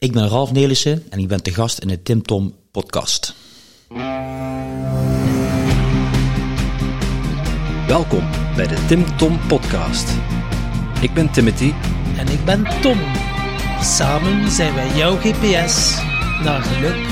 Ik 0.00 0.12
ben 0.12 0.28
Ralf 0.28 0.52
Nelissen 0.52 1.02
en 1.10 1.18
ik 1.18 1.28
ben 1.28 1.42
te 1.42 1.54
gast 1.54 1.78
in 1.78 1.88
de 1.88 2.02
Tim 2.02 2.22
Tom 2.22 2.54
podcast. 2.70 3.34
Welkom 7.86 8.28
bij 8.56 8.66
de 8.66 8.84
Tim 8.88 9.16
Tom 9.16 9.38
podcast. 9.48 10.08
Ik 11.00 11.14
ben 11.14 11.30
Timothy 11.30 11.72
En 12.16 12.28
ik 12.28 12.44
ben 12.44 12.64
Tom. 12.80 12.98
Samen 13.82 14.50
zijn 14.50 14.74
wij 14.74 14.96
jouw 14.96 15.16
GPS 15.16 15.96
naar 16.42 16.62
geluk 16.62 17.06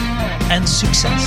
en 0.48 0.66
succes. 0.66 1.26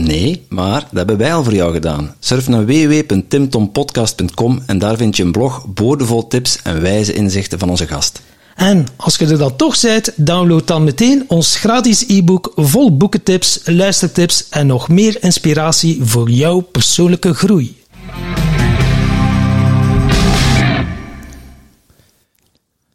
Nee, 0.00 0.46
maar 0.48 0.80
dat 0.80 0.90
hebben 0.92 1.16
wij 1.16 1.34
al 1.34 1.44
voor 1.44 1.54
jou 1.54 1.72
gedaan. 1.72 2.14
Surf 2.18 2.48
naar 2.48 2.66
www.timtompodcast.com 2.66 4.62
en 4.66 4.78
daar 4.78 4.96
vind 4.96 5.16
je 5.16 5.22
een 5.22 5.32
blog 5.32 5.66
boordevol 5.74 6.26
tips 6.26 6.58
en 6.62 6.80
wijze 6.82 7.12
inzichten 7.12 7.58
van 7.58 7.70
onze 7.70 7.86
gast. 7.86 8.20
En 8.54 8.86
als 8.96 9.16
je 9.16 9.26
er 9.26 9.38
dan 9.38 9.56
toch 9.56 9.80
bent, 9.80 10.12
download 10.16 10.66
dan 10.66 10.84
meteen 10.84 11.24
ons 11.28 11.56
gratis 11.56 12.04
e-book 12.08 12.52
vol 12.56 12.96
boekentips, 12.96 13.60
luistertips 13.64 14.48
en 14.48 14.66
nog 14.66 14.88
meer 14.88 15.16
inspiratie 15.22 15.98
voor 16.04 16.30
jouw 16.30 16.60
persoonlijke 16.60 17.34
groei. 17.34 17.76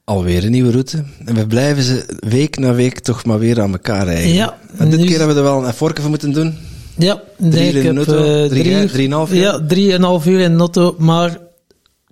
Alweer 0.03 0.43
een 0.43 0.51
nieuwe 0.51 0.71
route. 0.71 1.03
En 1.25 1.35
we 1.35 1.47
blijven 1.47 1.83
ze 1.83 2.05
week 2.19 2.57
na 2.57 2.73
week 2.73 2.99
toch 2.99 3.25
maar 3.25 3.39
weer 3.39 3.61
aan 3.61 3.71
elkaar 3.71 4.05
rijden. 4.05 4.33
Ja, 4.33 4.57
En 4.77 4.89
dit 4.89 4.99
nu- 4.99 5.05
keer 5.05 5.17
hebben 5.17 5.35
we 5.35 5.41
er 5.41 5.47
wel 5.47 5.61
een 5.63 5.69
effortje 5.69 6.01
voor 6.01 6.09
moeten 6.09 6.31
doen. 6.33 6.57
Ja, 6.99 7.21
Drie 7.37 7.71
ik 7.73 7.83
heb, 7.83 7.95
auto, 7.95 8.17
eh, 8.17 8.45
drie, 8.47 8.61
drie 8.61 8.73
hè? 8.73 8.81
uur- 8.81 8.89
Drieënhalf 8.89 9.31
uur? 9.31 9.39
Ja, 9.39 9.65
drieënhalf 9.67 10.25
uur 10.25 10.39
in 10.39 10.51
de 10.53 10.59
auto, 10.59 10.95
maar 10.97 11.29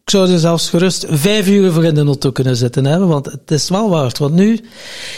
ik 0.04 0.14
zou 0.14 0.32
er 0.32 0.40
zelfs 0.40 0.70
gerust 0.70 1.06
vijf 1.10 1.48
uur 1.48 1.72
voor 1.72 1.84
in 1.84 1.94
de 1.94 2.02
auto 2.02 2.32
kunnen 2.32 2.56
zitten 2.56 2.86
hebben, 2.86 3.08
want 3.08 3.26
het 3.26 3.52
is 3.52 3.70
wel 3.70 3.90
waard. 3.90 4.18
Want 4.18 4.34
nu, 4.34 4.60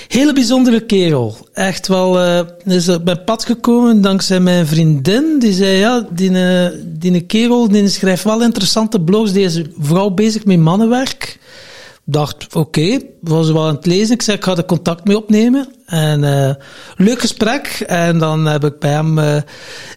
hele 0.07 0.33
bijzondere 0.33 0.79
kerel. 0.79 1.37
Echt 1.53 1.87
wel, 1.87 2.19
eh 2.19 2.39
is 2.65 2.89
op 2.89 3.03
mijn 3.03 3.23
pad 3.23 3.45
gekomen 3.45 4.01
dankzij 4.01 4.39
mijn 4.39 4.67
vriendin. 4.67 5.35
Die 5.39 5.53
zei, 5.53 5.77
ja, 5.77 6.07
die, 6.11 6.31
eh, 6.31 6.67
die 6.85 7.21
kerel 7.21 7.67
die 7.67 7.87
schrijft 7.87 8.23
wel 8.23 8.41
interessante 8.41 9.01
blogs. 9.01 9.31
Die 9.31 9.43
is 9.43 9.61
vooral 9.79 10.13
bezig 10.13 10.45
met 10.45 10.59
mannenwerk 10.59 11.37
dacht, 12.11 12.55
oké, 12.55 12.99
was 13.21 13.51
wel 13.51 13.67
aan 13.67 13.75
het 13.75 13.85
lezen. 13.85 14.13
Ik 14.13 14.21
zei, 14.21 14.37
ik 14.37 14.43
ga 14.43 14.55
er 14.55 14.65
contact 14.65 15.05
mee 15.05 15.17
opnemen. 15.17 15.67
En 15.85 16.23
eh, 16.23 16.55
leuk 16.97 17.19
gesprek. 17.21 17.83
En 17.87 18.17
dan 18.17 18.45
heb 18.45 18.63
ik 18.65 18.79
bij 18.79 18.91
hem 18.91 19.19
eh, 19.19 19.41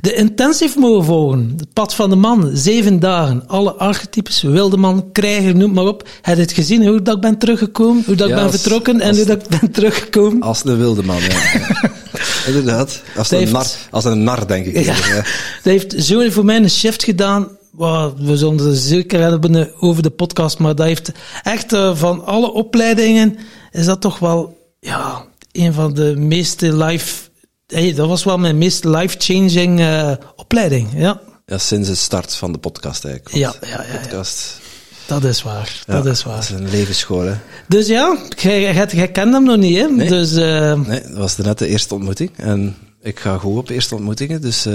de 0.01 0.15
intensive 0.15 0.79
mogen 0.79 1.05
volgen. 1.05 1.53
Het 1.57 1.73
pad 1.73 1.95
van 1.95 2.11
de 2.11 2.17
man, 2.17 2.51
zeven 2.53 3.01
dagen. 3.01 3.45
Alle 3.49 3.73
archetypes, 3.73 4.43
wilde 4.43 4.77
man, 4.77 5.09
krijger, 5.13 5.57
noem 5.57 5.73
maar 5.73 5.85
op. 5.87 6.09
Heb 6.23 6.37
je 6.37 6.43
het 6.43 6.53
gezien, 6.53 6.87
hoe 6.87 7.03
dat 7.03 7.15
ik 7.15 7.21
ben 7.21 7.39
teruggekomen? 7.39 8.03
Hoe 8.07 8.15
dat 8.15 8.29
Ja, 8.29 8.35
ik 8.35 8.41
ben 8.43 8.51
als- 8.53 8.61
vertrokken 8.61 9.01
en 9.01 9.17
hoe 9.17 9.25
dat 9.25 9.43
ik 9.43 9.61
ben 9.61 9.71
teruggekomen? 9.71 10.41
Als 10.43 10.65
een 10.65 10.79
wilde 10.79 11.03
man, 11.03 11.21
ja. 11.23 11.37
Inderdaad. 12.47 13.03
Als 13.17 13.31
een, 13.31 13.39
heeft- 13.39 13.53
nar, 13.53 13.67
als 13.91 14.05
een 14.05 14.23
nar, 14.23 14.47
denk 14.47 14.67
ik. 14.67 14.85
Ja. 14.85 14.95
Ja. 14.95 15.15
Dat 15.15 15.25
heeft 15.63 15.95
zo 16.05 16.31
voor 16.31 16.45
mij 16.45 16.57
een 16.57 16.71
shift 16.71 17.05
gedaan. 17.05 17.49
Wow, 17.73 18.19
we 18.19 18.37
zullen 18.37 18.59
het 18.59 18.79
zeker 18.79 19.21
hebben 19.21 19.81
over 19.81 20.03
de 20.03 20.11
podcast, 20.11 20.59
maar 20.59 20.75
dat 20.75 20.87
heeft 20.87 21.13
echt 21.43 21.73
eh, 21.73 21.97
van 21.97 22.25
alle 22.25 22.53
opleidingen, 22.53 23.37
is 23.71 23.85
dat 23.85 24.01
toch 24.01 24.19
wel 24.19 24.59
ja, 24.81 25.25
een 25.53 25.73
van 25.73 25.95
de 25.95 26.15
meeste 26.17 26.77
life. 26.77 27.29
Hey, 27.67 27.95
dat 27.95 28.09
was 28.09 28.25
wel 28.25 28.39
mijn 28.39 28.59
meest 28.59 28.85
life-changing 28.85 29.81
eh, 29.81 30.13
opleiding. 30.37 30.89
Ja. 30.95 31.21
Ja, 31.47 31.59
sinds 31.59 31.89
het 31.89 31.99
start 31.99 32.35
van 32.35 32.53
de 32.53 32.59
podcast 32.59 33.05
eigenlijk. 33.05 33.37
Ja, 33.37 33.55
ja, 33.61 33.83
ja, 33.83 33.93
ja. 33.93 33.99
Podcast, 34.01 34.61
dat 35.07 35.25
is 35.25 35.43
waar. 35.43 35.83
ja, 35.87 35.93
dat 35.93 36.07
is 36.07 36.23
Dat 36.23 36.33
waar. 36.33 36.39
is 36.39 36.49
een 36.51 36.71
levensschool, 36.71 37.21
hè. 37.21 37.35
Dus 37.69 37.87
ja, 37.87 38.17
jij, 38.37 39.09
kent 39.13 39.33
hem 39.33 39.45
nog 39.45 39.57
niet, 39.57 39.79
hè? 39.79 39.87
Nee. 39.87 40.09
Dus 40.09 40.33
eh, 40.35 40.81
Nee, 40.81 41.01
dat 41.03 41.17
was 41.17 41.37
net 41.37 41.59
de 41.59 41.67
eerste 41.67 41.95
ontmoeting. 41.95 42.31
En 42.37 42.77
ik 43.01 43.21
ga 43.21 43.39
goed 43.39 43.59
op 43.59 43.69
eerste 43.69 43.95
ontmoetingen, 43.95 44.41
dus 44.41 44.67
eh, 44.67 44.75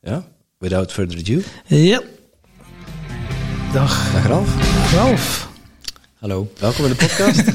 ja, 0.00 0.24
without 0.62 0.92
further 0.92 1.18
ado. 1.18 1.40
ja. 1.66 2.02
Dag, 3.72 4.12
Dag 4.12 4.26
Ralf, 4.26 4.48
Ralf. 4.94 5.48
Hallo. 6.18 6.48
welkom 6.58 6.84
in 6.84 6.90
de 6.90 6.96
podcast. 6.96 7.44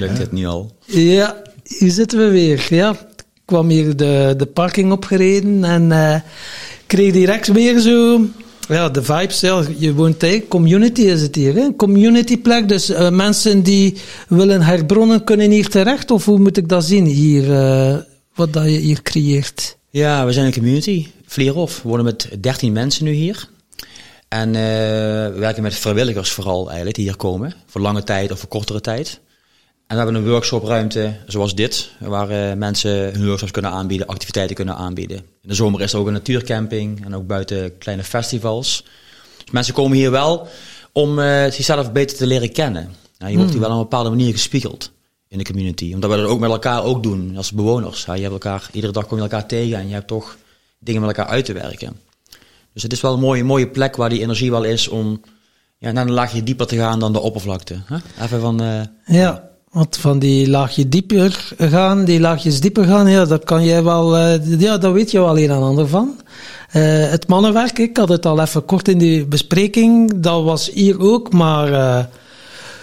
Lukt 0.00 0.16
dit 0.16 0.32
nu 0.32 0.46
al? 0.46 0.72
Ja, 0.84 1.42
hier 1.62 1.90
zitten 1.90 2.18
we 2.18 2.30
weer. 2.30 2.66
Ja, 2.70 2.90
ik 2.90 3.24
kwam 3.44 3.68
hier 3.68 3.96
de, 3.96 4.34
de 4.36 4.46
parking 4.46 4.92
opgereden 4.92 5.64
en 5.64 5.92
eh 5.92 6.20
kreeg 6.86 7.12
direct 7.12 7.46
weer 7.46 7.78
zo... 7.78 8.20
Ja, 8.68 8.88
de 8.88 9.02
vibes, 9.02 9.40
ja, 9.40 9.62
je 9.78 9.94
woont 9.94 10.22
eigenlijk, 10.22 10.50
community 10.50 11.00
is 11.00 11.20
het 11.20 11.34
hier, 11.34 11.54
hè? 11.54 11.74
community 11.76 12.38
plek, 12.38 12.68
dus 12.68 12.88
eh, 12.88 13.10
mensen 13.10 13.62
die 13.62 13.94
willen 14.28 14.62
herbronnen 14.62 15.24
kunnen 15.24 15.50
hier 15.50 15.68
terecht, 15.68 16.10
of 16.10 16.24
hoe 16.24 16.38
moet 16.38 16.56
ik 16.56 16.68
dat 16.68 16.84
zien 16.84 17.06
hier, 17.06 17.52
eh, 17.52 17.96
wat 18.34 18.52
dat 18.52 18.64
je 18.64 18.70
hier 18.70 19.02
creëert? 19.02 19.77
Ja, 19.90 20.26
we 20.26 20.32
zijn 20.32 20.46
een 20.46 20.52
community, 20.52 21.06
Vlierhof. 21.26 21.82
We 21.82 21.88
wonen 21.88 22.04
met 22.04 22.28
13 22.40 22.72
mensen 22.72 23.04
nu 23.04 23.12
hier. 23.12 23.48
En 24.28 24.48
eh, 24.48 24.62
we 25.32 25.36
werken 25.38 25.62
met 25.62 25.74
vrijwilligers 25.74 26.30
vooral 26.30 26.66
eigenlijk, 26.66 26.96
die 26.96 27.04
hier 27.04 27.16
komen. 27.16 27.54
Voor 27.66 27.80
lange 27.80 28.04
tijd 28.04 28.30
of 28.32 28.38
voor 28.38 28.48
kortere 28.48 28.80
tijd. 28.80 29.20
En 29.86 29.96
we 29.96 30.02
hebben 30.02 30.14
een 30.14 30.28
workshopruimte 30.30 31.16
zoals 31.26 31.54
dit, 31.54 31.90
waar 31.98 32.30
eh, 32.30 32.56
mensen 32.56 32.90
hun 32.90 33.26
workshops 33.26 33.52
kunnen 33.52 33.70
aanbieden, 33.70 34.06
activiteiten 34.06 34.56
kunnen 34.56 34.76
aanbieden. 34.76 35.16
In 35.16 35.48
de 35.48 35.54
zomer 35.54 35.80
is 35.80 35.92
er 35.92 35.98
ook 35.98 36.06
een 36.06 36.12
natuurcamping 36.12 37.04
en 37.04 37.14
ook 37.14 37.26
buiten 37.26 37.78
kleine 37.78 38.04
festivals. 38.04 38.84
Dus 39.44 39.50
mensen 39.50 39.74
komen 39.74 39.96
hier 39.96 40.10
wel 40.10 40.48
om 40.92 41.18
eh, 41.18 41.50
zichzelf 41.50 41.92
beter 41.92 42.16
te 42.16 42.26
leren 42.26 42.52
kennen. 42.52 42.94
Nou, 43.18 43.30
je 43.30 43.36
wordt 43.38 43.52
hier 43.52 43.60
wel 43.60 43.70
op 43.70 43.76
een 43.76 43.82
bepaalde 43.82 44.10
manier 44.10 44.32
gespiegeld 44.32 44.90
in 45.28 45.38
de 45.38 45.44
community. 45.44 45.92
Omdat 45.94 46.10
we 46.10 46.16
dat 46.16 46.26
ook 46.26 46.40
met 46.40 46.50
elkaar 46.50 46.84
ook 46.84 47.02
doen 47.02 47.36
als 47.36 47.52
bewoners. 47.52 48.04
Ja, 48.04 48.14
je 48.14 48.20
hebt 48.20 48.32
elkaar, 48.32 48.68
iedere 48.72 48.92
dag 48.92 49.06
kom 49.06 49.16
je 49.16 49.22
elkaar 49.22 49.46
tegen 49.46 49.78
en 49.78 49.88
je 49.88 49.94
hebt 49.94 50.06
toch 50.08 50.36
dingen 50.78 51.00
met 51.00 51.16
elkaar 51.16 51.32
uit 51.32 51.44
te 51.44 51.52
werken. 51.52 51.96
Dus 52.72 52.82
het 52.82 52.92
is 52.92 53.00
wel 53.00 53.12
een 53.14 53.20
mooie, 53.20 53.44
mooie 53.44 53.68
plek 53.68 53.96
waar 53.96 54.08
die 54.08 54.20
energie 54.20 54.50
wel 54.50 54.64
is 54.64 54.88
om 54.88 55.20
ja, 55.78 55.92
naar 55.92 56.06
een 56.06 56.12
laagje 56.12 56.42
dieper 56.42 56.66
te 56.66 56.76
gaan 56.76 56.98
dan 57.00 57.12
de 57.12 57.20
oppervlakte. 57.20 57.82
Hè? 57.84 57.96
Even 58.24 58.40
van... 58.40 58.62
eh, 58.62 58.80
Ja, 59.06 59.48
want 59.70 59.96
van 59.96 60.18
die 60.18 60.48
laagje 60.50 60.88
dieper 60.88 61.54
gaan, 61.58 62.04
die 62.04 62.20
laagjes 62.20 62.60
dieper 62.60 62.84
gaan, 62.84 63.08
ja, 63.10 63.24
dat 63.24 63.44
kan 63.44 63.64
jij 63.64 63.82
wel, 63.82 64.16
eh, 64.16 64.60
ja, 64.60 64.78
daar 64.78 64.92
weet 64.92 65.10
je 65.10 65.18
wel 65.20 65.38
een 65.38 65.50
en 65.50 65.62
ander 65.62 65.88
van. 65.88 66.20
Eh, 66.70 67.10
het 67.10 67.28
mannenwerk, 67.28 67.78
ik 67.78 67.96
had 67.96 68.08
het 68.08 68.26
al 68.26 68.40
even 68.40 68.64
kort 68.64 68.88
in 68.88 68.98
die 68.98 69.26
bespreking, 69.26 70.20
dat 70.20 70.44
was 70.44 70.70
hier 70.70 71.00
ook, 71.00 71.32
maar 71.32 71.68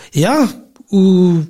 ja, 0.10 0.48
hoe 0.86 1.48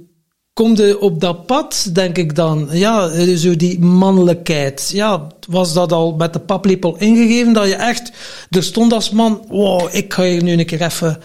kom 0.56 0.76
je 0.76 1.00
op 1.00 1.22
dat 1.22 1.46
pad, 1.46 1.90
denk 1.94 2.18
ik 2.18 2.36
dan? 2.36 2.70
Ja, 2.72 3.36
zo 3.36 3.56
die 3.56 3.80
mannelijkheid. 3.80 4.90
Ja, 4.94 5.28
was 5.48 5.74
dat 5.74 5.92
al 5.92 6.16
met 6.16 6.34
de 6.34 6.40
paplepel 6.40 6.96
ingegeven 6.98 7.54
dat 7.54 7.68
je 7.68 7.76
echt 7.76 8.12
er 8.50 8.64
stond 8.64 8.94
als 8.94 9.10
man, 9.10 9.46
wow, 9.48 9.90
ik 9.92 10.14
ga 10.14 10.24
hier 10.24 10.44
nu 10.44 10.52
een 10.52 10.66
keer 10.66 10.82
even 10.82 11.22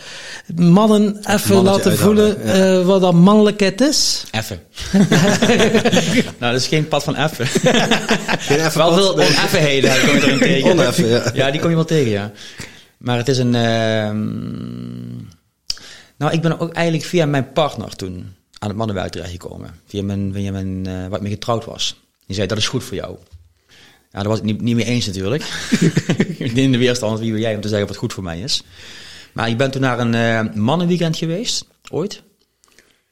mannen 0.55 1.17
even 1.27 1.63
laten 1.63 1.99
voelen 1.99 2.37
ja. 2.45 2.53
eh, 2.53 2.87
wat 2.87 3.01
dat 3.01 3.15
mannelijkheid 3.15 3.81
is. 3.81 4.25
Effen. 4.31 4.61
nou, 6.39 6.53
dat 6.53 6.61
is 6.61 6.67
geen 6.67 6.89
pad 6.89 7.05
van 7.05 7.17
effen. 7.17 7.47
Geen 8.47 8.59
even 8.59 8.79
wel 8.79 8.95
veel 8.95 9.13
oneffenheden 9.13 9.91
kom 10.07 10.15
je 10.15 10.23
erin 10.23 10.39
tegen. 10.39 10.71
Oneffen, 10.79 11.09
ja. 11.09 11.31
Ja, 11.35 11.51
die 11.51 11.61
kom 11.61 11.71
je 11.71 11.77
wel 11.77 11.85
tegen, 11.85 12.11
ja. 12.11 12.33
Maar 12.99 13.17
het 13.17 13.29
is 13.29 13.39
een... 13.39 13.55
ehm, 13.55 14.29
nou, 16.19 16.33
ik 16.33 16.41
ben 16.41 16.59
ook 16.61 16.73
eigenlijk 16.73 17.07
via 17.07 17.27
mijn 17.27 17.53
partner 17.53 17.97
toen 17.97 18.39
aan 18.63 18.69
het 18.69 18.79
mannenwerk 18.79 19.13
terechtgekomen. 19.13 19.81
Via 19.87 20.03
mijn, 20.03 20.33
via 20.33 20.53
mijn 20.53 20.87
eh, 20.87 20.93
waar 20.93 21.15
ik 21.15 21.21
mee 21.21 21.33
getrouwd 21.33 21.65
was. 21.65 22.01
Die 22.27 22.35
zei, 22.35 22.47
dat 22.49 22.59
is 22.59 22.69
goed 22.69 22.85
voor 22.85 22.97
jou. 22.97 23.17
Ja, 24.11 24.19
daar 24.19 24.29
was 24.29 24.39
ik 24.39 24.45
niet, 24.45 24.61
niet 24.61 24.77
mee 24.77 24.85
eens 24.85 25.07
natuurlijk. 25.07 25.43
in 26.39 26.73
de 26.73 26.79
weerstand, 26.79 27.19
wie 27.19 27.33
ben 27.33 27.41
jij 27.41 27.55
om 27.55 27.61
te 27.61 27.69
zeggen 27.69 27.87
wat 27.87 27.97
goed 27.97 28.13
voor 28.13 28.23
mij 28.23 28.41
is. 28.41 28.63
Maar 29.33 29.49
ik 29.49 29.57
ben 29.57 29.71
toen 29.71 29.81
naar 29.81 29.99
een 29.99 30.15
eh, 30.15 30.55
mannenweekend 30.55 31.17
geweest, 31.17 31.67
ooit. 31.91 32.23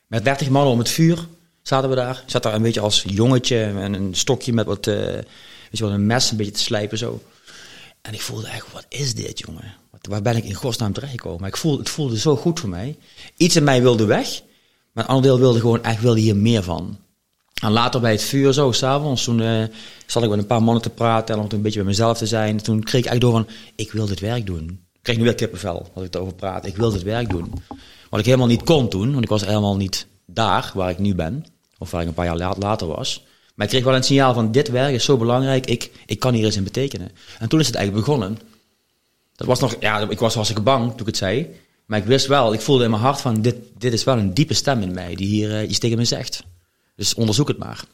Met 0.06 0.24
30 0.24 0.48
mannen 0.48 0.72
om 0.72 0.78
het 0.78 0.88
vuur 0.88 1.26
zaten 1.62 1.88
we 1.88 1.94
daar. 1.94 2.22
Ik 2.24 2.30
zat 2.30 2.42
daar 2.42 2.54
een 2.54 2.62
beetje 2.62 2.80
als 2.80 3.04
jongetje 3.06 3.58
en 3.58 3.94
een 3.94 4.14
stokje 4.14 4.52
met 4.52 4.66
wat, 4.66 4.86
eh, 4.86 4.94
weet 4.94 5.26
je 5.70 5.84
wel, 5.84 5.92
een 5.92 6.06
mes 6.06 6.30
een 6.30 6.36
beetje 6.36 6.52
te 6.52 6.60
slijpen 6.60 6.98
zo. 6.98 7.22
En 8.02 8.14
ik 8.14 8.20
voelde 8.20 8.48
echt, 8.48 8.72
wat 8.72 8.86
is 8.88 9.14
dit 9.14 9.38
jongen? 9.38 9.74
Wat, 9.90 10.06
waar 10.06 10.22
ben 10.22 10.36
ik 10.36 10.44
in 10.44 10.54
godsnaam 10.54 10.92
terechtgekomen? 10.92 11.40
Maar 11.40 11.48
ik 11.48 11.56
voelde, 11.56 11.78
het 11.78 11.88
voelde 11.88 12.18
zo 12.18 12.36
goed 12.36 12.60
voor 12.60 12.68
mij. 12.68 12.96
Iets 13.36 13.56
in 13.56 13.64
mij 13.64 13.82
wilde 13.82 14.04
weg, 14.04 14.42
maar 14.98 15.06
een 15.06 15.14
ander 15.14 15.30
deel 15.30 15.40
wilde 15.40 15.60
gewoon 15.60 15.82
echt 15.84 16.00
wilde 16.00 16.20
hier 16.20 16.36
meer 16.36 16.62
van. 16.62 16.98
En 17.62 17.70
later 17.70 18.00
bij 18.00 18.10
het 18.10 18.22
vuur 18.22 18.52
zo, 18.52 18.72
s'avonds, 18.72 19.24
toen 19.24 19.40
eh, 19.40 19.62
zat 20.06 20.22
ik 20.22 20.28
met 20.28 20.38
een 20.38 20.46
paar 20.46 20.62
mannen 20.62 20.82
te 20.82 20.90
praten 20.90 21.34
en 21.34 21.40
om 21.40 21.46
een 21.50 21.62
beetje 21.62 21.78
bij 21.78 21.88
mezelf 21.88 22.18
te 22.18 22.26
zijn. 22.26 22.56
Toen 22.62 22.82
kreeg 22.82 23.04
ik 23.04 23.06
eigenlijk 23.10 23.20
door 23.20 23.44
van, 23.44 23.72
ik 23.76 23.92
wil 23.92 24.06
dit 24.06 24.20
werk 24.20 24.46
doen. 24.46 24.64
Ik 24.92 25.02
kreeg 25.02 25.16
nu 25.16 25.22
weer 25.22 25.34
kippenvel 25.34 25.90
als 25.94 26.04
ik 26.04 26.14
erover 26.14 26.34
praat. 26.34 26.66
Ik 26.66 26.76
wil 26.76 26.90
dit 26.90 27.02
werk 27.02 27.30
doen. 27.30 27.52
Wat 28.10 28.20
ik 28.20 28.26
helemaal 28.26 28.46
niet 28.46 28.62
kon 28.62 28.88
toen, 28.88 29.10
want 29.12 29.22
ik 29.22 29.30
was 29.30 29.44
helemaal 29.44 29.76
niet 29.76 30.06
daar 30.26 30.70
waar 30.74 30.90
ik 30.90 30.98
nu 30.98 31.14
ben. 31.14 31.44
Of 31.78 31.90
waar 31.90 32.02
ik 32.02 32.08
een 32.08 32.14
paar 32.14 32.24
jaar 32.24 32.36
la- 32.36 32.54
later 32.58 32.86
was. 32.86 33.24
Maar 33.54 33.66
ik 33.66 33.72
kreeg 33.72 33.84
wel 33.84 33.94
een 33.94 34.04
signaal 34.04 34.34
van, 34.34 34.52
dit 34.52 34.68
werk 34.68 34.94
is 34.94 35.04
zo 35.04 35.16
belangrijk, 35.16 35.66
ik, 35.66 35.90
ik 36.06 36.18
kan 36.18 36.34
hier 36.34 36.44
eens 36.44 36.56
in 36.56 36.64
betekenen. 36.64 37.10
En 37.38 37.48
toen 37.48 37.60
is 37.60 37.66
het 37.66 37.74
eigenlijk 37.74 38.06
begonnen. 38.06 38.38
Dat 39.36 39.46
was 39.46 39.60
nog, 39.60 39.76
ja, 39.80 40.08
ik 40.08 40.18
was 40.18 40.34
hartstikke 40.34 40.62
bang 40.62 40.90
toen 40.90 41.00
ik 41.00 41.06
het 41.06 41.16
zei. 41.16 41.54
Maar 41.88 41.98
ik 41.98 42.04
wist 42.04 42.26
wel, 42.26 42.52
ik 42.52 42.60
voelde 42.60 42.84
in 42.84 42.90
mijn 42.90 43.02
hart 43.02 43.20
van, 43.20 43.42
dit, 43.42 43.56
dit 43.78 43.92
is 43.92 44.04
wel 44.04 44.18
een 44.18 44.34
diepe 44.34 44.54
stem 44.54 44.80
in 44.80 44.92
mij 44.92 45.14
die 45.14 45.26
hier 45.26 45.64
iets 45.64 45.78
tegen 45.78 45.96
me 45.96 46.04
zegt. 46.04 46.42
Dus 46.96 47.14
onderzoek 47.14 47.48
het 47.48 47.58
maar. 47.58 47.84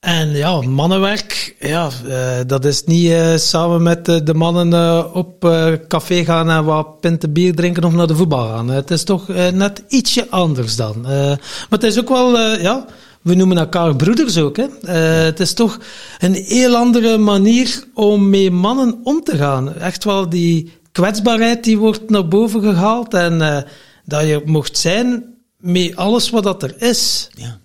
En 0.00 0.30
ja, 0.30 0.60
mannenwerk, 0.60 1.56
ja, 1.58 1.90
eh, 2.08 2.38
dat 2.46 2.64
is 2.64 2.84
niet 2.84 3.10
eh, 3.10 3.36
samen 3.36 3.82
met 3.82 4.08
eh, 4.08 4.16
de 4.24 4.34
mannen 4.34 5.14
op 5.14 5.40
café 5.88 6.24
gaan 6.24 6.50
en 6.50 6.64
wat 6.64 7.00
pinten 7.00 7.32
bier 7.32 7.54
drinken 7.54 7.84
of 7.84 7.92
naar 7.92 8.06
de 8.06 8.16
voetbal 8.16 8.46
gaan. 8.46 8.68
Het 8.68 8.90
is 8.90 9.04
toch 9.04 9.28
net 9.52 9.82
ietsje 9.88 10.26
anders 10.30 10.76
dan. 10.76 11.00
Maar 11.00 11.38
het 11.68 11.82
is 11.82 11.98
ook 11.98 12.08
wel, 12.08 12.38
ja, 12.38 12.86
we 13.22 13.34
noemen 13.34 13.58
elkaar 13.58 13.96
broeders 13.96 14.38
ook. 14.38 14.56
Hè. 14.56 14.92
Het 15.26 15.40
is 15.40 15.52
toch 15.52 15.78
een 16.18 16.34
heel 16.34 16.76
andere 16.76 17.18
manier 17.18 17.84
om 17.94 18.28
met 18.28 18.52
mannen 18.52 19.00
om 19.04 19.22
te 19.22 19.36
gaan. 19.36 19.74
Echt 19.74 20.04
wel 20.04 20.28
die 20.28 20.72
kwetsbaarheid 20.92 21.64
die 21.64 21.78
wordt 21.78 22.10
naar 22.10 22.28
boven 22.28 22.62
gehaald 22.62 23.14
en 23.14 23.42
eh, 23.42 23.62
dat 24.04 24.26
je 24.26 24.42
mocht 24.44 24.78
zijn 24.78 25.34
met 25.56 25.96
alles 25.96 26.30
wat 26.30 26.42
dat 26.42 26.62
er 26.62 26.82
is. 26.82 27.28
Ja. 27.34 27.60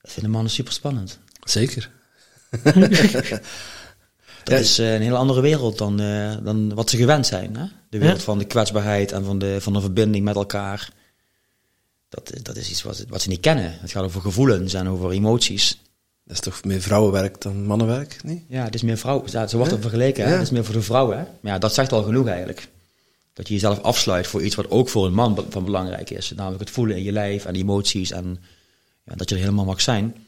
Dat 0.00 0.12
vinden 0.12 0.30
mannen 0.32 0.50
super 0.52 0.72
spannend. 0.72 1.18
Zeker. 1.44 1.90
Dat 4.44 4.54
Ja. 4.54 4.60
is 4.60 4.78
eh, 4.78 4.94
een 4.94 5.00
hele 5.02 5.16
andere 5.16 5.40
wereld 5.40 5.78
dan, 5.78 6.00
eh, 6.00 6.36
dan 6.42 6.74
wat 6.74 6.90
ze 6.90 6.96
gewend 6.96 7.26
zijn. 7.26 7.56
Hè? 7.56 7.64
De 7.88 7.98
wereld 7.98 8.18
Ja. 8.18 8.24
van 8.24 8.38
de 8.38 8.44
kwetsbaarheid 8.44 9.12
en 9.12 9.24
van 9.24 9.38
de, 9.38 9.60
van 9.60 9.72
de 9.72 9.80
verbinding 9.80 10.24
met 10.24 10.34
elkaar. 10.34 10.90
Dat, 12.08 12.32
is- 12.34 12.42
dat 12.42 12.56
is 12.56 12.70
iets 12.70 12.82
wat, 12.82 12.96
ze- 12.96 13.04
wat 13.08 13.22
ze 13.22 13.28
niet 13.28 13.40
kennen. 13.40 13.78
Het 13.80 13.90
gaat 13.90 14.04
over 14.04 14.20
gevoelens 14.20 14.74
en 14.74 14.88
over 14.88 15.10
emoties. 15.10 15.80
Dat 16.24 16.34
is 16.34 16.40
toch 16.40 16.64
meer 16.64 16.80
vrouwenwerk 16.80 17.40
dan 17.40 17.64
mannenwerk, 17.64 18.16
niet? 18.24 18.42
Ja, 18.48 18.64
het 18.64 18.74
is 18.74 18.82
meer 18.82 18.98
vrouw. 18.98 19.24
Ja, 19.26 19.46
zo 19.46 19.56
wordt 19.56 19.70
Ja. 19.70 19.76
het 19.78 19.86
vergeleken. 19.86 20.24
Hè? 20.24 20.28
Ja. 20.30 20.34
Het 20.34 20.44
is 20.44 20.50
meer 20.50 20.64
voor 20.64 20.74
de 20.74 20.82
vrouwen. 20.82 21.18
Hè? 21.18 21.24
Maar 21.40 21.52
ja, 21.52 21.58
dat 21.58 21.74
zegt 21.74 21.92
al 21.92 22.02
genoeg 22.02 22.26
eigenlijk. 22.26 22.68
Dat 23.32 23.48
je 23.48 23.54
jezelf 23.54 23.82
afsluit 23.82 24.26
voor 24.26 24.42
iets 24.42 24.54
wat 24.54 24.70
ook 24.70 24.88
voor 24.88 25.06
een 25.06 25.14
man 25.14 25.46
van 25.50 25.64
belangrijk 25.64 26.10
is. 26.10 26.32
Namelijk 26.36 26.60
het 26.60 26.70
voelen 26.70 26.96
in 26.96 27.02
je 27.02 27.12
lijf 27.12 27.44
en 27.44 27.54
emoties. 27.54 28.10
En 28.10 28.42
ja, 29.04 29.14
dat 29.14 29.28
je 29.28 29.34
er 29.34 29.40
helemaal 29.40 29.64
mag 29.64 29.80
zijn. 29.80 30.26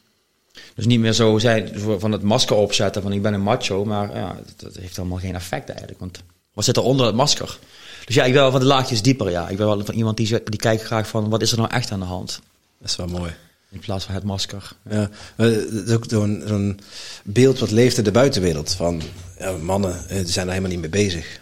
Dus 0.75 0.87
niet 0.87 1.01
meer 1.01 1.13
zo 1.13 1.39
zijn 1.39 1.81
van 1.99 2.13
het 2.13 2.23
masker 2.23 2.57
opzetten 2.57 3.03
van 3.03 3.13
ik 3.13 3.23
ben 3.23 3.35
een 3.35 3.43
macho. 3.43 3.85
Maar 3.85 4.17
ja, 4.17 4.37
dat, 4.57 4.75
heeft 4.75 4.99
allemaal 4.99 5.19
geen 5.19 5.35
effect 5.35 5.69
eigenlijk. 5.69 6.01
Want 6.01 6.23
wat 6.53 6.65
zit 6.65 6.77
er 6.77 6.83
onder 6.83 7.07
het 7.07 7.15
masker? 7.15 7.59
Dus 8.05 8.15
ja, 8.15 8.25
ik 8.25 8.33
ben 8.33 8.43
wel 8.43 8.51
van 8.51 8.61
de 8.61 8.67
laagjes 8.67 9.03
dieper. 9.03 9.31
Ja. 9.31 9.49
Ik 9.49 9.57
ben 9.57 9.67
wel 9.67 9.85
van 9.85 9.95
iemand 9.95 10.17
die, 10.17 10.43
die 10.45 10.59
kijkt 10.59 10.83
graag 10.83 11.09
van 11.09 11.29
wat 11.29 11.43
is 11.43 11.53
er 11.53 11.59
nou 11.59 11.71
echt 11.71 11.91
aan 11.91 12.01
de 12.01 12.07
hand? 12.07 12.41
Dat 12.79 12.89
is 12.91 12.97
wel 12.97 13.07
mooi. 13.07 13.33
In 13.75 13.81
plaats 13.81 14.05
van 14.05 14.15
het 14.15 14.25
masker. 14.25 14.73
Ja, 14.91 15.11
het 15.37 15.87
is 15.87 15.93
ook 15.95 16.05
zo'n 16.09 16.81
beeld 17.25 17.59
wat 17.59 17.71
leeft 17.71 17.99
in 17.99 18.05
de 18.05 18.11
buitenwereld. 18.11 18.73
Van 18.75 19.03
ja, 19.39 19.53
mannen 19.53 20.09
eh, 20.09 20.17
die 20.17 20.27
zijn 20.33 20.47
daar 20.47 20.55
helemaal 20.55 20.71
niet 20.81 20.91
mee 20.93 21.03
bezig. 21.03 21.41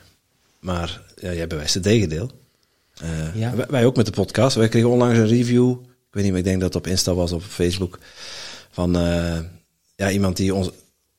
Maar 0.58 1.02
ja, 1.16 1.32
jij 1.32 1.46
bewijst 1.46 1.74
het 1.74 1.82
tegendeel. 1.82 2.30
Eh, 3.00 3.34
Ja. 3.34 3.54
wij, 3.68 3.84
ook 3.84 3.96
met 3.96 4.06
de 4.06 4.12
podcast. 4.12 4.56
Wij 4.56 4.68
kregen 4.68 4.88
onlangs 4.88 5.18
een 5.18 5.26
review. 5.26 5.70
Ik 5.70 5.78
weet 6.10 6.22
niet 6.22 6.32
meer, 6.32 6.40
ik 6.40 6.46
denk 6.46 6.60
dat 6.60 6.74
het 6.74 6.84
op 6.84 6.90
Insta 6.90 7.14
was 7.14 7.32
of 7.32 7.44
op 7.44 7.50
Facebook. 7.50 7.98
Van 8.70 8.96
eh, 8.96 9.38
ja, 9.96 10.10
iemand 10.10 10.36
die 10.36 10.54
ons, 10.54 10.70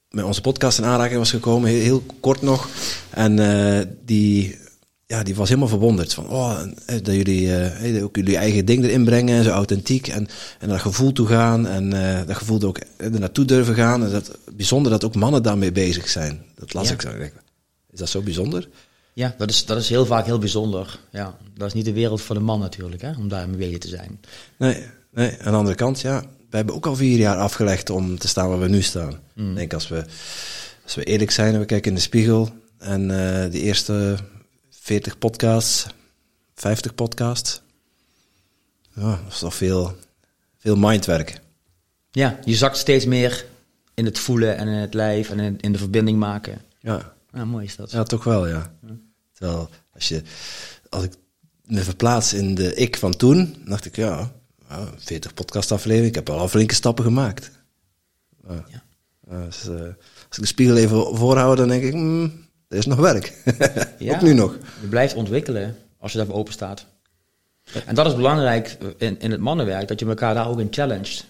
met 0.09 0.25
onze 0.25 0.41
podcast 0.41 0.77
in 0.77 0.85
aanraking 0.85 1.17
was 1.17 1.29
gekomen, 1.29 1.69
heel, 1.69 1.81
heel 1.81 2.03
kort 2.19 2.41
nog. 2.41 2.69
En 3.09 3.35
die, 4.05 4.57
ja, 5.05 5.23
die 5.23 5.35
was 5.35 5.47
helemaal 5.47 5.69
verwonderd. 5.69 6.13
Van, 6.13 6.29
oh, 6.29 6.59
eh, 6.85 7.03
dat 7.03 7.15
jullie 7.15 7.55
eh, 7.55 8.03
ook 8.03 8.15
jullie 8.15 8.37
eigen 8.37 8.65
ding 8.65 8.83
erin 8.83 9.03
brengen, 9.05 9.37
en 9.37 9.43
zo 9.43 9.49
authentiek. 9.49 10.07
En, 10.07 10.27
en 10.59 10.69
dat 10.69 10.79
gevoel 10.79 11.11
toe 11.11 11.27
gaan. 11.27 11.67
En 11.67 11.93
eh, 11.93 12.27
dat 12.27 12.37
gevoel 12.37 12.61
ook 12.61 12.79
er 12.97 13.19
naartoe 13.19 13.45
durven 13.45 13.75
gaan. 13.75 14.03
En 14.03 14.11
dat, 14.11 14.37
bijzonder 14.55 14.91
dat 14.91 15.03
ook 15.03 15.15
mannen 15.15 15.43
daarmee 15.43 15.71
bezig 15.71 16.09
zijn. 16.09 16.41
Dat 16.55 16.73
las 16.73 16.87
Ja. 16.87 16.93
ik 16.93 17.01
zo. 17.01 17.09
Is 17.91 17.99
dat 17.99 18.09
zo 18.09 18.21
bijzonder? 18.21 18.69
Ja, 19.13 19.35
dat 19.37 19.49
is, 19.49 19.65
dat 19.65 19.77
is 19.77 19.89
heel 19.89 20.05
vaak 20.05 20.25
heel 20.25 20.39
bijzonder. 20.39 20.99
Ja, 21.11 21.37
dat 21.57 21.67
is 21.67 21.73
niet 21.73 21.85
de 21.85 21.93
wereld 21.93 22.21
voor 22.21 22.35
de 22.35 22.41
man 22.41 22.59
natuurlijk, 22.59 23.01
hè, 23.01 23.11
om 23.17 23.27
daar 23.27 23.49
mee 23.49 23.57
bezig 23.57 23.77
te 23.77 23.87
zijn. 23.87 24.19
Nee, 24.57 24.83
nee. 25.11 25.31
Aan 25.41 25.51
de 25.51 25.57
andere 25.57 25.75
kant, 25.75 26.01
ja. 26.01 26.21
We 26.49 26.59
hebben 26.59 26.75
ook 26.75 26.85
al 26.85 26.95
vier 26.95 27.17
jaar 27.17 27.37
afgelegd 27.37 27.89
om 27.89 28.17
te 28.17 28.27
staan 28.27 28.49
waar 28.49 28.59
we 28.59 28.67
nu 28.67 28.81
staan. 28.81 29.19
Ik 29.35 29.55
denk 29.55 29.73
als 29.73 29.87
we, 29.87 30.05
als 30.83 30.95
we 30.95 31.03
eerlijk 31.03 31.31
zijn 31.31 31.53
en 31.53 31.59
we 31.59 31.65
kijken 31.65 31.89
in 31.89 31.95
de 31.95 32.01
spiegel. 32.01 32.49
En 32.77 33.01
eh 33.01 33.51
de 33.51 33.59
eerste 33.59 34.17
40 34.83 35.17
podcasts, 35.17 35.85
50 36.55 36.95
podcasts. 36.95 37.61
Ja, 38.95 39.19
dat 39.23 39.33
is 39.33 39.39
toch 39.39 39.55
veel, 39.55 39.95
veel 40.57 40.75
mindwerk. 40.75 41.41
Ja, 42.11 42.39
je 42.45 42.55
zakt 42.55 42.77
steeds 42.77 43.05
meer 43.05 43.45
in 43.93 44.05
het 44.05 44.19
voelen 44.19 44.57
en 44.57 44.67
in 44.67 44.73
het 44.73 44.93
lijf 44.93 45.29
en 45.29 45.59
in, 45.59 45.71
de 45.71 45.77
verbinding 45.77 46.19
maken. 46.19 46.61
Ja. 46.79 47.13
Ja, 47.33 47.45
mooi 47.45 47.65
is 47.65 47.75
dat. 47.75 47.91
Ja, 47.91 48.03
toch 48.03 48.23
wel, 48.23 48.47
ja. 48.47 48.73
Terwijl, 49.33 49.69
als, 49.93 50.07
je, 50.07 50.21
als 50.89 51.03
ik 51.03 51.13
me 51.65 51.81
verplaats 51.81 52.33
in 52.33 52.55
de 52.55 52.75
ik 52.75 52.97
van 52.97 53.15
toen, 53.15 53.55
dacht 53.65 53.85
ik, 53.85 53.95
ja, 53.95 54.31
ja 54.69 54.87
40 54.97 55.33
podcastafleveringen, 55.33 56.09
ik 56.09 56.15
heb 56.15 56.29
al 56.29 56.47
flinke 56.47 56.73
stappen 56.73 57.03
gemaakt. 57.03 57.51
Ja. 58.47 58.83
Dus, 59.45 59.67
eh, 59.67 59.81
als 60.27 60.37
ik 60.37 60.39
de 60.39 60.45
spiegel 60.45 60.77
even 60.77 61.17
voorhoud, 61.17 61.57
dan 61.57 61.67
denk 61.67 61.83
ik, 61.83 61.93
mm, 61.93 62.42
er 62.73 62.79
is 62.79 62.85
nog 62.85 62.99
werk. 62.99 63.33
Ja, 63.99 64.13
Ook 64.15 64.21
nu 64.21 64.33
nog. 64.33 64.57
Je 64.81 64.87
blijft 64.87 65.15
ontwikkelen 65.15 65.77
als 65.99 66.11
je 66.11 66.17
daarvoor 66.17 66.35
open 66.35 66.53
staat. 66.53 66.85
En 67.85 67.95
dat 67.95 68.05
is 68.05 68.15
belangrijk 68.15 68.77
in, 68.97 69.19
in 69.19 69.31
het 69.31 69.39
mannenwerk, 69.39 69.87
dat 69.87 69.99
je 69.99 70.05
elkaar 70.05 70.33
daar 70.33 70.47
ook 70.47 70.59
in 70.59 70.67
challenged. 70.71 71.25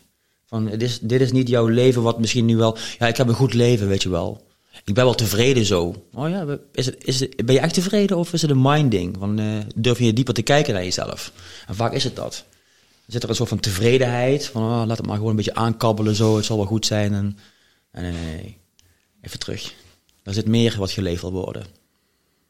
Van, 0.46 0.66
dit 0.66 0.82
is, 0.82 1.00
dit 1.00 1.22
is 1.22 1.32
niet 1.32 1.48
jouw 1.48 1.68
leven 1.68 2.02
wat 2.02 2.20
misschien 2.20 2.46
nu 2.46 2.58
wel... 2.58 2.78
Ja, 3.00 3.08
ik 3.08 3.18
heb 3.18 3.28
een 3.28 3.34
goed 3.34 3.54
leven, 3.54 3.88
weet 3.88 4.04
je 4.04 4.10
wel. 4.10 4.46
Ik 4.84 4.94
ben 4.94 5.04
wel 5.04 5.16
tevreden 5.16 5.66
zo. 5.66 6.06
Oh 6.14 6.30
ja, 6.30 6.58
is 6.72 6.86
het, 6.86 7.06
is 7.06 7.20
het, 7.20 7.46
ben 7.46 7.56
je 7.56 7.62
echt 7.62 7.74
tevreden 7.74 8.18
of 8.18 8.34
is 8.34 8.42
het 8.42 8.52
een 8.52 8.62
mindding? 8.62 9.16
Van, 9.20 9.40
eh, 9.40 9.46
durf 9.76 10.00
je 10.00 10.14
dieper 10.14 10.34
te 10.34 10.42
kijken 10.42 10.74
naar 10.74 10.84
jezelf? 10.84 11.32
En 11.68 11.76
vaak 11.76 11.94
is 11.94 12.04
het 12.04 12.16
dat. 12.16 12.46
Er 13.06 13.12
zit 13.12 13.24
er 13.24 13.30
een 13.30 13.36
soort 13.36 13.50
van 13.50 13.60
tevredenheid. 13.60 14.46
Van, 14.46 14.62
oh, 14.62 14.84
laat 14.86 14.98
het 14.98 15.06
maar 15.06 15.16
gewoon 15.16 15.30
een 15.30 15.36
beetje 15.36 15.56
aankabbelen 15.56 16.16
zo. 16.16 16.36
Het 16.36 16.46
zal 16.46 16.58
wel 16.58 16.66
goed 16.66 16.86
zijn. 16.86 17.14
En, 17.14 17.38
en 17.92 18.02
nee, 18.02 18.12
nee, 18.12 18.36
nee. 18.36 18.58
Even 19.22 19.40
terug. 19.40 19.74
Er 20.24 20.34
zit 20.34 20.48
meer 20.48 20.76
wat 20.78 20.92
geleefd 20.92 21.22
wil 21.22 21.32
worden. 21.32 21.66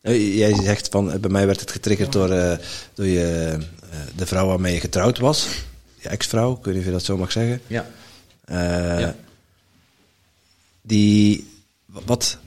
Eh, 0.01 0.37
Jij 0.37 0.55
zegt 0.55 0.87
van, 0.87 1.11
eh, 1.11 1.19
bij 1.19 1.29
mij 1.29 1.45
werd 1.45 1.59
het 1.59 1.71
getriggerd 1.71 2.11
door, 2.11 2.31
eh, 2.31 2.57
door 2.93 3.05
je, 3.05 3.57
de 4.15 4.25
vrouw 4.25 4.47
waarmee 4.47 4.73
je 4.73 4.79
getrouwd 4.79 5.19
was. 5.19 5.47
Je 5.99 6.09
ex-vrouw, 6.09 6.51
of 6.51 6.65
je 6.65 6.91
dat 6.91 7.03
zo 7.03 7.17
mag 7.17 7.31
zeggen. 7.31 7.61
Ja. 7.67 7.85
Ja. 8.99 9.15
Die, 10.81 11.47
wat 11.85 12.37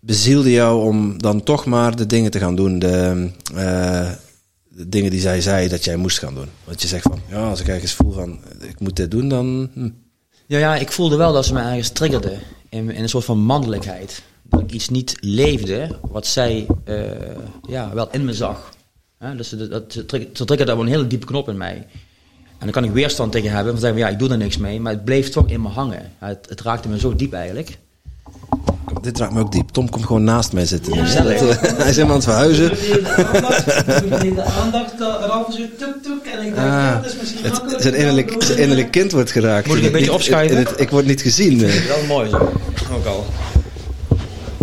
bezielde 0.00 0.50
jou 0.50 0.84
om 0.84 1.22
dan 1.22 1.42
toch 1.42 1.64
maar 1.64 1.96
de 1.96 2.06
dingen 2.06 2.30
te 2.30 2.38
gaan 2.38 2.56
doen, 2.56 2.78
de, 2.78 3.30
de 4.68 4.88
dingen 4.88 5.10
die 5.10 5.20
zij 5.20 5.40
zei 5.40 5.68
dat 5.68 5.84
jij 5.84 5.96
moest 5.96 6.18
gaan 6.18 6.34
doen? 6.34 6.48
Want 6.64 6.82
je 6.82 6.88
zegt 6.88 7.02
van, 7.02 7.20
ja, 7.28 7.48
als 7.48 7.60
ik 7.60 7.68
ergens 7.68 7.92
voel 7.92 8.12
van, 8.12 8.40
ik 8.60 8.80
moet 8.80 8.96
dit 8.96 9.10
doen, 9.10 9.28
dan... 9.28 9.70
Hm. 9.74 9.90
Ja, 10.46 10.58
ja, 10.58 10.76
ik 10.76 10.92
voelde 10.92 11.16
wel 11.16 11.32
dat 11.32 11.46
ze 11.46 11.52
me 11.52 11.60
ergens 11.60 11.90
triggerde 11.90 12.38
in 12.74 13.02
een 13.02 13.08
soort 13.08 13.24
van 13.24 13.38
mannelijkheid. 13.38 14.22
Dat 14.42 14.60
ik 14.60 14.72
iets 14.72 14.88
niet 14.88 15.16
leefde 15.20 15.98
wat 16.00 16.26
zij 16.26 16.66
eh, 16.84 17.02
ja, 17.68 17.94
wel 17.94 18.10
in 18.10 18.24
me 18.24 18.34
zag. 18.34 18.72
Hè, 19.18 19.36
dus 19.36 19.48
dat, 19.48 19.90
trigger- 20.08 20.30
ze 20.32 20.44
triggerde 20.44 20.74
wel 20.74 20.82
een 20.84 20.90
hele 20.90 21.06
diepe 21.06 21.26
knop 21.26 21.48
in 21.48 21.56
mij. 21.56 21.86
En 22.58 22.70
dan 22.70 22.70
kan 22.70 22.84
ik 22.84 22.90
weerstand 22.90 23.32
tegen 23.32 23.50
hebben. 23.50 23.72
Van 23.72 23.80
zeggen, 23.80 23.98
van, 23.98 24.08
ja, 24.08 24.14
ik 24.14 24.20
doe 24.20 24.30
er 24.30 24.36
niks 24.36 24.56
mee. 24.56 24.80
Maar 24.80 24.92
het 24.92 25.04
bleef 25.04 25.28
toch 25.28 25.48
in 25.48 25.62
me 25.62 25.68
hangen. 25.68 26.12
Het, 26.18 26.46
het 26.48 26.60
raakte 26.60 26.88
me 26.88 26.98
zo 26.98 27.16
diep 27.16 27.32
eigenlijk. 27.32 27.78
Dit 29.02 29.18
raakt 29.18 29.32
me 29.32 29.40
ook 29.40 29.52
diep. 29.52 29.68
Tom 29.70 29.90
komt 29.90 30.04
gewoon 30.06 30.24
naast 30.24 30.52
mij 30.52 30.66
zitten. 30.66 30.94
Ja. 30.94 31.02
Hij 31.04 31.88
is 31.88 31.96
helemaal 31.96 32.06
aan 32.08 32.14
het 32.14 32.24
verhuizen. 32.24 32.68
de 34.34 34.42
aandacht 34.62 34.92
eraf 35.00 35.46
zo 35.52 35.58
tuk 35.78 36.02
tuk 36.02 36.32
en 36.38 36.46
ik 36.46 36.54
denk, 36.54 36.66
Ah, 36.66 36.94
dat 37.02 37.12
is 37.12 37.16
misschien 37.20 37.42
het, 37.44 37.52
makkelijk. 37.52 37.82
zijn, 37.82 37.94
innerlijk, 37.94 38.34
zijn 38.38 38.58
innerlijk 38.58 38.90
kind 38.90 39.12
wordt 39.12 39.30
geraakt. 39.30 39.66
Moet 39.66 39.76
ik 39.76 39.84
een 39.84 39.92
beetje 39.92 40.12
opschuiven? 40.12 40.66
ik 40.76 40.90
word 40.90 41.06
niet 41.06 41.22
gezien. 41.22 41.64
eh. 41.64 41.70
Wel 41.86 42.04
mooi 42.08 42.28
zo. 42.30 42.36
Ook 42.94 43.06
al. 43.06 43.26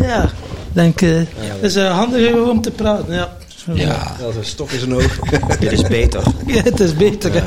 Ja, 0.01 0.23
ik 0.23 0.29
denk, 0.71 1.01
eh 1.01 1.09
het 1.15 1.25
is 1.61 1.75
uh, 1.77 1.91
handig 1.97 2.33
om 2.33 2.61
te 2.61 2.71
praten, 2.71 3.13
ja. 3.13 3.37
Ja, 3.73 3.73
Ja, 4.19 4.31
zo'n 4.33 4.43
stok 4.43 4.71
in 4.71 4.79
zijn 4.79 4.93
oog. 4.95 5.19
dit 5.59 5.71
is 5.71 5.81
beter. 5.81 6.23
Ja, 6.45 6.61
het 6.61 6.79
is 6.79 6.95
beter. 6.95 7.43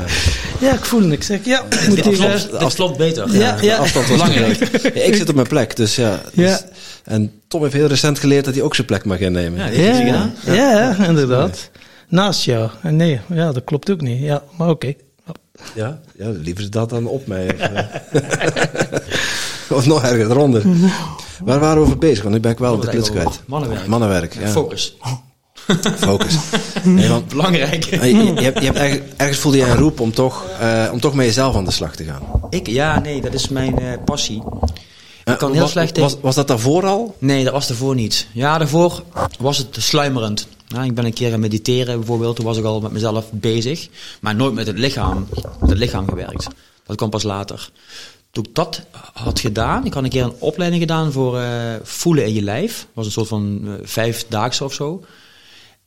Ja, 0.59 0.73
ik 0.73 0.85
voel 0.85 0.99
niks. 0.99 1.29
Ik 1.29 1.43
zeg, 1.43 1.45
ja, 1.45 1.63
moet 1.87 2.03
hier... 2.03 2.13
klopt, 2.17 2.49
eh, 2.49 2.67
klopt 2.69 2.97
beter. 2.97 3.35
Ja, 3.63 3.75
afstand 3.77 4.07
was 4.07 4.17
Belangrijk. 4.17 4.57
Ja, 4.95 5.01
ik 5.01 5.15
zit 5.15 5.29
op 5.29 5.35
mijn 5.35 5.47
plek, 5.47 5.75
dus 5.75 5.95
ja. 5.95 6.21
Dus- 6.33 6.45
Ja. 6.49 6.59
En 7.03 7.31
Tom 7.47 7.61
heeft 7.61 7.73
heel 7.73 7.87
recent 7.87 8.19
geleerd 8.19 8.45
dat 8.45 8.53
hij 8.53 8.63
ook 8.63 8.75
zijn 8.75 8.87
plek 8.87 9.05
mag 9.05 9.19
innemen. 9.19 9.73
Ja, 9.73 10.29
Ja, 10.45 10.95
inderdaad. 11.07 11.69
Naast 12.07 12.43
jou. 12.43 12.69
En 12.81 12.95
Nee, 12.95 13.19
ja, 13.29 13.51
dat 13.51 13.63
klopt 13.63 13.91
ook 13.91 14.01
niet. 14.01 14.21
Ja, 14.21 14.43
maar 14.57 14.69
oké. 14.69 14.93
Ja, 15.73 15.99
ja 16.17 16.29
liever 16.29 16.69
dat 16.71 16.89
dan 16.89 17.07
op 17.07 17.27
mij. 17.27 17.47
Of, 19.69 19.81
eh. 19.81 19.87
nog 19.87 20.03
ergens 20.03 20.29
eronder. 20.29 20.61
Waar 21.43 21.59
waren 21.59 21.75
we 21.75 21.85
over 21.85 21.97
bezig? 21.97 22.21
Want 22.23 22.35
nu 22.35 22.41
ben 22.41 22.51
ik 22.51 22.57
wel 22.57 22.73
op 22.73 22.81
de 22.81 22.87
kluts 22.89 23.09
kwijt. 23.11 23.41
Mannenwerk. 23.45 23.87
Mannenwerk, 23.87 24.33
ja. 24.33 24.47
Focus. 24.47 24.97
Focus. 25.97 26.37
Nee, 26.83 27.09
want, 27.09 27.27
Belangrijk. 27.27 27.83
je, 27.83 28.05
je, 28.05 28.33
je 28.33 28.41
hebt, 28.41 28.59
je 28.59 28.65
hebt 28.65 28.77
ergens, 28.77 29.01
ergens 29.17 29.39
voelde 29.39 29.57
je 29.57 29.63
een 29.63 29.77
roep 29.77 29.99
om 29.99 30.11
toch, 30.11 30.45
eh, 30.59 30.89
om 30.91 30.99
toch 30.99 31.13
met 31.13 31.25
jezelf 31.25 31.55
aan 31.55 31.65
de 31.65 31.71
slag 31.71 31.95
te 31.95 32.03
gaan. 32.03 32.21
Ik? 32.49 32.67
Ja, 32.67 32.99
nee, 32.99 33.21
dat 33.21 33.33
is 33.33 33.49
mijn 33.49 33.79
eh, 33.79 34.03
passie. 34.05 34.43
Ik 35.23 35.37
kan 35.37 35.51
heel 35.51 35.61
was, 35.61 35.71
slecht 35.71 35.93
tegen... 35.93 36.09
was, 36.09 36.19
was 36.21 36.35
dat 36.35 36.47
daarvoor 36.47 36.85
al? 36.85 37.15
Nee, 37.19 37.43
dat 37.43 37.53
was 37.53 37.67
daarvoor 37.67 37.95
niet. 37.95 38.27
Ja, 38.31 38.57
daarvoor 38.57 39.03
was 39.39 39.57
het 39.57 39.75
sluimerend. 39.79 40.47
Ja, 40.67 40.83
ik 40.83 40.95
ben 40.95 41.05
een 41.05 41.13
keer 41.13 41.33
aan 41.33 41.39
mediteren 41.39 41.97
bijvoorbeeld. 41.97 42.35
Toen 42.35 42.45
was 42.45 42.57
ik 42.57 42.63
al 42.63 42.81
met 42.81 42.91
mezelf 42.91 43.25
bezig. 43.31 43.87
Maar 44.19 44.35
nooit 44.35 44.53
met 44.53 44.67
het 44.67 44.77
lichaam, 44.77 45.27
met 45.59 45.69
het 45.69 45.77
lichaam 45.77 46.09
gewerkt. 46.09 46.47
Dat 46.85 46.95
kwam 46.95 47.09
pas 47.09 47.23
later. 47.23 47.69
Toen 48.31 48.43
ik 48.43 48.55
dat 48.55 48.81
had 49.13 49.39
gedaan, 49.39 49.85
ik 49.85 49.93
had 49.93 50.03
een 50.03 50.09
keer 50.09 50.23
een 50.23 50.35
opleiding 50.39 50.81
gedaan 50.81 51.11
voor 51.11 51.39
eh, 51.39 51.75
voelen 51.83 52.25
in 52.25 52.33
je 52.33 52.41
lijf. 52.41 52.77
Dat 52.77 52.87
was 52.93 53.05
een 53.05 53.11
soort 53.11 53.27
van 53.27 53.61
uh, 53.63 53.73
vijfdaagse 53.83 54.63
of 54.63 54.73
zo. 54.73 55.03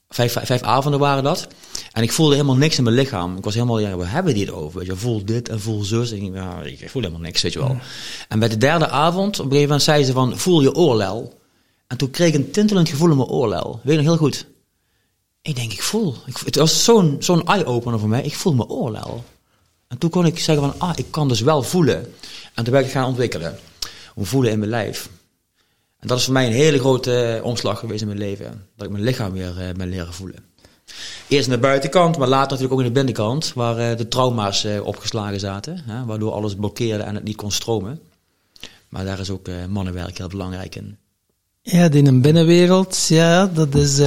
Vijf, 0.08 0.32
vijf, 0.32 0.46
vijf, 0.46 0.62
avonden 0.62 1.00
waren 1.00 1.22
dat. 1.22 1.48
En 1.92 2.02
ik 2.02 2.12
voelde 2.12 2.34
helemaal 2.34 2.56
niks 2.56 2.78
in 2.78 2.84
mijn 2.84 2.96
lichaam. 2.96 3.36
Ik 3.36 3.44
was 3.44 3.54
helemaal, 3.54 3.78
ja, 3.78 3.96
we 3.96 4.04
hebben 4.04 4.34
die 4.34 4.44
het 4.44 4.54
over? 4.54 4.78
Weet 4.78 4.88
je, 4.88 4.96
voel 4.96 5.24
dit 5.24 5.48
en 5.48 5.60
voel 5.60 5.82
zus. 5.82 6.10
En 6.10 6.22
ik, 6.22 6.34
ja, 6.34 6.62
ik 6.62 6.90
voel 6.90 7.02
helemaal 7.02 7.22
niks, 7.22 7.42
weet 7.42 7.52
je 7.52 7.58
wel. 7.58 7.76
En 8.28 8.38
bij 8.38 8.48
de 8.48 8.56
derde 8.56 8.88
avond, 8.88 9.38
op 9.38 9.44
een 9.44 9.50
gegeven 9.50 9.60
moment 9.60 9.82
zei 9.82 10.04
ze 10.04 10.12
van, 10.12 10.38
voel 10.38 10.60
je 10.60 10.74
oorlel. 10.74 11.38
En 11.86 11.96
toen 11.96 12.10
kreeg 12.10 12.28
ik 12.28 12.34
een 12.34 12.50
tintelend 12.50 12.88
gevoel 12.88 13.10
in 13.10 13.16
mijn 13.16 13.28
oorlel. 13.28 13.80
Weet 13.82 13.96
je 13.96 14.02
nog 14.02 14.10
heel 14.10 14.26
goed? 14.26 14.46
Ik 15.42 15.56
denk, 15.56 15.72
ik 15.72 15.82
voel. 15.82 16.14
Ik, 16.26 16.36
het 16.44 16.56
was 16.56 16.84
zo'n 16.84 17.16
zo'n 17.18 17.46
eye-opener 17.46 17.98
voor 17.98 18.08
mij. 18.08 18.22
Ik 18.22 18.34
voel 18.34 18.54
mijn 18.54 18.68
oorlel. 18.68 19.24
En 19.88 19.98
toen 19.98 20.10
kon 20.10 20.26
ik 20.26 20.38
zeggen 20.38 20.70
van, 20.70 20.88
ah, 20.88 20.92
ik 20.96 21.06
kan 21.10 21.28
dus 21.28 21.40
wel 21.40 21.62
voelen. 21.62 22.14
En 22.54 22.64
toen 22.64 22.72
ben 22.72 22.84
ik 22.84 22.90
gaan 22.90 23.04
ontwikkelen. 23.04 23.58
Om 24.14 24.24
voelen 24.24 24.52
in 24.52 24.58
mijn 24.58 24.70
lijf. 24.70 25.08
En 25.98 26.08
dat 26.08 26.18
is 26.18 26.24
voor 26.24 26.32
mij 26.32 26.46
een 26.46 26.52
hele 26.52 26.78
grote 26.78 27.40
omslag 27.42 27.78
geweest 27.78 28.00
in 28.00 28.06
mijn 28.06 28.18
leven. 28.18 28.66
Dat 28.76 28.86
ik 28.86 28.92
mijn 28.92 29.04
lichaam 29.04 29.32
weer 29.32 29.54
uh, 29.58 29.74
ben 29.76 29.88
leren 29.88 30.12
voelen. 30.12 30.38
Eerst 31.28 31.48
aan 31.48 31.54
de 31.54 31.60
buitenkant, 31.60 32.18
maar 32.18 32.28
later 32.28 32.48
natuurlijk 32.48 32.72
ook 32.72 32.80
in 32.80 32.86
de 32.86 32.92
binnenkant. 32.92 33.52
Waar 33.54 33.90
uh, 33.90 33.96
de 33.96 34.08
trauma's 34.08 34.66
opgeslagen 34.82 35.40
zaten. 35.40 35.82
Hè, 35.86 36.04
waardoor 36.04 36.32
alles 36.32 36.54
blokkeerde 36.54 37.02
en 37.02 37.14
het 37.14 37.24
niet 37.24 37.36
kon 37.36 37.50
stromen. 37.50 38.00
Maar 38.88 39.04
daar 39.04 39.18
is 39.18 39.30
ook 39.30 39.48
mannenwerk 39.68 40.18
heel 40.18 40.28
belangrijk 40.28 40.74
in. 40.74 40.96
Ja, 41.62 41.90
in 41.90 42.06
een 42.06 42.20
binnenwereld, 42.20 43.06
ja, 43.08 43.46
dat 43.46 43.74
is... 43.74 43.98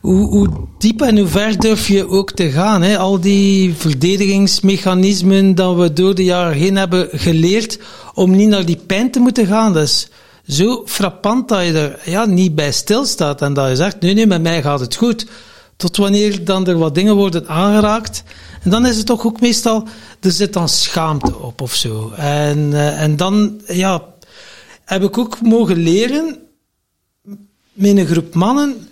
hoe, 0.00 0.26
hoe 0.26 0.48
diep 0.78 1.00
en 1.00 1.18
hoe 1.18 1.26
ver 1.26 1.58
durf 1.58 1.88
je 1.88 2.08
ook 2.08 2.32
te 2.32 2.50
gaan? 2.50 2.82
Hè? 2.82 2.98
Al 2.98 3.20
die 3.20 3.74
verdedigingsmechanismen 3.74 5.54
dat 5.54 5.76
we 5.76 5.92
door 5.92 6.14
de 6.14 6.24
jaren 6.24 6.56
heen 6.56 6.76
hebben 6.76 7.08
geleerd 7.12 7.78
om 8.14 8.30
niet 8.30 8.48
naar 8.48 8.64
die 8.64 8.80
pijn 8.86 9.10
te 9.10 9.20
moeten 9.20 9.46
gaan. 9.46 9.72
Dus 9.72 10.08
zo 10.48 10.82
frappant 10.86 11.48
dat 11.48 11.64
je 11.64 11.72
er 11.72 12.10
ja, 12.10 12.24
niet 12.24 12.54
bij 12.54 12.72
stilstaat 12.72 13.42
en 13.42 13.54
dat 13.54 13.68
je 13.68 13.76
zegt, 13.76 14.00
nee, 14.00 14.14
nee, 14.14 14.26
met 14.26 14.42
mij 14.42 14.62
gaat 14.62 14.80
het 14.80 14.94
goed. 14.94 15.26
Tot 15.76 15.96
wanneer 15.96 16.44
dan 16.44 16.66
er 16.66 16.78
wat 16.78 16.94
dingen 16.94 17.16
worden 17.16 17.48
aangeraakt. 17.48 18.22
En 18.62 18.70
dan 18.70 18.86
is 18.86 18.96
het 18.96 19.06
toch 19.06 19.26
ook 19.26 19.40
meestal, 19.40 19.88
er 20.20 20.30
zit 20.30 20.52
dan 20.52 20.68
schaamte 20.68 21.38
op 21.38 21.60
of 21.60 21.74
zo. 21.74 22.10
En, 22.16 22.58
uh, 22.58 23.00
en 23.00 23.16
dan, 23.16 23.60
ja, 23.66 24.04
heb 24.84 25.02
ik 25.02 25.18
ook 25.18 25.40
mogen 25.40 25.76
leren 25.76 26.38
met 27.72 27.96
een 27.96 28.06
groep 28.06 28.34
mannen 28.34 28.88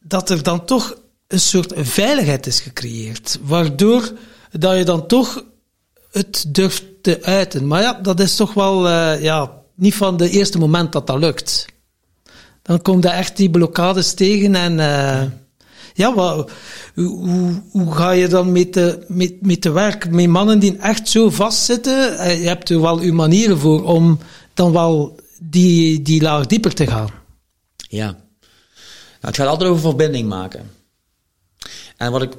dat 0.00 0.30
er 0.30 0.42
dan 0.42 0.64
toch 0.64 0.96
een 1.26 1.40
soort 1.40 1.72
veiligheid 1.76 2.46
is 2.46 2.60
gecreëerd. 2.60 3.38
Waardoor 3.42 4.12
dat 4.50 4.76
je 4.76 4.84
dan 4.84 5.06
toch 5.06 5.44
het 6.10 6.44
durft 6.48 6.84
te 7.02 7.18
uiten. 7.22 7.66
Maar 7.66 7.82
ja, 7.82 7.92
dat 7.92 8.20
is 8.20 8.36
toch 8.36 8.54
wel, 8.54 8.88
uh, 8.88 9.22
ja, 9.22 9.59
niet 9.80 9.94
van 9.94 10.16
de 10.16 10.30
eerste 10.30 10.58
moment 10.58 10.92
dat 10.92 11.06
dat 11.06 11.18
lukt. 11.18 11.66
Dan 12.62 12.82
komt 12.82 13.04
er 13.04 13.10
echt 13.10 13.36
die 13.36 13.50
blokkades 13.50 14.14
tegen 14.14 14.54
en 14.54 14.72
uh, 14.78 15.22
ja, 15.94 16.14
wat, 16.14 16.50
hoe, 16.94 17.62
hoe 17.70 17.94
ga 17.94 18.10
je 18.10 18.28
dan 18.28 18.52
met 18.52 18.72
te, 18.72 19.04
met, 19.08 19.46
met 19.46 19.60
te 19.60 19.70
werk? 19.70 20.10
Met 20.10 20.26
mannen 20.26 20.58
die 20.58 20.76
echt 20.76 21.08
zo 21.08 21.30
vastzitten, 21.30 22.12
uh, 22.12 22.42
je 22.42 22.48
hebt 22.48 22.70
er 22.70 22.80
wel 22.80 22.98
uw 22.98 23.12
manieren 23.12 23.58
voor 23.58 23.84
om 23.84 24.18
dan 24.54 24.72
wel 24.72 25.16
die, 25.40 26.02
die 26.02 26.22
laag 26.22 26.46
dieper 26.46 26.74
te 26.74 26.86
gaan. 26.86 27.08
Ja. 27.76 28.06
Nou, 28.06 28.16
het 29.20 29.36
gaat 29.36 29.46
altijd 29.46 29.70
over 29.70 29.82
verbinding 29.82 30.28
maken. 30.28 30.70
En 31.96 32.12
wat 32.12 32.22
ik, 32.22 32.32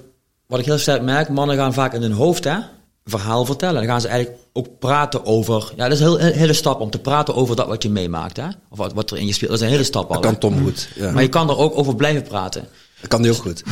wat 0.46 0.60
ik 0.60 0.66
heel 0.66 0.78
sterk 0.78 1.02
merk, 1.02 1.30
mannen 1.30 1.56
gaan 1.56 1.74
vaak 1.74 1.94
in 1.94 2.02
hun 2.02 2.12
hoofd, 2.12 2.44
hè, 2.44 2.58
verhaal 3.06 3.46
vertellen. 3.46 3.76
Dan 3.76 3.86
gaan 3.86 4.02
ze 4.02 4.08
eigenlijk 4.08 4.42
ook 4.54 4.80
praten 4.80 5.26
over. 5.26 5.72
Ja, 5.76 5.84
dat 5.90 6.00
is 6.00 6.00
een 6.00 6.18
hele, 6.18 6.32
hele 6.32 6.54
stap 6.54 6.80
om 6.80 6.90
te 6.90 7.00
praten 7.00 7.36
over 7.36 7.56
dat 7.56 7.68
wat 7.68 7.84
je 7.84 7.90
meemaakt, 7.90 8.38
hè? 8.38 8.48
Of 8.70 8.78
wat, 8.78 8.94
wat 8.94 9.12
er 9.12 9.18
in 9.18 9.26
je 9.26 9.34
speelt. 9.34 9.52
Dat 9.52 9.60
is 9.60 9.66
een 9.66 9.72
hele 9.72 9.84
stap 9.84 10.08
al. 10.08 10.14
Dat 10.14 10.24
kan 10.24 10.38
Tom 10.38 10.64
goed. 10.64 10.90
Ja. 10.96 11.12
Maar 11.12 11.24
je 11.24 11.30
kan 11.30 11.50
er 11.50 11.58
ook 11.58 11.78
over 11.78 11.96
blijven 11.96 12.24
praten. 12.24 12.68
Dat 13.00 13.10
kan 13.10 13.22
hij 13.22 13.30
ook 13.30 13.38
goed. 13.38 13.64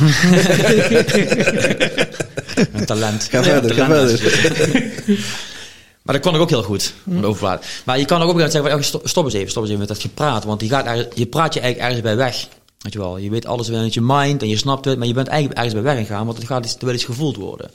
een 2.72 2.86
talent. 2.86 3.28
Ga 3.30 3.42
verder, 3.42 3.76
ja, 3.76 3.84
ga 3.84 4.06
verder. 4.06 4.20
maar 6.02 6.14
dat 6.14 6.20
kon 6.20 6.34
ik 6.34 6.40
ook 6.40 6.50
heel 6.50 6.62
goed, 6.62 6.94
om 7.06 7.24
over 7.24 7.40
praten. 7.40 7.68
Maar 7.84 7.98
je 7.98 8.04
kan 8.04 8.22
ook 8.22 8.30
op 8.30 8.38
zeggen, 8.38 8.70
van, 8.70 8.84
stop, 8.84 9.08
stop 9.08 9.24
eens 9.24 9.34
even, 9.34 9.50
stop 9.50 9.62
eens 9.62 9.72
even 9.72 9.86
met 9.86 9.96
dat 9.96 10.00
gepraat. 10.00 10.44
Want 10.44 10.60
je, 10.60 10.68
gaat 10.68 11.06
je 11.14 11.26
praat 11.26 11.54
je 11.54 11.60
eigenlijk 11.60 11.90
ergens 11.90 12.08
bij 12.08 12.16
weg. 12.16 12.48
Weet 12.78 12.92
je 12.92 12.98
wel, 12.98 13.16
je 13.16 13.30
weet 13.30 13.46
alles 13.46 13.68
wel 13.68 13.80
in 13.80 13.88
je 13.92 14.00
mind 14.00 14.42
en 14.42 14.48
je 14.48 14.56
snapt 14.56 14.84
het, 14.84 14.98
maar 14.98 15.06
je 15.06 15.14
bent 15.14 15.28
eigenlijk 15.28 15.58
ergens 15.58 15.82
bij 15.82 15.94
weg 15.94 16.06
gegaan, 16.06 16.26
want 16.26 16.38
het 16.38 16.46
gaat 16.46 16.64
er 16.64 16.84
wil 16.84 16.94
iets 16.94 17.04
gevoeld 17.04 17.36
worden. 17.36 17.70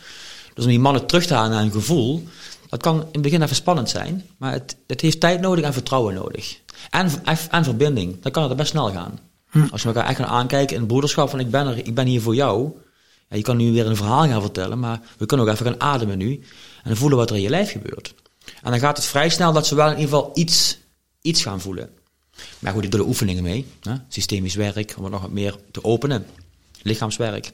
Dus 0.56 0.64
om 0.64 0.70
die 0.70 0.80
mannen 0.80 1.06
terug 1.06 1.26
te 1.26 1.34
halen 1.34 1.52
naar 1.52 1.64
een 1.64 1.72
gevoel, 1.72 2.24
dat 2.70 2.82
kan 2.82 3.00
in 3.00 3.08
het 3.12 3.22
begin 3.22 3.42
even 3.42 3.56
spannend 3.56 3.90
zijn, 3.90 4.26
maar 4.38 4.52
het, 4.52 4.78
het 4.88 5.02
heeft 5.02 5.20
tijd 5.20 5.42
nodig 5.42 5.66
en 5.66 5.74
vertrouwen 5.74 6.14
nodig. 6.14 6.60
En, 6.90 7.12
en 7.50 7.64
verbinding, 7.64 8.22
dan 8.22 8.32
kan 8.32 8.44
het 8.44 8.58
best 8.58 8.70
snel 8.70 8.92
gaan. 8.92 9.20
Hm. 9.50 9.68
Als 9.72 9.82
je 9.82 9.88
elkaar 9.88 10.06
echt 10.06 10.20
gaan 10.20 10.28
aankijken 10.28 10.74
in 10.74 10.82
het 10.82 10.88
broederschap 10.88 11.30
van 11.30 11.40
ik 11.40 11.50
ben 11.50 11.68
er, 11.68 11.78
ik 11.78 11.96
ben 11.96 12.06
hier 12.06 12.22
voor 12.22 12.36
jou. 12.36 12.72
Ja, 13.30 13.36
je 13.36 13.42
kan 13.42 13.58
nu 13.58 13.72
weer 13.72 13.86
een 13.86 13.96
verhaal 13.96 14.28
gaan 14.28 14.42
vertellen, 14.42 14.80
maar 14.80 15.02
we 15.18 15.26
kunnen 15.26 15.46
ook 15.46 15.54
even 15.54 15.66
gaan 15.66 15.82
ademen 15.82 16.18
nu 16.18 16.34
en 16.34 16.42
dan 16.84 16.96
voelen 16.96 17.18
wat 17.18 17.30
er 17.30 17.36
in 17.36 17.42
je 17.42 17.50
lijf 17.50 17.72
gebeurt. 17.72 18.14
En 18.64 18.72
dan 18.72 18.80
gaat 18.80 18.98
het 18.98 19.06
vrij 19.06 19.30
snel 19.30 19.54
dat 19.54 19.68
ze 19.68 19.76
wel 19.76 19.86
in 19.86 19.98
ieder 19.98 20.10
geval 20.10 20.32
iets, 20.34 20.78
iets 21.22 21.42
gaan 21.44 21.62
voelen. 21.62 21.90
Maar 22.60 22.74
goed, 22.74 22.84
ik 22.84 22.92
doe 22.92 23.00
er 23.00 23.08
oefeningen 23.08 23.44
mee. 23.44 23.66
Hè? 23.82 23.94
Systemisch 24.08 24.56
werk, 24.56 24.94
om 24.98 25.04
het 25.04 25.12
nog 25.12 25.22
wat 25.22 25.32
meer 25.32 25.56
te 25.72 25.84
openen. 25.84 26.26
Lichaamswerk. 26.82 27.52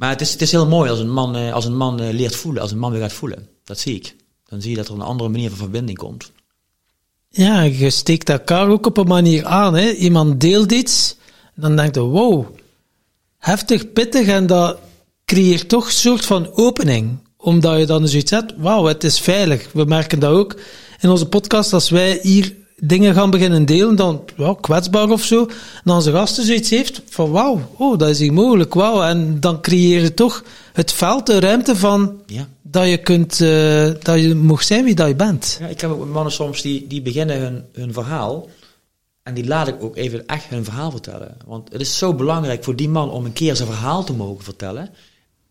Maar 0.00 0.10
het 0.10 0.20
is, 0.20 0.32
het 0.32 0.42
is 0.42 0.50
heel 0.50 0.66
mooi 0.66 0.90
als 0.90 0.98
een 0.98 1.12
man, 1.12 1.52
als 1.52 1.64
een 1.64 1.76
man 1.76 2.10
leert 2.10 2.36
voelen, 2.36 2.62
als 2.62 2.70
een 2.70 2.78
man 2.78 2.92
weer 2.92 3.00
gaat 3.00 3.12
voelen. 3.12 3.48
Dat 3.64 3.78
zie 3.78 3.94
ik. 3.94 4.16
Dan 4.48 4.60
zie 4.60 4.70
je 4.70 4.76
dat 4.76 4.88
er 4.88 4.94
een 4.94 5.00
andere 5.00 5.28
manier 5.28 5.48
van 5.48 5.58
verbinding 5.58 5.98
komt. 5.98 6.32
Ja, 7.28 7.62
je 7.62 7.90
steekt 7.90 8.28
elkaar 8.28 8.68
ook 8.68 8.86
op 8.86 8.96
een 8.96 9.06
manier 9.06 9.46
aan. 9.46 9.74
Hè? 9.74 9.90
Iemand 9.90 10.40
deelt 10.40 10.72
iets, 10.72 11.16
dan 11.54 11.76
denkt 11.76 11.94
je, 11.94 12.00
wow, 12.00 12.46
heftig, 13.38 13.92
pittig, 13.92 14.26
en 14.26 14.46
dat 14.46 14.78
creëert 15.24 15.68
toch 15.68 15.86
een 15.86 15.92
soort 15.92 16.24
van 16.24 16.54
opening. 16.54 17.18
Omdat 17.36 17.78
je 17.78 17.86
dan 17.86 18.08
zoiets 18.08 18.30
hebt, 18.30 18.54
wauw, 18.56 18.84
het 18.84 19.04
is 19.04 19.20
veilig. 19.20 19.72
We 19.72 19.84
merken 19.84 20.18
dat 20.18 20.32
ook 20.32 20.56
in 21.00 21.10
onze 21.10 21.26
podcast, 21.26 21.72
als 21.72 21.90
wij 21.90 22.18
hier 22.22 22.56
dingen 22.80 23.14
gaan 23.14 23.30
beginnen 23.30 23.64
delen, 23.64 23.96
dan 23.96 24.24
ja, 24.36 24.54
kwetsbaar 24.60 25.10
of 25.10 25.24
zo. 25.24 25.48
En 25.84 25.92
onze 25.92 26.12
gasten 26.12 26.44
zoiets 26.44 26.70
heeft 26.70 27.02
van 27.08 27.30
wauw, 27.30 27.60
oh, 27.76 27.98
dat 27.98 28.08
is 28.08 28.18
hier 28.18 28.32
mogelijk, 28.32 28.74
wauw. 28.74 29.02
En 29.02 29.40
dan 29.40 29.60
creëer 29.60 30.02
je 30.02 30.14
toch 30.14 30.44
het 30.72 30.92
veld, 30.92 31.26
de 31.26 31.40
ruimte 31.40 31.76
van 31.76 32.20
ja. 32.26 32.48
dat 32.62 32.88
je 32.88 32.98
kunt, 32.98 33.40
uh, 33.40 33.90
dat 34.02 34.20
je 34.20 34.34
mag 34.34 34.62
zijn 34.62 34.84
wie 34.84 34.94
dat 34.94 35.08
je 35.08 35.14
bent. 35.14 35.56
Ja, 35.60 35.66
ik 35.66 35.80
heb 35.80 35.90
ook 35.90 36.06
mannen 36.06 36.32
soms 36.32 36.62
die, 36.62 36.86
die 36.86 37.02
beginnen 37.02 37.40
hun, 37.40 37.64
hun 37.72 37.92
verhaal. 37.92 38.48
En 39.22 39.34
die 39.34 39.46
laat 39.46 39.68
ik 39.68 39.82
ook 39.82 39.96
even 39.96 40.26
echt 40.26 40.44
hun 40.44 40.64
verhaal 40.64 40.90
vertellen. 40.90 41.36
Want 41.46 41.72
het 41.72 41.80
is 41.80 41.98
zo 41.98 42.14
belangrijk 42.14 42.64
voor 42.64 42.76
die 42.76 42.88
man 42.88 43.10
om 43.10 43.24
een 43.24 43.32
keer 43.32 43.56
zijn 43.56 43.68
verhaal 43.68 44.04
te 44.04 44.12
mogen 44.12 44.44
vertellen. 44.44 44.90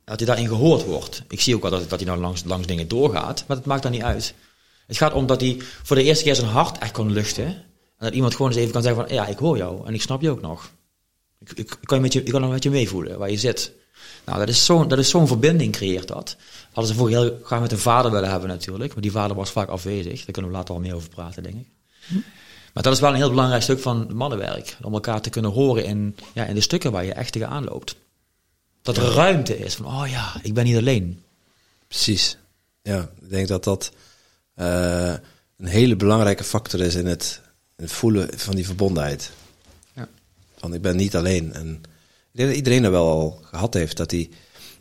Dat 0.05 0.19
hij 0.19 0.27
daarin 0.27 0.47
gehoord 0.47 0.85
wordt. 0.85 1.23
Ik 1.27 1.41
zie 1.41 1.55
ook 1.55 1.61
wel 1.61 1.71
dat, 1.71 1.89
dat 1.89 1.99
hij 1.99 2.07
nou 2.07 2.21
langs, 2.21 2.43
langs 2.45 2.67
dingen 2.67 2.87
doorgaat. 2.87 3.43
Maar 3.47 3.57
dat 3.57 3.65
maakt 3.65 3.83
dan 3.83 3.91
niet 3.91 4.01
uit. 4.01 4.33
Het 4.89 4.97
gaat 4.97 5.13
om 5.13 5.25
dat 5.25 5.41
hij 5.41 5.57
voor 5.83 5.95
de 5.95 6.03
eerste 6.03 6.23
keer 6.23 6.35
zijn 6.35 6.47
hart 6.47 6.77
echt 6.77 6.91
kon 6.91 7.11
luchten. 7.11 7.45
En 7.45 8.05
dat 8.05 8.13
iemand 8.13 8.35
gewoon 8.35 8.51
eens 8.51 8.59
even 8.59 8.71
kan 8.71 8.81
zeggen 8.81 9.05
van, 9.05 9.15
ja, 9.15 9.27
ik 9.27 9.37
hoor 9.37 9.57
jou 9.57 9.87
en 9.87 9.93
ik 9.93 10.01
snap 10.01 10.21
je 10.21 10.29
ook 10.29 10.41
nog. 10.41 10.71
Ik, 11.39 11.51
ik, 11.51 11.57
ik 11.81 11.87
kan, 11.87 12.01
met 12.01 12.13
je, 12.13 12.23
ik 12.23 12.31
kan 12.31 12.41
nog 12.41 12.51
met 12.51 12.63
je 12.63 12.69
meevoelen, 12.69 13.19
waar 13.19 13.31
je 13.31 13.37
zit. 13.37 13.71
Nou, 14.25 14.39
dat 14.39 14.47
is 14.47 14.65
zo'n 14.65 14.87
dat 14.87 14.99
is 14.99 15.09
zo'n 15.09 15.27
verbinding 15.27 15.71
creëert 15.71 16.07
dat. 16.07 16.37
Hadden 16.65 16.93
ze 16.93 16.99
voor 16.99 17.09
heel 17.09 17.39
graag 17.43 17.61
met 17.61 17.71
een 17.71 17.77
vader 17.77 18.11
willen 18.11 18.29
hebben 18.29 18.49
natuurlijk, 18.49 18.93
maar 18.93 19.01
die 19.01 19.11
vader 19.11 19.35
was 19.35 19.51
vaak 19.51 19.69
afwezig. 19.69 20.25
Daar 20.25 20.31
kunnen 20.31 20.51
we 20.51 20.57
later 20.57 20.73
al 20.73 20.79
meer 20.79 20.95
over 20.95 21.09
praten, 21.09 21.43
denk 21.43 21.55
ik. 21.55 21.67
Hm. 22.07 22.15
Maar 22.73 22.83
dat 22.83 22.93
is 22.93 22.99
wel 22.99 23.09
een 23.09 23.15
heel 23.15 23.29
belangrijk 23.29 23.63
stuk 23.63 23.79
van 23.79 24.15
mannenwerk. 24.15 24.77
Om 24.81 24.93
elkaar 24.93 25.21
te 25.21 25.29
kunnen 25.29 25.51
horen 25.51 25.85
in, 25.85 26.15
ja, 26.33 26.45
in 26.45 26.55
de 26.55 26.61
stukken 26.61 26.91
waar 26.91 27.05
je 27.05 27.13
echt 27.13 27.31
tegenaan 27.31 27.63
loopt. 27.63 27.95
Dat 28.81 28.97
er 28.97 29.03
ruimte 29.03 29.59
is 29.59 29.75
van, 29.75 29.85
oh 29.85 30.07
ja, 30.09 30.39
ik 30.43 30.53
ben 30.53 30.63
niet 30.63 30.77
alleen. 30.77 31.23
Precies. 31.87 32.37
Ja, 32.81 33.09
ik 33.21 33.29
denk 33.29 33.47
dat 33.47 33.63
dat 33.63 33.91
uh, 34.59 35.13
een 35.57 35.67
hele 35.67 35.95
belangrijke 35.95 36.43
factor 36.43 36.79
is 36.79 36.95
in 36.95 37.05
het, 37.05 37.41
in 37.77 37.83
het 37.83 37.93
voelen 37.93 38.39
van 38.39 38.55
die 38.55 38.65
verbondenheid. 38.65 39.31
Ja. 39.93 40.07
Van 40.57 40.73
ik 40.73 40.81
ben 40.81 40.95
niet 40.95 41.15
alleen. 41.15 41.53
En 41.53 41.73
ik 42.31 42.37
denk 42.37 42.47
dat 42.47 42.57
iedereen 42.57 42.83
er 42.83 42.91
wel 42.91 43.07
al 43.07 43.39
gehad 43.43 43.73
heeft 43.73 43.97
dat 43.97 44.11
hij 44.11 44.29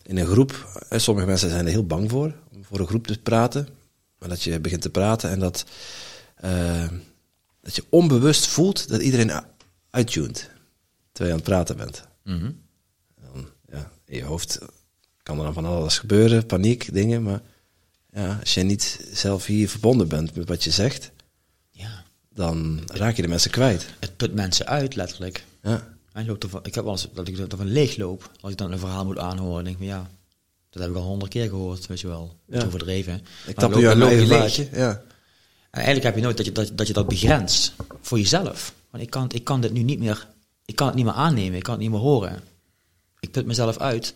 in 0.02 0.16
een 0.16 0.26
groep, 0.26 0.82
eh, 0.88 0.98
sommige 0.98 1.26
mensen 1.26 1.50
zijn 1.50 1.64
er 1.64 1.72
heel 1.72 1.86
bang 1.86 2.10
voor, 2.10 2.34
om 2.52 2.64
voor 2.64 2.80
een 2.80 2.86
groep 2.86 3.06
te 3.06 3.18
praten. 3.18 3.68
Maar 4.18 4.28
dat 4.28 4.42
je 4.42 4.60
begint 4.60 4.82
te 4.82 4.90
praten 4.90 5.30
en 5.30 5.38
dat, 5.38 5.64
eh, 6.34 6.88
dat 7.60 7.76
je 7.76 7.84
onbewust 7.88 8.46
voelt 8.46 8.88
dat 8.88 9.00
iedereen 9.00 9.42
uittunt. 9.90 10.50
Terwijl 11.12 11.36
je 11.36 11.42
aan 11.42 11.46
het 11.46 11.54
praten 11.54 11.76
bent. 11.76 12.04
Mhm. 12.24 12.50
Dan, 13.20 13.48
ja, 13.72 13.90
in 14.04 14.16
je 14.16 14.24
hoofd 14.24 14.58
kan 15.22 15.38
er 15.38 15.44
dan 15.44 15.54
van 15.54 15.64
alles 15.64 15.98
gebeuren, 15.98 16.46
paniek, 16.46 16.92
dingen. 16.92 17.22
Maar 17.22 17.42
ja, 18.20 18.36
als 18.40 18.54
je 18.54 18.62
niet 18.62 19.00
zelf 19.12 19.46
hier 19.46 19.68
verbonden 19.68 20.08
bent 20.08 20.34
met 20.36 20.48
wat 20.48 20.64
je 20.64 20.70
zegt, 20.70 21.10
Ja, 21.70 22.04
dan 22.34 22.80
raak 22.86 23.16
je 23.16 23.22
de 23.22 23.28
mensen 23.28 23.50
kwijt. 23.50 23.86
het 24.00 24.16
put 24.16 24.34
mensen 24.34 24.66
uit, 24.66 24.94
letterlijk. 24.94 25.44
Ja. 25.62 25.96
En 26.12 26.26
loopt 26.26 26.42
ervan- 26.44 26.64
ik 26.64 26.74
heb 26.74 26.84
wel 26.84 26.92
eens 26.92 27.08
dat 27.14 27.28
ik 27.28 27.38
ervan 27.38 27.66
leeg 27.72 27.96
loop. 27.96 28.30
Als 28.40 28.52
ik 28.52 28.58
dan 28.58 28.72
een 28.72 28.78
verhaal 28.78 29.04
moet 29.04 29.18
aanhoren, 29.18 29.64
denk 29.64 29.76
ik 29.76 29.82
van 29.82 29.90
ja, 29.92 30.10
dat 30.70 30.82
heb 30.82 30.90
ik 30.90 30.96
al 30.96 31.02
honderd 31.02 31.30
keer 31.30 31.48
gehoord, 31.48 31.86
weet 31.86 32.00
je 32.00 32.06
wel. 32.06 32.36
Ja. 32.46 32.64
Overdreven. 32.64 33.14
Ik 33.14 33.22
Maar 33.44 33.54
tap 33.54 33.74
nu 33.74 33.86
uit 33.88 33.98
mijn 33.98 34.26
leeg. 34.26 34.56
Ja. 34.56 34.90
En 35.70 35.84
eigenlijk 35.84 36.04
heb 36.04 36.14
je 36.14 36.20
nooit 36.22 36.36
dat 36.36 36.46
je 36.46 36.52
dat, 36.52 36.70
dat, 36.74 36.86
je 36.86 36.92
dat 36.92 37.08
begrenst 37.08 37.72
voor 38.00 38.18
jezelf. 38.18 38.74
Want 38.90 39.02
ik 39.02 39.10
kan, 39.10 39.30
ik 39.32 39.44
kan 39.44 39.60
dit 39.60 39.72
nu 39.72 39.82
niet 39.82 39.98
meer, 39.98 40.26
ik 40.64 40.76
kan 40.76 40.86
het 40.86 40.96
niet 40.96 41.04
meer 41.04 41.14
aannemen, 41.14 41.56
ik 41.56 41.62
kan 41.62 41.72
het 41.74 41.82
niet 41.82 41.90
meer 41.90 42.00
horen. 42.00 42.40
Ik 43.20 43.30
put 43.30 43.46
mezelf 43.46 43.78
uit. 43.78 44.14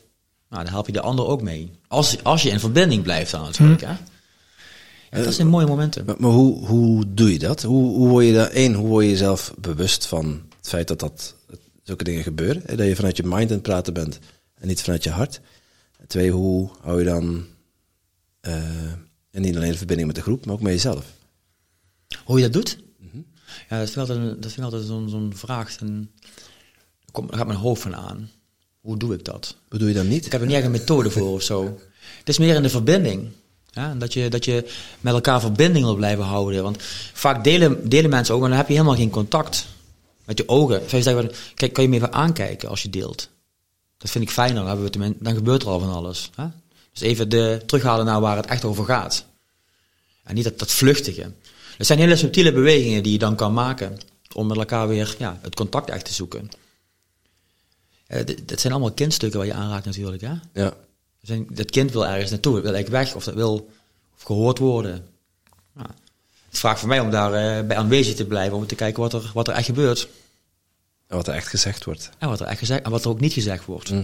Nou, 0.53 0.65
dan 0.65 0.73
help 0.73 0.87
je 0.87 0.93
de 0.93 1.01
ander 1.01 1.27
ook 1.27 1.43
mee. 1.43 1.71
Als, 1.89 2.25
als 2.25 2.43
je 2.43 2.51
in 2.51 2.61
verbinding 2.61 3.03
blijft 3.03 3.31
dan 3.31 3.43
natuurlijk. 3.43 3.81
Hè? 3.81 3.95
Ja, 5.11 5.25
dat 5.25 5.35
zijn 5.35 5.47
mooie 5.49 5.67
momenten. 5.67 6.05
Maar, 6.05 6.15
maar 6.19 6.31
hoe, 6.31 6.67
hoe 6.67 7.15
doe 7.15 7.33
je 7.33 7.39
dat? 7.39 7.63
Hoe, 7.63 7.97
hoe 7.97 8.09
word 8.09 8.27
je 8.27 8.33
daar, 8.33 8.51
één, 8.51 8.75
hoe 8.75 8.89
word 8.89 9.05
je 9.05 9.11
jezelf 9.11 9.55
bewust 9.59 10.07
van 10.07 10.43
het 10.57 10.69
feit 10.69 10.89
dat, 10.89 11.01
dat 11.01 11.35
zulke 11.83 12.05
dingen 12.05 12.23
gebeuren? 12.23 12.63
Hè? 12.67 12.77
Dat 12.77 12.87
je 12.87 12.97
vanuit 12.97 13.17
je 13.17 13.23
mind 13.23 13.49
aan 13.49 13.57
het 13.57 13.63
praten 13.63 13.95
bent 13.95 14.19
en 14.55 14.69
niet 14.69 14.83
vanuit 14.83 15.05
je 15.05 15.11
hart. 15.11 15.41
En 15.99 16.07
twee, 16.07 16.31
hoe 16.31 16.71
hou 16.81 16.99
je 16.99 17.05
dan, 17.05 17.45
eh, 18.41 18.55
en 19.31 19.43
niet 19.43 19.57
alleen 19.57 19.71
de 19.71 19.77
verbinding 19.77 20.07
met 20.09 20.17
de 20.17 20.23
groep, 20.23 20.45
maar 20.47 20.55
ook 20.55 20.61
met 20.61 20.73
jezelf? 20.73 21.07
Hoe 22.25 22.39
je 22.39 22.45
dat 22.45 22.53
doet? 22.53 22.79
Ja, 23.69 23.79
dat 23.79 23.91
vind 23.91 23.91
ik 23.91 23.97
altijd, 23.97 24.19
een- 24.19 24.41
dat 24.41 24.53
vind 24.53 24.57
ik 24.57 24.65
altijd 24.65 24.85
zo'n 24.85 25.09
zo'n 25.09 25.33
vraag. 25.35 25.77
En, 25.81 26.11
daar 27.13 27.25
gaat 27.39 27.47
mijn 27.47 27.59
hoofd 27.59 27.83
van 27.83 27.95
aan. 27.97 28.31
Hoe 28.83 28.97
doe 28.97 29.15
ik 29.15 29.25
dat? 29.25 29.57
Doe 29.69 29.89
je 29.89 29.95
dan 29.95 30.09
niet? 30.09 30.27
Ik 30.27 30.33
heb 30.33 30.41
er 30.41 30.47
niet 30.47 30.57
echt 30.57 30.65
een 30.65 30.71
methode 30.71 31.11
voor 31.11 31.33
of 31.33 31.43
zo. 31.43 31.79
Het 32.19 32.29
is 32.29 32.39
meer 32.39 32.55
in 32.55 32.63
de 32.63 32.69
verbinding. 32.69 33.29
Ja, 33.71 33.95
dat, 33.95 34.13
je, 34.13 34.31
dat 34.31 34.45
je 34.45 34.71
met 35.01 35.15
elkaar 35.15 35.41
verbinding 35.41 35.85
wil 35.85 35.95
blijven 35.95 36.25
houden. 36.25 36.63
Want 36.63 36.83
vaak 37.13 37.45
delen, 37.45 37.89
delen 37.89 38.11
mensen 38.11 38.35
ook, 38.35 38.41
maar 38.41 38.49
dan 38.49 38.59
heb 38.59 38.69
je 38.69 38.75
helemaal 38.75 38.97
geen 38.97 39.11
contact 39.11 39.67
met 40.25 40.39
je 40.39 40.49
ogen. 40.49 40.83
Zeggen, 41.03 41.31
kijk, 41.55 41.73
kan 41.73 41.83
je 41.83 41.89
me 41.91 41.97
even 41.97 42.13
aankijken 42.13 42.69
als 42.69 42.83
je 42.83 42.91
deelt? 42.91 43.29
Dat 43.99 44.11
vind 44.11 44.25
ik 44.25 44.31
fijner, 44.31 44.67
hebben 44.67 44.93
we 44.93 45.15
dan 45.19 45.35
gebeurt 45.35 45.63
er 45.63 45.69
al 45.69 45.81
van 45.81 45.93
alles. 45.93 46.31
Hè? 46.35 46.47
Dus 46.93 47.01
even 47.01 47.29
de, 47.29 47.63
terughalen 47.67 48.05
naar 48.05 48.21
waar 48.21 48.37
het 48.37 48.47
echt 48.47 48.65
over 48.65 48.85
gaat. 48.85 49.25
En 50.25 50.35
niet 50.35 50.45
dat, 50.45 50.59
dat 50.59 50.71
vluchtige. 50.71 51.33
Het 51.77 51.87
zijn 51.87 51.99
hele 51.99 52.17
subtiele 52.17 52.53
bewegingen 52.53 53.03
die 53.03 53.13
je 53.13 53.19
dan 53.19 53.37
kan 53.37 53.53
maken 53.53 53.99
om 54.35 54.47
met 54.47 54.57
elkaar 54.57 54.89
weer 54.89 55.15
ja, 55.19 55.39
het 55.43 55.55
contact 55.55 55.91
echt 55.91 56.05
te 56.05 56.13
zoeken. 56.13 56.51
Eh, 58.13 58.25
dit 58.45 58.61
zijn 58.61 58.73
allemaal 58.73 58.93
kindstukken 58.93 59.39
waar 59.39 59.49
je 59.49 59.55
aanraakt 59.55 59.85
natuurlijk. 59.85 60.23
Hè? 60.23 60.33
Ja. 60.53 60.75
zijn, 61.21 61.47
dat 61.51 61.71
kind 61.71 61.93
wil 61.93 62.07
ergens 62.07 62.31
naartoe, 62.31 62.61
wil 62.61 62.75
eigenlijk 62.75 63.05
weg 63.05 63.15
of 63.15 63.25
dat 63.25 63.35
wil 63.35 63.71
of 64.17 64.23
gehoord 64.23 64.59
worden. 64.59 65.07
Nou, 65.73 65.89
het 66.49 66.59
vraagt 66.59 66.79
voor 66.79 66.89
mij 66.89 67.01
om 67.01 67.11
daar 67.11 67.33
eh, 67.33 67.67
bij 67.67 67.77
aanwezig 67.77 68.15
te 68.15 68.27
blijven, 68.27 68.57
om 68.57 68.67
te 68.67 68.75
kijken 68.75 69.03
wat 69.03 69.13
er, 69.13 69.31
wat 69.35 69.49
er 69.49 69.55
echt 69.55 69.67
gebeurt. 69.67 70.09
En 71.07 71.17
wat 71.17 71.29
er 71.29 71.35
echt 71.35 71.49
gezegd 71.49 71.85
wordt. 71.85 72.11
En 72.19 72.29
wat 72.29 72.41
er 72.41 72.47
echt 72.47 72.59
gezegd 72.59 72.83
en 72.83 72.91
wat 72.91 73.05
er 73.05 73.11
ook 73.11 73.21
niet 73.21 73.33
gezegd 73.33 73.65
wordt. 73.65 73.89
Hm. 73.89 73.97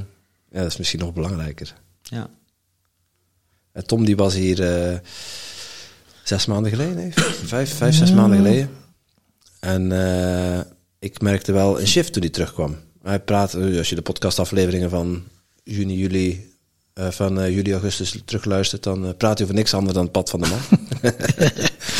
Ja, 0.51 0.61
dat 0.61 0.67
is 0.67 0.77
misschien 0.77 1.01
nog 1.01 1.13
belangrijker. 1.13 1.75
Ja. 2.03 2.31
En 3.73 3.87
Tom 3.87 4.05
die 4.05 4.17
was 4.17 4.35
hier 4.35 4.63
eh, 4.63 4.99
zes 6.23 6.47
maanden 6.47 6.71
geleden, 6.71 6.97
nee, 6.97 7.13
vijf, 7.45 7.77
vijf, 7.77 7.95
zes 7.95 8.13
maanden 8.13 8.39
geleden. 8.39 8.71
En 9.61 9.93
eh, 9.93 10.61
ik 10.99 11.21
merkte 11.21 11.53
wel 11.53 11.81
een 11.81 11.87
shift 11.87 12.13
toen 12.13 12.23
hij 12.23 12.31
terugkwam. 12.31 12.77
Hij 13.09 13.21
praat, 13.21 13.55
eh, 13.55 13.79
als 13.79 13.89
je 13.89 13.95
de 13.95 14.03
podcastafleveringen 14.03 14.91
van 14.91 15.23
juni, 15.63 15.97
juli, 15.99 16.53
eh, 16.93 17.09
van 17.11 17.41
eh, 17.41 17.55
juli, 17.55 17.73
augustus 17.73 18.23
terugluistert, 18.25 18.83
dan 18.83 19.15
praat 19.17 19.35
hij 19.39 19.43
over 19.47 19.59
niks 19.59 19.75
anders 19.75 19.95
dan 19.95 20.03
het 20.03 20.13
pad 20.13 20.31
van 20.31 20.41
de 20.41 20.49
man. 20.49 20.59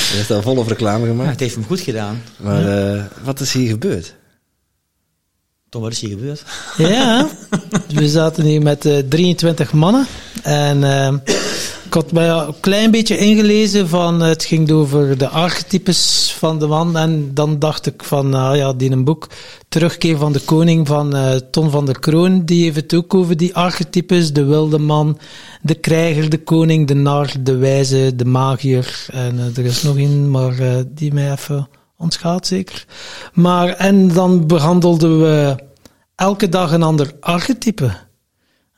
Hij 0.09 0.17
heeft 0.17 0.31
al 0.31 0.43
volop 0.43 0.67
reclame 0.67 1.05
Ja, 1.05 1.11
gemaakt. 1.11 1.31
het 1.31 1.41
heeft 1.41 1.55
hem 1.55 1.65
goed 1.65 1.81
gedaan. 1.81 2.23
Maar 2.37 2.95
eh, 2.97 3.05
wat 3.23 3.41
is 3.41 3.53
hier 3.53 3.69
gebeurd? 3.71 4.15
Tom, 5.69 5.83
wat 5.83 5.93
is 5.93 6.01
hier 6.01 6.11
gebeurd? 6.11 6.43
Ja, 6.77 7.29
we 7.95 8.09
zaten 8.09 8.45
hier 8.45 8.63
met 8.63 8.85
eh, 8.85 8.99
23 8.99 9.73
mannen. 9.73 10.07
En 10.43 10.81
ik 11.89 11.95
had 11.95 12.13
mij 12.13 12.29
een 12.29 12.61
klein 12.61 12.91
beetje 12.91 13.19
ingelezen 13.19 13.89
van, 13.89 14.21
het 14.21 14.45
ging 14.45 14.71
over 14.71 15.19
de 15.19 15.29
archetypes 15.29 16.35
van 16.39 16.59
de 16.59 16.67
man. 16.67 16.97
En 16.97 17.31
dan 17.35 17.59
dacht 17.59 17.87
ik 17.87 18.03
van, 18.05 18.29
nou 18.29 18.57
ja, 18.57 18.73
die 18.73 18.91
een 18.91 19.05
boek, 19.05 19.29
Terugkeer 19.69 20.17
van 20.17 20.33
de 20.33 20.41
Koning 20.41 20.87
van 20.87 21.17
eh, 21.17 21.35
Ton 21.51 21.71
van 21.71 21.87
der 21.87 21.99
Kroon, 21.99 22.45
die 22.45 22.65
heeft 22.65 22.77
het 22.77 22.95
ook 22.95 23.15
over 23.15 23.37
die 23.37 23.55
archetypes. 23.55 24.33
De 24.33 24.45
wilde 24.45 24.79
man, 24.79 25.19
de 25.63 25.75
krijger, 25.75 26.31
de 26.31 26.43
koning, 26.43 26.87
de 26.87 26.95
nar, 26.95 27.33
de 27.41 27.57
wijze, 27.57 28.13
de 28.17 28.25
magier. 28.25 29.07
En 29.13 29.39
eh, 29.39 29.59
er 29.59 29.65
is 29.65 29.83
nog 29.83 29.97
een, 29.97 30.31
maar 30.31 30.59
eh, 30.59 30.77
die 30.89 31.13
mij 31.13 31.33
even 31.33 31.69
ontgaat 31.97 32.47
zeker. 32.47 32.85
Maar, 33.33 33.69
en 33.69 34.09
dan 34.09 34.47
behandelden 34.47 35.21
we 35.21 35.57
elke 36.15 36.49
dag 36.49 36.73
een 36.73 36.83
ander 36.83 37.13
archetype. 37.21 38.08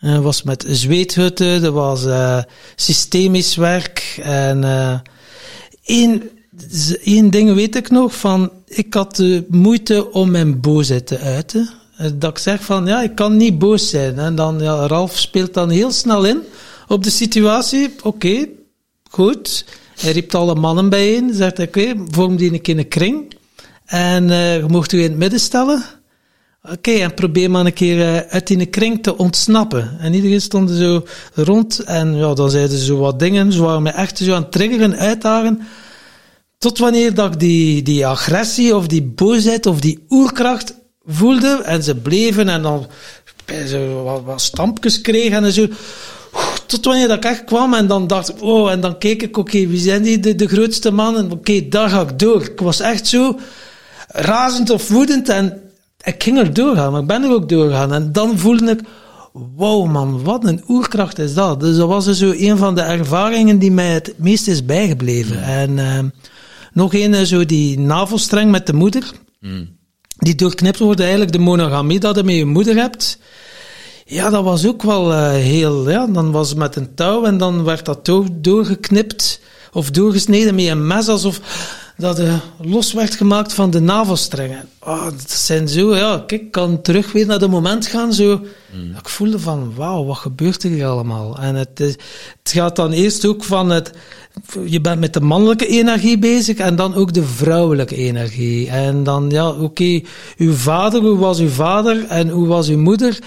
Eh, 0.01 0.13
Het 0.13 0.23
was 0.23 0.43
met 0.43 0.65
zweethutten, 0.69 1.65
er 1.65 1.73
was 1.73 2.05
eh, 2.07 2.43
systemisch 2.77 3.57
werk. 3.57 4.21
En 4.23 4.65
eh 4.65 4.99
één, 5.85 6.23
één 7.03 7.31
ding 7.31 7.55
weet 7.55 7.77
ik 7.77 7.91
nog, 7.91 8.15
van 8.17 8.51
ik 8.67 8.95
had 8.95 9.17
de 9.17 9.45
moeite 9.49 10.13
om 10.13 10.31
mijn 10.31 10.61
boosheid 10.61 11.07
te 11.07 11.19
uiten. 11.19 11.71
Eh, 11.97 12.07
Dat 12.15 12.31
ik 12.31 12.39
zeg 12.39 12.63
van, 12.65 12.87
ja, 12.87 13.03
ik 13.03 13.15
kan 13.15 13.37
niet 13.37 13.59
boos 13.59 13.89
zijn. 13.91 14.19
En 14.19 14.35
dan, 14.35 14.61
ja, 14.61 14.87
Ralf 14.87 15.19
speelt 15.19 15.55
dan 15.55 15.71
heel 15.71 15.91
snel 15.91 16.25
in 16.25 16.41
op 16.89 17.05
de 17.05 17.11
situatie. 17.11 17.95
Oké, 18.03 18.47
goed. 19.11 19.65
Hij 20.01 20.13
riep 20.13 20.35
alle 20.35 20.55
mannen 20.55 20.89
bijeen. 20.89 21.35
Zegt, 21.35 21.59
oké, 21.59 21.95
vorm 22.11 22.37
die 22.37 22.53
een 22.53 22.61
keer 22.61 22.79
een 22.79 22.89
kring. 22.89 23.35
En 23.87 24.31
eh 24.31 24.57
je 24.57 24.65
mocht 24.69 24.93
u 24.93 24.99
in 25.03 25.11
het 25.11 25.19
midden 25.19 25.41
stellen. 25.41 25.85
Oké, 26.69 26.91
en 26.91 27.15
probeer 27.15 27.51
maar 27.51 27.67
een 27.67 27.73
keer 27.73 28.01
eh, 28.01 28.33
uit 28.33 28.47
die 28.47 28.67
kring 28.67 29.03
te 29.03 29.17
ontsnappen. 29.17 29.97
En 30.01 30.15
iedereen 30.15 30.41
stond 30.41 30.71
zo 30.71 31.05
rond 31.35 31.79
en 31.79 32.17
ja, 32.17 32.35
dan 32.35 32.51
zeiden 32.51 32.79
ze 32.79 32.85
zo 32.85 32.97
wat 32.97 33.19
dingen. 33.19 33.53
Ze 33.53 33.63
waren 33.63 33.83
me 33.83 33.91
echt 33.91 34.19
zo 34.19 34.35
aan 34.35 34.43
het 34.43 34.53
triggeren, 34.53 34.97
uitdagen. 34.97 35.61
Tot 36.59 36.79
wanneer 36.79 37.15
dat 37.15 37.33
ik 37.33 37.41
die, 37.41 37.83
die 37.83 38.07
agressie 38.07 38.77
of 38.77 38.87
die 38.87 39.03
boosheid 39.03 39.67
of 39.67 39.81
die 39.81 40.05
oerkracht 40.09 40.75
voelde. 41.07 41.63
En 41.65 41.83
ze 41.83 41.95
bleven 41.95 42.49
en 42.49 42.63
dan 42.63 42.87
ze 43.47 44.01
wat, 44.05 44.23
wat 44.25 44.41
stampjes 44.41 45.01
kregen 45.01 45.45
en 45.45 45.53
zo. 45.53 45.67
Tot 46.67 46.85
wanneer 46.85 47.09
dat 47.09 47.17
ik 47.17 47.25
echt 47.25 47.45
kwam 47.45 47.75
en 47.75 47.87
dan 47.87 48.07
dacht 48.07 48.29
ik, 48.29 48.43
oh, 48.43 48.71
en 48.71 48.81
dan 48.81 48.99
keek 48.99 49.23
ik, 49.23 49.37
oké, 49.37 49.67
wie 49.67 49.81
zijn 49.81 50.03
die, 50.03 50.21
de, 50.21 50.35
de 50.35 50.49
grootste 50.49 50.91
mannen? 50.91 51.33
Oké, 51.33 51.69
daar 51.69 51.89
ga 51.89 52.01
ik 52.01 52.19
door. 52.19 52.43
Ik 52.43 52.61
was 52.61 52.81
echt 52.81 53.07
zo 53.07 53.39
razend 54.09 54.71
of 54.71 54.89
woedend 54.89 55.29
en 55.29 55.70
ik 56.03 56.23
ging 56.23 56.39
er 56.39 56.55
doorgaan, 56.55 56.93
maar 56.93 57.01
ik 57.01 57.07
ben 57.07 57.23
er 57.23 57.33
ook 57.33 57.49
doorgaan. 57.49 57.93
En 57.93 58.13
dan 58.13 58.39
voelde 58.39 58.71
ik, 58.71 58.81
wow 59.33 59.91
man, 59.91 60.23
wat 60.23 60.45
een 60.45 60.65
oerkracht 60.69 61.19
is 61.19 61.35
dat. 61.35 61.61
Dus 61.61 61.77
dat 61.77 61.89
was 61.89 62.05
dus 62.05 62.19
zo 62.19 62.33
een 62.37 62.57
van 62.57 62.75
de 62.75 62.81
ervaringen 62.81 63.59
die 63.59 63.73
mij 63.73 63.93
het 63.93 64.15
meest 64.17 64.49
is 64.49 64.65
bijgebleven. 64.65 65.43
En 65.43 65.79
eh, 65.79 65.99
nog 66.73 66.95
een, 66.95 67.27
zo 67.27 67.45
die 67.45 67.79
navelstreng 67.79 68.51
met 68.51 68.67
de 68.67 68.73
moeder, 68.73 69.11
die 70.17 70.35
doorknipt 70.35 70.79
wordt, 70.79 71.01
eigenlijk 71.01 71.33
de 71.33 71.39
monogamie 71.39 72.01
dat 72.01 72.17
je 72.17 72.23
met 72.23 72.35
je 72.35 72.45
moeder 72.45 72.77
hebt. 72.77 73.19
Ja, 74.05 74.31
dat 74.31 74.45
was 74.45 74.67
ook 74.67 74.83
wel 74.83 75.13
eh, 75.13 75.31
heel, 75.31 75.91
ja, 75.91 76.07
dan 76.07 76.31
was 76.31 76.49
het 76.49 76.59
met 76.59 76.77
een 76.77 76.95
touw 76.95 77.25
en 77.25 77.39
dan 77.39 77.65
werd 77.65 77.85
dat 77.85 78.05
touw 78.05 78.27
doorgeknipt 78.33 79.41
of 79.73 79.91
doorgesneden 79.91 80.55
met 80.55 80.67
een 80.67 80.87
mes, 80.87 81.09
alsof 81.09 81.41
dat 82.01 82.19
eh, 82.19 82.35
los 82.61 82.93
werd 82.93 83.15
gemaakt 83.15 83.53
van 83.53 83.71
de 83.71 83.81
navelstrengen. 83.81 84.69
Oh, 84.81 85.05
dat 85.05 85.31
zijn 85.31 85.69
zo, 85.69 85.97
ja, 85.97 86.23
kijk, 86.27 86.43
ik 86.43 86.51
kan 86.51 86.83
terug 86.83 87.13
weer 87.13 87.27
naar 87.27 87.39
dat 87.39 87.51
moment 87.51 87.87
gaan, 87.87 88.13
zo. 88.13 88.29
dat 88.71 89.01
Ik 89.01 89.09
voelde 89.09 89.39
van, 89.39 89.75
wauw, 89.75 90.05
wat 90.05 90.17
gebeurt 90.17 90.63
er 90.63 90.71
hier 90.71 90.87
allemaal? 90.87 91.39
En 91.39 91.55
het, 91.55 91.81
is, 91.81 91.93
het 92.43 92.53
gaat 92.53 92.77
dan 92.77 92.93
eerst 92.93 93.27
ook 93.27 93.45
van 93.45 93.71
het, 93.71 93.93
je 94.65 94.81
bent 94.81 95.01
met 95.01 95.13
de 95.13 95.21
mannelijke 95.21 95.67
energie 95.67 96.19
bezig 96.19 96.57
en 96.57 96.77
dan 96.77 96.95
ook 96.95 97.13
de 97.13 97.25
vrouwelijke 97.25 97.97
energie. 97.97 98.69
En 98.69 99.03
dan, 99.03 99.31
ja, 99.31 99.51
oké, 99.51 100.01
uw 100.37 100.53
vader, 100.53 101.01
hoe 101.01 101.19
was 101.19 101.39
uw 101.39 101.49
vader 101.49 102.07
en 102.07 102.29
hoe 102.29 102.47
was 102.47 102.69
uw 102.69 102.79
moeder? 102.79 103.19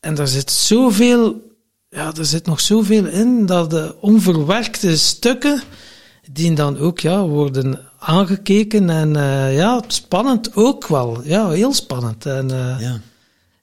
En 0.00 0.14
daar 0.14 0.28
zit 0.28 0.50
zoveel, 0.50 1.36
ja, 1.88 2.12
er 2.16 2.24
zit 2.24 2.46
nog 2.46 2.60
zoveel 2.60 3.06
in 3.06 3.46
dat 3.46 3.70
de 3.70 3.94
onverwerkte 4.00 4.98
stukken, 4.98 5.62
die 6.32 6.54
dan 6.54 6.78
ook, 6.78 6.98
ja, 6.98 7.26
worden 7.26 7.87
aangekeken 7.98 8.90
en 8.90 9.16
eh, 9.16 9.56
ja, 9.56 9.82
spannend 9.86 10.56
ook 10.56 10.86
wel. 10.86 11.20
Ja, 11.24 11.50
heel 11.50 11.72
spannend. 11.72 12.26
En, 12.26 12.50
eh, 12.50 12.80
Ja. 12.80 13.00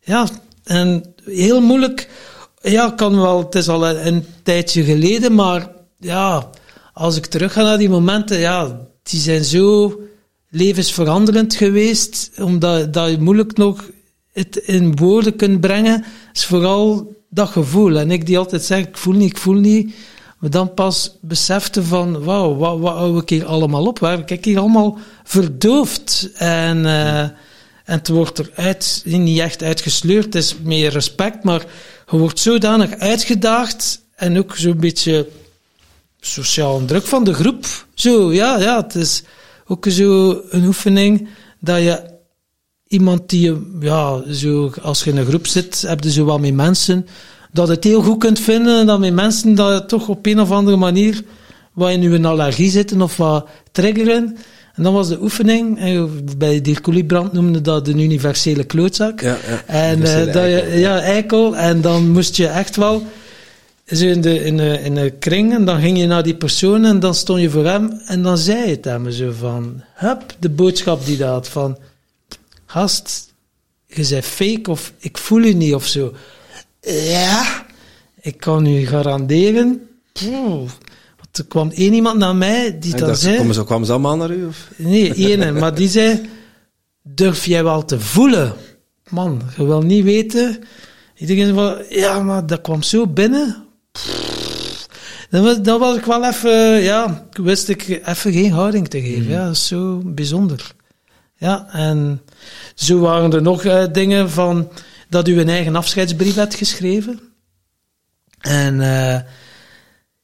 ja, 0.02 0.28
en 0.64 1.14
heel 1.24 1.62
moeilijk 1.62 2.10
ja, 2.62 2.90
kan 2.90 3.22
wel. 3.22 3.40
Het 3.40 3.56
is 3.56 3.68
al 3.68 3.88
een, 3.88 4.08
een 4.08 4.26
tijdje 4.44 4.84
geleden, 4.84 5.36
maar 5.36 5.72
ja, 6.00 6.50
als 6.94 7.18
ik 7.18 7.26
terug 7.26 7.54
ga 7.54 7.64
naar 7.64 7.78
die 7.78 7.90
momenten, 7.90 8.38
ja, 8.38 8.82
die 9.04 9.20
zijn 9.20 9.44
zo 9.44 10.00
levensveranderend 10.50 11.56
geweest, 11.56 12.32
omdat 12.40 12.94
dat 12.94 13.10
je 13.10 13.20
moeilijk 13.20 13.58
nog 13.58 13.90
het 14.32 14.56
in 14.56 14.96
woorden 14.96 15.36
kunt 15.36 15.60
brengen, 15.60 16.06
is 16.34 16.46
vooral 16.46 17.16
dat 17.30 17.50
gevoel. 17.50 17.98
En 17.98 18.12
ik 18.12 18.26
die 18.26 18.38
altijd 18.38 18.64
zeg, 18.64 18.88
ik 18.88 18.98
voel 18.98 19.14
niet, 19.14 19.32
ik 19.32 19.38
voel 19.38 19.60
niet. 19.60 19.96
Maar 20.46 20.54
dan 20.54 20.74
pas 20.74 21.18
besefte 21.22 21.84
van, 21.84 22.24
wauw, 22.24 22.56
wat, 22.56 22.80
wat 22.80 22.94
hou 22.94 23.20
ik 23.20 23.30
hier 23.30 23.46
allemaal 23.46 23.86
op? 23.86 24.00
Waar 24.00 24.32
ik 24.32 24.46
hier 24.46 24.60
allemaal 24.60 24.98
verdoofd? 25.24 26.30
En, 26.36 26.78
uh, 26.78 27.20
en 27.20 27.34
het 27.84 28.08
wordt 28.08 28.40
eruit, 28.40 29.02
niet 29.06 29.40
echt 29.40 29.64
uitgesleurd, 29.64 30.26
het 30.26 30.36
is 30.36 30.56
meer 30.64 30.92
respect, 30.92 31.44
maar 31.44 31.66
je 32.12 32.18
wordt 32.18 32.40
zodanig 32.40 32.98
uitgedaagd 32.98 34.02
en 34.16 34.38
ook 34.38 34.56
zo'n 34.56 34.80
beetje 34.80 35.28
sociaal 36.20 36.86
druk 36.86 37.06
van 37.06 37.24
de 37.24 37.34
groep. 37.34 37.66
Zo, 37.94 38.34
ja, 38.34 38.60
ja, 38.60 38.82
het 38.82 38.96
is 38.96 39.24
ook 39.68 39.86
zo 39.90 40.42
een 40.50 40.66
oefening 40.66 41.28
dat 41.60 41.78
je 41.78 42.04
iemand 42.88 43.30
die 43.30 43.42
je, 43.42 43.78
ja, 43.80 44.34
zo, 44.34 44.74
als 44.82 45.04
je 45.04 45.10
in 45.10 45.18
een 45.18 45.26
groep 45.26 45.48
zit, 45.48 45.82
heb 45.82 46.04
je 46.04 46.12
zo 46.12 46.26
wat 46.26 46.40
met 46.40 46.54
mensen, 46.54 47.08
dat 47.56 47.68
het 47.68 47.84
heel 47.84 48.02
goed 48.02 48.20
kunt 48.20 48.40
vinden 48.40 48.80
en 48.80 48.86
dat 48.86 49.00
met 49.00 49.14
mensen 49.14 49.56
dat 49.56 49.74
je 49.74 49.86
toch 49.86 50.08
op 50.08 50.26
een 50.26 50.40
of 50.40 50.52
andere 50.52 50.78
manier 50.78 51.24
wat 51.74 51.90
in 51.92 52.02
je 52.02 52.28
allergie 52.28 52.70
zitten 52.70 53.02
of 53.02 53.18
wat 53.18 53.48
triggeren. 53.72 54.38
En 54.74 54.84
dan 54.84 54.94
was 54.94 55.08
de 55.08 55.22
oefening, 55.22 55.80
en 55.80 56.26
bij 56.38 56.62
Dirk 56.62 57.08
Brand 57.08 57.34
noemde 57.34 57.62
dat 57.62 57.86
de 57.86 57.92
universele 57.92 58.64
klootzak. 58.64 59.22
Ja, 59.22 59.38
ja. 59.48 59.64
En 59.66 60.00
uh, 60.00 60.34
dat 60.34 60.44
je, 60.44 60.72
ja, 60.76 61.00
eikel. 61.00 61.58
En 61.58 61.82
dan 61.82 62.12
moest 62.12 62.36
je 62.36 62.48
echt 62.48 62.76
wel 62.76 63.04
zo 63.88 64.06
in 64.06 64.22
de, 64.22 64.44
in, 64.44 64.58
de, 64.58 64.80
in 64.84 64.96
de 64.96 65.14
kring 65.20 65.54
en 65.54 65.66
dan 65.66 65.80
ging 65.80 65.98
je 65.98 66.06
naar 66.06 66.24
die 66.24 66.36
persoon 66.36 66.86
en 66.86 67.00
dan 67.00 67.16
stond 67.16 67.42
je 67.42 67.50
voor 67.50 67.66
hem 67.66 68.02
en 68.06 68.22
dan 68.22 68.38
zei 68.38 68.70
het 68.70 68.86
hem 68.86 69.12
zo 69.12 69.32
van, 69.32 69.82
hup, 69.94 70.36
de 70.40 70.50
boodschap 70.50 71.06
die 71.06 71.18
dat 71.18 71.30
had 71.30 71.48
van, 71.48 71.78
gast, 72.66 73.34
je 73.86 74.04
zei 74.04 74.22
fake 74.22 74.72
of 74.72 74.94
ik 75.00 75.18
voel 75.18 75.42
je 75.42 75.56
niet 75.56 75.74
of 75.74 75.86
zo. 75.86 76.14
Ja, 76.86 77.66
ik 78.22 78.38
kan 78.38 78.66
u 78.66 78.86
garanderen. 78.86 79.90
Poeh, 80.14 80.70
er 81.32 81.46
kwam 81.48 81.70
één 81.70 81.94
iemand 81.94 82.18
naar 82.18 82.36
mij 82.36 82.80
die 82.80 82.96
dan 82.96 83.16
zei... 83.16 83.38
Komen 83.38 83.54
ze, 83.54 83.64
kwamen 83.64 83.86
ze 83.86 83.92
allemaal 83.92 84.18
naar 84.18 84.32
u? 84.32 84.46
Of? 84.46 84.70
Nee, 84.76 85.14
ene, 85.14 85.52
maar 85.52 85.76
die 85.76 85.90
zei, 85.90 86.22
durf 87.04 87.46
jij 87.46 87.64
wel 87.64 87.86
te 87.86 88.00
voelen? 88.00 88.54
Man, 89.10 89.42
je 89.58 89.66
wil 89.66 89.82
niet 89.82 90.04
weten. 90.04 90.64
Iedereen 91.16 91.54
van, 91.54 91.76
ja, 91.90 92.20
maar 92.20 92.46
dat 92.46 92.62
kwam 92.62 92.84
zo 92.84 93.08
binnen. 93.08 93.64
Dan 95.30 95.44
was, 95.44 95.62
dan 95.62 95.80
was 95.80 95.98
ik 95.98 96.06
wel 96.06 96.26
even, 96.26 96.82
ja, 96.82 97.28
wist 97.32 97.70
ik 97.70 97.88
even 98.06 98.32
geen 98.32 98.52
houding 98.52 98.88
te 98.88 99.02
geven. 99.02 99.32
Ja, 99.32 99.46
dat 99.46 99.54
is 99.54 99.68
zo 99.68 100.02
bijzonder. 100.04 100.74
Ja, 101.38 101.68
en 101.72 102.22
zo 102.76 103.00
waren 103.00 103.34
er 103.34 103.42
nog 103.42 103.64
uh, 103.64 103.84
dingen 103.92 104.30
van 104.30 104.68
dat 105.16 105.28
u 105.28 105.40
een 105.40 105.50
eigen 105.50 105.76
afscheidsbrief 105.76 106.36
had 106.36 106.56
geschreven. 106.56 107.20
En 108.40 108.76
uh, 108.76 109.20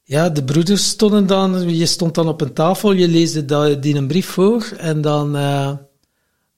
ja, 0.02 0.28
de 0.28 0.44
broeders 0.44 0.88
stonden 0.88 1.26
dan, 1.26 1.76
je 1.76 1.86
stond 1.86 2.14
dan 2.14 2.28
op 2.28 2.40
een 2.40 2.52
tafel, 2.52 2.92
je 2.92 3.08
leesde 3.08 3.78
die 3.80 3.94
een 3.94 4.06
brief 4.06 4.26
voor 4.26 4.72
en 4.76 5.00
dan 5.00 5.36
uh, 5.36 5.72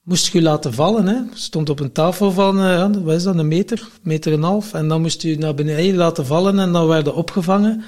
moest 0.03 0.33
je 0.33 0.41
laten 0.41 0.73
vallen. 0.73 1.07
Hè. 1.07 1.15
Stond 1.33 1.69
op 1.69 1.79
een 1.79 1.91
tafel 1.91 2.31
van, 2.31 2.65
uh, 2.65 2.89
wat 3.03 3.15
is 3.15 3.23
dat, 3.23 3.37
een 3.37 3.47
meter, 3.47 3.87
meter 4.01 4.31
en 4.31 4.37
een 4.37 4.43
half. 4.43 4.73
En 4.73 4.87
dan 4.87 5.01
moest 5.01 5.21
je 5.21 5.37
naar 5.37 5.55
beneden 5.55 5.95
laten 5.95 6.25
vallen 6.25 6.59
en 6.59 6.71
dan 6.71 6.87
werden 6.87 7.15
opgevangen. 7.15 7.83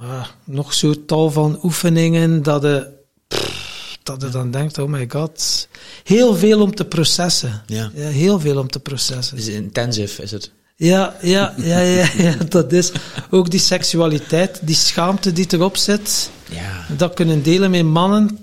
Maar 0.00 0.34
nog 0.44 0.74
zo'n 0.74 1.04
tal 1.06 1.30
van 1.30 1.58
oefeningen 1.62 2.42
dat 2.42 2.62
pff, 2.62 2.95
dat 4.06 4.22
je 4.22 4.28
dan 4.28 4.50
denkt, 4.50 4.78
oh 4.78 4.88
my 4.88 5.06
god. 5.08 5.68
Heel 6.04 6.34
veel 6.34 6.60
om 6.60 6.74
te 6.74 6.84
processen. 6.84 7.62
Ja. 7.66 7.90
ja 7.94 8.08
heel 8.08 8.40
veel 8.40 8.58
om 8.58 8.70
te 8.70 8.80
processen. 8.80 9.36
Het 9.36 9.46
is 9.46 9.54
intensive, 9.54 10.22
is 10.22 10.30
het? 10.30 10.50
Ja, 10.76 11.16
ja, 11.22 11.54
ja, 11.56 11.78
ja, 11.80 12.08
ja, 12.16 12.34
dat 12.48 12.72
is 12.72 12.92
ook 13.30 13.50
die 13.50 13.60
seksualiteit, 13.60 14.60
die 14.62 14.74
schaamte 14.74 15.32
die 15.32 15.46
erop 15.48 15.76
zit. 15.76 16.30
Ja. 16.50 16.86
Dat 16.96 17.14
kunnen 17.14 17.42
delen 17.42 17.70
met 17.70 17.84
mannen. 17.84 18.38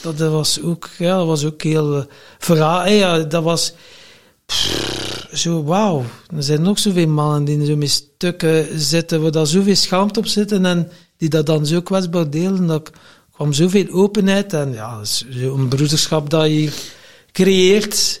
Dat 0.00 0.18
was 0.18 0.62
ook, 0.62 0.88
ja, 0.98 1.16
dat 1.16 1.26
was 1.26 1.44
ook 1.44 1.62
heel 1.62 1.96
uh, 1.96 2.04
verhaal. 2.38 2.88
Ja, 2.88 3.18
dat 3.18 3.42
was 3.42 3.72
pff, 4.46 5.26
zo, 5.32 5.64
wauw. 5.64 6.04
Er 6.36 6.42
zijn 6.42 6.62
nog 6.62 6.78
zoveel 6.78 7.08
mannen 7.08 7.44
die 7.44 7.66
zo 7.66 7.76
met 7.76 7.90
stukken 7.90 8.80
zitten, 8.80 9.22
waar 9.22 9.30
daar 9.30 9.46
zoveel 9.46 9.76
schaamte 9.76 10.18
op 10.18 10.26
zitten 10.26 10.66
en 10.66 10.90
die 11.16 11.28
dat 11.28 11.46
dan 11.46 11.66
zo 11.66 11.80
kwetsbaar 11.80 12.30
delen. 12.30 12.66
Dat 12.66 12.90
kwam 13.42 13.54
zoveel 13.54 13.88
openheid 13.90 14.52
en 14.52 14.72
ja, 14.72 15.00
een 15.30 15.68
broederschap 15.68 16.30
dat 16.30 16.46
je 16.46 16.72
creëert 17.32 18.20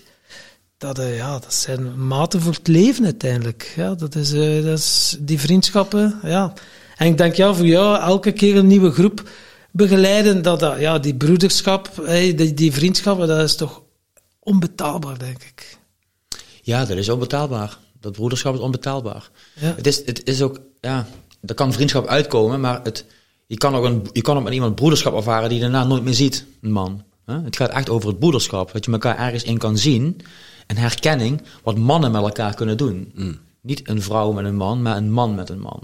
dat, 0.78 0.98
uh, 0.98 1.16
ja, 1.16 1.38
dat 1.38 1.54
zijn 1.54 2.06
maten 2.06 2.40
voor 2.40 2.52
het 2.52 2.68
leven 2.68 3.04
uiteindelijk. 3.04 3.72
Ja, 3.76 3.94
dat, 3.94 4.14
is, 4.14 4.32
uh, 4.32 4.64
dat 4.64 4.78
is 4.78 5.16
die 5.20 5.40
vriendschappen. 5.40 6.18
Ja. 6.22 6.52
En 6.96 7.06
ik 7.06 7.18
denk, 7.18 7.34
ja, 7.34 7.54
voor 7.54 7.66
jou 7.66 8.00
elke 8.00 8.32
keer 8.32 8.56
een 8.56 8.66
nieuwe 8.66 8.90
groep 8.90 9.28
begeleiden, 9.70 10.42
dat, 10.42 10.60
dat 10.60 10.78
ja, 10.78 10.98
die 10.98 11.14
broederschap, 11.14 11.90
hey, 12.02 12.34
die, 12.34 12.54
die 12.54 12.72
vriendschappen, 12.72 13.28
dat 13.28 13.42
is 13.42 13.56
toch 13.56 13.82
onbetaalbaar, 14.38 15.18
denk 15.18 15.42
ik. 15.42 15.78
Ja, 16.62 16.84
dat 16.84 16.96
is 16.96 17.08
onbetaalbaar. 17.08 17.78
Dat 18.00 18.12
broederschap 18.12 18.54
is 18.54 18.60
onbetaalbaar. 18.60 19.30
Ja. 19.60 19.74
Het, 19.76 19.86
is, 19.86 20.06
het 20.06 20.24
is 20.24 20.42
ook, 20.42 20.60
ja, 20.80 21.06
er 21.44 21.54
kan 21.54 21.72
vriendschap 21.72 22.06
uitkomen, 22.06 22.60
maar 22.60 22.80
het, 22.82 23.04
je, 23.52 23.58
kan 23.58 23.74
ook 23.74 23.84
een, 23.84 24.06
je 24.12 24.20
kan 24.20 24.36
ook 24.36 24.42
met 24.42 24.52
iemand 24.52 24.74
broederschap 24.74 25.14
ervaren 25.14 25.48
die 25.48 25.58
je 25.58 25.64
daarna 25.64 25.84
nooit 25.84 26.04
meer 26.04 26.14
ziet, 26.14 26.46
een 26.60 26.72
man. 26.72 27.02
Het 27.24 27.56
gaat 27.56 27.70
echt 27.70 27.90
over 27.90 28.08
het 28.08 28.18
broederschap, 28.18 28.72
dat 28.72 28.84
je 28.84 28.92
elkaar 28.92 29.18
ergens 29.18 29.42
in 29.42 29.58
kan 29.58 29.78
zien 29.78 30.20
een 30.66 30.76
herkenning 30.76 31.42
wat 31.62 31.76
mannen 31.76 32.10
met 32.10 32.22
elkaar 32.22 32.54
kunnen 32.54 32.76
doen. 32.76 33.12
Mm. 33.14 33.38
Niet 33.60 33.88
een 33.88 34.02
vrouw 34.02 34.32
met 34.32 34.44
een 34.44 34.56
man, 34.56 34.82
maar 34.82 34.96
een 34.96 35.12
man 35.12 35.34
met 35.34 35.48
een 35.48 35.60
man. 35.60 35.80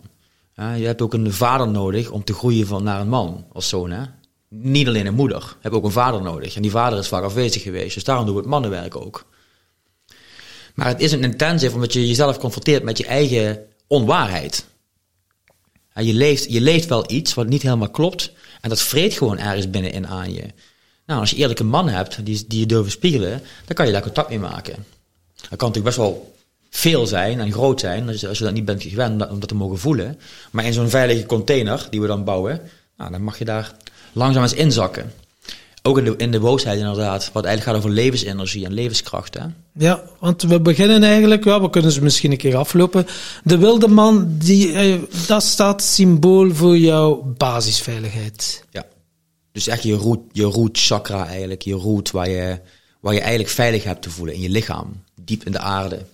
Je 0.54 0.86
hebt 0.86 1.02
ook 1.02 1.14
een 1.14 1.32
vader 1.32 1.68
nodig 1.68 2.10
om 2.10 2.24
te 2.24 2.32
groeien 2.32 2.66
van 2.66 2.82
naar 2.82 3.00
een 3.00 3.08
man 3.08 3.44
als 3.52 3.68
zoon. 3.68 3.90
Hè? 3.90 4.02
Niet 4.48 4.88
alleen 4.88 5.06
een 5.06 5.14
moeder, 5.14 5.40
je 5.40 5.56
hebt 5.60 5.74
ook 5.74 5.84
een 5.84 5.90
vader 5.90 6.22
nodig. 6.22 6.56
En 6.56 6.62
die 6.62 6.70
vader 6.70 6.98
is 6.98 7.08
vaak 7.08 7.22
afwezig 7.22 7.62
geweest, 7.62 7.94
dus 7.94 8.04
daarom 8.04 8.24
doen 8.24 8.34
we 8.34 8.40
het 8.40 8.50
mannenwerk 8.50 8.96
ook. 8.96 9.24
Maar 10.74 10.86
het 10.86 11.00
is 11.00 11.12
een 11.12 11.22
intensive 11.22 11.74
omdat 11.74 11.92
je 11.92 12.06
jezelf 12.06 12.38
confronteert 12.38 12.82
met 12.82 12.98
je 12.98 13.06
eigen 13.06 13.58
onwaarheid. 13.86 14.66
Ja, 15.98 16.04
je, 16.04 16.14
leeft, 16.14 16.52
je 16.52 16.60
leeft 16.60 16.88
wel 16.88 17.10
iets 17.10 17.34
wat 17.34 17.46
niet 17.46 17.62
helemaal 17.62 17.90
klopt 17.90 18.32
en 18.60 18.68
dat 18.68 18.80
vreet 18.80 19.12
gewoon 19.12 19.38
ergens 19.38 19.70
binnenin 19.70 20.06
aan 20.06 20.32
je. 20.32 20.44
Nou, 21.06 21.20
als 21.20 21.30
je 21.30 21.36
eerlijke 21.36 21.64
man 21.64 21.88
hebt 21.88 22.24
die, 22.24 22.44
die 22.48 22.60
je 22.60 22.66
durven 22.66 22.90
spiegelen, 22.90 23.42
dan 23.64 23.74
kan 23.74 23.86
je 23.86 23.92
daar 23.92 24.02
contact 24.02 24.28
mee 24.28 24.38
maken. 24.38 24.84
Dat 25.34 25.58
kan 25.58 25.68
natuurlijk 25.68 25.84
best 25.84 25.96
wel 25.96 26.34
veel 26.70 27.06
zijn 27.06 27.40
en 27.40 27.52
groot 27.52 27.80
zijn, 27.80 28.08
als 28.08 28.20
je, 28.20 28.28
als 28.28 28.38
je 28.38 28.44
dat 28.44 28.52
niet 28.52 28.64
bent 28.64 28.82
gewend 28.82 29.28
om 29.30 29.40
dat 29.40 29.48
te 29.48 29.54
mogen 29.54 29.78
voelen. 29.78 30.18
Maar 30.50 30.64
in 30.64 30.72
zo'n 30.72 30.88
veilige 30.88 31.26
container 31.26 31.86
die 31.90 32.00
we 32.00 32.06
dan 32.06 32.24
bouwen, 32.24 32.60
nou, 32.96 33.10
dan 33.10 33.22
mag 33.22 33.38
je 33.38 33.44
daar 33.44 33.74
langzaam 34.12 34.42
eens 34.42 34.54
inzakken. 34.54 35.12
Ook 35.82 35.98
in 35.98 36.04
de, 36.04 36.14
in 36.16 36.30
de 36.30 36.40
boosheid 36.40 36.78
inderdaad, 36.78 37.30
wat 37.32 37.44
eigenlijk 37.44 37.76
gaat 37.76 37.86
over 37.86 37.96
levensenergie 37.96 38.64
en 38.64 38.72
levenskracht. 38.72 39.34
Hè? 39.34 39.44
Ja, 39.72 40.02
want 40.18 40.42
we 40.42 40.60
beginnen 40.60 41.02
eigenlijk, 41.02 41.44
ja, 41.44 41.60
we 41.60 41.70
kunnen 41.70 41.92
ze 41.92 42.02
misschien 42.02 42.30
een 42.30 42.36
keer 42.36 42.56
aflopen. 42.56 43.06
De 43.44 43.58
wilde 43.58 43.88
man, 43.88 44.34
die, 44.38 44.72
eh, 44.72 44.98
dat 45.26 45.42
staat 45.42 45.82
symbool 45.82 46.54
voor 46.54 46.78
jouw 46.78 47.34
basisveiligheid. 47.36 48.64
Ja. 48.70 48.84
Dus 49.52 49.66
echt 49.66 49.82
je 49.82 49.94
root, 49.94 50.20
je 50.32 50.44
root 50.44 50.78
chakra 50.78 51.26
eigenlijk, 51.26 51.62
je 51.62 51.74
root 51.74 52.10
waar 52.10 52.28
je, 52.28 52.60
waar 53.00 53.14
je 53.14 53.20
eigenlijk 53.20 53.50
veilig 53.50 53.84
hebt 53.84 54.02
te 54.02 54.10
voelen 54.10 54.34
in 54.34 54.40
je 54.40 54.48
lichaam, 54.48 55.02
diep 55.20 55.44
in 55.44 55.52
de 55.52 55.58
aarde. 55.58 56.04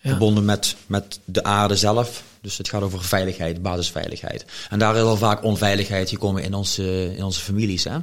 Ja. 0.00 0.10
Verbonden 0.10 0.44
met, 0.44 0.76
met 0.86 1.20
de 1.24 1.42
aarde 1.42 1.76
zelf. 1.76 2.22
Dus 2.40 2.58
het 2.58 2.68
gaat 2.68 2.82
over 2.82 3.04
veiligheid, 3.04 3.62
basisveiligheid. 3.62 4.44
En 4.70 4.78
daar 4.78 4.96
is 4.96 5.02
al 5.02 5.16
vaak 5.16 5.44
onveiligheid 5.44 6.08
gekomen 6.08 6.42
in 6.42 6.54
onze, 6.54 7.14
in 7.16 7.24
onze 7.24 7.40
families. 7.40 7.84
Hè? 7.84 7.96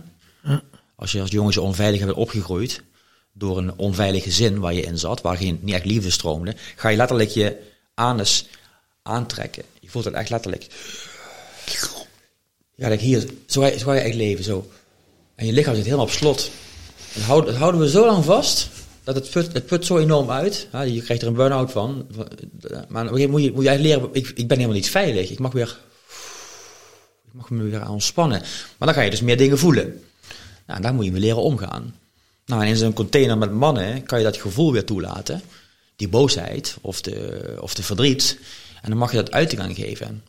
Ja. 0.43 0.61
Als 0.95 1.11
je 1.11 1.21
als 1.21 1.31
jongetje 1.31 1.61
onveilig 1.61 1.99
bent 1.99 2.13
opgegroeid 2.13 2.81
door 3.33 3.57
een 3.57 3.77
onveilig 3.77 4.23
gezin 4.23 4.59
waar 4.59 4.73
je 4.73 4.81
in 4.81 4.97
zat, 4.97 5.21
waar 5.21 5.37
geen, 5.37 5.59
niet 5.61 5.75
echt 5.75 5.85
liefde 5.85 6.09
stroomde, 6.09 6.55
ga 6.75 6.89
je 6.89 6.97
letterlijk 6.97 7.29
je 7.29 7.57
anus 7.93 8.45
aantrekken. 9.01 9.63
Je 9.79 9.89
voelt 9.89 10.05
het 10.05 10.13
echt 10.13 10.29
letterlijk. 10.29 10.67
Ja, 12.75 12.89
like 12.89 13.03
hier, 13.03 13.25
zo 13.45 13.61
ga, 13.61 13.67
je, 13.67 13.77
zo 13.77 13.85
ga 13.85 13.95
echt 13.95 14.15
leven, 14.15 14.43
zo. 14.43 14.69
En 15.35 15.45
je 15.45 15.53
lichaam 15.53 15.75
zit 15.75 15.83
helemaal 15.83 16.05
op 16.05 16.11
slot. 16.11 16.51
En 17.13 17.21
houden, 17.21 17.55
houden 17.55 17.81
we 17.81 17.89
zo 17.89 18.05
lang 18.05 18.25
vast, 18.25 18.69
dat 19.03 19.15
het 19.15 19.29
put, 19.29 19.53
het 19.53 19.65
put 19.65 19.85
zo 19.85 19.97
enorm 19.97 20.29
uit. 20.29 20.67
Ja, 20.71 20.81
je 20.81 21.01
krijgt 21.01 21.21
er 21.21 21.27
een 21.27 21.33
burn-out 21.33 21.71
van. 21.71 22.07
Maar 22.87 23.05
moet 23.05 23.19
je, 23.19 23.27
moet 23.27 23.41
je 23.41 23.67
eigenlijk 23.67 23.81
leren, 23.81 24.09
ik, 24.11 24.27
ik 24.27 24.47
ben 24.47 24.57
helemaal 24.57 24.77
niet 24.77 24.89
veilig. 24.89 25.29
Ik 25.29 25.39
mag 25.39 25.51
weer, 25.51 25.79
ik 27.25 27.33
mag 27.33 27.49
me 27.49 27.63
weer 27.63 27.89
ontspannen. 27.89 28.39
Maar 28.77 28.87
dan 28.87 28.93
ga 28.93 29.01
je 29.01 29.09
dus 29.09 29.21
meer 29.21 29.37
dingen 29.37 29.57
voelen. 29.57 30.03
Nou, 30.67 30.81
daar 30.81 30.93
moet 30.93 31.05
je 31.05 31.11
mee 31.11 31.21
leren 31.21 31.41
omgaan. 31.41 31.95
Nou, 32.45 32.61
en 32.61 32.67
in 32.67 32.75
zo'n 32.75 32.93
container 32.93 33.37
met 33.37 33.51
mannen 33.51 34.03
kan 34.03 34.17
je 34.17 34.25
dat 34.25 34.37
gevoel 34.37 34.71
weer 34.71 34.85
toelaten. 34.85 35.41
Die 35.95 36.09
boosheid 36.09 36.77
of 36.81 37.01
de, 37.01 37.57
of 37.59 37.73
de 37.73 37.83
verdriet. 37.83 38.39
En 38.81 38.89
dan 38.89 38.99
mag 38.99 39.11
je 39.11 39.17
dat 39.17 39.31
uiting 39.31 39.61
aan 39.61 39.75
geven. 39.75 40.23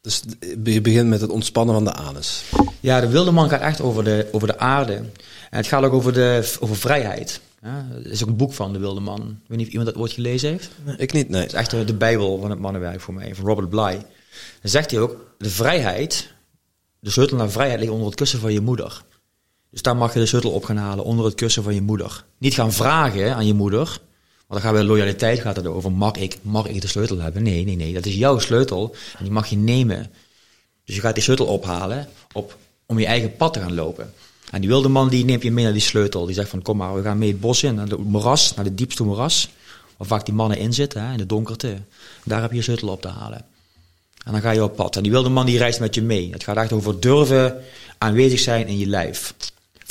Dus 0.00 0.22
je 0.64 0.80
begint 0.80 1.08
met 1.08 1.20
het 1.20 1.30
ontspannen 1.30 1.74
van 1.74 1.84
de 1.84 1.92
anus. 1.92 2.42
Ja, 2.80 3.00
de 3.00 3.08
wilde 3.08 3.30
man 3.30 3.48
gaat 3.48 3.60
echt 3.60 3.80
over 3.80 4.04
de, 4.04 4.28
over 4.32 4.48
de 4.48 4.58
aarde. 4.58 4.94
En 4.94 5.56
het 5.56 5.66
gaat 5.66 5.84
ook 5.84 5.92
over, 5.92 6.12
de, 6.12 6.56
over 6.60 6.76
vrijheid. 6.76 7.40
Ja, 7.62 7.86
er 8.04 8.10
is 8.10 8.22
ook 8.22 8.28
een 8.28 8.36
boek 8.36 8.52
van 8.52 8.72
de 8.72 8.78
wilde 8.78 9.00
man. 9.00 9.20
Ik 9.20 9.48
weet 9.48 9.58
niet 9.58 9.66
of 9.66 9.72
iemand 9.72 9.92
dat 9.92 10.02
ooit 10.02 10.12
gelezen 10.12 10.50
heeft. 10.50 10.70
Ik 10.96 11.12
niet, 11.12 11.28
nee. 11.28 11.40
Het 11.40 11.52
is 11.52 11.58
echt 11.58 11.70
de 11.70 11.94
bijbel 11.94 12.40
van 12.40 12.50
het 12.50 12.58
mannenwerk 12.58 13.00
voor 13.00 13.14
mij, 13.14 13.34
van 13.34 13.44
Robert 13.44 13.68
Bly. 13.68 13.92
Dan 14.60 14.70
zegt 14.70 14.90
hij 14.90 15.00
ook, 15.00 15.34
de 15.38 15.50
vrijheid, 15.50 16.32
de 16.98 17.10
sleutel 17.10 17.36
naar 17.36 17.50
vrijheid 17.50 17.80
ligt 17.80 17.92
onder 17.92 18.06
het 18.06 18.16
kussen 18.16 18.40
van 18.40 18.52
je 18.52 18.60
moeder. 18.60 19.02
Dus 19.72 19.82
daar 19.82 19.96
mag 19.96 20.12
je 20.12 20.18
de 20.18 20.26
sleutel 20.26 20.50
op 20.50 20.64
gaan 20.64 20.76
halen, 20.76 21.04
onder 21.04 21.24
het 21.24 21.34
kussen 21.34 21.62
van 21.62 21.74
je 21.74 21.82
moeder. 21.82 22.24
Niet 22.38 22.54
gaan 22.54 22.72
vragen 22.72 23.34
aan 23.34 23.46
je 23.46 23.54
moeder, 23.54 23.86
want 24.46 24.60
dan 24.60 24.60
gaan 24.60 24.74
we 24.74 24.84
loyaliteit 24.84 25.40
gaat 25.40 25.56
het 25.56 25.66
over. 25.66 25.92
Mag 25.92 26.16
ik, 26.16 26.38
mag 26.42 26.66
ik 26.66 26.80
de 26.80 26.86
sleutel 26.86 27.18
hebben? 27.18 27.42
Nee, 27.42 27.64
nee, 27.64 27.76
nee, 27.76 27.92
dat 27.92 28.06
is 28.06 28.14
jouw 28.14 28.38
sleutel 28.38 28.94
en 29.18 29.24
die 29.24 29.32
mag 29.32 29.46
je 29.46 29.56
nemen. 29.56 30.10
Dus 30.84 30.94
je 30.94 31.00
gaat 31.00 31.14
die 31.14 31.22
sleutel 31.22 31.46
ophalen 31.46 32.08
op, 32.32 32.56
om 32.86 32.98
je 32.98 33.06
eigen 33.06 33.36
pad 33.36 33.52
te 33.52 33.60
gaan 33.60 33.74
lopen. 33.74 34.12
En 34.50 34.60
die 34.60 34.68
wilde 34.68 34.88
man 34.88 35.08
die 35.08 35.24
neemt 35.24 35.42
je 35.42 35.50
mee 35.50 35.64
naar 35.64 35.72
die 35.72 35.82
sleutel. 35.82 36.26
Die 36.26 36.34
zegt 36.34 36.48
van 36.48 36.62
kom 36.62 36.76
maar, 36.76 36.94
we 36.94 37.02
gaan 37.02 37.18
mee 37.18 37.30
het 37.30 37.40
bos 37.40 37.62
in, 37.62 37.74
naar 37.74 37.86
het 37.86 38.04
moeras, 38.04 38.54
naar 38.54 38.64
de 38.64 38.74
diepste 38.74 39.04
moeras. 39.04 39.48
Waar 39.96 40.06
vaak 40.06 40.24
die 40.24 40.34
mannen 40.34 40.58
in 40.58 40.72
zitten, 40.72 41.02
hè, 41.02 41.12
in 41.12 41.18
de 41.18 41.26
donkerte. 41.26 41.76
Daar 42.24 42.40
heb 42.40 42.50
je 42.50 42.56
je 42.56 42.62
sleutel 42.62 42.88
op 42.88 43.02
te 43.02 43.08
halen. 43.08 43.44
En 44.24 44.32
dan 44.32 44.40
ga 44.40 44.50
je 44.50 44.64
op 44.64 44.76
pad. 44.76 44.96
En 44.96 45.02
die 45.02 45.12
wilde 45.12 45.28
man 45.28 45.46
die 45.46 45.58
reist 45.58 45.80
met 45.80 45.94
je 45.94 46.02
mee. 46.02 46.32
Het 46.32 46.44
gaat 46.44 46.56
echt 46.56 46.72
over 46.72 47.00
durven 47.00 47.62
aanwezig 47.98 48.38
zijn 48.38 48.66
in 48.66 48.78
je 48.78 48.86
lijf. 48.86 49.34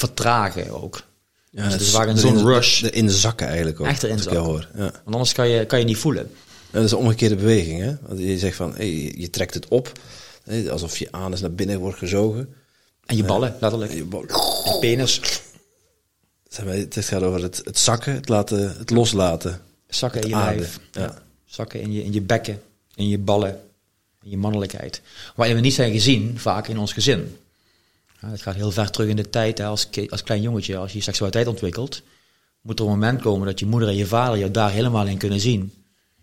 Vertragen 0.07 0.81
ook. 0.83 1.03
Ja, 1.49 1.63
dus 1.63 1.71
het 1.73 1.81
is 2.15 2.21
zo'n 2.21 2.45
rush. 2.45 2.81
In 2.83 3.05
de 3.05 3.11
zakken 3.13 3.47
eigenlijk 3.47 3.79
ook. 3.79 3.87
Echt 3.87 4.03
erin 4.03 4.19
zakken. 4.19 4.41
hoor. 4.41 4.67
Ja. 4.75 4.81
Want 4.81 5.05
anders 5.05 5.33
kan 5.33 5.49
je, 5.49 5.65
kan 5.65 5.79
je 5.79 5.85
niet 5.85 5.97
voelen. 5.97 6.23
En 6.23 6.31
dat 6.71 6.83
is 6.83 6.91
een 6.91 6.97
omgekeerde 6.97 7.35
beweging, 7.35 7.79
hè? 7.81 7.95
Want 8.01 8.19
je 8.19 8.37
zegt 8.37 8.55
van, 8.55 8.75
hey, 8.75 9.13
je- 9.15 9.29
trekt 9.29 9.53
het 9.53 9.67
op, 9.67 9.91
alsof 10.69 10.97
je 10.97 11.11
anus 11.11 11.41
naar 11.41 11.51
binnen 11.53 11.79
wordt 11.79 11.97
gezogen. 11.97 12.53
En 13.05 13.15
je 13.15 13.23
ballen, 13.23 13.55
letterlijk. 13.59 13.91
En 13.91 13.97
je 13.97 14.03
bal- 14.05 14.21
Je 14.63 14.77
penis. 14.79 15.21
Zeg 16.49 16.65
maar, 16.65 16.73
Het 16.73 16.97
gaat 17.01 17.21
over 17.23 17.41
het, 17.43 17.61
het 17.63 17.79
zakken, 17.79 18.13
het, 18.13 18.29
laten, 18.29 18.77
het 18.77 18.89
loslaten. 18.89 19.61
Zakken 19.87 20.21
in 20.21 20.27
je 20.29 20.35
Aarde, 20.35 20.59
lijf. 20.59 20.79
ja. 20.91 21.21
Zakken 21.45 21.81
in 21.81 21.91
je, 21.91 22.03
in 22.03 22.13
je 22.13 22.21
bekken. 22.21 22.61
In 22.95 23.07
je 23.07 23.17
ballen. 23.17 23.59
In 24.23 24.29
je 24.29 24.37
mannelijkheid. 24.37 25.01
Waarin 25.35 25.55
we 25.55 25.61
niet 25.61 25.73
zijn 25.73 25.91
gezien, 25.91 26.39
vaak 26.39 26.67
in 26.67 26.77
ons 26.77 26.93
gezin. 26.93 27.37
Ja, 28.21 28.29
het 28.29 28.41
gaat 28.41 28.55
heel 28.55 28.71
ver 28.71 28.91
terug 28.91 29.09
in 29.09 29.15
de 29.15 29.29
tijd. 29.29 29.57
Hè, 29.57 29.65
als, 29.65 29.87
als 30.09 30.23
klein 30.23 30.41
jongetje, 30.41 30.77
als 30.77 30.93
je 30.93 31.01
seksualiteit 31.01 31.47
ontwikkelt, 31.47 32.01
moet 32.61 32.79
er 32.79 32.85
een 32.85 32.91
moment 32.91 33.21
komen 33.21 33.47
dat 33.47 33.59
je 33.59 33.65
moeder 33.65 33.89
en 33.89 33.95
je 33.95 34.05
vader 34.05 34.37
je 34.37 34.51
daar 34.51 34.71
helemaal 34.71 35.07
in 35.07 35.17
kunnen 35.17 35.39
zien. 35.39 35.73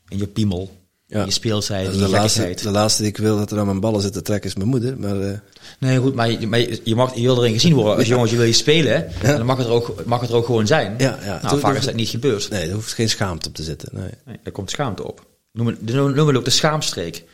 In 0.09 0.19
je 0.19 0.27
piemel. 0.27 0.77
Ja. 1.07 1.21
In 1.21 1.27
je 1.27 1.33
speelsheid. 1.33 1.85
Dat 1.85 1.95
In 1.95 2.01
je 2.01 2.09
laatste, 2.09 2.55
de 2.63 2.71
laatste 2.71 3.03
die 3.03 3.11
ik 3.11 3.17
wil 3.17 3.37
dat 3.37 3.51
er 3.51 3.59
aan 3.59 3.67
mijn 3.67 3.81
ballen 3.81 4.01
zit 4.01 4.13
te 4.13 4.23
trekken 4.23 4.51
is 4.51 4.57
mijn 4.57 4.69
moeder. 4.69 4.99
Maar 4.99 5.21
eh, 5.21 5.39
Nee, 5.79 5.99
goed, 5.99 6.15
maar, 6.15 6.31
je, 6.31 6.47
maar 6.47 6.59
je, 6.59 6.81
je 6.85 6.95
mag, 6.95 7.15
je 7.15 7.23
wil 7.23 7.39
erin 7.39 7.53
gezien 7.53 7.75
worden. 7.75 7.97
Als 7.97 8.07
jongetje 8.07 8.37
wil 8.37 8.47
je 8.47 8.53
spelen, 8.53 9.21
en 9.23 9.37
dan 9.37 9.47
mag 9.47 9.57
het, 9.57 9.67
er 9.67 9.73
ook, 9.73 10.05
mag 10.07 10.21
het 10.21 10.31
er 10.31 10.37
ook 10.37 10.47
gewoon 10.47 10.67
zijn. 10.67 10.95
Ja, 10.99 11.19
ja. 11.25 11.41
Nou, 11.43 11.59
vaak 11.61 11.77
is 11.77 11.85
dat 11.85 11.95
niet 11.95 12.09
gebeurd. 12.09 12.51
nee, 12.51 12.69
er 12.69 12.75
hoeft 12.75 12.93
geen 12.93 13.09
schaamte 13.09 13.49
op 13.49 13.55
te 13.55 13.63
zitten. 13.63 13.89
Nee. 13.93 14.11
Nee, 14.25 14.39
daar 14.43 14.53
komt 14.53 14.71
schaamte 14.71 15.07
op. 15.07 15.27
Noemen 15.53 15.85
we 16.27 16.37
ook 16.37 16.45
de 16.45 16.51
schaamstreek. 16.51 17.25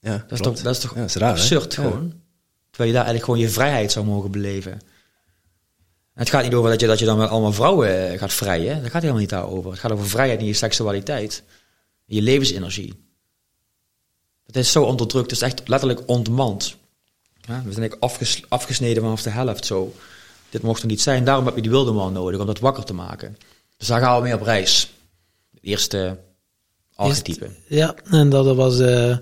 Ja, 0.00 0.24
Dat 0.28 0.38
is 0.38 0.44
toch, 0.44 0.60
dat 0.60 0.74
is 0.74 0.80
toch 0.80 0.94
Ja, 0.94 1.04
is 1.04 1.14
raar, 1.14 1.34
hè? 1.34 1.40
absurd 1.40 1.74
Ja. 1.74 1.82
gewoon. 1.82 2.12
Terwijl 2.80 2.98
je 2.98 3.04
daar 3.04 3.14
eigenlijk 3.14 3.24
gewoon 3.24 3.50
je 3.50 3.60
vrijheid 3.60 3.92
zou 3.92 4.06
mogen 4.06 4.30
beleven. 4.30 4.72
En 4.72 4.80
het 6.14 6.30
gaat 6.30 6.42
niet 6.42 6.54
over 6.54 6.70
dat 6.70 6.80
je, 6.80 6.86
dat 6.86 6.98
je 6.98 7.04
dan 7.04 7.18
met 7.18 7.28
allemaal 7.28 7.52
vrouwen 7.52 8.12
eh, 8.12 8.18
gaat 8.18 8.32
vrijen. 8.32 8.82
Dat 8.82 8.90
gaat 8.90 9.00
helemaal 9.00 9.20
niet 9.20 9.30
daarover. 9.30 9.70
Het 9.70 9.80
gaat 9.80 9.92
over 9.92 10.08
vrijheid 10.08 10.40
in 10.40 10.46
je 10.46 10.52
seksualiteit. 10.52 11.42
In 12.06 12.16
je 12.16 12.22
levensenergie. 12.22 12.94
Het 14.46 14.56
is 14.56 14.72
zo 14.72 14.82
onderdrukt. 14.82 15.30
Het 15.30 15.40
is 15.40 15.46
echt 15.46 15.68
letterlijk 15.68 16.00
ontmand. 16.06 16.76
Ja, 17.34 17.38
we 17.40 17.72
zijn 17.72 17.82
eigenlijk 17.82 18.02
afges- 18.02 18.42
afgesneden 18.48 19.02
vanaf 19.02 19.22
de 19.22 19.30
helft 19.30 19.66
zo. 19.66 19.94
Dit 20.48 20.62
mocht 20.62 20.82
er 20.82 20.88
niet 20.88 21.00
zijn. 21.00 21.24
Daarom 21.24 21.46
heb 21.46 21.54
je 21.54 21.62
die 21.62 21.70
wilde 21.70 21.92
man 21.92 22.12
nodig 22.12 22.40
om 22.40 22.46
dat 22.46 22.58
wakker 22.58 22.84
te 22.84 22.94
maken. 22.94 23.36
Dus 23.76 23.86
daar 23.86 24.00
gaan 24.00 24.16
we 24.16 24.22
mee 24.22 24.34
op 24.34 24.42
reis. 24.42 24.92
Het 25.50 25.62
eerste 25.62 26.18
archetype. 26.94 27.50
Ja, 27.66 27.94
en 28.10 28.30
dat 28.30 28.56
was 28.56 28.78
eh, 28.78 29.16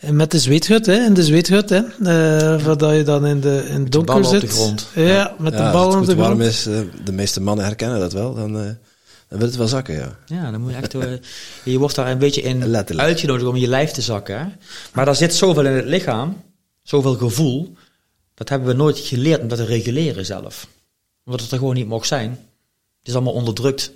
met 0.00 0.30
de 0.30 0.38
zweethut, 0.38 0.86
hè, 0.86 1.04
in 1.04 1.14
de 1.14 1.24
zweethut, 1.24 1.70
hè, 1.70 1.76
eh, 2.04 2.64
voordat 2.64 2.94
je 2.96 3.02
dan 3.02 3.26
in, 3.26 3.40
de, 3.40 3.64
in 3.68 3.84
donker 3.84 4.14
ballen 4.14 4.28
op 4.28 4.32
zit. 4.32 4.40
de 4.40 4.48
grond. 4.48 4.86
Ja, 4.94 5.34
met 5.38 5.52
Ja, 5.52 5.66
de 5.66 5.72
bal 5.72 5.84
als 5.84 5.94
op 5.94 6.00
het 6.00 6.08
de 6.10 6.14
goed 6.14 6.20
warm 6.24 6.38
grond. 6.38 6.52
is, 6.52 6.66
eh, 6.66 6.80
de 7.04 7.12
meeste 7.12 7.40
mannen 7.40 7.64
herkennen 7.64 8.00
dat 8.00 8.12
wel, 8.12 8.34
dan, 8.34 8.56
eh, 8.58 8.64
dan 9.28 9.38
wil 9.38 9.46
het 9.46 9.56
wel 9.56 9.68
zakken, 9.68 9.94
ja. 9.94 10.16
Ja, 10.26 10.50
dan 10.50 10.60
moet 10.60 10.70
je 10.70 10.76
echt. 10.76 10.94
eh, 10.94 11.12
je 11.64 11.78
wordt 11.78 11.94
daar 11.94 12.10
een 12.10 12.18
beetje 12.18 12.42
in 12.42 12.66
Letterlijk. 12.66 13.08
uitgenodigd 13.08 13.46
om 13.48 13.56
je 13.56 13.68
lijf 13.68 13.90
te 13.90 14.02
zakken. 14.02 14.38
Hè? 14.38 14.46
Maar 14.92 15.04
daar 15.04 15.16
zit 15.16 15.34
zoveel 15.34 15.66
in 15.66 15.72
het 15.72 15.84
lichaam, 15.84 16.42
zoveel 16.82 17.14
gevoel. 17.14 17.74
Dat 18.34 18.48
hebben 18.48 18.68
we 18.68 18.74
nooit 18.74 18.98
geleerd 18.98 19.40
om 19.40 19.48
dat 19.48 19.58
te 19.58 19.64
reguleren 19.64 20.26
zelf. 20.26 20.66
Omdat 21.24 21.40
het 21.40 21.50
er 21.50 21.58
gewoon 21.58 21.74
niet 21.74 21.86
mocht 21.88 22.06
zijn. 22.06 22.30
Het 22.98 23.08
is 23.08 23.14
allemaal 23.14 23.32
onderdrukt. 23.32 23.92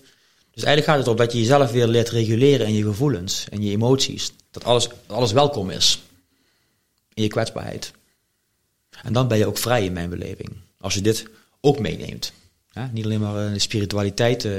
Dus 0.51 0.63
eigenlijk 0.65 0.87
gaat 0.87 0.97
het 0.97 1.05
erom 1.07 1.17
dat 1.19 1.33
je 1.33 1.39
jezelf 1.39 1.71
weer 1.71 1.87
leert 1.87 2.09
reguleren 2.09 2.67
in 2.67 2.75
je 2.75 2.83
gevoelens 2.83 3.47
en 3.51 3.63
je 3.63 3.71
emoties. 3.71 4.33
Dat 4.55 4.65
alles, 4.65 4.89
alles 5.07 5.33
welkom 5.33 5.71
is. 5.71 6.03
In 7.15 7.23
je 7.23 7.29
kwetsbaarheid. 7.29 7.93
En 9.03 9.13
dan 9.13 9.29
ben 9.29 9.39
je 9.39 9.47
ook 9.47 9.59
vrij 9.59 9.85
in 9.85 9.93
mijn 9.93 10.11
beleving. 10.11 10.49
Als 10.81 10.95
je 10.95 11.01
dit 11.01 11.27
ook 11.61 11.79
meeneemt. 11.79 12.33
Ja, 12.71 12.91
niet 12.93 13.05
alleen 13.05 13.21
maar 13.21 13.47
eh, 13.47 13.53
de 13.53 13.59
spiritualiteit 13.59 14.45
eh, 14.45 14.53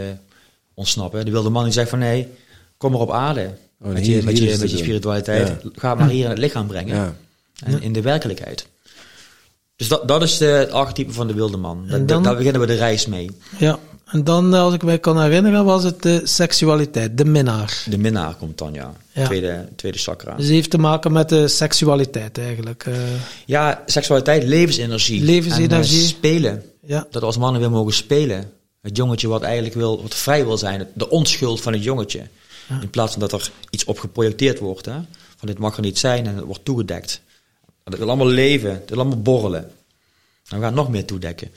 ontsnappen. 0.74 1.26
De 1.26 1.32
wilde 1.32 1.50
man 1.50 1.64
die 1.64 1.74
zegt 1.74 1.90
van 1.90 2.00
nee, 2.00 2.28
kom 2.78 2.92
maar 2.92 3.02
op 3.02 3.12
aarde. 3.12 3.58
Oh, 3.82 3.88
met, 3.92 4.04
hier- 4.04 4.16
je, 4.18 4.24
met, 4.24 4.38
je, 4.38 4.58
met 4.58 4.72
je 4.72 4.78
spiritualiteit. 4.78 5.48
Ja. 5.48 5.70
Ga 5.76 5.96
maar 5.96 6.10
hier 6.10 6.24
in 6.24 6.30
het 6.30 6.40
lichaam 6.40 6.68
brengen. 6.68 6.96
Ja. 6.96 7.16
En 7.64 7.82
in 7.82 7.94
de 7.94 8.02
werkelijkheid. 8.02 8.68
Dus 9.76 9.88
dat, 9.88 10.08
dat 10.08 10.22
is 10.24 10.38
de, 10.38 10.46
het 10.46 10.72
archetype 10.72 11.12
van 11.14 11.28
de 11.28 11.34
wilde 11.34 11.58
man. 11.58 11.86
En 11.90 12.06
dan- 12.06 12.24
Daar 12.24 12.36
beginnen 12.36 12.62
we 12.62 12.68
de 12.68 12.76
reis 12.76 13.06
mee. 13.06 13.32
Ja, 13.60 13.80
en 14.06 14.24
dan, 14.24 14.54
eh, 14.54 14.62
als 14.62 14.74
ik 14.74 14.84
mij 14.84 15.00
kan 15.00 15.22
herinneren, 15.22 15.66
was 15.66 15.84
het 15.84 16.02
de 16.02 16.22
seksualiteit, 16.24 17.18
de 17.18 17.26
minnaar. 17.26 17.84
De 17.90 17.98
minnaar 17.98 18.36
komt 18.36 18.58
dan, 18.58 18.74
ja. 18.74 18.94
Ja. 19.12 19.26
Tweede, 19.26 19.68
tweede 19.76 19.98
chakra. 19.98 20.36
Dus 20.36 20.48
heeft 20.48 20.70
te 20.70 20.78
maken 20.78 21.12
met 21.12 21.30
de 21.30 21.48
seksualiteit 21.48 22.38
eigenlijk. 22.38 22.86
eh. 22.86 22.96
Ja, 23.46 23.84
seksualiteit, 23.86 24.44
levensenergie. 24.44 25.24
Levensenergie. 25.24 25.98
En, 26.00 26.04
eh, 26.04 26.10
spelen. 26.10 26.64
ja, 26.80 27.08
Dat 27.12 27.22
we 27.22 27.28
als 27.28 27.38
mannen 27.38 27.62
weer 27.62 27.72
mogen 27.72 27.94
spelen. 27.94 28.52
Het 28.82 28.98
jongetje 28.98 29.28
wat 29.28 29.42
eigenlijk 29.42 29.76
wil, 29.76 30.02
wat 30.02 30.16
vrij 30.16 30.46
wil 30.46 30.58
zijn. 30.58 30.88
De 30.94 31.10
onschuld 31.10 31.62
van 31.62 31.74
het 31.74 31.84
jongetje. 31.84 32.28
In 32.82 32.90
plaats 32.90 33.12
van 33.12 33.20
dat 33.22 33.32
er 33.32 33.52
iets 33.70 33.84
op 33.84 34.00
geprojecteerd 34.00 34.60
wordt. 34.60 34.86
Hè? 34.86 34.94
Van 35.38 35.48
dit 35.48 35.58
mag 35.58 35.76
er 35.76 35.82
niet 35.82 36.00
zijn 36.00 36.28
en 36.28 36.36
het 36.36 36.46
wordt 36.46 36.66
toegedekt. 36.66 37.22
Het 37.84 37.98
wil 37.98 38.08
allemaal 38.08 38.28
leven. 38.28 38.72
Het 38.72 38.90
wil 38.90 39.00
allemaal 39.00 39.22
borrelen. 39.22 39.72
En 40.50 40.58
we 40.58 40.64
gaan 40.64 40.74
nog 40.74 40.90
meer 40.90 41.06
toedekken. 41.06 41.50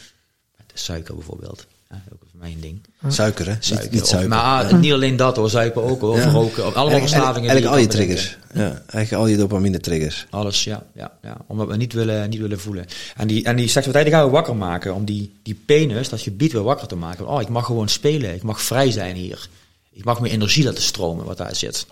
Met 0.56 0.66
de 0.72 0.78
suiker 0.78 1.14
bijvoorbeeld. 1.14 1.66
Ja, 1.90 2.02
ook 2.12 2.20
voor 2.38 2.46
mij 2.46 2.52
een 2.52 2.60
ding. 2.60 3.12
Suiker, 3.14 3.46
hè? 3.46 3.56
Suiker. 3.60 3.84
Niet, 3.84 3.92
niet 3.92 4.02
Of- 4.02 4.08
suiker. 4.08 4.28
maar 4.28 4.64
ah, 4.64 4.72
niet 4.80 4.92
alleen 4.92 5.16
dat 5.16 5.36
hoor. 5.36 5.50
Suiker 5.50 5.82
ook 5.82 6.00
hoor. 6.00 6.16
Ja. 6.16 6.26
Of 6.26 6.32
roken. 6.32 6.66
Of 6.66 6.74
allemaal 6.74 6.74
Eigenlijk- 6.74 7.08
verslavingen. 7.08 7.50
Eigenlijk 7.50 7.74
al 7.74 7.80
je 7.82 7.86
bedenken. 7.86 8.16
triggers. 8.16 8.38
Ja, 8.54 8.82
eigenlijk 8.86 9.12
al 9.12 9.26
je 9.26 9.36
dopamine 9.36 9.80
triggers. 9.80 10.26
Alles, 10.30 10.64
ja, 10.64 10.86
ja, 10.94 11.12
ja. 11.22 11.36
Omdat 11.46 11.68
we 11.68 11.76
niet 11.76 11.92
willen, 11.92 12.30
niet 12.30 12.40
willen 12.40 12.60
voelen. 12.60 12.86
En 13.16 13.28
die, 13.28 13.44
en 13.44 13.56
die 13.56 13.64
seksualiteit 13.68 14.04
die 14.04 14.14
gaan 14.14 14.24
we 14.24 14.30
wakker 14.30 14.56
maken. 14.56 14.94
Om 14.94 15.04
die, 15.04 15.38
die 15.42 15.54
penis, 15.66 16.08
dat 16.08 16.20
gebied 16.20 16.52
weer 16.52 16.62
wakker 16.62 16.86
te 16.86 16.96
maken. 16.96 17.26
Oh, 17.26 17.40
ik 17.40 17.48
mag 17.48 17.66
gewoon 17.66 17.88
spelen. 17.88 18.34
Ik 18.34 18.42
mag 18.42 18.62
vrij 18.62 18.90
zijn 18.90 19.16
hier. 19.16 19.48
Ik 19.92 20.04
mag 20.04 20.20
mijn 20.20 20.32
energie 20.32 20.64
laten 20.64 20.82
stromen 20.82 21.24
wat 21.24 21.36
daar 21.36 21.54
zit. 21.56 21.86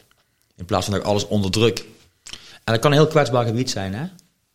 In 0.57 0.65
plaats 0.65 0.85
van 0.85 0.95
dat 0.95 1.03
ik 1.03 1.09
alles 1.09 1.27
onderdruk. 1.27 1.85
En 2.65 2.73
dat 2.73 2.79
kan 2.79 2.91
een 2.93 2.97
heel 2.99 3.07
kwetsbaar 3.07 3.45
gebied 3.47 3.71
zijn, 3.71 3.95
hè? 3.95 4.05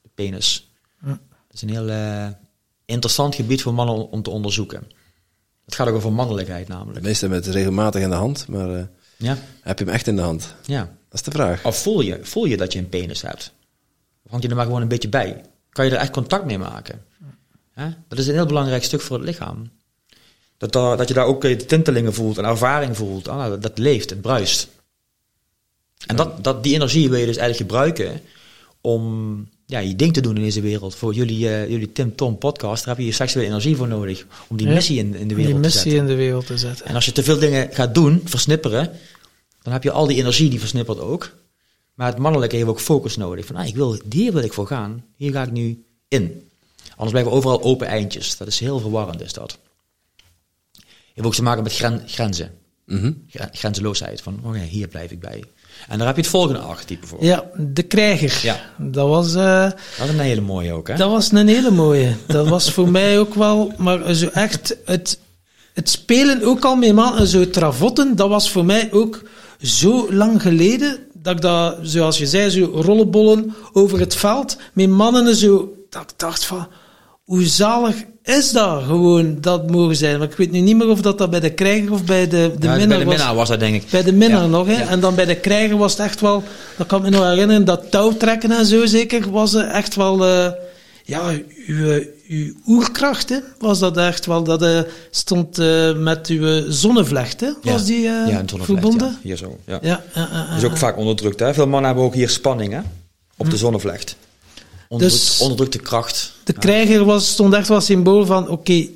De 0.02 0.10
penis. 0.16 0.70
Dat 1.02 1.20
is 1.52 1.62
een 1.62 1.70
heel 1.70 1.90
eh, 1.90 2.28
interessant 2.86 3.36
gebied 3.36 3.62
voor 3.62 3.74
mannen 3.74 4.10
om 4.10 4.22
te 4.24 4.30
onderzoeken. 4.30 4.84
Het 5.72 5.80
gaat 5.80 5.88
ook 5.90 5.96
over 5.96 6.14
mannelijkheid 6.14 6.68
namelijk. 6.68 7.06
meeste 7.06 7.26
hebben 7.26 7.44
het 7.46 7.54
regelmatig 7.56 8.02
in 8.02 8.10
de 8.10 8.16
hand, 8.16 8.48
maar 8.48 8.76
eh, 8.76 8.84
Ja, 9.18 9.38
heb 9.62 9.80
je 9.80 9.86
hem 9.86 9.94
echt 9.94 10.08
in 10.08 10.16
de 10.16 10.22
hand? 10.22 10.56
ja. 10.66 10.80
Dat 11.10 11.20
is 11.20 11.26
de 11.26 11.32
vraag. 11.32 11.66
Of 11.66 11.82
voel 11.82 12.02
je, 12.02 12.20
voel 12.22 12.46
je 12.46 12.58
dat 12.58 12.74
je 12.74 12.80
een 12.80 12.90
penis 12.90 13.22
hebt? 13.22 13.54
Of 14.24 14.32
hang 14.32 14.44
je 14.44 14.50
er 14.50 14.56
maar 14.56 14.66
gewoon 14.66 14.82
een 14.82 14.88
beetje 14.88 15.10
bij? 15.10 15.42
Kan 15.70 15.86
je 15.86 15.92
er 15.92 15.98
echt 15.98 16.12
contact 16.12 16.46
mee 16.46 16.58
maken? 16.58 17.04
Dat 18.08 18.20
is 18.20 18.28
een 18.28 18.34
heel 18.34 18.46
belangrijk 18.46 18.84
stuk 18.84 19.02
voor 19.02 19.18
het 19.18 19.26
lichaam. 19.26 19.70
Dat, 20.58 20.72
daar- 20.74 20.98
dat 20.98 21.08
je 21.08 21.14
daar 21.14 21.26
ook 21.26 21.44
eh, 21.44 21.58
de 21.58 21.66
tintelingen 21.66 22.14
voelt 22.14 22.38
en 22.38 22.46
ervaring 22.46 22.98
voelt. 22.98 23.28
Ah, 23.28 23.48
dat, 23.50 23.62
dat 23.62 23.78
leeft, 23.78 24.10
het 24.10 24.22
bruist. 24.22 24.68
En 26.08 26.16
dat, 26.16 26.44
dat, 26.44 26.64
die 26.64 26.74
energie 26.74 27.10
wil 27.10 27.20
je 27.20 27.26
dus 27.26 27.38
eigenlijk 27.38 27.72
gebruiken 27.72 28.22
om 28.82 29.50
ja, 29.72 29.80
je 29.80 29.96
ding 29.96 30.14
te 30.14 30.22
doen 30.22 30.36
in 30.36 30.42
deze 30.42 30.62
wereld. 30.62 30.96
Voor 30.96 31.14
jullie, 31.14 31.50
eh, 31.50 31.70
jullie 31.70 31.92
Tim 31.92 32.16
Tom 32.16 32.38
podcast, 32.38 32.86
daar 32.86 32.96
heb 32.96 33.04
je 33.04 33.10
je 33.10 33.16
seksuele 33.16 33.48
energie 33.50 33.76
voor 33.76 33.88
nodig. 33.88 34.26
Om 34.48 34.58
die 34.58 34.68
Ja. 34.68 34.74
missie 34.74 34.98
in, 34.98 35.06
in 35.06 35.12
de 35.12 35.26
die 35.28 35.36
wereld 35.36 35.56
te 35.56 35.60
missie 35.62 35.82
zetten. 35.82 36.00
in 36.00 36.06
de 36.08 36.16
wereld 36.16 36.46
te 36.46 36.58
zetten. 36.58 36.86
En 36.86 36.96
als 36.96 37.06
je 37.06 37.12
te 37.12 37.24
veel 37.24 37.40
dingen 37.40 37.70
gaat 37.74 37.94
doen, 37.94 38.22
versnipperen, 38.26 38.92
dan 39.62 39.74
heb 39.74 39.84
je 39.84 39.92
al 39.92 40.08
die 40.08 40.18
energie 40.18 40.50
die 40.50 40.60
versnippert 40.60 41.00
ook. 41.00 41.32
Maar 41.94 42.08
het 42.08 42.18
mannelijke 42.18 42.56
heeft 42.56 42.68
ook 42.68 42.80
focus 42.80 43.18
nodig. 43.18 43.46
Van, 43.46 43.56
ah, 43.56 43.68
ik 43.68 43.76
wil, 43.76 44.00
hier 44.10 44.34
wil 44.34 44.44
ik 44.44 44.54
voor 44.54 44.68
gaan. 44.68 45.06
Hier 45.18 45.32
ga 45.32 45.44
ik 45.44 45.52
nu 45.52 45.84
in. 46.08 46.50
Anders 46.90 47.10
blijven 47.12 47.32
we 47.32 47.38
overal 47.38 47.62
open 47.64 47.88
eindjes. 47.88 48.38
Dat 48.38 48.48
is 48.48 48.60
heel 48.60 48.80
verwarrend, 48.80 49.22
is 49.22 49.34
dat. 49.34 49.58
Heeft 51.14 51.28
ook 51.28 51.36
te 51.36 51.44
maken 51.44 51.64
met 51.64 51.74
gren- 51.74 52.04
grenzen. 52.08 52.52
Mhm. 52.86 53.12
Gren- 53.28 53.50
Grenzeloosheid. 53.54 54.22
Van, 54.22 54.40
oh 54.44 54.56
ja, 54.56 54.62
hier 54.64 54.88
blijf 54.88 55.12
ik 55.12 55.20
bij. 55.20 55.44
En 55.88 55.98
daar 55.98 56.08
heb 56.08 56.16
je 56.16 56.22
het 56.22 56.32
volgende 56.32 56.60
archetype 56.60 57.08
voor. 57.08 57.24
Ja, 57.24 57.44
de 57.58 57.84
krijger. 57.84 58.40
Ja. 58.44 58.60
Dat 58.78 59.08
was... 59.08 59.36
eh, 59.36 59.64
Dat 59.98 60.08
is 60.08 60.14
een 60.14 60.20
hele 60.20 60.42
mooie 60.42 60.74
ook, 60.74 60.88
hè? 60.88 60.96
Dat 60.96 61.10
was 61.10 61.32
een 61.32 61.48
hele 61.48 61.72
mooie. 61.72 62.16
Dat 62.28 62.48
was 62.48 62.72
voor 62.72 62.90
mij 63.00 63.20
ook 63.20 63.34
wel, 63.34 63.74
maar 63.78 64.14
zo 64.14 64.28
echt 64.28 64.78
het, 64.86 65.20
het 65.74 65.90
spelen 65.90 66.44
ook 66.44 66.66
al 66.66 66.76
met 66.76 66.94
mannen, 66.94 67.28
zo 67.28 67.50
travotten, 67.50 68.16
dat 68.16 68.30
was 68.30 68.52
voor 68.52 68.66
mij 68.66 68.90
ook 68.92 69.22
zo 69.62 70.14
lang 70.14 70.42
geleden, 70.42 70.98
dat 71.14 71.36
ik 71.36 71.42
dat, 71.42 71.78
zoals 71.82 72.18
je 72.18 72.28
zei, 72.28 72.50
zo 72.50 72.72
rollenbollen 72.74 73.56
over 73.74 74.00
het 74.00 74.16
veld, 74.16 74.58
met 74.74 74.90
mannen 74.90 75.36
zo, 75.36 75.74
dat 75.90 76.02
ik 76.02 76.14
dacht 76.18 76.46
van, 76.46 76.68
hoe 77.24 77.46
zalig 77.46 77.96
is 78.24 78.52
dat 78.52 78.84
gewoon, 78.84 79.38
dat 79.42 79.70
mogen 79.72 79.96
zijn. 79.96 80.20
Maar 80.20 80.28
ik 80.28 80.36
weet 80.38 80.52
nu 80.52 80.60
niet 80.60 80.78
meer 80.78 80.88
of 80.90 81.02
dat, 81.02 81.18
dat 81.18 81.30
bij 81.30 81.40
de 81.40 81.54
krijger 81.54 81.92
of 81.92 82.04
bij 82.04 82.28
de, 82.28 82.52
de 82.60 82.68
Ja, 82.68 82.76
minnaar 82.76 82.88
bij 82.88 82.98
de 82.98 83.06
was. 83.06 83.16
minnaar 83.16 83.36
was 83.36 83.48
dat, 83.50 83.60
denk 83.60 83.76
ik. 83.76 83.84
Bij 83.90 84.04
de 84.04 84.14
minnaar 84.14 84.42
Ja, 84.42 84.48
nog, 84.48 84.68
hè. 84.68 84.74
ja. 84.82 84.88
En 84.88 85.00
dan 85.00 85.16
bij 85.16 85.26
de 85.26 85.36
krijger 85.36 85.78
was 85.78 85.92
het 85.92 86.02
echt 86.02 86.22
wel... 86.22 86.44
Dat 86.78 86.88
kan 86.88 87.06
ik 87.06 87.12
me 87.12 87.18
nog 87.18 87.26
herinneren, 87.28 87.66
dat 87.66 87.92
touwtrekken 87.92 88.52
en 88.52 88.66
zo 88.66 88.86
zeker, 88.86 89.32
was 89.32 89.54
echt 89.56 89.96
wel... 89.96 90.26
eh, 90.26 90.52
ja, 91.04 91.32
uw, 91.68 92.04
uw 92.28 92.54
oerkracht, 92.68 93.30
hè, 93.30 93.38
was 93.60 93.80
dat 93.80 93.98
echt 93.98 94.26
wel. 94.26 94.44
Dat 94.44 94.62
eh, 94.62 94.80
stond 95.12 95.58
eh, 95.58 95.96
met 95.96 96.28
uw 96.28 96.72
zonnevlecht, 96.72 97.40
hè, 97.42 97.50
was 97.62 97.86
die 97.86 97.98
eh, 97.98 98.04
ja, 98.04 98.40
een 98.40 98.50
zonnevlecht, 98.50 98.66
verbonden? 98.66 99.08
Ja, 99.08 99.18
hier 99.22 99.38
zo. 99.38 99.58
Ja. 99.66 99.80
Ja, 99.82 100.04
ja, 100.16 100.28
ja, 100.32 100.48
Dat 100.50 100.58
is 100.58 100.64
ook 100.64 100.78
vaak 100.78 100.98
onderdrukt, 100.98 101.40
hè? 101.40 101.54
Veel 101.54 101.68
mannen 101.68 101.86
hebben 101.86 102.04
ook 102.04 102.14
hier 102.14 102.30
spanning, 102.30 102.74
hè? 102.74 102.80
Op 103.38 103.50
de 103.50 103.58
zonnevlecht. 103.58 104.16
Dus- 105.00 105.40
onderdrukte 105.40 105.80
kracht. 105.80 106.34
De 106.44 106.54
krijger 106.54 107.06
was, 107.06 107.30
stond 107.32 107.54
echt 107.54 107.68
wel 107.68 107.82
symbool 107.82 108.26
van, 108.26 108.48
oké, 108.50 108.88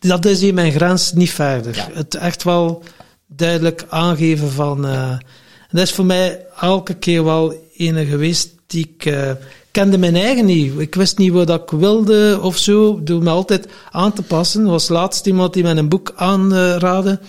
dat 0.00 0.24
is 0.24 0.40
hier 0.40 0.54
mijn 0.54 0.72
grens 0.72 1.12
niet 1.12 1.30
verder. 1.30 1.76
Ja. 1.76 1.88
Het 1.92 2.14
echt 2.14 2.42
wel 2.42 2.82
duidelijk 3.26 3.84
aangeven 3.88 4.50
van... 4.50 4.86
eh, 4.86 5.10
en 5.10 5.78
dat 5.78 5.86
is 5.86 5.92
voor 5.92 6.04
mij 6.06 6.46
elke 6.60 6.94
keer 6.94 7.24
wel 7.24 7.54
ene 7.76 8.04
geweest 8.06 8.50
die 8.66 8.94
ik... 8.94 9.06
eh, 9.06 9.30
kende 9.70 9.98
mijn 9.98 10.16
eigen 10.16 10.44
niet. 10.44 10.78
Ik 10.78 10.94
wist 10.94 11.18
niet 11.18 11.32
wat 11.32 11.50
ik 11.50 11.70
wilde 11.70 12.38
of 12.42 12.58
zo. 12.58 13.02
Door 13.02 13.22
me 13.22 13.30
altijd 13.30 13.66
aan 13.90 14.12
te 14.12 14.22
passen. 14.22 14.64
Er 14.64 14.70
was 14.70 14.88
laatst 14.88 15.26
iemand 15.26 15.52
die 15.54 15.62
mij 15.62 15.76
een 15.76 15.88
boek 15.88 16.12
aanraadde. 16.16 17.20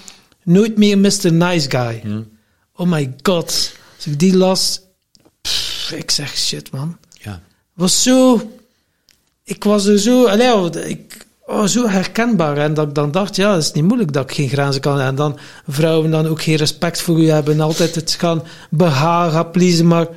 Nooit 0.43 0.77
meer 0.77 0.97
Mr. 0.97 1.33
Nice 1.33 1.69
Guy. 1.69 1.99
Hm. 2.03 2.21
Oh 2.75 2.87
my 2.87 3.13
god. 3.21 3.71
Als 3.95 4.05
ik 4.05 4.19
die 4.19 4.37
las... 4.37 4.81
pff, 5.41 5.91
ik 5.91 6.11
zeg 6.11 6.37
shit, 6.37 6.71
man. 6.71 6.97
Was 7.73 8.03
zo. 8.03 8.41
Ik 9.43 9.63
was 9.63 9.85
er 9.85 9.99
zo. 9.99 10.25
Allee, 10.25 10.47
ja, 10.47 10.69
ik, 10.85 11.25
oh, 11.45 11.65
zo 11.65 11.87
herkenbaar. 11.87 12.57
En 12.57 12.73
dat 12.73 12.87
ik 12.87 12.93
dan 12.93 13.11
dacht, 13.11 13.35
ja, 13.35 13.53
het 13.53 13.63
is 13.63 13.71
niet 13.71 13.83
moeilijk 13.83 14.13
dat 14.13 14.23
ik 14.29 14.35
geen 14.35 14.49
grenzen 14.49 14.81
kan. 14.81 14.99
En 14.99 15.15
dan 15.15 15.37
vrouwen 15.67 16.11
dan 16.11 16.27
ook 16.27 16.41
geen 16.41 16.55
respect 16.55 17.01
voor 17.01 17.21
u 17.21 17.29
hebben. 17.29 17.59
Altijd 17.59 17.95
het 17.95 18.11
gaan 18.11 18.43
behagen, 18.69 19.51
pleasen. 19.51 19.87
Maar 19.87 20.07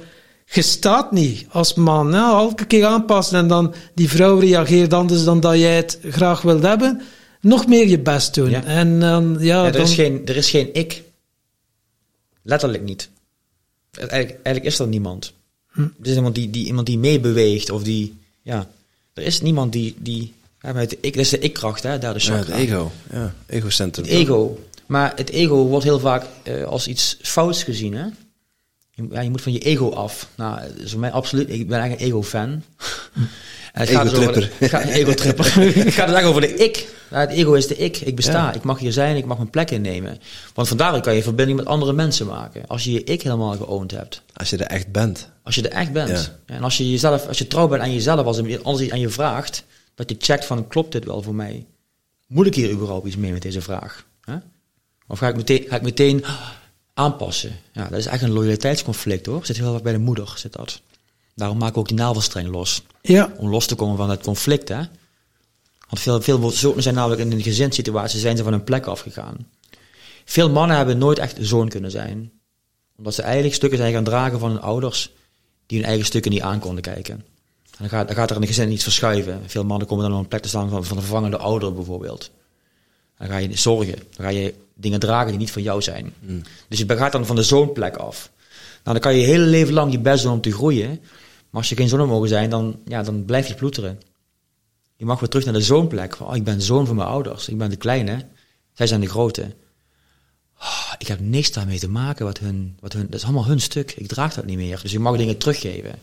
je 0.44 0.62
staat 0.62 1.12
niet 1.12 1.46
als 1.50 1.74
man. 1.74 2.12
Hè? 2.12 2.20
Elke 2.20 2.64
keer 2.64 2.84
aanpassen. 2.84 3.38
En 3.38 3.48
dan 3.48 3.74
die 3.94 4.08
vrouw 4.08 4.38
reageert 4.38 4.92
anders 4.92 5.24
dan 5.24 5.40
dat 5.40 5.58
jij 5.58 5.76
het 5.76 5.98
graag 6.02 6.42
wilt 6.42 6.62
hebben. 6.62 7.02
Nog 7.40 7.66
meer 7.66 7.88
je 7.88 7.98
best 7.98 8.34
doen. 8.34 8.50
Ja. 8.50 8.64
En 8.64 9.00
dan, 9.00 9.36
ja, 9.40 9.60
Ja, 9.60 9.64
er, 9.64 9.72
dan, 9.72 9.82
is 9.82 9.94
geen, 9.94 10.22
er 10.24 10.36
is 10.36 10.50
geen 10.50 10.74
ik. 10.74 11.02
Letterlijk 12.42 12.82
niet. 12.82 13.10
Eigenlijk, 13.90 14.30
eigenlijk 14.42 14.66
is 14.74 14.78
er 14.78 14.86
niemand. 14.86 15.32
Hm. 15.76 15.82
Er 15.82 16.10
is 16.10 16.16
iemand 16.16 16.34
die, 16.34 16.50
die, 16.50 16.66
iemand 16.66 16.86
die 16.86 16.98
meebeweegt 16.98 17.70
of 17.70 17.82
die... 17.82 18.14
Ja, 18.42 18.68
er 19.12 19.22
is 19.22 19.40
niemand 19.40 19.72
die... 19.72 19.94
die 19.98 20.32
ja, 20.60 20.72
maar 20.72 20.80
het 20.80 20.96
ik, 21.00 21.14
dat 21.14 21.24
is 21.24 21.30
de 21.30 21.38
ik-kracht, 21.38 21.82
hè, 21.82 21.98
daar 21.98 22.14
de 22.14 22.24
Ja, 22.24 22.32
het 22.32 22.48
ego. 22.48 22.92
Ja, 23.12 23.34
egocentrum. 23.46 24.04
Het 24.04 24.14
ego. 24.14 24.58
Maar 24.86 25.12
het 25.16 25.30
ego 25.30 25.54
wordt 25.54 25.84
heel 25.84 25.98
vaak 25.98 26.26
eh, 26.42 26.64
als 26.64 26.88
iets 26.88 27.18
fouts 27.22 27.62
gezien, 27.62 27.94
hè? 27.94 28.04
Je, 28.90 29.06
ja, 29.10 29.20
je 29.20 29.30
moet 29.30 29.42
van 29.42 29.52
je 29.52 29.58
ego 29.58 29.90
af. 29.90 30.28
Nou, 30.36 30.60
is 30.76 30.90
voor 30.90 31.00
mij 31.00 31.10
absoluut... 31.10 31.50
Ik 31.50 31.68
ben 31.68 31.78
eigenlijk 31.78 32.00
een 32.00 32.06
ego-fan. 32.06 32.62
En 33.76 33.82
het 33.82 33.90
gaat 33.90 34.02
dus 34.02 34.12
over- 34.12 34.22
Ego-tripper. 34.22 34.58
het 34.58 34.70
gaat- 34.70 34.84
Ego-tripper. 35.00 35.44
het 35.44 35.54
gaat 35.74 35.84
dus 35.84 35.94
eigenlijk 35.96 36.26
over 36.26 36.40
de 36.40 36.54
ik. 36.54 36.88
Ja, 37.10 37.20
het 37.20 37.30
ego 37.30 37.52
is 37.52 37.66
de 37.66 37.76
ik. 37.76 37.96
Ik 37.96 38.16
besta. 38.16 38.32
Ja. 38.32 38.52
Ik 38.52 38.62
mag 38.62 38.78
hier 38.78 38.92
zijn. 38.92 39.16
Ik 39.16 39.24
mag 39.24 39.36
mijn 39.36 39.50
plek 39.50 39.70
innemen. 39.70 40.18
Want 40.54 40.68
vandaar 40.68 41.00
kan 41.00 41.14
je 41.14 41.22
verbinding 41.22 41.58
met 41.58 41.68
andere 41.68 41.92
mensen 41.92 42.26
maken. 42.26 42.62
Als 42.66 42.84
je 42.84 42.92
je 42.92 43.04
ik 43.04 43.22
helemaal 43.22 43.56
geowned 43.56 43.90
hebt. 43.90 44.22
Als 44.34 44.50
je 44.50 44.56
er 44.56 44.66
echt 44.66 44.92
bent. 44.92 45.28
Als 45.42 45.54
je 45.54 45.62
er 45.62 45.70
echt 45.70 45.92
bent. 45.92 46.32
Ja. 46.46 46.54
En 46.54 46.62
als 46.62 46.76
je 46.76 46.90
jezelf, 46.90 47.26
als 47.26 47.38
je 47.38 47.46
trouw 47.46 47.68
bent 47.68 47.82
aan 47.82 47.92
jezelf, 47.92 48.26
als 48.26 48.36
er 48.38 48.62
anders 48.62 48.84
iets 48.84 48.92
aan 48.92 49.00
je 49.00 49.08
vraagt, 49.08 49.64
dat 49.94 50.10
je 50.10 50.16
checkt 50.18 50.44
van 50.44 50.68
klopt 50.68 50.92
dit 50.92 51.04
wel 51.04 51.22
voor 51.22 51.34
mij? 51.34 51.66
Moet 52.26 52.46
ik 52.46 52.54
hier 52.54 52.70
überhaupt 52.70 53.06
iets 53.06 53.16
mee 53.16 53.32
met 53.32 53.42
deze 53.42 53.60
vraag? 53.60 54.04
Of 55.08 55.18
ga 55.18 55.28
ik 55.28 55.36
meteen, 55.36 55.64
ga 55.68 55.76
ik 55.76 55.82
meteen 55.82 56.24
aanpassen? 56.94 57.52
Ja, 57.72 57.88
dat 57.88 57.98
is 57.98 58.06
echt 58.06 58.22
een 58.22 58.30
loyaliteitsconflict 58.32 59.26
hoor. 59.26 59.46
Zit 59.46 59.56
heel 59.56 59.72
erg 59.74 59.82
bij 59.82 59.92
de 59.92 59.98
moeder, 59.98 60.32
zit 60.36 60.52
dat. 60.52 60.80
Daarom 61.36 61.58
maak 61.58 61.70
ik 61.70 61.76
ook 61.76 61.88
die 61.88 61.96
navelstreng 61.96 62.48
los. 62.48 62.82
ja, 63.02 63.32
Om 63.36 63.48
los 63.48 63.66
te 63.66 63.74
komen 63.74 63.96
van 63.96 64.10
het 64.10 64.22
conflict, 64.22 64.68
hè. 64.68 64.82
Want 65.88 66.00
veel, 66.00 66.20
veel 66.22 66.50
zonen 66.50 66.82
zijn 66.82 66.94
namelijk 66.94 67.20
in 67.20 67.32
een 67.32 67.42
gezinssituatie 67.42 68.20
zijn 68.20 68.36
ze 68.36 68.42
van 68.42 68.52
hun 68.52 68.64
plek 68.64 68.86
afgegaan. 68.86 69.36
Veel 70.24 70.50
mannen 70.50 70.76
hebben 70.76 70.98
nooit 70.98 71.18
echt 71.18 71.36
zoon 71.40 71.68
kunnen 71.68 71.90
zijn. 71.90 72.32
Omdat 72.96 73.14
ze 73.14 73.22
eigenlijk 73.22 73.54
stukken 73.54 73.78
zijn 73.78 73.92
gaan 73.92 74.04
dragen 74.04 74.38
van 74.38 74.50
hun 74.50 74.60
ouders 74.60 75.10
die 75.66 75.78
hun 75.78 75.86
eigen 75.86 76.06
stukken 76.06 76.30
niet 76.30 76.42
aan 76.42 76.58
konden 76.58 76.82
kijken. 76.82 77.14
En 77.14 77.24
dan 77.78 77.88
gaat, 77.88 78.06
dan 78.06 78.16
gaat 78.16 78.30
er 78.30 78.36
in 78.36 78.42
een 78.42 78.48
gezin 78.48 78.72
iets 78.72 78.82
verschuiven. 78.82 79.42
Veel 79.46 79.64
mannen 79.64 79.86
komen 79.86 80.04
dan 80.04 80.14
op 80.14 80.22
een 80.22 80.28
plek 80.28 80.42
te 80.42 80.48
staan 80.48 80.68
van, 80.68 80.84
van 80.84 80.96
een 80.96 81.02
vervangende 81.02 81.36
ouder 81.36 81.72
bijvoorbeeld. 81.74 82.30
Dan 83.18 83.28
ga 83.28 83.36
je 83.36 83.56
zorgen. 83.56 83.98
Dan 84.16 84.26
ga 84.26 84.28
je 84.28 84.54
dingen 84.74 85.00
dragen 85.00 85.28
die 85.28 85.38
niet 85.38 85.50
van 85.50 85.62
jou 85.62 85.82
zijn. 85.82 86.14
Dus 86.68 86.78
je 86.78 86.96
gaat 86.96 87.12
dan 87.12 87.26
van 87.26 87.36
de 87.36 87.42
zoonplek 87.42 87.96
af. 87.96 88.30
Nou, 88.84 88.98
dan 88.98 89.00
kan 89.00 89.14
je 89.14 89.20
je 89.20 89.26
hele 89.26 89.44
leven 89.44 89.74
lang 89.74 89.92
je 89.92 89.98
best 89.98 90.22
doen 90.22 90.32
om 90.32 90.40
te 90.40 90.52
groeien. 90.52 91.00
Maar 91.56 91.64
als 91.64 91.74
je 91.74 91.80
geen 91.80 91.88
zoon 91.88 92.08
mogen 92.08 92.28
zijn, 92.28 92.50
dan, 92.50 92.78
ja, 92.84 93.02
dan 93.02 93.24
blijf 93.24 93.46
je 93.46 93.54
ploeteren. 93.54 94.00
Je 94.96 95.04
mag 95.04 95.20
weer 95.20 95.28
terug 95.28 95.44
naar 95.44 95.54
de 95.54 95.60
zoonplek. 95.60 96.16
Van, 96.16 96.26
oh, 96.26 96.36
ik 96.36 96.44
ben 96.44 96.62
zoon 96.62 96.86
van 96.86 96.96
mijn 96.96 97.08
ouders. 97.08 97.48
Ik 97.48 97.58
ben 97.58 97.70
de 97.70 97.76
kleine. 97.76 98.26
Zij 98.72 98.86
zijn 98.86 99.00
de 99.00 99.08
grote. 99.08 99.54
Ah, 100.58 100.92
ik 100.98 101.06
heb 101.06 101.20
niks 101.20 101.52
daarmee 101.52 101.78
te 101.78 101.88
maken. 101.88 102.24
Wat 102.26 102.38
hun, 102.38 102.76
wat 102.80 102.92
hun, 102.92 103.06
dat 103.10 103.14
is 103.14 103.24
allemaal 103.24 103.46
hun 103.46 103.60
stuk. 103.60 103.92
Ik 103.92 104.06
draag 104.06 104.34
dat 104.34 104.44
niet 104.44 104.56
meer. 104.56 104.78
Dus 104.82 104.92
je 104.92 104.98
mag 104.98 105.16
dingen 105.16 105.38
teruggeven. 105.38 105.98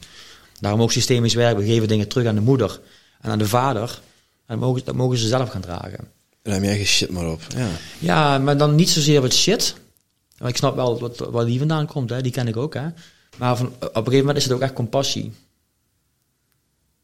Daarom 0.59 0.81
ook 0.81 0.91
systemisch 0.91 1.33
werken. 1.33 1.63
We 1.63 1.69
geven 1.69 1.87
dingen 1.87 2.07
terug 2.07 2.27
aan 2.27 2.35
de 2.35 2.41
moeder 2.41 2.79
en 3.21 3.31
aan 3.31 3.39
de 3.39 3.47
vader. 3.47 4.01
En 4.45 4.59
dat 4.59 4.59
mogen, 4.59 4.85
dat 4.85 4.95
mogen 4.95 5.17
ze 5.17 5.27
zelf 5.27 5.49
gaan 5.49 5.61
dragen. 5.61 6.07
Ruim 6.43 6.61
je 6.61 6.69
eigen 6.69 6.85
shit 6.85 7.09
maar 7.09 7.29
op. 7.29 7.41
Ja. 7.55 7.67
Ja, 7.99 8.37
maar 8.37 8.57
dan 8.57 8.75
niet 8.75 8.89
zozeer 8.89 9.21
wat 9.21 9.33
shit. 9.33 9.75
Maar 10.37 10.49
ik 10.49 10.57
snap 10.57 10.75
wel 10.75 10.99
wat, 10.99 11.17
waar 11.17 11.45
die 11.45 11.59
vandaan 11.59 11.87
komt, 11.87 12.09
hè. 12.09 12.21
die 12.21 12.31
ken 12.31 12.47
ik 12.47 12.57
ook. 12.57 12.73
Hè. 12.73 12.87
Maar 13.37 13.57
van, 13.57 13.67
op 13.67 13.81
een 13.81 13.93
gegeven 13.93 14.17
moment 14.17 14.37
is 14.37 14.43
het 14.43 14.53
ook 14.53 14.61
echt 14.61 14.73
compassie. 14.73 15.31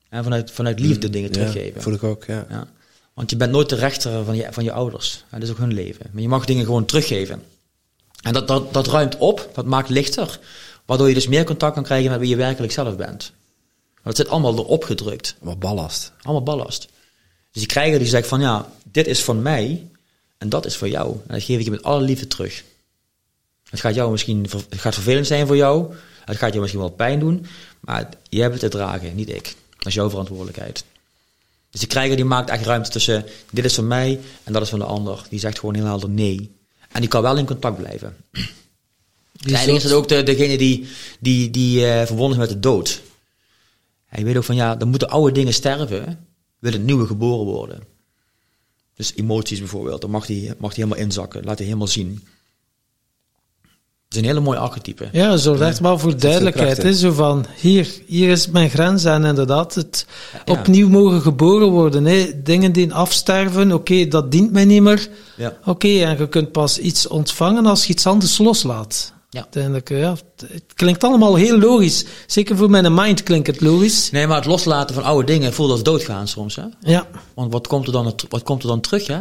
En 0.10 0.24
vanuit, 0.24 0.52
vanuit 0.52 0.80
liefde 0.80 1.10
dingen 1.10 1.32
teruggeven. 1.32 1.74
Ja, 1.76 1.82
voel 1.82 1.94
ik 1.94 2.04
ook, 2.04 2.26
ja. 2.26 2.46
Ja. 2.50 2.68
Want 3.14 3.30
je 3.30 3.38
bent 3.38 3.52
nooit 3.52 3.70
de 3.70 3.76
rechter 3.76 4.26
van 4.26 4.36
je, 4.36 4.48
van 4.52 4.64
je 4.64 4.72
ouders. 4.72 5.24
Ja, 5.32 5.38
dat 5.38 5.48
is 5.48 5.54
ook 5.54 5.58
hun 5.58 5.74
leven. 5.74 6.06
Maar 6.12 6.22
je 6.22 6.28
mag 6.28 6.46
dingen 6.46 6.66
gewoon 6.66 6.86
teruggeven. 6.86 7.44
En 8.22 8.34
dat, 8.34 8.48
dat, 8.48 8.74
dat 8.74 8.88
ruimt 8.88 9.18
op, 9.18 9.50
dat 9.54 9.66
maakt 9.66 9.90
lichter. 9.90 10.40
Waardoor 10.86 11.08
je 11.08 11.14
dus 11.14 11.28
meer 11.28 11.44
contact 11.44 11.74
kan 11.74 11.84
krijgen 11.84 12.12
met 12.12 12.20
wie 12.20 12.30
je 12.30 12.36
werkelijk 12.36 12.74
zelf 12.74 12.96
bent. 12.96 13.32
Want 13.94 14.18
het 14.18 14.18
zit 14.18 14.28
allemaal 14.28 14.58
erop 14.58 14.84
gedrukt. 14.84 15.36
Maar 15.42 15.58
ballast. 15.58 16.12
Allemaal 16.22 16.44
ballast. 16.44 16.88
Dus 17.52 17.62
die 17.62 17.66
krijger 17.66 18.00
die 18.00 18.08
zegt 18.08 18.28
van 18.28 18.42
ja, 18.42 18.72
dit 18.84 19.08
is 19.08 19.24
van 19.24 19.42
mij 19.42 19.88
en 20.38 20.50
dat 20.50 20.66
is 20.66 20.76
voor 20.76 20.90
jou. 20.90 21.12
En 21.12 21.34
dat 21.34 21.44
geef 21.44 21.60
ik 21.60 21.66
je 21.66 21.72
met 21.72 21.84
alle 21.84 22.02
liefde 22.02 22.28
terug. 22.28 22.64
Het 23.70 23.80
gaat 23.80 23.96
jou 23.96 24.12
misschien 24.12 24.48
het 24.70 24.80
gaat 24.80 24.94
vervelend 24.94 25.28
zijn 25.28 25.48
voor 25.48 25.56
jou. 25.56 25.94
Het 26.26 26.38
gaat 26.38 26.54
je 26.54 26.60
misschien 26.60 26.82
wel 26.82 26.90
pijn 26.90 27.20
doen. 27.20 27.46
Maar 27.80 28.10
jij 28.30 28.42
hebt 28.42 28.62
het 28.62 28.72
te 28.72 28.78
dragen, 28.78 29.16
niet 29.16 29.30
ik. 29.30 29.56
Dat 29.80 29.88
is 29.88 29.94
jouw 29.94 30.10
verantwoordelijkheid. 30.10 30.84
Dus 31.70 31.80
die 31.80 31.90
krijger 31.90 32.16
die 32.16 32.26
maakt 32.26 32.50
echt 32.50 32.66
ruimte 32.66 32.90
tussen 32.90 33.26
dit 33.52 33.66
is 33.66 33.76
van 33.76 33.88
mij 33.88 34.20
en 34.44 34.54
dat 34.54 34.62
is 34.62 34.70
van 34.70 34.80
de 34.80 34.86
ander. 34.86 35.26
Die 35.30 35.40
zegt 35.40 35.60
gewoon 35.60 35.76
heel 35.76 35.86
helder 35.86 36.10
nee. 36.10 36.52
En 36.92 37.00
die 37.00 37.10
kan 37.10 37.22
wel 37.22 37.38
in 37.38 37.46
contact 37.46 37.78
blijven. 37.78 38.16
Uiteindelijk 39.40 39.78
is 39.78 39.84
het 39.84 39.94
ook 39.94 40.08
de, 40.08 40.24
degene 40.24 40.58
die, 40.58 40.88
die, 41.20 41.50
die 41.50 41.82
verbonden 41.82 42.32
is 42.32 42.38
met 42.38 42.50
de 42.50 42.60
dood. 42.60 43.02
Hij 44.06 44.24
weet 44.24 44.38
ook 44.38 44.44
van 44.44 44.56
ja, 44.56 44.76
dan 44.76 44.88
moeten 44.88 45.10
oude 45.10 45.32
dingen 45.32 45.54
sterven, 45.54 46.28
wil 46.60 46.72
het 46.72 46.84
nieuwe 46.84 47.06
geboren 47.06 47.46
worden. 47.46 47.84
Dus 48.96 49.14
emoties 49.16 49.60
bijvoorbeeld, 49.60 50.02
dan 50.02 50.10
mag 50.10 50.26
die, 50.26 50.54
mag 50.58 50.74
die 50.74 50.84
helemaal 50.84 51.06
inzakken, 51.06 51.44
laat 51.44 51.58
hij 51.58 51.66
helemaal 51.66 51.88
zien. 51.88 52.28
Het 54.10 54.18
is 54.18 54.24
een 54.24 54.30
hele 54.30 54.44
mooie 54.46 54.60
archetype. 54.60 55.10
Ja, 55.12 55.38
zorgt 55.38 55.62
echt 55.62 55.80
wel 55.80 56.00
voor 56.00 56.18
duidelijkheid. 56.18 56.84
Hè? 56.84 56.94
Zo 56.94 57.12
van, 57.12 57.46
hier, 57.60 57.88
hier 58.06 58.30
is 58.30 58.48
mijn 58.48 58.70
grens 58.70 59.04
en 59.06 59.24
inderdaad 59.26 59.76
het 59.76 60.06
Ja. 60.46 60.54
opnieuw 60.54 60.90
mogen 60.90 61.22
geboren 61.22 61.70
worden. 61.70 62.06
Hè? 62.06 62.32
Dingen 62.44 62.72
die 62.72 62.94
afsterven, 62.94 63.72
oké, 63.72 64.08
dat 64.08 64.32
dient 64.32 64.52
mij 64.52 64.66
niet 64.66 64.82
meer. 64.82 65.08
Ja. 65.38 65.58
Oké, 65.66 65.88
en 65.88 66.18
je 66.18 66.28
kunt 66.30 66.52
pas 66.52 66.78
iets 66.80 67.08
ontvangen 67.08 67.66
als 67.66 67.86
je 67.86 67.94
iets 67.94 68.06
anders 68.06 68.38
loslaat. 68.38 69.14
Ja. 69.30 69.40
Uiteindelijk, 69.42 69.90
ja, 69.90 70.10
het- 70.12 70.50
het 70.52 70.64
klinkt 70.76 71.04
allemaal 71.04 71.36
heel 71.36 71.58
logisch. 71.60 72.06
Zeker 72.28 72.58
voor 72.58 72.70
mijn 72.70 72.94
mind 72.94 73.24
klinkt 73.24 73.48
het 73.48 73.62
logisch. 73.62 74.12
Nee, 74.12 74.28
maar 74.28 74.36
het 74.38 74.46
loslaten 74.46 74.96
van 74.96 75.04
oude 75.04 75.26
dingen 75.26 75.54
voelt 75.54 75.72
als 75.72 75.84
doodgaan 75.84 76.28
soms. 76.28 76.56
Hè? 76.56 76.64
Ja, 76.82 77.08
Want 77.34 77.52
wat 77.54 77.68
komt 77.68 77.86
er 77.86 77.92
dan, 77.92 78.14
wat 78.30 78.44
komt 78.44 78.62
er 78.62 78.68
dan 78.68 78.82
terug? 78.82 79.08
Hè? 79.08 79.20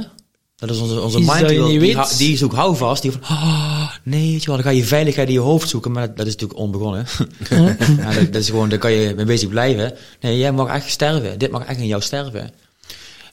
Dat 0.59 0.71
is 0.71 0.79
onze, 0.79 1.01
onze 1.01 1.19
mind, 1.19 1.49
die, 1.49 1.59
wil- 1.59 1.69
niet 1.69 1.81
die, 2.09 2.17
die 2.17 2.37
zoekt 2.37 2.55
houvast. 2.55 3.03
Die 3.03 3.13
van, 3.13 3.21
ah, 3.23 3.91
Nee, 4.03 4.31
weet 4.33 4.41
je 4.41 4.47
wel, 4.47 4.57
dan 4.57 4.65
ga 4.65 4.71
je 4.71 4.85
veiligheid 4.85 5.29
in 5.29 5.35
je 5.35 5.41
hoofd 5.41 5.69
zoeken, 5.69 5.93
maar 5.93 6.07
dat, 6.07 6.17
dat 6.17 6.27
is 6.27 6.33
natuurlijk 6.33 6.61
onbegonnen. 6.61 7.07
ja, 7.99 8.13
dat, 8.15 8.33
dat 8.33 8.43
is 8.43 8.49
gewoon, 8.49 8.69
daar 8.69 8.79
kan 8.79 8.93
je 8.93 9.15
mee 9.15 9.25
bezig 9.25 9.49
blijven. 9.49 9.95
Nee, 10.21 10.39
jij 10.39 10.53
mag 10.53 10.69
echt 10.69 10.91
sterven. 10.91 11.39
Dit 11.39 11.51
mag 11.51 11.65
echt 11.65 11.79
in 11.81 11.87
jou 11.87 12.03
sterven. 12.03 12.51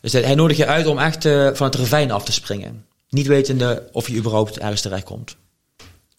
Dus 0.02 0.12
hij 0.12 0.22
hij 0.22 0.36
nodigt 0.36 0.60
je 0.60 0.66
uit 0.66 0.86
om 0.86 0.98
echt 1.00 1.26
eh, 1.26 1.50
van 1.54 1.66
het 1.68 1.76
ravijn 1.76 2.12
af 2.12 2.24
te 2.26 2.32
springen. 2.32 2.86
Niet 3.10 3.28
wetende 3.28 3.90
of 3.92 4.08
je 4.08 4.16
überhaupt 4.16 4.60
ergens 4.60 4.82
terecht 4.82 5.04
komt. 5.04 5.36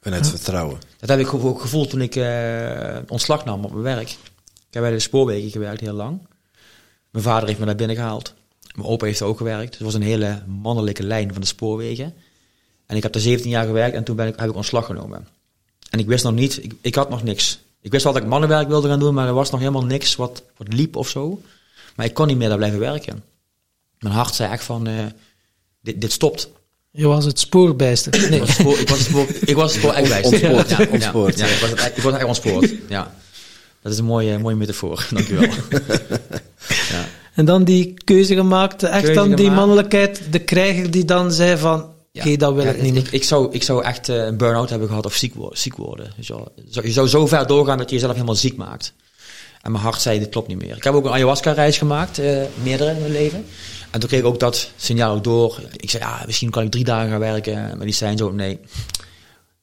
Vanuit 0.00 0.28
vertrouwen. 0.28 0.78
Dat 1.00 1.08
heb 1.08 1.18
ik 1.18 1.34
ook 1.34 1.60
gevoeld 1.60 1.90
toen 1.90 2.00
ik 2.00 2.16
eh, 2.16 2.96
ontslag 3.08 3.44
nam 3.44 3.64
op 3.64 3.70
mijn 3.70 3.82
werk. 3.82 4.10
Ik 4.10 4.16
heb 4.70 4.82
bij 4.82 4.92
de 4.92 5.00
spoorwegen 5.00 5.50
gewerkt 5.50 5.80
heel 5.80 5.92
lang. 5.92 6.26
Mijn 7.10 7.24
vader 7.24 7.46
heeft 7.48 7.60
me 7.60 7.66
daar 7.66 7.76
binnen 7.76 7.96
gehaald. 7.96 8.34
Mijn 8.76 8.88
opa 8.88 9.06
heeft 9.06 9.20
er 9.20 9.26
ook 9.26 9.36
gewerkt. 9.36 9.68
Dus 9.68 9.76
het 9.78 9.86
was 9.86 9.94
een 9.94 10.02
hele 10.02 10.42
mannelijke 10.46 11.02
lijn 11.02 11.32
van 11.32 11.40
de 11.40 11.46
spoorwegen. 11.46 12.14
En 12.86 12.96
ik 12.96 13.02
heb 13.02 13.12
daar 13.12 13.22
17 13.22 13.50
jaar 13.50 13.66
gewerkt 13.66 13.96
en 13.96 14.04
toen 14.04 14.16
ben 14.16 14.26
ik, 14.26 14.38
heb 14.38 14.48
ik 14.48 14.54
ontslag 14.56 14.86
genomen. 14.86 15.28
En 15.90 15.98
ik 15.98 16.06
wist 16.06 16.24
nog 16.24 16.32
niet, 16.34 16.64
ik, 16.64 16.72
ik 16.80 16.94
had 16.94 17.10
nog 17.10 17.22
niks. 17.22 17.58
Ik 17.80 17.90
wist 17.90 18.04
wel 18.04 18.12
dat 18.12 18.22
ik 18.22 18.28
mannenwerk 18.28 18.68
wilde 18.68 18.88
gaan 18.88 18.98
doen, 18.98 19.14
maar 19.14 19.26
er 19.26 19.34
was 19.34 19.50
nog 19.50 19.60
helemaal 19.60 19.84
niks 19.84 20.16
wat, 20.16 20.42
wat 20.56 20.72
liep 20.72 20.96
of 20.96 21.08
zo. 21.08 21.40
Maar 21.96 22.06
ik 22.06 22.14
kon 22.14 22.26
niet 22.26 22.36
meer 22.36 22.48
daar 22.48 22.56
blijven 22.56 22.78
werken. 22.78 23.22
Mijn 23.98 24.14
hart 24.14 24.34
zei 24.34 24.52
echt 24.52 24.64
van, 24.64 24.86
eh, 24.86 25.04
dit, 25.80 26.00
dit 26.00 26.12
stopt. 26.12 26.48
Je 26.90 27.06
was 27.06 27.24
het 27.24 27.38
spoorbijster. 27.38 28.14
Ik 28.14 28.30
Nee. 28.30 28.38
was 28.40 28.48
het 28.48 28.58
spoor, 28.58 28.78
ik 28.78 28.88
was 28.88 28.98
het 28.98 29.06
spoor, 29.08 29.26
ik 29.46 29.56
was 29.56 29.72
het 29.72 29.80
spoor 29.82 29.92
echt. 29.92 30.24
Ontspoord, 30.24 30.68
Ja, 30.68 30.86
ontspoord. 30.90 31.38
Ja, 31.38 31.46
ik, 31.46 31.58
was 31.60 31.70
het, 31.70 31.78
echt- 31.78 31.96
ik 31.96 32.02
was 32.02 32.14
echt 32.14 32.24
ontspoord. 32.24 32.72
Ja. 32.88 33.14
Dat 33.82 33.92
is 33.92 33.98
een 33.98 34.04
mooie, 34.04 34.38
mooie 34.38 34.56
metafoor. 34.56 35.06
Dankjewel. 35.10 35.48
ja. 36.90 37.04
En 37.36 37.44
dan 37.44 37.64
die 37.64 37.94
keuze 38.04 38.34
gemaakt, 38.34 38.82
echt 38.82 39.04
Keuze 39.04 39.12
dan 39.20 39.34
die 39.34 39.50
mannelijkheid, 39.50 40.20
de 40.30 40.38
krijger 40.38 40.90
die 40.90 41.04
dan 41.04 41.32
zei 41.32 41.56
van, 41.56 41.92
oké, 42.14 42.36
dat 42.36 42.54
wil 42.54 42.64
Ja, 42.64 42.70
ik 42.70 42.82
niet 42.82 42.92
meer. 42.94 43.02
Ik, 43.06 43.10
ik, 43.12 43.24
zou, 43.24 43.52
ik 43.52 43.62
zou 43.62 43.84
echt 43.84 44.08
eh, 44.08 44.24
een 44.24 44.36
burn-out 44.36 44.70
hebben 44.70 44.88
gehad 44.88 45.06
of 45.06 45.14
ziek, 45.14 45.34
wo- 45.34 45.50
ziek 45.54 45.76
worden. 45.76 46.12
Dus 46.16 46.26
ja, 46.26 46.38
je 46.82 46.92
zou 46.92 47.08
zo 47.08 47.26
ver 47.26 47.46
doorgaan 47.46 47.78
dat 47.78 47.88
je 47.88 47.94
jezelf 47.94 48.12
helemaal 48.14 48.34
ziek 48.34 48.56
maakt. 48.56 48.92
En 49.62 49.72
mijn 49.72 49.84
hart 49.84 50.00
zei, 50.00 50.18
dit 50.18 50.28
klopt 50.28 50.48
niet 50.48 50.62
meer. 50.62 50.76
Ik 50.76 50.84
heb 50.84 50.94
ook 50.94 51.04
een 51.04 51.12
ayahuasca-reis 51.12 51.78
gemaakt, 51.78 52.18
eh, 52.18 52.42
meerdere 52.62 52.90
in 52.90 53.00
mijn 53.00 53.12
leven. 53.12 53.44
En 53.90 54.00
toen 54.00 54.08
kreeg 54.08 54.20
ik 54.20 54.26
ook 54.26 54.40
dat 54.40 54.70
signaal 54.76 55.14
ook 55.16 55.24
door. 55.24 55.60
Ik 55.76 55.90
zei, 55.90 56.02
ja, 56.02 56.22
misschien 56.26 56.50
kan 56.50 56.62
ik 56.62 56.70
drie 56.70 56.84
dagen 56.84 57.10
gaan 57.10 57.18
werken. 57.20 57.54
Maar 57.76 57.86
die 57.86 57.94
zijn 57.94 58.16
zo, 58.16 58.30
nee, 58.32 58.58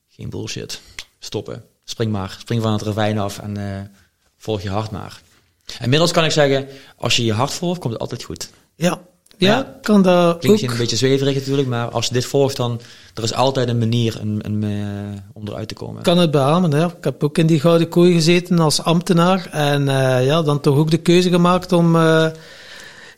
geen 0.09 0.29
bullshit. 0.29 0.81
Stoppen. 1.19 1.63
Spring 1.83 2.11
maar. 2.11 2.37
Spring 2.39 2.61
van 2.61 2.71
het 2.71 2.81
ravijn 2.81 3.17
af 3.19 3.39
en 3.39 3.57
eh, 3.57 3.81
volg 4.37 4.61
je 4.61 4.69
hart 4.69 4.91
maar. 4.91 5.21
Inmiddels 5.81 6.11
kan 6.11 6.23
ik 6.25 6.31
zeggen, 6.31 6.67
als 6.97 7.15
je 7.15 7.25
je 7.25 7.33
hart 7.33 7.53
volgt, 7.53 7.79
komt 7.79 7.93
het 7.93 8.01
altijd 8.01 8.23
goed. 8.23 8.49
Ja, 8.75 8.99
ja, 9.37 9.47
Ja. 9.57 9.77
kan 9.81 10.01
dat 10.01 10.39
Klinkt 10.39 10.63
ook. 10.63 10.71
een 10.71 10.77
beetje 10.77 10.95
zweverig 10.95 11.35
natuurlijk, 11.35 11.67
maar 11.67 11.89
als 11.89 12.07
je 12.07 12.13
dit 12.13 12.25
volgt, 12.25 12.55
dan 12.57 12.81
er 13.13 13.23
is 13.23 13.33
altijd 13.33 13.69
een 13.69 13.77
manier 13.77 14.17
een, 14.21 14.39
een, 14.41 14.63
eh, 14.63 15.19
om 15.33 15.47
eruit 15.47 15.67
te 15.67 15.73
komen. 15.73 16.01
kan 16.01 16.17
het 16.17 16.31
beamen. 16.31 16.71
Ja. 16.71 16.85
Ik 16.97 17.03
heb 17.03 17.23
ook 17.23 17.37
in 17.37 17.47
die 17.47 17.59
gouden 17.59 17.89
kooi 17.89 18.13
gezeten 18.13 18.59
als 18.59 18.81
ambtenaar. 18.83 19.47
En 19.51 19.89
eh, 19.89 20.25
ja, 20.25 20.41
dan 20.41 20.59
toch 20.59 20.77
ook 20.77 20.91
de 20.91 20.97
keuze 20.97 21.29
gemaakt 21.29 21.71
om 21.71 21.95
eh, 21.95 22.27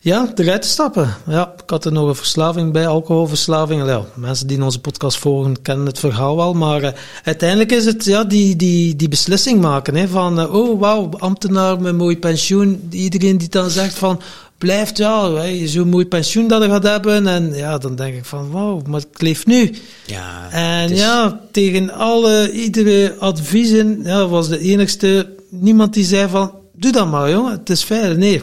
ja, 0.06 0.32
eruit 0.36 0.62
te 0.62 0.68
stappen. 0.68 1.14
Ja, 1.28 1.53
ik 1.64 1.70
had 1.70 1.86
er 1.86 1.91
nog 1.91 2.08
een 2.08 2.16
verslaving 2.16 2.72
bij, 2.72 2.88
alcoholverslaving. 2.88 3.86
Ja, 3.86 4.01
mensen 4.14 4.47
die 4.47 4.64
onze 4.64 4.80
podcast 4.80 5.18
volgen 5.18 5.62
kennen 5.62 5.86
het 5.86 5.99
verhaal 5.99 6.36
wel. 6.36 6.53
Maar 6.53 6.84
eh, 6.84 6.91
uiteindelijk 7.24 7.72
is 7.72 7.86
het 7.86 8.06
ja, 8.06 8.24
die, 8.24 8.56
die, 8.56 8.95
die 8.95 9.08
beslissing 9.08 9.62
maken. 9.62 9.95
Hè, 9.95 10.08
van, 10.08 10.39
eh, 10.39 10.53
oh 10.53 10.80
wauw, 10.80 11.10
ambtenaar 11.18 11.82
met 11.82 11.95
mooi 11.95 12.18
pensioen. 12.18 12.88
Iedereen 12.89 13.38
die 13.38 13.49
dan 13.49 13.70
zegt 13.70 13.93
van, 13.93 14.22
blijft 14.58 14.97
ja, 14.97 15.32
hè, 15.32 15.68
zo'n 15.68 15.89
mooi 15.89 16.06
pensioen 16.06 16.47
dat 16.47 16.64
je 16.64 16.70
gaat 16.70 16.84
hebben. 16.84 17.28
En 17.28 17.53
ja, 17.53 17.78
dan 17.78 17.95
denk 17.95 18.16
ik 18.16 18.26
van, 18.26 18.51
wauw, 18.51 18.82
maar 18.88 19.01
ik 19.12 19.22
leef 19.22 19.45
nu. 19.45 19.76
Ja, 20.06 20.47
En 20.51 20.91
is- 20.91 20.99
ja, 20.99 21.39
tegen 21.51 21.91
alle, 21.93 22.51
iedere 22.51 23.16
adviezen, 23.20 23.99
ja, 24.03 24.28
was 24.28 24.47
de 24.49 24.60
enigste, 24.60 25.30
niemand 25.49 25.93
die 25.93 26.06
zei 26.06 26.30
van, 26.30 26.51
doe 26.74 26.91
dat 26.91 27.08
maar 27.12 27.30
jongen, 27.32 27.51
het 27.51 27.70
is 27.70 27.84
veilig. 27.84 28.18
Nee, 28.18 28.41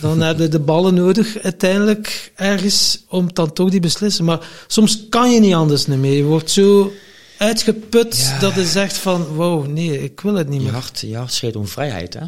dan 0.00 0.20
heb 0.26 0.38
je 0.38 0.48
de 0.48 0.60
ballen 0.60 0.94
nodig 0.94 1.38
uiteindelijk 1.38 2.32
ergens 2.34 3.04
om 3.08 3.34
dan 3.34 3.52
toch 3.52 3.70
die 3.70 3.80
beslissen. 3.80 4.24
Maar 4.24 4.48
soms 4.66 5.08
kan 5.08 5.30
je 5.30 5.40
niet 5.40 5.54
anders 5.54 5.86
meer. 5.86 6.12
Je 6.12 6.22
wordt 6.24 6.50
zo 6.50 6.92
uitgeput 7.38 8.16
Ja. 8.16 8.38
dat 8.38 8.54
je 8.54 8.64
zegt 8.66 8.96
van, 8.96 9.24
wow, 9.24 9.66
nee, 9.66 10.02
ik 10.02 10.20
wil 10.20 10.34
het 10.34 10.48
niet 10.48 10.58
je 10.60 10.64
meer. 10.64 10.74
hart, 10.74 11.00
je 11.00 11.16
hart 11.16 11.32
schreeuwt 11.32 11.56
om 11.56 11.66
vrijheid, 11.66 12.14
hè? 12.14 12.26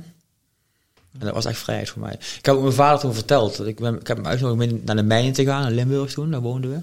En 1.18 1.26
dat 1.26 1.34
was 1.34 1.44
echt 1.44 1.58
vrijheid 1.58 1.88
voor 1.88 2.02
mij. 2.02 2.12
Ik 2.12 2.46
heb 2.46 2.54
ook 2.54 2.62
mijn 2.62 2.74
vader 2.74 3.00
toen 3.00 3.14
verteld. 3.14 3.56
dat 3.56 3.66
Ik, 3.66 3.80
ben, 3.80 4.00
ik 4.00 4.06
heb 4.06 4.16
hem 4.16 4.26
uitgenodigd 4.26 4.72
om 4.72 4.80
naar 4.84 4.96
de 4.96 5.02
mijnen 5.02 5.32
te 5.32 5.44
gaan, 5.44 5.66
in 5.66 5.74
Limburg 5.74 6.12
toen, 6.12 6.30
daar 6.30 6.40
woonden 6.40 6.70
we. 6.70 6.78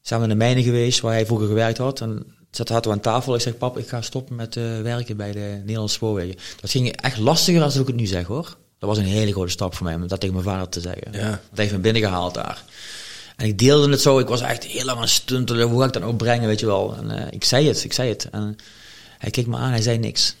Zijn 0.00 0.20
we 0.20 0.26
naar 0.26 0.36
de 0.36 0.42
mijnen 0.44 0.62
geweest, 0.62 1.00
waar 1.00 1.12
hij 1.12 1.26
vroeger 1.26 1.46
gewerkt 1.46 1.78
had. 1.78 2.00
En 2.00 2.26
zat 2.50 2.68
hadden 2.68 2.90
we 2.90 2.96
aan 2.96 3.02
tafel. 3.02 3.34
Ik 3.34 3.40
zeg, 3.40 3.58
pap, 3.58 3.78
ik 3.78 3.88
ga 3.88 4.02
stoppen 4.02 4.36
met 4.36 4.56
eh, 4.56 4.80
werken 4.80 5.16
bij 5.16 5.32
de 5.32 5.58
Nederlandse 5.60 5.94
spoorwegen. 5.94 6.36
Dat 6.60 6.70
ging 6.70 6.96
echt 6.96 7.18
lastiger 7.18 7.62
als 7.62 7.76
ik 7.76 7.86
het 7.86 7.96
nu 7.96 8.06
zeg, 8.06 8.26
hoor. 8.26 8.56
Dat 8.82 8.90
was 8.90 9.00
een 9.00 9.12
hele 9.12 9.32
grote 9.32 9.50
stap 9.50 9.74
voor 9.74 9.86
mij, 9.86 9.94
om 9.94 10.06
dat 10.06 10.20
tegen 10.20 10.34
mijn 10.34 10.46
vader 10.46 10.68
te 10.68 10.80
zeggen. 10.80 11.12
Ja. 11.12 11.30
Dat 11.30 11.58
heeft 11.58 11.72
me 11.72 11.78
binnengehaald 11.78 12.34
daar. 12.34 12.64
En 13.36 13.46
ik 13.46 13.58
deelde 13.58 13.90
het 13.90 14.00
zo, 14.00 14.18
ik 14.18 14.28
was 14.28 14.40
echt 14.40 14.64
heel 14.64 14.84
lang 14.84 14.96
aan 14.96 15.02
het 15.02 15.12
stuntelen, 15.12 15.68
hoe 15.68 15.80
ga 15.80 15.86
ik 15.86 15.92
dat 15.92 16.02
nou 16.02 16.14
brengen, 16.14 16.46
weet 16.46 16.60
je 16.60 16.66
wel. 16.66 16.96
En 16.96 17.10
eh, 17.10 17.32
ik 17.32 17.44
zei 17.44 17.68
het, 17.68 17.84
ik 17.84 17.92
zei 17.92 18.08
het. 18.08 18.28
En 18.30 18.56
hij 19.18 19.30
keek 19.30 19.46
me 19.46 19.56
aan, 19.56 19.70
hij 19.70 19.82
zei 19.82 19.98
niks. 19.98 20.36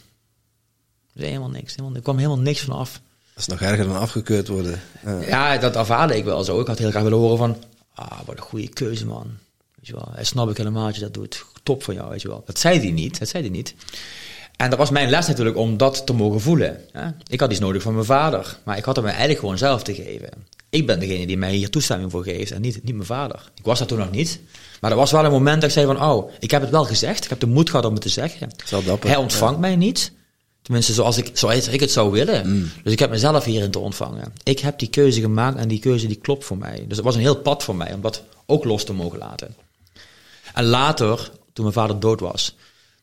Hij 1.12 1.22
zei 1.22 1.26
helemaal 1.26 1.50
niks, 1.50 1.74
helemaal, 1.74 1.96
er 1.96 2.02
kwam 2.02 2.16
helemaal 2.16 2.38
niks 2.38 2.60
van 2.60 2.74
af. 2.74 2.92
Dat 2.92 3.42
is 3.42 3.46
nog 3.46 3.60
erger 3.60 3.84
dan 3.86 3.96
afgekeurd 3.96 4.48
worden. 4.48 4.80
Ja. 5.04 5.20
Ja, 5.20 5.58
dat 5.58 5.76
ervaarde 5.76 6.16
ik 6.16 6.24
wel 6.24 6.44
zo. 6.44 6.60
Ik 6.60 6.66
had 6.66 6.78
heel 6.78 6.90
graag 6.90 7.02
willen 7.02 7.18
horen 7.18 7.38
van, 7.38 7.56
ah, 7.94 8.20
wat 8.26 8.36
een 8.36 8.42
goede 8.42 8.68
keuze 8.68 9.06
man. 9.06 9.26
Weet 9.74 9.86
je 9.86 9.92
wel, 9.92 10.08
hij 10.14 10.24
snap 10.24 10.50
ik 10.50 10.56
helemaal 10.56 10.86
dat 10.86 10.94
je 10.94 11.00
dat 11.00 11.14
doet. 11.14 11.44
Top 11.62 11.82
van 11.82 11.94
jou, 11.94 12.10
weet 12.10 12.22
je 12.22 12.28
wel. 12.28 12.42
Dat 12.46 12.58
zei 12.58 12.78
hij 12.78 12.90
niet, 12.90 13.18
dat 13.18 13.28
zei 13.28 13.42
hij 13.42 13.52
niet. 13.52 13.74
En 14.62 14.70
dat 14.70 14.78
was 14.78 14.90
mijn 14.90 15.10
les 15.10 15.26
natuurlijk 15.26 15.56
om 15.56 15.76
dat 15.76 16.06
te 16.06 16.12
mogen 16.12 16.40
voelen. 16.40 16.80
Hè? 16.92 17.08
Ik 17.26 17.40
had 17.40 17.50
iets 17.50 17.60
nodig 17.60 17.82
van 17.82 17.94
mijn 17.94 18.04
vader, 18.04 18.58
maar 18.64 18.76
ik 18.76 18.84
had 18.84 18.96
het 18.96 19.04
me 19.04 19.10
eigenlijk 19.10 19.40
gewoon 19.40 19.58
zelf 19.58 19.82
te 19.82 19.94
geven. 19.94 20.30
Ik 20.70 20.86
ben 20.86 21.00
degene 21.00 21.26
die 21.26 21.36
mij 21.36 21.52
hier 21.52 21.70
toestemming 21.70 22.10
voor 22.10 22.22
geeft 22.22 22.50
en 22.50 22.60
niet, 22.60 22.84
niet 22.84 22.94
mijn 22.94 23.06
vader. 23.06 23.50
Ik 23.54 23.64
was 23.64 23.78
dat 23.78 23.88
toen 23.88 23.98
nog 23.98 24.10
niet. 24.10 24.40
Maar 24.80 24.90
er 24.90 24.96
was 24.96 25.10
wel 25.10 25.24
een 25.24 25.30
moment 25.30 25.60
dat 25.60 25.64
ik 25.64 25.76
zei 25.76 25.86
van, 25.86 26.02
oh, 26.02 26.30
ik 26.38 26.50
heb 26.50 26.60
het 26.60 26.70
wel 26.70 26.84
gezegd. 26.84 27.24
Ik 27.24 27.30
heb 27.30 27.40
de 27.40 27.46
moed 27.46 27.70
gehad 27.70 27.84
om 27.84 27.92
het 27.92 28.02
te 28.02 28.08
zeggen. 28.08 28.50
Dapper. 28.84 29.08
Hij 29.08 29.18
ontvangt 29.18 29.60
mij 29.60 29.76
niet. 29.76 30.12
Tenminste, 30.62 30.92
zoals 30.92 31.18
ik, 31.18 31.30
zoals 31.32 31.68
ik 31.68 31.80
het 31.80 31.90
zou 31.90 32.10
willen. 32.10 32.50
Mm. 32.50 32.70
Dus 32.82 32.92
ik 32.92 32.98
heb 32.98 33.10
mezelf 33.10 33.44
hierin 33.44 33.70
te 33.70 33.78
ontvangen. 33.78 34.32
Ik 34.42 34.58
heb 34.58 34.78
die 34.78 34.88
keuze 34.88 35.20
gemaakt 35.20 35.58
en 35.58 35.68
die 35.68 35.80
keuze 35.80 36.06
die 36.06 36.16
klopt 36.16 36.44
voor 36.44 36.58
mij. 36.58 36.84
Dus 36.88 36.96
het 36.96 37.06
was 37.06 37.14
een 37.14 37.20
heel 37.20 37.36
pad 37.36 37.62
voor 37.62 37.76
mij 37.76 37.94
om 37.94 38.00
dat 38.00 38.22
ook 38.46 38.64
los 38.64 38.84
te 38.84 38.92
mogen 38.92 39.18
laten. 39.18 39.54
En 40.54 40.64
later, 40.64 41.30
toen 41.52 41.64
mijn 41.64 41.76
vader 41.76 42.00
dood 42.00 42.20
was, 42.20 42.56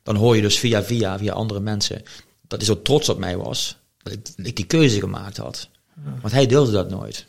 dan 0.03 0.15
hoor 0.15 0.35
je 0.35 0.41
dus 0.41 0.59
via 0.59 0.83
via, 0.83 1.17
via 1.17 1.33
andere 1.33 1.59
mensen, 1.59 2.03
dat 2.47 2.59
hij 2.59 2.67
zo 2.67 2.81
trots 2.81 3.09
op 3.09 3.17
mij 3.17 3.37
was. 3.37 3.77
Dat 3.97 4.13
ik, 4.13 4.25
dat 4.37 4.45
ik 4.45 4.55
die 4.55 4.65
keuze 4.65 4.99
gemaakt 4.99 5.37
had. 5.37 5.69
Want 6.21 6.33
hij 6.33 6.45
durfde 6.45 6.71
dat 6.71 6.89
nooit. 6.89 7.25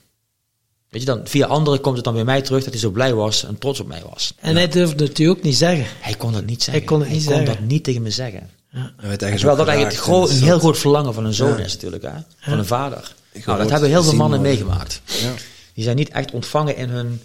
Weet 0.88 1.00
je, 1.00 1.06
dan, 1.06 1.20
via 1.24 1.46
anderen 1.46 1.80
komt 1.80 1.96
het 1.96 2.04
dan 2.04 2.14
weer 2.14 2.24
mij 2.24 2.42
terug 2.42 2.62
dat 2.62 2.72
hij 2.72 2.82
zo 2.82 2.90
blij 2.90 3.14
was 3.14 3.44
en 3.44 3.58
trots 3.58 3.80
op 3.80 3.86
mij 3.86 4.02
was. 4.10 4.34
En 4.36 4.56
hij 4.56 4.68
durfde 4.68 5.04
het 5.04 5.18
u 5.18 5.26
ook 5.26 5.42
niet 5.42 5.56
zeggen. 5.56 5.86
Hij 6.00 6.14
kon 6.14 6.32
dat 6.32 6.44
niet 6.44 6.62
zeggen. 6.62 6.72
Hij 6.72 6.92
kon 6.92 7.00
het 7.00 7.10
niet 7.10 7.22
zeggen. 7.22 7.44
dat 7.44 7.60
niet 7.60 7.84
tegen 7.84 8.02
me 8.02 8.10
zeggen. 8.10 8.50
Hij 8.70 8.90
ergens 8.96 9.18
Terwijl 9.18 9.56
dat 9.56 9.66
eigenlijk 9.66 10.06
het 10.06 10.30
een 10.30 10.42
heel 10.42 10.58
groot 10.58 10.78
verlangen 10.78 11.14
van 11.14 11.24
een 11.24 11.34
zoon 11.34 11.58
Ja. 11.58 11.64
is 11.64 11.72
natuurlijk, 11.72 12.02
hè? 12.02 12.12
van 12.38 12.58
een 12.58 12.66
vader. 12.66 13.14
Nou, 13.44 13.58
dat 13.58 13.70
hebben 13.70 13.88
heel 13.88 14.02
veel 14.02 14.14
mannen 14.14 14.40
worden. 14.40 14.56
meegemaakt. 14.56 15.00
Ja. 15.04 15.32
Die 15.74 15.84
zijn 15.84 15.96
niet 15.96 16.08
echt 16.08 16.30
ontvangen 16.30 16.76
in 16.76 16.88
hun, 16.88 17.20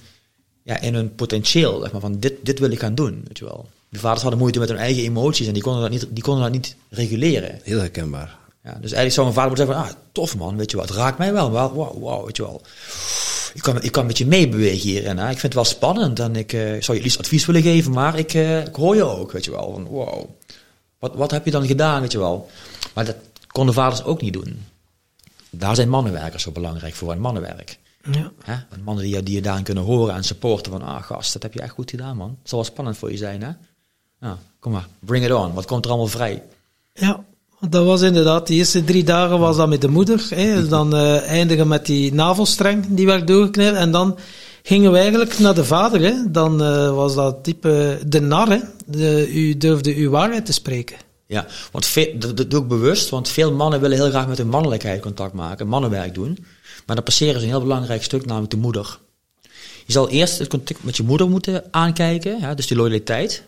ja, 0.63 0.79
in 0.79 0.93
hun 0.93 1.15
potentieel, 1.15 1.79
zeg 1.81 1.91
maar, 1.91 2.01
van 2.01 2.19
dit, 2.19 2.33
dit 2.41 2.59
wil 2.59 2.71
ik 2.71 2.79
gaan 2.79 2.95
doen, 2.95 3.23
weet 3.27 3.37
je 3.37 3.45
wel. 3.45 3.69
De 3.95 4.01
vaders 4.01 4.21
hadden 4.21 4.39
moeite 4.39 4.59
met 4.59 4.69
hun 4.69 4.77
eigen 4.77 5.03
emoties 5.03 5.47
en 5.47 5.53
die 5.53 5.63
konden 5.63 5.81
dat 5.81 5.91
niet, 5.91 6.07
die 6.09 6.23
konden 6.23 6.43
dat 6.43 6.51
niet 6.51 6.75
reguleren. 6.89 7.59
Heel 7.63 7.79
herkenbaar. 7.79 8.37
Ja, 8.63 8.71
dus 8.71 8.91
eigenlijk 8.91 9.11
zou 9.11 9.27
een 9.27 9.33
vader 9.33 9.49
moeten 9.49 9.65
zeggen 9.65 9.85
van, 9.85 9.95
ah, 9.95 10.01
tof 10.11 10.37
man, 10.37 10.57
weet 10.57 10.71
je 10.71 10.77
wel, 10.77 10.85
het 10.85 10.95
raakt 10.95 11.17
mij 11.17 11.33
wel, 11.33 11.51
wel 11.51 11.73
wow, 11.73 11.97
wow, 11.97 12.25
weet 12.25 12.37
je 12.37 12.43
wel. 12.43 12.61
Ik 13.53 13.61
kan, 13.61 13.83
ik 13.83 13.91
kan 13.91 14.05
met 14.05 14.17
je 14.17 14.25
meebewegen 14.25 14.89
hierin, 14.89 15.17
hè. 15.17 15.23
ik 15.23 15.39
vind 15.39 15.41
het 15.41 15.53
wel 15.53 15.63
spannend 15.63 16.19
en 16.19 16.35
ik 16.35 16.53
eh, 16.53 16.81
zou 16.81 16.97
je 16.97 17.03
liefst 17.03 17.19
advies 17.19 17.45
willen 17.45 17.61
geven, 17.61 17.91
maar 17.91 18.17
ik, 18.17 18.33
eh, 18.33 18.65
ik 18.65 18.75
hoor 18.75 18.95
je 18.95 19.03
ook, 19.03 19.31
weet 19.31 19.45
je 19.45 19.51
wel, 19.51 19.71
van 19.71 19.83
wow. 19.83 20.29
Wat, 20.99 21.15
wat 21.15 21.31
heb 21.31 21.45
je 21.45 21.51
dan 21.51 21.67
gedaan, 21.67 22.01
weet 22.01 22.11
je 22.11 22.17
wel. 22.17 22.49
Maar 22.93 23.05
dat 23.05 23.15
konden 23.47 23.73
vaders 23.73 24.03
ook 24.03 24.21
niet 24.21 24.33
doen. 24.33 24.65
Daar 25.49 25.75
zijn 25.75 25.89
mannenwerkers 25.89 26.43
zo 26.43 26.51
belangrijk 26.51 26.93
voor, 26.95 27.11
en 27.11 27.19
mannenwerk. 27.19 27.77
Ja. 28.11 28.31
Hè? 28.43 28.53
En 28.53 28.83
mannen 28.83 29.03
die 29.03 29.15
je, 29.15 29.23
die 29.23 29.35
je 29.35 29.41
daarin 29.41 29.63
kunnen 29.63 29.83
horen 29.83 30.15
en 30.15 30.23
supporten 30.23 30.71
van, 30.71 30.81
ah 30.81 31.03
gast, 31.03 31.33
dat 31.33 31.43
heb 31.43 31.53
je 31.53 31.61
echt 31.61 31.73
goed 31.73 31.89
gedaan 31.89 32.17
man. 32.17 32.37
Het 32.39 32.49
zal 32.49 32.59
wel 32.59 32.67
spannend 32.67 32.97
voor 32.97 33.11
je 33.11 33.17
zijn 33.17 33.43
hè. 33.43 33.51
Ja, 34.25 34.37
kom 34.59 34.71
maar, 34.71 34.87
bring 34.99 35.25
it 35.25 35.31
on, 35.31 35.53
wat 35.53 35.65
komt 35.65 35.85
er 35.85 35.89
allemaal 35.89 36.07
vrij? 36.07 36.43
Ja, 36.93 37.23
dat 37.69 37.85
was 37.85 38.01
inderdaad, 38.01 38.47
de 38.47 38.53
eerste 38.53 38.83
drie 38.83 39.03
dagen 39.03 39.39
was 39.39 39.57
dat 39.57 39.69
met 39.69 39.81
de 39.81 39.87
moeder. 39.87 40.25
Hè. 40.29 40.67
Dan 40.67 40.95
eh, 40.95 41.21
eindigen 41.21 41.67
met 41.67 41.85
die 41.85 42.13
navelstreng, 42.13 42.85
die 42.89 43.05
werd 43.05 43.27
doorgeknipt. 43.27 43.75
En 43.75 43.91
dan 43.91 44.17
gingen 44.63 44.91
we 44.91 44.97
eigenlijk 44.97 45.39
naar 45.39 45.53
de 45.53 45.65
vader. 45.65 46.01
Hè. 46.01 46.31
Dan 46.31 46.63
eh, 46.63 46.95
was 46.95 47.15
dat 47.15 47.43
type 47.43 47.99
de 48.07 48.21
nar. 48.21 48.49
Hè. 48.49 48.59
De, 48.85 49.31
u 49.33 49.57
durfde 49.57 49.95
uw 49.95 50.09
waarheid 50.09 50.45
te 50.45 50.53
spreken. 50.53 50.97
Ja, 51.27 51.45
want 51.71 51.85
veel, 51.85 52.13
dat, 52.19 52.37
dat 52.37 52.51
doe 52.51 52.61
ik 52.61 52.67
bewust, 52.67 53.09
want 53.09 53.29
veel 53.29 53.53
mannen 53.53 53.81
willen 53.81 53.97
heel 53.97 54.09
graag 54.09 54.27
met 54.27 54.37
hun 54.37 54.49
mannelijkheid 54.49 55.01
contact 55.01 55.33
maken, 55.33 55.67
mannenwerk 55.67 56.13
doen. 56.13 56.37
Maar 56.85 56.95
dan 56.95 57.05
passeren 57.05 57.39
ze 57.39 57.45
een 57.45 57.51
heel 57.51 57.61
belangrijk 57.61 58.03
stuk, 58.03 58.25
namelijk 58.25 58.51
de 58.51 58.57
moeder. 58.57 58.99
Je 59.85 59.91
zal 59.93 60.09
eerst 60.09 60.39
het 60.39 60.47
contact 60.47 60.83
met 60.83 60.97
je 60.97 61.03
moeder 61.03 61.29
moeten 61.29 61.63
aankijken, 61.71 62.39
ja, 62.39 62.53
dus 62.53 62.67
die 62.67 62.77
loyaliteit. 62.77 63.43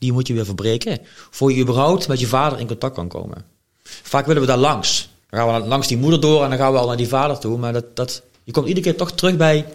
Die 0.00 0.12
moet 0.12 0.26
je 0.26 0.34
weer 0.34 0.44
verbreken. 0.44 0.98
Voor 1.30 1.52
je 1.52 1.60
überhaupt 1.60 2.08
met 2.08 2.20
je 2.20 2.26
vader 2.26 2.58
in 2.58 2.66
contact 2.66 2.94
kan 2.94 3.08
komen. 3.08 3.44
Vaak 3.82 4.26
willen 4.26 4.42
we 4.42 4.48
daar 4.48 4.56
langs. 4.56 5.08
Dan 5.30 5.40
gaan 5.40 5.62
we 5.62 5.68
langs 5.68 5.88
die 5.88 5.96
moeder 5.96 6.20
door 6.20 6.42
en 6.42 6.48
dan 6.50 6.58
gaan 6.58 6.72
we 6.72 6.78
al 6.78 6.86
naar 6.86 6.96
die 6.96 7.08
vader 7.08 7.38
toe. 7.38 7.58
Maar 7.58 7.72
dat, 7.72 7.96
dat, 7.96 8.22
je 8.44 8.52
komt 8.52 8.68
iedere 8.68 8.86
keer 8.86 8.96
toch 8.96 9.12
terug 9.12 9.36
bij... 9.36 9.66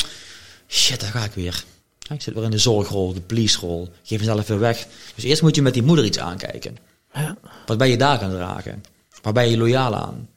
Shit, 0.67 0.99
daar 0.99 1.11
ga 1.11 1.23
ik 1.23 1.33
weer. 1.33 1.63
Ik 2.09 2.21
zit 2.21 2.33
weer 2.33 2.43
in 2.43 2.51
de 2.51 2.57
zorgrol, 2.57 3.13
de 3.13 3.21
police-rol. 3.21 3.89
Geef 4.03 4.19
mezelf 4.19 4.47
weer 4.47 4.59
weg. 4.59 4.87
Dus 5.15 5.23
eerst 5.23 5.41
moet 5.41 5.55
je 5.55 5.61
met 5.61 5.73
die 5.73 5.83
moeder 5.83 6.05
iets 6.05 6.19
aankijken. 6.19 6.77
Ja. 7.13 7.37
Wat 7.65 7.77
ben 7.77 7.89
je 7.89 7.97
daar 7.97 8.17
gaan 8.17 8.31
dragen? 8.31 8.83
Waar 9.21 9.33
ben 9.33 9.49
je 9.49 9.57
loyaal 9.57 9.95
aan? 9.95 10.29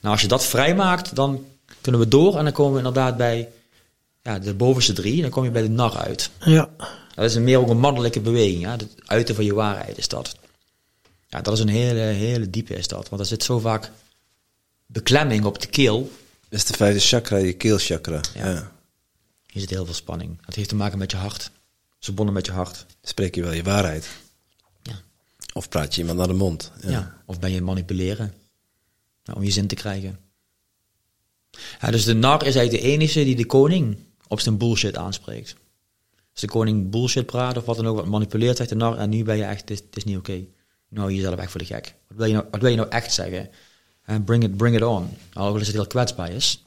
Nou, 0.00 0.12
als 0.12 0.20
je 0.20 0.28
dat 0.28 0.44
vrijmaakt, 0.44 1.16
dan 1.16 1.44
kunnen 1.80 2.00
we 2.00 2.08
door 2.08 2.38
en 2.38 2.44
dan 2.44 2.52
komen 2.52 2.72
we 2.72 2.78
inderdaad 2.78 3.16
bij 3.16 3.48
ja, 4.22 4.38
de 4.38 4.54
bovenste 4.54 4.92
drie. 4.92 5.22
Dan 5.22 5.30
kom 5.30 5.44
je 5.44 5.50
bij 5.50 5.62
de 5.62 5.68
nar 5.68 5.96
uit. 5.96 6.30
Ja. 6.40 6.68
Dat 7.14 7.24
is 7.24 7.34
een 7.34 7.44
meer 7.44 7.58
ook 7.58 7.68
een 7.68 7.78
mannelijke 7.78 8.20
beweging. 8.20 8.60
Ja? 8.60 8.70
Het 8.70 8.86
uiten 9.04 9.34
van 9.34 9.44
je 9.44 9.54
waarheid 9.54 9.98
is 9.98 10.08
dat. 10.08 10.36
Ja, 11.28 11.40
dat 11.40 11.54
is 11.54 11.60
een 11.60 11.68
hele, 11.68 12.00
hele 12.00 12.50
diepe 12.50 12.74
is 12.74 12.88
dat. 12.88 13.08
Want 13.08 13.20
er 13.20 13.28
zit 13.28 13.42
zo 13.42 13.58
vaak 13.58 13.90
beklemming 14.86 15.44
op 15.44 15.60
de 15.60 15.66
keel. 15.66 16.12
Dat 16.48 16.58
is 16.58 16.64
de 16.64 16.74
vijfde 16.74 17.00
chakra, 17.00 17.36
je 17.36 17.52
keelchakra. 17.52 18.20
Ja. 18.34 18.50
Ja. 18.50 18.72
Hier 19.46 19.60
zit 19.60 19.70
heel 19.70 19.84
veel 19.84 19.94
spanning. 19.94 20.44
Dat 20.44 20.54
heeft 20.54 20.68
te 20.68 20.74
maken 20.74 20.98
met 20.98 21.10
je 21.10 21.16
hart. 21.16 21.42
Het 21.42 21.52
is 22.00 22.04
verbonden 22.04 22.34
met 22.34 22.46
je 22.46 22.52
hart. 22.52 22.86
Spreek 23.02 23.34
je 23.34 23.42
wel 23.42 23.52
je 23.52 23.62
waarheid? 23.62 24.08
Ja. 24.82 25.00
Of 25.52 25.68
praat 25.68 25.94
je 25.94 26.00
iemand 26.00 26.18
naar 26.18 26.26
de 26.26 26.32
mond? 26.32 26.72
Ja. 26.80 27.22
Of 27.26 27.38
ben 27.38 27.50
je 27.50 27.62
manipuleren 27.62 28.34
nou, 29.24 29.38
om 29.38 29.44
je 29.44 29.50
zin 29.50 29.66
te 29.66 29.74
krijgen. 29.74 30.18
Ja, 31.80 31.90
dus 31.90 32.04
de 32.04 32.14
nar 32.14 32.46
is 32.46 32.54
eigenlijk 32.54 32.84
de 32.84 32.90
enige 32.90 33.24
die 33.24 33.36
de 33.36 33.46
koning 33.46 33.96
op 34.28 34.40
zijn 34.40 34.58
bullshit 34.58 34.96
aanspreekt. 34.96 35.56
Als 36.34 36.42
de 36.42 36.48
koning 36.48 36.90
bullshit 36.90 37.26
praat 37.26 37.56
of 37.56 37.64
wat 37.64 37.76
dan 37.76 37.86
ook, 37.86 37.96
wat 37.96 38.06
manipuleert, 38.06 38.56
zegt 38.56 38.68
de 38.68 38.74
nar, 38.74 38.96
en 38.96 39.10
nu 39.10 39.24
ben 39.24 39.36
je 39.36 39.44
echt, 39.44 39.60
het 39.60 39.70
is, 39.70 39.78
het 39.78 39.96
is 39.96 40.04
niet 40.04 40.16
oké. 40.16 40.32
Nou, 40.32 40.46
hou 41.06 41.10
je 41.10 41.16
jezelf 41.16 41.38
echt 41.38 41.50
voor 41.50 41.60
de 41.60 41.66
gek. 41.66 41.94
Wat 42.08 42.16
wil 42.16 42.26
je 42.26 42.32
nou, 42.32 42.44
wat 42.50 42.60
wil 42.60 42.70
je 42.70 42.76
nou 42.76 42.88
echt 42.88 43.12
zeggen? 43.12 43.50
En 44.04 44.24
bring 44.24 44.42
it, 44.42 44.56
bring 44.56 44.76
it 44.76 44.82
on. 44.82 45.08
Alhoewel 45.32 45.60
het 45.62 45.72
heel 45.72 45.86
kwetsbaar 45.86 46.30
is. 46.30 46.62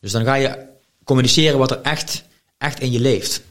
Dus 0.00 0.12
dan 0.12 0.24
ga 0.24 0.34
je 0.34 0.66
communiceren 1.04 1.58
wat 1.58 1.70
er 1.70 1.80
echt, 1.82 2.24
echt 2.58 2.80
in 2.80 2.92
je 2.92 3.00
leeft. 3.00 3.42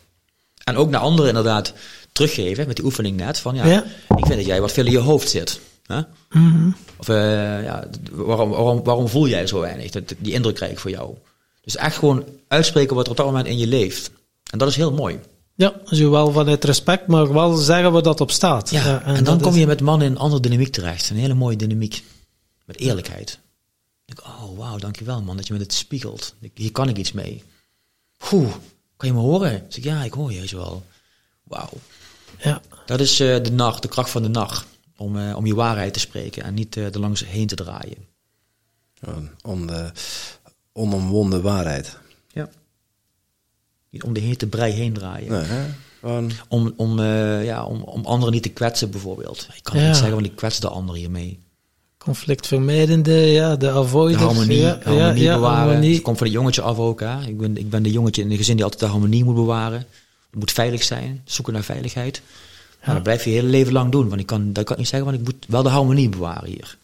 En 0.63 0.75
ook 0.75 0.89
naar 0.89 1.01
anderen 1.01 1.27
inderdaad 1.27 1.73
teruggeven, 2.11 2.67
met 2.67 2.75
die 2.75 2.85
oefening 2.85 3.17
net, 3.17 3.39
van 3.39 3.55
ja, 3.55 3.65
Ja. 3.65 3.83
ik 4.17 4.25
vind 4.25 4.35
dat 4.35 4.45
jij 4.45 4.61
wat 4.61 4.71
veel 4.71 4.85
in 4.85 4.91
je 4.91 4.97
hoofd 4.97 5.29
zit. 5.29 5.59
Hè? 5.85 6.01
Of 6.97 7.09
eh, 7.09 7.63
ja, 7.63 7.87
waarom, 8.11 8.49
waarom, 8.49 8.83
waarom 8.83 9.07
voel 9.07 9.27
jij 9.27 9.47
zo 9.47 9.59
weinig? 9.59 9.91
Dat, 9.91 10.13
die 10.17 10.33
indruk 10.33 10.55
krijg 10.55 10.71
ik 10.71 10.79
voor 10.79 10.91
jou. 10.91 11.15
Dus 11.61 11.75
echt 11.75 11.97
gewoon 11.97 12.25
uitspreken 12.47 12.95
wat 12.95 13.05
er 13.05 13.11
op 13.11 13.17
dat 13.17 13.25
moment 13.25 13.47
in 13.47 13.57
je 13.57 13.67
leeft. 13.67 14.11
En 14.55 14.61
dat 14.61 14.69
is 14.69 14.75
heel 14.75 14.91
mooi. 14.93 15.19
Ja, 15.55 15.73
zowel 15.85 16.31
vanuit 16.31 16.63
respect, 16.63 17.07
maar 17.07 17.33
wel 17.33 17.55
zeggen 17.55 17.91
waar 17.91 18.01
dat 18.03 18.21
op 18.21 18.31
staat. 18.31 18.69
Ja, 18.69 19.01
en, 19.03 19.23
dan 19.23 19.41
kom 19.41 19.53
is- 19.53 19.59
je 19.59 19.67
met 19.67 19.81
mannen 19.81 20.07
in 20.07 20.13
een 20.13 20.19
andere 20.19 20.41
dynamiek 20.41 20.71
terecht. 20.73 21.09
Een 21.09 21.15
hele 21.17 21.33
mooie 21.33 21.55
dynamiek. 21.57 22.03
Met 22.65 22.77
eerlijkheid. 22.79 23.39
Ik, 24.05 24.23
oh 24.23 24.57
wauw, 24.57 24.77
dankjewel 24.77 25.21
man 25.21 25.37
dat 25.37 25.47
je 25.47 25.53
me 25.53 25.59
dit 25.59 25.73
spiegelt. 25.73 26.35
Ik- 26.41 26.51
Hier 26.53 26.71
kan 26.71 26.89
ik 26.89 26.97
iets 26.97 27.11
mee. 27.11 27.43
Oeh, 28.31 28.53
kan 28.97 29.07
je 29.07 29.13
me 29.13 29.19
horen? 29.19 29.51
Zeg 29.67 29.77
ik, 29.77 29.83
ja, 29.83 30.03
ik 30.03 30.13
hoor 30.13 30.31
je 30.33 30.47
zo 30.47 30.57
wel. 30.57 30.83
Wauw. 31.43 31.69
Ja, 32.39 32.61
Dat 32.85 32.99
is 32.99 33.19
eh, 33.19 33.43
de 33.43 33.51
nacht, 33.51 33.81
de 33.81 33.87
kracht 33.87 34.09
van 34.09 34.21
de 34.23 34.29
nacht. 34.29 34.65
Om, 34.97 35.17
eh, 35.19 35.35
om 35.35 35.45
je 35.45 35.55
waarheid 35.55 35.93
te 35.93 35.99
spreken 35.99 36.43
en 36.43 36.53
niet 36.53 36.77
eh, 36.77 36.85
er 36.93 36.99
langs 36.99 37.25
heen 37.25 37.47
te 37.47 37.55
draaien. 37.55 38.07
Gewoon 38.93 39.29
om 39.41 39.67
de 39.67 39.91
onomwonden 40.73 41.41
waarheid. 41.41 41.97
Ja. 42.33 42.49
Niet 43.95 44.03
om 44.03 44.13
de 44.13 44.19
hete 44.19 44.47
brei 44.47 44.73
heen 44.73 44.93
draaien. 44.93 45.31
Nee, 46.01 46.27
Om, 46.47 46.73
om, 46.77 46.99
eh, 46.99 47.45
ja, 47.45 47.65
om, 47.65 47.81
om 47.81 48.05
anderen 48.05 48.33
niet 48.33 48.43
te 48.43 48.49
kwetsen 48.49 48.91
bijvoorbeeld. 48.91 49.47
Ik 49.55 49.63
kan 49.63 49.79
Ja. 49.79 49.85
niet 49.87 49.95
zeggen, 49.95 50.13
want 50.13 50.25
ik 50.25 50.35
kwets 50.35 50.59
de 50.59 50.69
ander 50.69 50.95
hiermee. 50.95 51.39
conflictvermijdende, 51.97 53.11
ja, 53.11 53.55
de 53.55 53.69
avoider. 53.71 54.17
De 54.19 54.25
harmonie, 54.25 54.57
ja, 54.59 54.79
harmonie 54.83 55.23
ja, 55.23 55.31
ja, 55.31 55.35
bewaren. 55.35 55.57
harmonie. 55.65 55.93
Het 55.93 56.01
komt 56.03 56.17
van 56.17 56.27
de 56.27 56.33
jongetje 56.33 56.61
af 56.61 56.77
ook. 56.77 56.99
Hè? 56.99 57.21
Ik, 57.21 57.37
ben, 57.37 57.57
ik 57.57 57.69
ben 57.69 57.83
de 57.83 57.91
jongetje 57.91 58.21
in 58.21 58.29
de 58.29 58.37
gezin 58.37 58.55
die 58.55 58.63
altijd 58.63 58.81
de 58.81 58.87
harmonie 58.89 59.23
moet 59.23 59.35
bewaren. 59.35 59.77
Het 60.29 60.39
moet 60.39 60.51
veilig 60.51 60.83
zijn, 60.83 61.21
zoeken 61.25 61.53
naar 61.53 61.63
veiligheid. 61.63 62.21
Ja. 62.85 62.93
dat 62.93 63.03
blijf 63.03 63.23
je 63.23 63.29
je 63.29 63.35
hele 63.35 63.47
leven 63.49 63.73
lang 63.73 63.91
doen. 63.91 64.09
Want 64.09 64.21
ik 64.21 64.27
kan, 64.27 64.53
dat 64.53 64.63
kan 64.63 64.73
ik 64.73 64.79
niet 64.79 64.87
zeggen, 64.89 65.09
want 65.09 65.21
ik 65.21 65.25
moet 65.27 65.45
wel 65.47 65.63
de 65.63 65.69
harmonie 65.69 66.09
bewaren 66.09 66.49
hier. 66.49 66.77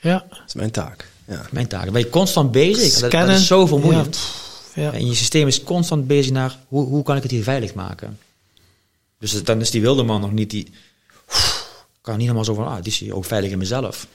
Ja, 0.00 0.24
dat 0.28 0.38
is 0.46 0.54
mijn 0.54 0.70
taak. 0.70 1.08
Ja. 1.28 1.42
Mijn 1.50 1.66
taak. 1.66 1.84
Dan 1.84 1.92
ben 1.92 2.02
je 2.02 2.08
constant 2.10 2.52
bezig. 2.52 3.00
Dat, 3.00 3.10
dat 3.10 3.28
is 3.28 3.46
zo 3.46 3.66
vermoeiend. 3.66 4.18
Ja. 4.74 4.92
En 4.92 5.06
je 5.06 5.14
systeem 5.14 5.46
is 5.46 5.62
constant 5.62 6.06
bezig 6.06 6.32
naar 6.32 6.58
hoe, 6.68 6.84
hoe 6.84 7.02
kan 7.02 7.16
ik 7.16 7.22
het 7.22 7.30
hier 7.30 7.42
veilig 7.42 7.74
maken. 7.74 8.18
Dus 9.18 9.44
dan 9.44 9.60
is 9.60 9.70
die 9.70 9.80
wilde 9.80 10.02
man 10.02 10.20
nog 10.20 10.32
niet 10.32 10.50
die. 10.50 10.70
kan 12.00 12.14
niet 12.14 12.22
helemaal 12.22 12.44
zo 12.44 12.54
van, 12.54 12.66
ah, 12.66 12.82
die 12.82 12.92
is 12.92 12.98
hier 12.98 13.14
ook 13.14 13.24
veilig 13.24 13.50
in 13.50 13.58
mezelf. 13.58 14.06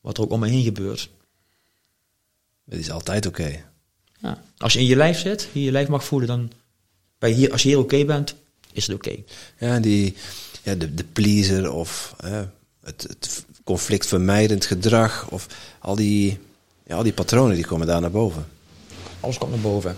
Wat 0.00 0.16
er 0.16 0.22
ook 0.22 0.30
om 0.30 0.40
me 0.40 0.48
heen 0.48 0.62
gebeurt. 0.62 1.08
Dat 2.64 2.78
is 2.78 2.90
altijd 2.90 3.26
oké. 3.26 3.64
Ja. 4.20 4.42
Als 4.58 4.72
je 4.72 4.78
in 4.78 4.86
je 4.86 4.96
lijf 4.96 5.18
zit, 5.18 5.48
hier 5.52 5.64
je 5.64 5.70
lijf 5.70 5.88
mag 5.88 6.04
voelen, 6.04 6.28
dan 6.28 6.50
je 7.18 7.34
hier, 7.34 7.52
als 7.52 7.62
je 7.62 7.68
hier 7.68 7.78
oké 7.78 8.04
bent, 8.04 8.34
is 8.72 8.86
het 8.86 8.96
oké. 8.96 9.16
Ja, 9.58 9.80
die, 9.80 10.14
ja, 10.62 10.74
de, 10.74 10.94
de 10.94 11.04
pleaser 11.04 11.72
of 11.72 12.14
hè, 12.16 12.44
het, 12.80 13.02
het 13.02 13.44
conflictvermijdend 13.64 14.64
gedrag 14.64 15.30
of 15.30 15.46
al 15.78 15.94
die, 15.94 16.38
ja, 16.86 16.96
al 16.96 17.02
die 17.02 17.12
patronen 17.12 17.56
die 17.56 17.66
komen 17.66 17.86
daar 17.86 18.00
naar 18.00 18.10
boven. 18.10 18.46
Alles 19.26 19.38
komt 19.38 19.50
naar 19.50 19.60
boven. 19.60 19.96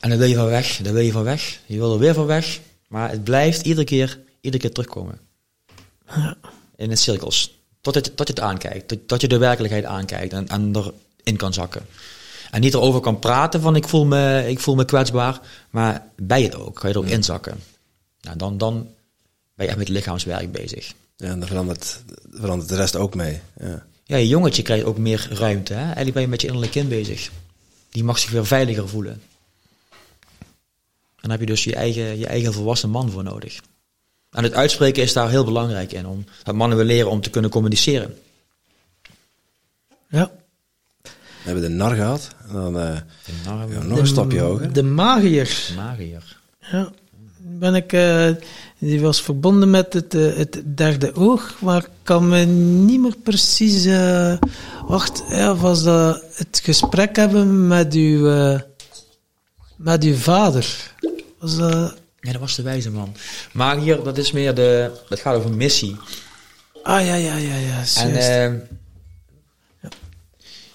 En 0.00 0.08
dan 0.08 0.18
wil 0.18 0.28
je 0.28 0.34
van 0.34 0.46
weg, 0.46 0.76
dan 0.76 0.92
wil 0.92 1.02
je 1.02 1.12
van 1.12 1.22
weg. 1.22 1.60
Je 1.66 1.78
wil 1.78 1.92
er 1.92 1.98
weer 1.98 2.14
van 2.14 2.26
weg. 2.26 2.60
Maar 2.88 3.10
het 3.10 3.24
blijft 3.24 3.66
iedere 3.66 3.86
keer, 3.86 4.20
iedere 4.40 4.62
keer 4.62 4.72
terugkomen. 4.72 5.18
In 6.76 6.90
het 6.90 6.98
cirkels. 6.98 7.58
Tot, 7.80 7.94
het, 7.94 8.16
tot 8.16 8.26
je 8.26 8.32
het 8.32 8.42
aankijkt. 8.42 8.88
Tot, 8.88 9.08
tot 9.08 9.20
je 9.20 9.28
de 9.28 9.38
werkelijkheid 9.38 9.84
aankijkt 9.84 10.32
en, 10.32 10.48
en 10.48 10.76
erin 11.24 11.36
kan 11.36 11.52
zakken. 11.52 11.86
En 12.50 12.60
niet 12.60 12.74
erover 12.74 13.00
kan 13.00 13.18
praten 13.18 13.60
van 13.60 13.76
ik 13.76 13.88
voel 13.88 14.04
me, 14.04 14.44
ik 14.48 14.60
voel 14.60 14.74
me 14.74 14.84
kwetsbaar. 14.84 15.40
Maar 15.70 16.06
bij 16.16 16.42
het 16.42 16.54
ook. 16.54 16.74
Kan 16.74 16.90
je 16.90 16.96
erop 16.96 17.08
inzakken. 17.08 17.60
Nou, 18.20 18.36
dan, 18.36 18.58
dan 18.58 18.74
ben 19.54 19.64
je 19.64 19.68
echt 19.68 19.78
met 19.78 19.88
lichaamswerk 19.88 20.52
bezig. 20.52 20.92
Ja, 21.16 21.28
en 21.28 21.38
dan 21.38 21.48
verandert, 21.48 22.02
verandert 22.30 22.68
de 22.68 22.76
rest 22.76 22.96
ook 22.96 23.14
mee. 23.14 23.40
Ja. 23.60 23.86
Ja, 24.10 24.16
je 24.16 24.28
jongetje 24.28 24.62
krijgt 24.62 24.84
ook 24.84 24.98
meer 24.98 25.28
ruimte. 25.30 25.72
Hè? 25.72 25.82
Eigenlijk 25.82 26.12
ben 26.12 26.22
je 26.22 26.28
met 26.28 26.40
je 26.40 26.46
innerlijk 26.46 26.72
kind 26.72 26.88
bezig. 26.88 27.30
Die 27.90 28.04
mag 28.04 28.18
zich 28.18 28.30
weer 28.30 28.46
veiliger 28.46 28.88
voelen. 28.88 29.22
En 29.92 31.20
dan 31.20 31.30
heb 31.30 31.40
je 31.40 31.46
dus 31.46 31.64
je 31.64 31.74
eigen, 31.74 32.18
je 32.18 32.26
eigen 32.26 32.52
volwassen 32.52 32.90
man 32.90 33.10
voor 33.10 33.22
nodig. 33.22 33.60
En 34.30 34.42
het 34.42 34.54
uitspreken 34.54 35.02
is 35.02 35.12
daar 35.12 35.30
heel 35.30 35.44
belangrijk 35.44 35.92
in. 35.92 36.06
Om, 36.06 36.24
dat 36.42 36.54
mannen 36.54 36.78
willen 36.78 36.92
leren 36.94 37.10
om 37.10 37.20
te 37.20 37.30
kunnen 37.30 37.50
communiceren. 37.50 38.18
ja. 40.08 40.30
We 41.02 41.50
hebben 41.50 41.62
de 41.62 41.68
nar 41.68 41.94
gehad. 41.94 42.34
En 42.48 42.52
dan 42.52 42.78
eh, 42.78 42.96
De 43.24 43.32
narren, 43.44 43.70
gaan 43.72 43.82
we 43.82 43.86
nog 43.88 43.98
een 43.98 44.06
stapje 44.06 44.40
hoger. 44.40 44.72
De 44.72 44.82
magier. 44.82 45.72
magier. 45.76 46.38
Ja. 46.58 46.92
Ben 47.38 47.74
ik, 47.74 47.92
eh, 47.92 48.30
die 48.80 49.00
was 49.00 49.22
verbonden 49.22 49.70
met 49.70 49.92
het, 49.92 50.14
eh, 50.14 50.36
het 50.36 50.62
derde 50.64 51.14
oog, 51.14 51.54
maar 51.60 51.82
ik 51.82 51.90
kan 52.02 52.28
me 52.28 52.44
niet 52.44 53.00
meer 53.00 53.16
precies. 53.22 53.84
eh, 53.84 54.36
wacht, 54.86 55.22
ja, 55.28 55.56
was 55.56 55.82
dat 55.82 56.22
het 56.34 56.60
gesprek 56.62 57.16
hebben 57.16 57.66
met 57.66 57.94
uw, 57.94 58.30
eh, 58.30 58.60
met 59.76 60.02
uw 60.04 60.14
vader? 60.14 60.94
Was 61.38 61.56
dat. 61.56 61.98
Nee, 62.20 62.32
dat 62.32 62.40
was 62.40 62.56
de 62.56 62.62
wijze 62.62 62.90
man. 62.90 63.14
Magier, 63.52 64.02
dat 64.02 64.18
is 64.18 64.32
meer 64.32 64.54
de... 64.54 64.90
Dat 65.08 65.20
gaat 65.20 65.36
over 65.36 65.50
missie. 65.52 65.96
Ah 66.82 67.04
ja, 67.04 67.14
ja, 67.14 67.36
ja, 67.36 67.56
ja. 67.56 67.82
En 67.96 68.16
eh, 68.16 68.52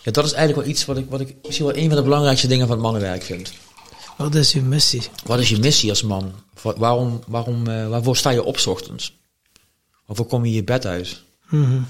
ja, 0.04 0.12
dat 0.12 0.26
is 0.26 0.34
eigenlijk 0.34 0.56
wel 0.56 0.76
iets 0.76 0.86
wat 0.86 0.98
ik, 0.98 1.06
wat 1.10 1.20
ik 1.20 1.36
misschien 1.44 1.66
wel 1.66 1.76
een 1.76 1.88
van 1.88 1.98
de 1.98 2.04
belangrijkste 2.04 2.48
dingen 2.48 2.68
van 2.68 2.76
het 2.76 2.86
mannenwerk 2.86 3.24
vind. 3.24 3.54
Wat 4.18 4.36
is 4.36 4.54
uw 4.54 4.62
missie? 4.64 5.02
Wat 5.26 5.40
is 5.40 5.50
je 5.50 5.60
missie 5.60 5.90
als 5.90 6.04
man? 6.04 6.32
Wa- 6.62 6.74
Waarom, 6.78 7.20
waarom, 7.28 7.68
eh, 7.68 7.88
waarvoor 7.88 8.18
sta 8.18 8.30
je 8.30 8.44
op 8.44 8.58
's 8.60 8.66
ochtends? 8.68 9.14
Waarvoor 10.06 10.26
kom 10.26 10.46
je 10.46 10.54
je 10.54 10.64
bed 10.64 10.86
uit? 10.86 11.22
Mhm. 11.50 11.82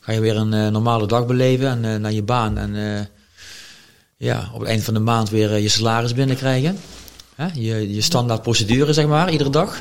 Ga 0.00 0.12
je 0.12 0.20
weer 0.20 0.36
een 0.36 0.52
eh, 0.52 0.68
normale 0.68 1.06
dag 1.06 1.26
beleven 1.26 1.66
en 1.68 1.84
eh, 1.84 2.00
naar 2.00 2.12
je 2.12 2.22
baan 2.22 2.58
en 2.58 3.08
ja, 4.16 4.50
op 4.54 4.60
het 4.60 4.68
eind 4.68 4.82
van 4.84 4.94
de 4.94 5.00
maand 5.00 5.30
weer 5.30 5.56
je 5.58 5.68
salaris 5.68 6.14
binnenkrijgen? 6.14 6.78
Hè? 7.34 7.46
Je, 7.54 7.94
je 7.94 8.00
standaard 8.00 8.42
procedure, 8.42 8.92
zeg 8.92 9.06
maar, 9.06 9.30
iedere 9.32 9.50
dag? 9.50 9.80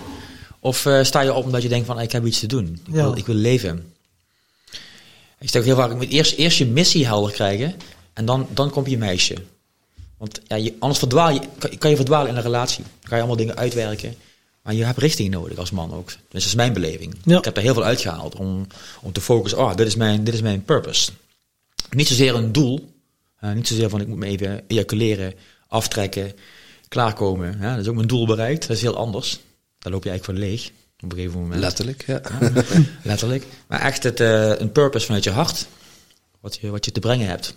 Of 0.60 0.88
sta 1.02 1.22
je 1.22 1.34
op 1.34 1.46
omdat 1.46 1.62
je 1.62 1.70
denkt 1.70 1.86
van, 1.86 2.00
ik 2.00 2.12
heb 2.12 2.26
iets 2.26 2.40
te 2.40 2.48
doen. 2.48 2.66
Ik, 2.88 2.94
Ja. 2.96 3.04
wil, 3.04 3.18
ik 3.18 3.26
wil 3.26 3.36
leven. 3.36 3.94
Ik 5.40 5.50
zeg 5.50 5.62
ook 5.62 5.68
heel 5.68 5.76
vaak, 5.76 5.90
je 5.90 5.96
moet 5.96 6.10
eerst, 6.10 6.34
eerst 6.38 6.58
je 6.58 6.66
missie 6.66 7.06
helder 7.06 7.32
krijgen 7.32 7.76
en 8.14 8.26
dan, 8.26 8.48
dan 8.54 8.70
komt 8.70 8.90
je 8.90 8.98
meisje. 8.98 9.36
Want 10.18 10.42
ja, 10.48 10.56
je, 10.56 10.76
anders 10.80 11.00
verdwaal 11.00 11.32
je, 11.32 11.40
kan, 11.58 11.78
kan 11.78 11.90
je 11.90 11.96
verdwalen 11.96 12.30
in 12.30 12.36
een 12.36 12.42
relatie. 12.42 12.84
Dan 12.84 13.10
ga 13.10 13.14
je 13.16 13.22
allemaal 13.22 13.38
dingen 13.38 13.56
uitwerken. 13.58 14.16
Maar 14.62 14.74
je 14.74 14.84
hebt 14.86 14.98
richting 15.00 15.30
nodig 15.30 15.58
als 15.58 15.72
man 15.72 15.94
ook. 15.94 16.06
Dus 16.08 16.18
dat 16.30 16.42
is 16.44 16.56
mijn 16.56 16.74
beleving. 16.74 17.16
Ja. 17.24 17.38
Ik 17.38 17.46
heb 17.46 17.56
er 17.58 17.62
heel 17.62 17.74
veel 17.74 17.84
uitgehaald 17.84 18.36
om, 18.36 18.68
om 19.02 19.12
te 19.12 19.22
focussen. 19.22 19.60
Oh, 19.60 19.76
dit 19.76 19.88
is 19.88 19.96
mijn, 19.96 20.24
dit 20.24 20.34
is 20.34 20.42
mijn 20.42 20.64
purpose. 20.64 21.12
Niet 21.90 22.08
zozeer 22.08 22.36
een 22.36 22.52
doel. 22.52 22.94
eh, 23.40 23.52
niet 23.52 23.68
zozeer 23.68 23.90
van 23.90 24.02
ik 24.02 24.08
moet 24.08 24.18
me 24.18 24.26
even 24.26 24.64
ejaculeren, 24.68 25.34
aftrekken, 25.68 26.34
klaarkomen. 26.88 27.58
Ja, 27.62 27.72
dat 27.72 27.82
is 27.82 27.88
ook 27.88 27.96
mijn 27.96 28.08
doel 28.08 28.26
bereikt. 28.26 28.68
Dat 28.68 28.76
is 28.76 28.82
heel 28.82 28.96
anders. 28.98 29.40
Daar 29.80 29.92
loop 29.92 30.04
je 30.04 30.10
eigenlijk 30.10 30.40
voor 30.40 30.50
leeg. 30.50 30.72
Op 31.00 31.12
een 31.12 31.18
gegeven 31.18 31.40
moment. 31.40 31.60
Letterlijk, 31.62 32.04
ja. 32.08 32.22
Letterlijk. 33.04 33.46
Maar 33.68 33.80
echt 33.82 34.04
het, 34.04 34.20
eh, 34.20 34.60
een 34.60 34.72
purpose 34.72 35.06
vanuit 35.06 35.24
je 35.24 35.32
hart. 35.32 35.66
Wat 36.40 36.58
je, 36.62 36.70
wat 36.70 36.86
je 36.86 36.92
te 36.92 37.00
brengen 37.00 37.28
hebt. 37.28 37.56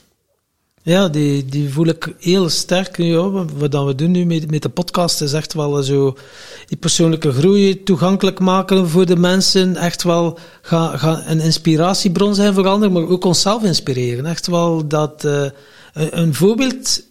Ja, 0.83 1.09
die, 1.09 1.45
die 1.45 1.72
voel 1.72 1.87
ik 1.87 2.14
heel 2.18 2.49
sterk 2.49 2.99
nu. 2.99 3.14
Hoor. 3.14 3.47
Wat 3.59 3.72
dan 3.72 3.87
we 3.87 3.95
doen 3.95 4.11
nu 4.11 4.24
met, 4.24 4.51
met 4.51 4.62
de 4.62 4.68
podcast 4.68 5.20
is 5.20 5.33
echt 5.33 5.53
wel 5.53 5.83
zo 5.83 6.16
die 6.66 6.76
persoonlijke 6.76 7.33
groei 7.33 7.83
toegankelijk 7.83 8.39
maken 8.39 8.89
voor 8.89 9.07
de 9.07 9.16
mensen. 9.16 9.76
Echt 9.76 10.03
wel 10.03 10.39
gaan, 10.62 10.99
gaan 10.99 11.22
een 11.26 11.41
inspiratiebron 11.41 12.35
zijn 12.35 12.55
voor 12.55 12.66
anderen, 12.66 12.93
maar 12.93 13.09
ook 13.09 13.24
onszelf 13.24 13.62
inspireren. 13.62 14.26
Echt 14.26 14.47
wel 14.47 14.89
dat 14.89 15.24
uh, 15.24 15.43
een, 15.93 16.18
een, 16.18 16.35
voorbeeld 16.35 17.03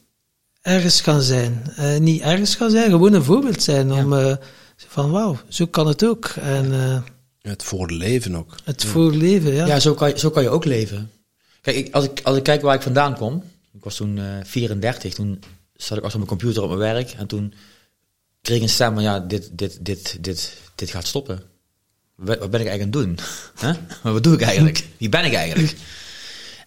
ergens 0.61 1.01
gaan 1.01 1.21
zijn. 1.21 1.63
Uh, 1.79 1.97
niet 1.97 2.21
ergens 2.21 2.55
gaan 2.55 2.71
zijn, 2.71 2.89
gewoon 2.89 3.13
een 3.13 3.23
voorbeeld 3.23 3.63
zijn. 3.63 3.87
Ja. 3.87 4.03
Om 4.03 4.13
uh, 4.13 4.35
van 4.75 5.11
wauw, 5.11 5.37
zo 5.47 5.65
kan 5.65 5.87
het 5.87 6.05
ook. 6.05 6.25
En, 6.41 7.03
het 7.41 7.63
voorleven 7.63 8.35
ook. 8.35 8.55
Het 8.63 8.81
ja. 8.81 8.87
voorleven, 8.87 9.53
ja. 9.53 9.65
Ja, 9.65 9.79
zo 9.79 9.93
kan, 9.93 10.09
je, 10.09 10.19
zo 10.19 10.29
kan 10.29 10.43
je 10.43 10.49
ook 10.49 10.65
leven. 10.65 11.11
Kijk, 11.61 11.77
ik, 11.77 11.93
als, 11.93 12.05
ik, 12.05 12.21
als 12.23 12.37
ik 12.37 12.43
kijk 12.43 12.61
waar 12.61 12.75
ik 12.75 12.81
vandaan 12.81 13.15
kom, 13.15 13.43
ik 13.73 13.83
was 13.83 13.95
toen 13.95 14.17
uh, 14.17 14.25
34, 14.43 15.13
toen 15.13 15.39
zat 15.75 15.97
ik 15.97 16.03
achter 16.03 16.19
mijn 16.19 16.31
computer 16.31 16.63
op 16.63 16.67
mijn 16.67 16.93
werk 16.93 17.11
en 17.11 17.27
toen 17.27 17.53
kreeg 18.41 18.57
ik 18.57 18.63
een 18.63 18.69
stem 18.69 18.93
van 18.93 19.03
ja, 19.03 19.19
dit, 19.19 19.49
dit, 19.51 19.77
dit, 19.81 20.17
dit, 20.21 20.57
dit 20.75 20.89
gaat 20.89 21.07
stoppen. 21.07 21.41
Wat, 22.15 22.37
wat 22.37 22.49
ben 22.49 22.59
ik 22.59 22.67
eigenlijk 22.67 22.95
aan 22.95 23.01
het 23.01 23.17
doen? 23.17 23.25
huh? 24.03 24.13
Wat 24.13 24.23
doe 24.23 24.33
ik 24.33 24.41
eigenlijk? 24.41 24.87
Wie 24.97 25.09
ben 25.09 25.25
ik 25.25 25.33
eigenlijk? 25.33 25.75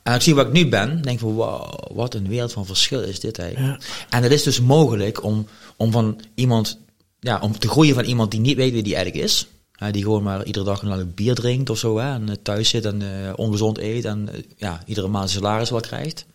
En 0.03 0.15
ik 0.15 0.21
zie 0.21 0.35
wat 0.35 0.47
ik 0.47 0.53
nu 0.53 0.69
ben, 0.69 1.03
denk 1.03 1.19
van 1.19 1.33
wow, 1.33 1.75
wat 1.97 2.15
een 2.15 2.29
wereld 2.29 2.53
van 2.53 2.67
verschil 2.67 3.03
is 3.03 3.21
dit 3.21 3.39
eigenlijk. 3.39 3.83
Ja. 3.83 3.87
En 4.09 4.23
het 4.23 4.33
is 4.33 4.43
dus 4.43 4.61
mogelijk 4.61 5.23
om, 5.23 5.47
om 5.77 5.93
van 5.93 6.21
iemand, 6.35 6.79
ja, 7.21 7.39
om 7.41 7.59
te 7.59 7.69
groeien 7.69 7.95
van 7.95 8.05
iemand 8.05 8.31
die 8.31 8.41
niet 8.41 8.57
weet 8.57 8.73
wie 8.73 8.83
die 8.83 8.95
eigenlijk 8.95 9.25
is. 9.25 9.47
Ja, 9.73 9.91
die 9.91 10.03
gewoon 10.03 10.23
maar 10.23 10.45
iedere 10.45 10.65
dag 10.65 10.83
een 10.83 11.15
bier 11.15 11.35
drinkt 11.35 11.71
of 11.71 11.79
zo. 11.79 11.99
Hè, 11.99 12.13
en 12.13 12.43
thuis 12.43 12.69
zit 12.69 12.85
en 12.85 13.01
uh, 13.01 13.33
ongezond 13.37 13.79
eet. 13.79 14.05
En 14.05 14.29
uh, 14.33 14.43
ja, 14.57 14.83
iedere 14.87 15.09
maand 15.09 15.31
zijn 15.31 15.43
salaris 15.43 15.71
wel 15.71 15.81
krijgt. 15.81 16.27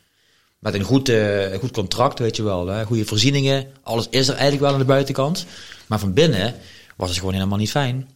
Met 0.59 0.73
een 0.73 0.83
goed, 0.83 1.09
uh, 1.09 1.51
een 1.51 1.59
goed 1.59 1.71
contract, 1.71 2.19
weet 2.19 2.35
je 2.35 2.43
wel. 2.43 2.67
Hè, 2.67 2.85
goede 2.85 3.05
voorzieningen. 3.05 3.67
Alles 3.83 4.07
is 4.09 4.27
er 4.27 4.33
eigenlijk 4.33 4.63
wel 4.63 4.73
aan 4.73 4.79
de 4.79 4.85
buitenkant. 4.85 5.45
Maar 5.87 5.99
van 5.99 6.13
binnen 6.13 6.55
was 6.95 7.09
het 7.09 7.17
gewoon 7.17 7.33
helemaal 7.33 7.57
niet 7.57 7.71
fijn. 7.71 8.09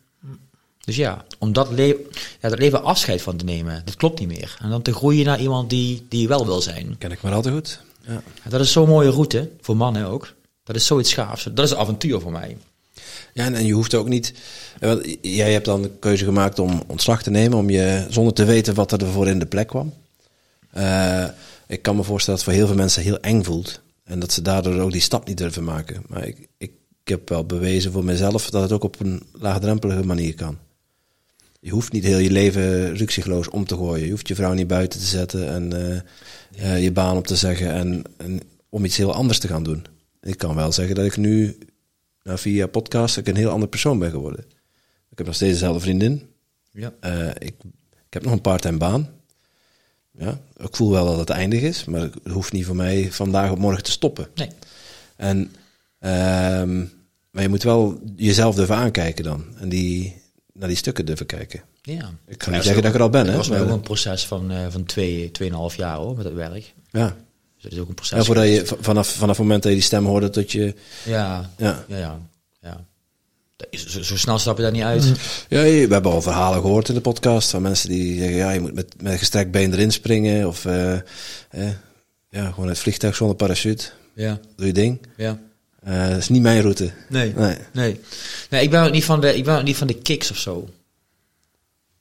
Dus 0.86 0.96
ja, 0.96 1.26
om 1.40 1.54
dat, 1.54 1.72
le 1.72 2.06
ja, 2.42 2.50
dat 2.50 2.60
leven 2.60 2.84
afscheid 2.84 3.22
van 3.22 3.38
te 3.38 3.46
nemen, 3.46 3.82
dat 3.86 3.96
klopt 3.96 4.20
niet 4.20 4.28
meer. 4.28 4.58
En 4.62 4.70
dan 4.70 4.82
te 4.82 4.94
groeien 4.94 5.26
naar 5.26 5.40
iemand 5.40 5.70
die, 5.70 6.06
die 6.10 6.28
wel 6.28 6.46
wil 6.46 6.62
zijn. 6.62 6.96
Ken 6.98 7.12
ik 7.12 7.22
maar 7.22 7.34
al 7.34 7.42
te 7.42 7.52
goed. 7.52 7.82
Ja. 8.08 8.22
Dat 8.50 8.62
is 8.62 8.72
zo'n 8.72 8.88
mooie 8.88 9.10
route, 9.10 9.50
voor 9.62 9.78
mannen 9.78 10.06
ook. 10.06 10.34
Dat 10.64 10.76
is 10.76 10.86
zoiets 10.86 11.14
gaafs. 11.14 11.44
Dat 11.44 11.66
is 11.66 11.72
een 11.72 11.78
avontuur 11.78 12.20
voor 12.20 12.32
mij. 12.32 12.58
Ja, 13.34 13.46
en, 13.46 13.56
en 13.56 13.66
je 13.66 13.74
hoeft 13.74 13.96
ook 13.96 14.08
niet. 14.08 14.34
Want 14.80 15.18
jij 15.22 15.52
hebt 15.52 15.66
dan 15.66 15.82
de 15.82 15.92
keuze 16.00 16.26
gemaakt 16.26 16.60
om 16.60 16.84
ontslag 16.88 17.24
te 17.24 17.30
nemen, 17.30 17.58
om 17.58 17.70
je 17.70 18.06
zonder 18.10 18.34
te 18.34 18.46
weten 18.46 18.74
wat 18.74 18.92
er 18.92 19.08
voor 19.08 19.28
in 19.28 19.40
de 19.40 19.46
plek 19.46 19.68
kwam. 19.68 19.94
Uh, 20.78 21.26
ik 21.72 21.82
kan 21.82 21.96
me 21.96 22.04
voorstellen 22.04 22.40
dat 22.40 22.48
het 22.48 22.56
voor 22.56 22.66
heel 22.66 22.74
veel 22.74 22.84
mensen 22.84 23.04
heel 23.04 23.20
eng 23.20 23.44
voelt. 23.44 23.82
En 24.04 24.20
dat 24.20 24.32
ze 24.32 24.42
daardoor 24.42 24.80
ook 24.80 24.92
die 24.92 25.02
stap 25.02 25.28
niet 25.28 25.38
durven 25.38 25.64
maken. 25.64 26.04
Maar 26.08 26.28
ik, 26.28 26.38
ik, 26.58 26.72
ik 27.04 27.08
heb 27.08 27.30
wel 27.30 27.46
bewezen 27.46 27.92
voor 27.92 28.04
mezelf 28.04 28.50
dat 28.50 28.62
het 28.62 28.72
ook 28.72 28.84
op 28.84 29.00
een 29.00 29.24
laagdrempelige 29.32 30.06
manier 30.06 30.36
kan. 30.36 30.58
Je 31.60 31.72
hoeft 31.72 31.92
niet 31.92 32.04
heel 32.04 32.18
je 32.18 32.32
leven 32.32 32.96
ruksigloos 32.96 33.50
om 33.50 33.66
te 33.66 33.76
gooien. 33.76 34.06
Je 34.06 34.12
hoeft 34.12 34.28
je 34.28 34.36
vrouw 34.36 34.54
niet 34.54 34.68
buiten 34.68 35.00
te 35.00 35.06
zetten 35.06 35.50
en 35.50 35.74
uh, 35.74 36.64
uh, 36.64 36.84
je 36.84 36.92
baan 36.92 37.18
op 37.18 37.28
te 37.28 37.36
zeggen 37.36 37.72
en, 37.72 38.04
en, 38.18 38.42
om 38.70 38.86
iets 38.86 38.98
heel 38.98 39.14
anders 39.14 39.40
te 39.40 39.48
gaan 39.48 39.64
doen. 39.64 39.86
Ik 40.22 40.38
kan 40.38 40.56
wel 40.56 40.72
zeggen 40.72 40.96
dat 40.96 41.06
ik 41.06 41.18
nu 41.18 41.58
nou, 42.24 42.38
via 42.38 42.68
podcast 42.68 43.18
ik 43.18 43.28
een 43.28 43.36
heel 43.36 43.50
ander 43.50 43.70
persoon 43.70 44.00
ben 44.00 44.12
geworden. 44.12 44.46
Ik 45.10 45.18
heb 45.18 45.26
nog 45.26 45.36
steeds 45.36 45.52
dezelfde 45.52 45.82
vriendin. 45.82 46.30
Ja. 46.72 46.94
Uh, 47.06 47.28
ik, 47.28 47.56
ik 48.08 48.14
heb 48.14 48.24
nog 48.24 48.32
een 48.32 48.42
part-time 48.42 48.78
baan. 48.78 49.21
Ja, 50.22 50.40
ik 50.58 50.76
voel 50.76 50.92
wel 50.92 51.06
dat 51.06 51.18
het 51.18 51.30
eindig 51.30 51.62
is, 51.62 51.86
maar 51.86 52.02
het 52.02 52.14
hoeft 52.32 52.52
niet 52.52 52.66
voor 52.66 52.76
mij 52.76 53.12
vandaag 53.12 53.52
op 53.52 53.58
morgen 53.58 53.84
te 53.84 53.92
stoppen. 53.92 54.28
Nee. 54.36 54.50
En, 55.16 55.38
um, 56.00 56.92
maar 57.32 57.42
je 57.42 57.50
moet 57.50 57.64
wel 57.64 58.00
jezelf 58.16 58.56
durven 58.56 58.76
aankijken 58.76 59.24
dan. 59.24 59.46
En 59.60 59.70
die, 59.70 60.22
naar 60.54 60.68
die 60.68 60.78
stukken 60.78 61.06
durven 61.06 61.26
kijken. 61.26 61.62
Ja. 61.82 62.10
Ik 62.28 62.44
ga 62.44 62.52
niet 62.52 62.64
zeggen 62.64 62.82
dat 62.82 62.92
ik 62.92 62.98
er 62.98 63.04
al 63.04 63.10
ben. 63.10 63.26
Het 63.26 63.36
was 63.36 63.52
ook 63.52 63.70
een 63.70 63.82
proces 63.82 64.26
van, 64.26 64.52
uh, 64.52 64.66
van 64.70 64.86
twee, 64.86 65.32
tweeënhalf 65.32 65.76
jaar 65.76 65.96
hoor, 65.96 66.16
met 66.16 66.26
het 66.26 66.34
werk. 66.34 66.74
ja. 66.90 67.16
Dus 67.56 67.70
dat 67.70 67.80
is 67.80 67.80
ook 67.86 67.90
een 67.90 67.96
proces. 67.96 68.18
ja, 68.18 68.24
voordat 68.24 68.46
je 68.46 68.78
vanaf, 68.80 69.08
vanaf 69.08 69.38
het 69.38 69.46
moment 69.46 69.64
dat 69.64 69.72
je 69.72 69.78
die 69.78 69.88
stem 69.88 70.06
hoorde 70.06 70.30
tot 70.30 70.52
je... 70.52 70.76
Ja, 71.06 71.50
Ja, 71.58 71.84
ja, 71.88 71.98
ja. 71.98 72.20
ja. 72.62 72.86
Zo, 73.72 74.02
zo 74.02 74.18
snel 74.18 74.38
stap 74.40 74.58
je 74.58 74.64
daar 74.64 74.72
niet 74.72 74.82
uit. 74.84 75.12
ja 75.50 75.62
je- 75.62 75.88
we 75.88 75.94
hebben 75.94 76.12
al 76.12 76.22
verhalen 76.22 76.62
gehoord 76.62 76.90
in 76.90 76.96
de 76.96 77.02
podcast 77.02 77.50
van 77.50 77.62
mensen 77.62 77.90
die 77.90 78.18
zeggen... 78.18 78.36
ja, 78.38 78.52
je 78.52 78.60
moet 78.60 78.74
met, 78.74 79.02
met 79.02 79.18
gestrekt 79.20 79.52
been 79.52 79.74
erin 79.74 79.92
springen. 79.92 80.48
Of 80.48 80.66
eh, 80.66 80.94
eh, 80.94 81.02
ja, 82.30 82.52
gewoon 82.52 82.68
het 82.70 82.80
vliegtuig 82.80 83.16
zonder 83.16 83.36
parachute. 83.36 83.90
Ja, 84.16 84.40
Doe 84.56 84.66
je 84.68 84.74
ding. 84.74 85.00
ja. 85.18 85.40
Eh, 85.84 86.08
dat 86.10 86.18
is 86.18 86.30
niet 86.30 86.42
mijn 86.42 86.62
route. 86.62 86.92
Nee. 87.10 87.34
Nee. 87.36 87.56
Nee. 87.74 88.00
Nee, 88.50 88.64
ik 88.64 88.70
ben 88.70 88.84
ook 88.84 88.92
niet 88.92 89.06
van 89.06 89.22
de, 89.22 89.36
ik 89.38 89.44
ben 89.44 89.58
ook 89.58 89.64
niet 89.64 89.78
van 89.78 89.88
de 89.88 90.02
kicks 90.02 90.32
of 90.32 90.38
zo. 90.38 90.70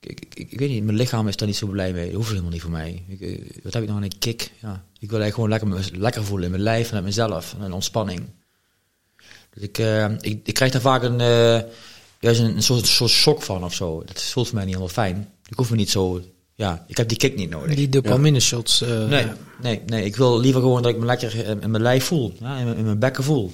Ik, 0.01 0.11
ik, 0.21 0.35
ik, 0.35 0.53
ik 0.53 0.59
weet 0.59 0.69
niet, 0.69 0.85
mijn 0.85 0.97
lichaam 0.97 1.29
is 1.29 1.37
daar 1.37 1.49
niet 1.49 1.57
zo 1.57 1.67
blij 1.67 1.93
mee. 1.93 2.07
Dat 2.07 2.15
hoeft 2.15 2.29
helemaal 2.29 2.51
niet 2.51 2.61
voor 2.63 2.71
mij. 2.71 3.03
Ik, 3.09 3.21
eh, 3.21 3.39
wat 3.63 3.73
heb 3.73 3.83
ik 3.83 3.89
nog 3.89 3.97
aan 3.97 4.03
een 4.03 4.19
kick? 4.19 4.51
Ja, 4.61 4.85
ik 4.99 5.11
wil 5.11 5.21
eigenlijk 5.21 5.35
gewoon 5.61 5.75
lekker, 5.79 6.01
lekker 6.01 6.25
voelen 6.25 6.45
in 6.45 6.51
mijn 6.51 6.63
lijf 6.63 6.89
en 6.89 6.95
met 6.95 7.05
mezelf. 7.05 7.55
En 7.59 7.65
een 7.65 7.73
ontspanning. 7.73 8.21
Dus 9.55 9.63
ik, 9.63 9.79
eh, 9.79 10.05
ik, 10.21 10.41
ik 10.45 10.55
krijg 10.55 10.73
daar 10.73 10.81
vaak 10.81 11.03
een, 11.03 11.19
juist 12.21 12.41
een, 12.41 12.57
een 12.57 12.63
soort, 12.63 12.87
soort 12.87 13.11
shock 13.11 13.43
van 13.43 13.65
of 13.65 13.75
zo. 13.75 14.03
Dat 14.07 14.23
voelt 14.23 14.47
voor 14.47 14.55
mij 14.57 14.65
niet 14.65 14.75
helemaal 14.75 14.95
fijn. 14.95 15.29
Ik 15.49 15.57
hoef 15.57 15.71
me 15.71 15.77
niet 15.77 15.91
zo... 15.91 16.21
Ja, 16.55 16.85
ik 16.87 16.97
heb 16.97 17.09
die 17.09 17.17
kick 17.19 17.37
niet 17.37 17.51
nodig. 17.51 17.75
Die 17.77 17.89
dopamine 17.89 18.41
shots. 18.41 18.81
eh, 18.83 19.05
Nee, 19.07 19.27
nee, 19.63 19.83
nee. 19.87 20.05
Ik 20.05 20.17
wil 20.17 20.41
liever 20.41 20.61
gewoon 20.61 20.83
dat 20.83 20.93
ik 20.93 20.99
me 20.99 21.05
lekker 21.07 21.35
in 21.35 21.63
in 21.63 21.71
mijn 21.71 21.83
lijf 21.83 22.05
voel. 22.05 22.33
Ja, 22.41 22.57
in, 22.59 22.65
mijn, 22.65 22.77
in 22.77 22.85
mijn 22.85 22.99
bekken 22.99 23.25
voel. 23.25 23.53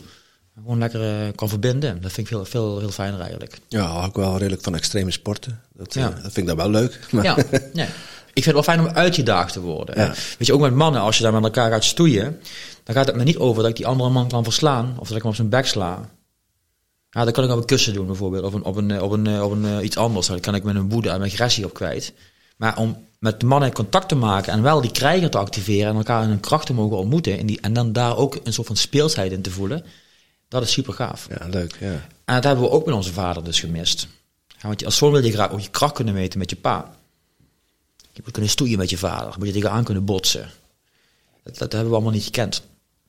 Gewoon 0.54 0.78
lekker 0.78 1.32
kan 1.34 1.48
verbinden. 1.48 2.00
Dat 2.02 2.12
vind 2.12 2.26
ik 2.30 2.32
veel, 2.36 2.44
veel, 2.44 2.78
heel 2.78 2.90
fijner 2.90 3.20
eigenlijk. 3.20 3.58
Ja, 3.68 4.04
ik 4.04 4.14
wel 4.14 4.36
redelijk 4.38 4.62
van 4.62 4.74
extreme 4.74 5.10
sporten. 5.10 5.60
Dat, 5.74 5.94
Ja. 5.94 6.08
eh, 6.08 6.14
dat 6.22 6.32
vind 6.32 6.36
ik 6.36 6.46
dan 6.46 6.56
wel 6.56 6.70
leuk. 6.70 6.98
Maar, 7.10 7.24
Ja, 7.24 7.36
nee. 7.72 7.88
Ik 8.36 8.42
vind 8.42 8.56
het 8.56 8.66
wel 8.66 8.74
fijn 8.74 8.88
om 8.88 8.94
uitgedaagd 8.94 9.52
te 9.52 9.60
worden. 9.60 9.98
Ja. 9.98 10.06
Weet 10.38 10.46
je, 10.46 10.54
ook 10.54 10.60
met 10.60 10.74
mannen, 10.74 11.00
als 11.00 11.16
je 11.16 11.22
daar 11.22 11.32
met 11.32 11.42
elkaar 11.42 11.70
gaat 11.70 11.84
stoeien, 11.84 12.40
dan 12.84 12.94
gaat 12.94 13.06
het 13.06 13.16
me 13.16 13.22
niet 13.22 13.38
over 13.38 13.62
dat 13.62 13.70
ik 13.70 13.76
die 13.76 13.86
andere 13.86 14.10
man 14.10 14.28
kan 14.28 14.44
verslaan 14.44 14.96
of 14.98 15.08
dat 15.08 15.16
ik 15.16 15.22
hem 15.22 15.30
op 15.30 15.36
zijn 15.36 15.48
bek 15.48 15.66
sla. 15.66 16.10
Ja, 17.10 17.24
dat 17.24 17.34
kan 17.34 17.44
ik 17.44 17.50
op 17.50 17.56
een 17.56 17.64
kussen 17.64 17.94
doen 17.94 18.06
bijvoorbeeld, 18.06 18.44
of 18.44 18.52
een, 18.52 18.64
op 18.64 18.76
een, 18.76 18.90
eh, 18.90 19.02
op 19.02 19.10
een, 19.10 19.26
eh, 19.26 19.42
op 19.42 19.50
een 19.50 19.64
eh, 19.64 19.84
iets 19.84 19.96
anders. 19.96 20.26
Daar 20.26 20.40
kan 20.40 20.54
ik 20.54 20.62
met 20.62 20.74
een 20.74 20.88
woede 20.88 21.08
en 21.08 21.18
mijn 21.18 21.30
agressie 21.30 21.64
op 21.64 21.74
kwijt. 21.74 22.12
Maar 22.56 22.78
om 22.78 23.04
met 23.18 23.40
de 23.40 23.46
mannen 23.46 23.72
contact 23.72 24.08
te 24.08 24.14
maken 24.14 24.52
en 24.52 24.62
wel 24.62 24.80
die 24.80 24.90
krijger 24.90 25.30
te 25.30 25.38
activeren 25.38 25.90
en 25.90 25.96
elkaar 25.96 26.22
in 26.22 26.28
hun 26.28 26.40
kracht 26.40 26.66
te 26.66 26.74
mogen 26.74 26.96
ontmoeten 26.96 27.38
en, 27.38 27.46
die, 27.46 27.60
en 27.60 27.72
dan 27.72 27.92
daar 27.92 28.16
ook 28.16 28.38
een 28.44 28.52
soort 28.52 28.66
van 28.66 28.76
speelsheid 28.76 29.32
in 29.32 29.42
te 29.42 29.50
voelen, 29.50 29.84
dat 30.48 30.62
is 30.62 30.72
super 30.72 30.92
gaaf. 30.92 31.26
ja, 31.38 31.46
leuk. 31.50 31.76
Ja. 31.80 32.06
En 32.24 32.34
dat 32.34 32.44
hebben 32.44 32.64
we 32.64 32.70
ook 32.70 32.86
met 32.86 32.94
onze 32.94 33.12
vader 33.12 33.44
dus 33.44 33.60
gemist. 33.60 34.08
Ja, 34.46 34.68
want 34.68 34.84
als 34.84 34.96
zoon 34.96 35.12
wil 35.12 35.24
je 35.24 35.32
graag 35.32 35.50
ook 35.50 35.60
je 35.60 35.70
kracht 35.70 35.94
kunnen 35.94 36.14
meten 36.14 36.38
met 36.38 36.50
je 36.50 36.56
pa. 36.56 36.94
Je 38.16 38.22
moet 38.24 38.32
kunnen 38.32 38.50
stoeien 38.50 38.78
met 38.78 38.90
je 38.90 38.98
vader. 38.98 39.34
Moet 39.38 39.46
je 39.46 39.52
tegenaan 39.52 39.84
kunnen 39.84 40.04
botsen. 40.04 40.50
Dat, 41.42 41.58
dat 41.58 41.72
hebben 41.72 41.90
we 41.90 41.94
allemaal 41.94 42.12
niet 42.12 42.24
gekend. 42.24 42.62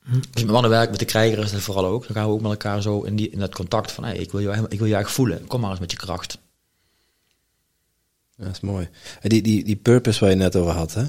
Dus 0.04 0.42
met 0.42 0.52
mannen 0.52 0.70
werken, 0.70 0.90
met 0.90 0.98
de 0.98 1.04
krijger 1.04 1.38
is 1.38 1.50
dat 1.50 1.60
vooral 1.60 1.86
ook. 1.86 2.06
Dan 2.06 2.16
gaan 2.16 2.26
we 2.26 2.32
ook 2.32 2.40
met 2.40 2.50
elkaar 2.50 2.82
zo 2.82 3.02
in, 3.02 3.16
die, 3.16 3.30
in 3.30 3.38
dat 3.38 3.54
contact 3.54 3.92
van... 3.92 4.04
Hey, 4.04 4.16
ik, 4.16 4.30
wil 4.30 4.40
jou, 4.40 4.54
ik 4.54 4.58
wil 4.58 4.68
je 4.68 4.94
eigenlijk 4.94 5.08
voelen. 5.08 5.46
Kom 5.46 5.60
maar 5.60 5.70
eens 5.70 5.80
met 5.80 5.90
je 5.90 5.96
kracht. 5.96 6.38
Dat 8.36 8.48
is 8.52 8.60
mooi. 8.60 8.88
En 9.20 9.28
die, 9.28 9.42
die, 9.42 9.64
die 9.64 9.76
purpose 9.76 10.20
waar 10.20 10.30
je 10.30 10.36
net 10.36 10.56
over 10.56 10.72
had, 10.72 10.94
hè? 10.94 11.04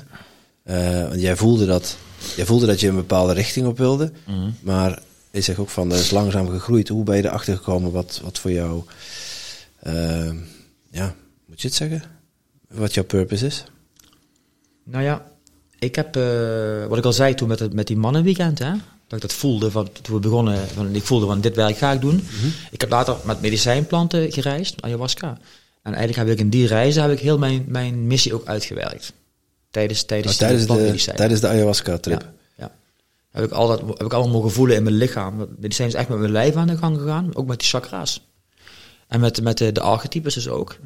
Eh, 0.63 1.07
want 1.07 1.21
jij 1.21 1.35
voelde, 1.35 1.65
dat, 1.65 1.97
jij 2.35 2.45
voelde 2.45 2.65
dat 2.65 2.79
je 2.79 2.87
een 2.87 2.95
bepaalde 2.95 3.33
richting 3.33 3.67
op 3.67 3.77
wilde, 3.77 4.11
maar 4.61 5.01
je 5.31 5.41
zegt 5.41 5.59
ook 5.59 5.69
van 5.69 5.89
dat 5.89 5.99
is 5.99 6.11
langzaam 6.11 6.49
gegroeid. 6.49 6.87
Hoe 6.87 7.03
ben 7.03 7.15
je 7.15 7.25
erachter 7.25 7.55
gekomen 7.55 7.91
wat, 7.91 8.19
wat 8.23 8.39
voor 8.39 8.51
jou, 8.51 8.83
eh, 9.79 10.31
ja, 10.91 11.15
moet 11.45 11.61
je 11.61 11.67
het 11.67 11.77
zeggen? 11.77 12.03
Wat 12.67 12.93
jouw 12.93 13.03
purpose 13.03 13.45
is? 13.45 13.63
Nou 14.91 15.03
ja, 15.03 15.31
ik 15.79 15.95
heb, 15.95 16.15
eh, 16.15 16.85
wat 16.85 16.97
ik 16.97 17.05
al 17.05 17.13
zei 17.13 17.33
toen 17.35 17.47
met, 17.47 17.59
het, 17.59 17.73
met 17.73 17.87
die 17.87 17.97
mannenweekend, 17.97 18.59
hè, 18.59 18.71
dat 19.07 19.13
ik 19.13 19.21
dat 19.21 19.33
voelde, 19.33 19.71
van, 19.71 19.89
toen 20.01 20.15
we 20.15 20.21
begonnen, 20.21 20.67
van, 20.67 20.95
ik 20.95 21.03
voelde 21.03 21.25
van 21.25 21.41
dit 21.41 21.55
werk 21.55 21.77
ga 21.77 21.91
ik 21.91 22.01
doen. 22.01 22.23
Ik 22.71 22.81
heb 22.81 22.89
later 22.89 23.15
met 23.23 23.41
medicijnplanten 23.41 24.31
gereisd, 24.31 24.81
ayahuasca. 24.81 25.37
En 25.81 25.93
eigenlijk 25.93 26.27
heb 26.27 26.37
ik 26.37 26.43
in 26.43 26.49
die 26.49 26.67
reizen 26.67 27.01
heb 27.01 27.11
ik 27.11 27.19
heel 27.19 27.37
mijn, 27.37 27.65
mijn 27.67 28.07
missie 28.07 28.33
ook 28.33 28.45
uitgewerkt. 28.45 29.13
Tijdens, 29.71 30.03
tijdens, 30.03 30.33
Oh, 30.33 30.39
tijdens, 30.39 31.05
de, 31.05 31.13
tijdens 31.13 31.41
de 31.41 31.47
ayahuasca-trip. 31.47 32.21
Ja, 32.21 32.33
ja. 32.57 32.71
Heb 33.31 33.43
ik 33.43 33.51
altijd, 33.51 33.79
heb 33.79 34.01
ik 34.01 34.13
allemaal 34.13 34.33
mogen 34.33 34.51
voelen 34.51 34.75
in 34.75 34.83
mijn 34.83 34.95
lichaam. 34.95 35.47
Medicijn 35.57 35.87
is 35.87 35.93
echt 35.93 36.09
met 36.09 36.19
mijn 36.19 36.31
lijf 36.31 36.55
aan 36.55 36.67
de 36.67 36.77
gang 36.77 36.97
gegaan, 36.97 37.35
ook 37.35 37.47
met 37.47 37.59
die 37.59 37.67
chakra's. 37.67 38.27
En 39.07 39.19
met, 39.19 39.41
met 39.41 39.57
de, 39.57 39.71
de 39.71 39.81
archetypes 39.81 40.33
dus 40.33 40.47
ook. 40.47 40.77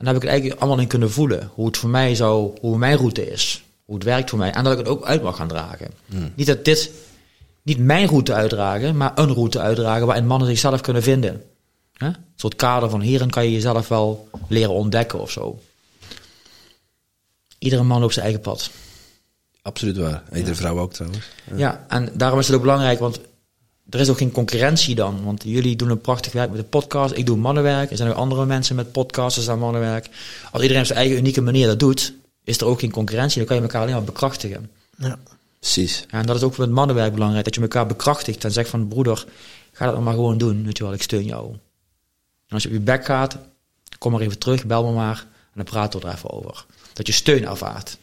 En 0.00 0.06
daar 0.06 0.14
heb 0.14 0.22
ik 0.22 0.28
het 0.28 0.38
eigenlijk 0.38 0.60
allemaal 0.60 0.82
in 0.82 0.88
kunnen 0.88 1.10
voelen. 1.10 1.50
Hoe 1.54 1.66
het 1.66 1.76
voor 1.76 1.90
mij 1.90 2.14
zou, 2.14 2.58
hoe 2.60 2.78
mijn 2.78 2.96
route 2.96 3.30
is. 3.30 3.62
Hoe 3.84 3.94
het 3.94 4.04
werkt 4.04 4.30
voor 4.30 4.38
mij. 4.38 4.50
En 4.50 4.64
dat 4.64 4.72
ik 4.72 4.78
het 4.78 4.88
ook 4.88 5.04
uit 5.04 5.22
mag 5.22 5.36
gaan 5.36 5.48
dragen. 5.48 5.90
Niet 6.34 6.46
dat 6.46 6.64
dit, 6.64 6.90
niet 7.62 7.78
mijn 7.78 8.06
route 8.06 8.32
uitdragen, 8.34 8.96
maar 8.96 9.12
een 9.14 9.32
route 9.32 9.60
uitdragen 9.60 10.06
waarin 10.06 10.26
mannen 10.26 10.48
zichzelf 10.48 10.80
kunnen 10.80 11.02
vinden. 11.02 11.42
Een 11.96 12.16
soort 12.36 12.56
kader 12.56 12.90
van 12.90 13.00
hierin 13.00 13.30
kan 13.30 13.44
je 13.44 13.52
jezelf 13.52 13.88
wel 13.88 14.28
leren 14.48 14.74
ontdekken 14.74 15.20
of 15.20 15.30
zo. 15.30 15.60
Iedere 17.58 17.82
man 17.82 18.04
op 18.04 18.12
zijn 18.12 18.24
eigen 18.24 18.42
pad. 18.42 18.70
Absoluut 19.62 19.96
waar. 19.96 20.22
Iedere 20.32 20.54
vrouw 20.54 20.78
ook 20.78 20.92
trouwens. 20.92 21.24
Ja. 21.54 21.84
en 21.88 22.08
daarom 22.12 22.38
is 22.38 22.46
het 22.46 22.56
ook 22.56 22.62
belangrijk, 22.62 22.98
want 22.98 23.20
er 23.90 24.00
is 24.00 24.08
ook 24.08 24.18
geen 24.18 24.32
concurrentie 24.32 24.94
dan. 24.94 25.24
Want 25.24 25.42
jullie 25.44 25.76
doen 25.76 25.90
een 25.90 26.00
prachtig 26.00 26.32
werk 26.32 26.50
met 26.50 26.58
de 26.58 26.64
podcast. 26.64 27.16
Ik 27.16 27.26
doe 27.26 27.36
mannenwerk. 27.36 27.90
Er 27.90 27.96
zijn 27.96 28.10
ook 28.10 28.16
andere 28.16 28.46
mensen 28.46 28.76
met 28.76 28.92
podcasts 28.92 29.48
aan 29.48 29.58
mannenwerk. 29.58 30.08
Als 30.50 30.62
iedereen 30.62 30.82
op 30.82 30.86
zijn 30.86 30.98
eigen 30.98 31.16
unieke 31.16 31.40
manier 31.40 31.66
dat 31.66 31.78
doet, 31.78 32.14
is 32.44 32.60
er 32.60 32.66
ook 32.66 32.80
geen 32.80 32.90
concurrentie. 32.90 33.38
Dan 33.38 33.46
kan 33.46 33.56
je 33.56 33.62
elkaar 33.62 33.80
alleen 33.80 33.94
maar 33.94 34.04
bekrachtigen. 34.04 34.70
Ja. 34.96 35.18
Precies. 35.58 36.04
En 36.08 36.26
dat 36.26 36.36
is 36.36 36.42
ook 36.42 36.56
met 36.56 36.70
mannenwerk 36.70 37.12
belangrijk. 37.12 37.44
Dat 37.44 37.54
je 37.54 37.60
elkaar 37.60 37.86
bekrachtigt 37.86 38.44
en 38.44 38.52
zegt 38.52 38.68
van 38.68 38.88
broeder, 38.88 39.24
ga 39.72 39.90
dat 39.90 40.00
maar 40.00 40.14
gewoon 40.14 40.38
doen. 40.38 40.64
Weet 40.64 40.76
je 40.76 40.84
wel, 40.84 40.92
ik 40.92 41.02
steun 41.02 41.24
jou. 41.24 41.52
En 41.52 42.56
als 42.56 42.62
je 42.62 42.68
op 42.68 42.74
je 42.74 42.80
bek 42.80 43.04
gaat, 43.04 43.36
kom 43.98 44.12
maar 44.12 44.20
even 44.20 44.38
terug, 44.38 44.66
bel 44.66 44.84
me 44.84 44.92
maar. 44.92 45.18
En 45.18 45.52
dan 45.54 45.64
praten 45.64 46.00
we 46.00 46.06
er 46.06 46.14
even 46.14 46.30
over. 46.30 46.64
Dat 46.92 47.06
je 47.06 47.12
steun 47.12 47.46
ervaart. 47.46 47.98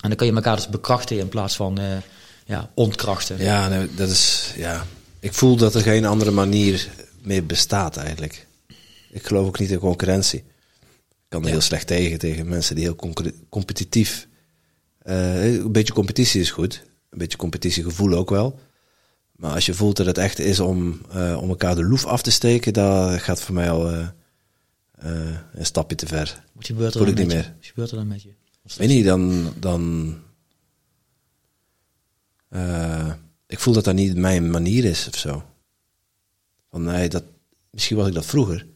En 0.00 0.08
dan 0.08 0.16
kan 0.16 0.26
je 0.26 0.32
elkaar 0.32 0.56
dus 0.56 0.68
bekrachtigen 0.68 1.22
in 1.22 1.28
plaats 1.28 1.56
van 1.56 1.78
eh, 1.78 1.96
ja, 2.50 2.70
ontkrachten. 2.74 3.38
Ja, 3.42 3.68
nee, 3.68 3.94
dat 3.94 4.08
is. 4.10 4.52
Ja. 4.56 4.86
Ik 5.20 5.32
voel 5.34 5.56
dat 5.56 5.74
er 5.74 5.80
geen 5.82 6.04
andere 6.04 6.30
manier 6.30 6.88
meer 7.22 7.46
bestaat 7.46 7.96
eigenlijk. 7.96 8.46
Ik 9.10 9.26
geloof 9.26 9.46
ook 9.46 9.58
niet 9.58 9.70
in 9.70 9.78
concurrentie. 9.78 10.38
Ik 11.08 11.36
kan 11.36 11.42
er 11.44 11.50
heel 11.50 11.60
slecht 11.60 11.86
tegen, 11.86 12.18
tegen 12.18 12.48
mensen 12.48 12.74
die 12.74 12.84
heel 12.84 12.96
competitief. 13.48 14.28
eh, 15.02 15.54
een 15.54 15.72
beetje 15.72 15.92
competitie 15.92 16.40
is 16.40 16.50
goed. 16.50 16.82
Een 17.10 17.18
beetje 17.18 17.38
competitiegevoel 17.38 18.12
ook 18.14 18.30
wel. 18.30 18.58
Maar 19.36 19.54
als 19.54 19.66
je 19.66 19.74
voelt 19.74 19.96
dat 19.96 20.06
het 20.06 20.18
echt 20.18 20.38
is 20.38 20.60
om, 20.60 21.00
eh, 21.10 21.38
om 21.42 21.48
elkaar 21.48 21.74
de 21.74 21.84
loef 21.84 22.04
af 22.06 22.22
te 22.22 22.30
steken, 22.30 22.72
dat 22.72 23.20
gaat 23.20 23.42
voor 23.42 23.54
mij 23.54 23.70
al 23.70 23.90
eh, 23.90 24.08
een 25.54 25.66
stapje 25.66 25.96
te 25.96 26.06
ver. 26.06 26.42
Wat 26.52 26.66
gebeurt 26.66 26.94
er 26.94 27.00
Voel 27.00 27.14
dan 27.14 27.18
ik 27.18 27.18
niet 27.18 27.26
met 27.26 27.36
je? 27.36 27.42
meer. 27.42 27.56
Wat 27.58 27.66
gebeurt 27.66 27.90
er 27.90 27.96
dan 27.96 28.06
met 28.08 28.22
je? 28.22 28.30
Weet 28.76 28.88
niet, 28.88 29.04
dan. 29.04 29.52
dan 29.58 30.14
eh, 32.50 33.12
ik 33.46 33.58
voel 33.58 33.74
dat 33.74 33.84
dat 33.84 33.94
niet 33.94 34.16
mijn 34.16 34.50
manier 34.50 34.84
is 34.84 35.08
of 35.08 35.16
zo. 35.16 35.44
Van 36.70 36.82
nee, 36.82 37.08
dat, 37.08 37.24
misschien 37.70 37.96
was 37.96 38.08
ik 38.08 38.14
dat 38.14 38.26
vroeger. 38.26 38.66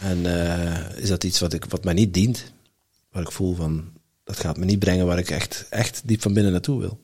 En 0.00 0.26
eh, 0.26 0.96
is 0.96 1.08
dat 1.08 1.24
iets 1.24 1.40
wat, 1.40 1.52
ik, 1.52 1.64
wat 1.64 1.84
mij 1.84 1.94
niet 1.94 2.14
dient? 2.14 2.52
Waar 3.10 3.22
ik 3.22 3.32
voel 3.32 3.54
van 3.54 3.92
dat 4.24 4.38
gaat 4.38 4.56
me 4.56 4.64
niet 4.64 4.78
brengen 4.78 5.06
waar 5.06 5.18
ik 5.18 5.30
echt, 5.30 5.66
echt 5.70 6.02
diep 6.04 6.22
van 6.22 6.34
binnen 6.34 6.52
naartoe 6.52 6.80
wil. 6.80 7.02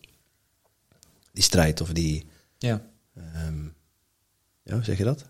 Die 1.32 1.42
strijd 1.42 1.80
of 1.80 1.92
die. 1.92 2.26
Ja. 2.58 2.86
ehm, 3.14 3.64
ja, 4.62 4.74
hoe 4.74 4.84
zeg 4.84 4.98
je 4.98 5.04
dat? 5.04 5.24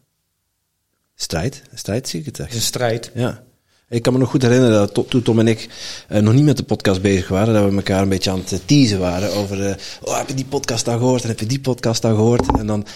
Strijd? 1.14 1.62
Strijd 1.74 2.08
zie 2.08 2.20
ik 2.20 2.26
het 2.26 2.38
echt. 2.38 2.54
een 2.54 2.60
strijd. 2.60 3.10
Ja. 3.14 3.44
Ik 3.90 4.02
kan 4.02 4.12
me 4.12 4.18
nog 4.18 4.30
goed 4.30 4.42
herinneren 4.42 4.72
dat 4.78 4.94
to- 4.94 5.04
toen 5.04 5.22
Tom 5.22 5.38
en 5.38 5.48
ik 5.48 5.68
eh, 6.08 6.22
nog 6.22 6.34
niet 6.34 6.44
met 6.44 6.56
de 6.56 6.62
podcast 6.62 7.02
bezig 7.02 7.28
waren, 7.28 7.54
dat 7.54 7.70
we 7.70 7.76
elkaar 7.76 8.02
een 8.02 8.08
beetje 8.08 8.30
aan 8.30 8.38
het 8.38 8.52
eh, 8.52 8.58
teasen 8.64 8.98
waren 8.98 9.32
over, 9.34 9.66
eh, 9.66 9.74
oh, 10.02 10.18
heb 10.18 10.28
je 10.28 10.34
die 10.34 10.44
podcast 10.44 10.88
al 10.88 10.98
gehoord 10.98 11.22
en 11.22 11.28
heb 11.28 11.40
je 11.40 11.46
die 11.46 11.60
podcast 11.60 12.04
al 12.04 12.14
gehoord? 12.14 12.58
En 12.58 12.66
dan, 12.66 12.86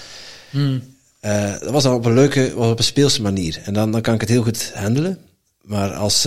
eh, 1.20 1.52
dat 1.60 1.70
was 1.70 1.82
dan 1.82 1.94
op 1.94 2.04
een 2.04 2.14
leuke, 2.14 2.52
was 2.54 2.70
op 2.70 2.78
een 2.78 2.84
speelse 2.84 3.22
manier. 3.22 3.60
En 3.64 3.74
dan, 3.74 3.92
dan 3.92 4.00
kan 4.00 4.14
ik 4.14 4.20
het 4.20 4.28
heel 4.30 4.42
goed 4.42 4.72
handelen. 4.74 5.18
Maar 5.62 5.92
als, 5.92 6.26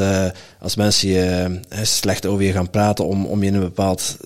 als 0.59 0.75
mensen 0.75 1.09
je 1.09 1.59
slecht 1.83 2.25
over 2.25 2.43
je 2.43 2.51
gaan 2.51 2.69
praten 2.69 3.05
om, 3.05 3.25
om 3.25 3.41
je 3.41 3.47
in 3.47 3.53
een 3.53 3.59
bepaald 3.59 4.17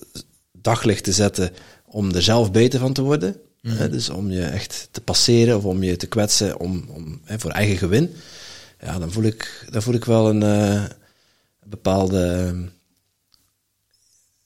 daglicht 0.62 1.04
te 1.04 1.12
zetten 1.12 1.50
om 1.86 2.12
er 2.12 2.22
zelf 2.22 2.52
beter 2.52 2.80
van 2.80 2.94
te 2.94 3.02
worden. 3.02 3.36
hè, 3.62 3.90
dus 3.90 4.10
om 4.10 4.32
je 4.32 4.42
echt 4.44 4.88
te 4.92 5.02
passeren 5.02 5.58
of 5.58 5.64
om 5.64 5.84
je 5.84 5.96
te 5.96 6.08
kwetsen 6.08 6.60
om, 6.60 6.86
om, 6.96 7.22
hè, 7.24 7.40
voor 7.40 7.52
eigen 7.52 7.78
gewin. 7.78 8.14
Ja, 8.82 9.00
dan 9.00 9.12
voel 9.12 9.24
ik, 9.24 9.66
dan 9.70 9.82
voel 9.82 9.94
ik 9.94 10.06
wel 10.06 10.30
een 10.30 10.44
eh, 10.44 10.84
bepaalde 11.64 12.26
eh, 12.26 12.58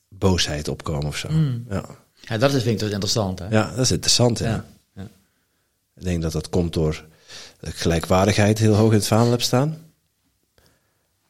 boosheid 0.08 0.68
opkomen 0.68 1.06
of 1.06 1.16
zo. 1.16 1.28
Ja. 1.68 1.84
Ja, 2.20 2.38
dat 2.38 2.52
is, 2.52 2.62
vind 2.62 2.74
ik 2.74 2.80
dus 2.80 2.90
interessant. 2.90 3.38
Hè? 3.38 3.48
ja, 3.48 3.70
dat 3.70 3.78
is 3.78 3.90
interessant. 3.90 4.38
Ja. 4.38 4.46
Ja. 4.46 4.64
Ja. 4.94 5.08
Ik 5.96 6.02
denk 6.02 6.22
dat 6.22 6.32
dat 6.32 6.48
komt 6.48 6.72
door 6.72 7.04
dat 7.60 7.70
ik 7.70 7.76
gelijkwaardigheid 7.76 8.58
heel 8.58 8.74
hoog 8.74 8.90
in 8.90 8.98
het 8.98 9.06
vaandel 9.06 9.30
heb 9.30 9.42
staan. 9.42 9.78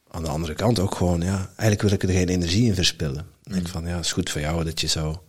Aan 0.07 0.23
de 0.23 0.29
andere 0.29 0.53
kant 0.53 0.79
ook 0.79 0.95
gewoon, 0.95 1.21
ja, 1.21 1.37
eigenlijk 1.45 1.81
wil 1.81 1.91
ik 1.91 2.03
er 2.03 2.09
geen 2.09 2.29
energie 2.29 2.65
in 2.65 2.75
verspillen. 2.75 3.25
Ik 3.43 3.53
denk 3.53 3.67
van, 3.67 3.85
ja, 3.85 3.95
het 3.95 4.05
is 4.05 4.11
goed 4.11 4.29
voor 4.29 4.41
jou 4.41 4.63
dat 4.63 4.81
je 4.81 4.87
zo... 4.87 5.21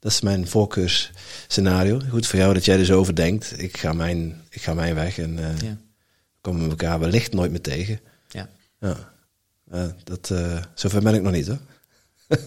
Dat 0.00 0.12
is 0.12 0.20
mijn 0.20 0.48
voorkeursscenario. 0.48 2.00
Goed 2.10 2.26
voor 2.26 2.38
jou 2.38 2.54
dat 2.54 2.64
jij 2.64 2.78
er 2.78 2.84
zo 2.84 2.98
over 2.98 3.14
denkt. 3.14 3.60
Ik 3.62 3.76
ga 3.76 3.92
mijn, 3.92 4.42
ik 4.50 4.62
ga 4.62 4.74
mijn 4.74 4.94
weg 4.94 5.18
en 5.18 5.38
eh 5.38 5.60
Ja. 5.60 5.78
Komen 6.40 6.62
we 6.62 6.70
elkaar 6.70 7.00
wellicht 7.00 7.32
nooit 7.32 7.50
meer 7.50 7.60
tegen. 7.60 8.00
Ja. 8.28 8.48
Ja, 9.70 9.94
dat, 10.04 10.30
eh, 10.30 10.62
zover 10.74 11.02
ben 11.02 11.14
ik 11.14 11.22
nog 11.22 11.32
niet 11.32 11.46
hoor. 11.46 11.58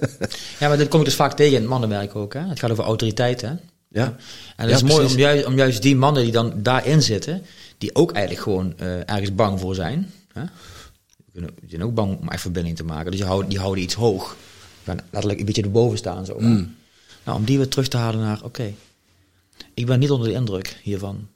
ja, 0.59 0.67
maar 0.67 0.77
dit 0.77 0.87
kom 0.87 0.99
ik 0.99 1.05
dus 1.05 1.15
vaak 1.15 1.33
tegen 1.33 1.53
in 1.53 1.61
het 1.61 1.69
mannenwerk 1.69 2.15
ook. 2.15 2.33
Hè? 2.33 2.39
Het 2.39 2.59
gaat 2.59 2.71
over 2.71 2.83
autoriteit. 2.83 3.41
Hè? 3.41 3.47
En 3.47 3.59
Ja, 3.87 4.15
het 4.55 4.69
Ja, 4.69 4.75
is 4.75 4.83
mooi 4.83 5.05
om 5.05 5.17
juist, 5.17 5.45
om 5.45 5.55
juist 5.55 5.81
die 5.81 5.95
mannen 5.95 6.23
die 6.23 6.31
dan 6.31 6.53
daarin 6.55 7.01
zitten, 7.01 7.45
die 7.77 7.95
ook 7.95 8.11
eigenlijk 8.11 8.43
gewoon 8.43 8.73
eh, 8.77 9.09
ergens 9.09 9.35
bang 9.35 9.59
voor 9.59 9.75
zijn. 9.75 10.11
Hè? 10.33 10.43
Die, 11.33 11.43
zijn 11.67 11.83
ook 11.83 11.93
bang 11.93 12.19
om 12.19 12.29
echt 12.29 12.41
verbinding 12.41 12.75
te 12.75 12.83
maken. 12.83 13.11
Dus 13.11 13.19
die 13.19 13.29
houden, 13.29 13.49
die 13.49 13.59
houden 13.59 13.83
iets 13.83 13.93
hoog. 13.93 14.35
Die 14.83 14.93
gaan 14.93 15.05
letterlijk 15.09 15.39
een 15.39 15.45
beetje 15.45 15.63
erboven 15.63 15.97
staan. 15.97 16.25
Zo. 16.25 16.39
Mm. 16.39 16.75
Nou, 17.23 17.37
om 17.37 17.45
die 17.45 17.57
weer 17.57 17.67
terug 17.67 17.87
te 17.87 17.97
halen 17.97 18.19
naar, 18.19 18.43
oké, 18.43 18.73
ik 19.73 19.85
ben 19.85 19.99
niet 19.99 20.11
onder 20.11 20.27
de 20.27 20.33
indruk 20.33 20.79
hiervan. 20.83 21.27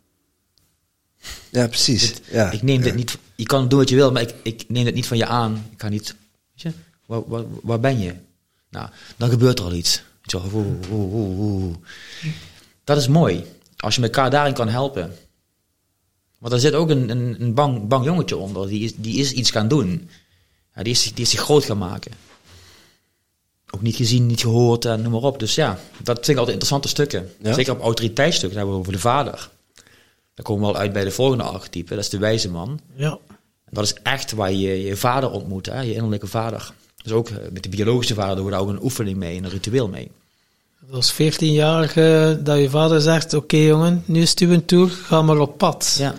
Ja 1.50 1.68
precies. 1.68 2.14
ja. 2.32 2.52
ik 2.52 2.62
neem 2.62 2.82
dit 2.82 2.96
niet, 2.96 3.18
je 3.36 3.46
kan 3.46 3.68
doen 3.68 3.80
wat 3.80 3.90
je 3.90 3.96
wil, 3.96 4.12
maar 4.12 4.22
ik, 4.22 4.34
ik 4.44 4.64
neem 4.68 4.84
dit 4.84 4.94
niet 4.94 5.08
van 5.08 5.18
je 5.18 5.26
aan. 5.26 5.68
Ik 5.72 5.82
ga 5.82 5.90
niet, 5.90 6.16
weet 6.54 6.62
je, 6.62 6.72
waar, 7.06 7.22
waar, 7.28 7.44
waar 7.62 7.80
ben 7.80 8.00
je? 8.00 8.14
Nou, 8.70 8.90
dan 9.18 9.30
gebeurt 9.30 9.60
er 9.60 9.66
al 9.66 9.74
iets. 9.74 10.02
Wel, 10.26 10.42
oeh, 10.54 10.92
oeh, 10.92 11.40
oeh. 11.40 11.76
Dat 12.84 12.98
is 12.98 13.08
mooi, 13.08 13.44
als 13.78 13.96
je 13.96 14.02
elkaar 14.02 14.30
daarin 14.30 14.54
kan 14.54 14.68
helpen. 14.70 15.16
Want 16.40 16.54
er 16.54 16.60
zit 16.60 16.74
ook 16.74 16.90
een, 16.90 17.10
een, 17.10 17.36
een 17.42 17.54
bang, 17.54 17.88
bang 17.88 18.06
jongetje 18.06 18.38
onder, 18.38 18.68
die 18.68 18.84
is, 18.84 18.96
die 18.96 19.18
is 19.18 19.32
iets 19.32 19.52
gaan 19.52 19.68
doen. 19.68 20.10
Ja, 20.76 20.84
die, 20.84 20.94
is, 20.94 21.02
zich- 21.04 21.14
die 21.14 21.24
is 21.24 21.30
zich 21.30 21.40
groot 21.40 21.64
gaan 21.66 21.78
maken. 21.78 22.12
Ook 23.70 23.82
niet 23.82 23.96
gezien, 23.96 24.26
niet 24.26 24.42
gehoord 24.42 24.86
en 24.86 25.02
noem 25.02 25.12
maar 25.12 25.22
op. 25.22 25.40
Dus 25.40 25.56
ja, 25.56 25.80
dat 26.04 26.16
vind 26.16 26.28
ik 26.28 26.38
altijd 26.38 26.48
interessante 26.54 26.88
stukken. 26.88 27.32
Ja. 27.42 27.54
Zeker 27.54 27.74
op 27.74 27.82
autoriteitsstukken, 27.82 28.50
dan 28.50 28.58
hebben 28.58 28.74
we 28.76 28.80
over 28.82 28.92
de 28.94 29.00
vader. 29.00 29.50
Dan 30.36 30.46
komen 30.46 30.68
we 30.68 30.74
al 30.74 30.80
uit 30.80 30.94
bij 30.94 31.04
de 31.04 31.12
volgende 31.12 31.44
archetype, 31.44 31.90
dat 31.96 32.04
is 32.04 32.10
de 32.10 32.18
wijze 32.18 32.50
man. 32.50 32.80
Ja. 32.96 33.18
Dat 33.70 33.84
is 33.84 33.94
echt 33.94 34.32
waar 34.32 34.52
je 34.52 34.84
je 34.84 34.96
vader 34.98 35.32
ontmoet, 35.32 35.66
hè? 35.66 35.82
je 35.82 35.94
innerlijke 35.94 36.28
vader. 36.28 36.74
Dus 37.04 37.12
ook 37.12 37.30
eh, 37.30 37.36
met 37.52 37.64
de 37.64 37.70
biologische 37.70 38.14
vader 38.14 38.36
doen 38.36 38.46
we 38.46 38.52
daar 38.52 38.60
ook 38.60 38.70
een 38.70 38.84
oefening 38.84 39.18
mee, 39.18 39.38
een 39.38 39.50
ritueel 39.50 39.88
mee. 39.88 40.12
Dat 40.80 40.96
was 40.96 41.12
14 41.14 41.52
jaar 41.52 41.94
dat 42.44 42.58
je 42.60 42.68
vader 42.70 43.02
zegt, 43.02 43.34
oké 43.34 43.58
jongen, 43.58 44.04
nu 44.06 44.22
is 44.22 44.30
het 44.30 44.40
uw 44.40 44.66
tour, 44.66 44.90
ga 44.90 45.22
maar 45.22 45.38
op 45.38 45.58
pad. 45.58 45.96
Ja, 46.00 46.16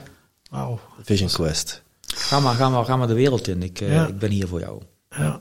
Wauw. 0.50 0.80
Vision 1.02 1.28
Quest. 1.30 1.82
ga 2.06 2.40
maar, 2.40 2.54
ga 2.54 2.68
maar, 2.68 2.84
ga 2.84 2.96
maar 2.96 3.06
de 3.06 3.14
wereld 3.14 3.48
in. 3.48 3.62
Ik, 3.62 3.80
eh, 3.80 3.92
Ja. 3.92 4.06
ik 4.06 4.18
ben 4.18 4.30
hier 4.30 4.46
voor 4.48 4.60
jou. 4.60 4.82
Ja. 5.10 5.40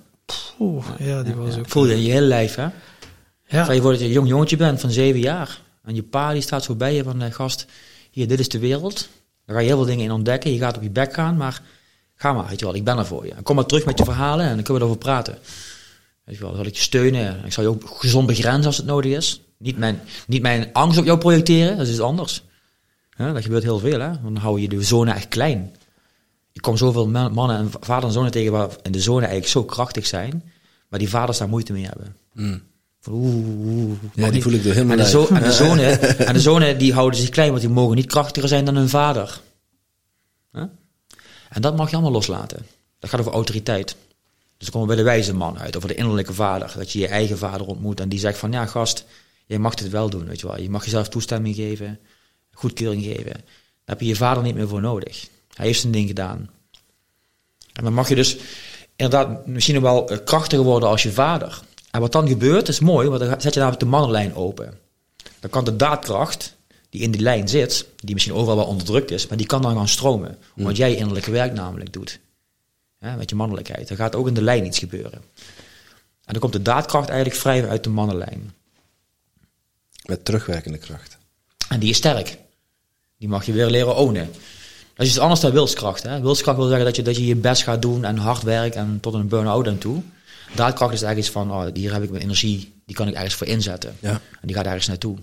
Oeh, 0.60 0.86
ja, 1.00 1.24
die 1.24 1.34
was 1.36 1.58
ook... 1.58 1.70
Voel 1.70 1.86
je 1.86 1.94
in 1.94 2.02
je 2.02 2.12
hele 2.12 2.26
lijf, 2.26 2.56
hè? 2.56 2.68
Ja. 3.48 3.64
Stel 3.64 3.76
je 3.76 3.82
voor 3.82 3.92
dat 3.92 4.00
je 4.00 4.06
een 4.06 4.12
jong 4.12 4.28
jongetje 4.28 4.58
bent 4.58 4.80
van 4.82 4.92
zeven 4.92 5.20
jaar. 5.20 5.62
En 5.84 5.96
je 5.96 6.04
pa 6.04 6.34
die 6.34 6.42
staat 6.42 6.64
zo 6.64 6.76
bij 6.76 6.94
je 6.96 7.04
van, 7.04 7.22
eh, 7.22 7.32
gast, 7.34 7.66
hier, 8.16 8.28
dit 8.28 8.40
is 8.40 8.50
de 8.50 8.60
wereld. 8.60 9.10
Daar 9.46 9.56
ga 9.56 9.62
je 9.62 9.68
heel 9.68 9.78
veel 9.78 9.86
dingen 9.86 10.06
in 10.06 10.12
ontdekken. 10.12 10.52
Je 10.54 10.58
gaat 10.58 10.76
op 10.78 10.84
je 10.84 10.90
bek 10.90 11.14
gaan, 11.14 11.38
maar 11.38 11.62
ga 12.16 12.34
maar, 12.34 12.48
weet 12.48 12.60
je 12.60 12.66
wel, 12.66 12.76
ik 12.76 12.84
ben 12.84 12.98
er 12.98 13.06
voor 13.06 13.26
je. 13.26 13.34
En 13.34 13.44
kom 13.44 13.56
maar 13.56 13.66
terug 13.66 13.86
met 13.86 13.98
je 13.98 14.04
verhalen 14.04 14.46
en 14.46 14.54
dan 14.56 14.64
kunnen 14.64 14.74
we 14.74 14.80
erover 14.80 14.98
praten. 14.98 15.38
Weet 16.24 16.36
je 16.38 16.42
wel, 16.42 16.56
zal 16.56 16.66
ik 16.66 16.76
je 16.76 16.82
steunen. 16.82 17.46
Ik 17.46 17.54
zal 17.54 17.64
je 17.64 17.70
ook 17.70 17.90
gezond 17.90 18.28
begrenzen 18.28 18.66
als 18.66 18.78
het 18.78 18.86
nodig 18.86 19.12
is. 19.12 19.42
Niet 19.58 19.78
mijn, 19.78 20.00
niet 20.28 20.42
mijn 20.42 20.70
angst 20.74 20.98
op 21.00 21.06
jou 21.06 21.18
projecteren, 21.18 21.78
dat 21.78 21.86
is 21.86 21.92
iets 21.92 22.02
anders. 22.02 22.44
Dat 23.18 23.44
gebeurt 23.44 23.64
heel 23.64 23.80
veel, 23.80 24.00
hè. 24.00 24.22
Dan 24.22 24.36
hou 24.36 24.62
je 24.62 24.68
de 24.68 24.84
zone 24.84 25.12
echt 25.14 25.28
klein. 25.28 25.76
Ik 26.52 26.62
kom 26.62 26.78
zoveel 26.78 27.08
man- 27.08 27.34
mannen 27.34 27.58
en 27.58 27.72
vader 27.80 28.08
en 28.08 28.14
zonen 28.14 28.32
tegen 28.32 28.52
waar 28.52 28.70
en 28.84 28.92
de 28.92 29.02
zonen 29.02 29.24
eigenlijk 29.30 29.52
zo 29.52 29.64
krachtig 29.64 30.06
zijn, 30.06 30.44
maar 30.90 31.00
die 31.00 31.10
vaders 31.10 31.38
daar 31.38 31.50
moeite 31.50 31.74
mee 31.74 31.86
hebben. 31.86 32.16
Van, 32.36 32.62
oeh, 33.10 33.98
mag 34.16 34.32
die 34.32 34.42
voel 34.42 34.54
ik 34.54 34.64
mijn 34.64 34.78
en 34.78 34.88
de, 34.88 34.96
lijf. 34.96 35.10
zo, 35.10 35.28
en, 35.28 35.44
de 35.44 35.52
zonen, 35.52 36.02
en 36.28 36.34
de 36.34 36.40
zonen 36.40 36.78
die 36.78 36.94
houden 36.94 37.20
zich 37.20 37.30
klein, 37.30 37.50
want 37.50 37.62
die 37.62 37.70
mogen 37.70 37.96
niet 37.96 38.06
krachtiger 38.06 38.50
zijn 38.50 38.66
dan 38.66 38.76
hun 38.76 38.90
vader. 38.90 39.42
Huh? 40.52 40.64
En 41.50 41.62
dat 41.62 41.76
mag 41.76 41.90
je 41.90 41.96
allemaal 41.96 42.14
loslaten. 42.14 42.66
Dat 43.00 43.10
gaat 43.10 43.20
over 43.20 43.32
autoriteit. 43.32 43.96
Dus 44.58 44.68
dan 44.68 44.70
komen 44.70 44.88
we 44.88 44.96
bij 44.96 45.04
de 45.04 45.10
wijze 45.10 45.34
man 45.34 45.60
uit, 45.60 45.76
over 45.76 45.90
de 45.90 45.96
innerlijke 45.96 46.34
vader. 46.34 46.74
Dat 46.78 46.92
je 46.92 47.00
je 47.00 47.08
eigen 47.08 47.38
vader 47.38 47.68
ontmoet 47.68 48.00
en 48.00 48.10
die 48.10 48.20
zegt 48.20 48.38
van, 48.38 48.52
ja 48.52 48.66
gast, 48.66 49.06
jij 49.46 49.60
mag 49.60 49.76
dit 49.76 49.90
wel 49.90 50.10
doen, 50.10 50.26
weet 50.26 50.40
je 50.40 50.48
wel. 50.48 50.60
Je 50.60 50.70
mag 50.70 50.84
jezelf 50.84 51.10
toestemming 51.10 51.56
geven, 51.56 52.00
goedkeuring 52.52 53.04
geven. 53.04 53.34
Daar 53.34 53.96
heb 53.96 54.00
je 54.00 54.08
je 54.08 54.16
vader 54.16 54.44
niet 54.44 54.56
meer 54.56 54.68
voor 54.68 54.82
nodig. 54.82 55.28
Hij 55.54 55.66
heeft 55.66 55.80
zijn 55.80 55.94
ding 55.94 56.08
gedaan. 56.08 56.50
En 57.74 57.84
dan 57.84 57.94
mag 57.94 58.10
je 58.10 58.16
dus 58.16 58.38
inderdaad 58.96 59.48
misschien 59.48 59.76
nog 59.76 59.84
wel 59.84 60.10
eh, 60.10 60.18
krachtiger 60.26 60.66
worden 60.66 60.90
als 60.90 61.04
je 61.04 61.12
vader. 61.12 61.62
En 61.96 62.02
wat 62.02 62.12
dan 62.12 62.28
gebeurt 62.28 62.68
is 62.68 62.80
mooi, 62.80 63.10
want 63.10 63.20
dan 63.20 63.42
zet 63.42 63.54
je 63.54 63.60
namelijk 63.60 63.84
de 63.84 63.90
mannenlijn 63.90 64.36
open. 64.36 64.80
Dan 65.40 65.50
kan 65.50 65.66
de 65.66 65.76
daadkracht, 65.76 66.56
die 66.90 67.02
in 67.02 67.12
die 67.12 67.22
lijn 67.22 67.48
zit, 67.48 67.86
die 67.96 68.14
misschien 68.14 68.36
overal 68.36 68.56
wel 68.56 68.66
onderdrukt 68.66 69.12
is, 69.12 69.28
maar 69.28 69.38
die 69.38 69.46
kan 69.46 69.62
dan 69.62 69.76
gaan 69.76 69.88
stromen. 69.88 70.38
Omdat 70.56 70.78
jij 70.78 70.90
je 70.90 70.96
innerlijke 70.96 71.32
werk 71.32 71.54
namelijk 71.54 71.94
doet. 71.94 72.20
Ja, 73.00 73.16
met 73.16 73.30
je 73.30 73.36
mannelijkheid. 73.36 73.90
Er 73.90 73.96
gaat 73.96 74.16
ook 74.16 74.28
in 74.28 74.34
de 74.34 74.42
lijn 74.42 74.66
iets 74.66 74.80
gebeuren. 74.80 75.22
En 76.26 76.34
dan 76.34 76.40
komt 76.40 76.54
de 76.54 76.62
daadkracht 76.62 77.10
eigenlijk 77.10 77.40
vrij 77.40 77.70
uit 77.70 77.84
de 77.84 77.90
mannenlijn. 77.90 78.54
Met 80.06 80.26
terugwerkende 80.26 80.78
kracht. 80.78 81.18
En 81.70 81.80
die 81.80 81.90
is 81.90 81.98
sterk. 81.98 82.38
Die 83.18 83.30
mag 83.30 83.46
je 83.46 83.54
weer 83.54 83.70
leren 83.70 83.96
ownen. 83.96 84.30
Dat 84.96 85.06
is 85.06 85.08
iets 85.08 85.20
anders 85.20 85.40
dan 85.40 85.52
wilskracht. 85.52 86.04
Hè? 86.04 86.22
Wilskracht 86.22 86.58
wil 86.58 86.68
zeggen 86.68 86.86
dat 86.86 86.96
je, 86.96 87.02
dat 87.02 87.16
je 87.16 87.26
je 87.26 87.36
best 87.36 87.64
gaat 87.64 87.82
doen 87.82 88.06
en 88.06 88.18
hard 88.18 88.44
werkt 88.44 88.76
en 88.76 88.98
tot 89.02 89.14
een 89.14 89.28
burn-out 89.28 89.68
aan 89.68 89.78
toe. 89.78 90.04
Daadkracht 90.56 90.94
is 90.94 91.02
eigenlijk 91.02 91.18
iets 91.18 91.30
van, 91.30 91.52
oh, 91.52 91.66
hier 91.74 91.94
heb 91.94 92.04
ik 92.04 92.10
mijn 92.10 92.24
energie, 92.24 92.74
die 92.86 92.96
kan 92.96 93.08
ik 93.08 93.14
ergens 93.14 93.34
voor 93.34 93.48
inzetten. 93.48 93.96
Ja. 94.00 94.10
En 94.12 94.20
die 94.48 94.56
gaat 94.56 94.66
ergens 94.66 94.88
naartoe. 94.88 95.18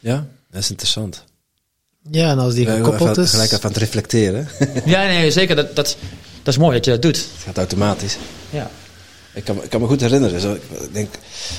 Ja, 0.00 0.26
dat 0.50 0.60
is 0.62 0.70
interessant. 0.70 1.24
Ja, 2.10 2.30
en 2.30 2.38
als 2.38 2.54
die 2.54 2.66
Ja, 2.66 2.74
gekoppeld 2.76 3.16
is... 3.18 3.30
Gelijk 3.30 3.50
even 3.52 3.64
aan 3.64 3.70
het 3.70 3.78
reflecteren. 3.80 4.46
het 4.50 4.82
Ja, 4.94 5.06
nee, 5.06 5.30
zeker. 5.30 5.56
Dat, 5.56 5.76
dat, 5.76 5.96
dat 6.42 6.54
is 6.54 6.60
mooi 6.60 6.74
dat 6.76 6.84
je 6.84 6.90
dat 6.90 7.02
doet. 7.02 7.26
gaat 7.38 7.56
automatisch. 7.56 8.16
Ja. 8.50 8.70
Ik 9.34 9.44
kan, 9.44 9.62
ik 9.62 9.70
kan 9.70 9.80
me 9.80 9.86
goed 9.86 10.00
herinneren. 10.00 10.40
Zo, 10.40 10.52
ik 10.54 10.92
denk, 10.92 11.08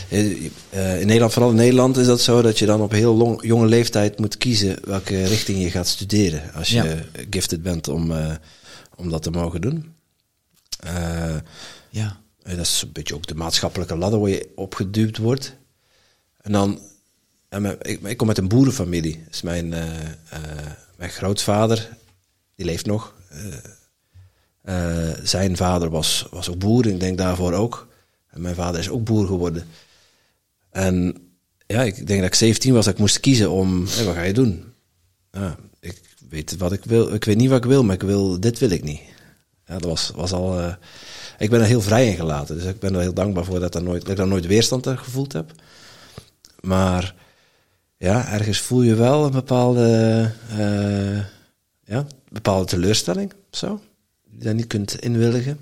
eh, 0.10 0.45
eh, 0.70 0.99
in 0.99 1.06
Nederland, 1.06 1.34
vooral 1.34 1.51
in 1.51 1.58
Nederland, 1.58 1.97
is 1.97 2.06
dat 2.06 2.22
zo 2.22 2.41
dat 2.41 2.60
je 2.60 2.66
dan 2.66 2.82
op 2.82 2.91
heel 2.91 3.16
long- 3.16 3.45
jonge 3.45 3.68
leeftijd 3.68 4.20
moet 4.20 4.38
kiezen 4.38 4.78
welke 4.84 5.24
richting 5.24 5.62
je 5.62 5.72
gaat 5.72 5.88
studeren. 5.88 6.53
Als 6.53 6.70
je 6.70 6.76
Ja. 6.84 6.95
gifted 7.30 7.62
bent 7.64 7.88
om, 7.88 8.12
eh, 8.12 8.32
om 8.95 9.10
dat 9.10 9.24
te 9.24 9.32
mogen 9.32 9.62
doen. 9.62 9.93
Eh, 10.80 11.36
Ja. 11.89 12.18
En 12.46 12.56
dat 12.56 12.66
is 12.66 12.82
een 12.82 12.91
beetje 12.91 13.16
ook 13.16 13.28
de 13.28 13.36
maatschappelijke 13.36 13.96
ladder 13.96 14.20
waar 14.20 14.30
je 14.30 14.52
opgeduwd 14.56 15.18
wordt. 15.18 15.56
En 16.41 16.52
dan, 16.52 16.80
en 17.50 17.78
ik, 17.82 18.18
kom 18.18 18.28
uit 18.28 18.38
een 18.38 18.48
boerenfamilie. 18.48 19.24
Dus 19.30 19.41
mijn, 19.41 19.74
eh, 19.74 20.02
eh, 20.10 20.72
mijn 20.98 21.10
grootvader, 21.10 21.98
die 22.56 22.66
leeft 22.66 22.86
nog. 22.86 23.14
Eh, 23.30 25.10
eh, 25.10 25.18
zijn 25.24 25.58
vader 25.58 25.89
was, 25.89 26.28
was 26.32 26.50
ook 26.50 26.60
boer, 26.60 26.88
ik 26.88 27.00
denk 27.00 27.18
daarvoor 27.18 27.54
ook. 27.54 27.88
En 28.30 28.41
mijn 28.41 28.56
vader 28.56 28.80
is 28.80 28.89
ook 28.89 29.04
boer 29.04 29.28
geworden. 29.28 29.68
En 30.70 31.16
ja, 31.68 31.84
ik 31.84 32.08
denk 32.08 32.20
dat 32.20 32.30
ik 32.30 32.36
17 32.36 32.74
was, 32.74 32.86
dat 32.86 32.93
ik 32.93 33.00
moest 33.00 33.20
kiezen 33.20 33.52
om, 33.52 33.80
wat 33.86 34.16
ga 34.16 34.22
je 34.22 34.34
doen? 34.34 34.74
Ik 35.80 36.02
weet 36.30 36.58
wat 36.58 36.72
ik 36.72 36.84
wil. 36.84 37.14
Ik 37.14 37.24
weet 37.24 37.38
niet 37.38 37.50
wat 37.50 37.64
ik 37.64 37.70
wil, 37.70 37.84
maar 37.84 37.96
ik 37.96 38.02
wil, 38.02 38.39
dit 38.39 38.60
wil 38.60 38.70
ik 38.70 38.84
niet. 38.84 39.02
Ja, 39.66 39.78
dat 39.78 39.89
was, 39.89 40.12
was 40.16 40.32
al. 40.32 40.78
Ik 41.38 41.50
ben 41.50 41.60
er 41.60 41.66
heel 41.66 41.82
vrij 41.82 42.08
in 42.08 42.16
gelaten. 42.16 42.56
Dus 42.56 42.66
ik 42.66 42.80
ben 42.80 42.94
er 42.94 43.02
heel 43.02 43.14
dankbaar 43.14 43.46
voor 43.46 43.60
dat, 43.60 43.82
nooit, 43.82 44.10
ik 44.10 44.16
daar 44.16 44.28
nooit 44.28 44.46
weerstand 44.46 44.88
gevoeld 44.88 45.34
heb. 45.34 45.52
Maar 46.60 47.16
ja, 47.98 48.32
ergens 48.32 48.60
voel 48.60 48.82
je 48.82 48.96
wel 48.96 49.26
een 49.26 49.32
bepaalde, 49.32 50.32
eh, 50.50 51.18
ja, 51.84 52.08
bepaalde 52.30 52.66
teleurstelling. 52.66 53.34
Zo, 53.50 53.82
die 54.24 54.38
je 54.38 54.46
daar 54.46 54.54
niet 54.54 54.68
kunt 54.68 55.00
inwilligen. 55.02 55.60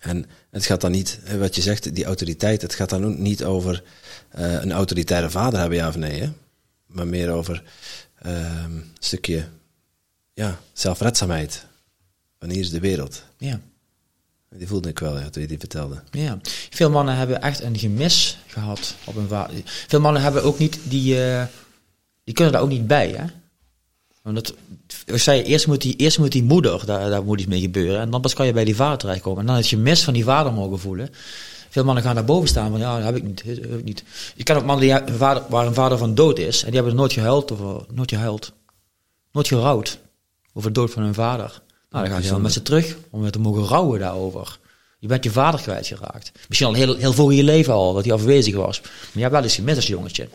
En 0.00 0.26
het 0.50 0.66
gaat 0.66 0.80
dan 0.80 0.90
niet, 0.90 1.20
eh, 1.24 1.38
wat 1.38 1.54
je 1.54 1.62
zegt, 1.62 1.94
die 1.94 2.04
autoriteit, 2.04 2.62
het 2.62 2.74
gaat 2.74 2.90
dan 2.90 3.04
ook 3.04 3.18
niet 3.18 3.44
over 3.44 3.82
eh, 4.28 4.52
een 4.52 4.72
autoritaire 4.72 5.30
vader 5.30 5.60
hebben, 5.60 5.78
ja 5.78 5.88
of 5.88 5.96
nee. 5.96 6.20
Hè? 6.20 6.32
Maar 6.86 7.06
meer 7.06 7.30
over 7.30 7.62
ehm, 8.18 8.74
een 8.76 8.94
stukje 8.98 9.48
ja, 10.32 10.60
zelfredzaamheid. 10.72 11.66
Wanneer 12.38 12.58
is 12.58 12.70
de 12.70 12.80
wereld? 12.80 13.24
Ja. 13.36 13.60
Die 14.50 14.66
voelde 14.66 14.88
ik 14.88 14.98
wel, 14.98 15.18
ja, 15.18 15.30
toen 15.30 15.42
je 15.42 15.48
die 15.48 15.58
vertelde. 15.58 16.02
Ja, 16.10 16.38
veel 16.70 16.90
mannen 16.90 17.16
hebben 17.16 17.42
echt 17.42 17.62
een 17.62 17.78
gemis 17.78 18.38
gehad 18.46 18.94
op 19.04 19.16
een 19.16 19.28
vader. 19.28 19.54
Veel 19.64 20.00
mannen 20.00 20.22
hebben 20.22 20.42
ook 20.42 20.58
niet 20.58 20.78
die, 20.82 21.24
eh, 21.24 21.44
die 22.24 22.34
kunnen 22.34 22.52
daar 22.52 22.62
ook 22.62 22.68
niet 22.68 22.86
bij, 22.86 23.08
hè? 23.08 23.24
Omdat, 24.24 24.54
ik 25.04 25.16
zei, 25.16 25.42
eerst 25.42 25.66
moet 25.66 25.82
die, 25.82 25.96
eerst 25.96 26.18
moet 26.18 26.32
die 26.32 26.42
moeder, 26.42 26.86
daar, 26.86 27.10
daar 27.10 27.24
moet 27.24 27.40
iets 27.40 27.48
mee 27.48 27.60
gebeuren. 27.60 28.00
En 28.00 28.10
dan 28.10 28.20
pas 28.20 28.34
kan 28.34 28.46
je 28.46 28.52
bij 28.52 28.64
die 28.64 28.76
vader 28.76 28.98
terechtkomen. 28.98 29.40
En 29.40 29.46
dan 29.46 29.56
het 29.56 29.66
gemis 29.66 30.04
van 30.04 30.14
die 30.14 30.24
vader 30.24 30.52
mogen 30.52 30.78
voelen. 30.78 31.08
Veel 31.68 31.84
mannen 31.84 32.02
gaan 32.02 32.14
daarboven 32.14 32.48
staan 32.48 32.70
van, 32.70 32.80
ja, 32.80 32.96
dat 32.96 33.04
heb 33.04 33.16
ik 33.16 33.22
niet, 33.22 33.42
heb 33.42 33.78
ik 33.78 33.84
niet. 33.84 34.04
Je 34.34 34.42
kent 34.42 34.58
ook 34.58 34.64
mannen 34.64 34.86
die, 34.86 35.12
een 35.12 35.18
vader, 35.18 35.42
waar 35.48 35.66
een 35.66 35.74
vader 35.74 35.98
van 35.98 36.14
dood 36.14 36.38
is. 36.38 36.60
En 36.60 36.66
die 36.66 36.74
hebben 36.74 36.94
nooit 36.94 37.12
gehuild, 37.12 37.50
of 37.50 37.58
nooit 37.92 38.10
gehuild. 38.10 38.52
Nooit 39.32 39.48
gerouwd 39.48 39.98
over 40.52 40.72
de 40.72 40.80
dood 40.80 40.90
van 40.90 41.02
hun 41.02 41.14
vader. 41.14 41.62
Nou, 41.96 42.08
dan 42.08 42.16
gaan 42.16 42.26
ze 42.26 42.32
dan 42.32 42.42
met 42.42 42.52
ze 42.52 42.62
terug 42.62 42.96
om 43.10 43.20
weer 43.20 43.30
te 43.30 43.38
mogen 43.38 43.64
rouwen 43.64 44.00
daarover. 44.00 44.58
Je 44.98 45.08
bent 45.08 45.24
je 45.24 45.30
vader 45.30 45.60
kwijtgeraakt. 45.60 46.32
Misschien 46.48 46.68
al 46.68 46.74
heel, 46.74 46.96
heel 46.96 47.12
vroeg 47.12 47.30
in 47.30 47.36
je 47.36 47.44
leven 47.44 47.72
al, 47.72 47.94
dat 47.94 48.04
hij 48.04 48.12
afwezig 48.12 48.54
was. 48.54 48.80
Maar 48.80 48.90
je 49.12 49.20
hebt 49.20 49.32
wel 49.32 49.42
eens 49.42 49.54
gemist 49.54 49.76
als 49.76 49.86
jongetje. 49.86 50.28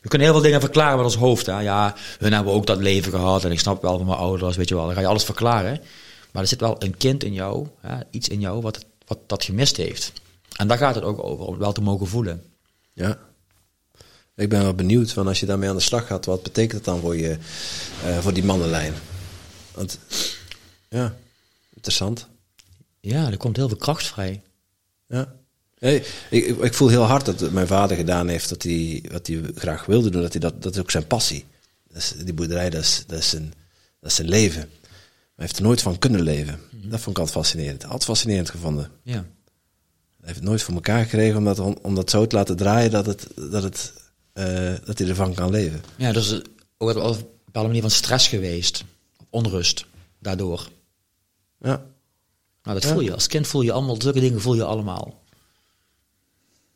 We 0.00 0.08
kunnen 0.08 0.26
heel 0.26 0.36
veel 0.36 0.46
dingen 0.46 0.60
verklaren 0.60 0.96
met 0.96 1.04
ons 1.04 1.16
hoofd. 1.16 1.46
Hè. 1.46 1.60
Ja, 1.60 1.94
hun 2.18 2.32
hebben 2.32 2.52
ook 2.52 2.66
dat 2.66 2.78
leven 2.78 3.12
gehad 3.12 3.44
en 3.44 3.50
ik 3.50 3.60
snap 3.60 3.82
wel 3.82 3.96
van 3.96 4.06
mijn 4.06 4.18
ouders, 4.18 4.56
weet 4.56 4.68
je 4.68 4.74
wel. 4.74 4.84
Dan 4.84 4.94
ga 4.94 5.00
je 5.00 5.06
alles 5.06 5.24
verklaren. 5.24 5.80
Maar 6.32 6.42
er 6.42 6.48
zit 6.48 6.60
wel 6.60 6.76
een 6.78 6.96
kind 6.96 7.24
in 7.24 7.32
jou, 7.32 7.66
hè, 7.80 7.96
iets 8.10 8.28
in 8.28 8.40
jou, 8.40 8.60
wat, 8.60 8.84
wat 9.06 9.18
dat 9.26 9.44
gemist 9.44 9.76
heeft. 9.76 10.12
En 10.56 10.68
daar 10.68 10.78
gaat 10.78 10.94
het 10.94 11.04
ook 11.04 11.24
over, 11.24 11.44
om 11.44 11.52
het 11.52 11.60
wel 11.60 11.72
te 11.72 11.80
mogen 11.80 12.06
voelen. 12.06 12.42
Ja. 12.92 13.18
Ik 14.36 14.48
ben 14.48 14.62
wel 14.62 14.74
benieuwd, 14.74 15.12
van 15.12 15.26
als 15.26 15.40
je 15.40 15.46
daarmee 15.46 15.68
aan 15.68 15.76
de 15.76 15.82
slag 15.82 16.06
gaat, 16.06 16.24
wat 16.24 16.42
betekent 16.42 16.72
het 16.72 16.84
dan 16.84 17.00
voor, 17.00 17.16
je, 17.16 17.38
eh, 18.04 18.18
voor 18.18 18.32
die 18.32 18.44
mannenlijn? 18.44 18.94
Want, 19.74 19.98
ja, 20.94 21.16
interessant. 21.74 22.28
Ja, 23.00 23.30
er 23.30 23.36
komt 23.36 23.56
heel 23.56 23.68
veel 23.68 23.76
kracht 23.76 24.06
vrij. 24.06 24.42
Ja. 25.08 25.34
Hey, 25.78 26.04
ik, 26.30 26.58
ik, 26.58 26.74
voel 26.74 26.88
heel 26.88 27.02
hard 27.02 27.24
dat 27.24 27.50
mijn 27.50 27.66
vader 27.66 27.96
gedaan 27.96 28.28
heeft 28.28 28.48
dat 28.48 28.62
hij, 28.62 29.04
wat 29.10 29.26
hij 29.26 29.40
graag 29.54 29.86
wilde 29.86 30.10
doen. 30.10 30.22
Dat, 30.22 30.32
hij 30.32 30.40
dat, 30.40 30.62
dat 30.62 30.74
is 30.74 30.80
ook 30.80 30.90
zijn 30.90 31.06
passie. 31.06 31.44
Dat 31.88 31.96
is, 31.96 32.14
die 32.24 32.34
boerderij, 32.34 32.70
dat 32.70 32.82
is, 32.82 33.04
dat, 33.06 33.18
is 33.18 33.28
zijn, 33.28 33.54
dat 34.00 34.10
is 34.10 34.16
zijn 34.16 34.28
leven. 34.28 34.60
Maar 34.60 35.34
hij 35.34 35.44
heeft 35.44 35.56
er 35.56 35.62
nooit 35.62 35.82
van 35.82 35.98
kunnen 35.98 36.22
leven. 36.22 36.60
Dat 36.70 37.00
vond 37.00 37.16
ik 37.16 37.22
altijd 37.22 37.30
fascinerend. 37.30 37.84
Altijd 37.84 38.04
fascinerend 38.04 38.50
gevonden. 38.50 38.90
Ja. 39.02 39.12
Hij 39.12 40.32
heeft 40.32 40.38
het 40.38 40.48
nooit 40.48 40.62
voor 40.62 40.74
elkaar 40.74 41.02
gekregen 41.02 41.36
om 41.36 41.44
dat, 41.44 41.58
om 41.82 41.94
dat 41.94 42.10
zo 42.10 42.26
te 42.26 42.36
laten 42.36 42.56
draaien 42.56 42.90
dat, 42.90 43.06
het, 43.06 43.26
dat, 43.50 43.62
het, 43.62 43.92
eh, 44.32 44.74
dat 44.84 44.98
hij 44.98 45.08
ervan 45.08 45.34
kan 45.34 45.50
leven. 45.50 45.82
Ja, 45.96 46.12
dus 46.12 46.40
ook 46.78 46.92
wel 46.92 47.14
een 47.14 47.26
bepaalde 47.44 47.68
manier 47.68 47.82
van 47.82 47.90
stress 47.90 48.28
geweest. 48.28 48.84
Onrust, 49.30 49.86
daardoor. 50.18 50.68
Ja. 51.64 51.84
Nou, 52.62 52.80
dat 52.80 52.90
voel 52.90 53.00
je. 53.00 53.12
Als 53.12 53.26
kind 53.26 53.46
voel 53.46 53.62
je 53.62 53.72
allemaal, 53.72 54.02
zulke 54.02 54.20
dingen 54.20 54.40
voel 54.40 54.54
je 54.54 54.64
allemaal. 54.64 55.22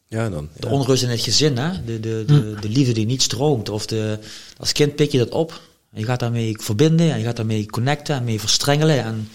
Ja, 0.07 0.29
dan. 0.29 0.49
De 0.57 0.67
onrust 0.69 1.03
in 1.03 1.09
het 1.09 1.21
gezin, 1.21 1.57
hè? 1.57 1.85
De, 1.85 2.01
de, 2.01 2.25
de, 2.27 2.57
de 2.61 2.69
liefde 2.69 2.93
die 2.93 3.07
niet 3.07 3.23
stroomt. 3.23 3.69
Of 3.69 3.87
de, 3.87 4.19
als 4.59 4.73
kind 4.73 4.95
pik 4.95 5.13
je 5.13 5.19
dat 5.19 5.31
op. 5.31 5.61
En 5.93 6.01
je 6.01 6.07
gaat 6.07 6.21
daarmee 6.21 6.57
verbinden 6.61 7.13
en 7.13 7.19
je 7.19 7.25
gaat 7.25 7.37
daarmee 7.37 7.67
connecten 7.67 8.17
en 8.17 8.25
mee 8.25 8.41
verstrengelen. 8.41 9.03
En, 9.03 9.29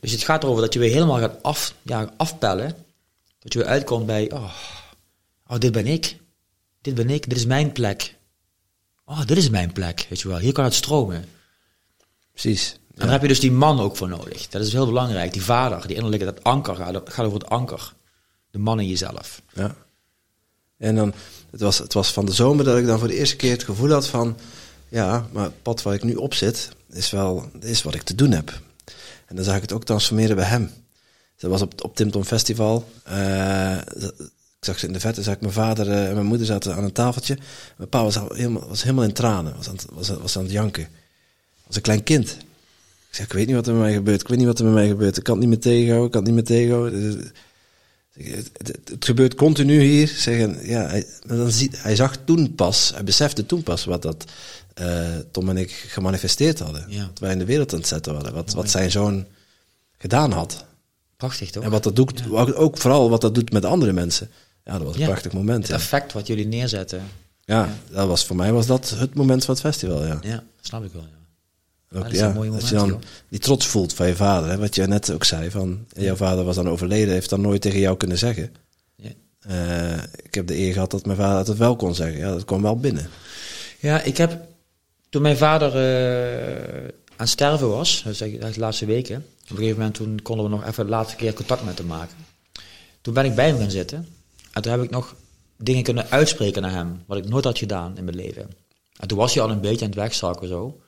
dus 0.00 0.12
het 0.12 0.22
gaat 0.22 0.42
erover 0.42 0.62
dat 0.62 0.72
je 0.72 0.78
weer 0.78 0.92
helemaal 0.92 1.18
gaat 1.18 1.42
af, 1.42 1.74
ja, 1.82 2.12
afpellen. 2.16 2.76
Dat 3.38 3.52
je 3.52 3.58
weer 3.58 3.68
uitkomt 3.68 4.06
bij, 4.06 4.30
oh, 4.32 4.52
oh, 5.46 5.58
dit 5.58 5.72
ben 5.72 5.86
ik. 5.86 6.16
Dit 6.80 6.94
ben 6.94 7.10
ik, 7.10 7.28
dit 7.28 7.38
is 7.38 7.46
mijn 7.46 7.72
plek. 7.72 8.16
Oh, 9.04 9.26
dit 9.26 9.36
is 9.36 9.50
mijn 9.50 9.72
plek, 9.72 10.06
weet 10.08 10.20
je 10.20 10.28
wel. 10.28 10.38
Hier 10.38 10.52
kan 10.52 10.64
het 10.64 10.74
stromen. 10.74 11.24
Precies. 12.32 12.78
En 12.94 13.00
daar 13.02 13.10
heb 13.10 13.22
je 13.22 13.28
dus 13.28 13.40
die 13.40 13.52
man 13.52 13.80
ook 13.80 13.96
voor 13.96 14.08
nodig. 14.08 14.48
Dat 14.48 14.62
is 14.62 14.72
heel 14.72 14.86
belangrijk. 14.86 15.32
Die 15.32 15.42
vader, 15.42 15.86
die 15.86 15.96
innerlijke, 15.96 16.24
dat 16.24 16.44
anker 16.44 16.76
gaat, 16.76 17.00
gaat 17.04 17.26
over 17.26 17.38
het 17.38 17.48
anker. 17.48 17.92
De 18.50 18.58
man 18.58 18.80
in 18.80 18.88
jezelf. 18.88 19.42
Ja. 19.54 19.74
En 20.78 20.94
dan, 20.94 21.12
het 21.50 21.60
was, 21.60 21.78
het 21.78 21.92
was 21.92 22.12
van 22.12 22.24
de 22.26 22.32
zomer 22.32 22.64
dat 22.64 22.78
ik 22.78 22.86
dan 22.86 22.98
voor 22.98 23.08
de 23.08 23.16
eerste 23.16 23.36
keer 23.36 23.50
het 23.52 23.62
gevoel 23.64 23.90
had 23.90 24.06
van, 24.06 24.36
ja, 24.88 25.26
maar 25.32 25.44
het 25.44 25.62
pad 25.62 25.82
waar 25.82 25.94
ik 25.94 26.02
nu 26.02 26.14
op 26.14 26.34
zit, 26.34 26.68
is 26.90 27.10
wel, 27.10 27.50
is 27.60 27.82
wat 27.82 27.94
ik 27.94 28.02
te 28.02 28.14
doen 28.14 28.30
heb. 28.30 28.60
En 29.26 29.36
dan 29.36 29.44
zag 29.44 29.56
ik 29.56 29.62
het 29.62 29.72
ook 29.72 29.84
transformeren 29.84 30.36
bij 30.36 30.44
hem. 30.44 30.70
Dat 31.38 31.50
was 31.50 31.62
op, 31.62 31.84
op 31.84 31.96
Tim 31.96 32.10
Tom 32.10 32.24
Festival. 32.24 32.88
Eh, 33.04 33.76
ik 34.58 34.68
zag 34.68 34.78
ze 34.78 34.86
in 34.86 34.92
de 34.92 35.00
vette, 35.00 35.22
zag 35.22 35.34
ik 35.34 35.40
mijn 35.40 35.52
vader 35.52 35.90
eh, 35.90 36.08
en 36.08 36.14
mijn 36.14 36.26
moeder 36.26 36.46
zaten 36.46 36.74
aan 36.74 36.84
een 36.84 36.92
tafeltje. 36.92 37.38
Mijn 37.76 37.88
pa 37.88 38.02
was, 38.02 38.16
al 38.18 38.32
helemaal, 38.34 38.68
was 38.68 38.82
helemaal 38.82 39.04
in 39.04 39.12
tranen, 39.12 39.56
was 39.56 39.68
aan, 39.68 39.74
het- 39.74 39.86
was, 39.90 40.08
was 40.08 40.36
aan 40.36 40.42
het 40.42 40.52
janken. 40.52 40.88
Was 41.66 41.76
een 41.76 41.82
klein 41.82 42.02
kind. 42.02 42.36
Ik 43.12 43.18
zeg, 43.18 43.26
ik 43.26 43.32
weet 43.32 43.46
niet 43.46 43.54
wat 43.56 43.66
er 43.66 43.72
met 43.72 43.82
mij 43.82 43.92
gebeurt, 43.92 44.20
ik 44.20 44.28
weet 44.28 44.38
niet 44.38 44.46
wat 44.46 44.58
er 44.58 44.64
met 44.64 44.74
mij 44.74 44.88
gebeurt. 44.88 45.16
Ik 45.16 45.22
kan 45.22 45.34
het 45.38 45.42
niet 45.48 45.52
meer 45.52 45.72
tegenhouden, 45.72 46.06
ik 46.06 46.12
kan 46.12 46.24
het 46.24 46.34
niet 46.34 46.48
meer 46.48 46.58
tegenhouden. 46.58 47.00
Dus, 47.02 47.30
het, 48.36 48.50
het- 48.52 48.78
het 48.90 49.04
gebeurt 49.04 49.34
continu 49.34 49.80
hier. 49.80 50.08
Zeggen, 50.08 50.66
ja, 50.66 50.86
hij, 50.86 51.06
dan 51.26 51.50
ziet, 51.50 51.82
hij 51.82 51.96
zag 51.96 52.16
toen 52.24 52.54
pas, 52.54 52.90
hij 52.94 53.04
besefte 53.04 53.46
toen 53.46 53.62
pas 53.62 53.84
wat 53.84 54.02
dat 54.02 54.24
eh, 54.74 55.16
Tom 55.30 55.48
en 55.48 55.56
ik 55.56 55.70
gemanifesteerd 55.70 56.58
hadden. 56.58 56.84
Ja. 56.88 57.06
Wat 57.06 57.18
wij 57.18 57.32
in 57.32 57.38
de 57.38 57.44
wereld 57.44 57.72
aan 57.72 57.78
het 57.78 57.88
zetten 57.88 58.14
hadden. 58.14 58.34
Wat, 58.34 58.52
wat 58.52 58.70
zijn 58.70 58.90
zoon 58.90 59.26
gedaan 59.98 60.32
had. 60.32 60.64
Prachtig 61.16 61.50
toch? 61.50 61.62
En 61.64 61.70
wat 61.70 61.82
dat 61.82 61.96
doet, 61.96 62.30
ook 62.54 62.78
vooral 62.78 63.10
wat 63.10 63.20
dat 63.20 63.34
doet 63.34 63.52
met 63.52 63.64
andere 63.64 63.92
mensen. 63.92 64.30
Ja, 64.64 64.72
dat 64.72 64.82
was 64.82 64.94
een 64.94 65.00
Ja. 65.00 65.06
prachtig 65.06 65.32
moment. 65.32 65.66
Het 65.66 65.76
effect 65.76 66.12
wat 66.12 66.26
jullie 66.26 66.46
neerzetten. 66.46 67.02
ja, 67.44 67.76
dat 67.90 68.08
was 68.08 68.24
voor 68.24 68.36
mij 68.36 68.52
was 68.52 68.66
dat 68.66 68.90
het 68.90 69.14
moment 69.14 69.44
van 69.44 69.54
het 69.54 69.62
festival. 69.62 70.06
Ja. 70.06 70.18
Ja, 70.22 70.42
snap 70.60 70.84
ik 70.84 70.92
wel. 70.92 71.06
Ook, 71.94 72.02
dat 72.02 72.12
is 72.12 72.18
ja, 72.18 72.34
een 72.34 72.52
als 72.52 72.68
je 72.68 72.74
dan 72.74 73.02
die 73.28 73.38
trots 73.38 73.66
voelt 73.66 73.94
van 73.94 74.06
je 74.06 74.16
vader, 74.16 74.50
hè, 74.50 74.58
wat 74.58 74.74
je 74.74 74.86
net 74.86 75.12
ook 75.12 75.24
zei, 75.24 75.50
van 75.50 75.86
jouw 75.88 76.16
vader 76.16 76.44
was 76.44 76.56
dan 76.56 76.68
overleden, 76.68 77.14
heeft 77.14 77.30
dan 77.30 77.40
nooit 77.40 77.60
tegen 77.60 77.78
jou 77.80 77.96
kunnen 77.96 78.18
zeggen. 78.18 78.54
Ja. 78.96 79.10
Eh, 79.40 80.02
ik 80.22 80.34
heb 80.34 80.46
de 80.46 80.56
eer 80.56 80.72
gehad 80.72 80.90
dat 80.90 81.06
mijn 81.06 81.18
vader 81.18 81.46
het 81.46 81.58
wel 81.58 81.76
kon 81.76 81.94
zeggen. 81.94 82.18
Ja, 82.18 82.30
dat 82.30 82.44
kwam 82.44 82.62
wel 82.62 82.76
binnen. 82.76 83.08
Ja, 83.80 84.02
ik 84.02 84.16
heb 84.16 84.40
toen 85.08 85.22
mijn 85.22 85.36
vader 85.36 85.68
eh, 85.76 86.84
aan 86.86 87.16
het 87.16 87.28
sterven 87.28 87.68
was, 87.68 88.02
dat 88.04 88.20
eigenlijk 88.20 88.54
de 88.54 88.60
laatste 88.60 88.86
weken, 88.86 89.16
op 89.16 89.50
een 89.50 89.56
gegeven 89.56 89.78
moment 89.78 89.94
toen 89.94 90.22
konden 90.22 90.44
we 90.44 90.50
nog 90.50 90.66
even 90.66 90.84
de 90.84 90.90
laatste 90.90 91.16
keer 91.16 91.32
contact 91.32 91.64
met 91.64 91.78
hem 91.78 91.86
maken. 91.86 92.16
Toen 93.00 93.14
ben 93.14 93.24
ik 93.24 93.34
bij 93.34 93.48
hem 93.48 93.58
gaan 93.58 93.70
zitten 93.70 94.06
en 94.52 94.62
toen 94.62 94.72
heb 94.72 94.82
ik 94.82 94.90
nog 94.90 95.14
dingen 95.56 95.82
kunnen 95.82 96.10
uitspreken 96.10 96.62
naar 96.62 96.70
hem, 96.70 97.02
wat 97.06 97.18
ik 97.18 97.28
nooit 97.28 97.44
had 97.44 97.58
gedaan 97.58 97.96
in 97.96 98.04
mijn 98.04 98.16
leven. 98.16 98.50
En 98.96 99.08
toen 99.08 99.18
was 99.18 99.34
hij 99.34 99.42
al 99.42 99.50
een 99.50 99.60
beetje 99.60 99.84
aan 99.84 99.90
het 99.90 100.00
wegzakken 100.00 100.48
zo. 100.48 100.80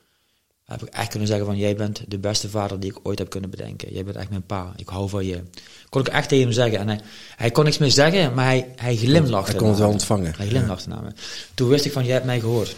Heb 0.65 0.81
ik 0.81 0.89
echt 0.93 1.09
kunnen 1.09 1.27
zeggen 1.27 1.45
van, 1.45 1.57
jij 1.57 1.75
bent 1.75 2.03
de 2.07 2.17
beste 2.17 2.49
vader 2.49 2.79
die 2.79 2.91
ik 2.91 2.99
ooit 3.03 3.19
heb 3.19 3.29
kunnen 3.29 3.49
bedenken. 3.49 3.93
Jij 3.93 4.03
bent 4.03 4.15
echt 4.15 4.29
mijn 4.29 4.45
pa, 4.45 4.73
ik 4.75 4.87
hou 4.87 5.09
van 5.09 5.25
je. 5.25 5.43
Kon 5.89 6.01
ik 6.01 6.07
echt 6.07 6.29
tegen 6.29 6.43
hem 6.43 6.53
zeggen. 6.53 6.79
En 6.79 6.87
hij, 6.87 7.01
hij 7.35 7.51
kon 7.51 7.63
niks 7.63 7.77
meer 7.77 7.91
zeggen, 7.91 8.33
maar 8.33 8.45
hij, 8.45 8.73
hij 8.75 8.95
glimlachte. 8.95 9.51
Hij 9.51 9.59
kon 9.59 9.69
het 9.69 9.77
wel 9.77 9.89
ontvangen. 9.89 10.33
Hij 10.37 10.47
glimlachte 10.47 10.89
naar 10.89 11.03
me. 11.03 11.11
Toen 11.53 11.69
wist 11.69 11.85
ik 11.85 11.91
van, 11.91 12.03
jij 12.03 12.13
hebt 12.13 12.25
mij 12.25 12.39
gehoord. 12.39 12.69
Ik 12.69 12.75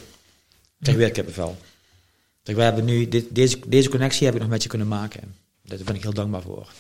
kreeg 0.80 0.96
weer 0.96 1.12
kippenvel. 1.12 1.58
Kijk, 2.44 2.58
wij 2.58 2.66
hebben 2.66 2.86
nu, 2.86 3.08
dit, 3.08 3.26
deze, 3.36 3.60
deze 3.68 3.90
connectie 3.90 4.26
heb 4.26 4.36
ik 4.36 4.42
nog 4.42 4.50
met 4.50 4.64
je 4.64 4.70
kunnen 4.70 4.88
maken. 4.88 5.36
Daar 5.62 5.78
ben 5.86 5.96
ik 5.96 6.04
heel 6.04 6.14
dankbaar 6.14 6.42
voor. 6.42 6.72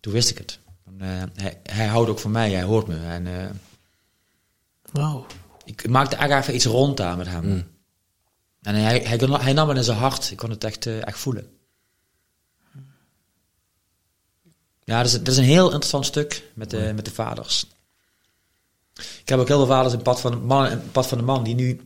Toen 0.00 0.12
wist 0.12 0.30
ik 0.30 0.38
het. 0.38 0.58
En, 0.86 0.94
eh, 0.98 1.42
hij, 1.42 1.58
hij 1.62 1.86
houdt 1.86 2.10
ook 2.10 2.18
van 2.18 2.30
mij, 2.30 2.50
hij 2.50 2.62
hoort 2.62 2.86
me. 2.86 2.96
En 2.96 3.26
eh, 3.26 3.50
Wauw. 4.92 5.26
ik 5.64 5.88
maakte 5.88 6.16
echt 6.16 6.42
even 6.42 6.54
iets 6.54 6.64
rond 6.64 6.96
daar 6.96 7.16
met 7.16 7.26
hem. 7.26 7.44
Mm. 7.44 7.64
En 8.62 8.74
hij, 8.74 8.98
hij, 8.98 9.52
nam 9.52 9.68
het 9.68 9.76
in 9.76 9.84
zijn 9.84 9.98
hart. 9.98 10.30
Ik 10.30 10.36
kon 10.36 10.50
het 10.50 10.64
echt, 10.64 10.86
eh, 10.86 11.06
echt 11.06 11.18
voelen. 11.18 11.50
Ja, 14.84 15.02
dat 15.02 15.06
is, 15.06 15.12
dat 15.12 15.28
is 15.28 15.36
een 15.36 15.44
heel 15.44 15.64
interessant 15.64 16.06
stuk 16.06 16.50
met 16.54 16.70
de, 16.70 16.92
met 16.94 17.04
de 17.04 17.10
vaders. 17.10 17.66
Ik 18.94 19.28
heb 19.28 19.38
ook 19.38 19.48
heel 19.48 19.56
veel 19.56 19.74
vaders 19.74 19.94
in 19.94 20.02
pad 20.02 20.20
van, 20.20 20.44
man, 20.44 20.90
pad 20.92 21.06
van 21.06 21.18
de 21.18 21.24
man 21.24 21.44
die 21.44 21.54
nu 21.54 21.80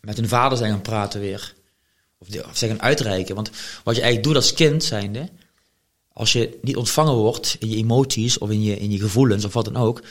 met 0.00 0.16
hun 0.16 0.28
vader 0.28 0.58
zijn 0.58 0.70
gaan 0.70 0.82
praten 0.82 1.20
weer. 1.20 1.54
Of, 2.18 2.28
die, 2.28 2.44
of 2.44 2.56
zijn 2.56 2.70
gaan 2.70 2.82
uitreiken. 2.82 3.34
Want 3.34 3.50
wat 3.84 3.94
je 3.94 4.02
eigenlijk 4.02 4.22
doet 4.22 4.42
als 4.42 4.52
kind 4.52 4.84
zijnde, 4.84 5.28
als 6.12 6.32
je 6.32 6.58
niet 6.62 6.76
ontvangen 6.76 7.14
wordt 7.14 7.56
in 7.58 7.68
je 7.68 7.76
emoties 7.76 8.38
of 8.38 8.50
in 8.50 8.62
je, 8.62 8.78
in 8.78 8.90
je 8.90 8.98
gevoelens 8.98 9.44
of 9.44 9.52
wat 9.52 9.64
dan 9.64 9.76
ook, 9.76 10.02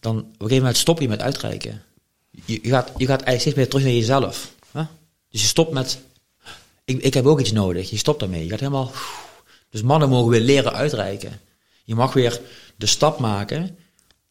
dan 0.00 0.18
op 0.18 0.24
een 0.24 0.34
gegeven 0.38 0.56
moment 0.56 0.76
stop 0.76 1.00
je 1.00 1.08
met 1.08 1.20
uitreiken. 1.20 1.82
Je, 2.30 2.58
je, 2.62 2.68
gaat, 2.68 2.90
je 2.96 3.06
gaat 3.06 3.22
eigenlijk 3.22 3.40
steeds 3.40 3.56
meer 3.56 3.68
terug 3.68 3.84
naar 3.84 3.92
jezelf. 3.92 4.52
Dus 5.34 5.42
je 5.42 5.48
stopt 5.48 5.72
met, 5.72 5.98
ik, 6.84 7.02
ik 7.02 7.14
heb 7.14 7.26
ook 7.26 7.40
iets 7.40 7.52
nodig. 7.52 7.90
Je 7.90 7.96
stopt 7.96 8.20
daarmee. 8.20 8.44
Je 8.44 8.50
gaat 8.50 8.60
helemaal, 8.60 8.92
dus 9.70 9.82
mannen 9.82 10.08
mogen 10.08 10.30
weer 10.30 10.40
leren 10.40 10.72
uitreiken. 10.72 11.40
Je 11.84 11.94
mag 11.94 12.12
weer 12.12 12.40
de 12.76 12.86
stap 12.86 13.18
maken 13.18 13.78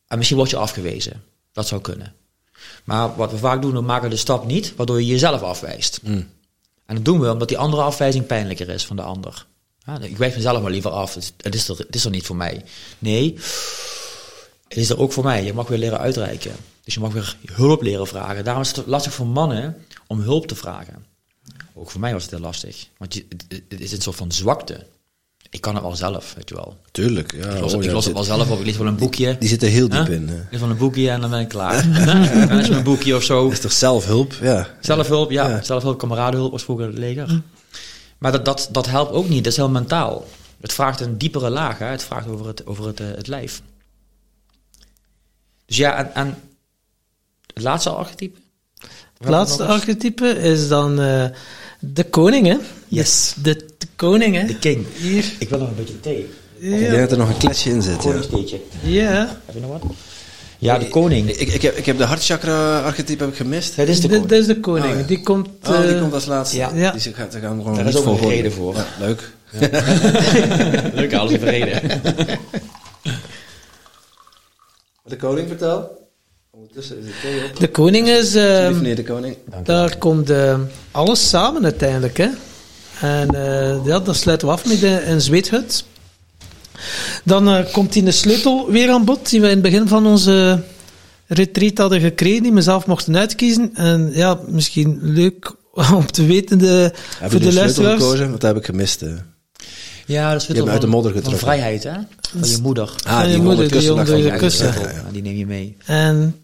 en 0.08 0.18
misschien 0.18 0.38
word 0.38 0.50
je 0.50 0.58
afgewezen. 0.58 1.24
Dat 1.52 1.68
zou 1.68 1.82
kunnen. 1.82 2.16
Maar 2.84 3.16
wat 3.16 3.32
we 3.32 3.38
vaak 3.38 3.62
doen, 3.62 3.74
we 3.74 3.82
maken 3.82 4.10
de 4.10 4.16
stap 4.16 4.46
niet, 4.46 4.76
waardoor 4.76 5.02
je 5.02 5.08
jezelf 5.08 5.42
afwijst. 5.42 6.00
Mm. 6.04 6.30
En 6.86 6.96
dat 6.96 7.06
doen 7.06 7.20
we 7.20 7.32
omdat 7.32 7.48
die 7.48 7.58
andere 7.58 7.82
afwijzing 7.82 8.26
pijnlijker 8.26 8.70
is 8.70 8.86
van 8.86 8.96
de 8.96 9.02
ander. 9.02 9.46
Ja, 9.86 10.00
ik 10.00 10.18
wijs 10.18 10.36
mezelf 10.36 10.62
maar 10.62 10.72
liever 10.72 10.92
af. 10.92 11.14
Het, 11.14 11.56
is 11.56 11.68
er, 11.68 11.78
het 11.78 11.96
is 11.96 12.06
er 12.06 12.12
niet 12.12 12.26
voor 12.26 12.36
mij. 12.36 12.64
Nee, 13.00 13.34
het 14.68 14.78
is 14.78 14.90
er 14.90 15.00
ook 15.00 15.14
voor 15.14 15.24
mij. 15.24 15.44
Je 15.44 15.54
mag 15.54 15.68
weer 15.68 15.80
leren 15.80 16.00
uitreiken. 16.00 16.56
Dus 16.84 16.94
je 16.94 17.00
mag 17.00 17.14
weer 17.14 17.38
hulp 17.52 17.82
leren 17.82 18.08
vragen. 18.08 18.44
Daarom 18.44 18.62
is 18.64 18.76
het 18.76 18.86
lastig 18.86 19.14
voor 19.14 19.28
mannen 19.28 19.76
om 20.08 20.20
hulp 20.20 20.48
te 20.48 20.56
vragen. 20.56 21.06
Ook 21.74 21.90
voor 21.92 22.00
mij 22.00 22.14
was 22.14 22.22
het 22.22 22.32
heel 22.32 22.40
lastig. 22.40 22.88
Want 22.98 23.14
je, 23.14 23.26
het, 23.48 23.62
het 23.70 23.80
is 23.82 23.92
een 23.92 24.02
soort 24.02 24.16
van 24.16 24.32
zwakte. 24.32 24.86
Ik 25.50 25.62
kan 25.62 25.74
het 25.76 25.84
wel 25.84 25.96
zelf, 25.96 26.34
weet 26.34 26.50
je 26.50 26.56
wel. 26.56 26.78
Tuurlijk. 26.92 27.34
Ja, 27.34 27.50
Ik 27.54 27.60
los, 27.62 27.74
oh, 27.74 27.80
ik 27.82 27.88
ja, 27.88 27.94
los 27.94 28.06
dit- 28.06 28.18
het 28.18 28.28
wel 28.28 28.38
zelf 28.38 28.52
op. 28.52 28.60
Ik 28.60 28.66
lees 28.66 28.78
wel 28.78 28.88
een 28.88 28.96
boekje. 28.96 29.38
Die 29.40 29.50
zit 29.50 29.64
er 29.64 29.70
heel 29.70 29.90
diep 29.90 30.06
Huh? 30.08 30.16
in. 30.16 30.28
hè. 30.28 30.36
Ik 30.40 30.48
lees 30.52 30.60
wel 30.60 30.70
een 30.70 30.78
boekje 30.78 31.10
en 31.10 31.22
dan 31.22 31.30
ben 31.30 31.40
ik 31.40 31.48
klaar. 31.48 31.92
dan 32.48 32.60
is 32.60 32.70
mijn 32.70 32.84
boekje 32.84 33.16
of 33.16 33.24
zo. 33.24 33.44
Dat 33.44 33.52
is 33.52 33.60
toch 33.60 33.72
zelfhulp? 33.72 34.34
Ja. 34.42 34.68
Zelfhulp, 34.82 35.32
ja. 35.32 35.50
Ja. 35.50 35.64
Zelfhulp, 35.64 35.98
kameradenhulp 35.98 36.52
was 36.52 36.64
vroeger 36.64 36.86
het 36.88 36.98
leger. 36.98 37.42
Maar 38.18 38.32
dat, 38.32 38.46
dat, 38.46 38.70
dat 38.72 38.86
helpt 38.86 39.12
ook 39.12 39.30
niet. 39.30 39.44
Dat 39.44 39.52
is 39.52 39.58
heel 39.58 39.70
mentaal. 39.70 40.28
Het 40.62 40.74
vraagt 40.74 41.00
een 41.00 41.18
diepere 41.18 41.50
laag. 41.50 41.78
Hè? 41.78 41.86
Het 41.86 42.04
vraagt 42.04 42.28
over 42.28 42.48
het, 42.48 42.66
over 42.66 42.88
het, 42.88 43.00
eh, 43.00 43.08
het 43.08 43.28
lijf. 43.28 43.62
Dus 45.66 45.78
ja, 45.78 45.96
en, 45.98 46.16
en 46.16 46.38
het 47.54 47.64
laatste 47.64 47.90
archetype? 47.90 48.40
Het 49.18 49.30
laatste 49.30 49.64
archetype 49.66 50.28
is 50.30 50.68
dan 50.68 51.00
eh, 51.02 51.26
de 51.80 52.04
koning, 52.04 52.48
hè? 52.48 52.58
Yes. 52.88 53.34
De, 53.42 53.56
de 53.78 53.88
koning, 53.96 54.36
hè? 54.36 54.46
De 54.46 54.60
king. 54.60 54.86
Hier. 54.96 55.26
Ik 55.40 55.50
wil 55.50 55.60
nog 55.60 55.68
een 55.70 55.76
beetje 55.76 56.00
thee. 56.00 56.30
Ik 56.58 56.70
denk 56.70 56.82
Ja. 56.92 56.98
dat 56.98 57.12
er 57.12 57.18
nog 57.18 57.30
een 57.30 57.38
kletsje 57.38 57.70
in 57.70 57.82
zit. 57.82 57.94
Ja. 57.94 58.00
Koningstheetje. 58.00 58.60
ja. 58.84 59.38
Heb 59.46 59.56
je 59.56 59.62
nog 59.62 59.70
wat? 59.72 59.82
Ja, 60.58 60.78
de 60.78 60.88
koning. 60.88 61.30
Ik, 61.30 61.48
ik, 61.54 61.62
heb, 61.62 61.78
ik 61.78 61.86
heb 61.86 61.98
de 61.98 62.04
hartchakra-archetype 62.04 63.24
heb 63.24 63.32
ik 63.32 63.38
gemist. 63.38 63.76
Dat 63.76 63.88
is 63.88 63.96
de 63.96 64.02
Dit 64.02 64.10
koning. 64.12 64.30
dit 64.30 64.40
is 64.40 64.48
de 64.48 64.60
koning. 64.60 64.94
Oh, 64.94 65.00
ja. 65.00 65.06
Die 65.06 65.22
komt... 65.22 65.48
Oh, 65.68 65.82
die 65.82 65.94
eh, 65.94 66.02
komt 66.02 66.14
als 66.14 66.26
laatste. 66.26 66.58
ja. 66.58 66.72
Ja. 66.74 66.92
Die 66.92 67.02
zit- 67.02 67.16
gaat, 67.16 67.32
daar 67.32 67.42
gaan 67.42 67.56
we 67.58 67.62
gewoon 67.62 67.78
Daar 67.78 67.88
is 67.88 67.96
ook 67.96 68.06
een 68.06 68.18
voor 68.18 68.30
reden 68.30 68.52
voor. 68.52 68.76
Ja, 68.76 68.86
leuk. 69.00 69.32
Leuk, 70.94 71.14
alles 71.14 71.40
vrede. 71.40 71.82
De 75.06 75.16
koning 75.16 75.48
vertel. 75.48 76.03
Ondertussen 76.58 76.98
is 77.00 77.06
het 77.06 77.52
op. 77.54 77.60
De 77.60 77.68
koning 77.70 78.08
is... 78.08 78.36
eh, 78.36 78.70
meneer 78.70 78.96
de 78.96 79.04
koning. 79.04 79.36
daar 79.64 79.98
komt 79.98 80.30
eh, 80.30 80.60
alles 80.92 81.30
samen 81.30 81.64
uiteindelijk, 81.64 82.18
hè? 82.18 82.28
En 83.02 83.30
eh, 83.36 83.86
ja, 83.86 84.00
dan 84.00 84.16
sluiten 84.16 84.48
we 84.48 84.54
af 84.54 84.66
met 84.66 84.84
een 84.84 85.22
zweethut. 85.22 85.86
Dan 87.24 87.50
eh, 87.50 87.72
komt 87.72 87.94
die 87.94 88.04
de 88.04 88.12
sleutel 88.12 88.72
weer 88.72 88.90
aan 88.90 89.06
bod, 89.06 89.30
die 89.30 89.40
we 89.42 89.46
in 89.48 89.54
het 89.54 89.62
begin 89.62 89.88
van 89.88 90.06
onze 90.08 90.64
retreat 91.28 91.78
hadden 91.78 92.00
gekregen, 92.02 92.44
die 92.44 92.54
we 92.54 92.62
zelf 92.62 92.86
mochten 92.86 93.18
uitkiezen. 93.18 93.72
En 93.76 94.10
ja, 94.14 94.40
misschien 94.48 95.00
leuk 95.02 95.56
om 95.96 96.06
te 96.12 96.26
weten 96.26 96.58
de, 96.58 96.92
Heb 97.20 97.32
voor 97.32 97.40
je 97.40 97.46
de 97.46 97.50
de 97.52 97.54
luisteraars. 97.60 98.02
gekozen? 98.02 98.32
Dat 98.32 98.42
heb 98.42 98.58
ik 98.58 98.66
gemist. 98.66 99.02
eh. 99.02 99.10
Ja, 100.06 100.32
dat 100.32 100.42
is 100.42 100.48
Je 100.48 100.54
hebt 100.54 100.66
me 100.66 100.72
uit 100.72 100.82
de 100.82 100.88
modder 100.88 101.22
Van 101.24 101.38
vrijheid, 101.38 101.84
hè? 101.84 101.92
Van 102.40 102.50
je 102.50 102.58
moeder. 102.62 102.94
Ah, 103.04 103.22
je 103.22 103.28
die 103.28 103.38
moeder, 103.42 103.64
onder 103.66 103.80
die 103.80 103.92
onder 103.94 104.18
je 104.18 104.36
kussen. 104.36 104.66
Ja. 104.68 104.80
Ja, 104.82 105.04
die 105.12 105.22
neem 105.22 105.36
je 105.36 105.46
mee. 105.46 105.78
En 105.86 106.36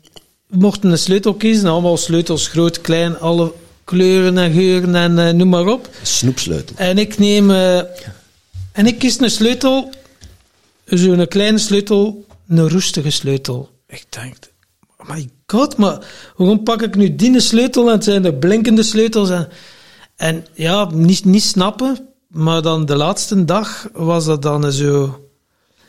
mochten 0.49 0.91
een 0.91 0.97
sleutel 0.97 1.33
kiezen, 1.33 1.69
allemaal 1.69 1.97
sleutels, 1.97 2.47
groot, 2.47 2.81
klein, 2.81 3.19
alle 3.19 3.53
kleuren 3.83 4.37
en 4.37 4.53
geuren 4.53 4.95
en 4.95 5.19
eh, 5.19 5.33
noem 5.33 5.49
maar 5.49 5.67
op. 5.67 5.89
Snoepsleutel. 6.01 6.75
En 6.75 6.97
ik 6.97 7.17
neem, 7.17 7.51
eh, 7.51 7.77
en 8.71 8.85
ik 8.85 8.99
kies 8.99 9.19
een 9.19 9.29
sleutel, 9.29 9.89
zo'n 10.85 11.27
kleine 11.27 11.57
sleutel, 11.57 12.25
een 12.47 12.69
roestige 12.69 13.09
sleutel. 13.09 13.69
Ik 13.87 14.05
denk, 14.09 14.35
oh 14.97 15.09
my 15.09 15.29
god, 15.47 15.77
maar 15.77 16.05
waarom 16.35 16.63
pak 16.63 16.81
ik 16.81 16.95
nu 16.95 17.15
die 17.15 17.39
sleutel 17.39 17.87
en 17.87 17.93
het 17.93 18.03
zijn 18.03 18.21
de 18.21 18.33
blinkende 18.33 18.83
sleutels 18.83 19.29
en, 19.29 19.47
en 20.15 20.45
ja, 20.53 20.89
niet, 20.93 21.25
niet 21.25 21.43
snappen, 21.43 22.07
maar 22.27 22.61
dan 22.61 22.85
de 22.85 22.95
laatste 22.95 23.45
dag 23.45 23.87
was 23.93 24.25
dat 24.25 24.41
dan 24.41 24.71
zo 24.71 25.23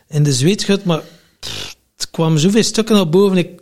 in 0.09 0.23
de 0.23 0.33
zweetgut, 0.33 0.85
maar 0.85 1.03
pff, 1.41 1.77
het 1.97 2.11
kwam 2.11 2.39
zoveel 2.39 2.63
stukken 2.63 2.95
naar 2.95 3.09
boven, 3.09 3.37
ik, 3.37 3.61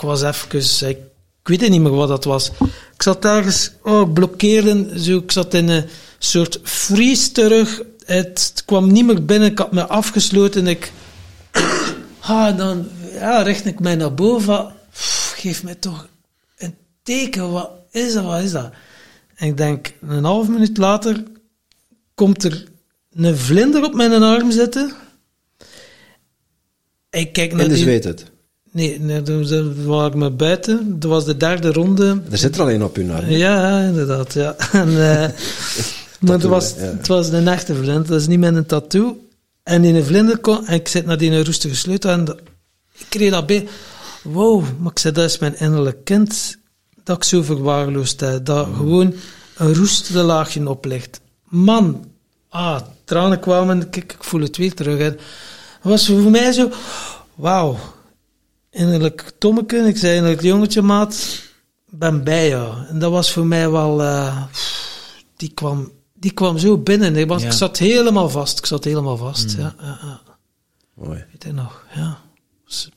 ik 0.00 0.06
was 0.06 0.22
even, 0.22 0.88
ik, 0.88 0.98
ik 1.42 1.48
weet 1.48 1.70
niet 1.70 1.80
meer 1.80 1.94
wat 1.94 2.08
dat 2.08 2.24
was. 2.24 2.50
Ik 2.94 3.02
zat 3.02 3.24
ergens, 3.24 3.70
oh, 3.82 4.08
ik 4.08 4.14
blokkeerde, 4.14 5.02
zo, 5.02 5.16
ik 5.16 5.30
zat 5.30 5.54
in 5.54 5.68
een 5.68 5.84
soort 6.18 6.60
freeze 6.62 7.32
terug, 7.32 7.82
het, 8.04 8.52
het 8.54 8.62
kwam 8.64 8.92
niet 8.92 9.04
meer 9.04 9.24
binnen, 9.24 9.50
ik 9.50 9.58
had 9.58 9.72
me 9.72 9.86
afgesloten, 9.86 10.66
ik, 10.66 10.92
ah, 12.20 12.56
dan 12.56 12.88
ja, 13.12 13.42
richt 13.42 13.66
ik 13.66 13.80
mij 13.80 13.94
naar 13.94 14.14
boven, 14.14 14.74
pff, 14.90 15.34
geef 15.36 15.62
mij 15.62 15.74
toch 15.74 16.08
een 16.56 16.74
teken, 17.02 17.50
wat 17.50 17.70
is 17.90 18.12
dat, 18.12 18.24
wat 18.24 18.42
is 18.42 18.52
dat? 18.52 18.72
En 19.34 19.48
ik 19.48 19.56
denk, 19.56 19.92
een 20.00 20.24
half 20.24 20.48
minuut 20.48 20.76
later 20.76 21.22
komt 22.14 22.44
er 22.44 22.64
een 23.12 23.36
vlinder 23.36 23.84
op 23.84 23.94
mijn 23.94 24.22
arm 24.22 24.50
zitten. 24.50 24.92
Ik 27.10 27.32
kijk 27.32 27.52
naar 27.52 27.60
En 27.60 27.68
dus 27.68 27.78
die... 27.78 27.86
weet 27.86 28.04
het. 28.04 28.30
Nee, 28.72 29.00
nee 29.00 29.22
dat 29.22 29.50
was 29.84 30.14
me 30.14 30.30
buiten. 30.30 31.00
Dat 31.00 31.10
was 31.10 31.24
de 31.24 31.36
derde 31.36 31.72
ronde. 31.72 32.22
Er 32.30 32.38
zit 32.38 32.54
er 32.54 32.60
alleen 32.60 32.84
op 32.84 32.96
uw 32.96 33.12
arm. 33.12 33.30
Ja, 33.30 33.80
inderdaad, 33.80 34.34
ja. 34.34 34.56
En, 34.72 34.88
eh, 34.88 35.28
maar 36.20 36.34
het 36.34 36.42
was, 36.42 36.74
ja. 36.74 36.80
het 36.80 37.06
was 37.06 37.28
een 37.28 37.48
echte 37.48 37.74
vlinder, 37.74 38.06
dat 38.06 38.20
is 38.20 38.26
niet 38.26 38.38
met 38.38 38.54
een 38.54 38.66
tattoo. 38.66 39.28
En 39.62 39.84
in 39.84 39.94
een 39.94 40.04
vlinder 40.04 40.38
kon, 40.38 40.66
en 40.66 40.74
ik 40.74 40.88
zit 40.88 41.06
naar 41.06 41.18
die 41.18 41.44
roestige 41.44 41.76
sleutel 41.76 42.10
en 42.10 42.38
ik 42.98 43.06
kreeg 43.08 43.30
dat 43.30 43.46
bij. 43.46 43.68
Wow, 44.22 44.64
maar 44.78 44.90
ik 44.90 44.98
zei, 44.98 45.14
dat 45.14 45.24
is 45.24 45.38
mijn 45.38 45.58
innerlijk 45.58 46.04
kind 46.04 46.58
dat 47.04 47.16
ik 47.16 47.24
zo 47.24 47.42
verwaarloosd 47.42 48.20
heb. 48.20 48.44
Dat 48.44 48.68
gewoon 48.76 49.14
een 49.56 49.74
roestige 49.74 50.22
laagje 50.22 50.68
oplicht. 50.68 51.20
Man, 51.48 52.04
ah, 52.48 52.80
tranen 53.04 53.40
kwamen, 53.40 53.90
kijk, 53.90 54.12
ik 54.12 54.24
voel 54.24 54.40
het 54.40 54.56
weer 54.56 54.74
terug. 54.74 54.98
Het 54.98 55.20
was 55.82 56.06
voor 56.06 56.30
mij 56.30 56.52
zo, 56.52 56.70
wauw, 57.34 57.78
innerlijk 58.70 59.32
tommeke, 59.38 59.76
ik 59.76 59.96
zei 59.96 60.16
innerlijk 60.16 60.42
jongetje 60.42 60.82
maat, 60.82 61.42
ben 61.88 62.24
bij 62.24 62.48
jou. 62.48 62.86
En 62.86 62.98
dat 62.98 63.10
was 63.10 63.32
voor 63.32 63.46
mij 63.46 63.70
wel, 63.70 64.02
eh, 64.02 64.44
die, 65.36 65.50
kwam, 65.54 65.92
die 66.14 66.32
kwam 66.32 66.58
zo 66.58 66.78
binnen. 66.78 67.16
Ik, 67.16 67.28
was, 67.28 67.42
Ja. 67.42 67.48
ik 67.48 67.54
zat 67.54 67.78
helemaal 67.78 68.28
vast, 68.30 68.58
ik 68.58 68.66
zat 68.66 68.84
helemaal 68.84 69.16
vast. 69.16 69.52
Ja, 69.52 69.74
ja, 69.78 69.98
ja. 70.02 70.20
Mooi. 70.94 71.24
Weet 71.30 71.42
je 71.44 71.52
nog, 71.52 71.84
ja. 71.94 72.18
Was, 72.64 72.88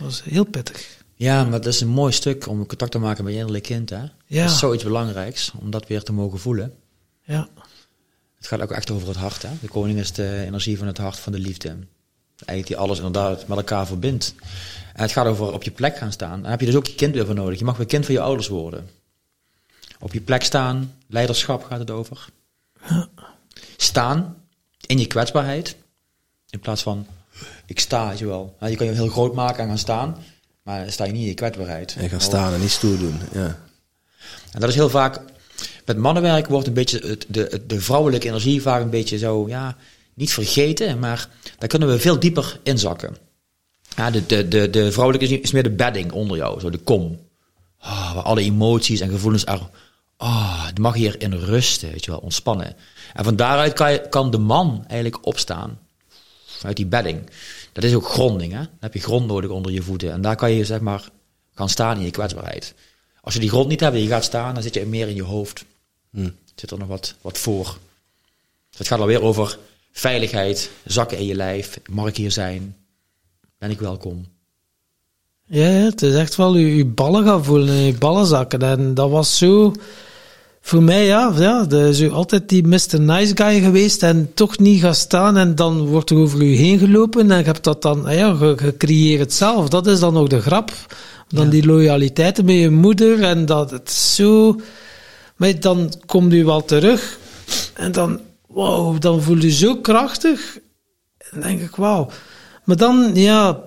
was 0.00 0.22
heel 0.24 0.44
pittig. 0.44 1.04
Ja, 1.14 1.42
maar 1.42 1.50
dat 1.50 1.66
is 1.66 1.80
een 1.80 1.88
mooi 1.88 2.12
stuk 2.12 2.46
om 2.48 2.66
contact 2.66 2.90
te 2.92 2.98
maken 2.98 3.24
met 3.24 3.32
je 3.32 3.38
innerlijk 3.38 3.64
kind. 3.64 3.90
Hè? 3.90 4.02
Ja. 4.26 4.42
Dat 4.42 4.50
is 4.50 4.58
zoiets 4.58 4.84
belangrijks, 4.84 5.52
om 5.60 5.70
dat 5.70 5.86
weer 5.86 6.02
te 6.02 6.12
mogen 6.12 6.38
voelen. 6.38 6.74
Ja. 7.24 7.48
Het 8.36 8.46
gaat 8.46 8.60
ook 8.60 8.70
echt 8.70 8.90
over 8.90 9.08
het 9.08 9.16
hart. 9.16 9.42
Hè? 9.42 9.48
De 9.60 9.68
koning 9.68 9.98
is 9.98 10.12
de 10.12 10.42
energie 10.46 10.78
van 10.78 10.86
het 10.86 10.98
hart, 10.98 11.18
van 11.18 11.32
de 11.32 11.38
liefde. 11.38 11.76
Eigenlijk 12.44 12.66
die 12.66 12.76
alles 12.76 12.96
inderdaad 12.96 13.46
met 13.46 13.58
elkaar 13.58 13.86
verbindt. 13.86 14.34
En 14.94 15.02
het 15.02 15.12
gaat 15.12 15.26
over 15.26 15.52
op 15.52 15.62
je 15.62 15.70
plek 15.70 15.96
gaan 15.96 16.12
staan. 16.12 16.42
Daar 16.42 16.50
heb 16.50 16.60
je 16.60 16.66
dus 16.66 16.74
ook 16.74 16.86
je 16.86 16.94
kind 16.94 17.14
weer 17.14 17.26
voor 17.26 17.34
nodig. 17.34 17.58
Je 17.58 17.64
mag 17.64 17.76
weer 17.76 17.86
kind 17.86 18.04
van 18.04 18.14
je 18.14 18.20
ouders 18.20 18.48
worden. 18.48 18.88
Op 20.00 20.12
je 20.12 20.20
plek 20.20 20.42
staan, 20.42 20.94
leiderschap 21.06 21.64
gaat 21.64 21.78
het 21.78 21.90
over. 21.90 22.28
Staan 23.76 24.36
in 24.86 24.98
je 24.98 25.06
kwetsbaarheid. 25.06 25.76
In 26.50 26.60
plaats 26.60 26.82
van, 26.82 27.06
ik 27.66 27.80
sta, 27.80 28.10
je 28.10 28.26
wel. 28.26 28.56
Je 28.60 28.76
kan 28.76 28.86
je 28.86 28.92
heel 28.92 29.08
groot 29.08 29.34
maken 29.34 29.62
en 29.62 29.68
gaan 29.68 29.78
staan. 29.78 30.16
Maar 30.62 30.92
sta 30.92 31.04
je 31.04 31.12
niet 31.12 31.22
in 31.22 31.28
je 31.28 31.34
kwetsbaarheid. 31.34 31.96
En 31.98 32.08
gaan 32.08 32.20
staan 32.20 32.52
en 32.52 32.60
niet 32.60 32.70
stoer 32.70 32.98
doen. 32.98 33.20
Ja. 33.32 33.58
En 34.52 34.60
dat 34.60 34.68
is 34.68 34.74
heel 34.74 34.88
vaak, 34.88 35.20
met 35.84 35.96
mannenwerk 35.96 36.46
wordt 36.46 36.66
een 36.66 36.74
beetje 36.74 36.98
het, 37.06 37.26
de, 37.28 37.62
de 37.66 37.80
vrouwelijke 37.80 38.28
energie 38.28 38.62
vaak 38.62 38.82
een 38.82 38.90
beetje 38.90 39.18
zo, 39.18 39.48
ja, 39.48 39.76
niet 40.16 40.32
vergeten, 40.32 40.98
maar 40.98 41.28
daar 41.58 41.68
kunnen 41.68 41.88
we 41.88 41.98
veel 41.98 42.18
dieper 42.18 42.60
inzakken. 42.62 43.16
Ja, 43.96 44.10
de, 44.10 44.26
de, 44.26 44.48
de, 44.48 44.70
de 44.70 44.92
vrouwelijke 44.92 45.40
is 45.40 45.52
meer 45.52 45.62
de 45.62 45.70
bedding 45.70 46.12
onder 46.12 46.36
jou, 46.36 46.60
zo 46.60 46.70
de 46.70 46.78
kom. 46.78 47.18
Ah, 47.78 48.14
waar 48.14 48.22
alle 48.22 48.40
emoties 48.40 49.00
en 49.00 49.10
gevoelens 49.10 49.46
er, 49.46 49.68
ah, 50.16 50.66
die 50.66 50.80
mag 50.80 50.94
hier 50.94 51.20
in 51.20 51.32
rusten, 51.32 51.90
weet 51.90 52.04
je 52.04 52.10
wel, 52.10 52.20
ontspannen. 52.20 52.76
En 53.14 53.24
van 53.24 53.36
daaruit 53.36 53.72
kan, 53.72 53.92
je, 53.92 54.08
kan 54.08 54.30
de 54.30 54.38
man 54.38 54.84
eigenlijk 54.86 55.26
opstaan. 55.26 55.78
Vanuit 56.44 56.76
die 56.76 56.86
bedding. 56.86 57.30
Dat 57.72 57.84
is 57.84 57.94
ook 57.94 58.08
gronding, 58.08 58.52
hè. 58.52 58.58
Dan 58.58 58.68
heb 58.80 58.94
je 58.94 59.00
grond 59.00 59.26
nodig 59.26 59.50
onder 59.50 59.72
je 59.72 59.82
voeten. 59.82 60.12
En 60.12 60.20
daar 60.20 60.36
kan 60.36 60.52
je, 60.52 60.64
zeg 60.64 60.80
maar, 60.80 61.08
gaan 61.54 61.68
staan 61.68 61.96
in 61.96 62.04
je 62.04 62.10
kwetsbaarheid. 62.10 62.74
Als 63.20 63.34
je 63.34 63.40
die 63.40 63.48
grond 63.48 63.68
niet 63.68 63.80
hebt 63.80 63.94
en 63.94 64.02
je 64.02 64.08
gaat 64.08 64.24
staan, 64.24 64.54
dan 64.54 64.62
zit 64.62 64.74
je 64.74 64.86
meer 64.86 65.08
in 65.08 65.14
je 65.14 65.22
hoofd. 65.22 65.64
Zit 66.54 66.70
er 66.70 66.78
nog 66.78 66.88
wat, 66.88 67.14
wat 67.20 67.38
voor. 67.38 67.78
Dus 68.70 68.78
het 68.78 68.88
gaat 68.88 69.00
alweer 69.00 69.22
over 69.22 69.58
veiligheid, 69.96 70.70
zakken 70.84 71.18
in 71.18 71.26
je 71.26 71.34
lijf. 71.34 71.80
Mag 71.90 72.08
ik 72.08 72.16
hier 72.16 72.30
zijn? 72.30 72.76
Ben 73.58 73.70
ik 73.70 73.80
welkom? 73.80 74.24
Ja, 75.46 75.64
het 75.64 76.02
is 76.02 76.14
echt 76.14 76.36
wel 76.36 76.56
je, 76.56 76.76
je 76.76 76.84
ballen 76.84 77.24
gaan 77.24 77.44
voelen 77.44 77.68
en 77.68 77.82
je 77.82 77.98
ballen 77.98 78.26
zakken. 78.26 78.62
En 78.62 78.94
dat 78.94 79.10
was 79.10 79.38
zo, 79.38 79.72
voor 80.60 80.82
mij, 80.82 81.04
ja, 81.04 81.32
ja 81.38 81.64
de, 81.64 81.94
zo 81.94 82.08
altijd 82.08 82.48
die 82.48 82.66
Mr. 82.66 83.00
Nice 83.00 83.36
Guy 83.36 83.60
geweest 83.60 84.02
en 84.02 84.30
toch 84.34 84.58
niet 84.58 84.80
gaan 84.80 84.94
staan 84.94 85.36
en 85.36 85.54
dan 85.54 85.86
wordt 85.86 86.10
er 86.10 86.16
over 86.16 86.42
u 86.42 86.54
heen 86.54 86.78
gelopen 86.78 87.30
en 87.30 87.38
je 87.38 87.44
hebt 87.44 87.64
dat 87.64 87.82
dan, 87.82 88.04
ja, 88.08 88.38
het 89.18 89.32
zelf. 89.32 89.68
Dat 89.68 89.86
is 89.86 90.00
dan 90.00 90.16
ook 90.16 90.30
de 90.30 90.40
grap. 90.40 90.72
Dan 91.28 91.48
die 91.48 91.66
loyaliteit 91.66 92.44
met 92.44 92.54
je 92.54 92.70
moeder 92.70 93.22
en 93.22 93.46
dat 93.46 93.70
het 93.70 93.90
zo, 93.90 94.60
maar 95.36 95.60
dan 95.60 95.92
komt 96.06 96.32
u 96.32 96.44
wel 96.44 96.64
terug 96.64 97.18
en 97.74 97.92
dan, 97.92 98.20
wow, 98.56 99.00
dan 99.00 99.22
voel 99.22 99.36
je 99.36 99.50
zo 99.50 99.76
krachtig. 99.76 100.58
Dan 101.30 101.40
denk 101.40 101.60
ik, 101.60 101.76
wauw. 101.76 102.10
Maar 102.64 102.76
dan, 102.76 103.10
ja, 103.14 103.60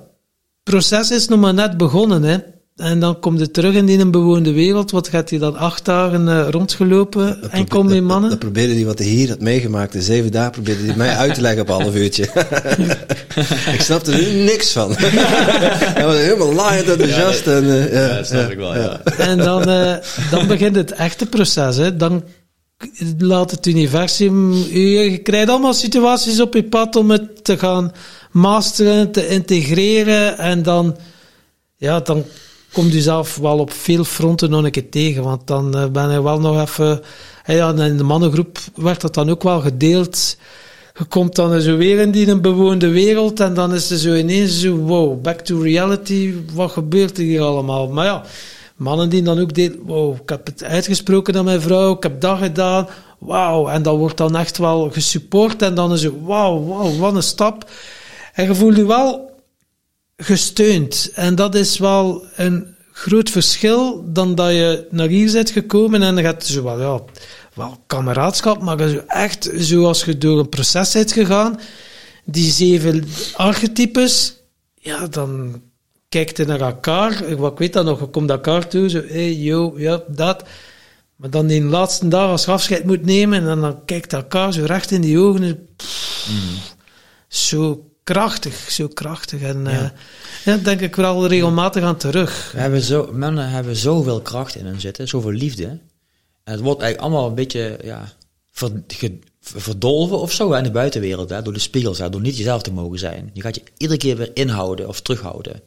proces 0.63 1.11
is 1.11 1.27
nog 1.27 1.39
maar 1.39 1.53
net 1.53 1.77
begonnen, 1.77 2.23
hè. 2.23 2.37
En 2.75 2.99
dan 2.99 3.19
komt 3.19 3.39
je 3.39 3.51
terug 3.51 3.73
in 3.73 3.85
die 3.85 4.09
bewoonde 4.09 4.51
wereld. 4.51 4.91
Wat 4.91 5.07
gaat 5.07 5.29
hij 5.29 5.39
dan 5.39 5.57
acht 5.57 5.85
dagen 5.85 6.27
eh, 6.27 6.47
rondgelopen 6.49 7.51
en 7.51 7.67
kom 7.67 7.93
je 7.93 8.01
mannen? 8.01 8.29
dat 8.29 8.39
probeerde 8.39 8.73
hij 8.73 8.85
wat 8.85 8.99
hij 8.99 9.07
hier 9.07 9.29
had 9.29 9.39
meegemaakt. 9.39 9.93
In 9.93 10.01
zeven 10.01 10.31
dagen 10.31 10.51
probeerde 10.51 10.85
hij 10.85 10.95
mij 10.95 11.15
uit 11.15 11.33
te 11.33 11.41
leggen 11.41 11.61
op 11.61 11.69
een 11.69 11.81
half 11.81 11.95
uurtje. 11.95 12.23
ik 13.75 13.81
snapte 13.81 14.11
er 14.11 14.33
niks 14.33 14.71
van. 14.71 14.95
hij 14.97 16.05
was 16.05 16.15
helemaal 16.15 16.53
laaiend 16.53 16.89
enthousiast. 16.89 17.47
en, 17.47 17.63
eh, 17.63 17.93
ja, 17.93 18.15
dat 18.15 18.27
snap 18.27 18.49
ik 18.49 18.57
wel, 18.57 18.75
ja. 18.75 19.01
En 19.03 19.37
dan, 19.37 19.69
eh, 19.69 19.95
dan 20.31 20.47
begint 20.47 20.75
het 20.75 20.91
echte 20.91 21.25
proces, 21.25 21.77
hè. 21.77 21.95
Dan 21.95 22.23
laat 23.17 23.51
het 23.51 23.65
universum... 23.65 24.53
Je 24.53 25.17
krijgt 25.23 25.49
allemaal 25.49 25.73
situaties 25.73 26.41
op 26.41 26.53
je 26.53 26.63
pad 26.63 26.95
om 26.95 27.11
het 27.11 27.43
te 27.43 27.57
gaan 27.57 27.91
masteren, 28.32 29.11
te 29.11 29.27
integreren. 29.27 30.38
En 30.38 30.63
dan... 30.63 30.97
Ja, 31.75 31.99
dan 31.99 32.23
komt 32.73 32.93
u 32.93 32.99
zelf 32.99 33.38
wel 33.38 33.59
op 33.59 33.71
veel 33.71 34.03
fronten 34.03 34.49
nog 34.49 34.63
een 34.63 34.71
keer 34.71 34.89
tegen. 34.89 35.23
Want 35.23 35.47
dan 35.47 35.77
eh, 35.77 35.88
ben 35.88 36.11
je 36.11 36.23
wel 36.23 36.39
nog 36.39 36.61
even... 36.61 37.01
eh, 37.45 37.55
Ja, 37.55 37.73
in 37.73 37.97
de 37.97 38.03
mannengroep 38.03 38.57
werd 38.75 39.01
dat 39.01 39.13
dan 39.13 39.30
ook 39.30 39.43
wel 39.43 39.61
gedeeld. 39.61 40.38
Je 40.97 41.05
komt 41.05 41.36
dan 41.36 41.61
zo 41.61 41.77
weer 41.77 41.99
in 41.99 42.11
die 42.11 42.27
een 42.27 42.41
bewoonde 42.41 42.89
wereld 42.89 43.39
en 43.39 43.53
dan 43.53 43.73
is 43.73 43.89
er 43.89 43.97
zo 43.97 44.15
ineens 44.15 44.59
zo, 44.59 44.75
wow, 44.75 45.21
back 45.21 45.39
to 45.39 45.61
reality, 45.61 46.34
wat 46.53 46.71
gebeurt 46.71 47.17
er 47.17 47.23
hier 47.23 47.41
allemaal? 47.41 47.88
Maar 47.88 48.05
ja, 48.05 48.23
mannen 48.80 49.09
die 49.09 49.21
dan 49.21 49.39
ook 49.39 49.53
deden, 49.53 49.80
wow, 49.86 50.15
ik 50.21 50.30
heb 50.30 50.45
het 50.45 50.63
uitgesproken 50.63 51.36
aan 51.36 51.45
mijn 51.45 51.61
vrouw, 51.61 51.95
ik 51.95 52.03
heb 52.03 52.21
dat 52.21 52.38
gedaan, 52.38 52.88
wauw, 53.19 53.67
en 53.67 53.82
dat 53.82 53.97
wordt 53.97 54.17
dan 54.17 54.36
echt 54.36 54.57
wel 54.57 54.91
gesupport 54.91 55.61
en 55.61 55.75
dan 55.75 55.93
is 55.93 56.03
het, 56.03 56.13
wauw, 56.21 56.65
wauw, 56.65 56.97
wat 56.97 57.15
een 57.15 57.23
stap. 57.23 57.69
En 58.34 58.45
je 58.45 58.55
voelt 58.55 58.75
je 58.75 58.86
wel 58.86 59.32
gesteund. 60.17 61.11
En 61.13 61.36
dat 61.36 61.55
is 61.55 61.77
wel 61.77 62.25
een 62.36 62.75
groot 62.91 63.30
verschil 63.30 64.03
dan 64.05 64.36
dat 64.36 64.51
je 64.51 64.88
naar 64.89 65.07
hier 65.07 65.32
bent 65.32 65.49
gekomen 65.49 66.03
en 66.03 66.15
dan 66.15 66.23
gaat 66.23 66.45
zo 66.45 66.63
wel, 66.63 66.80
ja, 66.80 67.01
wel 67.53 67.77
kameraadschap, 67.88 68.61
maar 68.61 68.89
zo 68.89 69.03
echt 69.07 69.49
zoals 69.53 70.03
je 70.03 70.17
door 70.17 70.39
een 70.39 70.49
proces 70.49 70.91
bent 70.91 71.11
gegaan, 71.11 71.59
die 72.25 72.51
zeven 72.51 73.07
archetypes, 73.34 74.36
ja, 74.75 75.07
dan 75.07 75.61
kijkt 76.10 76.38
je 76.38 76.45
naar 76.45 76.62
elkaar. 76.62 77.24
Ik, 77.24 77.39
ik 77.39 77.57
weet 77.57 77.74
dat 77.74 77.86
nog, 77.86 77.99
je 77.99 78.05
komt 78.05 78.30
elkaar 78.30 78.68
toe, 78.68 78.89
zo, 78.89 79.01
hey, 79.07 79.34
yo, 79.34 79.74
ja, 79.78 80.03
dat. 80.07 80.43
Maar 81.16 81.30
dan 81.30 81.47
die 81.47 81.64
laatste 81.64 82.07
dag 82.07 82.30
als 82.30 82.45
je 82.45 82.51
afscheid 82.51 82.86
moet 82.86 83.05
nemen 83.05 83.47
en 83.49 83.60
dan 83.60 83.86
kijkt 83.86 84.14
elkaar 84.14 84.53
zo 84.53 84.66
recht 84.66 84.91
in 84.91 85.01
die 85.01 85.20
ogen. 85.20 85.43
en 85.43 85.68
pff, 85.76 86.76
Zo 87.28 87.89
krachtig, 88.03 88.72
zo 88.72 88.88
krachtig. 88.88 89.41
En 89.41 89.64
ja. 89.64 89.93
ja, 90.45 90.57
denk 90.57 90.82
ik 90.82 90.95
wel 90.95 91.28
regelmatig 91.28 91.84
aan 91.84 91.97
terug. 91.97 92.51
We 92.51 92.60
hebben 92.60 92.82
zo, 92.82 93.10
mannen 93.14 93.49
hebben 93.49 93.76
zoveel 93.76 94.22
kracht 94.22 94.55
in 94.55 94.66
hen 94.66 94.80
zitten, 94.80 95.07
zoveel 95.07 95.32
liefde. 95.32 95.66
En 96.43 96.55
het 96.55 96.60
wordt 96.60 96.82
eigenlijk 96.82 97.12
allemaal 97.12 97.30
een 97.30 97.36
beetje 97.36 97.80
ja, 97.84 98.14
ver, 98.51 98.72
ge, 98.88 99.20
verdolven 99.41 100.20
of 100.20 100.32
zo 100.32 100.51
hè, 100.51 100.57
in 100.57 100.64
de 100.64 100.72
buitenwereld, 100.72 101.30
hè, 101.30 101.41
door 101.41 101.53
de 101.53 101.60
spiegels, 101.60 101.97
hè, 101.97 102.10
door 102.10 102.22
niet 102.22 102.38
jezelf 102.38 102.62
te 102.62 102.72
mogen 102.72 102.99
zijn. 102.99 103.30
Je 103.34 103.41
gaat 103.41 103.55
je 103.55 103.64
iedere 103.78 103.99
keer 103.99 104.18
weer 104.18 104.32
inhouden 104.34 104.88
of 104.88 105.01
terughouden. 105.01 105.62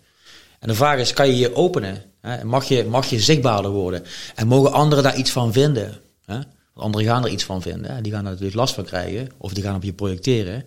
En 0.62 0.68
de 0.68 0.74
vraag 0.74 0.98
is, 0.98 1.12
kan 1.12 1.26
je 1.28 1.36
je 1.36 1.54
openen? 1.54 2.02
Hè? 2.20 2.44
Mag, 2.44 2.64
je, 2.64 2.84
mag 2.84 3.06
je 3.06 3.20
zichtbaarder 3.20 3.70
worden? 3.70 4.02
En 4.34 4.46
mogen 4.46 4.72
anderen 4.72 5.04
daar 5.04 5.16
iets 5.16 5.30
van 5.30 5.52
vinden? 5.52 5.94
Hè? 6.24 6.34
Want 6.34 6.46
anderen 6.74 7.06
gaan 7.06 7.24
er 7.24 7.30
iets 7.30 7.44
van 7.44 7.62
vinden. 7.62 7.94
Hè? 7.94 8.00
Die 8.00 8.12
gaan 8.12 8.24
er 8.24 8.30
natuurlijk 8.30 8.56
last 8.56 8.74
van 8.74 8.84
krijgen, 8.84 9.30
of 9.38 9.52
die 9.52 9.62
gaan 9.62 9.74
op 9.74 9.82
je 9.82 9.92
projecteren. 9.92 10.64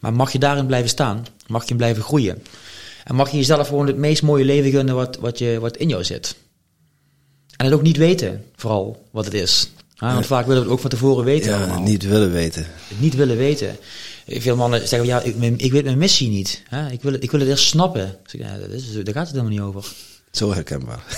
Maar 0.00 0.12
mag 0.12 0.32
je 0.32 0.38
daarin 0.38 0.66
blijven 0.66 0.88
staan? 0.88 1.26
Mag 1.46 1.68
je 1.68 1.76
blijven 1.76 2.02
groeien? 2.02 2.42
En 3.04 3.14
mag 3.14 3.30
je 3.30 3.36
jezelf 3.36 3.68
gewoon 3.68 3.86
het 3.86 3.96
meest 3.96 4.22
mooie 4.22 4.44
leven 4.44 4.70
gunnen 4.70 4.94
wat, 4.94 5.16
wat, 5.16 5.38
je, 5.38 5.60
wat 5.60 5.76
in 5.76 5.88
jou 5.88 6.04
zit? 6.04 6.36
En 7.56 7.64
het 7.64 7.74
ook 7.74 7.82
niet 7.82 7.96
weten, 7.96 8.44
vooral, 8.54 9.06
wat 9.10 9.24
het 9.24 9.34
is. 9.34 9.70
Ja, 9.94 10.12
want 10.12 10.26
vaak 10.26 10.46
willen 10.46 10.62
we 10.62 10.68
het 10.68 10.74
ook 10.74 10.80
van 10.80 10.90
tevoren 10.90 11.24
weten. 11.24 11.50
Ja, 11.50 11.58
allemaal. 11.58 11.80
niet 11.80 12.04
willen 12.04 12.32
weten. 12.32 12.66
Het 12.88 13.00
niet 13.00 13.14
willen 13.14 13.36
weten. 13.36 13.76
Veel 14.28 14.56
mannen 14.56 14.88
zeggen, 14.88 15.08
ja, 15.08 15.20
ik, 15.20 15.36
ik 15.56 15.72
weet 15.72 15.84
mijn 15.84 15.98
missie 15.98 16.28
niet. 16.28 16.62
Hè? 16.68 16.90
Ik, 16.90 17.02
wil 17.02 17.12
het, 17.12 17.22
ik 17.22 17.30
wil 17.30 17.40
het 17.40 17.48
eerst 17.48 17.64
snappen. 17.66 18.16
Dus 18.22 18.34
ik, 18.34 18.40
ja, 18.40 18.56
dat 18.58 18.68
is, 18.70 18.92
daar 18.92 19.14
gaat 19.14 19.26
het 19.28 19.36
helemaal 19.36 19.50
niet 19.50 19.60
over. 19.60 19.84
Zo 20.30 20.52
herkenbaar. 20.52 21.02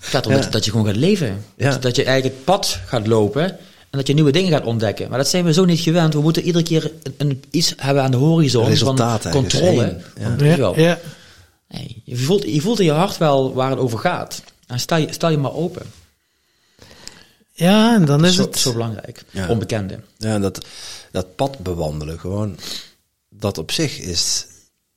Het 0.00 0.10
gaat 0.10 0.24
erom 0.26 0.36
Ja. 0.36 0.42
dat, 0.42 0.52
dat 0.52 0.64
je 0.64 0.70
gewoon 0.70 0.86
gaat 0.86 0.96
leven. 0.96 1.44
Ja. 1.56 1.70
Dat, 1.70 1.82
dat 1.82 1.96
je 1.96 2.04
eigenlijk 2.04 2.34
het 2.36 2.44
pad 2.44 2.78
gaat 2.86 3.06
lopen 3.06 3.42
en 3.50 3.58
dat 3.90 4.06
je 4.06 4.14
nieuwe 4.14 4.32
dingen 4.32 4.50
gaat 4.52 4.64
ontdekken. 4.64 5.08
Maar 5.08 5.18
dat 5.18 5.28
zijn 5.28 5.44
we 5.44 5.52
zo 5.52 5.64
niet 5.64 5.80
gewend. 5.80 6.14
We 6.14 6.20
moeten 6.20 6.42
iedere 6.42 6.64
keer 6.64 6.90
een, 7.02 7.14
een- 7.16 7.42
iets 7.50 7.72
hebben 7.76 8.02
aan 8.02 8.10
de 8.10 8.16
horizon 8.16 8.66
Resultaat 8.66 9.22
van 9.22 9.30
controle. 9.30 9.96
Van, 10.20 10.36
weet 10.38 10.50
je 10.54 10.60
wel. 10.60 10.78
ja. 10.78 10.98
Nee, 11.68 12.02
je, 12.04 12.16
voelt, 12.16 12.42
je 12.42 12.60
voelt 12.60 12.78
in 12.80 12.84
je 12.84 12.92
hart 12.92 13.18
wel 13.18 13.52
waar 13.54 13.70
het 13.70 13.78
over 13.78 13.98
gaat. 13.98 14.42
En 14.66 14.80
stel 14.80 14.98
je, 14.98 15.06
stel 15.10 15.30
je 15.30 15.36
maar 15.38 15.54
open. 15.54 15.82
Ja, 17.62 17.94
en 17.94 18.04
dan 18.04 18.24
is 18.24 18.34
zo, 18.34 18.42
het... 18.42 18.58
zo 18.58 18.72
belangrijk. 18.72 19.24
Ja. 19.30 19.48
Onbekende. 19.48 19.98
Ja, 20.16 20.38
dat, 20.38 20.66
dat 21.10 21.36
pad 21.36 21.58
bewandelen, 21.58 22.18
gewoon, 22.18 22.58
dat 23.28 23.58
op 23.58 23.70
zich 23.70 23.98
is, 23.98 24.46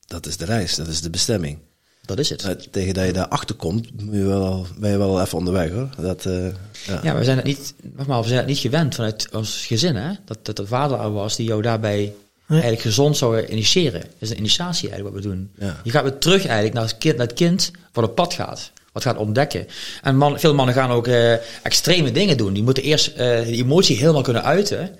dat 0.05 0.25
is 0.25 0.37
de 0.37 0.45
reis, 0.45 0.75
dat 0.75 0.87
is 0.87 1.01
de 1.01 1.09
bestemming. 1.09 1.57
Dat 2.05 2.19
is 2.19 2.29
het. 2.29 2.67
Tegen 2.71 2.93
dat 2.93 3.05
je 3.05 3.13
daarachter 3.13 3.55
komt, 3.55 4.01
moet 4.01 4.15
je 4.15 4.23
wel, 4.23 4.65
ben 4.77 4.91
je 4.91 4.97
wel 4.97 5.21
even 5.21 5.37
onderweg 5.37 5.71
hoor. 5.71 5.89
Dat, 5.97 6.25
eh, 6.25 6.47
ja. 6.85 6.99
Ja, 7.03 7.15
we 7.15 7.23
zijn 7.23 7.37
het 7.37 7.45
niet, 7.45 7.73
nogmaals, 7.81 8.21
we 8.21 8.27
zijn 8.27 8.39
het 8.39 8.49
niet 8.49 8.57
gewend 8.57 8.95
vanuit 8.95 9.27
ons 9.31 9.65
gezin, 9.65 9.95
hè? 9.95 10.13
Dat, 10.25 10.45
dat 10.45 10.55
de 10.55 10.67
vader 10.67 10.99
er 10.99 11.11
was 11.11 11.35
die 11.35 11.47
jou 11.47 11.61
daarbij 11.61 12.13
eigenlijk 12.47 12.81
gezond 12.81 13.17
zou 13.17 13.45
initiëren. 13.45 14.01
Dat 14.01 14.09
is 14.19 14.29
een 14.29 14.37
initiatie 14.37 14.89
eigenlijk 14.89 15.15
wat 15.15 15.25
we 15.25 15.35
doen. 15.35 15.51
Ja. 15.59 15.81
Je 15.83 15.91
gaat 15.91 16.03
weer 16.03 16.17
terug 16.17 16.45
eigenlijk 16.45 16.73
naar 16.73 16.83
het 16.83 16.97
kind, 16.97 17.17
naar 17.17 17.27
het 17.27 17.35
kind 17.35 17.71
wat 17.91 18.05
op 18.05 18.15
pad 18.15 18.33
gaat. 18.33 18.71
Wat 18.95 19.03
gaat 19.03 19.17
ontdekken. 19.17 19.67
En 20.01 20.17
man, 20.17 20.39
veel 20.39 20.53
mannen 20.53 20.75
gaan 20.75 20.91
ook 20.91 21.07
eh, 21.07 21.33
extreme 21.63 22.11
dingen 22.11 22.37
doen. 22.37 22.53
Die 22.53 22.63
moeten 22.63 22.83
eerst 22.83 23.07
eh 23.07 23.45
die 23.45 23.63
emotie 23.63 23.97
helemaal 23.97 24.21
kunnen 24.21 24.43
uiten. 24.43 24.79
Dat 24.79 24.95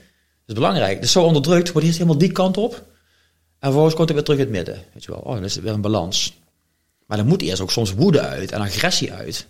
is 0.45 0.53
belangrijk. 0.53 1.01
Dus 1.01 1.11
zo 1.11 1.23
onderdrukt, 1.23 1.72
wordt 1.72 1.88
eerst 1.88 1.99
helemaal 1.99 2.19
die 2.19 2.31
kant 2.31 2.57
op. 2.57 2.73
En 2.73 2.84
vervolgens 3.59 3.95
komt 3.95 4.07
het 4.07 4.17
weer 4.17 4.26
terug 4.26 4.39
in 4.39 4.45
het 4.45 4.55
midden. 4.55 4.84
Weet 4.93 5.03
je 5.03 5.11
wel, 5.11 5.19
oh, 5.19 5.34
dan 5.34 5.43
is 5.43 5.55
het 5.55 5.63
weer 5.63 5.73
een 5.73 5.81
balans. 5.81 6.34
Maar 7.05 7.17
dan 7.17 7.27
moet 7.27 7.41
eerst 7.41 7.61
ook 7.61 7.72
soms 7.72 7.93
woede 7.93 8.22
uit 8.22 8.51
en 8.51 8.61
agressie 8.61 9.13
uit. 9.13 9.47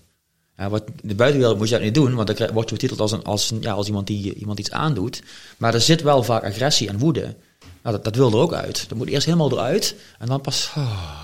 Ja, 0.58 0.70
wat, 0.70 0.84
de 1.02 1.16
buitenwereld 1.16 1.58
moet 1.58 1.68
je 1.68 1.74
dat 1.74 1.84
niet 1.84 1.94
doen, 1.94 2.16
want 2.16 2.38
dan 2.38 2.54
word 2.54 2.70
je 2.70 2.76
betiteld 2.76 3.00
als, 3.00 3.12
een, 3.12 3.24
als, 3.24 3.52
een, 3.52 3.62
ja, 3.62 3.72
als 3.72 3.88
iemand 3.88 4.08
die 4.08 4.34
iemand 4.34 4.60
iets 4.60 4.72
aandoet. 4.72 5.24
Maar 5.58 5.74
er 5.74 5.82
zit 5.82 6.02
wel 6.02 6.24
vaak 6.24 6.44
agressie 6.44 6.88
en 6.90 6.98
woede. 6.98 7.36
Nou, 7.82 7.96
dat, 7.96 8.04
dat 8.04 8.16
wil 8.16 8.32
er 8.32 8.38
ook 8.38 8.54
uit. 8.54 8.90
Dat 8.90 8.98
moet 8.98 9.08
eerst 9.08 9.26
helemaal 9.26 9.52
eruit 9.52 9.96
en 10.20 10.28
dan 10.28 10.42
pas, 10.42 10.72
oh, 10.78 11.22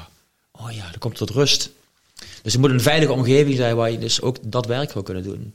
oh 0.52 0.72
ja, 0.72 0.89
dan 0.89 0.99
komt 0.99 1.19
het 1.19 1.27
tot 1.27 1.38
rust. 1.38 1.69
Dus 2.42 2.52
het 2.54 2.62
moet 2.62 2.72
een 2.72 2.82
veilige 2.82 3.12
omgeving 3.12 3.56
zijn 3.56 3.76
waar 3.76 3.92
je 3.92 3.98
dus 4.00 4.22
ook 4.22 4.38
dat 4.42 4.66
werk 4.66 4.94
wil 4.94 5.04
kunnen 5.04 5.24
doen. 5.24 5.54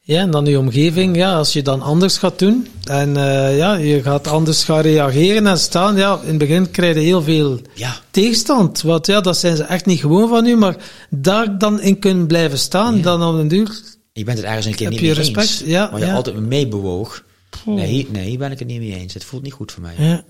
Ja, 0.00 0.20
en 0.20 0.30
dan 0.30 0.44
die 0.44 0.58
omgeving, 0.58 1.16
ja, 1.16 1.34
als 1.36 1.52
je 1.52 1.62
dan 1.62 1.82
anders 1.82 2.18
gaat 2.18 2.38
doen 2.38 2.66
en 2.84 3.16
eh, 3.16 3.56
ja, 3.56 3.74
je 3.74 4.02
gaat 4.02 4.26
anders 4.26 4.64
gaan 4.64 4.80
reageren 4.80 5.46
en 5.46 5.58
staan, 5.58 5.96
ja, 5.96 6.18
in 6.22 6.28
het 6.28 6.38
begin 6.38 6.70
krijg 6.70 6.94
je 6.94 7.00
heel 7.00 7.22
veel 7.22 7.60
Ja. 7.74 7.96
tegenstand. 8.10 8.82
Want 8.82 9.06
ja, 9.06 9.20
dat 9.20 9.36
zijn 9.38 9.56
ze 9.56 9.62
echt 9.62 9.86
niet 9.86 10.00
gewoon 10.00 10.28
van 10.28 10.46
u, 10.46 10.56
maar 10.56 10.76
daar 11.10 11.58
dan 11.58 11.80
in 11.80 11.98
kunnen 11.98 12.26
blijven 12.26 12.58
staan, 12.58 13.00
dan 13.00 13.22
op 13.22 13.34
een 13.34 13.48
duur. 13.48 13.80
Je 14.12 14.24
bent 14.24 14.38
het 14.38 14.46
ergens 14.46 14.66
een 14.66 14.74
keer 14.74 14.82
Heb 14.90 14.90
niet 14.92 15.00
je 15.00 15.06
mee 15.06 15.16
respect? 15.16 15.48
eens. 15.50 15.62
Ja, 15.64 15.90
waar 15.90 16.00
je 16.00 16.06
ja. 16.06 16.14
altijd 16.14 16.36
mee 16.36 16.68
bewoog. 16.68 17.24
Nee, 17.64 17.86
hier- 17.86 18.06
nee, 18.12 18.28
hier 18.28 18.38
ben 18.38 18.52
ik 18.52 18.58
het 18.58 18.68
niet 18.68 18.80
mee 18.80 18.94
eens. 18.94 19.14
Het 19.14 19.24
voelt 19.24 19.42
niet 19.42 19.52
goed 19.52 19.72
voor 19.72 19.82
mij. 19.82 19.94
Ja, 19.98 20.24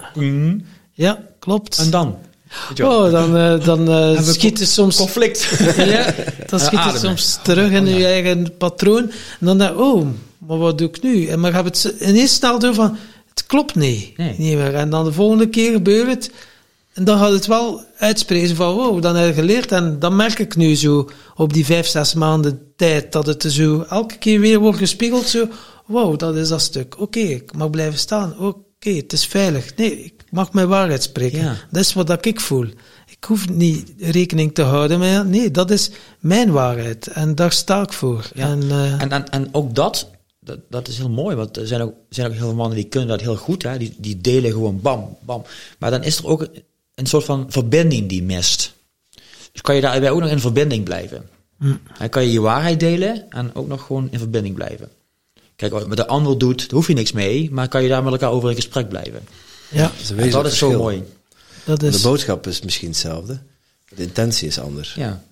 ja 0.93 1.23
klopt. 1.39 1.79
En 1.79 1.91
dan? 1.91 2.17
Oh, 2.83 3.11
dan, 3.11 3.37
eh, 3.37 3.65
dan 3.65 3.91
eh, 3.91 4.23
schiet 4.23 4.59
je 4.59 4.65
soms... 4.65 4.97
Conflict. 4.97 5.51
Ja, 5.77 6.15
dan 6.47 6.61
schiet 6.61 6.79
ademen. 6.79 7.01
soms 7.01 7.39
terug 7.43 7.71
in 7.71 7.87
je 7.87 8.07
eigen 8.07 8.57
patroon. 8.59 9.03
En 9.41 9.47
dan 9.47 9.59
denk 9.59 9.71
je, 9.71 9.79
oh, 9.79 10.07
maar 10.39 10.59
wat 10.59 10.79
doe 10.79 10.89
ik 10.89 11.03
nu? 11.03 11.27
En 11.27 11.41
maar 11.41 11.55
heb 11.55 11.65
het 11.65 11.95
ineens 12.01 12.35
snel 12.35 12.59
door 12.59 12.75
van, 12.75 12.97
het 13.29 13.47
klopt 13.47 13.75
niet. 13.75 14.17
Nee. 14.17 14.35
niet 14.39 14.57
meer. 14.57 14.75
En 14.75 14.91
dan 14.91 15.05
de 15.05 15.13
volgende 15.13 15.49
keer 15.49 15.73
gebeurt 15.73 16.09
het. 16.09 16.31
En 16.93 17.05
dan 17.05 17.19
gaat 17.19 17.33
het 17.33 17.47
wel 17.47 17.85
uitspreken 17.97 18.57
van, 18.57 18.75
wow, 18.75 19.03
dan 19.03 19.17
heb 19.17 19.29
je 19.29 19.35
geleerd. 19.41 19.73
En 19.73 19.99
dan 19.99 20.17
merk 20.17 20.39
ik 20.39 20.57
nu 20.57 20.75
zo, 20.75 21.09
op 21.35 21.53
die 21.53 21.65
vijf, 21.65 21.87
zes 21.87 22.15
maanden 22.15 22.73
tijd, 22.77 23.13
dat 23.13 23.27
het 23.27 23.45
zo 23.49 23.85
elke 23.89 24.19
keer 24.19 24.41
weer 24.41 24.59
wordt 24.59 24.79
gespiegeld. 24.79 25.29
Zo, 25.29 25.49
wow, 25.87 26.19
dat 26.19 26.37
is 26.37 26.49
dat 26.49 26.61
stuk. 26.61 27.01
Oké, 27.01 27.19
ik 27.19 27.53
mag 27.55 27.71
blijven 27.71 27.99
staan. 27.99 28.39
Oké, 28.39 28.91
het 28.91 29.13
is 29.13 29.27
veilig. 29.27 29.77
Nee, 29.77 30.05
ik 30.05 30.16
mag 30.31 30.53
mijn 30.53 30.69
waarheid 30.69 31.03
spreken. 31.03 31.39
Ja. 31.39 31.57
Dat 31.71 31.83
is 31.83 31.93
wat 31.93 32.27
ik 32.27 32.41
voel. 32.41 32.67
Ik 33.07 33.25
hoef 33.25 33.49
niet 33.49 33.93
rekening 33.99 34.55
te 34.55 34.63
houden, 34.63 35.03
ja, 35.03 35.23
nee, 35.23 35.51
dat 35.51 35.71
is 35.71 35.91
mijn 36.21 36.51
waarheid. 36.51 37.07
En 37.07 37.35
daar 37.35 37.53
sta 37.53 37.83
ik 37.83 37.93
voor. 37.93 38.31
Ja. 38.35 38.49
En, 38.49 38.63
eh, 38.71 39.03
En, 39.03 39.11
en, 39.11 39.29
en 39.29 39.49
ook 39.53 39.75
dat, 39.75 40.11
dat, 40.41 40.59
dat 40.71 40.89
is 40.89 40.99
heel 40.99 41.11
mooi, 41.11 41.37
want 41.37 41.57
er 41.57 41.67
zijn 41.67 41.81
ook, 41.81 41.95
zijn 42.09 42.27
ook 42.27 42.33
heel 42.33 42.43
veel 42.43 42.55
mannen 42.55 42.77
die 42.77 42.89
kunnen 42.89 43.09
dat 43.09 43.21
heel 43.21 43.37
goed. 43.37 43.63
Hè? 43.63 43.79
Die, 43.79 43.95
die 43.99 44.21
delen 44.21 44.51
gewoon 44.53 44.81
bam, 44.81 45.17
bam. 45.21 45.45
Maar 45.79 45.91
dan 45.91 46.03
is 46.03 46.19
er 46.19 46.27
ook 46.27 46.47
een 46.95 47.07
soort 47.07 47.25
van 47.25 47.47
verbinding 47.49 48.09
die 48.09 48.23
mist. 48.23 48.75
Dus 49.53 49.61
kan 49.61 49.75
je 49.75 49.81
daarbij 49.81 50.11
ook 50.11 50.21
nog 50.21 50.31
in 50.31 50.41
verbinding 50.41 50.85
blijven. 50.85 51.29
Dan 51.99 52.09
kan 52.09 52.23
je 52.23 52.33
je 52.33 52.41
waarheid 52.41 52.81
delen 52.81 53.31
en 53.31 53.55
ook 53.55 53.69
nog 53.69 53.87
gewoon 53.87 54.09
in 54.11 54.19
verbinding 54.19 54.55
blijven. 54.55 54.89
Kijk, 55.57 55.73
wat 55.73 55.87
met 55.89 55.97
de 55.97 56.07
ander 56.07 56.39
doet, 56.39 56.59
daar 56.59 56.71
hoef 56.71 56.87
je 56.87 56.95
niks 56.95 57.13
mee, 57.13 57.51
maar 57.51 57.69
kan 57.69 57.83
je 57.83 57.89
daar 57.89 58.03
met 58.03 58.13
elkaar 58.13 58.31
over 58.31 58.49
in 58.51 58.55
gesprek 58.55 58.89
blijven. 58.89 59.21
Ja, 59.71 59.83
Dat 60.09 60.19
is, 60.19 60.33
dat 60.33 60.47
is 60.47 60.59
zo 60.59 60.79
mooi. 60.79 61.03
dat 61.65 61.81
De 61.81 61.87
is... 61.87 62.01
boodschap 62.03 62.47
is 62.47 62.63
misschien 62.63 62.89
hetzelfde. 62.89 63.39
De 63.89 64.03
intentie 64.03 64.49
is 64.49 64.59
anders. 64.59 64.95
Ja. 64.95 65.23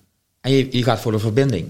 En 0.41 0.51
je, 0.51 0.67
je 0.71 0.83
gaat 0.83 0.99
voor 0.99 1.11
de 1.11 1.19
verbinding. 1.19 1.67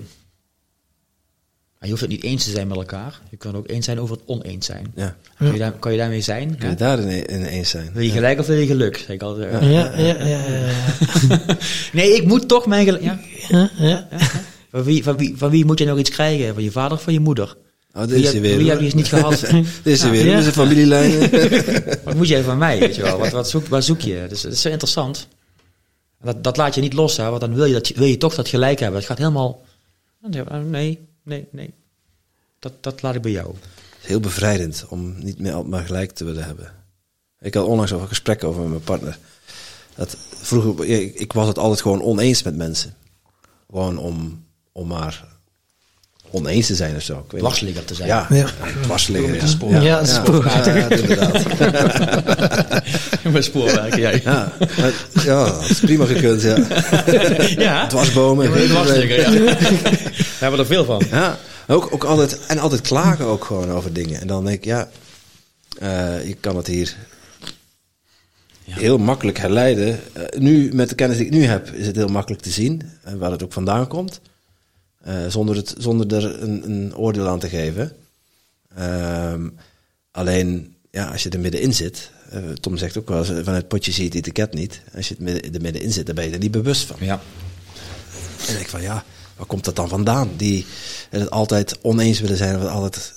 En 1.79 1.91
je 1.91 1.97
hoeft 1.97 2.01
het 2.01 2.09
niet 2.11 2.23
eens 2.23 2.43
te 2.43 2.49
zijn 2.51 2.67
met 2.67 2.77
elkaar. 2.77 3.21
Je 3.29 3.37
kan 3.37 3.55
ook 3.55 3.69
eens 3.69 3.85
zijn 3.85 3.99
over 3.99 4.15
het 4.15 4.23
oneens 4.25 4.65
zijn. 4.65 4.91
Ja. 4.95 5.15
Kan, 5.37 5.51
je 5.51 5.57
daar, 5.57 5.71
kan 5.71 5.91
je 5.91 5.97
daarmee 5.97 6.21
zijn? 6.21 6.57
Kun 6.57 6.69
je 6.69 6.75
daarin 6.75 7.27
in 7.27 7.43
eens 7.43 7.69
zijn? 7.69 7.89
Wil 7.93 8.03
je 8.03 8.09
gelijk 8.11 8.39
of 8.39 8.47
wil 8.47 8.57
je 8.57 8.65
geluk? 8.65 8.97
Zeg 8.97 9.07
ik 9.07 9.21
altijd. 9.21 9.51
Ja, 9.51 9.69
ja, 9.69 9.97
ja, 9.97 10.25
ja, 10.25 10.45
ja. 10.47 11.39
Nee, 11.93 12.15
ik 12.15 12.25
moet 12.25 12.47
toch 12.47 12.65
mijn 12.65 12.85
geluk. 12.85 13.01
Ja. 13.01 13.19
ja, 13.47 13.69
ja. 13.77 14.07
Van, 14.71 14.83
wie, 14.83 15.03
van, 15.03 15.17
wie, 15.17 15.33
van 15.37 15.49
wie 15.49 15.65
moet 15.65 15.79
je 15.79 15.85
nog 15.85 15.97
iets 15.97 16.09
krijgen? 16.09 16.53
Van 16.53 16.63
je 16.63 16.71
vader 16.71 16.97
of 16.97 17.03
van 17.03 17.13
je 17.13 17.19
moeder? 17.19 17.55
Oh, 17.95 18.01
dit 18.01 18.09
Wie, 18.09 18.23
is 18.23 18.33
weer. 18.33 18.57
wie 18.57 18.69
heb 18.69 18.79
je 18.79 18.85
eens 18.85 18.93
niet 18.93 19.07
gehad? 19.07 19.39
Dit 19.49 19.65
is 19.83 20.01
hij 20.01 20.11
weer. 20.11 20.37
Is 20.37 20.45
een 20.45 20.51
familielijn. 20.51 21.29
Wat 22.03 22.15
moet 22.15 22.27
jij 22.27 22.43
van 22.43 22.57
mij? 22.57 22.79
Weet 22.79 22.95
je 22.95 23.01
wel? 23.01 23.17
Wat, 23.17 23.31
wat 23.31 23.49
zoek, 23.49 23.67
waar 23.67 23.83
zoek 23.83 24.01
je? 24.01 24.25
Dus 24.29 24.41
dat 24.41 24.51
is 24.51 24.61
zo 24.61 24.69
interessant. 24.69 25.27
Dat, 26.21 26.43
dat 26.43 26.57
laat 26.57 26.75
je 26.75 26.81
niet 26.81 26.93
los, 26.93 27.17
hè? 27.17 27.29
want 27.29 27.41
dan 27.41 27.53
wil 27.53 27.65
je, 27.65 27.73
dat, 27.73 27.87
wil 27.87 28.07
je 28.07 28.17
toch 28.17 28.35
dat 28.35 28.47
gelijk 28.47 28.79
hebben. 28.79 28.99
Het 28.99 29.07
gaat 29.07 29.17
helemaal. 29.17 29.61
Nee, 30.63 30.99
nee, 31.23 31.47
nee. 31.51 31.73
Dat, 32.59 32.73
dat 32.81 33.01
laat 33.01 33.15
ik 33.15 33.21
bij 33.21 33.31
jou. 33.31 33.55
heel 34.01 34.19
bevrijdend 34.19 34.85
om 34.89 35.15
niet 35.23 35.39
meer 35.39 35.53
altijd 35.53 35.71
maar 35.71 35.85
gelijk 35.85 36.11
te 36.11 36.25
willen 36.25 36.43
hebben. 36.43 36.73
Ik 37.39 37.53
had 37.53 37.65
onlangs 37.65 37.91
over 37.91 38.03
een 38.03 38.09
gesprek 38.09 38.43
over 38.43 38.61
met 38.61 38.69
mijn 38.69 38.81
partner. 38.81 39.17
Dat 39.95 40.17
vroeger, 40.41 40.85
ik, 40.85 41.15
ik 41.15 41.33
was 41.33 41.47
het 41.47 41.57
altijd 41.57 41.81
gewoon 41.81 42.01
oneens 42.01 42.43
met 42.43 42.55
mensen. 42.55 42.95
Gewoon 43.69 43.97
om, 43.97 44.45
om 44.71 44.87
maar 44.87 45.34
oneens 46.31 46.67
te 46.67 46.75
zijn 46.75 46.95
of 46.95 47.01
zo. 47.01 47.13
Ik 47.13 47.19
weet 47.19 47.31
niet. 47.31 47.39
Dwarsligger 47.41 47.85
te 47.85 47.95
zijn. 47.95 48.07
Ja, 48.07 48.27
Ja. 48.29 48.45
dwarsligger. 48.81 49.35
Ja, 49.35 49.45
spoor. 49.47 49.71
Ja, 49.81 50.05
spoor. 50.05 50.45
Ja, 50.45 50.65
ja, 50.75 50.89
inderdaad. 50.89 51.43
Met 53.33 53.43
spoorwerken, 53.43 53.99
jij. 53.99 54.21
Ja, 54.23 54.51
ja, 55.23 55.43
dat 55.45 55.69
is 55.69 55.79
prima 55.79 56.05
gekund. 56.05 56.41
Ja. 56.41 56.57
Ja, 57.57 57.87
Dwarsbomen. 57.87 58.51
dwarsligger, 58.67 59.19
ja. 59.19 59.31
Daar 60.39 60.39
hebben 60.39 60.51
we 60.51 60.57
er 60.57 60.65
veel 60.65 60.85
van. 60.85 61.01
Ja, 61.11 61.37
ook, 61.67 61.87
ook 61.93 62.03
altijd, 62.03 62.39
en 62.47 62.59
altijd 62.59 62.81
klagen 62.81 63.25
ook 63.25 63.43
gewoon 63.45 63.71
over 63.71 63.93
dingen. 63.93 64.21
En 64.21 64.27
dan 64.27 64.45
denk 64.45 64.57
ik, 64.57 64.65
ja, 64.65 64.89
eh, 65.79 66.27
je 66.27 66.35
kan 66.39 66.55
het 66.55 66.67
hier 66.67 66.95
heel 68.69 68.97
makkelijk 68.97 69.37
herleiden. 69.37 69.99
Eh, 70.13 70.39
nu, 70.39 70.69
met 70.73 70.89
de 70.89 70.95
kennis 70.95 71.17
die 71.17 71.25
ik 71.25 71.31
nu 71.31 71.43
heb, 71.45 71.69
is 71.73 71.87
het 71.87 71.95
heel 71.95 72.07
makkelijk 72.07 72.41
te 72.41 72.49
zien 72.49 72.81
eh, 73.03 73.13
waar 73.13 73.31
het 73.31 73.43
ook 73.43 73.53
vandaan 73.53 73.87
komt. 73.87 74.21
Eh, 75.05 75.27
zonder, 75.27 75.55
het, 75.55 75.75
zonder 75.77 76.13
er 76.13 76.41
een, 76.41 76.69
een 76.71 76.95
oordeel 76.95 77.27
aan 77.27 77.39
te 77.39 77.49
geven. 77.49 77.95
Ehm, 78.75 79.49
alleen, 80.11 80.75
ja, 80.91 81.11
als 81.11 81.23
je 81.23 81.29
er 81.29 81.39
middenin 81.39 81.73
zit, 81.73 82.11
eh, 82.29 82.49
Tom 82.49 82.77
zegt 82.77 82.97
ook 82.97 83.07
wel 83.07 83.17
eens, 83.17 83.29
eh, 83.29 83.43
van 83.43 83.53
het 83.53 83.67
potje 83.67 83.91
zie 83.91 84.03
je 84.03 84.09
het 84.09 84.17
etiket 84.17 84.53
niet. 84.53 84.81
Als 84.95 85.07
je 85.07 85.13
het 85.13 85.23
midden, 85.23 85.53
er 85.53 85.61
middenin 85.61 85.91
zit, 85.91 86.05
dan 86.05 86.15
ben 86.15 86.25
je 86.25 86.31
er 86.31 86.39
niet 86.39 86.51
bewust 86.51 86.85
van. 86.85 86.95
Ja. 86.99 87.21
En 88.39 88.49
ik 88.49 88.55
denk 88.55 88.67
van 88.67 88.81
ja, 88.81 89.03
waar 89.35 89.45
komt 89.45 89.65
dat 89.65 89.75
dan 89.75 89.89
vandaan? 89.89 90.29
Die 90.37 90.65
het 91.09 91.29
altijd 91.29 91.81
oneens 91.81 92.19
willen 92.19 92.37
zijn 92.37 92.55
of 92.55 92.61
het 92.61 92.71
altijd 92.71 93.13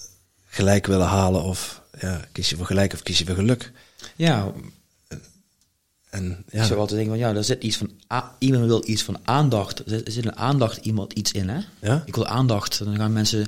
gelijk 0.46 0.86
willen 0.86 1.06
halen 1.06 1.42
of 1.42 1.82
ja, 2.00 2.24
kies 2.32 2.50
je 2.50 2.56
voor 2.56 2.66
gelijk 2.66 2.92
of 2.92 3.02
kies 3.02 3.18
je 3.18 3.26
voor 3.26 3.34
geluk? 3.34 3.72
Ja, 4.16 4.52
En 6.10 6.44
ik 6.46 6.52
ja, 6.52 6.64
zou 6.64 6.78
altijd 6.78 6.98
denken 6.98 7.18
van 7.18 7.28
ja, 7.28 7.34
er 7.34 7.44
zit 7.44 7.62
iets 7.62 7.76
van, 7.76 7.90
iemand 8.38 8.64
wil 8.64 8.82
iets 8.86 9.02
van 9.02 9.18
aandacht. 9.24 9.78
Er 9.78 10.02
zit, 10.04 10.24
een 10.24 10.36
aandacht 10.36 10.76
iemand 10.76 11.12
iets 11.12 11.32
in, 11.32 11.48
hè? 11.48 11.58
Ja. 11.80 12.02
Ik 12.06 12.14
wil 12.14 12.26
aandacht. 12.26 12.84
Dan 12.84 12.96
gaan 12.96 13.12
mensen 13.12 13.46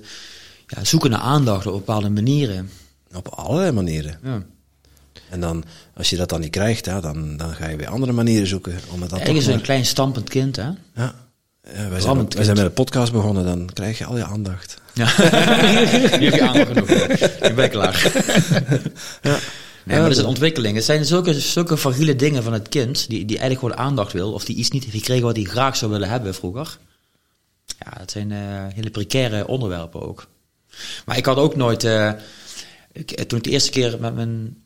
ja, 0.67 0.85
zoeken 0.85 1.11
naar 1.11 1.21
aandacht 1.21 1.67
op 1.67 1.73
bepaalde 1.73 2.11
manieren. 2.11 2.71
op 3.15 3.29
allerlei 3.29 3.73
manieren. 3.73 4.19
Ja. 4.23 4.43
En 5.29 5.41
dan, 5.41 5.65
als 5.97 6.11
je 6.11 6.17
dat 6.17 6.29
dan 6.29 6.41
niet 6.41 6.51
krijgt, 6.51 6.85
ja, 6.85 7.01
dan, 7.01 7.37
dan 7.37 7.55
ga 7.55 7.69
je 7.69 7.77
weer 7.77 7.89
andere 7.89 8.13
manieren 8.13 8.47
zoeken 8.47 8.73
om 8.73 9.01
het 9.01 9.11
dan 9.11 9.19
Eigenlijk 9.19 9.39
is 9.39 9.45
toch 9.45 9.55
een 9.55 9.61
klein 9.61 9.87
stampend 9.87 10.29
kind, 10.29 10.57
hè? 10.57 10.65
maar- 10.65 10.79
ja. 10.95 11.15
Ja, 11.75 11.89
wij, 11.89 12.01
zijn, 12.01 12.29
wij 12.29 12.45
zijn 12.45 12.57
met 12.57 12.67
een 12.67 12.73
podcast 12.73 13.13
begonnen, 13.13 13.45
dan 13.45 13.71
krijg 13.73 13.99
je 13.99 14.05
al 14.05 14.17
je 14.17 14.25
aandacht. 14.25 14.77
Ja. 14.95 15.05
nu 16.19 16.25
heb 16.25 16.35
je 16.35 16.49
aandacht 16.49 16.69
genoeg. 16.69 16.91
Ik 16.91 17.55
ben 17.55 17.71
klaar. 17.71 18.13
Ja. 19.23 19.39
Nee, 19.85 19.99
maar 19.99 20.09
dat 20.09 20.17
is 20.17 20.23
een 20.23 20.29
ontwikkeling. 20.29 20.75
Het 20.75 20.85
zijn 20.85 21.05
zulke, 21.05 21.41
zulke 21.41 21.77
fragiele 21.77 22.17
dingen 22.17 22.43
van 22.43 22.53
het 22.53 22.69
kind, 22.69 23.09
die, 23.09 23.25
die 23.25 23.39
eigenlijk 23.39 23.61
gewoon 23.61 23.87
aandacht 23.87 24.13
wil, 24.13 24.33
of 24.33 24.45
die 24.45 24.57
iets 24.57 24.71
niet 24.71 24.85
heeft 24.85 24.97
gekregen 24.97 25.25
wat 25.25 25.37
hij 25.37 25.45
graag 25.45 25.77
zou 25.77 25.91
willen 25.91 26.09
hebben 26.09 26.35
vroeger. 26.35 26.79
Ja, 27.79 27.99
dat 27.99 28.11
zijn 28.11 28.33
eh, 28.33 28.39
hele 28.75 28.91
precaire 28.91 29.47
onderwerpen 29.47 30.03
ook. 30.03 30.27
Maar 31.05 31.17
ik 31.17 31.27
had 31.27 31.37
ook 31.37 31.57
nooit, 31.57 31.85
eh, 31.85 32.13
ik, 32.93 33.25
toen 33.25 33.39
ik 33.39 33.45
de 33.45 33.51
eerste 33.51 33.71
keer 33.71 33.97
met 34.01 34.15
mijn 34.15 34.65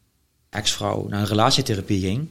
ex-vrouw 0.50 1.06
naar 1.08 1.20
een 1.20 1.26
relatietherapie 1.26 2.00
ging, 2.00 2.28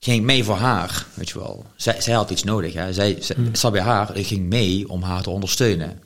ging 0.00 0.16
ik 0.16 0.22
mee 0.22 0.44
voor 0.44 0.56
haar, 0.56 1.06
weet 1.14 1.28
je 1.28 1.38
wel. 1.38 1.66
Zij, 1.76 2.00
zij 2.00 2.14
had 2.14 2.30
iets 2.30 2.44
nodig, 2.44 2.72
hè. 2.72 2.92
Zij, 2.92 3.18
zat 3.52 3.72
bij 3.72 3.80
haar, 3.80 4.16
ik 4.16 4.26
ging 4.26 4.48
mee 4.48 4.88
om 4.88 5.02
haar 5.02 5.22
te 5.22 5.30
ondersteunen. 5.30 6.02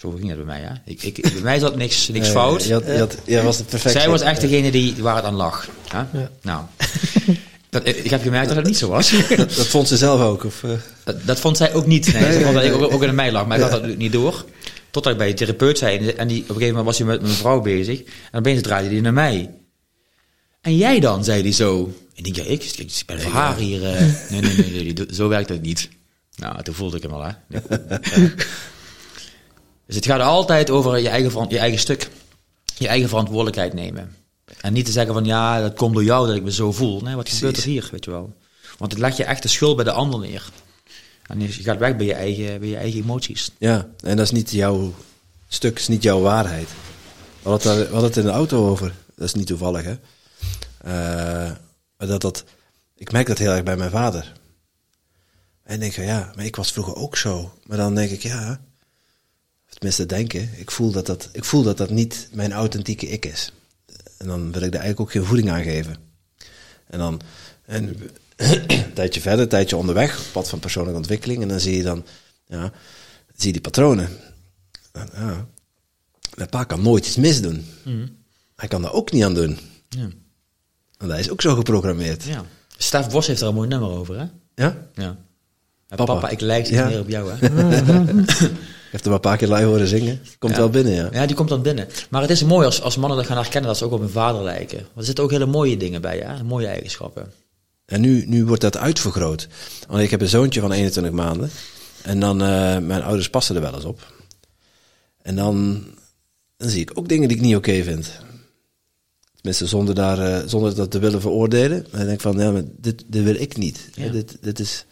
Zo 0.00 0.10
ging 0.10 0.28
het 0.28 0.36
bij 0.36 0.46
mij, 0.46 0.60
hè. 0.60 0.72
Ik, 0.84 1.02
ik, 1.02 1.22
bij 1.22 1.42
mij 1.42 1.58
zat 1.58 1.76
niks, 1.76 2.08
niks 2.08 2.26
Eh, 2.26 2.32
fout. 2.32 2.64
Je 2.64 2.72
had, 2.72 2.84
je 2.86 2.98
had, 2.98 3.16
jij 3.24 3.42
was 3.42 3.56
de 3.56 3.64
perfecte. 3.64 3.98
Zij 3.98 4.08
was 4.08 4.20
echt 4.20 4.40
degene 4.40 4.70
die, 4.70 4.94
waar 4.98 5.16
het 5.16 5.24
aan 5.24 5.34
lag. 5.34 5.68
Hè? 5.88 6.18
Ja. 6.18 6.30
Nou, 6.42 6.64
dat, 7.70 7.86
ik 7.86 8.10
heb 8.10 8.22
gemerkt 8.22 8.46
dat 8.48 8.56
het 8.56 8.66
niet 8.66 8.76
zo 8.76 8.88
was. 8.88 9.10
Dat, 9.28 9.38
dat 9.54 9.66
vond 9.66 9.88
ze 9.88 9.96
zelf 9.96 10.20
ook. 10.20 10.44
Of, 10.44 10.62
eh, 10.64 10.70
Dat, 11.04 11.16
dat 11.26 11.40
vond 11.40 11.56
zij 11.56 11.74
ook 11.74 11.86
niet. 11.86 12.12
Nee, 12.12 12.32
ze 12.32 12.40
vond 12.40 12.54
dat 12.54 12.64
ik 12.64 12.72
ook, 12.72 12.92
ook 12.92 13.02
in 13.02 13.14
mij 13.14 13.32
lag, 13.32 13.46
maar 13.46 13.56
ik 13.56 13.62
had 13.62 13.70
dat 13.70 13.96
niet 13.96 14.12
door. 14.12 14.44
Totdat 14.90 15.12
ik 15.12 15.18
bij 15.18 15.28
de 15.28 15.34
therapeut 15.34 15.78
zei, 15.78 16.08
en 16.08 16.28
die, 16.28 16.42
op 16.42 16.48
een 16.48 16.54
gegeven 16.54 16.68
moment 16.68 16.84
was 16.84 16.98
hij 16.98 17.06
met 17.06 17.20
mijn 17.22 17.34
vrouw 17.34 17.60
bezig. 17.60 18.02
En 18.32 18.38
opeens 18.38 18.62
draaide 18.62 18.90
hij 18.90 19.00
naar 19.00 19.12
mij. 19.12 19.50
En 20.60 20.76
jij 20.76 21.00
dan, 21.00 21.24
zei 21.24 21.42
hij 21.42 21.52
zo. 21.52 21.92
En 22.14 22.24
ik 22.24 22.34
denk, 22.34 22.36
ja, 22.36 22.52
ik, 22.52 22.62
ik 22.64 23.02
ben 23.06 23.20
voor 23.20 23.32
haar 23.32 23.56
hier. 23.56 23.84
eh, 23.84 24.00
nee, 24.30 24.40
nee, 24.40 24.56
nee, 24.56 24.70
nee, 24.70 24.92
nee, 24.92 25.06
zo 25.14 25.28
werkt 25.28 25.48
het 25.48 25.62
niet. 25.62 25.88
Nou, 26.36 26.62
toen 26.62 26.74
voelde 26.74 26.96
ik 26.96 27.02
hem 27.02 27.12
al, 27.12 27.22
hè. 27.24 27.58
Dus 29.90 29.98
het 29.98 30.06
gaat 30.08 30.20
altijd 30.20 30.70
over 30.70 30.98
je 30.98 31.08
eigen, 31.08 31.46
je 31.48 31.58
eigen 31.58 31.78
stuk. 31.78 32.10
Je 32.78 32.88
eigen 32.88 33.08
verantwoordelijkheid 33.08 33.72
nemen. 33.72 34.14
En 34.60 34.72
niet 34.72 34.84
te 34.86 34.92
zeggen 34.92 35.14
van, 35.14 35.24
ja, 35.24 35.60
dat 35.60 35.74
komt 35.74 35.94
door 35.94 36.04
jou 36.04 36.26
dat 36.26 36.36
ik 36.36 36.42
me 36.42 36.52
zo 36.52 36.72
voel. 36.72 37.00
Nee, 37.00 37.14
wat 37.14 37.28
gebeurt 37.28 37.56
er 37.56 37.62
hier, 37.62 37.88
weet 37.92 38.04
je 38.04 38.10
wel. 38.10 38.36
Want 38.78 38.92
het 38.92 39.00
leg 39.00 39.16
je 39.16 39.24
echt 39.24 39.42
de 39.42 39.48
schuld 39.48 39.76
bij 39.76 39.84
de 39.84 39.92
ander 39.92 40.20
neer. 40.20 40.50
En 41.26 41.40
je 41.40 41.48
gaat 41.48 41.78
weg 41.78 41.96
bij 41.96 42.06
je 42.06 42.14
eigen, 42.14 42.60
bij 42.60 42.68
je 42.68 42.76
eigen 42.76 43.00
emoties. 43.00 43.50
Ja, 43.58 43.88
en 44.00 44.16
dat 44.16 44.26
is 44.26 44.32
niet 44.32 44.50
jouw 44.50 44.94
stuk, 45.48 45.78
is 45.78 45.88
niet 45.88 46.02
jouw 46.02 46.20
waarheid. 46.20 46.68
We 47.42 47.48
hadden, 47.48 47.68
het, 47.70 47.78
daar- 47.78 47.86
we 47.86 47.92
hadden 47.92 48.08
het 48.10 48.18
in 48.18 48.24
de 48.24 48.30
auto 48.30 48.68
over. 48.68 48.94
Dat 49.16 49.26
is 49.26 49.34
niet 49.34 49.46
toevallig, 49.46 49.84
hè. 49.84 49.94
Maar 51.96 52.08
dat, 52.08 52.20
dat, 52.20 52.44
ik 52.96 53.12
merk 53.12 53.26
dat 53.26 53.38
heel 53.38 53.50
erg 53.52 53.62
bij 53.62 53.76
mijn 53.76 53.90
vader. 53.90 54.32
En 55.62 55.74
ik 55.74 55.80
denk 55.80 55.92
van, 55.92 56.04
ja, 56.04 56.32
maar 56.36 56.44
ik 56.44 56.56
was 56.56 56.72
vroeger 56.72 56.94
ook 56.94 57.16
zo. 57.16 57.52
Maar 57.66 57.76
dan 57.76 57.94
denk 57.94 58.10
ik, 58.10 58.22
ja, 58.22 58.60
tenminste 59.80 60.06
denken, 60.06 60.50
ik 60.56 60.70
voel 60.70 60.90
dat 60.90 61.06
dat, 61.06 61.28
ik 61.32 61.44
voel 61.44 61.62
dat 61.62 61.76
dat 61.76 61.90
niet 61.90 62.28
mijn 62.32 62.52
authentieke 62.52 63.06
ik 63.08 63.26
is. 63.26 63.52
En 64.18 64.26
dan 64.26 64.40
wil 64.52 64.62
ik 64.62 64.72
daar 64.72 64.80
eigenlijk 64.80 65.00
ook 65.00 65.10
geen 65.10 65.24
voeding 65.24 65.50
aan 65.50 65.62
geven. 65.62 65.96
En 66.86 66.98
dan, 66.98 67.20
en, 67.66 67.96
een 68.36 68.92
tijdje 68.94 69.20
verder, 69.20 69.40
een 69.40 69.48
tijdje 69.48 69.76
onderweg, 69.76 70.18
op 70.18 70.24
pad 70.32 70.48
van 70.48 70.58
persoonlijke 70.58 70.98
ontwikkeling. 70.98 71.42
En 71.42 71.48
dan 71.48 71.60
zie 71.60 71.76
je 71.76 71.82
dan, 71.82 72.04
ja, 72.46 72.72
zie 73.36 73.46
je 73.46 73.52
die 73.52 73.60
patronen. 73.60 74.08
En, 74.92 75.08
ja, 75.14 75.46
mijn 76.36 76.48
pa 76.48 76.64
kan 76.64 76.82
nooit 76.82 77.06
iets 77.06 77.16
misdoen. 77.16 77.66
Hij 78.56 78.68
kan 78.68 78.82
daar 78.82 78.92
ook 78.92 79.12
niet 79.12 79.24
aan 79.24 79.34
doen. 79.34 79.58
Ja. 79.88 80.08
Want 80.98 81.10
hij 81.10 81.20
is 81.20 81.30
ook 81.30 81.40
zo 81.40 81.54
geprogrammeerd. 81.54 82.22
ja. 82.24 82.44
Stef 82.76 83.10
Bos 83.10 83.26
heeft 83.26 83.40
er 83.40 83.46
een 83.48 83.54
mooi 83.54 83.68
nummer 83.68 83.88
over, 83.90 84.18
hè? 84.18 84.24
Ja? 84.54 84.76
Ja. 84.94 85.16
Ja, 85.88 85.96
Papa. 85.96 86.04
papa. 86.14 86.28
ik 86.28 86.40
lijk 86.40 86.62
niet 86.64 86.72
Ja. 86.72 86.88
meer 86.88 87.00
op 87.00 87.08
jou, 87.08 87.30
hè? 87.32 87.48
Heb 88.90 89.04
hem 89.04 89.12
een 89.12 89.20
paar 89.20 89.36
keer 89.36 89.48
live 89.48 89.64
horen 89.64 89.86
zingen. 89.86 90.20
Komt 90.38 90.52
Ja. 90.52 90.58
wel 90.58 90.70
binnen, 90.70 90.92
ja. 90.92 91.08
Ja, 91.12 91.26
die 91.26 91.36
komt 91.36 91.48
dan 91.48 91.62
binnen. 91.62 91.88
Maar 92.10 92.20
het 92.20 92.30
is 92.30 92.44
mooi 92.44 92.66
als, 92.66 92.82
als 92.82 92.96
mannen 92.96 93.18
dat 93.18 93.26
gaan 93.26 93.36
herkennen 93.36 93.68
dat 93.70 93.78
ze 93.78 93.84
ook 93.84 93.92
op 93.92 94.00
hun 94.00 94.10
vader 94.10 94.42
lijken. 94.42 94.78
Want 94.78 94.96
er 94.96 95.04
zitten 95.04 95.24
ook 95.24 95.30
hele 95.30 95.46
mooie 95.46 95.76
dingen 95.76 96.00
bij, 96.00 96.18
hè? 96.18 96.42
Mooie 96.44 96.66
eigenschappen. 96.66 97.32
En 97.86 98.00
nu, 98.00 98.24
nu 98.26 98.44
wordt 98.44 98.62
dat 98.62 98.76
uitvergroot. 98.76 99.48
Want 99.88 100.02
ik 100.02 100.10
heb 100.10 100.20
een 100.20 100.28
zoontje 100.28 100.60
van 100.60 100.72
21 100.72 101.12
maanden. 101.12 101.50
En 102.02 102.20
dan, 102.20 102.42
eh, 102.42 102.78
mijn 102.78 103.02
ouders 103.02 103.30
passen 103.30 103.56
er 103.56 103.62
wel 103.62 103.74
eens 103.74 103.84
op. 103.84 104.12
En 105.22 105.36
dan, 105.36 105.84
dan 106.56 106.68
zie 106.68 106.80
ik 106.80 106.90
ook 106.94 107.08
dingen 107.08 107.28
die 107.28 107.36
ik 107.36 107.42
niet 107.42 107.56
oké 107.56 107.82
vind. 107.82 108.10
Tenminste, 109.34 109.66
zonder, 109.66 109.94
daar, 109.94 110.18
eh, 110.18 110.48
zonder 110.48 110.74
dat 110.74 110.90
te 110.90 110.98
willen 110.98 111.20
veroordelen. 111.20 111.78
Maar 111.80 111.90
dan 111.90 112.00
denk 112.00 112.12
ik 112.12 112.20
van, 112.20 112.38
ja, 112.38 112.50
maar 112.50 112.62
dit, 112.76 113.04
dit 113.06 113.22
wil 113.24 113.34
ik 113.34 113.56
niet. 113.56 113.88
Ja. 113.94 114.08
Dit, 114.08 114.36
dit 114.40 114.58
is, 114.58 114.84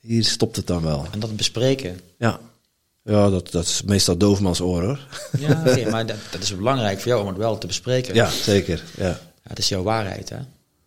hier 0.00 0.24
stopt 0.24 0.56
het 0.56 0.66
dan 0.66 0.82
wel. 0.82 1.06
En 1.12 1.20
dat 1.20 1.36
bespreken. 1.36 2.00
Ja, 2.18 2.40
ja 3.06 3.30
dat, 3.30 3.50
dat 3.50 3.64
is 3.64 3.82
meestal 3.82 4.16
doofmans 4.16 4.60
oor, 4.60 4.82
hoor. 4.82 5.06
Ja, 5.38 5.62
maar 5.90 6.06
dat, 6.06 6.16
dat 6.30 6.42
is 6.42 6.56
belangrijk 6.56 7.00
voor 7.00 7.08
jou 7.08 7.22
om 7.22 7.28
het 7.28 7.36
wel 7.36 7.58
te 7.58 7.66
bespreken. 7.66 8.14
Ja, 8.14 8.30
zeker. 8.30 8.82
Ja. 8.96 9.06
Ja, 9.06 9.18
het 9.42 9.58
is 9.58 9.68
jouw 9.68 9.82
waarheid, 9.82 10.28
hè? 10.28 10.38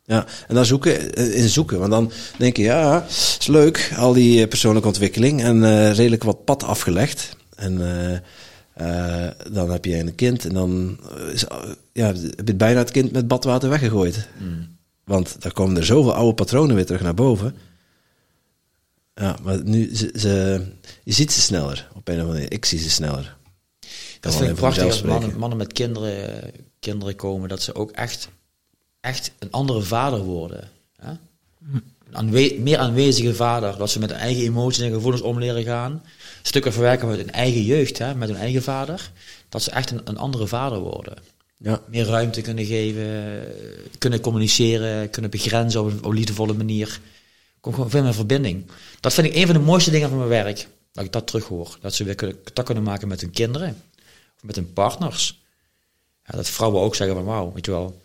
Ja, 0.09 0.25
en 0.47 0.55
dan 0.55 0.65
zoeken, 0.65 1.13
eh, 1.13 1.35
in 1.35 1.49
zoeken. 1.49 1.79
Want 1.79 1.91
dan 1.91 2.11
denk 2.37 2.57
je, 2.57 2.63
ja, 2.63 3.05
is 3.07 3.47
leuk, 3.47 3.93
al 3.97 4.13
die 4.13 4.41
eh, 4.41 4.47
persoonlijke 4.47 4.87
ontwikkeling. 4.87 5.43
En 5.43 5.63
eh, 5.63 5.93
redelijk 5.93 6.23
wat 6.23 6.45
pad 6.45 6.63
afgelegd. 6.63 7.35
En 7.55 7.77
dan 9.51 9.71
heb 9.71 9.85
je 9.85 9.99
een 9.99 10.15
kind 10.15 10.45
en 10.45 10.53
dan 10.53 10.99
is, 11.31 11.45
ja, 11.93 12.05
heb 12.35 12.47
je 12.47 12.55
bijna 12.55 12.79
het 12.79 12.91
kind 12.91 13.11
met 13.11 13.27
badwater 13.27 13.69
weggegooid. 13.69 14.27
Want 15.03 15.35
daar 15.39 15.53
komen 15.53 15.77
er 15.77 15.85
zoveel 15.85 16.13
oude 16.13 16.33
patronen 16.33 16.75
weer 16.75 16.85
terug 16.85 17.01
naar 17.01 17.13
boven. 17.13 17.55
Ja, 19.19 19.37
maar 19.43 19.63
nu, 19.63 19.95
ze, 19.95 20.11
ze, 20.15 20.65
je 21.03 21.13
ziet 21.13 21.31
ze 21.31 21.41
sneller, 21.41 21.87
op 21.95 22.07
een 22.07 22.13
of 22.13 22.19
andere 22.19 22.33
manier. 22.33 22.51
Ik 22.51 22.65
zie 22.65 22.79
ze 22.79 22.89
sneller. 22.89 23.37
Dat 24.19 24.35
vind 24.35 24.49
ik 24.49 24.55
prachtig 24.55 24.83
als 24.83 25.01
mannen, 25.01 25.37
mannen 25.37 25.57
met 25.57 25.73
kinderen, 25.73 26.51
kinderen 26.79 27.15
komen, 27.15 27.49
dat 27.49 27.61
ze 27.61 27.75
ook 27.75 27.91
echt, 27.91 28.29
echt 28.99 29.31
een 29.39 29.51
andere 29.51 29.81
vader 29.81 30.19
worden. 30.19 30.69
Hè? 30.95 31.11
Een 32.09 32.15
aanwe- 32.15 32.55
meer 32.59 32.77
aanwezige 32.77 33.35
vader, 33.35 33.77
dat 33.77 33.89
ze 33.89 33.99
met 33.99 34.09
hun 34.09 34.19
eigen 34.19 34.43
emoties 34.43 34.83
en 34.83 34.91
gevoelens 34.91 35.21
om 35.23 35.39
leren 35.39 35.63
gaan. 35.63 36.03
Stukken 36.41 36.73
verwerken 36.73 37.07
uit 37.07 37.17
hun 37.17 37.31
eigen 37.31 37.63
jeugd, 37.63 37.97
hè, 37.97 38.15
met 38.15 38.29
hun 38.29 38.37
eigen 38.37 38.63
vader. 38.63 39.11
Dat 39.49 39.61
ze 39.63 39.71
echt 39.71 39.91
een, 39.91 40.01
een 40.03 40.17
andere 40.17 40.47
vader 40.47 40.79
worden. 40.79 41.13
Ja, 41.57 41.81
Meer 41.89 42.05
ruimte 42.05 42.41
kunnen 42.41 42.65
geven, 42.65 43.43
kunnen 43.97 44.19
communiceren, 44.19 45.09
kunnen 45.09 45.31
begrenzen 45.31 45.81
op 45.81 45.87
een, 45.91 45.97
op 45.97 46.05
een 46.05 46.13
liefdevolle 46.13 46.53
manier. 46.53 46.99
Komt 47.61 47.75
gewoon 47.75 47.89
veel 47.89 48.03
meer 48.03 48.13
verbinding. 48.13 48.65
Dat 48.99 49.13
vind 49.13 49.27
ik 49.27 49.35
een 49.35 49.45
van 49.45 49.55
de 49.55 49.61
mooiste 49.61 49.91
dingen 49.91 50.09
van 50.09 50.17
mijn 50.17 50.29
werk. 50.29 50.67
Dat 50.91 51.03
ik 51.05 51.11
dat 51.11 51.27
terughoor. 51.27 51.77
Dat 51.81 51.93
ze 51.93 52.03
weer 52.03 52.15
kunnen, 52.15 52.35
contact 52.43 52.65
kunnen 52.67 52.83
maken 52.83 53.07
met 53.07 53.21
hun 53.21 53.31
kinderen. 53.31 53.81
Of 54.35 54.43
met 54.43 54.55
hun 54.55 54.73
partners. 54.73 55.41
Ja, 56.25 56.35
dat 56.37 56.49
vrouwen 56.49 56.81
ook 56.81 56.95
zeggen 56.95 57.15
van 57.15 57.25
wauw, 57.25 57.51
weet 57.53 57.65
je 57.65 57.71
wel. 57.71 58.01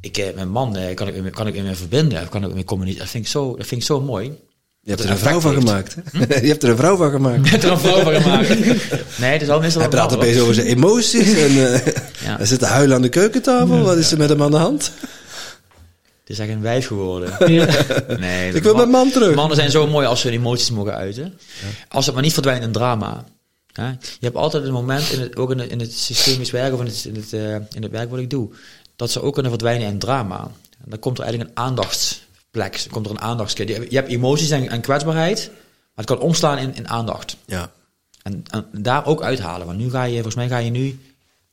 Ik, 0.00 0.18
eh, 0.18 0.34
mijn 0.34 0.48
man 0.48 0.76
eh, 0.76 0.94
kan, 0.94 1.08
ik, 1.08 1.32
kan 1.32 1.46
ik 1.46 1.54
in 1.54 1.64
me 1.64 1.74
verbinden. 1.74 2.28
Kan 2.28 2.58
ik 2.58 2.66
communiceren. 2.66 3.04
Dat 3.04 3.12
vind 3.12 3.24
ik 3.24 3.30
zo, 3.30 3.56
dat 3.56 3.66
vind 3.66 3.80
ik 3.80 3.86
zo 3.86 4.00
mooi. 4.00 4.38
je 4.80 4.90
hebt 4.90 5.04
er 5.04 5.10
een 5.10 5.18
vrouw 5.18 5.40
van 5.40 5.54
gemaakt. 5.54 5.96
hè? 6.12 6.40
je 6.42 6.48
hebt 6.48 6.62
er 6.62 6.68
een 6.70 6.76
vrouw 6.76 6.96
van 6.96 7.10
gemaakt. 7.10 7.44
Ik 7.46 7.50
heb 7.50 7.62
er 7.62 7.70
een 7.70 7.78
vrouw 7.78 8.02
van 8.02 8.14
gemaakt. 8.20 8.48
Nee, 9.20 9.32
het 9.32 9.42
is 9.42 9.48
al 9.48 9.60
meestal 9.60 9.80
Hij 9.80 9.90
praat 9.90 10.12
een 10.12 10.18
opeens 10.18 10.38
over 10.38 10.54
zijn 10.54 10.66
emoties 10.66 11.34
en 11.34 11.72
eh, 11.72 11.86
Ja. 12.24 12.36
hij 12.36 12.46
zit 12.46 12.58
te 12.58 12.66
huilen 12.66 12.96
aan 12.96 13.02
de 13.02 13.08
keukentafel. 13.08 13.82
Wat 13.82 13.96
is 13.96 14.12
er 14.12 14.18
met 14.18 14.28
hem 14.28 14.42
aan 14.42 14.50
de 14.50 14.56
hand? 14.56 14.92
Is 16.30 16.38
echt 16.38 16.48
een 16.48 16.60
wijf 16.60 16.86
geworden. 16.86 17.32
Ja. 17.54 17.66
Nee, 18.18 18.52
Ik 18.52 18.62
wil 18.62 18.74
mijn 18.74 18.88
man 18.88 19.10
terug. 19.10 19.34
Mannen 19.34 19.56
zijn 19.56 19.70
zo 19.70 19.86
mooi 19.86 20.06
als 20.06 20.20
ze 20.20 20.28
hun 20.28 20.36
emoties 20.36 20.70
mogen 20.70 20.94
uiten. 20.94 21.38
Als 21.88 22.04
het 22.06 22.14
maar 22.14 22.24
niet 22.24 22.32
verdwijnt 22.32 22.62
in 22.64 22.72
drama. 22.72 23.24
Hè? 23.72 23.88
Je 23.88 23.96
hebt 24.20 24.36
altijd 24.36 24.64
een 24.64 24.72
moment, 24.72 25.10
in 25.10 25.20
het, 25.20 25.36
ook 25.36 25.50
in 25.50 25.58
het, 25.58 25.70
in 25.70 25.80
het 25.80 25.92
systemisch 25.92 26.50
werk 26.50 26.72
of 26.72 26.80
in 26.80 26.86
het, 26.86 27.04
in, 27.04 27.14
het, 27.14 27.32
eh, 27.32 27.54
in 27.54 27.82
het 27.82 27.90
werk 27.90 28.10
wat 28.10 28.18
ik 28.18 28.30
doe, 28.30 28.50
dat 28.96 29.10
ze 29.10 29.22
ook 29.22 29.32
kunnen 29.32 29.50
verdwijnen 29.52 29.88
in 29.88 29.98
drama. 29.98 30.40
En 30.84 30.90
dan 30.90 30.98
komt 30.98 31.18
er 31.18 31.24
eigenlijk 31.24 31.52
een 31.56 31.64
aandachtsplek, 31.64 32.82
dan 32.82 32.92
komt 32.92 33.06
er 33.06 33.12
een 33.12 33.20
aandachtskit. 33.20 33.68
Je, 33.68 33.96
hebt- 33.96 34.08
emoties 34.08 34.50
en, 34.50 34.68
en 34.68 34.80
kwetsbaarheid, 34.80 35.46
maar 35.94 36.04
het 36.04 36.06
kan 36.06 36.18
omslaan 36.18 36.58
in, 36.58 36.74
in 36.74 36.88
aandacht. 36.88 37.36
Ja, 37.46 37.70
En, 38.22 38.42
en 38.50 38.66
daar 38.72 39.06
ook 39.06 39.22
uithalen, 39.22 39.66
want 39.66 39.78
nu 39.78 39.90
ga 39.90 40.02
je, 40.04 40.12
volgens 40.14 40.34
mij 40.34 40.48
ga 40.48 40.58
je 40.58 40.70
nu, 40.70 40.98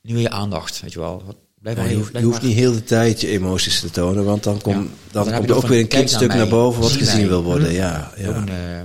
nu 0.02 0.18
je 0.20 0.30
aandacht, 0.30 0.82
weet 0.82 0.94
je 0.94 1.00
wel. 1.00 1.24
Wat- 1.26 1.36
Blijf 1.62 1.78
maar 1.78 1.90
je, 1.90 1.96
hoeft, 1.96 2.42
je 2.42 2.48
niet 2.48 2.56
heel 2.56 2.72
de 2.74 2.84
tijd 2.84 3.22
je 3.22 3.28
emoties 3.28 3.80
te 3.80 3.90
tonen, 3.90 4.24
want 4.26 4.44
dan, 4.44 4.62
kom, 4.62 4.74
Ja. 4.74 4.80
dan, 5.12 5.24
Dan 5.26 5.34
komt 5.34 5.50
er 5.50 5.56
ook 5.56 5.68
weer 5.68 5.80
een 5.80 5.88
kindstuk 5.88 6.28
naar 6.28 6.38
naar, 6.38 6.48
boven 6.48 6.82
wat 6.82 6.90
zie 6.92 7.00
gezien 7.00 7.20
mij. 7.20 7.28
wil 7.28 7.44
worden. 7.44 7.72
Ja, 7.72 8.12
Ook, 8.20 8.36
een, 8.36 8.46
ja, 8.46 8.78
eh, 8.80 8.82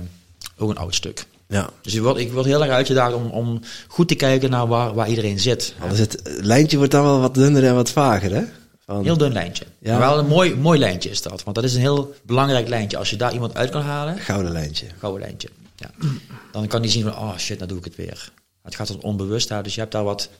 ook 0.57 0.69
een 0.69 0.77
oud 0.77 0.95
stuk. 0.95 1.25
ja. 1.47 1.69
Dus 1.81 1.93
ik 1.93 2.01
word, 2.01 2.17
ik 2.17 2.31
word 2.31 2.45
heel 2.45 2.61
erg 2.63 2.71
uitgedaagd 2.71 3.13
om, 3.13 3.29
om 3.29 3.59
goed 3.87 4.07
te 4.07 4.15
kijken 4.15 4.49
naar 4.49 4.67
waar, 4.67 4.93
waar 4.93 5.09
iedereen 5.09 5.39
zit. 5.39 5.75
Anders 5.79 5.99
het 5.99 6.21
lijntje 6.41 6.77
wordt 6.77 6.91
dan 6.91 7.03
wel 7.03 7.19
wat 7.19 7.33
dunner 7.33 7.65
en 7.65 7.75
wat 7.75 7.89
vager, 7.89 8.33
hè? 8.35 8.43
Van, 8.85 9.03
Heel 9.03 9.17
dun 9.17 9.31
lijntje. 9.33 9.65
Ja. 9.79 9.97
Maar 9.97 10.09
wel 10.09 10.19
een 10.19 10.27
mooi, 10.27 10.55
mooi 10.55 10.79
lijntje 10.79 11.09
is 11.09 11.21
dat. 11.21 11.43
Want 11.43 11.55
dat 11.55 11.65
is 11.65 11.73
een 11.73 11.79
heel 11.81 12.13
belangrijk 12.23 12.67
lijntje. 12.67 12.97
Als 12.97 13.09
je 13.09 13.15
daar 13.15 13.33
iemand 13.33 13.55
uit 13.55 13.69
kan 13.69 13.81
halen, 13.81 14.17
gouden 14.17 14.51
lijntje. 14.51 14.85
gouden 14.99 15.21
lijntje. 15.21 15.49
Ja. 15.75 15.89
Dan 16.51 16.67
kan 16.67 16.81
die 16.81 16.91
zien 16.91 17.03
van, 17.03 17.11
oh 17.17 17.37
shit, 17.37 17.57
nou 17.57 17.69
doe 17.69 17.77
ik 17.77 17.83
het 17.83 17.95
weer. 17.95 18.31
Het 18.63 18.75
gaat 18.75 18.87
tot 18.87 19.01
onbewustheid. 19.03 19.63
Dus 19.63 19.73
je 19.73 19.79
hebt 19.79 19.91
daar 19.91 20.03
wat, 20.03 20.29
ja, 20.29 20.33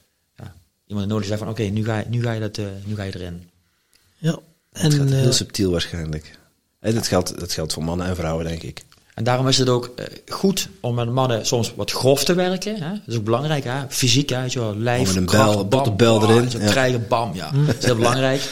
iemand 0.94 1.12
nodig 1.12 1.26
zegt 1.26 1.38
van, 1.38 1.48
oké, 1.48 1.62
nu, 1.62 1.84
ga 1.84 1.98
je, 1.98 2.04
nu, 2.08 2.22
ga 2.22 2.32
je 2.32 2.40
dat, 2.40 2.58
eh, 2.58 2.64
nu 2.84 2.94
ga 2.94 3.02
je 3.02 3.14
erin. 3.14 3.48
ja. 4.18 4.38
Het 4.72 4.94
gaat 4.94 5.00
En 5.00 5.12
heel 5.12 5.26
eh, 5.26 5.32
subtiel 5.32 5.70
waarschijnlijk. 5.70 6.38
Hè, 6.80 6.92
dat, 6.92 7.06
geldt, 7.06 7.40
dat 7.40 7.52
geldt 7.52 7.72
voor 7.72 7.84
mannen 7.84 8.06
en 8.06 8.16
vrouwen, 8.16 8.44
denk 8.44 8.62
ik. 8.62 8.82
En 9.14 9.24
daarom 9.24 9.48
is 9.48 9.58
het 9.58 9.68
ook 9.68 9.92
eh, 9.96 10.06
goed 10.28 10.68
om 10.80 10.94
met 10.94 11.10
mannen 11.10 11.46
soms 11.46 11.74
wat 11.74 11.90
grof 11.90 12.24
te 12.24 12.34
werken. 12.34 12.74
Hè? 12.74 12.90
Dat 12.90 13.00
is 13.06 13.16
ook 13.16 13.24
belangrijk, 13.24 13.64
hè? 13.64 13.88
fysiek, 13.88 14.28
hè? 14.28 14.48
wel, 14.48 14.76
lijf, 14.76 15.06
met 15.06 15.16
een 15.16 15.24
kracht, 15.24 15.68
bel, 15.68 15.68
bam, 15.68 15.96
bam, 15.96 16.22
erin, 16.22 16.50
Zo 16.50 16.58
ja. 16.58 16.70
krijgen, 16.70 17.08
bam, 17.08 17.34
ja. 17.34 17.50
Dat 17.66 17.76
is 17.78 17.84
heel 17.84 17.96
belangrijk. 17.96 18.42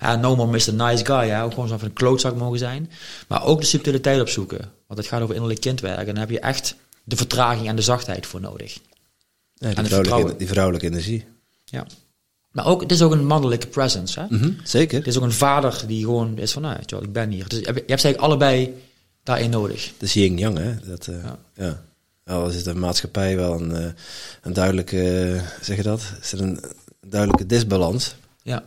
Ja, 0.00 0.16
no 0.16 0.36
more 0.36 0.50
Mr. 0.50 0.74
Nice 0.74 1.04
Guy, 1.04 1.28
hè? 1.28 1.42
ook 1.42 1.52
gewoon 1.52 1.68
zo 1.68 1.76
van 1.78 1.88
een 1.88 1.94
klootzak 1.94 2.36
mogen 2.36 2.58
zijn. 2.58 2.90
Maar 3.28 3.44
ook 3.44 3.60
de 3.60 3.66
subtiliteit 3.66 4.20
opzoeken. 4.20 4.58
Want 4.86 5.00
het 5.00 5.08
gaat 5.08 5.22
over 5.22 5.34
innerlijk 5.34 5.60
kindwerk. 5.60 5.98
En 5.98 6.06
dan 6.06 6.16
heb 6.16 6.30
je 6.30 6.40
echt 6.40 6.74
de 7.04 7.16
vertraging 7.16 7.68
en 7.68 7.76
de 7.76 7.82
zachtheid 7.82 8.26
voor 8.26 8.40
nodig. 8.40 8.78
Ja, 9.54 9.68
En 9.68 9.84
die, 9.84 9.94
het 9.94 10.06
vrouwelijke, 10.06 10.38
die 10.38 10.48
vrouwelijke 10.48 10.86
energie. 10.86 11.24
Ja. 11.72 11.86
Maar 12.50 12.66
ook, 12.66 12.80
het 12.80 12.90
is 12.90 13.02
ook 13.02 13.12
een 13.12 13.26
mannelijke 13.26 13.66
presence. 13.66 14.20
Hè? 14.20 14.26
Mhm, 14.28 14.52
zeker. 14.64 14.98
Het 14.98 15.06
is 15.06 15.16
ook 15.16 15.22
een 15.22 15.32
vader 15.32 15.84
die 15.86 16.04
gewoon 16.04 16.38
is 16.38 16.52
van, 16.52 16.62
nou, 16.62 16.76
ik 17.00 17.12
ben 17.12 17.30
hier. 17.30 17.48
Dus 17.48 17.58
je 17.58 17.64
hebt 17.64 17.76
je 17.76 17.84
hebt 17.86 18.04
eigenlijk 18.04 18.24
allebei 18.24 18.74
daarin 19.22 19.50
nodig. 19.50 19.92
Dat 19.98 20.08
is 20.08 20.12
yin-yang, 20.12 20.58
hè? 20.58 20.74
Dat, 20.80 21.06
eh, 21.06 21.24
Ja. 21.24 21.38
ja. 21.54 21.82
Al 22.26 22.48
is 22.48 22.66
een 22.66 22.78
maatschappij 22.78 23.36
wel 23.36 23.60
een, 23.60 23.76
eh, 23.76 23.92
een 24.42 24.52
duidelijke, 24.52 25.32
eh, 25.34 25.42
zeg 25.60 25.76
je 25.76 25.82
dat? 25.82 26.02
Is 26.20 26.32
er 26.32 26.40
een 26.40 26.60
duidelijke 27.06 27.46
disbalans? 27.46 28.14
Ja. 28.42 28.64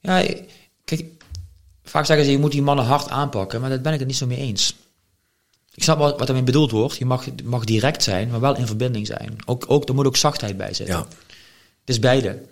Ja, 0.00 0.24
kijk, 0.84 1.04
vaak 1.84 2.06
zeggen 2.06 2.26
ze 2.26 2.32
je 2.32 2.38
moet 2.38 2.52
die 2.52 2.62
mannen 2.62 2.84
hard 2.84 3.08
aanpakken, 3.08 3.60
maar 3.60 3.70
daar 3.70 3.80
ben 3.80 3.92
ik 3.92 3.98
het 3.98 4.08
niet 4.08 4.16
zo 4.16 4.26
mee 4.26 4.38
eens. 4.38 4.76
Ik 5.74 5.82
snap 5.82 5.98
wat, 5.98 6.18
wat 6.18 6.28
ermee 6.28 6.42
bedoeld 6.42 6.70
wordt. 6.70 6.96
Je 6.96 7.04
mag, 7.04 7.24
mag 7.44 7.64
direct 7.64 8.02
zijn, 8.02 8.28
maar 8.28 8.40
wel 8.40 8.56
in 8.56 8.66
verbinding 8.66 9.06
zijn. 9.06 9.36
Ook, 9.44 9.64
ook, 9.68 9.88
er 9.88 9.94
moet 9.94 10.06
ook 10.06 10.16
zachtheid 10.16 10.56
bij 10.56 10.74
zitten. 10.74 10.96
Ja. 10.96 11.06
Het 11.86 11.94
is 11.94 11.98
beide. 11.98 12.42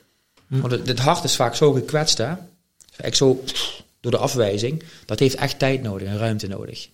Want 0.47 0.73
het, 0.73 0.87
het 0.87 0.99
hart 0.99 1.25
is 1.25 1.37
vaak 1.37 1.55
zo 1.55 1.73
gekwetst, 1.73 2.19
hè. 2.19 2.33
Echt 2.97 3.17
zo 3.17 3.45
door 4.01 4.11
de 4.11 4.19
afwijzing. 4.19 4.83
Dat 5.05 5.19
heeft 5.19 5.35
echt 5.35 5.59
tijd 5.59 5.83
nodig 5.83 6.09
en 6.09 6.19
ruimte 6.19 6.47
nodig. 6.47 6.89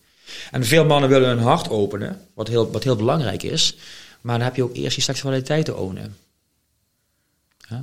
En 0.51 0.65
veel 0.65 0.85
mannen 0.85 1.11
willen 1.11 1.29
hun 1.29 1.39
hart 1.39 1.69
openen, 1.69 2.21
wat 2.35 2.49
heel, 2.49 2.71
wat 2.71 2.85
heel 2.85 2.97
belangrijk 2.97 3.43
is. 3.43 3.77
Maar 4.21 4.37
dan 4.37 4.47
heb 4.47 4.57
je 4.57 4.63
ook 4.63 4.75
eerst 4.75 4.97
je 4.97 5.03
seksualiteit 5.03 5.65
te 5.65 5.77
ownen. 5.77 6.17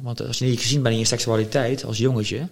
Want 0.01 0.27
als 0.27 0.37
je 0.37 0.45
niet 0.45 0.61
gezien 0.61 0.81
bent 0.81 0.93
in 0.93 1.01
je 1.01 1.07
seksualiteit 1.07 1.83
als 1.83 1.97
jongetje, 1.97 2.47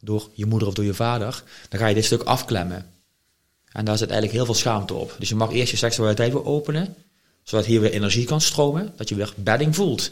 door 0.00 0.28
je 0.34 0.46
moeder 0.46 0.68
of 0.68 0.74
door 0.74 0.84
je 0.84 0.94
vader, 0.94 1.42
dan 1.68 1.80
ga 1.80 1.86
je 1.86 1.94
dit 1.94 2.04
stuk 2.04 2.22
afklemmen. 2.22 2.86
En 3.72 3.84
daar 3.84 3.98
zit 3.98 4.10
eigenlijk 4.10 4.38
heel 4.38 4.44
veel 4.44 4.60
schaamte 4.60 4.94
op. 4.94 5.16
Dus 5.18 5.28
je 5.28 5.34
mag 5.34 5.52
eerst 5.52 5.70
je 5.70 5.76
seksualiteit 5.76 6.32
weer 6.32 6.44
openen, 6.44 6.94
zodat 7.42 7.66
hier 7.66 7.80
weer 7.80 7.92
energie 7.92 8.24
kan 8.24 8.40
stromen, 8.40 8.92
dat 8.96 9.08
je 9.08 9.14
weer 9.14 9.32
bedding 9.36 9.74
voelt. 9.74 10.10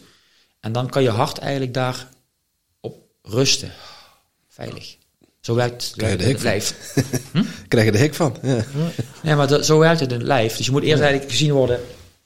En 0.60 0.72
dan 0.72 0.88
kan 0.88 1.02
je 1.02 1.10
hart 1.10 1.38
eigenlijk 1.38 1.74
daar 1.74 2.08
op 2.80 2.96
rusten. 3.22 3.72
Veilig. 4.48 4.96
Zo 5.40 5.54
werkt, 5.54 5.92
de 5.96 6.04
het 6.06 6.42
lijf. 6.42 6.74
Krijg 7.68 7.86
je 7.86 7.92
er 7.92 7.98
hik 8.06 8.14
van. 8.14 8.36
Ja. 8.42 8.64
Nee, 9.22 9.34
maar 9.34 9.46
dat- 9.48 9.66
zo 9.66 9.78
werkt 9.78 10.00
het 10.00 10.12
in 10.12 10.18
het 10.18 10.26
lijf. 10.26 10.56
Dus 10.56 10.66
je 10.66 10.72
moet 10.72 10.82
eerst 10.82 11.00
eigenlijk 11.02 11.30
gezien 11.30 11.52
worden. 11.52 11.80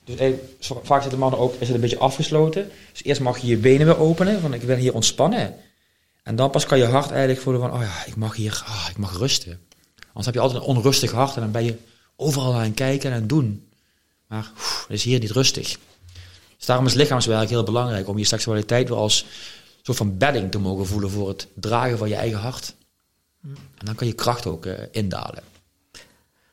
Dus 0.05 0.35
vaak 0.83 1.01
zitten 1.01 1.19
mannen 1.21 1.41
ook 1.41 1.55
is 1.59 1.67
het 1.67 1.75
een 1.75 1.81
beetje 1.81 1.99
afgesloten. 1.99 2.71
Dus 2.93 3.05
eerst 3.05 3.21
mag 3.21 3.39
je 3.39 3.47
je 3.47 3.57
benen 3.57 3.87
weer 3.87 3.99
openen, 3.99 4.41
van 4.41 4.55
ik 4.55 4.63
wil 4.63 4.77
hier 4.77 4.95
ontspannen. 4.95 5.55
En 6.23 6.37
dan 6.37 6.51
pas 6.51 6.67
kan 6.67 6.79
je 6.79 6.85
hart 6.85 7.11
eigenlijk 7.11 7.41
voelen 7.41 7.63
van, 7.63 7.73
oh 7.73 7.81
ja, 7.81 8.05
ik 8.07 8.17
mag 8.17 8.37
hier, 8.37 8.63
ah, 8.67 8.87
ik 8.91 8.97
mag 8.97 9.19
rusten. 9.19 9.61
Anders 10.07 10.27
heb 10.27 10.35
je 10.35 10.41
altijd 10.41 10.61
een 10.63 10.69
onrustig 10.69 11.11
hart 11.11 11.35
en 11.35 11.41
dan 11.41 11.51
ben 11.51 11.65
je 11.65 11.77
overal 12.17 12.55
aan 12.55 12.63
het 12.63 12.75
kijken 12.75 13.09
en 13.09 13.15
aan 13.15 13.21
het 13.21 13.29
doen. 13.29 13.69
Maar 14.27 14.51
oef, 14.55 14.85
het 14.89 14.97
is 14.97 15.05
hier 15.05 15.19
niet 15.19 15.31
rustig. 15.31 15.77
Dus 16.63 16.71
daarom 16.71 16.91
is 16.91 16.95
lichaamswerk 16.95 17.49
heel 17.49 17.63
belangrijk 17.63 18.09
om 18.09 18.19
je 18.19 18.25
seksualiteit 18.25 18.89
weer 18.89 18.99
als 18.99 19.27
soort 19.83 19.97
van 19.97 20.19
bedding 20.19 20.51
te 20.51 20.59
mogen 20.59 20.87
voelen 20.87 21.11
voor 21.11 21.29
het 21.29 21.47
dragen 21.55 21.99
van 21.99 22.09
je 22.09 22.15
eigen 22.15 22.39
hart. 22.39 22.75
En 23.43 23.85
dan 23.87 23.95
kan 23.95 24.07
je 24.07 24.13
kracht 24.13 24.47
ook 24.47 24.67
eh, 24.67 24.75
indalen. 24.91 25.43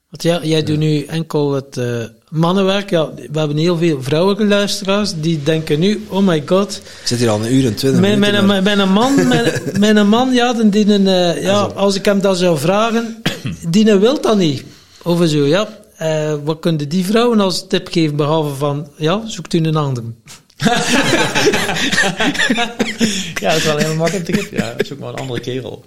Want 0.10 0.24
ja, 0.24 0.40
jij 0.44 0.64
doet 0.64 0.78
nu 0.78 1.04
enkel 1.04 1.54
het 1.54 1.78
eh, 1.78 2.04
mannenwerk. 2.30 2.90
Ja, 2.90 3.14
we 3.14 3.40
hebben 3.40 3.58
heel 3.58 3.78
veel 3.78 4.04
vrouwelijke 4.04 4.46
luisteraars 4.46 5.14
die 5.16 5.44
denken 5.44 5.80
nu, 5.80 6.06
oh 6.08 6.28
my 6.28 6.44
god, 6.46 6.82
Ik 7.02 7.08
zit 7.08 7.20
hier 7.20 7.30
al 7.30 7.46
een 7.46 7.54
uur 7.54 7.66
en 7.66 7.76
twintig 7.76 8.02
mijn, 8.02 8.20
minuten. 8.20 8.46
mijn, 8.46 8.64
mijn, 8.64 8.78
mijn 8.78 8.92
man, 8.92 9.28
mijn, 9.28 9.62
mijn 9.96 10.08
man, 10.08 10.34
ja, 10.34 10.54
die, 10.54 10.70
die 10.70 10.94
een, 10.94 11.08
eh, 11.08 11.42
ja, 11.42 11.62
als 11.62 11.96
ik 11.96 12.06
hem 12.06 12.22
dat 12.22 12.38
zou 12.38 12.58
vragen, 12.58 13.22
die 13.70 13.86
wil 13.86 14.22
dat 14.22 14.38
niet. 14.38 14.64
Of 15.02 15.28
zo, 15.28 15.46
ja. 15.46 15.80
Eh, 16.00 16.36
wat 16.44 16.60
kunnen 16.60 16.90
die 16.90 17.06
vrouwen 17.06 17.40
als 17.40 17.68
tip 17.68 17.88
geven, 17.88 18.16
behalve 18.16 18.56
van, 18.56 18.88
ja, 18.96 19.28
zoekt 19.28 19.54
u 19.54 19.58
een 19.58 19.76
andere. 19.76 20.06
Ja, 23.40 23.50
dat 23.50 23.58
is 23.58 23.64
wel 23.64 23.76
een 23.76 23.82
hele 23.82 23.96
makkelijke 23.96 24.32
tip. 24.32 24.52
Ja, 24.52 24.76
zoek 24.78 25.00
maar 25.00 25.10
een 25.10 25.20
andere 25.20 25.40
kerel. 25.40 25.86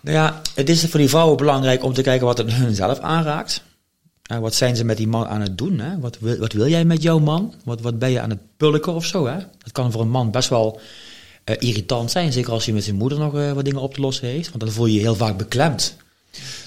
Nou 0.00 0.16
ja, 0.16 0.42
het 0.54 0.68
is 0.68 0.84
voor 0.84 1.00
die 1.00 1.08
vrouwen 1.08 1.36
belangrijk 1.36 1.84
om 1.84 1.92
te 1.92 2.02
kijken 2.02 2.26
wat 2.26 2.38
het 2.38 2.52
hun 2.52 2.74
zelf 2.74 2.98
aanraakt. 2.98 3.62
En 4.22 4.40
wat 4.40 4.54
zijn 4.54 4.76
ze 4.76 4.84
met 4.84 4.96
die 4.96 5.08
man 5.08 5.26
aan 5.26 5.40
het 5.40 5.58
doen? 5.58 5.78
Hè? 5.78 5.98
Wat, 5.98 6.18
wil, 6.20 6.36
wat 6.36 6.52
wil 6.52 6.68
jij 6.68 6.84
met 6.84 7.02
jouw 7.02 7.18
man? 7.18 7.54
Wat, 7.64 7.80
wat 7.80 7.98
ben 7.98 8.10
je 8.10 8.20
aan 8.20 8.30
het 8.30 8.40
pulken 8.56 8.94
of 8.94 9.04
zo? 9.04 9.26
Hè? 9.26 9.36
Dat 9.36 9.72
kan 9.72 9.92
voor 9.92 10.00
een 10.00 10.10
man 10.10 10.30
best 10.30 10.48
wel 10.48 10.80
eh, 11.44 11.56
irritant 11.58 12.10
zijn. 12.10 12.32
Zeker 12.32 12.52
als 12.52 12.64
hij 12.64 12.74
met 12.74 12.84
zijn 12.84 12.96
moeder 12.96 13.18
nog 13.18 13.34
eh, 13.34 13.52
wat 13.52 13.64
dingen 13.64 13.80
op 13.80 13.94
te 13.94 14.00
lossen 14.00 14.28
heeft. 14.28 14.48
Want 14.48 14.60
dan 14.60 14.72
voel 14.72 14.86
je 14.86 14.94
je 14.94 15.00
heel 15.00 15.14
vaak 15.14 15.36
beklemd. 15.36 15.96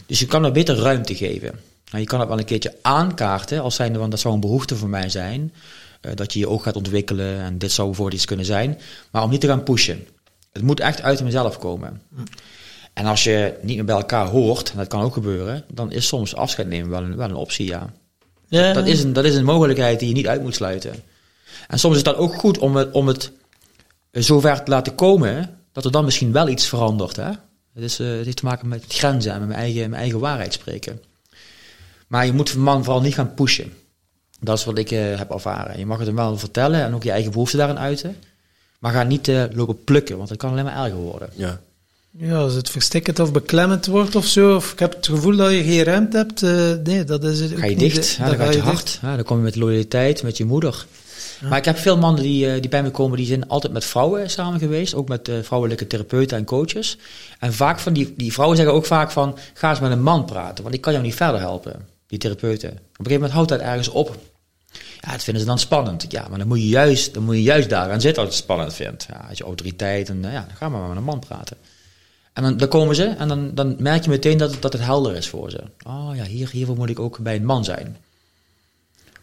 Dus 0.06 0.20
je 0.20 0.26
kan 0.26 0.45
er 0.45 0.52
beter 0.52 0.76
ruimte 0.76 1.16
geven. 1.16 1.68
Nou, 1.90 2.03
je 2.03 2.10
kan 2.10 2.20
het 2.20 2.30
wel 2.30 2.38
een 2.40 2.45
keertje 2.45 2.76
aankaarten 2.82 3.61
als 3.61 3.76
zijnde, 3.76 3.99
want 3.99 4.11
dat 4.11 4.20
zou 4.20 4.34
een 4.34 4.40
behoefte 4.40 4.76
voor 4.76 4.90
mij 4.90 5.10
zijn. 5.10 5.53
eh, 6.02 6.11
dat 6.16 6.34
je 6.34 6.40
je 6.40 6.49
ook 6.49 6.64
gaat 6.64 6.76
ontwikkelen 6.76 7.40
en 7.40 7.57
dit 7.57 7.72
zou 7.72 7.88
bijvoorbeeld 7.88 8.18
iets 8.18 8.26
kunnen 8.26 8.45
zijn. 8.45 8.80
Maar 9.11 9.24
om 9.24 9.30
niet 9.30 9.41
te 9.41 9.48
gaan 9.48 9.64
pushen. 9.64 10.07
Het 10.52 10.61
moet 10.64 10.80
echt 10.80 11.02
uit 11.02 11.24
mezelf 11.24 11.57
komen. 11.60 12.02
En 12.94 13.06
als 13.06 13.24
je 13.24 13.53
niet 13.61 13.76
meer 13.76 13.86
bij 13.86 13.95
elkaar 13.95 14.28
hoort, 14.28 14.72
en 14.72 14.78
dat 14.78 14.88
kan 14.88 15.02
ook 15.02 15.14
gebeuren, 15.14 15.64
dan 15.74 15.91
is 15.91 16.07
soms 16.07 16.36
afscheid 16.36 16.68
nemen 16.68 16.90
wel 16.90 17.02
een, 17.03 17.16
wel 17.16 17.30
een 17.30 17.36
optie, 17.36 17.68
ja. 17.68 17.94
Ja, 18.48 18.74
Dat 18.74 18.88
is, 18.88 19.03
een, 19.03 19.14
dat 19.14 19.26
is 19.26 19.36
een 19.36 19.44
mogelijkheid 19.45 19.99
die 19.99 20.07
je 20.07 20.14
niet 20.14 20.28
uit 20.28 20.41
moet 20.41 20.56
sluiten. 20.56 20.94
En 21.68 21.80
soms 21.80 21.95
is 21.95 22.03
dat 22.03 22.16
ook 22.16 22.36
goed 22.36 22.57
om 22.57 22.76
het, 22.76 22.91
om 22.91 23.07
het 23.07 23.32
zover 24.11 24.64
te 24.64 24.72
laten 24.72 24.95
komen, 24.95 25.57
dat 25.72 25.86
er 25.86 25.91
dan 25.91 26.06
misschien 26.06 26.32
wel 26.32 26.48
iets 26.48 26.68
verandert. 26.68 27.16
Hè? 27.16 27.30
Het, 27.74 27.84
is, 27.84 27.99
eh, 27.99 28.07
het 28.07 28.26
heeft 28.26 28.38
te 28.38 28.45
maken 28.45 28.68
met 28.68 28.84
grenzen 28.88 29.32
en 29.32 29.40
met 29.40 29.48
mijn 29.48 29.60
eigen, 29.60 29.90
mijn 29.90 30.02
eigen 30.02 30.20
waarheid 30.20 30.53
spreken. 30.53 31.02
Maar 32.10 32.26
je 32.26 32.34
moet 32.34 32.53
een 32.53 32.61
man 32.61 32.84
vooral 32.84 33.02
niet 33.02 33.14
gaan 33.14 33.34
pushen. 33.34 33.73
Dat 34.40 34.57
is 34.57 34.65
wat 34.65 34.77
ik 34.77 34.91
eh, 34.91 35.18
heb 35.18 35.31
ervaren. 35.31 35.80
Je 35.80 35.86
mag 35.86 35.98
het 35.98 36.07
hem 36.07 36.15
wel 36.15 36.38
vertellen 36.38 36.84
en 36.84 36.95
ook 36.95 37.03
je 37.03 37.11
eigen 37.11 37.31
behoeften 37.31 37.57
daarin 37.57 37.80
uiten. 37.80 38.15
Maar 38.80 38.94
ga 38.94 39.03
niet 39.03 39.27
eh, 39.27 39.44
lopen 39.52 39.84
plukken, 39.84 40.18
want 40.18 40.30
dat 40.30 40.38
kan 40.38 40.52
alleen 40.52 40.64
maar 40.64 40.86
erger 40.86 40.99
worden. 40.99 41.30
Ja. 41.36 41.60
Ja, 42.11 42.38
als 42.38 42.53
het 42.53 42.69
verstikkend 42.69 43.19
of 43.19 43.31
beklemmend 43.31 43.86
wordt 43.86 44.15
of 44.15 44.26
zo, 44.26 44.56
of 44.56 44.72
ik 44.72 44.80
heb 44.80 44.95
het 44.95 45.07
gevoel 45.07 45.36
dat 45.36 45.52
je 45.52 45.64
geen 45.64 45.84
ruimte 45.84 46.18
hebt, 46.18 46.44
eh, 46.44 46.72
nee, 46.84 47.03
dat 47.03 47.23
is 47.23 47.40
het 47.40 47.52
ook 47.52 47.60
Ga 47.60 47.65
je 47.65 47.76
dicht, 47.76 48.10
ja, 48.10 48.26
dan 48.26 48.36
ga 48.36 48.45
gaat 48.45 48.53
je 48.53 48.61
hard. 48.61 48.99
Ja, 49.02 49.15
dan 49.15 49.26
kom 49.26 49.38
je 49.38 49.44
met 49.44 49.56
loyaliteit, 49.56 50.23
met 50.23 50.38
je 50.38 50.45
moeder. 50.45 50.86
Maar 51.49 51.57
ik 51.57 51.65
heb 51.65 51.77
veel 51.77 51.98
mannen 51.98 52.23
die, 52.23 52.52
eh, 52.52 52.61
die 52.61 52.69
bij 52.69 52.84
me 52.84 52.91
komen, 52.91 53.18
die 53.18 53.26
zijn 53.26 53.48
altijd 53.48 53.73
met 53.73 53.86
vrouwen 53.86 54.30
samen 54.30 54.60
geweest. 54.60 54.94
Ook 54.94 55.07
met 55.07 55.27
eh, 55.27 55.36
vrouwelijke 55.41 55.88
therapeuten 55.88 56.38
en 56.38 56.45
coaches. 56.45 56.98
En 57.40 57.53
vaak 57.53 57.80
van 57.80 57.94
die, 57.94 58.14
die 58.18 58.34
vrouwen 58.34 58.57
zeggen 58.57 58.76
ook 58.76 58.86
vaak 58.86 59.11
van, 59.11 59.38
ga 59.53 59.69
eens 59.69 59.80
met 59.80 59.91
een 59.91 60.03
man 60.03 60.26
praten. 60.26 60.64
Want 60.64 60.76
ik 60.76 60.81
kan 60.81 60.94
jou 60.94 61.06
niet 61.06 61.15
verder 61.15 61.40
helpen, 61.40 61.88
die 62.10 62.19
therapeuten. 62.19 62.69
Op 62.69 62.76
een 62.77 62.81
gegeven 62.95 63.14
moment 63.14 63.31
houdt 63.31 63.49
dat 63.49 63.60
ergens 63.60 63.88
op. 63.88 64.18
Ja, 65.02 65.11
dat 65.11 65.23
vinden 65.23 65.41
ze 65.41 65.48
dan 65.48 65.60
spannend. 65.60 66.06
Ja, 66.10 66.27
maar 66.30 66.38
dan 66.40 66.48
moet 66.48 66.60
je 66.60 66.68
juist, 66.68 67.14
dan 67.14 67.23
moet 67.23 67.36
je 67.36 67.41
juist 67.41 67.69
daar 67.69 67.91
aan 67.91 68.02
zitten 68.02 68.23
als 68.23 68.31
je 68.31 68.36
het 68.38 68.44
spannend 68.45 68.73
vindt. 68.73 69.06
Ja, 69.10 69.26
als 69.30 69.38
je 69.38 69.44
autoriteit 69.44 70.10
en 70.10 70.26
eh, 70.26 70.31
ja, 70.34 70.45
dan 70.48 70.56
ga 70.56 70.69
maar 70.69 70.88
met 70.88 70.98
een 70.98 71.03
man 71.03 71.19
praten. 71.19 71.57
En 72.34 72.44
dan, 72.44 72.57
dan 72.57 72.68
komen 72.68 72.95
ze 72.95 73.03
en 73.06 73.27
dan, 73.27 73.52
dan 73.56 73.76
merk 73.80 74.03
je 74.03 74.10
meteen 74.10 74.38
dat, 74.38 74.52
het- 74.52 74.61
dat 74.61 74.73
het 74.73 74.81
helder 74.81 75.15
is 75.15 75.27
voor 75.27 75.49
ze. 75.49 75.61
Oh 75.88 76.10
ja, 76.15 76.23
hier, 76.23 76.49
hiervoor 76.49 76.76
moet 76.77 76.90
ik 76.90 76.99
ook 76.99 77.19
bij 77.19 77.36
een 77.36 77.45
man 77.45 77.64
zijn. 77.64 77.98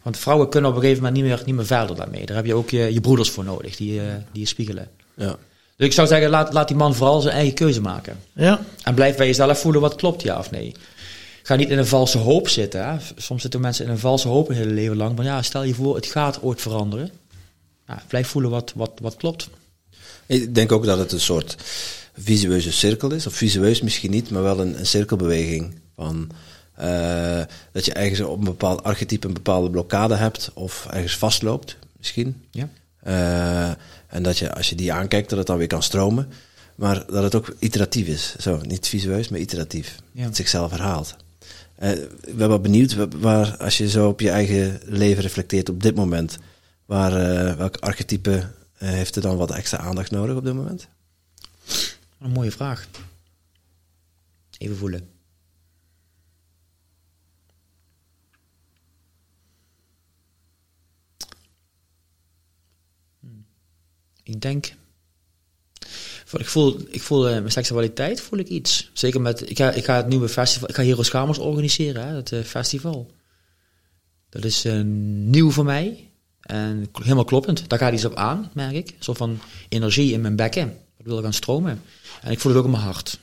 Want 0.03 0.19
vrouwen 0.19 0.49
kunnen 0.49 0.71
op 0.71 0.77
een 0.77 0.83
gegeven 0.83 1.03
moment 1.05 1.23
niet 1.23 1.31
meer, 1.33 1.43
niet 1.47 1.55
meer 1.55 1.67
verder 1.67 1.97
daarmee. 1.97 2.27
Daar 2.27 2.37
heb 2.37 2.47
je 2.47 2.55
ook 2.55 2.71
je, 2.71 2.93
je 2.93 3.01
broeders 3.01 3.31
voor 3.31 3.45
nodig, 3.45 3.77
die, 3.77 4.01
eh, 4.01 4.07
die 4.33 4.41
je 4.43 4.49
spiegelen. 4.49 4.89
Ja. 5.15 5.37
Dus 5.77 5.87
ik 5.87 5.93
zou 5.93 6.07
zeggen, 6.09 6.31
laat, 6.31 6.53
laat 6.53 6.69
die 6.69 6.77
man 6.77 6.95
vooral 6.95 7.21
zijn 7.21 7.35
eigen 7.35 7.55
keuze 7.55 7.81
maken. 7.81 8.19
Ja, 8.33 8.61
En 8.83 8.95
blijf 8.95 9.17
bij 9.17 9.27
jezelf 9.27 9.61
voelen 9.61 9.81
wat 9.81 9.95
klopt, 9.95 10.23
ja 10.23 10.39
of 10.39 10.51
nee. 10.51 10.75
Ga 11.47 11.57
niet 11.57 11.71
in 11.71 11.79
een 11.79 11.87
valse 11.87 12.19
hoop 12.19 12.49
zitten. 12.49 12.89
Hè. 12.89 12.97
Soms 13.17 13.43
zitten 13.43 13.61
mensen 13.61 13.85
in 13.85 13.91
een 13.91 13.99
valse 13.99 14.29
hoop 14.29 14.49
een 14.49 14.55
hele 14.55 14.73
leven 14.73 14.97
lang. 14.97 15.17
Maar 15.17 15.25
ja, 15.25 15.43
stel 15.43 15.63
je 15.63 15.75
voor, 15.75 15.95
het 15.95 16.07
gaat 16.07 16.43
ooit 16.43 16.61
veranderen. 16.61 17.11
Ja, 17.87 18.03
blijf 18.09 18.29
voelen 18.29 18.51
wat, 18.51 18.73
wat, 18.77 18.93
wat 19.01 19.17
klopt. 19.17 19.49
Ik 20.27 20.55
denk 20.55 20.73
ook 20.73 20.85
dat 20.85 20.99
het 20.99 21.13
een 21.13 21.21
soort 21.21 21.57
visueuze 22.19 22.73
cirkel 22.73 23.13
is. 23.13 23.27
Of 23.27 23.35
visueus 23.35 23.81
misschien 23.81 24.11
niet, 24.11 24.31
maar 24.31 24.43
wel 24.43 24.61
een, 24.61 24.79
een 24.79 24.87
cirkelbeweging. 24.87 25.75
Van, 25.97 26.31
eh, 26.75 27.43
dat 27.73 27.85
je 27.85 27.93
ergens 27.93 28.21
op 28.21 28.39
een 28.39 28.45
bepaald 28.45 28.83
archetype 28.83 29.27
een 29.27 29.35
bepaalde 29.35 29.71
blokkade 29.71 30.15
hebt. 30.15 30.51
Of 30.55 30.87
ergens 30.91 31.17
vastloopt, 31.17 31.77
misschien. 31.97 32.45
Ja. 32.51 32.69
Eh, 33.03 33.77
en 34.07 34.23
dat 34.23 34.39
je, 34.39 34.55
als 34.55 34.69
je 34.69 34.75
die 34.75 34.93
aankijkt, 34.93 35.29
dat 35.29 35.39
het 35.39 35.47
dan 35.47 35.59
weer 35.59 35.67
kan 35.67 35.83
stromen. 35.83 36.29
Maar 36.75 37.07
dat 37.07 37.23
het 37.23 37.35
ook 37.35 37.57
iteratief 37.59 38.07
is. 38.07 38.35
Zo, 38.39 38.61
niet 38.63 38.89
visueus, 38.89 39.29
maar 39.29 39.41
iteratief. 39.41 39.97
Ja. 40.13 40.25
Het 40.25 40.37
zich 40.37 40.53
herhaalt. 40.53 41.17
Eh, 41.77 41.91
ik 42.03 42.37
ben 42.37 42.49
wel 42.49 42.61
benieuwd, 42.61 42.95
wa- 42.95 43.09
waar, 43.09 43.57
als 43.57 43.79
je 43.79 43.89
zo 43.89 44.09
op 44.09 44.21
je 44.21 44.31
eigen 44.31 44.81
leven 44.85 45.23
reflecteert 45.23 45.69
op 45.69 45.83
dit 45.83 45.95
moment, 45.95 46.39
waar, 46.87 47.13
eh, 47.13 47.57
welk 47.57 47.77
archetype 47.77 48.51
eh, 48.79 48.89
heeft 48.89 49.17
er 49.17 49.23
dan 49.23 49.37
wat 49.37 49.51
extra 49.51 49.79
aandacht 49.79 50.11
nodig 50.11 50.37
op 50.37 50.45
dit 50.45 50.55
moment? 50.55 50.89
Een 52.21 52.31
mooie 52.31 52.51
vraag. 52.53 52.89
Even 54.59 54.77
voelen. 54.77 55.09
Hmm. 63.21 63.47
Ik 64.23 64.41
denk. 64.41 64.73
Ik 66.39 66.47
voel, 66.47 66.79
ik 66.89 67.03
voel 67.03 67.29
eh, 67.29 67.33
mijn 67.33 67.51
seksualiteit 67.51 68.21
voel 68.21 68.39
ik 68.39 68.49
iets. 68.49 68.91
Zeker 68.93 69.21
met. 69.21 69.51
Ik 69.51 69.57
ga, 69.57 69.71
ik 69.71 69.85
ga 69.85 69.97
het 69.97 70.09
nieuwe 70.09 70.29
festival. 70.29 70.69
Ik 70.69 70.75
ga 70.75 70.83
Hero 70.83 71.03
Schamers 71.03 71.39
organiseren, 71.39 72.09
hè, 72.09 72.15
het 72.15 72.33
eh, 72.33 72.43
festival. 72.43 73.11
Dat 74.29 74.45
is 74.45 74.65
eh, 74.65 74.81
nieuw 74.81 75.51
voor 75.51 75.65
mij. 75.65 76.11
En 76.41 76.89
helemaal 76.93 77.25
kloppend. 77.25 77.69
Daar 77.69 77.79
gaat 77.79 77.93
iets 77.93 78.05
op 78.05 78.15
aan, 78.15 78.51
merk 78.55 78.75
ik. 78.75 78.95
Soort 78.99 79.19
van 79.19 79.39
energie 79.69 80.13
in 80.13 80.21
mijn 80.21 80.37
bekken. 80.37 80.79
Dat 80.97 81.07
wil 81.07 81.23
gaan 81.23 81.33
stromen. 81.33 81.83
En 82.23 82.33
ik 82.33 82.41
voel 82.41 82.53
het 82.53 82.61
ook 82.61 82.67
in 82.67 82.73
mijn 82.73 82.83
hart. 82.83 83.19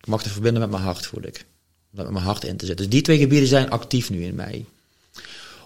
Ik 0.00 0.06
mag 0.06 0.22
het 0.22 0.32
verbinden 0.32 0.60
met 0.60 0.70
mijn 0.70 0.82
hart, 0.82 1.06
voel 1.06 1.22
ik. 1.22 1.46
Om 1.90 1.96
dat 1.96 2.04
met 2.04 2.14
mijn 2.14 2.24
hart 2.24 2.44
in 2.44 2.56
te 2.56 2.66
zetten. 2.66 2.84
Dus 2.84 2.94
die 2.94 3.02
twee 3.02 3.18
gebieden 3.18 3.48
zijn 3.48 3.70
actief 3.70 4.10
nu 4.10 4.24
in 4.24 4.34
mij. 4.34 4.64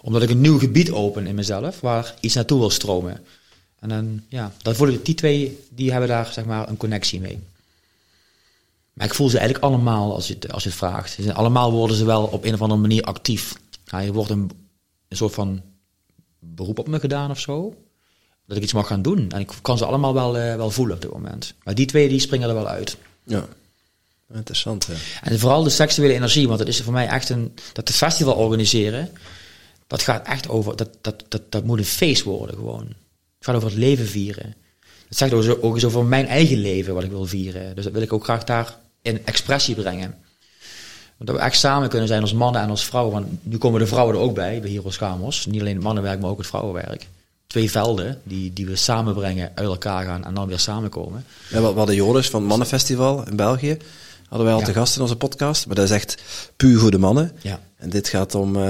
Omdat 0.01 0.21
ik 0.21 0.29
een 0.29 0.41
nieuw 0.41 0.59
gebied 0.59 0.91
open 0.91 1.27
in 1.27 1.35
mezelf, 1.35 1.79
waar 1.79 2.13
iets 2.19 2.35
naartoe 2.35 2.59
wil 2.59 2.69
stromen. 2.69 3.25
En 3.81 3.89
dan, 3.89 4.21
ja, 4.27 4.51
dan 4.61 4.75
voel 4.75 4.87
ik, 4.87 5.05
die 5.05 5.15
twee, 5.15 5.59
die 5.69 5.91
hebben 5.91 6.09
daar, 6.09 6.25
zeg 6.25 6.45
maar, 6.45 6.69
een 6.69 6.77
connectie 6.77 7.19
mee. 7.19 7.39
Maar 8.93 9.05
ik 9.05 9.13
voel 9.13 9.29
ze 9.29 9.37
eigenlijk 9.37 9.65
allemaal, 9.65 10.13
als 10.13 10.27
je 10.27 10.33
het, 10.33 10.51
als 10.51 10.63
je 10.63 10.69
het 10.69 10.77
vraagt. 10.77 11.11
Ze 11.11 11.21
zijn, 11.21 11.35
allemaal 11.35 11.71
worden 11.71 11.95
ze 11.95 12.05
wel 12.05 12.23
op 12.23 12.43
een 12.43 12.53
of 12.53 12.61
andere 12.61 12.81
manier 12.81 13.03
actief. 13.03 13.55
Ja, 13.85 14.03
er 14.03 14.13
wordt 14.13 14.29
een, 14.29 14.51
een 15.07 15.17
soort 15.17 15.33
van 15.33 15.61
beroep 16.39 16.79
op 16.79 16.87
me 16.87 16.99
gedaan 16.99 17.29
of 17.31 17.39
zo. 17.39 17.75
Dat 18.45 18.57
ik 18.57 18.63
iets 18.63 18.73
mag 18.73 18.87
gaan 18.87 19.01
doen. 19.01 19.31
En 19.31 19.39
ik 19.39 19.51
kan 19.61 19.77
ze 19.77 19.85
allemaal 19.85 20.13
wel, 20.13 20.37
eh, 20.37 20.55
wel 20.55 20.71
voelen 20.71 20.95
op 20.95 21.01
dit 21.01 21.11
moment. 21.11 21.53
Maar 21.63 21.75
die 21.75 21.85
twee, 21.85 22.09
die 22.09 22.19
springen 22.19 22.49
er 22.49 22.55
wel 22.55 22.67
uit. 22.67 22.97
Ja, 23.23 23.45
interessant. 24.33 24.85
Ja. 24.85 24.93
En 25.21 25.39
vooral 25.39 25.63
de 25.63 25.69
seksuele 25.69 26.13
energie, 26.13 26.47
want 26.47 26.59
dat 26.59 26.67
is 26.67 26.81
voor 26.81 26.93
mij 26.93 27.07
echt 27.07 27.29
een. 27.29 27.53
Dat 27.73 27.87
de 27.87 27.93
festival 27.93 28.33
organiseren, 28.33 29.09
dat 29.87 30.01
gaat 30.01 30.27
echt 30.27 30.49
over. 30.49 30.75
Dat, 30.75 30.97
dat, 31.01 31.23
dat, 31.27 31.41
dat 31.49 31.63
moet 31.63 31.77
een 31.77 31.85
feest 31.85 32.23
worden 32.23 32.55
gewoon. 32.55 32.87
Het 33.41 33.49
gaat 33.49 33.55
over 33.59 33.69
het 33.69 33.77
leven 33.79 34.07
vieren. 34.07 34.55
Het 35.07 35.17
zegt 35.17 35.33
ook, 35.61 35.73
eens 35.73 35.85
over 35.85 36.05
mijn 36.05 36.27
eigen 36.27 36.57
leven 36.57 36.93
wat 36.93 37.03
ik 37.03 37.09
wil 37.09 37.25
vieren. 37.25 37.75
Dus 37.75 37.83
dat 37.83 37.93
wil 37.93 38.01
ik 38.01 38.13
ook 38.13 38.23
graag 38.23 38.43
daar 38.43 38.77
in 39.01 39.25
expressie 39.25 39.75
brengen. 39.75 40.15
Dat 41.17 41.35
we 41.35 41.41
echt 41.41 41.59
samen 41.59 41.89
kunnen 41.89 42.07
zijn 42.07 42.21
als 42.21 42.33
mannen 42.33 42.61
en 42.61 42.69
als 42.69 42.85
vrouwen. 42.85 43.13
Want 43.13 43.27
nu 43.41 43.57
komen 43.57 43.79
de 43.79 43.87
vrouwen 43.87 44.15
er 44.15 44.21
ook 44.21 44.35
bij, 44.35 44.61
bij 44.61 44.71
Heroes 44.71 44.97
Gamos. 44.97 45.45
Niet 45.45 45.59
alleen 45.61 45.75
het 45.75 45.83
mannenwerk, 45.83 46.19
maar 46.19 46.29
ook 46.29 46.37
het 46.37 46.47
vrouwenwerk. 46.47 47.07
Twee 47.47 47.71
velden 47.71 48.21
die, 48.23 48.53
die 48.53 48.65
we 48.65 48.75
samenbrengen, 48.75 49.51
uit 49.55 49.67
elkaar 49.67 50.05
gaan 50.05 50.25
en 50.25 50.33
dan 50.33 50.47
weer 50.47 50.59
samenkomen. 50.59 51.25
Ja, 51.49 51.61
we 51.61 51.77
hadden 51.77 51.95
Joris 51.95 52.29
van 52.29 52.39
het 52.39 52.49
Mannenfestival 52.49 53.27
in 53.27 53.35
België. 53.35 53.77
Hadden 54.27 54.45
wij 54.47 54.55
al 54.55 54.61
Ja. 54.61 54.65
te 54.65 54.73
gast 54.73 54.95
in 54.95 55.01
onze 55.01 55.15
podcast. 55.15 55.65
Maar 55.67 55.75
dat 55.75 55.85
is 55.85 55.91
echt 55.91 56.23
puur 56.55 56.79
voor 56.79 56.91
de 56.91 56.97
mannen. 56.97 57.31
Ja. 57.41 57.59
En 57.77 57.89
dit 57.89 58.07
gaat 58.07 58.35
om 58.35 58.55
uh, 58.55 58.63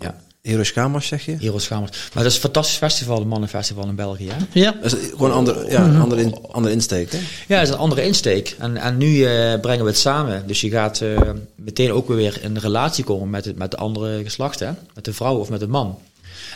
Ja. 0.00 0.20
Heroes 0.46 0.70
Gamos, 0.70 1.06
zeg 1.06 1.24
je? 1.24 1.36
Heroes 1.40 1.66
Gamos. 1.66 1.90
Maar 1.90 2.22
dat 2.22 2.24
is 2.24 2.34
een 2.34 2.40
fantastisch 2.40 2.76
festival, 2.76 3.18
het 3.18 3.28
Mannenfestival 3.28 3.86
in 3.88 3.94
België. 3.94 4.28
Hè? 4.30 4.60
Ja. 4.60 4.74
Dat 4.82 4.92
is 4.92 5.10
gewoon 5.10 5.30
een 5.30 5.36
ander, 5.36 5.70
ja, 5.70 5.84
een 5.84 6.00
andere, 6.00 6.20
in, 6.20 6.34
andere 6.50 6.74
insteek, 6.74 7.12
hè? 7.12 7.18
Ja, 7.46 7.58
dat 7.58 7.68
is 7.68 7.74
een 7.74 7.80
andere 7.80 8.02
insteek. 8.02 8.56
En, 8.58 8.76
en 8.76 8.96
nu 8.96 9.24
eh, 9.24 9.60
brengen 9.60 9.84
we 9.84 9.90
het 9.90 9.98
samen. 9.98 10.46
Dus 10.46 10.60
je 10.60 10.70
gaat 10.70 11.00
eh, 11.00 11.18
meteen 11.54 11.92
ook 11.92 12.08
weer 12.08 12.38
in 12.42 12.56
een 12.56 12.62
relatie 12.62 13.04
komen 13.04 13.30
met, 13.30 13.44
het, 13.44 13.56
met 13.56 13.70
de 13.70 13.76
andere 13.76 14.22
geslacht, 14.22 14.60
hè? 14.60 14.70
met 14.94 15.04
de 15.04 15.12
vrouw 15.12 15.36
of 15.36 15.48
met 15.48 15.60
de 15.60 15.68
man. 15.68 15.98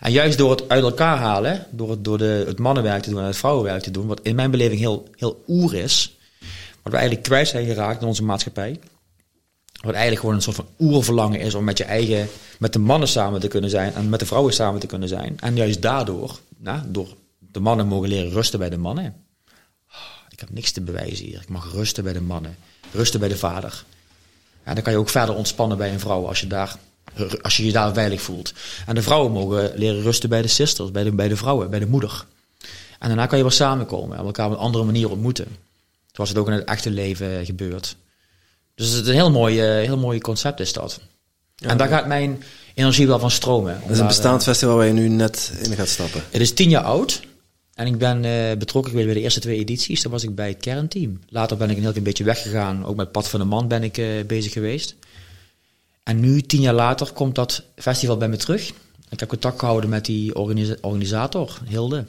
En 0.01 0.13
juist 0.13 0.39
door 0.39 0.51
het 0.51 0.69
uit 0.69 0.83
elkaar 0.83 1.19
halen, 1.19 1.67
door 1.71 1.91
het, 1.91 2.05
door 2.05 2.19
de, 2.19 2.45
het 2.47 2.59
mannenwerk 2.59 3.03
te 3.03 3.11
doen 3.11 3.21
en 3.21 3.27
het 3.27 3.37
vrouwenwerk 3.37 3.83
te 3.83 3.91
doen, 3.91 4.07
wat 4.07 4.21
in 4.23 4.35
mijn 4.35 4.51
beleving 4.51 4.81
heel, 4.81 5.09
heel 5.17 5.43
oer 5.49 5.75
is, 5.75 6.17
wat 6.83 6.93
we 6.93 6.99
eigenlijk 6.99 7.29
kwijt 7.29 7.49
zijn 7.49 7.67
geraakt 7.67 8.01
in 8.01 8.07
onze 8.07 8.25
maatschappij. 8.25 8.79
Wat 9.81 9.93
eigenlijk 9.93 10.21
gewoon 10.21 10.35
een 10.35 10.43
soort 10.43 10.57
van 10.57 10.69
oerverlangen 10.79 11.41
is 11.41 11.55
om 11.55 11.65
met 11.65 11.79
je 11.79 11.85
eigen, 11.85 12.29
met 12.59 12.73
de 12.73 12.79
mannen 12.79 13.09
samen 13.09 13.41
te 13.41 13.49
kunnen 13.49 13.71
zijn 13.71 13.95
en 13.95 14.09
met 14.09 14.21
de 14.21 14.27
vrouwen 14.27 14.53
samen 14.53 14.81
te 14.81 14.87
kunnen 14.87 15.09
zijn. 15.09 15.37
En 15.41 15.57
juist 15.57 15.83
daardoor, 15.83 16.39
nou, 16.57 16.81
door 16.87 17.17
de 17.39 17.61
mannen 17.61 17.87
mogen 17.87 18.09
leren 18.09 18.33
rusten 18.33 18.59
bij 18.59 18.71
de 18.71 18.79
mannen. 18.79 19.15
Ik 20.29 20.41
heb 20.41 20.51
niks 20.51 20.73
te 20.73 20.81
bewijzen 20.81 21.25
hier. 21.27 21.41
Ik 21.41 21.49
mag 21.49 21.73
rusten 21.73 22.05
bij 22.05 22.13
de 22.13 22.21
mannen. 22.21 22.57
Rusten 22.93 23.21
bij 23.21 23.29
de 23.29 23.37
vader. 23.37 23.85
En 24.63 24.75
dan 24.75 24.85
kan 24.85 24.93
je 24.93 24.99
ook 24.99 25.09
verder 25.09 25.35
ontspannen 25.35 25.79
bij 25.79 25.93
een 25.93 26.01
vrouw 26.01 26.27
als 26.27 26.41
je, 26.41 26.47
daar, 26.47 26.77
als 27.43 27.57
je 27.57 27.65
je 27.65 27.73
daar 27.73 27.95
veilig 27.95 28.23
voelt. 28.23 28.53
En 28.87 28.95
de 28.95 29.03
vrouwen 29.03 29.33
mogen 29.33 29.73
leren 29.75 30.03
rusten 30.03 30.29
bij 30.29 30.43
de 30.43 30.49
sisters, 30.49 30.91
bij 30.91 31.05
de, 31.05 31.13
bij 31.13 31.29
de 31.29 31.37
vrouwen, 31.37 31.71
bij 31.71 31.79
de 31.79 31.87
moeder. 31.87 32.25
En 32.99 33.09
daarna 33.09 33.27
kan 33.27 33.39
je 33.39 33.45
weer 33.45 33.53
samenkomen 33.53 34.19
en 34.19 34.25
elkaar 34.25 34.47
op 34.47 34.53
een 34.53 34.59
andere 34.59 34.85
manier 34.85 35.11
ontmoeten. 35.11 35.47
Zoals 36.13 36.31
het 36.31 36.39
ook 36.39 36.47
in 36.47 36.53
het 36.53 36.65
echte 36.65 36.91
leven 36.91 37.45
gebeurt. 37.47 37.97
Dus 38.81 38.91
het 38.91 39.03
is 39.03 39.09
een 39.09 39.15
heel 39.15 39.31
mooi, 39.31 39.61
eh, 39.61 39.87
heel 39.87 39.99
mooi 39.99 40.21
concept 40.21 40.61
is 40.61 40.73
dat. 40.73 41.01
en 41.57 41.77
daar 41.77 41.89
gaat 41.89 42.07
mijn 42.07 42.43
energie 42.75 43.07
wel 43.07 43.19
van 43.19 43.31
stromen. 43.31 43.81
Dat 43.81 43.91
is 43.91 43.99
een 43.99 44.07
bestaand 44.07 44.43
festival 44.43 44.77
waar 44.77 44.87
je 44.87 44.93
nu 44.93 45.09
net 45.09 45.53
in 45.63 45.75
gaat 45.75 45.89
stappen. 45.89 46.23
Het 46.31 46.41
is 46.41 46.53
tien 46.53 46.69
jaar 46.69 46.83
oud. 46.83 47.21
En 47.75 47.87
ik 47.87 47.99
ben 47.99 48.25
uh, 48.25 48.59
betrokken 48.59 48.91
geweest 48.91 49.07
bij 49.09 49.17
de 49.17 49.23
eerste 49.23 49.41
twee 49.41 49.59
edities. 49.59 50.03
Daar 50.03 50.13
was 50.13 50.23
ik 50.23 50.35
bij 50.35 50.49
het 50.49 50.61
kernteam. 50.61 51.21
Later 51.29 51.57
ben 51.57 51.71
ik 51.71 51.77
een 51.77 51.83
heel 51.83 51.91
klein 51.91 52.05
beetje 52.05 52.25
weggegaan. 52.25 52.85
Ook 52.85 52.97
met 52.97 53.13
Pad 53.13 53.29
van 53.29 53.41
de 53.41 53.47
Man 53.47 53.69
ben 53.69 53.83
ik 53.83 53.99
uh, 53.99 54.25
bezig 54.27 54.53
geweest. 54.53 54.95
En 56.03 56.21
nu, 56.21 56.43
tien 56.43 56.61
jaar 56.61 56.75
later, 56.75 57.13
komt 57.13 57.35
dat 57.35 57.63
festival 57.77 58.17
bij 58.17 58.29
me 58.29 58.37
terug. 58.37 58.69
Ik 59.09 59.21
heb 59.21 59.29
contact 59.29 59.59
gehouden 59.59 59.91
met 59.91 60.05
die 60.05 60.35
organisa 60.35 60.75
organisator, 60.81 61.59
Hilde. 61.69 62.05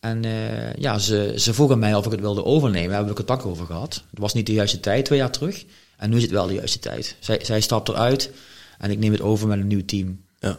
En 0.00 0.24
uh, 0.24 0.74
ja, 0.74 0.98
ze, 0.98 1.34
ze 1.36 1.54
vroegen 1.54 1.78
mij 1.78 1.94
of 1.94 2.06
ik 2.06 2.12
het 2.12 2.20
wilde 2.20 2.44
overnemen. 2.44 2.88
Daar 2.88 2.96
hebben 2.96 3.14
we 3.16 3.24
contact 3.24 3.44
over 3.44 3.66
gehad. 3.66 4.02
Het 4.10 4.18
was 4.18 4.34
niet 4.34 4.46
de 4.46 4.52
juiste 4.52 4.80
tijd, 4.80 5.04
twee 5.04 5.18
jaar 5.18 5.30
terug. 5.30 5.64
En 5.98 6.10
nu 6.10 6.16
is 6.16 6.22
het 6.22 6.30
wel 6.30 6.46
de 6.46 6.54
juiste 6.54 6.78
tijd. 6.78 7.16
Zij, 7.18 7.44
zij 7.44 7.60
stapt 7.60 7.88
eruit 7.88 8.30
en 8.78 8.90
ik 8.90 8.98
neem 8.98 9.12
het 9.12 9.20
over 9.20 9.48
met 9.48 9.58
een 9.58 9.66
nieuw 9.66 9.84
team. 9.84 10.20
Ja. 10.38 10.56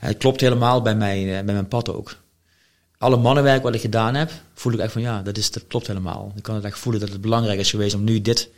En 0.00 0.08
het 0.08 0.16
klopt 0.16 0.40
helemaal 0.40 0.82
bij, 0.82 0.96
mij, 0.96 1.24
bij 1.24 1.54
mijn 1.54 1.68
pad 1.68 1.94
ook 1.94 2.16
alle 2.98 3.16
mannenwerk 3.16 3.62
wat 3.62 3.74
ik 3.74 3.80
gedaan 3.80 4.14
heb, 4.14 4.30
voel 4.54 4.72
ik 4.72 4.78
echt 4.78 4.92
van 4.92 5.02
ja, 5.02 5.22
dat, 5.22 5.36
is, 5.36 5.50
dat 5.50 5.66
klopt 5.66 5.86
helemaal. 5.86 6.32
Ik 6.36 6.42
kan 6.42 6.54
het 6.54 6.64
echt 6.64 6.78
voelen 6.78 7.00
dat 7.00 7.10
het 7.10 7.20
belangrijk 7.20 7.58
is 7.58 7.70
geweest 7.70 7.94
om 7.94 8.04
nu 8.04 8.20
dit 8.20 8.48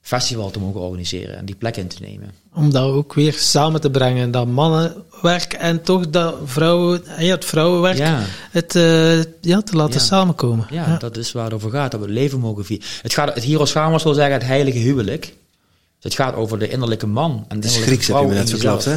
festival 0.00 0.50
te 0.50 0.58
mogen 0.58 0.80
organiseren 0.80 1.36
en 1.36 1.44
die 1.44 1.54
plek 1.54 1.76
in 1.76 1.88
te 1.88 1.96
nemen. 2.00 2.30
Om 2.54 2.70
dat 2.70 2.92
ook 2.92 3.14
weer 3.14 3.32
samen 3.32 3.80
te 3.80 3.90
brengen, 3.90 4.30
dat 4.30 4.46
mannenwerk 4.46 5.52
en 5.52 5.82
toch 5.82 6.10
dat 6.10 6.34
vrouwen, 6.44 7.02
ja, 7.18 7.34
het 7.34 7.44
vrouwenwerk, 7.44 7.96
ja. 7.96 8.22
het 8.50 8.74
uh, 8.74 9.22
ja, 9.40 9.62
te 9.62 9.76
laten 9.76 9.98
ja. 9.98 10.06
samenkomen. 10.06 10.66
Ja, 10.70 10.86
ja, 10.86 10.96
dat 10.96 11.16
is 11.16 11.32
waar 11.32 11.44
het 11.44 11.54
over 11.54 11.70
gaat, 11.70 11.90
dat 11.90 12.00
we 12.00 12.06
het 12.06 12.14
leven 12.14 12.40
mogen 12.40 12.64
vieren. 12.64 12.86
Het, 13.02 13.14
gaat, 13.14 13.34
het 13.34 13.68
Gamos 13.70 14.02
wil 14.02 14.14
zeggen 14.14 14.34
het 14.34 14.46
heilige 14.46 14.78
huwelijk. 14.78 15.34
Dus 16.00 16.14
het 16.16 16.22
gaat 16.26 16.34
over 16.34 16.58
de 16.58 16.68
innerlijke 16.68 17.06
man 17.06 17.44
en 17.48 17.48
de 17.48 17.54
het 17.54 17.64
is 17.64 17.74
innerlijke 17.74 18.04
Grieks, 18.04 18.06
vrouw 18.06 18.18
heb 18.18 18.28
je 18.28 18.34
me 18.34 18.40
net 18.40 18.50
verklapt, 18.50 18.84
hè? 18.84 18.96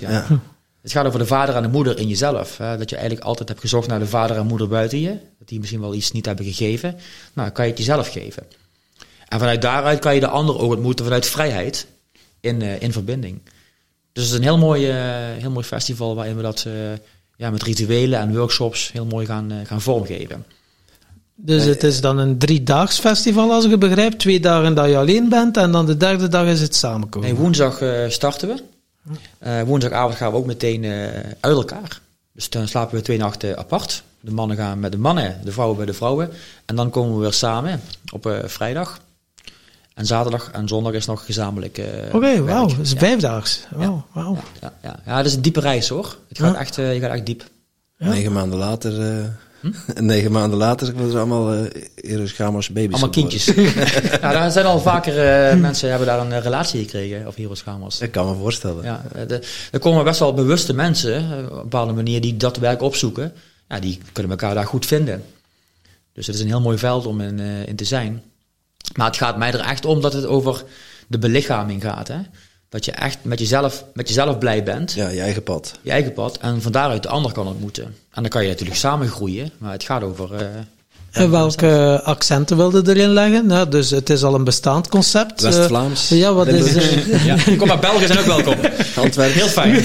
Ja. 0.00 0.40
Het 0.82 0.92
gaat 0.92 1.06
over 1.06 1.18
de 1.18 1.26
vader 1.26 1.54
en 1.54 1.62
de 1.62 1.68
moeder 1.68 1.98
in 1.98 2.08
jezelf. 2.08 2.58
Hè? 2.58 2.76
Dat 2.78 2.90
je 2.90 2.96
eigenlijk 2.96 3.26
altijd 3.26 3.48
hebt 3.48 3.60
gezocht 3.60 3.88
naar 3.88 3.98
de 3.98 4.06
vader 4.06 4.36
en 4.36 4.46
moeder 4.46 4.68
buiten 4.68 5.00
je. 5.00 5.18
Dat 5.38 5.48
die 5.48 5.58
misschien 5.58 5.80
wel 5.80 5.94
iets 5.94 6.12
niet 6.12 6.26
hebben 6.26 6.44
gegeven. 6.44 6.96
Nou, 7.32 7.50
kan 7.50 7.64
je 7.64 7.70
het 7.70 7.80
jezelf 7.80 8.08
geven. 8.08 8.42
En 9.28 9.38
vanuit 9.38 9.62
daaruit 9.62 9.98
kan 9.98 10.14
je 10.14 10.20
de 10.20 10.28
ander 10.28 10.58
ook 10.58 10.72
ontmoeten 10.72 11.04
vanuit 11.04 11.26
vrijheid 11.26 11.86
in, 12.40 12.60
uh, 12.60 12.82
in 12.82 12.92
verbinding. 12.92 13.40
Dus 14.12 14.24
het 14.24 14.32
is 14.32 14.38
een 14.38 14.42
heel 14.42 14.58
mooi, 14.58 14.88
uh, 14.88 15.40
heel 15.40 15.50
mooi 15.50 15.64
festival 15.64 16.14
waarin 16.14 16.36
we 16.36 16.42
dat 16.42 16.64
uh, 16.66 16.74
ja, 17.36 17.50
met 17.50 17.62
rituelen 17.62 18.20
en 18.20 18.36
workshops 18.36 18.92
heel 18.92 19.06
mooi 19.06 19.26
gaan, 19.26 19.52
gaan 19.64 19.80
vormgeven. 19.80 20.44
Dus 21.40 21.64
het 21.64 21.82
is 21.82 22.00
dan 22.00 22.18
een 22.18 22.38
driedaags 22.38 22.98
festival, 22.98 23.52
als 23.52 23.64
ik 23.64 23.70
het 23.70 23.80
begrijp. 23.80 24.12
Twee 24.12 24.40
dagen 24.40 24.74
dat 24.74 24.88
je 24.88 24.96
alleen 24.96 25.28
bent 25.28 25.56
en 25.56 25.72
dan 25.72 25.86
de 25.86 25.96
derde 25.96 26.28
dag 26.28 26.46
is 26.46 26.60
het 26.60 26.74
samenkomen. 26.74 27.28
Nee, 27.28 27.38
woensdag 27.38 27.82
starten 28.08 28.48
we. 28.48 28.62
Uh, 29.46 29.62
woensdagavond 29.62 30.14
gaan 30.14 30.30
we 30.30 30.36
ook 30.36 30.46
meteen 30.46 30.82
uh, 30.82 31.06
uit 31.40 31.56
elkaar. 31.56 32.00
Dus 32.32 32.50
dan 32.50 32.68
slapen 32.68 32.96
we 32.96 33.02
twee 33.02 33.18
nachten 33.18 33.58
apart. 33.58 34.02
De 34.20 34.30
mannen 34.30 34.56
gaan 34.56 34.80
met 34.80 34.92
de 34.92 34.98
mannen, 34.98 35.40
de 35.44 35.52
vrouwen 35.52 35.76
bij 35.76 35.86
de 35.86 35.92
vrouwen. 35.92 36.30
En 36.64 36.76
dan 36.76 36.90
komen 36.90 37.14
we 37.14 37.20
weer 37.20 37.32
samen 37.32 37.80
op 38.12 38.26
uh, 38.26 38.38
vrijdag. 38.44 39.00
En 39.94 40.06
zaterdag 40.06 40.50
en 40.50 40.68
zondag 40.68 40.92
is 40.92 41.06
nog 41.06 41.24
gezamenlijk. 41.24 41.80
Oké, 42.06 42.16
okay, 42.16 42.42
wauw. 42.42 42.66
Dat 42.66 42.78
is 42.78 42.92
ja. 42.92 42.98
vijfdaags. 42.98 43.66
Wow, 43.70 43.82
ja. 43.82 44.22
wow. 44.22 44.38
Ja, 44.60 44.72
ja, 44.82 45.00
ja, 45.06 45.16
dat 45.16 45.26
is 45.26 45.34
een 45.34 45.42
diepe 45.42 45.60
reis 45.60 45.88
hoor. 45.88 46.16
Het 46.28 46.38
gaat 46.38 46.56
echt, 46.56 46.74
je 46.74 46.98
gaat 47.00 47.12
echt 47.12 47.26
diep. 47.26 47.44
Negen 47.96 48.32
maanden 48.32 48.58
later. 48.58 48.92
Hm? 49.60 49.70
Negen 50.06 50.32
maanden 50.32 50.58
later 50.58 50.92
was 50.94 51.12
er 51.12 51.18
allemaal 51.18 51.54
uh, 51.54 51.66
Erosgamers 51.94 52.68
baby's. 52.68 52.92
Allemaal 52.92 53.10
kindjes. 53.10 53.44
ja, 54.20 54.32
daar 54.32 54.50
zijn 54.50 54.66
al 54.66 54.80
vaker 54.80 55.12
uh, 55.52 55.60
mensen 55.60 55.88
hebben 55.88 56.06
daar 56.06 56.20
een 56.20 56.40
relatie 56.40 56.80
gekregen, 56.80 57.26
of 57.26 57.38
Erosgamers. 57.38 58.00
Ik 58.00 58.10
kan 58.10 58.28
me 58.28 58.34
voorstellen. 58.34 58.84
Ja, 58.84 59.02
de, 59.26 59.42
er 59.70 59.78
komen 59.78 60.04
best 60.04 60.20
wel 60.20 60.34
bewuste 60.34 60.74
mensen, 60.74 61.22
op 61.44 61.50
een 61.50 61.62
bepaalde 61.62 61.92
manier, 61.92 62.20
die 62.20 62.36
dat 62.36 62.56
werk 62.56 62.82
opzoeken. 62.82 63.32
Ja, 63.68 63.80
die 63.80 63.98
kunnen 64.12 64.32
elkaar 64.32 64.54
daar 64.54 64.66
goed 64.66 64.86
vinden. 64.86 65.24
Dus 66.12 66.26
het 66.26 66.36
is 66.36 66.40
een 66.42 66.48
heel 66.48 66.60
mooi 66.60 66.78
veld 66.78 67.06
om 67.06 67.20
in, 67.20 67.38
uh, 67.38 67.66
in 67.66 67.76
te 67.76 67.84
zijn. 67.84 68.22
Maar 68.96 69.06
het 69.06 69.16
gaat 69.16 69.38
mij 69.38 69.52
er 69.52 69.60
echt 69.60 69.84
om 69.84 70.00
dat 70.00 70.12
het 70.12 70.26
over 70.26 70.64
de 71.06 71.18
belichaming 71.18 71.82
gaat. 71.82 72.08
Hè? 72.08 72.18
Dat 72.68 72.84
je 72.84 72.92
echt 72.92 73.18
met 73.22 73.38
jezelf, 73.38 73.84
met 73.92 74.08
jezelf 74.08 74.38
blij 74.38 74.62
bent. 74.62 74.92
Ja, 74.92 75.08
je 75.08 75.20
eigen 75.20 75.42
pad. 75.42 75.72
Je 75.82 75.90
eigen 75.90 76.12
pad. 76.12 76.38
En 76.38 76.62
van 76.62 76.72
daaruit 76.72 77.02
de 77.02 77.08
ander 77.08 77.32
kan 77.32 77.46
ontmoeten. 77.46 77.84
En 77.84 78.22
dan 78.22 78.28
kan 78.28 78.42
je 78.42 78.48
natuurlijk 78.48 78.78
samen 78.78 79.08
groeien. 79.08 79.50
Maar 79.58 79.72
het 79.72 79.84
gaat 79.84 80.02
over... 80.02 80.32
Uh, 80.32 80.46
en 81.10 81.30
welke 81.30 82.00
accenten 82.04 82.56
wilde 82.56 82.82
erin 82.86 83.08
leggen? 83.08 83.46
Nou, 83.46 83.68
dus 83.68 83.90
het 83.90 84.10
is 84.10 84.22
al 84.22 84.34
een 84.34 84.44
bestaand 84.44 84.88
concept. 84.88 85.40
West-Vlaams. 85.40 86.12
Uh, 86.12 86.18
ja, 86.18 86.32
wat 86.32 86.46
is... 86.46 86.76
Uh, 86.76 87.24
ja. 87.46 87.56
Kom 87.56 87.68
maar, 87.68 87.78
Belgen 87.78 88.06
zijn 88.06 88.18
ook 88.18 88.24
welkom. 88.24 88.54
Antwerpen. 88.96 89.34
Heel 89.34 89.48
fijn. 89.48 89.84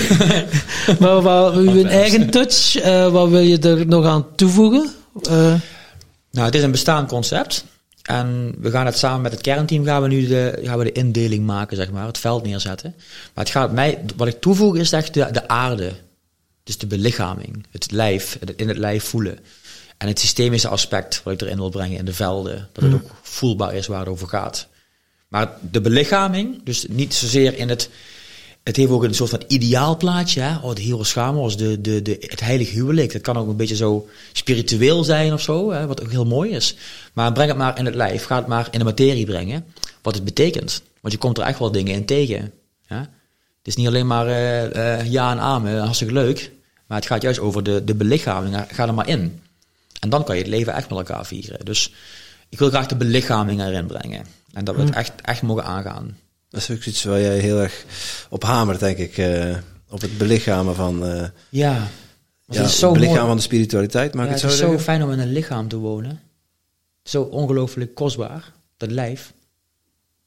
maar 1.00 1.22
wat, 1.22 1.54
uw 1.54 1.86
eigen 1.86 2.30
touch, 2.30 2.84
wat 3.12 3.30
wil 3.30 3.40
je 3.40 3.60
er 3.60 3.86
nog 3.86 4.06
aan 4.06 4.26
toevoegen? 4.36 4.90
nou, 6.32 6.46
het 6.46 6.56
is 6.56 6.64
een 6.64 6.72
bestaand 6.72 7.10
concept. 7.10 7.66
En 8.04 8.56
we 8.60 8.72
gaan 8.72 8.86
het 8.86 8.98
samen 8.98 9.22
met 9.22 9.32
het 9.32 9.42
kernteam 9.42 9.86
gaan 9.86 10.02
we 10.02 10.08
nu 10.08 10.28
de, 10.28 10.60
gaan 10.64 10.78
we 10.78 10.84
de 10.84 10.92
indeling 10.92 11.46
maken, 11.46 11.78
zeg 11.78 11.92
maar, 11.92 12.06
het 12.06 12.18
veld 12.18 12.44
neerzetten. 12.44 12.94
Maar 13.34 13.44
het 13.44 13.54
gaat 13.54 13.72
mij, 13.72 14.04
wat 14.16 14.28
ik 14.28 14.42
toevoeg 14.42 14.76
is 14.76 14.92
echt 14.92 15.14
de, 15.14 15.32
de 15.32 15.48
aarde. 15.48 15.94
Dus 16.64 16.78
de 16.78 16.88
belichaming, 16.88 17.66
het 17.72 17.92
lijf, 17.92 18.38
het 18.40 18.54
in 18.56 18.68
het 18.68 18.78
lijf 18.78 19.04
voelen. 19.04 19.40
En 19.98 20.08
het 20.08 20.20
systemische 20.20 20.68
aspect 20.68 21.24
wat 21.24 21.34
ik 21.34 21.42
erin 21.42 21.58
wil 21.58 21.70
brengen 21.70 21.98
in 21.98 22.06
de 22.06 22.14
velden. 22.14 22.70
Dat 22.72 22.84
het 22.84 22.94
ook 22.94 23.12
voelbaar 23.22 23.74
is 23.74 23.88
waar 23.88 24.00
het 24.00 24.10
over 24.10 24.28
gaat. 24.28 24.68
Maar 25.28 25.52
de 25.72 25.82
belichaming, 25.82 26.64
dus 26.64 26.86
niet 26.90 27.14
zozeer 27.14 27.58
in 27.58 27.70
het... 27.70 27.90
Het 28.64 28.76
heeft 28.76 28.92
ook 28.92 29.04
een 29.04 29.16
soort 29.16 29.30
van 29.30 29.44
ideaalplaatje. 29.48 30.42
Hè? 30.42 30.58
Oh, 30.58 30.76
de 30.76 30.82
Hieroschamos, 30.82 31.58
de, 31.58 31.82
de, 31.82 32.02
de, 32.02 32.18
het 32.20 32.40
heilige 32.40 32.74
huwelijk. 32.74 33.14
Dat 33.14 33.22
kan 33.22 33.38
ook 33.38 33.48
een 33.48 33.56
beetje 33.56 33.76
zo 33.76 34.08
spiritueel 34.34 35.04
zijn 35.04 35.34
of 35.34 35.42
zo. 35.42 35.72
Hè? 35.72 35.88
Wat 35.88 36.02
ook 36.02 36.12
heel 36.12 36.26
mooi 36.26 36.52
is. 36.52 36.76
Maar 37.14 37.32
breng 37.32 37.50
het 37.50 37.58
maar 37.58 37.78
in 37.78 37.86
het 37.86 37.96
lijf. 37.96 38.26
Ga 38.26 38.36
het 38.36 38.48
maar 38.48 38.68
in 38.72 38.80
de 38.80 38.86
materie 38.86 39.26
brengen. 39.26 39.66
Wat 40.02 40.16
het 40.16 40.24
betekent. 40.24 40.82
Want 41.02 41.14
je 41.14 41.20
komt 41.20 41.38
er 41.38 41.44
echt 41.44 41.60
wel 41.60 41.72
dingen 41.72 41.94
in 41.94 42.06
tegen. 42.06 42.52
Hè? 42.86 42.98
Het 42.98 43.72
is 43.72 43.76
niet 43.76 43.88
alleen 43.88 44.08
maar 44.08 44.28
uh, 44.28 44.64
uh, 44.64 45.12
ja 45.12 45.32
en 45.32 45.40
amen, 45.40 45.80
hartstikke 45.80 46.14
leuk. 46.14 46.52
Maar 46.88 46.98
het 46.98 47.08
gaat 47.08 47.22
juist 47.22 47.40
over 47.40 47.64
de, 47.64 47.84
de 47.84 47.96
belichaming. 47.96 48.66
Ga 48.68 48.88
er 48.88 48.94
maar 48.94 49.08
in. 49.08 49.42
En 50.00 50.10
dan 50.10 50.24
kan 50.24 50.36
je 50.36 50.42
het 50.42 50.52
leven 50.52 50.74
echt 50.74 50.90
met 50.90 50.98
elkaar 50.98 51.26
vieren. 51.26 51.66
Dus 51.66 51.94
ik 52.50 52.60
wil 52.60 52.70
graag 52.70 52.88
de 52.88 52.96
belichaming 52.96 53.62
erin 53.62 53.86
brengen. 53.86 54.26
En 54.54 54.66
dat 54.66 54.76
we 54.76 54.82
het 54.82 54.96
echt, 54.96 55.12
echt 55.22 55.42
mogen 55.42 55.66
aangaan. 55.66 56.18
Dat 56.54 56.62
is 56.62 56.72
ook 56.72 56.84
iets 56.84 57.04
waar 57.04 57.22
jij 57.22 57.40
heel 57.40 57.60
erg 57.60 57.86
op 58.30 58.44
hamert, 58.44 58.80
denk 58.80 58.98
ik. 58.98 59.18
Uh, 59.18 59.58
op 59.90 60.02
het 60.02 60.18
belichamen 60.18 60.76
van... 60.76 61.08
Uh, 61.08 61.22
ja. 61.22 61.30
ja 61.50 61.88
het 62.46 62.66
is 62.66 62.80
zo 62.80 62.92
belichamen 62.92 63.18
mooi. 63.18 63.28
van 63.28 63.38
de 63.38 63.44
spiritualiteit, 63.44 64.14
maak 64.14 64.26
ja, 64.26 64.32
het 64.32 64.40
zo 64.40 64.46
Het 64.46 64.56
is 64.56 64.62
zo 64.62 64.80
fijn 64.80 65.04
om 65.04 65.12
in 65.12 65.20
een 65.20 65.32
lichaam 65.32 65.68
te 65.68 65.78
wonen. 65.78 66.20
Zo 67.04 67.22
ongelooflijk 67.22 67.96
kostbaar, 67.96 68.52
dat 68.78 68.92
lijf. 68.92 69.34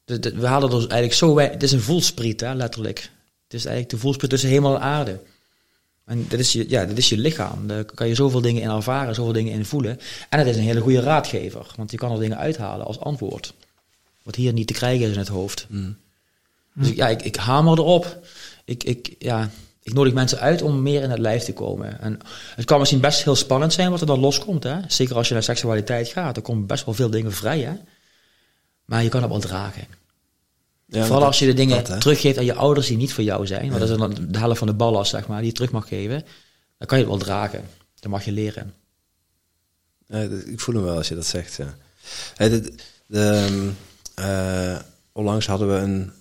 De- 0.05 0.19
de- 0.19 0.35
we 0.35 0.47
halen 0.47 0.69
er 0.69 0.75
dus 0.75 0.87
eigenlijk 0.87 1.13
zo 1.13 1.33
wij, 1.33 1.47
Het 1.47 1.63
is 1.63 1.71
een 1.71 1.81
voelspriet, 1.81 2.41
hè, 2.41 2.53
letterlijk. 2.53 2.99
Het 3.43 3.53
is 3.53 3.65
eigenlijk 3.65 3.89
de 3.89 3.97
voelspriet 3.97 4.29
tussen 4.29 4.49
hemel 4.49 4.75
en 4.75 4.81
aarde. 4.81 5.19
En 6.05 6.25
dit 6.29 6.39
is, 6.39 6.51
je, 6.51 6.69
ja, 6.69 6.85
dit 6.85 6.97
is 6.97 7.09
je 7.09 7.17
lichaam. 7.17 7.67
Daar 7.67 7.85
kan 7.85 8.07
je 8.07 8.15
zoveel 8.15 8.41
dingen 8.41 8.61
in 8.61 8.69
ervaren, 8.69 9.15
zoveel 9.15 9.33
dingen 9.33 9.53
in 9.53 9.65
voelen. 9.65 9.99
En 10.29 10.39
het 10.39 10.47
is 10.47 10.55
een 10.55 10.63
hele 10.63 10.81
goede 10.81 11.01
raadgever. 11.01 11.73
Want 11.75 11.91
je 11.91 11.97
kan 11.97 12.11
er 12.11 12.19
dingen 12.19 12.37
uithalen 12.37 12.85
als 12.85 12.99
antwoord. 12.99 13.53
Wat 14.23 14.35
hier 14.35 14.53
niet 14.53 14.67
te 14.67 14.73
krijgen 14.73 15.05
is 15.05 15.13
in 15.13 15.19
het 15.19 15.27
hoofd. 15.27 15.67
Dus 16.77 16.89
ja, 16.89 17.07
ik, 17.07 17.21
ik 17.21 17.35
hamer 17.35 17.77
erop. 17.77 18.19
Ik, 18.65 18.83
ik, 18.83 19.15
ja, 19.19 19.49
ik 19.81 19.93
nodig 19.93 20.13
mensen 20.13 20.39
uit 20.39 20.61
om 20.61 20.81
meer 20.81 21.01
in 21.01 21.09
het 21.09 21.19
lijf 21.19 21.43
te 21.43 21.53
komen. 21.53 22.01
En 22.01 22.19
het 22.55 22.65
kan 22.65 22.79
misschien 22.79 23.01
best 23.01 23.23
heel 23.23 23.35
spannend 23.35 23.73
zijn 23.73 23.91
wat 23.91 24.01
er 24.01 24.07
dan 24.07 24.19
loskomt. 24.19 24.63
Hè? 24.63 24.77
Zeker 24.87 25.15
als 25.15 25.27
je 25.27 25.33
naar 25.33 25.43
seksualiteit 25.43 26.07
gaat. 26.07 26.35
Er 26.35 26.41
komen 26.41 26.65
best 26.65 26.85
wel 26.85 26.93
veel 26.93 27.09
dingen 27.09 27.31
vrij. 27.31 27.59
Hè? 27.59 27.73
Maar 28.85 29.03
je 29.03 29.09
kan 29.09 29.21
het 29.21 29.29
wel 29.29 29.39
dragen. 29.39 29.83
Ja, 30.85 31.05
Vooral 31.05 31.25
als 31.25 31.39
je 31.39 31.45
de 31.45 31.53
dingen 31.53 31.83
dat, 31.83 32.01
teruggeeft 32.01 32.37
aan 32.37 32.45
je 32.45 32.53
ouders 32.53 32.87
die 32.87 32.97
niet 32.97 33.13
voor 33.13 33.23
jou 33.23 33.47
zijn. 33.47 33.69
Want 33.69 33.79
dat 33.79 33.89
is 33.89 33.97
dan 33.97 34.15
de 34.29 34.37
helft 34.37 34.57
van 34.57 34.67
de 34.67 34.73
ballast, 34.73 35.11
zeg 35.11 35.27
maar, 35.27 35.37
die 35.37 35.47
je 35.47 35.53
terug 35.53 35.71
mag 35.71 35.87
geven. 35.87 36.25
Dan 36.77 36.87
kan 36.87 36.97
je 36.97 37.03
het 37.03 37.13
wel 37.13 37.23
dragen. 37.23 37.63
Dan 37.99 38.11
mag 38.11 38.25
je 38.25 38.31
leren. 38.31 38.73
Ja, 40.07 40.19
ik 40.45 40.59
voel 40.59 40.75
hem 40.75 40.83
wel 40.83 40.97
als 40.97 41.07
je 41.07 41.15
dat 41.15 41.25
zegt, 41.25 41.55
ja. 41.55 41.75
Hey, 42.35 42.49
de, 42.49 42.73
de, 43.07 43.19
ehm, 43.19 43.69
eh, 44.27 44.79
onlangs 45.11 45.47
hadden 45.47 45.67
we 45.67 45.75
een 45.75 46.11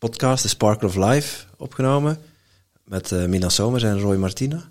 podcast, 0.00 0.42
The 0.42 0.48
Sparkle 0.48 0.88
of 0.88 0.96
Life, 0.96 1.44
opgenomen. 1.56 2.18
Met 2.84 3.12
eh 3.12 3.24
Mina 3.24 3.48
Somers 3.48 3.82
en 3.82 4.00
Roy 4.00 4.16
Martina. 4.16 4.68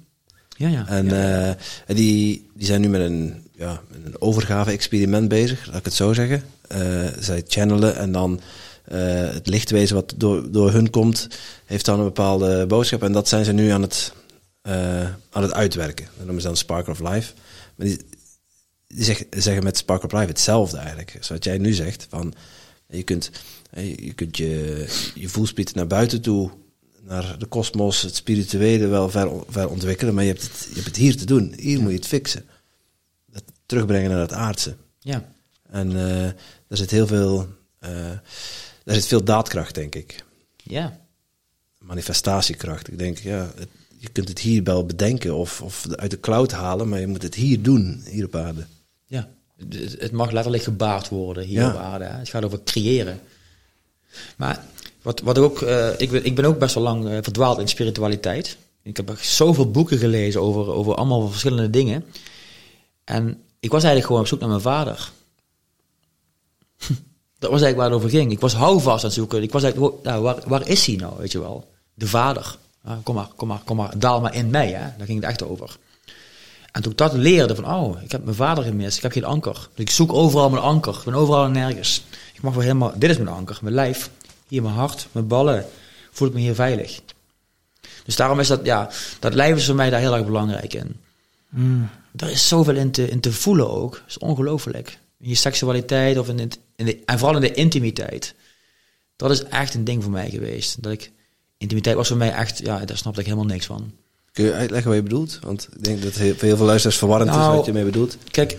Ja, 0.58 0.68
ja. 0.68 0.88
En, 0.88 1.06
ja. 1.06 1.12
eh, 1.12 1.50
en 1.86 1.96
die, 1.96 2.50
die 2.54 2.66
zijn 2.66 2.82
nu 2.82 2.90
met 2.90 3.02
een, 3.02 3.48
ja, 3.56 3.82
een 4.06 4.22
overgave-experiment 4.22 5.28
bezig, 5.28 5.66
laat 5.66 5.76
ik 5.78 5.86
het 5.86 5.94
zo 5.94 6.14
zeggen. 6.14 6.44
Eh, 6.68 6.80
zij 7.20 7.44
channelen 7.48 7.96
en 7.96 8.12
dan 8.12 8.40
het 8.90 9.48
lichtwezen 9.48 9.96
wat 9.96 10.14
door, 10.18 10.52
door 10.52 10.72
hun 10.72 10.90
komt, 10.90 11.28
heeft 11.66 11.86
dan 11.86 12.00
een 12.00 12.06
bepaalde 12.06 12.66
boodschap. 12.66 13.04
En 13.04 13.12
dat 13.12 13.28
zijn 13.28 13.46
ze 13.46 13.52
nu 13.52 13.70
aan 13.70 13.82
het, 13.82 14.14
aan 15.30 15.42
het 15.42 15.54
uitwerken. 15.54 16.06
Dat 16.06 16.26
noemen 16.26 16.42
ze 16.42 16.48
dan 16.48 16.58
Sparkle 16.58 16.92
of 16.94 17.00
Life. 17.00 17.34
Maar 17.76 17.88
die, 17.88 18.00
die 18.88 19.04
zeg- 19.04 19.24
zeggen 19.30 19.64
met 19.64 19.78
Sparkle 19.78 20.08
of 20.08 20.14
Life 20.14 20.28
hetzelfde 20.28 20.78
eigenlijk. 20.78 21.18
Zoals 21.20 21.44
jij 21.44 21.58
nu 21.58 21.74
zegt, 21.74 22.08
van 22.10 22.34
je 22.88 23.04
kunt 23.04 23.32
je, 23.76 24.14
kunt 24.14 24.38
je, 24.38 24.86
je 25.16 25.30
naar 25.76 25.88
buiten 25.88 26.22
toe, 26.22 26.52
naar 27.02 27.40
de 27.40 27.46
kosmos, 27.46 28.02
het 28.02 28.16
spirituele 28.16 28.88
wel 28.88 29.10
ver, 29.10 29.32
ver 29.50 29.70
ontwikkelen, 29.70 30.14
maar 30.14 30.24
je 30.24 30.30
hebt, 30.32 30.44
het, 30.44 30.68
je 30.70 30.74
hebt 30.76 30.86
het 30.86 30.96
hier 30.96 31.18
te 31.18 31.26
doen. 31.26 31.54
Hier 31.58 31.80
moet 31.82 31.90
je 31.92 31.96
het 31.96 32.08
fixen. 32.08 32.46
Dat 33.32 33.44
terugbrengen 33.66 34.10
naar 34.10 34.20
het 34.20 34.34
aardse. 34.34 34.76
ja. 35.00 35.32
En 35.70 35.88
eh 35.98 36.32
daar 36.68 36.78
zit 36.78 36.92
heel 36.92 37.08
veel, 37.08 37.48
eh, 37.80 37.92
daar 38.84 38.96
zit 38.96 39.06
veel 39.08 39.24
daadkracht, 39.24 39.76
denk 39.76 39.96
ik. 39.96 40.24
ja. 40.64 41.00
Manifestatiekracht. 41.78 42.88
Ik 42.88 42.98
denk, 42.98 43.18
ja, 43.18 43.52
het- 43.56 43.68
je 43.98 44.10
kunt 44.10 44.28
het 44.28 44.40
hier 44.40 44.64
wel 44.64 44.86
bedenken 44.86 45.36
of, 45.36 45.62
of 45.62 45.86
uit 45.96 46.12
de 46.12 46.20
cloud 46.20 46.52
halen, 46.52 46.90
maar 46.90 47.00
je 47.00 47.08
moet 47.08 47.22
het 47.24 47.36
hier 47.36 47.62
doen, 47.62 48.04
hier 48.10 48.26
op 48.26 48.36
aarde. 48.36 48.66
Ja, 49.06 49.30
het 49.58 49.96
het 50.00 50.12
mag 50.12 50.32
letterlijk 50.32 50.64
gebaard 50.64 51.10
worden 51.10 51.44
hier 51.44 51.60
Ja. 51.60 51.70
op 51.70 51.76
aarde. 51.80 52.06
Hè. 52.06 52.18
Het 52.18 52.30
gaat 52.30 52.44
over 52.44 52.64
creëren. 52.64 53.20
Maar 54.38 54.66
wat, 55.02 55.22
wat 55.22 55.38
ook, 55.38 55.62
eh, 55.62 56.00
ik, 56.00 56.12
ben, 56.12 56.26
ik 56.26 56.36
ben 56.36 56.46
ook 56.46 56.60
best 56.60 56.74
wel 56.76 56.84
lang 56.84 57.10
eh, 57.10 57.18
verdwaald 57.22 57.60
in 57.60 57.68
spiritualiteit. 57.68 58.58
Ik 58.84 58.98
heb 58.98 59.18
zoveel 59.22 59.72
boeken 59.72 59.98
gelezen 59.98 60.42
over, 60.42 60.72
over 60.74 60.96
allemaal 60.96 61.28
verschillende 61.28 61.70
dingen. 61.70 62.06
En 63.04 63.42
ik 63.60 63.72
was 63.72 63.84
eigenlijk 63.84 64.06
gewoon 64.06 64.22
op 64.22 64.28
zoek 64.28 64.40
naar 64.40 64.50
mijn 64.50 64.62
vader. 64.62 65.12
Dat 67.40 67.52
was 67.52 67.62
eigenlijk 67.62 67.76
waar 67.76 67.86
het 67.86 67.96
over 67.96 68.10
ging. 68.10 68.32
Ik 68.32 68.40
was 68.40 68.54
houvast 68.54 69.04
aan 69.04 69.10
het 69.10 69.14
zoeken. 69.14 69.44
Ik 69.44 69.52
was 69.52 69.64
eigenlijk, 69.64 69.94
gewoon, 69.94 70.06
nou, 70.14 70.24
waar, 70.24 70.44
waar 70.48 70.68
is 70.68 70.86
hij 70.86 70.96
nou, 70.96 71.14
weet 71.18 71.32
je 71.32 71.40
wel? 71.40 71.72
De 71.94 72.08
vader. 72.08 72.58
Ah, 72.84 72.98
kom 73.04 73.16
maar, 73.16 73.28
kom 73.36 73.48
maar, 73.48 73.62
kom 73.66 73.78
maar, 73.78 74.00
daal 74.00 74.22
maar 74.22 74.36
in 74.36 74.50
mij, 74.50 74.68
hè. 74.68 74.98
Daar 74.98 75.06
ging 75.06 75.22
het 75.22 75.30
echt 75.30 75.44
over. 75.44 75.78
En 76.72 76.82
toen 76.82 76.92
ik 76.92 76.98
dat 76.98 77.14
leerde 77.14 77.56
van, 77.56 77.74
oh, 77.74 78.02
ik 78.02 78.12
heb 78.12 78.24
mijn 78.24 78.36
vader 78.36 78.64
gemist, 78.64 78.98
ik 78.98 79.04
heb 79.04 79.12
geen 79.12 79.24
anker. 79.24 79.54
Dus 79.54 79.86
ik 79.86 79.90
zoek 79.90 80.14
overal 80.14 80.50
mijn 80.50 80.64
anker, 80.64 80.96
ik 80.98 81.04
ben 81.04 81.14
overal 81.14 81.46
en 81.46 81.52
nergens. 81.52 82.04
Ik 82.40 82.46
mag 82.46 82.54
wel 82.54 82.64
helemaal, 82.64 82.94
dit 82.96 83.10
is 83.10 83.18
mijn 83.18 83.36
anker, 83.36 83.60
mijn 83.62 83.74
lijf, 83.74 84.10
hier 84.48 84.62
mijn 84.62 84.74
hart, 84.74 85.08
mijn 85.12 85.28
ballen, 85.28 85.66
voel 86.12 86.28
ik 86.28 86.34
me 86.34 86.40
hier 86.40 86.56
veilig. 86.56 87.00
Dus 88.06 88.16
daarom 88.16 88.40
is 88.40 88.48
dat, 88.48 88.66
ja, 88.66 88.90
dat 89.20 89.34
lijf 89.34 89.58
is 89.58 89.66
voor 89.66 89.76
mij 89.76 89.90
daar 89.90 90.00
heel 90.00 90.16
erg 90.16 90.26
belangrijk 90.26 90.74
in. 90.74 90.96
Er 92.16 92.30
is 92.30 92.48
zoveel 92.48 92.76
in 92.76 92.92
te, 92.92 93.10
in 93.10 93.20
te 93.20 93.32
voelen 93.32 93.70
ook, 93.70 93.92
dat 93.92 94.04
is 94.08 94.18
ongelooflijk. 94.18 94.98
In 95.20 95.30
je 95.30 95.36
seksualiteit 95.36 96.18
of 96.18 96.30
in 96.30 96.40
het, 96.40 96.60
in 96.76 96.86
de, 96.86 97.00
en 97.06 97.20
vooral 97.20 97.36
in 97.36 97.42
de 97.42 97.54
intimiteit. 97.54 98.34
Dat 99.16 99.32
is 99.32 99.44
echt 99.44 99.74
een 99.74 99.84
ding 99.84 100.04
voor 100.04 100.12
mij 100.12 100.30
geweest. 100.30 100.84
Dat 100.84 100.92
ik, 100.92 101.12
intimiteit 101.58 101.96
was 101.96 102.08
voor 102.08 102.18
mij 102.18 102.32
echt, 102.32 102.60
ja, 102.60 102.86
daar 102.86 102.98
snapte 102.98 103.20
ik 103.20 103.26
helemaal 103.26 103.48
niks 103.48 103.66
van. 103.66 103.92
Kun 104.32 104.46
je 104.46 104.54
uitleggen 104.54 104.88
wat 104.88 104.98
je 104.98 105.04
bedoelt? 105.04 105.40
Want 105.42 105.70
ik 105.76 105.84
denk 105.84 106.02
dat 106.02 106.14
heel, 106.14 106.36
veel 106.36 106.66
luisteraars 106.66 106.98
verwarrend 106.98 107.30
is 107.30 107.36
Nou, 107.36 107.56
wat 107.56 107.66
je 107.66 107.74
mee 107.74 107.84
bedoelt. 107.84 108.18
Kijk, 108.32 108.58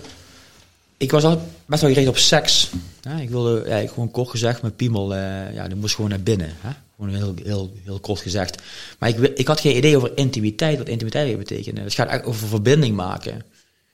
ik 1.01 1.11
was 1.11 1.25
al 1.25 1.43
best 1.67 1.83
wel 1.83 1.91
gericht 1.91 2.09
op 2.09 2.19
seks. 2.19 2.71
Ja, 3.01 3.19
ik 3.19 3.31
wilde 3.31 3.65
ja, 3.67 3.77
ik 3.77 3.89
gewoon 3.89 4.11
kort 4.11 4.31
gezegd, 4.31 4.63
mijn 4.63 4.77
piemel, 4.77 5.15
eh, 5.15 5.55
ja, 5.55 5.69
die 5.69 5.77
moest 5.77 5.95
gewoon 5.95 6.11
naar 6.11 6.21
binnen. 6.21 6.53
Hè? 6.61 6.71
Gewoon 6.97 7.15
heel, 7.15 7.35
heel, 7.43 7.73
heel 7.85 7.99
kort 8.01 8.21
gezegd. 8.21 8.63
Maar 8.99 9.09
ik, 9.09 9.19
ik 9.19 9.47
had 9.47 9.61
geen 9.61 9.77
idee 9.77 9.97
over 9.97 10.13
intimiteit, 10.15 10.79
wat 10.79 10.89
intimiteit 10.89 11.39
betekende. 11.39 11.81
Het 11.81 11.95
gaat 11.95 12.09
echt 12.09 12.25
over 12.25 12.49
verbinding 12.49 12.97
maken. 12.97 13.43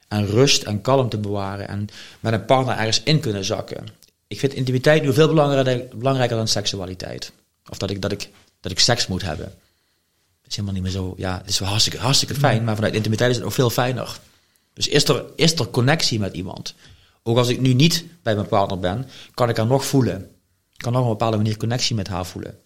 En 0.08 0.26
rust 0.26 0.62
en 0.62 0.80
kalmte 0.80 1.18
bewaren. 1.18 1.68
En 1.68 1.88
met 2.20 2.32
een 2.32 2.44
partner 2.44 2.76
ergens 2.76 3.02
in 3.02 3.20
kunnen 3.20 3.44
zakken. 3.44 3.86
Ik 4.26 4.38
vind 4.38 4.54
intimiteit 4.54 5.02
nu 5.02 5.12
veel 5.12 5.28
belangrijker, 5.28 5.98
belangrijker 5.98 6.36
dan 6.36 6.48
seksualiteit. 6.48 7.32
Of 7.68 7.78
dat 7.78 7.90
ik, 7.90 8.02
dat, 8.02 8.12
ik, 8.12 8.28
dat 8.60 8.72
ik 8.72 8.78
seks 8.78 9.06
moet 9.06 9.22
hebben. 9.22 9.46
Dat 9.46 10.50
is 10.50 10.56
helemaal 10.56 10.74
niet 10.74 10.82
meer 10.82 10.92
zo. 10.92 11.14
Ja, 11.16 11.38
het 11.38 11.48
is 11.48 11.58
wel 11.58 11.68
hartstikke, 11.68 11.98
hartstikke 11.98 12.34
fijn. 12.34 12.64
Maar 12.64 12.74
vanuit 12.74 12.94
intimiteit 12.94 13.30
is 13.30 13.36
het 13.36 13.44
ook 13.44 13.52
veel 13.52 13.70
fijner. 13.70 14.18
Dus 14.74 14.88
is 14.88 15.08
er, 15.08 15.24
is 15.36 15.54
er 15.54 15.68
connectie 15.70 16.18
met 16.18 16.34
iemand? 16.34 16.74
Ook 17.28 17.36
als 17.36 17.48
ik 17.48 17.60
nu 17.60 17.72
niet 17.72 18.04
bij 18.22 18.34
mijn 18.34 18.46
partner 18.48 18.78
ben, 18.78 19.06
kan 19.34 19.48
ik 19.48 19.56
haar 19.56 19.66
nog 19.66 19.84
voelen. 19.84 20.30
Ik 20.72 20.82
kan 20.82 20.92
nog 20.92 21.00
op 21.00 21.06
een 21.06 21.12
bepaalde 21.12 21.36
manier 21.36 21.56
connectie 21.56 21.96
met 21.96 22.08
haar 22.08 22.26
voelen. 22.26 22.58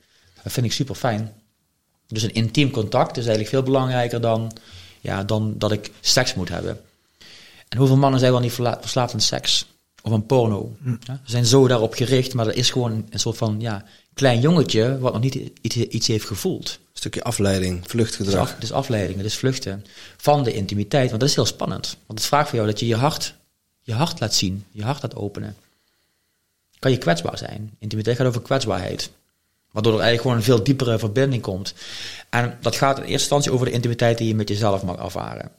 Dat 0.43 0.53
vind 0.53 0.67
ik 0.67 0.73
super 0.73 0.95
fijn. 0.95 1.33
Dus 2.07 2.23
een 2.23 2.35
intiem 2.35 2.71
contact 2.71 3.11
is 3.11 3.27
eigenlijk 3.27 3.49
veel 3.49 3.63
belangrijker 3.63 4.21
dan, 4.21 4.53
ja, 5.01 5.25
dan 5.25 5.55
dat 5.59 5.73
ik 5.73 5.91
seks 6.01 6.35
moet 6.35 6.49
hebben. 6.49 6.81
En 7.69 7.79
hoeveel 7.79 7.97
mannen 7.97 8.21
zijn 8.21 8.33
wel 8.33 8.41
niet 8.41 8.53
verslaafd 8.53 9.15
aan 9.15 9.21
seks? 9.21 9.67
Of 10.03 10.13
aan 10.13 10.27
porno? 10.27 10.77
Ja, 10.85 11.21
ze 11.25 11.31
zijn 11.31 11.47
zo 11.47 11.69
daarop 11.69 11.95
gericht, 11.95 12.35
maar 12.35 12.45
dat 12.45 12.55
is 12.55 12.71
gewoon 12.71 13.07
een 13.11 13.21
soort 13.21 13.37
van 13.37 13.57
ja, 13.61 13.85
klein 14.15 14.41
jongetje 14.41 14.99
wat 14.99 15.13
nog 15.13 15.23
niet 15.23 15.35
iets, 15.61 15.77
iets 15.77 16.07
heeft 16.07 16.27
gevoeld. 16.27 16.69
Een 16.69 16.89
stukje 16.93 17.23
afleiding, 17.23 17.77
Het 17.77 17.85
is, 17.85 17.91
vluchtgedrag. 17.91 18.49
af, 18.49 18.55
het 18.55 18.63
is 18.63 18.73
afleiding, 18.73 19.17
het 19.17 19.27
is 19.27 19.37
vluchten 19.37 19.85
van 20.17 20.45
de 20.45 20.53
intimiteit. 20.53 21.09
Want 21.09 21.21
dat 21.21 21.29
is 21.29 21.35
heel 21.35 21.47
spannend. 21.47 21.97
Want 22.07 22.19
het 22.19 22.29
vraagt 22.29 22.49
van 22.49 22.59
jou 22.59 22.71
dat 22.71 22.81
je 22.81 22.87
je 22.87 22.97
hart, 22.97 23.35
je 23.81 23.93
hart 23.93 24.21
laat 24.21 24.35
zien, 24.35 24.65
je 24.71 24.83
hart 24.83 25.03
laat 25.03 25.15
openen. 25.15 25.57
Kan 26.79 26.91
je 26.91 26.99
kwetsbaar 26.99 27.39
zijn. 27.39 27.71
Intimiteit 27.79 28.17
gaat 28.17 28.27
over 28.27 28.43
kwetsbaarheid. 28.43 29.11
Waardoor 29.71 29.93
er 29.93 30.01
eigenlijk 30.01 30.23
gewoon 30.23 30.37
een 30.37 30.55
veel 30.55 30.65
diepere 30.65 30.99
verbinding 30.99 31.43
komt. 31.43 31.75
En 32.31 32.59
dat 32.61 32.77
gaat 32.77 32.97
in 32.97 33.03
eerste 33.03 33.19
instantie 33.19 33.53
over 33.53 33.67
de 33.67 33.73
intimiteit 33.73 34.19
die 34.19 34.29
je 34.29 34.35
met 34.35 34.49
jezelf 34.49 34.83
mag 34.83 34.97
ervaren. 34.97 35.51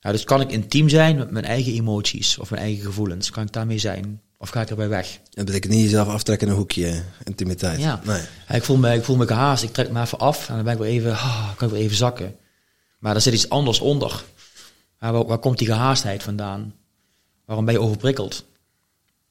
Ja, 0.00 0.12
dus 0.12 0.24
kan 0.24 0.40
ik 0.40 0.50
intiem 0.50 0.88
zijn 0.88 1.16
met 1.16 1.30
mijn 1.30 1.44
eigen 1.44 1.72
emoties 1.72 2.38
of 2.38 2.50
mijn 2.50 2.62
eigen 2.62 2.84
gevoelens? 2.84 3.30
Kan 3.30 3.42
ik 3.42 3.52
daarmee 3.52 3.78
zijn? 3.78 4.20
Of 4.38 4.48
ga 4.48 4.60
ik 4.60 4.70
erbij 4.70 4.88
weg? 4.88 5.18
Dat 5.30 5.44
betekent 5.44 5.72
niet 5.72 5.82
jezelf 5.82 6.08
aftrekken 6.08 6.46
in 6.46 6.52
een 6.52 6.58
hoekje, 6.58 7.02
intimiteit. 7.24 7.80
Ja. 7.80 8.00
Nee. 8.04 8.22
Ja, 8.48 8.54
ik, 8.54 8.62
voel 8.62 8.76
me, 8.76 8.94
ik 8.94 9.04
voel 9.04 9.16
me 9.16 9.26
gehaast, 9.26 9.62
ik 9.62 9.72
trek 9.72 9.90
me 9.90 10.00
even 10.00 10.18
af 10.18 10.48
en 10.48 10.54
dan 10.54 10.64
ben 10.64 10.72
ik 10.72 10.78
weer 10.78 10.88
even, 10.88 11.12
ah, 11.12 11.56
kan 11.56 11.68
ik 11.68 11.74
weer 11.74 11.82
even 11.82 11.96
zakken. 11.96 12.36
Maar 12.98 13.14
er 13.14 13.20
zit 13.20 13.34
iets 13.34 13.48
anders 13.48 13.80
onder. 13.80 14.24
Ja, 15.00 15.12
waar, 15.12 15.26
waar 15.26 15.38
komt 15.38 15.58
die 15.58 15.66
gehaastheid 15.66 16.22
vandaan? 16.22 16.74
Waarom 17.50 17.68
ben 17.68 17.74
je 17.74 17.80
overprikkeld? 17.80 18.44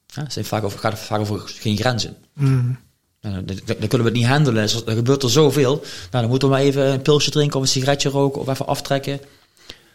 Ja, 0.08 0.24
het 0.24 0.34
zijn 0.34 0.46
vaak 0.46 0.64
over, 0.64 0.80
gaat 0.80 1.00
vaak 1.00 1.20
over 1.20 1.40
geen 1.46 1.78
grenzen. 1.78 2.18
Mm. 2.34 2.78
Nou, 3.22 3.36
dan, 3.36 3.46
dan- 3.46 3.66
dan 3.66 3.76
kunnen 3.88 3.98
we 4.02 4.04
het 4.04 4.14
niet 4.14 4.26
handelen. 4.26 4.62
Dus 4.64 4.84
Er 4.86 4.96
gebeurt 4.96 5.24
er 5.24 5.30
zoveel. 5.30 5.76
Nou, 5.76 5.84
dan 6.12 6.28
moeten 6.30 6.48
we 6.48 6.54
maar 6.54 6.64
even 6.64 6.92
een 6.92 7.02
pilsje 7.02 7.32
drinken 7.32 7.56
of 7.56 7.62
een 7.62 7.68
sigaretje 7.72 8.10
roken 8.10 8.42
of 8.42 8.48
even 8.48 8.68
aftrekken. 8.68 9.20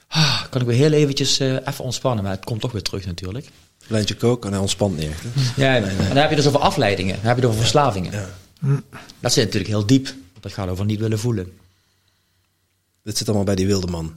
Ah, 0.09 0.43
kan 0.51 0.61
ik 0.61 0.67
weer 0.67 0.77
heel 0.77 0.93
eventjes 0.93 1.39
eh, 1.39 1.53
even 1.53 1.85
ontspannen. 1.85 2.25
Maar 2.25 2.33
het 2.33 2.45
komt 2.45 2.61
toch 2.61 2.73
weer 2.73 2.83
terug 2.83 3.07
natuurlijk. 3.07 3.49
Lijntje 3.87 4.17
kook 4.17 4.45
en 4.45 4.51
hij 4.51 4.61
ontspant 4.61 5.03
hè? 5.03 5.11
Ja, 5.57 5.77
en 5.77 5.97
dan 6.09 6.17
heb 6.17 6.31
je 6.31 6.37
dus 6.37 6.47
over 6.47 6.61
afleidingen. 6.61 7.15
Dan 7.17 7.25
heb 7.25 7.35
je 7.37 7.41
het 7.41 7.51
over 7.51 7.61
verslavingen. 7.61 8.13
Ja. 8.13 8.29
Dat 9.21 9.33
zit 9.33 9.45
natuurlijk 9.45 9.73
heel 9.73 9.87
diep. 9.87 10.05
Want 10.07 10.43
dat 10.43 10.53
gaat 10.53 10.69
over 10.69 10.85
niet 10.85 11.01
willen 11.01 11.19
voelen. 11.19 11.59
Dit 13.03 13.17
zit 13.19 13.27
allemaal 13.27 13.45
bij 13.47 13.55
die 13.55 13.67
wilde 13.67 13.87
man. 13.87 14.17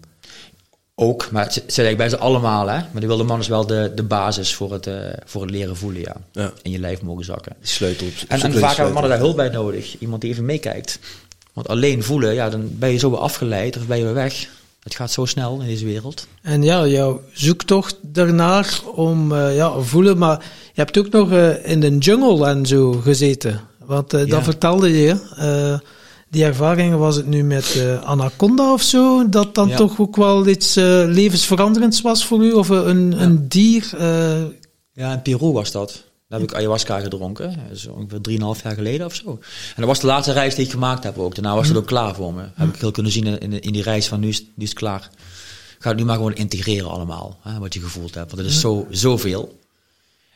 Ook, 0.99 1.31
maar 1.31 1.43
het 1.43 1.53
zit 1.53 1.63
eigenlijk 1.63 1.97
bij 1.97 2.09
ze 2.09 2.17
allemaal. 2.17 2.67
Hè? 2.67 2.73
Maar 2.73 2.99
die 2.99 3.07
wilde 3.07 3.23
man 3.23 3.39
is 3.39 3.47
wel 3.47 3.65
de, 3.65 3.91
de 3.95 4.03
basis 4.03 4.55
voor 4.55 4.71
het, 4.73 4.87
eh, 4.87 4.95
voor 5.25 5.41
het 5.41 5.51
leren 5.51 5.77
voelen. 5.77 6.01
Ja. 6.01 6.15
Ja. 6.31 6.51
In 6.61 6.71
je 6.71 6.79
lijf 6.79 7.01
mogen 7.01 7.25
zakken. 7.25 7.55
Die 7.59 7.67
sleutel. 7.69 8.07
op- 8.07 8.13
En, 8.27 8.41
en 8.41 8.53
vaak 8.53 8.75
hebben 8.75 8.93
mannen 8.93 9.11
daar 9.11 9.19
hulp 9.19 9.35
bij 9.35 9.49
nodig. 9.49 9.95
Iemand 9.99 10.21
die 10.21 10.31
even 10.31 10.45
meekijkt. 10.45 10.99
Want 11.53 11.67
alleen 11.67 12.03
voelen, 12.03 12.33
ja, 12.33 12.49
dan 12.49 12.69
ben 12.71 12.89
je 12.91 12.97
zo 12.97 13.09
weer 13.09 13.19
afgeleid 13.19 13.77
of 13.77 13.85
ben 13.87 13.97
je 13.97 14.03
weer 14.03 14.13
weg. 14.13 14.47
Het 14.83 14.95
gaat 14.95 15.11
zo 15.11 15.25
snel 15.25 15.59
in 15.59 15.65
deze 15.67 15.85
wereld. 15.85 16.27
En 16.41 16.63
ja, 16.63 16.85
jouw 16.87 17.21
zoektocht 17.33 17.95
daarnaar 18.01 18.79
om 18.95 19.31
uh, 19.31 19.55
ja, 19.55 19.79
voelen, 19.79 20.17
maar 20.17 20.39
je 20.73 20.81
hebt 20.81 20.97
ook 20.97 21.09
nog 21.09 21.31
uh, 21.31 21.65
in 21.69 21.79
de 21.79 21.97
jungle 21.97 22.47
en 22.47 22.65
zo 22.65 22.91
gezeten. 22.91 23.61
Want 23.85 24.13
uh, 24.13 24.19
ja. 24.19 24.25
dat 24.27 24.43
vertelde 24.43 24.91
je. 25.01 25.15
Die 26.37 26.45
ervaringen 26.45 26.99
was 26.99 27.15
het 27.15 27.27
nu 27.27 27.43
met 27.43 27.83
Anaconda 28.03 28.73
of 28.73 28.81
zo, 28.81 29.29
dat 29.29 29.55
dan 29.55 29.67
ja. 29.67 29.75
toch 29.75 29.99
ook 29.99 30.15
wel 30.15 30.47
iets 30.47 30.75
levensveranderends 31.05 32.01
was 32.01 32.25
voor 32.25 32.43
u? 32.43 32.51
Of 32.51 32.69
een, 32.69 33.11
ja. 33.11 33.17
een 33.17 33.47
dier? 33.47 33.93
Ja, 34.93 35.13
in 35.13 35.21
Peru 35.21 35.51
was 35.51 35.71
dat. 35.71 36.03
Daar 36.27 36.39
heb 36.39 36.49
ik 36.49 36.55
ayahuasca 36.55 36.99
gedronken. 36.99 37.55
Is 37.71 37.87
ongeveer 37.87 38.19
3,5 38.57 38.63
jaar 38.63 38.73
geleden 38.73 39.05
of 39.05 39.15
zo. 39.15 39.29
En 39.29 39.75
dat 39.75 39.85
was 39.85 39.99
de 39.99 40.07
laatste 40.07 40.33
reis 40.33 40.55
die 40.55 40.65
ik 40.65 40.71
gemaakt 40.71 41.03
heb 41.03 41.17
ook. 41.17 41.35
Daarna 41.35 41.55
was 41.55 41.67
het 41.67 41.77
ook 41.77 41.85
klaar 41.85 42.15
voor 42.15 42.33
me. 42.33 42.43
Heb 42.53 42.67
ik 42.67 42.79
heel 42.79 42.91
kunnen 42.91 43.11
zien 43.11 43.39
in, 43.39 43.61
in 43.61 43.73
die 43.73 43.83
reis 43.83 44.07
van 44.07 44.19
nu 44.19 44.27
is, 44.27 44.41
nu 44.41 44.63
is 44.63 44.69
het 44.69 44.77
klaar. 44.77 45.09
Ga 45.79 45.89
het 45.89 45.97
nu 45.97 46.05
maar 46.05 46.15
gewoon 46.15 46.35
integreren 46.35 46.89
allemaal. 46.89 47.39
Hè, 47.41 47.59
wat 47.59 47.73
je 47.73 47.79
gevoeld 47.79 48.15
hebt. 48.15 48.31
Want 48.31 48.41
het 48.41 48.51
is 48.51 48.59
zo, 48.59 48.87
zoveel. 48.89 49.59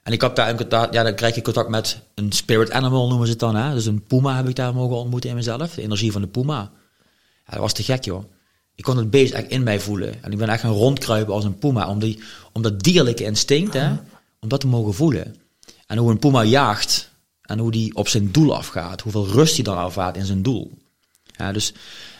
En 0.03 0.13
ik 0.13 0.21
heb 0.21 0.35
daar, 0.35 0.93
ja, 0.93 1.03
dan 1.03 1.15
krijg 1.15 1.35
je 1.35 1.41
contact 1.41 1.69
met 1.69 2.01
een 2.15 2.31
spirit 2.31 2.71
animal 2.71 3.07
noemen 3.07 3.25
ze 3.25 3.31
het 3.31 3.41
dan. 3.41 3.55
Hè? 3.55 3.73
Dus 3.73 3.85
een 3.85 4.03
puma 4.03 4.35
heb 4.35 4.47
ik 4.47 4.55
daar 4.55 4.73
mogen 4.73 4.97
ontmoeten 4.97 5.29
in 5.29 5.35
mezelf. 5.35 5.73
De 5.73 5.81
energie 5.81 6.11
van 6.11 6.21
de 6.21 6.27
puma. 6.27 6.71
Ja, 7.45 7.51
dat 7.51 7.59
was 7.59 7.73
te 7.73 7.83
gek 7.83 8.03
joh. 8.03 8.23
Ik 8.75 8.83
kon 8.83 8.97
het 8.97 9.09
beest 9.09 9.33
echt 9.33 9.47
in 9.47 9.63
mij 9.63 9.79
voelen. 9.79 10.23
En 10.23 10.31
ik 10.31 10.37
ben 10.37 10.49
echt 10.49 10.61
gaan 10.61 10.71
rondkruipen 10.71 11.33
als 11.33 11.43
een 11.43 11.57
puma. 11.57 11.87
Om, 11.87 11.99
die, 11.99 12.23
om 12.51 12.61
dat 12.61 12.83
dierlijke 12.83 13.23
instinct, 13.23 13.73
hè, 13.73 13.91
om 14.39 14.49
dat 14.49 14.59
te 14.59 14.67
mogen 14.67 14.93
voelen. 14.93 15.35
En 15.87 15.97
hoe 15.97 16.11
een 16.11 16.19
puma 16.19 16.43
jaagt 16.43 17.11
en 17.41 17.59
hoe 17.59 17.71
die 17.71 17.95
op 17.95 18.07
zijn 18.07 18.31
doel 18.31 18.55
afgaat. 18.55 19.01
Hoeveel 19.01 19.27
rust 19.27 19.55
hij 19.55 19.63
dan 19.63 19.77
ervaart 19.77 20.17
in 20.17 20.25
zijn 20.25 20.41
doel. 20.41 20.71
Ja, 21.37 21.51
dus 21.51 21.73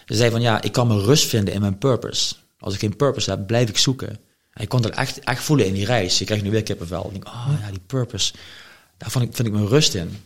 ze 0.05 0.15
zei 0.15 0.31
van 0.31 0.41
ja, 0.41 0.61
ik 0.61 0.71
kan 0.71 0.87
mijn 0.87 0.99
rust 0.99 1.25
vinden 1.25 1.53
in 1.53 1.61
mijn 1.61 1.77
purpose. 1.77 2.35
Als 2.59 2.73
ik 2.73 2.79
geen 2.79 2.95
purpose 2.95 3.29
heb, 3.29 3.47
blijf 3.47 3.69
ik 3.69 3.77
zoeken. 3.77 4.19
En 4.53 4.61
ik 4.61 4.69
kon 4.69 4.81
dat 4.81 4.91
echt, 4.91 5.19
echt 5.19 5.43
voelen 5.43 5.65
in 5.65 5.73
die 5.73 5.85
reis. 5.85 6.19
Ik 6.19 6.25
krijg 6.25 6.41
nu 6.41 6.51
weer 6.51 6.63
kippenvel. 6.63 7.05
Ik 7.05 7.11
denk, 7.11 7.25
oh 7.25 7.47
ja, 7.61 7.69
die 7.69 7.81
purpose. 7.85 8.33
Daar 8.97 9.11
vind 9.11 9.23
ik, 9.23 9.35
vind 9.35 9.47
ik 9.47 9.53
mijn 9.53 9.67
rust 9.67 9.93
in. 9.93 10.17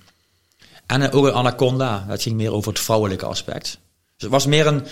En 0.85 1.01
uh, 1.01 1.15
ook 1.15 1.25
een 1.25 1.33
anaconda. 1.33 2.05
Dat 2.07 2.21
ging 2.21 2.35
meer 2.35 2.53
over 2.53 2.71
het 2.71 2.81
vrouwelijke 2.81 3.25
aspect. 3.25 3.63
Dus 3.63 3.79
het 4.17 4.31
was 4.31 4.45
meer 4.45 4.67
een... 4.67 4.83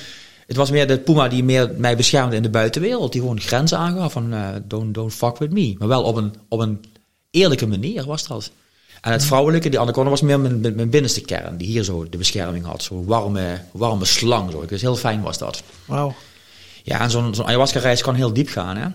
Het 0.48 0.56
was 0.56 0.72
meer 0.72 0.88
de 0.88 1.00
Puma 1.00 1.28
die 1.28 1.44
meer 1.44 1.72
mij 1.78 1.98
beschermde 1.98 2.36
in 2.36 2.42
de 2.42 2.50
buitenwereld. 2.50 3.12
Die 3.12 3.22
gewoon 3.22 3.40
grenzen 3.40 3.78
aangaf 3.78 4.12
van 4.12 4.34
uh, 4.34 4.50
don't, 4.64 4.94
don't 4.94 5.14
fuck 5.14 5.38
with 5.38 5.52
me. 5.52 5.76
Maar 5.78 5.88
wel 5.88 6.04
op 6.04 6.16
een, 6.16 6.34
op 6.48 6.60
een 6.60 6.86
eerlijke 7.32 7.68
manier 7.68 8.06
was 8.06 8.28
dat. 8.28 8.52
En 9.02 9.12
het 9.12 9.26
vrouwelijke, 9.26 9.70
die 9.70 9.80
Anaconda, 9.80 10.10
was 10.10 10.22
meer 10.22 10.40
mijn, 10.40 10.62
mijn, 10.62 10.90
binnenste 10.90 11.22
kern. 11.22 11.58
Die 11.58 11.68
hier 11.68 11.84
zo 11.84 12.10
de 12.10 12.18
bescherming 12.18 12.66
had. 12.66 12.84
Zo'n 12.84 13.06
warme, 13.06 13.62
warme 13.72 14.06
slang. 14.06 14.52
Zo. 14.52 14.66
Dus 14.66 14.82
heel 14.82 14.96
fijn 14.96 15.22
was 15.22 15.38
dat. 15.38 15.64
Wauw. 15.86 16.16
Ja, 16.84 17.00
en 17.00 17.12
zo'n 17.12 17.36
zo'n 17.36 17.46
ayahuasca-reis 17.46 18.02
kan 18.02 18.16
heel 18.16 18.34
diep 18.34 18.50
gaan. 18.50 18.78
Hè? 18.78 18.88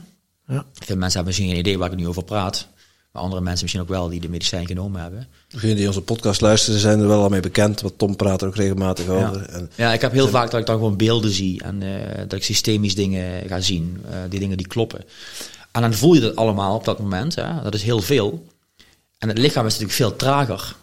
Ja. 0.49 0.65
Veel 0.73 0.97
mensen 0.97 1.17
hebben 1.17 1.25
misschien 1.25 1.49
geen 1.49 1.59
idee 1.59 1.79
waar 1.79 1.93
ik 1.93 1.99
nu 1.99 2.07
over 2.09 2.25
praat. 2.25 2.69
Maar 3.13 3.23
andere 3.23 3.43
mensen 3.43 3.63
misschien 3.63 3.83
ook 3.83 3.89
wel 3.89 4.09
die 4.09 4.21
de 4.21 4.29
medicijn 4.29 4.67
genomen 4.67 5.01
hebben. 5.01 5.29
Degenen 5.49 5.77
die 5.77 5.87
onze 5.87 6.03
podcast 6.03 6.41
luisteren 6.41 6.81
zijn 6.81 7.01
er 7.01 7.09
wel 7.09 7.23
al 7.23 7.29
mee 7.29 7.41
bekend. 7.41 7.81
Want 7.81 7.99
Tom 7.99 8.17
praat 8.17 8.43
er 8.43 8.49
ook 8.49 8.57
regelmatig 8.57 9.09
over. 9.09 9.41
Ja, 9.41 9.47
en 9.47 9.71
ja 9.75 9.93
ik 9.93 10.01
heb 10.01 10.13
heel 10.13 10.29
vaak 10.29 10.51
dat 10.51 10.61
ik 10.61 10.67
dan 10.67 10.77
gewoon 10.77 10.97
beelden 10.97 11.31
zie. 11.31 11.63
En 11.63 11.83
uh, 11.83 11.95
dat 12.17 12.33
ik 12.33 12.45
systemisch 12.45 12.95
dingen 12.95 13.49
ga 13.49 13.61
zien. 13.61 14.05
Uh, 14.05 14.17
die 14.29 14.41
dingen 14.41 14.57
die 14.57 14.67
kloppen. 14.67 15.05
En 15.73 15.81
dan 15.81 15.95
voel 15.95 16.15
je 16.15 16.21
dat 16.21 16.37
allemaal 16.37 16.75
op 16.75 16.85
dat 16.85 16.99
moment. 16.99 17.35
Hè? 17.35 17.63
Dat 17.63 17.75
is 17.75 17.83
heel 17.83 18.01
veel. 18.01 18.47
En 19.19 19.29
het 19.29 19.39
lichaam 19.39 19.67
is 19.67 19.73
natuurlijk 19.73 19.99
veel 19.99 20.17
trager. 20.17 20.77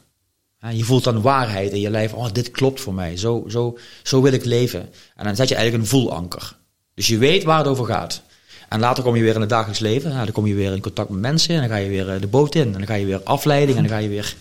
Je 0.72 0.84
voelt 0.84 1.04
dan 1.04 1.22
waarheid 1.22 1.72
in 1.72 1.80
je 1.80 1.90
lijf. 1.90 2.14
Oh, 2.14 2.28
dit 2.32 2.52
klopt 2.52 2.82
voor 2.82 2.94
mij. 2.94 3.18
Zo, 3.18 3.46
zo, 3.48 3.78
zo 4.04 4.22
wil 4.22 4.34
ik 4.34 4.46
leven. 4.46 4.90
En 5.16 5.26
dan 5.26 5.36
zet 5.36 5.50
je 5.50 5.56
eigenlijk 5.56 5.84
een 5.84 6.00
voelanker. 6.00 6.56
Dus 6.94 7.08
je 7.08 7.18
weet 7.18 7.44
waar 7.44 7.58
het 7.58 7.68
over 7.68 7.86
gaat. 7.86 8.22
En 8.70 8.80
later 8.80 9.04
kom 9.04 9.16
je 9.16 9.24
weer 9.24 9.36
in 9.36 9.42
het 9.42 9.50
dagelijks 9.50 9.80
leven. 9.80 10.12
dan 10.12 10.32
kom 10.32 10.48
je 10.48 10.54
weer 10.54 10.72
in 10.72 10.82
contact 10.82 11.10
met 11.10 11.20
mensen. 11.20 11.56
En 11.56 11.62
dan 11.62 11.70
ga 11.70 11.76
je 11.76 11.90
weer 11.90 12.10
eh, 12.10 12.22
de 12.22 12.28
boot 12.28 12.56
in. 12.56 12.66
En 12.66 12.72
dan 12.72 12.88
ga 12.88 12.94
je 12.94 13.06
weer 13.06 13.22
afleiding. 13.24 13.78
En 13.78 13.84
dan 13.84 13.92
ga 13.92 13.98
je 13.98 14.10
weer 14.10 14.36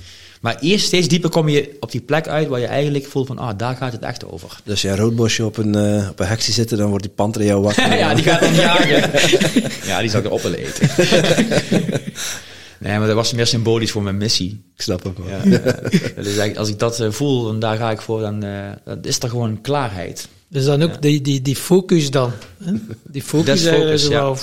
maar 0.44 0.58
eerst 0.60 0.86
steeds 0.86 1.08
dieper 1.08 1.30
kom 1.30 1.48
je 1.48 1.76
op 1.80 1.90
die 1.90 2.00
plek 2.00 2.28
uit 2.28 2.48
waar 2.48 2.60
je 2.60 2.66
eigenlijk 2.66 3.06
voelt 3.06 3.26
van, 3.26 3.38
ah, 3.38 3.58
daar 3.58 3.76
gaat 3.76 3.92
het 3.92 4.02
echt 4.02 4.24
over. 4.24 4.48
Dus 4.62 4.72
als 4.72 4.82
jij 4.82 4.92
een 4.92 4.98
roodbosje 4.98 5.44
op 5.44 5.56
een, 5.56 5.76
uh, 5.76 6.08
op 6.10 6.20
een 6.20 6.26
hekje 6.26 6.52
zitten, 6.52 6.78
dan 6.78 6.88
wordt 6.88 7.04
die 7.04 7.12
panter 7.14 7.44
jou 7.44 7.62
wakker. 7.64 7.96
ja, 7.96 8.14
die 8.14 8.24
gaat 8.24 8.40
dan 8.40 8.54
jagen. 8.54 9.10
ja, 9.90 10.00
die 10.00 10.10
zou 10.10 10.22
ik 10.22 10.28
erop 10.28 10.42
willen 10.42 10.58
eten. 10.58 10.88
nee, 12.84 12.98
maar 12.98 13.06
dat 13.06 13.16
was 13.16 13.32
meer 13.32 13.46
symbolisch 13.46 13.90
voor 13.90 14.02
mijn 14.02 14.16
missie. 14.16 14.64
Ik 14.76 14.82
snap 14.82 15.02
het 15.02 15.18
wel. 15.18 15.26
Ja. 15.28 16.22
dus 16.22 16.56
als 16.56 16.68
ik 16.68 16.78
dat 16.78 17.00
uh, 17.00 17.10
voel 17.10 17.50
en 17.50 17.58
daar 17.58 17.76
ga 17.76 17.90
ik 17.90 18.00
voor, 18.00 18.20
dan 18.20 18.44
uh, 18.44 18.70
is 19.02 19.18
er 19.18 19.28
gewoon 19.28 19.60
klaarheid. 19.60 20.28
Dus 20.48 20.64
dan 20.64 20.82
ook 20.82 20.92
ja. 20.92 20.96
die, 20.96 21.20
die, 21.20 21.42
die 21.42 21.56
focus 21.56 22.10
dan. 22.10 22.32
Hè? 22.64 22.72
Die 23.02 23.22
focus, 23.32 23.62
is 23.62 23.68
focus 23.68 24.02
ja. 24.02 24.08
Wel, 24.08 24.36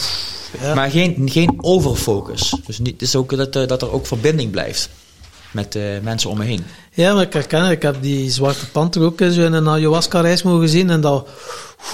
ja. 0.61 0.73
Maar 0.73 0.89
geen, 0.89 1.29
geen 1.31 1.63
overfocus. 1.63 2.55
Dus 2.65 2.79
niet, 2.79 2.93
het 2.93 3.01
is 3.01 3.15
ook 3.15 3.37
dat, 3.37 3.53
dat 3.53 3.81
er 3.81 3.91
ook 3.91 4.05
verbinding 4.05 4.51
blijft 4.51 4.89
met 5.51 5.75
uh, 5.75 5.83
mensen 6.01 6.29
om 6.29 6.37
me 6.37 6.43
heen. 6.43 6.63
Ja, 6.93 7.13
maar 7.13 7.23
ik 7.23 7.33
herken 7.33 7.71
Ik 7.71 7.81
heb 7.81 7.95
die 8.01 8.31
Zwarte 8.31 8.69
Panter 8.69 9.01
ook 9.01 9.19
zo 9.19 9.45
in 9.45 9.53
een 9.53 9.67
ayahuasca-reis 9.67 10.43
mogen 10.43 10.69
zien. 10.69 10.89
En 10.89 11.01
dat, 11.01 11.27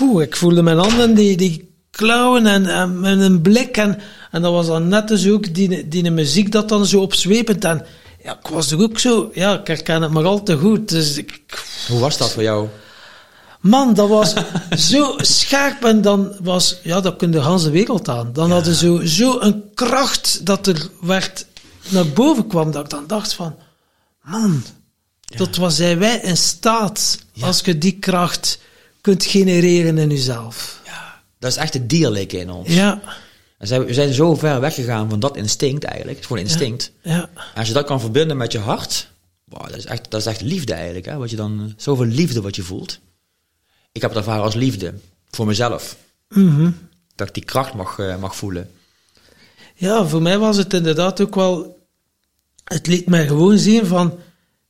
oeh, 0.01 0.23
ik 0.23 0.35
voelde 0.35 0.61
mijn 0.61 0.77
handen, 0.77 1.15
die, 1.15 1.37
die 1.37 1.69
klauwen 1.91 2.45
en, 2.45 2.65
en, 2.65 2.99
en 3.03 3.19
een 3.19 3.41
blik. 3.41 3.77
En, 3.77 3.99
en 4.31 4.41
dat 4.41 4.51
was 4.51 4.67
dan 4.67 4.87
net 4.87 5.07
dus 5.07 5.29
ook 5.29 5.53
die, 5.53 5.87
die 5.87 6.11
muziek 6.11 6.51
dat 6.51 6.69
dan 6.69 6.85
zo 6.85 7.01
opzwepend. 7.01 7.65
En 7.65 7.85
ja, 8.23 8.37
ik 8.43 8.47
was 8.47 8.71
er 8.71 8.81
ook 8.81 8.99
zo, 8.99 9.29
ja, 9.33 9.59
ik 9.59 9.67
herken 9.67 10.01
het 10.01 10.11
maar 10.11 10.25
al 10.25 10.43
te 10.43 10.57
goed. 10.57 10.89
Dus 10.89 11.17
ik, 11.17 11.39
Hoe 11.87 11.99
was 11.99 12.17
dat 12.17 12.31
voor 12.31 12.43
jou? 12.43 12.67
Man, 13.61 13.93
dat 13.93 14.09
was 14.09 14.33
zo 14.91 15.13
scherp 15.17 15.83
en 15.83 16.01
dan 16.01 16.35
was, 16.41 16.79
ja, 16.83 17.01
dat 17.01 17.15
kun 17.15 17.31
de 17.31 17.43
hele 17.43 17.69
wereld 17.69 18.09
aan. 18.09 18.33
Dan 18.33 18.47
ja. 18.47 18.53
hadden 18.53 18.75
zo, 18.75 19.05
zo 19.05 19.39
een 19.39 19.63
kracht 19.73 20.45
dat 20.45 20.67
er 20.67 20.89
werd 21.01 21.45
naar 21.89 22.07
boven 22.07 22.47
kwam, 22.47 22.71
dat 22.71 22.83
ik 22.83 22.89
dan 22.89 23.07
dacht 23.07 23.33
van, 23.33 23.55
man, 24.21 24.63
ja. 25.21 25.37
tot 25.37 25.55
wat 25.55 25.73
zijn 25.73 25.99
wij 25.99 26.19
in 26.19 26.37
staat 26.37 27.19
als 27.39 27.59
je 27.59 27.77
die 27.77 27.99
kracht 27.99 28.59
kunt 29.01 29.25
genereren 29.25 29.97
in 29.97 30.09
jezelf. 30.09 30.81
Ja, 30.85 31.21
dat 31.39 31.51
is 31.51 31.57
echt 31.57 31.73
het 31.73 31.89
dierlijke 31.89 32.37
in 32.37 32.49
ons. 32.49 32.73
Ja. 32.73 33.01
we 33.57 33.93
zijn 33.93 34.13
zo 34.13 34.35
ver 34.35 34.59
weggegaan 34.59 35.09
van 35.09 35.19
dat 35.19 35.37
instinct 35.37 35.83
eigenlijk. 35.83 36.15
Het 36.15 36.19
is 36.19 36.31
gewoon 36.31 36.43
instinct. 36.43 36.91
Ja. 37.01 37.29
En 37.35 37.59
als 37.59 37.67
je 37.67 37.73
dat 37.73 37.85
kan 37.85 37.99
verbinden 37.99 38.37
met 38.37 38.51
je 38.51 38.59
hart, 38.59 39.11
wow, 39.43 39.67
dat, 39.69 39.77
is 39.77 39.85
echt, 39.85 40.11
dat 40.11 40.19
is 40.19 40.25
echt 40.25 40.41
liefde 40.41 40.73
eigenlijk. 40.73 41.05
Hè? 41.05 41.17
Wat 41.17 41.29
je 41.29 41.35
dan, 41.35 41.73
zoveel 41.77 42.05
liefde 42.05 42.41
wat 42.41 42.55
je 42.55 42.63
voelt. 42.63 42.99
Ik 43.97 44.03
heb 44.03 44.11
het 44.11 44.19
ervaren 44.19 44.43
als 44.43 44.55
liefde 44.55 44.93
voor 45.29 45.45
mezelf. 45.45 45.97
Mm 46.29 46.77
Dat 47.15 47.27
ik 47.27 47.33
die 47.33 47.45
kracht 47.45 47.73
mag, 47.73 47.97
uh, 47.97 48.17
mag 48.17 48.35
voelen. 48.35 48.71
Ja, 49.75 50.05
voor 50.05 50.21
mij 50.21 50.37
was 50.37 50.57
het 50.57 50.73
inderdaad 50.73 51.21
ook 51.21 51.35
wel 51.35 51.77
het 52.63 52.87
liet 52.87 53.07
mij 53.07 53.27
gewoon 53.27 53.57
zien 53.57 53.85
van, 53.85 54.13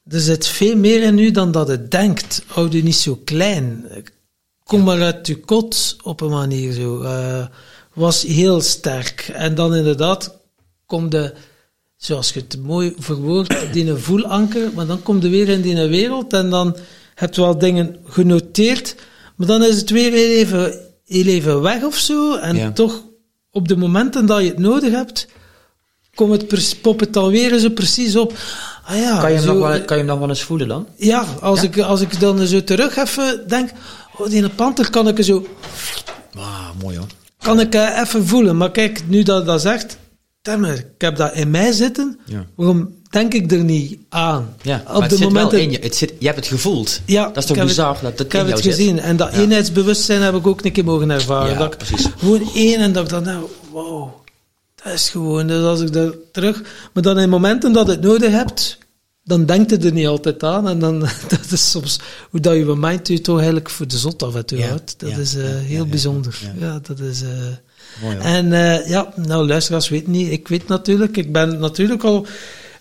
er 0.07 0.19
zit 0.19 0.47
veel 0.47 0.75
meer 0.75 1.03
in 1.03 1.17
u 1.17 1.31
dan 1.31 1.51
dat 1.51 1.67
het 1.67 1.91
denkt. 1.91 2.43
Houd 2.47 2.73
u 2.73 2.81
niet 2.81 2.95
zo 2.95 3.19
klein. 3.23 3.85
Kom 4.63 4.83
maar 4.83 5.01
uit 5.01 5.27
uw 5.27 5.39
kot 5.45 5.95
op 6.03 6.21
een 6.21 6.29
manier 6.29 6.71
zo. 6.71 7.01
Uh, 7.01 7.45
was 7.93 8.23
heel 8.23 8.61
sterk. 8.61 9.29
En 9.33 9.55
dan 9.55 9.75
inderdaad 9.75 10.37
komt 10.85 11.11
de, 11.11 11.33
zoals 11.97 12.33
je 12.33 12.39
het 12.39 12.63
mooi 12.63 12.93
verwoordt, 12.97 13.55
die 13.73 13.89
een 13.89 13.99
voelanker, 13.99 14.71
maar 14.73 14.85
dan 14.85 15.03
komt 15.03 15.23
er 15.23 15.29
weer 15.29 15.49
in 15.49 15.61
die 15.61 15.87
wereld 15.87 16.33
en 16.33 16.49
dan 16.49 16.77
heb 17.15 17.33
je 17.33 17.41
wel 17.41 17.57
dingen 17.57 17.97
genoteerd, 18.05 18.95
maar 19.37 19.47
dan 19.47 19.63
is 19.63 19.75
het 19.75 19.89
weer 19.89 20.13
even, 20.13 20.79
heel 21.05 21.25
even 21.25 21.61
weg 21.61 21.83
of 21.83 21.97
zo. 21.97 22.35
En 22.35 22.73
toch, 22.73 23.03
op 23.51 23.67
de 23.67 23.77
momenten 23.77 24.25
dat 24.25 24.41
je 24.41 24.47
het 24.47 24.59
nodig 24.59 24.91
hebt, 24.91 25.27
kom 26.15 26.31
het, 26.31 26.77
pop 26.81 26.99
het 26.99 27.13
dan 27.13 27.29
weer 27.29 27.59
zo 27.59 27.69
precies 27.69 28.15
op. 28.15 28.33
Ah 28.85 28.97
ja, 28.97 29.19
kan, 29.19 29.29
je 29.29 29.35
hem 29.35 29.45
zo, 29.45 29.53
nog 29.53 29.67
wel, 29.67 29.81
kan 29.81 29.97
je 29.97 30.03
hem 30.03 30.11
nog 30.11 30.19
wel 30.19 30.29
eens 30.29 30.43
voelen 30.43 30.67
dan? 30.67 30.87
Ja, 30.95 31.25
als, 31.41 31.63
Ik, 31.63 31.79
als 31.79 32.01
ik 32.01 32.19
dan 32.19 32.47
zo 32.47 32.63
terug 32.63 32.97
even 32.97 33.47
denk, 33.47 33.69
oh, 34.17 34.29
die 34.29 34.49
panter 34.49 34.89
kan 34.89 35.07
ik 35.07 35.23
zo... 35.23 35.47
Ah, 36.37 36.69
mooi 36.81 36.97
hoor. 36.97 37.07
Kan 37.37 37.59
ik 37.59 37.75
uh, 37.75 37.99
even 37.99 38.27
voelen. 38.27 38.57
Maar 38.57 38.71
kijk, 38.71 39.03
nu 39.07 39.23
dat 39.23 39.45
dat 39.45 39.61
zegt, 39.61 39.97
ik 40.55 40.85
heb 40.97 41.15
dat 41.15 41.33
in 41.33 41.51
mij 41.51 41.71
zitten, 41.71 42.19
ja. 42.25 42.45
waarom 42.55 42.95
denk 43.09 43.33
ik 43.33 43.51
er 43.51 43.63
niet 43.63 43.99
aan? 44.09 44.55
Ja, 44.61 44.83
Op 44.93 45.01
het 45.01 45.09
de 45.09 45.15
zit 45.15 45.25
momenten, 45.25 45.51
wel 45.51 45.61
in 45.61 45.71
je. 45.71 45.79
Het 45.79 45.95
zit, 45.95 46.13
je 46.19 46.25
hebt 46.25 46.37
het 46.37 46.47
gevoeld. 46.47 47.01
Ja, 47.05 47.25
dat 47.25 47.37
is 47.37 47.45
toch 47.45 47.65
bizar? 47.65 47.93
Het, 47.93 48.17
dat 48.17 48.25
ik 48.25 48.31
heb 48.31 48.47
het 48.47 48.61
gezien. 48.61 48.95
Zit. 48.95 49.05
En 49.05 49.17
dat 49.17 49.33
ja. 49.33 49.39
eenheidsbewustzijn 49.39 50.21
heb 50.21 50.35
ik 50.35 50.47
ook 50.47 50.65
een 50.65 50.71
keer 50.71 50.83
mogen 50.83 51.09
ervaren. 51.09 51.51
Ja, 51.51 51.57
dat 51.57 51.77
precies. 51.77 52.07
Gewoon 52.17 52.49
één 52.53 52.79
en 52.79 52.93
dat 52.93 53.03
ik 53.03 53.09
dan, 53.09 53.23
nou, 53.23 53.45
wow 53.71 54.09
dat 54.83 54.93
is 54.93 55.09
gewoon, 55.09 55.47
dus 55.47 55.63
als 55.63 55.81
ik 55.81 55.93
daar 55.93 56.11
terug... 56.31 56.61
Maar 56.93 57.03
dan 57.03 57.19
in 57.19 57.29
momenten 57.29 57.73
dat 57.73 57.85
je 57.85 57.91
het 57.91 58.01
nodig 58.01 58.31
hebt, 58.31 58.77
dan 59.23 59.45
denkt 59.45 59.69
je 59.69 59.77
er 59.77 59.93
niet 59.93 60.07
altijd 60.07 60.43
aan. 60.43 60.67
En 60.67 60.79
dan, 60.79 60.99
dat 61.27 61.51
is 61.51 61.71
soms 61.71 61.99
hoe 62.29 62.39
dat 62.39 62.55
je 62.55 62.75
mind 62.75 63.07
je 63.07 63.21
toch 63.21 63.35
eigenlijk 63.35 63.69
voor 63.69 63.87
de 63.87 63.97
zot 63.97 64.23
af 64.23 64.35
en 64.35 64.45
toe 64.45 64.63
houdt. 64.63 64.99
Dat 64.99 65.17
is 65.17 65.35
uh, 65.35 65.43
heel 65.45 65.85
bijzonder. 65.85 66.39
Ja. 66.59 66.79
dat 66.81 66.99
is... 66.99 67.21
Uh, 67.21 67.29
Mooi, 68.01 68.17
en 68.17 68.45
uh, 68.45 68.87
ja, 68.87 69.13
nou 69.15 69.47
luisteraars 69.47 69.89
weet 69.89 70.07
niet, 70.07 70.31
ik 70.31 70.47
weet 70.47 70.67
natuurlijk, 70.67 71.17
ik 71.17 71.31
ben 71.31 71.59
natuurlijk 71.59 72.03
al 72.03 72.25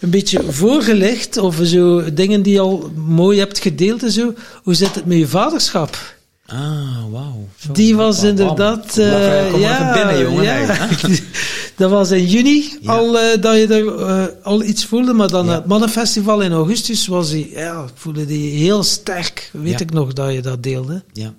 een 0.00 0.10
beetje 0.10 0.52
voorgelegd 0.52 1.38
over 1.38 1.66
zo 1.66 2.12
dingen 2.14 2.42
die 2.42 2.52
je 2.52 2.60
al 2.60 2.90
mooi 2.94 3.38
hebt 3.38 3.58
gedeeld 3.58 4.02
en 4.02 4.10
zo. 4.10 4.34
Hoe 4.62 4.74
zit 4.74 4.94
het 4.94 5.04
met 5.06 5.18
je 5.18 5.28
vaderschap? 5.28 6.14
Ah, 6.46 7.04
wauw. 7.10 7.48
Die 7.72 7.96
was 7.96 8.22
inderdaad... 8.22 8.92
Kom 8.92 9.02
eh, 9.04 9.50
kom 9.50 9.60
ja, 9.60 9.80
even 9.80 9.92
binnen, 10.06 10.30
jongen. 10.30 10.44
ja. 10.44 10.88
Dat 11.76 11.90
was 11.90 12.10
in 12.10 12.26
juni 12.26 12.78
Ja. 12.80 12.92
al 12.92 13.18
eh, 13.18 13.40
dat 13.40 13.56
je 13.56 13.66
er 13.66 13.98
eh, 14.06 14.24
al 14.42 14.62
iets 14.62 14.84
voelde, 14.84 15.12
maar 15.12 15.28
dan 15.28 15.46
Ja. 15.46 15.52
het 15.54 15.66
Mannenfestival 15.66 16.40
in 16.40 16.52
augustus 16.52 17.06
was 17.06 17.30
die, 17.30 17.50
ja, 17.50 17.84
voelde 17.94 18.24
die 18.24 18.50
heel 18.58 18.82
sterk. 18.82 19.50
Weet 19.52 19.80
ik 19.80 19.90
nog 19.92 20.12
dat 20.12 20.32
je 20.32 20.42
dat 20.42 20.62
deelde. 20.62 21.02
Ja. 21.12 21.34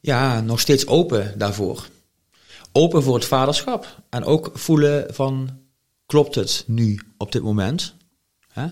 Ja, 0.00 0.40
nog 0.40 0.60
steeds 0.60 0.86
open 0.86 1.34
daarvoor. 1.38 1.86
Open 2.72 3.02
voor 3.02 3.14
het 3.14 3.24
vaderschap. 3.24 4.00
En 4.10 4.24
ook 4.24 4.50
voelen 4.54 5.06
van, 5.10 5.50
klopt 6.06 6.34
het 6.34 6.64
nu, 6.66 7.00
op 7.16 7.32
dit 7.32 7.42
moment? 7.42 7.94
Hè? 8.52 8.66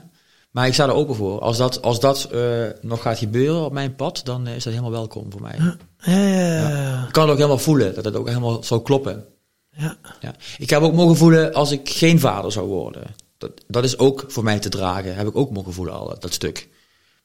Maar 0.50 0.66
ik 0.66 0.74
sta 0.74 0.84
er 0.84 0.94
open 0.94 1.14
voor. 1.14 1.40
Als 1.40 1.56
dat, 1.56 1.82
als 1.82 2.00
dat 2.00 2.24
eh, 2.24 2.66
nog 2.80 3.02
gaat 3.02 3.18
gebeuren 3.18 3.64
op 3.64 3.72
mijn 3.72 3.94
pad, 3.94 4.20
dan 4.24 4.46
is 4.46 4.64
dat 4.64 4.72
helemaal 4.72 4.92
welkom 4.92 5.32
voor 5.32 5.40
mij. 5.40 5.56
Ja, 5.58 5.76
ja, 5.98 6.68
ja. 6.68 7.06
Ik 7.06 7.12
kan 7.12 7.22
het 7.22 7.32
ook 7.32 7.36
helemaal 7.36 7.58
voelen, 7.58 7.94
dat 7.94 8.04
het 8.04 8.16
ook 8.16 8.28
helemaal 8.28 8.62
zou 8.62 8.82
kloppen. 8.82 9.24
ja. 9.70 9.96
Ja. 10.20 10.34
Ik 10.58 10.70
heb 10.70 10.82
ook 10.82 10.92
mogen 10.92 11.16
voelen 11.16 11.54
als 11.54 11.70
ik 11.70 11.88
geen 11.88 12.20
vader 12.20 12.52
zou 12.52 12.66
worden. 12.66 13.02
Dat, 13.38 13.50
dat 13.66 13.84
is 13.84 13.98
ook 13.98 14.24
voor 14.28 14.44
mij 14.44 14.58
te 14.58 14.68
dragen. 14.68 15.14
Heb 15.16 15.26
ik 15.26 15.36
ook 15.36 15.50
mogen 15.50 15.72
voelen 15.72 15.94
al, 15.94 16.16
dat 16.18 16.32
stuk. 16.32 16.68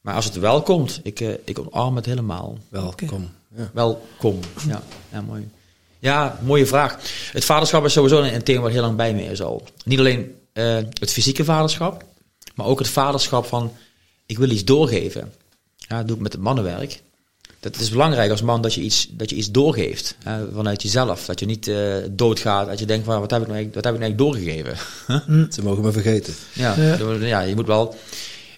Maar 0.00 0.14
als 0.14 0.24
het 0.24 0.38
wel 0.38 0.62
komt, 0.62 1.00
ik, 1.02 1.20
eh, 1.20 1.32
ik 1.44 1.58
omarm 1.58 1.96
het 1.96 2.06
helemaal. 2.06 2.58
Welkom. 2.68 3.30
Ja. 3.56 3.70
Welkom. 3.72 4.38
Ja, 4.68 4.82
ja, 5.12 5.20
mooi. 5.20 5.50
Ja, 6.00 6.38
mooie 6.42 6.66
vraag. 6.66 6.96
Het 7.32 7.44
vaderschap 7.44 7.84
is 7.84 7.92
sowieso 7.92 8.22
een, 8.22 8.34
een 8.34 8.42
thema 8.42 8.60
waar 8.60 8.70
heel 8.70 8.80
lang 8.80 8.96
bij 8.96 9.14
me 9.14 9.22
is 9.22 9.42
al. 9.42 9.62
Niet 9.84 9.98
alleen 9.98 10.34
eh, 10.52 10.76
het 11.00 11.12
fysieke 11.12 11.44
vaderschap, 11.44 12.04
maar 12.54 12.66
ook 12.66 12.78
het 12.78 12.88
vaderschap 12.88 13.46
van 13.46 13.72
ik 14.26 14.38
wil 14.38 14.50
iets 14.50 14.64
doorgeven. 14.64 15.32
Ja, 15.76 15.96
dat 15.98 16.06
doe 16.06 16.16
ik 16.16 16.22
met 16.22 16.32
het 16.32 16.40
mannenwerk. 16.42 17.00
Dat 17.60 17.76
is 17.76 17.90
belangrijk 17.90 18.30
als 18.30 18.42
man 18.42 18.62
dat 18.62 18.74
je 18.74 18.80
iets, 18.80 19.08
dat 19.10 19.30
je 19.30 19.36
iets 19.36 19.50
doorgeeft 19.50 20.16
hè, 20.24 20.52
vanuit 20.54 20.82
jezelf. 20.82 21.24
Dat 21.26 21.40
je 21.40 21.46
niet 21.46 21.68
eh, 21.68 21.94
doodgaat, 22.10 22.66
dat 22.68 22.78
je 22.78 22.86
denkt 22.86 23.04
van 23.04 23.20
wat 23.20 23.30
heb 23.30 23.40
ik 23.40 23.46
nou 23.48 23.58
eigenlijk, 23.58 23.74
wat 23.74 23.84
heb 23.84 23.94
ik 23.94 24.00
nou 24.00 24.12
eigenlijk 24.32 24.54
doorgegeven. 24.66 25.52
Ze 25.54 25.62
mogen 25.62 25.82
me 25.82 25.92
vergeten. 25.92 26.34
Ja, 26.52 26.74
Ja. 26.78 27.14
ja. 27.26 27.40
je 27.40 27.54
moet 27.54 27.66
wel. 27.66 27.96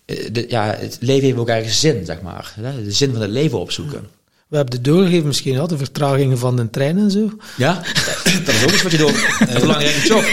eh, 0.05 0.29
De, 0.33 0.45
ja, 0.49 0.75
het 0.79 0.97
leven 1.01 1.25
heeft 1.25 1.37
ook 1.39 1.49
ergens 1.49 1.81
zin, 1.81 2.05
zeg 2.05 2.21
maar. 2.21 2.53
hè, 2.61 2.83
De 2.85 2.93
zin 2.93 3.13
van 3.13 3.21
het 3.21 3.31
leven 3.31 3.59
opzoeken. 3.59 4.09
We 4.53 4.59
hebben 4.59 4.83
de 4.83 4.91
doorgegeven 4.91 5.27
misschien 5.27 5.59
al, 5.59 5.67
de 5.67 5.77
vertragingen 5.77 6.39
van 6.39 6.57
de 6.57 6.71
trein 6.71 6.99
en 6.99 7.11
zo. 7.11 7.31
Ja, 7.57 7.75
dat 8.45 8.55
is 8.55 8.63
ook 8.63 8.71
iets 8.71 8.83
wat 8.83 8.93
je 8.93 8.99
door. 8.99 9.13
Een 9.39 9.61
belangrijke 9.61 10.07
job. 10.07 10.25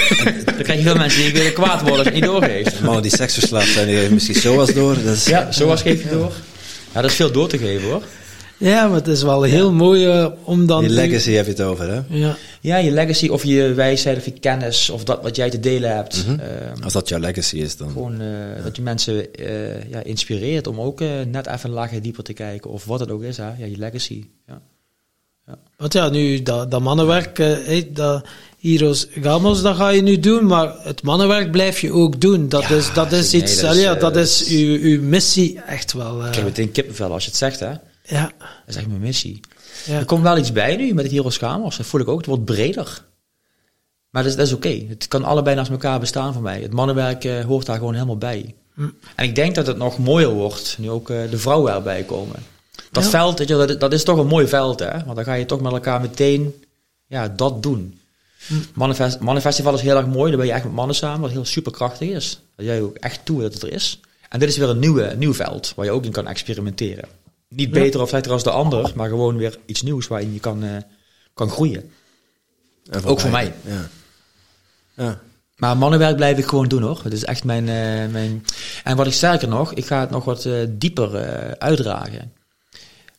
Dan 0.46 0.64
krijg 0.64 0.80
je 0.80 0.86
veel 0.86 0.96
mensen 0.96 1.22
die 1.22 1.34
willen 1.34 1.54
kwaad 1.54 1.82
worden 1.82 1.98
als 1.98 2.08
je 2.08 2.14
het 2.14 2.14
niet 2.14 2.24
doorgeeft. 2.24 2.82
Mannen 2.82 3.02
die 3.02 3.16
seksverslaafd 3.16 3.72
zijn, 3.72 3.88
die 3.88 3.96
geven 3.98 4.14
misschien 4.14 4.36
zoals 4.36 4.74
door. 4.74 4.94
Dat 5.04 5.16
is, 5.16 5.26
Ja, 5.26 5.52
zoals 5.52 5.82
geef 5.82 6.04
je 6.04 6.10
door. 6.10 6.32
Ja, 6.94 7.02
dat 7.02 7.10
is 7.10 7.16
veel 7.16 7.32
door 7.32 7.48
te 7.48 7.58
geven 7.58 7.90
hoor. 7.90 8.04
Ja, 8.60 8.88
maar 8.88 8.96
het 8.96 9.08
is 9.08 9.22
wel 9.24 9.42
heel 9.42 9.72
mooi 9.72 10.06
eh, 10.06 10.28
om 10.44 10.66
dan... 10.66 10.80
Die 10.82 10.90
legacy 10.90 11.32
heb 11.32 11.46
je 11.46 11.52
het 11.52 11.62
over, 11.62 11.90
hè? 11.90 12.02
Ja, 12.18 12.36
Ja, 12.62 12.78
je 12.78 12.92
legacy 12.92 13.28
of 13.28 13.44
je 13.44 13.74
wijsheid 13.74 14.18
of 14.18 14.26
je 14.26 14.32
kennis 14.32 14.90
of 14.90 15.04
dat 15.04 15.22
wat 15.22 15.36
jij 15.36 15.50
te 15.50 15.60
delen 15.60 15.96
hebt. 15.96 16.26
Mhm. 16.28 16.40
Ehm, 16.40 16.84
Als 16.84 16.94
dat 16.94 17.10
jouw 17.10 17.20
legacy 17.20 17.56
is, 17.58 17.78
dan... 17.78 17.90
gewoon 17.92 18.22
eh, 18.22 18.64
dat 18.64 18.76
je 18.76 18.82
mensen 18.82 19.34
eh, 19.34 19.90
ja, 19.92 20.04
inspireert 20.04 20.68
om 20.68 20.80
ook 20.80 21.00
net 21.32 21.48
even 21.48 21.70
een 21.70 21.76
laagje 21.76 22.02
dieper 22.02 22.24
te 22.24 22.34
kijken. 22.34 22.70
Of 22.72 22.86
wat 22.86 23.00
het 23.00 23.12
ook 23.12 23.24
is, 23.24 23.38
hè. 23.38 23.44
Ja, 23.58 23.66
je 23.66 23.78
legacy. 23.78 24.24
Ja. 24.48 24.62
want 25.78 25.94
ja, 25.94 26.10
nu 26.10 26.42
dat, 26.44 26.72
dat 26.72 26.82
mannenwerk, 26.82 27.38
hey, 27.38 27.90
dat 27.94 28.26
Heroes 28.60 29.08
Gamos, 29.22 29.62
dat 29.62 29.76
ga 29.76 29.90
je 29.90 30.02
nu 30.02 30.20
doen, 30.20 30.46
maar 30.46 30.74
het 30.84 31.04
mannenwerk 31.04 31.52
blijf 31.52 31.80
je 31.80 31.92
ook 31.94 32.22
doen. 32.22 32.50
Dat 32.50 32.62
Ja, 32.68 32.76
is, 32.76 32.94
dat 32.94 33.12
is 33.12 33.32
nee, 33.32 33.42
iets, 33.42 33.56
dat 33.56 33.64
dat 33.66 33.76
is, 33.76 33.82
ja, 33.82 33.96
dat 33.96 34.48
uw, 34.50 34.78
uw 34.82 35.02
missie 35.02 35.60
echt 35.68 35.94
wel. 35.94 36.22
eh, 36.22 36.28
Ik 36.28 36.36
heb 36.36 36.44
meteen 36.44 36.72
kippenvel 36.72 37.12
als 37.12 37.24
je 37.24 37.30
het 37.30 37.40
zegt, 37.40 37.60
hè. 37.60 37.72
Ja, 38.10 38.32
Dat 38.40 38.48
is 38.68 38.76
echt 38.76 38.88
mijn 38.88 39.00
missie. 39.00 39.40
ja. 39.86 39.98
Er 39.98 40.06
komt 40.06 40.24
wel 40.24 40.38
iets 40.38 40.52
bij 40.52 40.76
nu 40.76 40.94
met 40.94 41.04
het 41.04 41.14
Heroes 41.14 41.38
Gamers. 41.38 41.78
Dat 41.78 41.86
voel 41.86 42.02
ik 42.02 42.08
ook. 42.08 42.18
Het 42.18 42.26
wordt 42.26 42.46
breder. 42.46 43.06
Maar 44.10 44.24
dat 44.24 44.32
is, 44.32 44.38
dat 44.38 44.48
is 44.48 44.54
oké. 44.54 44.86
Het 44.88 45.08
kan 45.08 45.24
allebei 45.24 45.56
naast 45.56 45.70
elkaar 45.72 46.00
bestaan 46.00 46.34
voor 46.34 46.42
mij. 46.42 46.62
Het 46.62 46.74
mannenwerk 46.74 47.24
eh, 47.24 47.46
hoort 47.46 47.66
daar 47.66 47.78
gewoon 47.78 47.94
helemaal 47.94 48.18
bij. 48.18 48.56
Hm. 48.74 48.88
En 49.16 49.26
ik 49.26 49.36
denk 49.36 49.56
dat 49.56 49.68
het 49.68 49.78
nog 49.78 49.98
mooier 49.98 50.30
wordt, 50.30 50.76
nu 50.80 50.90
ook 50.90 51.10
eh, 51.10 51.18
de 51.30 51.38
vrouwen 51.38 51.74
erbij 51.74 52.04
komen. 52.04 52.36
Dat 52.92 53.04
Ja. 53.04 53.10
veld, 53.10 53.38
weet 53.40 53.48
je, 53.48 53.66
dat, 53.66 53.80
dat 53.80 53.94
is 53.94 54.04
toch 54.04 54.18
een 54.18 54.28
mooi 54.28 54.48
veld, 54.48 54.80
hè? 54.80 55.04
Want 55.04 55.16
dan 55.16 55.24
ga 55.26 55.34
je 55.34 55.46
toch 55.46 55.62
met 55.62 55.72
elkaar 55.72 56.02
meteen 56.02 56.64
ja, 57.08 57.28
dat 57.28 57.64
doen. 57.64 58.00
Hm. 58.48 58.54
Mannenfest, 58.74 59.20
Mannenfestival 59.20 59.74
is 59.74 59.82
heel 59.82 59.98
erg 59.98 60.08
mooi. 60.08 60.30
Dan 60.30 60.40
ben 60.40 60.48
je 60.48 60.54
echt 60.54 60.64
met 60.64 60.74
mannen 60.74 60.96
samen, 60.96 61.22
wat 61.22 61.32
heel 61.32 61.46
superkrachtig 61.46 62.10
is. 62.10 62.40
Dat 62.56 62.66
jij 62.66 62.82
ook 62.82 62.96
echt 62.96 63.20
toe 63.26 63.42
dat 63.42 63.54
het 63.54 63.64
er 63.64 63.72
is. 63.72 64.00
En 64.30 64.40
dit 64.40 64.50
is 64.50 64.58
weer 64.58 64.70
een 64.70 64.80
nieuwe, 64.80 65.16
nieuw 65.18 65.34
veld 65.34 65.74
waar 65.76 65.86
je 65.86 65.92
ook 65.92 66.06
in 66.06 66.12
kan 66.12 66.28
experimenteren. 66.28 67.08
Niet 67.50 67.68
Ja. 67.76 67.82
beter 67.82 68.02
of 68.02 68.10
slechter 68.10 68.32
als 68.32 68.44
de 68.44 68.52
ander, 68.52 68.92
maar 68.96 69.10
gewoon 69.10 69.38
weer 69.38 69.58
iets 69.66 69.82
nieuws 69.82 70.08
waarin 70.08 70.34
je 70.34 70.40
kan, 70.40 70.64
eh, 70.64 70.78
kan 71.34 71.50
groeien. 71.50 71.92
En 72.90 73.04
Ook 73.04 73.20
voor 73.20 73.30
mij. 73.30 73.54
Ja. 73.66 73.90
Ja. 74.94 75.22
Maar 75.56 75.78
mannenwerk 75.78 76.16
blijf 76.16 76.38
ik 76.38 76.46
gewoon 76.46 76.68
doen 76.68 76.82
hoor. 76.82 77.00
Het 77.04 77.14
is 77.14 77.24
echt 77.26 77.44
mijn, 77.44 77.70
eh, 77.70 78.12
mijn... 78.12 78.46
En 78.84 78.98
wat 78.98 79.08
ik 79.08 79.14
sterker 79.14 79.48
nog, 79.48 79.74
ik 79.74 79.86
ga 79.86 80.00
het 80.00 80.10
nog 80.10 80.26
wat 80.26 80.46
eh, 80.46 80.54
dieper 80.70 81.16
eh, 81.16 81.52
uitdragen. 81.52 82.34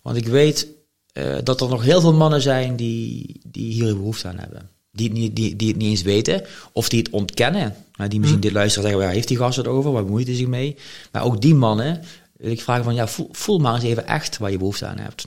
Want 0.03 0.17
ik 0.17 0.27
weet 0.27 0.67
eh, 1.13 1.37
dat 1.45 1.61
er 1.61 1.69
nog 1.69 1.83
heel 1.83 2.01
veel 2.01 2.13
mannen 2.15 2.41
zijn 2.41 2.77
die, 2.77 3.41
die 3.47 3.73
hier 3.73 3.97
behoefte 3.97 4.29
aan 4.29 4.39
hebben. 4.39 4.69
Die 4.93 5.09
het, 5.09 5.19
niet, 5.19 5.37
die, 5.37 5.57
die 5.57 5.69
het 5.69 5.77
niet 5.77 5.89
eens 5.91 6.03
weten, 6.03 6.43
of 6.73 6.89
die 6.89 6.99
het 6.99 7.11
ontkennen. 7.11 7.75
Die 8.09 8.21
misschien 8.21 8.41
dit 8.41 8.53
luisteren 8.53 8.85
en 8.85 8.91
zeggen, 8.91 9.07
waar 9.07 9.17
heeft 9.17 9.29
die 9.29 9.37
gast 9.37 9.57
het 9.57 9.67
over? 9.67 9.93
Waar 9.93 10.05
bemoeit 10.05 10.27
hij 10.27 10.37
zich 10.37 10.47
mee? 10.47 10.77
Maar 11.13 11.25
ook 11.25 11.41
die 11.41 11.55
mannen 11.55 12.01
wil 12.41 12.51
ik 12.51 12.61
vragen 12.63 12.85
van, 12.85 12.95
ja, 12.95 13.07
voel, 13.07 13.29
voel 13.33 13.59
maar 13.59 13.75
eens 13.75 13.85
even 13.85 14.07
echt 14.07 14.39
waar 14.39 14.51
je 14.51 14.59
behoefte 14.59 14.87
aan 14.87 14.99
hebt. 14.99 15.27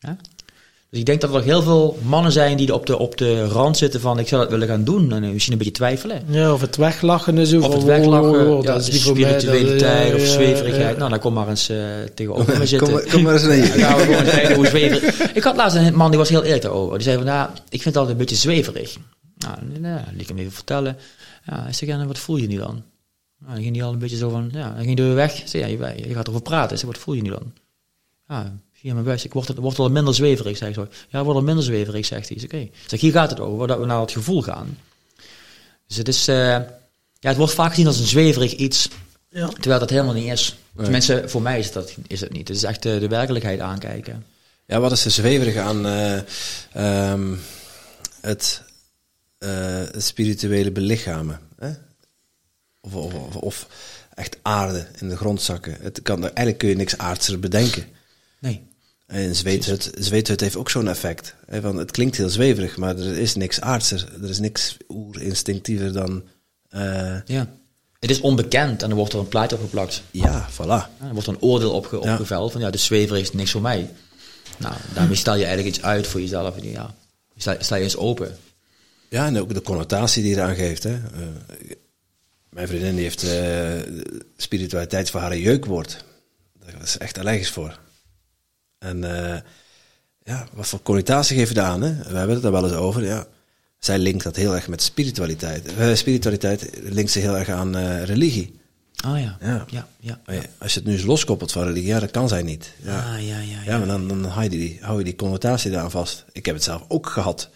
Ja? 0.00 0.16
Dus 0.90 1.02
ik 1.02 1.08
denk 1.08 1.20
dat 1.20 1.30
er 1.30 1.36
nog 1.36 1.44
heel 1.44 1.62
veel 1.62 1.98
mannen 2.02 2.32
zijn 2.32 2.56
die 2.56 2.74
op 2.74 2.86
de, 2.86 2.98
op 2.98 3.18
de 3.18 3.46
rand 3.46 3.76
zitten 3.76 4.00
van, 4.00 4.18
ik 4.18 4.28
zou 4.28 4.42
dat 4.42 4.50
willen 4.50 4.68
gaan 4.68 4.84
doen. 4.84 5.12
En 5.12 5.24
eh, 5.24 5.30
misschien 5.30 5.52
een 5.52 5.58
beetje 5.58 5.72
twijfelen. 5.72 6.22
ja, 6.28 6.52
of 6.52 6.60
het 6.60 6.76
weglachen 6.76 7.38
en 7.38 7.46
zo. 7.46 7.60
Of 7.60 7.72
het 7.74 7.82
weglachen, 7.84 8.46
oh, 8.46 8.56
oh, 8.56 8.62
ja, 8.64 8.72
dat 8.72 8.80
is 8.88 9.04
dat- 9.04 9.16
spiritualiteit 9.16 10.08
ja, 10.08 10.14
of 10.14 10.20
ja, 10.20 10.26
zweverigheid. 10.26 10.92
ja. 10.92 10.98
Nou, 10.98 11.10
dan 11.10 11.18
kom 11.18 11.32
maar 11.32 11.48
eens 11.48 11.68
eh, 11.68 11.76
tegenover 12.14 12.58
me 12.58 12.66
zitten. 12.66 12.88
Kom, 12.88 12.96
maar- 12.96 13.12
kom 13.12 13.22
maar 13.22 13.32
eens 13.32 13.44
mee. 13.44 13.62
gaan 13.62 13.96
we 13.96 14.02
gewoon 14.04 14.24
kijken 14.24 14.54
hoe 14.54 14.66
zweverig. 14.66 15.32
Ik 15.32 15.42
had 15.42 15.56
laatst 15.56 15.76
een 15.76 15.94
man 15.94 16.08
die 16.10 16.18
was 16.18 16.28
heel 16.28 16.42
eerlijk 16.42 16.62
daarover. 16.62 16.94
Die 16.94 17.02
zei 17.06 17.16
van, 17.16 17.26
nou, 17.26 17.48
ik 17.52 17.82
vind 17.82 17.84
het 17.84 17.96
altijd 17.96 18.12
een 18.12 18.20
beetje 18.20 18.36
zweverig. 18.36 18.96
Nou, 19.38 19.56
nou 19.80 20.00
liet 20.12 20.20
ik 20.20 20.28
hem 20.28 20.38
even 20.38 20.52
vertellen. 20.52 20.96
Ja, 21.46 21.62
hij 21.62 21.72
zei, 21.72 21.90
ja, 21.90 22.06
wat 22.06 22.18
voel 22.18 22.36
je 22.36 22.46
nu 22.46 22.56
dan? 22.56 22.82
Nou, 23.44 23.54
dan 23.54 23.64
ging 23.64 23.76
hij 23.76 23.84
al 23.84 23.92
een 23.92 23.98
beetje 23.98 24.16
zo 24.16 24.30
van, 24.30 24.48
ja, 24.52 24.68
dan 24.74 24.84
ging 24.84 24.98
hij 24.98 25.06
weer 25.06 25.14
weg. 25.14 25.42
Zei, 25.44 25.62
ja, 25.62 25.88
je, 25.88 26.08
je 26.08 26.14
gaat 26.14 26.24
erover 26.24 26.42
praten. 26.42 26.78
Zei, 26.78 26.90
wat 26.90 27.00
voel 27.00 27.14
je 27.14 27.22
nu 27.22 27.30
dan? 27.30 27.52
Ja, 28.28 28.56
via 28.72 28.92
mijn 28.92 29.04
buis. 29.04 29.24
Ik 29.24 29.32
word, 29.32 29.48
het, 29.48 29.56
word 29.56 29.76
wel 29.76 29.90
minder 29.90 30.14
zweverig, 30.14 30.56
zei 30.56 30.70
ik 30.70 30.76
zo. 30.76 30.86
Ja, 31.08 31.18
ik 31.18 31.24
word 31.24 31.36
wel 31.36 31.46
minder 31.46 31.64
zweverig, 31.64 32.06
zegt 32.06 32.28
hij. 32.28 32.40
Oké. 32.44 32.68
Zeg, 32.86 33.00
hier 33.00 33.12
gaat 33.12 33.30
het 33.30 33.40
over, 33.40 33.66
dat 33.66 33.78
we 33.78 33.86
naar 33.86 34.00
het 34.00 34.12
gevoel 34.12 34.42
gaan. 34.42 34.78
Dus 35.86 35.96
het 35.96 36.08
is, 36.08 36.28
eh, 36.28 36.36
ja, 37.18 37.28
het 37.28 37.36
wordt 37.36 37.52
vaak 37.52 37.70
gezien 37.70 37.86
als 37.86 37.98
een 37.98 38.06
zweverig 38.06 38.54
iets. 38.54 38.88
Ja. 39.28 39.48
Terwijl 39.48 39.80
dat 39.80 39.90
helemaal 39.90 40.14
niet 40.14 40.32
is. 40.32 40.56
Nee. 40.72 40.84
Tenminste, 40.84 41.22
voor 41.26 41.42
mij 41.42 41.58
is 41.58 41.72
dat, 41.72 41.94
is 42.06 42.20
het 42.20 42.32
niet. 42.32 42.48
Het 42.48 42.56
is 42.56 42.62
echt 42.62 42.84
eh, 42.84 43.00
de 43.00 43.08
werkelijkheid 43.08 43.60
aankijken. 43.60 44.24
Ja, 44.66 44.80
wat 44.80 44.92
is 44.92 45.04
er 45.04 45.10
zweverig 45.10 45.56
aan 45.56 45.86
eh, 45.86 46.18
ehm, 46.72 47.34
het, 48.20 48.62
eh, 49.38 49.50
het 49.92 50.04
spirituele 50.04 50.70
belichamen? 50.70 51.40
Hè? 51.58 51.70
Of, 52.84 52.94
of, 52.94 53.12
of, 53.14 53.36
of 53.36 53.66
echt 54.14 54.36
aarde 54.42 54.86
in 55.00 55.08
de 55.08 55.16
grond 55.16 55.42
zakken. 55.42 55.76
Het 55.80 56.02
kan, 56.02 56.22
eigenlijk 56.22 56.58
kun 56.58 56.68
je 56.68 56.76
niks 56.76 56.98
aardser 56.98 57.40
bedenken. 57.40 57.84
Nee. 58.40 58.62
En 59.06 59.34
zweethut, 59.36 59.90
zweethut 59.98 60.40
heeft 60.40 60.56
ook 60.56 60.70
zo'n 60.70 60.88
effect. 60.88 61.34
Hè, 61.46 61.60
want 61.60 61.78
het 61.78 61.90
klinkt 61.90 62.16
heel 62.16 62.28
zweverig, 62.28 62.76
maar 62.76 62.96
er 62.98 63.16
is 63.18 63.34
niks 63.34 63.60
aardser. 63.60 64.08
Er 64.22 64.28
is 64.28 64.38
niks 64.38 64.76
oerinstinctiever 64.88 65.92
dan... 65.92 66.22
eh, 66.68 67.16
Ja. 67.26 67.48
Het 68.00 68.10
is 68.12 68.20
onbekend 68.20 68.82
en 68.82 68.88
dan 68.88 68.98
wordt 68.98 69.12
er 69.12 69.18
een 69.18 69.28
plaatje 69.28 69.56
opgeplakt. 69.56 70.02
ja, 70.10 70.48
voilà. 70.52 70.66
Ja, 70.66 70.90
er 71.06 71.12
wordt 71.12 71.28
een 71.28 71.40
oordeel 71.42 71.72
opge 71.72 71.96
Ja. 72.02 72.12
opgeveld 72.12 72.52
van 72.52 72.60
ja, 72.60 72.70
de 72.70 72.78
zweverig 72.78 73.22
is 73.22 73.32
niks 73.32 73.50
voor 73.50 73.60
mij. 73.60 73.90
Nou, 74.58 74.74
daarmee 74.94 75.16
stel 75.16 75.34
je 75.36 75.44
eigenlijk 75.44 75.76
iets 75.76 75.84
uit 75.84 76.06
voor 76.06 76.20
jezelf. 76.20 76.56
En 76.56 76.70
Ja, 76.70 76.94
sta, 77.36 77.56
sta 77.60 77.76
je 77.76 77.82
eens 77.82 77.96
open. 77.96 78.36
Ja, 79.08 79.26
en 79.26 79.38
ook 79.40 79.54
de 79.54 79.62
connotatie 79.62 80.22
die 80.22 80.30
je 80.30 80.36
eraan 80.36 80.54
geeft. 80.54 80.82
Hè. 80.82 80.92
Eh, 80.94 81.70
mijn 82.54 82.68
vriendin 82.68 82.94
die 82.94 83.02
heeft 83.02 83.22
eh, 83.22 83.92
spiritualiteit 84.36 85.10
voor 85.10 85.20
haar 85.20 85.30
een 85.30 85.40
jeukwoord. 85.40 86.04
Daar 86.64 86.82
is 86.82 86.98
echt 86.98 87.18
allergisch 87.18 87.50
voor. 87.50 87.78
En 88.78 89.04
eh, 89.34 89.40
ja, 90.22 90.48
wat 90.52 90.66
voor 90.66 90.82
connotatie 90.82 91.36
geef 91.36 91.48
je 91.48 91.54
daar 91.54 91.70
aan? 91.70 91.82
Hè? 91.82 91.96
We 91.96 92.16
hebben 92.16 92.36
het 92.36 92.44
er 92.44 92.52
wel 92.52 92.64
eens 92.64 92.72
over. 92.72 93.04
Ja. 93.04 93.26
Zij 93.78 93.98
linkt 93.98 94.24
dat 94.24 94.36
heel 94.36 94.54
erg 94.54 94.68
met 94.68 94.82
spiritualiteit. 94.82 95.74
Eh, 95.74 95.94
spiritualiteit 95.94 96.70
linkt 96.82 97.10
ze 97.10 97.18
heel 97.18 97.38
erg 97.38 97.48
aan 97.48 97.76
religie. 98.04 98.62
Ah 99.04 99.20
ja. 99.20 99.36
Ja. 99.40 99.64
Ja, 99.70 99.88
ja. 100.00 100.20
Ja, 100.26 100.42
Als 100.58 100.72
je 100.72 100.78
het 100.78 100.88
nu 100.88 100.94
eens 100.94 101.04
loskoppelt 101.04 101.52
van 101.52 101.64
religie, 101.64 101.88
ja, 101.88 102.00
dat 102.00 102.10
kan 102.10 102.28
zij 102.28 102.42
niet. 102.42 102.72
Ja, 102.82 103.14
Ah, 103.14 103.26
ja, 103.26 103.38
ja, 103.38 103.62
ja, 103.64 103.78
maar 103.78 103.86
dan, 103.86 104.08
dan 104.08 104.24
hou, 104.24 104.42
je 104.42 104.48
die, 104.48 104.78
hou 104.80 104.98
je 104.98 105.04
die 105.04 105.16
connotatie 105.16 105.70
daaraan 105.70 105.90
vast. 105.90 106.24
Ik 106.32 106.46
heb 106.46 106.54
het 106.54 106.64
zelf 106.64 106.84
ook 106.88 107.06
gehad. 107.06 107.50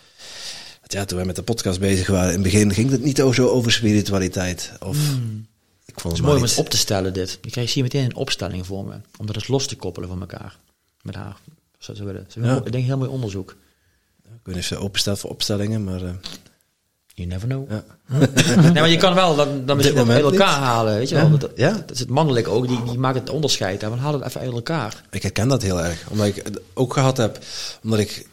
Ja, 0.89 1.05
toen 1.05 1.17
wij 1.17 1.27
met 1.27 1.37
de 1.37 1.43
podcast 1.43 1.81
bezig 1.81 2.07
waren, 2.07 2.27
in 2.29 2.33
het 2.35 2.43
begin 2.43 2.75
ging 2.75 2.91
het 2.91 3.03
niet 3.03 3.17
zo 3.33 3.49
over 3.49 3.73
spiritualiteit. 3.73 4.73
Of, 4.81 4.97
ik 4.97 6.01
vond 6.01 6.03
Het 6.03 6.03
het 6.03 6.13
is 6.13 6.21
mooi 6.21 6.37
om 6.37 6.43
eens 6.43 6.57
op 6.57 6.69
te 6.69 6.77
stellen 6.77 7.13
dit. 7.13 7.39
Je 7.43 7.51
krijgt 7.51 7.73
hier 7.73 7.83
meteen 7.83 8.05
een 8.05 8.17
opstelling 8.17 8.67
voor 8.67 8.85
me. 8.85 8.95
Om 9.19 9.27
dat 9.27 9.35
eens 9.35 9.49
los 9.49 9.67
te 9.67 9.77
koppelen 9.77 10.09
van 10.09 10.21
elkaar. 10.21 10.59
Met 11.03 11.15
haar. 11.15 11.37
Zou 11.79 11.97
ze 11.97 12.05
willen. 12.05 12.27
Ze 12.29 12.41
Ja. 12.41 12.61
Ik 12.65 12.73
denk 12.73 12.85
heel 12.85 12.97
mooi 12.99 13.11
onderzoek. 13.11 13.51
Ik 13.51 14.27
weet 14.43 14.55
niet 14.55 14.57
of 14.57 14.65
ze 14.65 14.77
openstaat 14.77 15.19
voor 15.19 15.31
opstellingen, 15.31 15.85
maar 15.85 16.03
eh, 16.05 16.11
You 17.15 17.29
never 17.29 17.49
know. 17.49 17.71
ja. 17.71 17.85
Nee, 18.63 18.73
maar 18.73 18.89
je 18.89 18.97
kan 18.97 19.15
wel 19.15 19.37
dan, 19.37 19.67
dan 19.67 19.77
misschien 19.77 19.99
moment 19.99 20.21
elkaar 20.23 20.59
niet. 20.59 20.67
halen, 20.67 20.97
weet 20.97 21.09
je 21.09 21.15
Ja. 21.15 21.29
wel. 21.31 21.39
Dat, 21.39 21.51
Ja. 21.57 21.73
dat 21.73 21.91
is 21.91 21.99
het 21.99 22.09
mannelijk 22.09 22.49
ook, 22.49 22.69
die, 22.69 22.85
die 22.85 22.99
maakt 22.99 23.19
het 23.19 23.31
onderscheid. 23.31 23.81
Hè, 23.81 23.89
van 23.89 23.99
haal 23.99 24.13
het 24.13 24.23
even 24.25 24.41
uit 24.41 24.53
elkaar. 24.53 25.05
Ik 25.11 25.23
herken 25.23 25.49
dat 25.49 25.63
heel 25.63 25.83
erg. 25.83 26.11
Omdat 26.11 26.27
ik 26.27 26.35
het 26.45 26.61
ook 26.75 26.93
gehad 26.93 27.17
heb, 27.17 27.39
omdat 27.83 27.99
ik, 27.99 28.27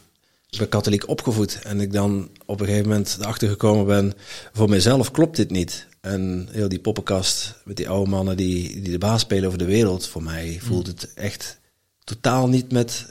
ik 0.50 0.58
ben 0.58 0.68
katholiek 0.68 1.08
opgevoed. 1.08 1.58
En 1.62 1.80
ik 1.80 1.92
dan 1.92 2.30
op 2.44 2.60
een 2.60 2.66
gegeven 2.66 2.88
moment 2.88 3.16
erachter 3.20 3.48
gekomen 3.48 3.86
ben, 3.86 4.12
voor 4.52 4.68
mezelf 4.68 5.10
klopt 5.10 5.36
dit 5.36 5.50
niet. 5.50 5.86
En 6.00 6.48
heel 6.50 6.68
die 6.68 6.78
poppenkast 6.78 7.54
met 7.64 7.76
die 7.76 7.88
oude 7.88 8.10
mannen 8.10 8.36
die, 8.36 8.80
die 8.80 8.90
de 8.90 8.98
baas 8.98 9.20
spelen 9.20 9.46
over 9.46 9.58
de 9.58 9.64
wereld. 9.64 10.06
Voor 10.06 10.22
mij 10.22 10.58
voelt 10.62 10.86
het 10.86 11.14
echt 11.14 11.58
totaal 12.04 12.48
niet 12.48 12.72
met, 12.72 13.06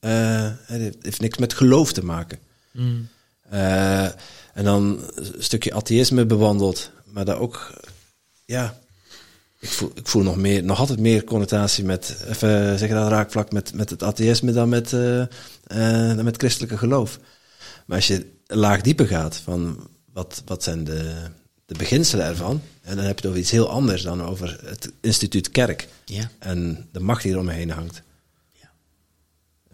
eh, 0.00 0.50
het 0.62 0.96
heeft 1.00 1.20
niks 1.20 1.38
met 1.38 1.54
geloof 1.54 1.92
te 1.92 2.04
maken. 2.04 2.38
Eh, 3.50 4.04
en 4.54 4.64
dan 4.64 5.00
een 5.14 5.42
stukje 5.42 5.74
atheïsme 5.74 6.26
bewandeld. 6.26 6.90
Maar 7.04 7.24
daar 7.24 7.38
ook, 7.38 7.72
ja, 8.44 8.78
ik 9.60 9.68
voel, 9.68 9.90
ik 9.94 10.06
voel 10.06 10.22
nog, 10.22 10.36
meer, 10.36 10.64
nog 10.64 10.78
altijd 10.78 10.98
meer 11.00 11.24
connotatie 11.24 11.84
met, 11.84 12.16
even 12.28 12.78
zeggen 12.78 12.98
dat 12.98 13.08
raakvlak, 13.10 13.52
met, 13.52 13.74
met 13.74 13.90
het 13.90 14.02
atheïsme 14.02 14.52
dan 14.52 14.68
met, 14.68 14.92
eh, 14.92 15.20
eh, 15.20 16.16
dan 16.16 16.24
met 16.24 16.36
christelijke 16.36 16.78
geloof. 16.78 17.18
Maar 17.86 17.96
als 17.96 18.06
je 18.06 18.26
een 18.46 18.58
laag 18.58 18.80
dieper 18.80 19.06
gaat 19.06 19.36
van 19.36 19.88
wat, 20.12 20.42
wat 20.46 20.62
zijn 20.62 20.84
de, 20.84 21.14
de 21.66 21.74
beginselen 21.78 22.26
ervan, 22.26 22.60
en 22.82 22.96
dan 22.96 23.04
heb 23.04 23.14
je 23.14 23.20
het 23.20 23.26
over 23.26 23.38
iets 23.38 23.50
heel 23.50 23.68
anders 23.70 24.02
dan 24.02 24.22
over 24.22 24.60
het 24.64 24.92
instituut 25.00 25.50
kerk 25.50 25.88
Ja. 26.04 26.30
en 26.38 26.88
de 26.92 27.00
macht 27.00 27.22
die 27.22 27.32
er 27.32 27.38
omheen 27.38 27.70
hangt. 27.70 28.02
Ja. 28.60 28.70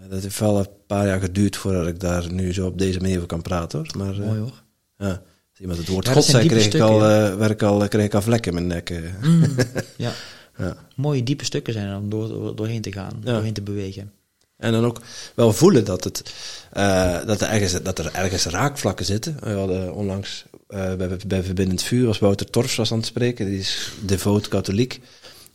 Ja, 0.01 0.09
Dat 0.09 0.23
heeft 0.23 0.39
wel 0.39 0.59
een 0.59 0.69
paar 0.87 1.07
jaar 1.07 1.21
geduurd 1.21 1.57
voordat 1.57 1.87
ik 1.87 2.01
daar 2.01 2.33
nu 2.33 2.53
zo 2.53 2.67
op 2.67 2.79
deze 2.79 3.01
manier 3.01 3.17
over 3.17 3.29
kan 3.29 3.43
praten 3.43 3.79
hoor. 3.79 3.97
Maar, 3.97 4.21
eh, 4.21 4.27
Mooi 4.27 4.41
hoor. 4.41 4.63
ja, 4.99 5.23
als 5.57 5.61
iemand 5.61 5.79
het 5.79 5.89
woord 5.89 6.07
Ja, 6.07 6.13
God 6.13 6.25
zei, 6.25 6.49
kreeg 6.49 6.67
ik, 6.67 6.81
al, 6.81 7.05
eh, 7.05 7.35
werd 7.35 7.51
ik 7.51 7.63
al, 7.63 7.89
kreeg 7.89 8.05
ik 8.05 8.15
al 8.15 8.23
vlekken 8.23 8.57
in 8.57 8.67
mijn 8.67 8.67
nek. 8.77 8.91
eh. 8.91 8.99
Ja. 9.97 10.13
ja. 10.59 10.77
Mooie 10.97 11.23
diepe 11.23 11.45
stukken 11.45 11.73
zijn 11.73 11.89
er 11.89 11.97
om 11.97 12.11
door, 12.11 12.29
door- 12.29 12.57
doorheen 12.57 12.81
te 12.83 12.93
gaan, 12.93 13.21
doorheen 13.25 13.53
te 13.53 13.63
bewegen. 13.63 14.13
En 14.57 14.73
dan 14.73 14.85
ook 14.85 15.01
wel 15.35 15.53
voelen 15.53 15.85
dat, 15.85 16.05
het, 16.05 16.33
eh, 16.73 17.27
dat, 17.27 17.41
er, 17.41 17.49
ergens, 17.49 17.83
dat 17.83 17.99
er 17.99 18.11
ergens 18.13 18.45
raakvlakken 18.45 19.07
zitten. 19.07 19.37
We 19.41 19.51
hadden 19.51 19.95
onlangs 19.95 20.45
eh, 20.69 20.95
bij, 20.95 21.17
bij 21.27 21.43
Verbindend 21.43 21.83
Vuur, 21.83 22.07
was 22.07 22.19
Wouter 22.19 22.51
Torfs 22.51 22.77
was 22.77 22.93
aan 22.93 22.99
het 22.99 23.07
spreken. 23.07 23.47
Die 23.47 23.59
is 23.59 23.91
devoot 24.01 24.49
katholiek. 24.49 25.01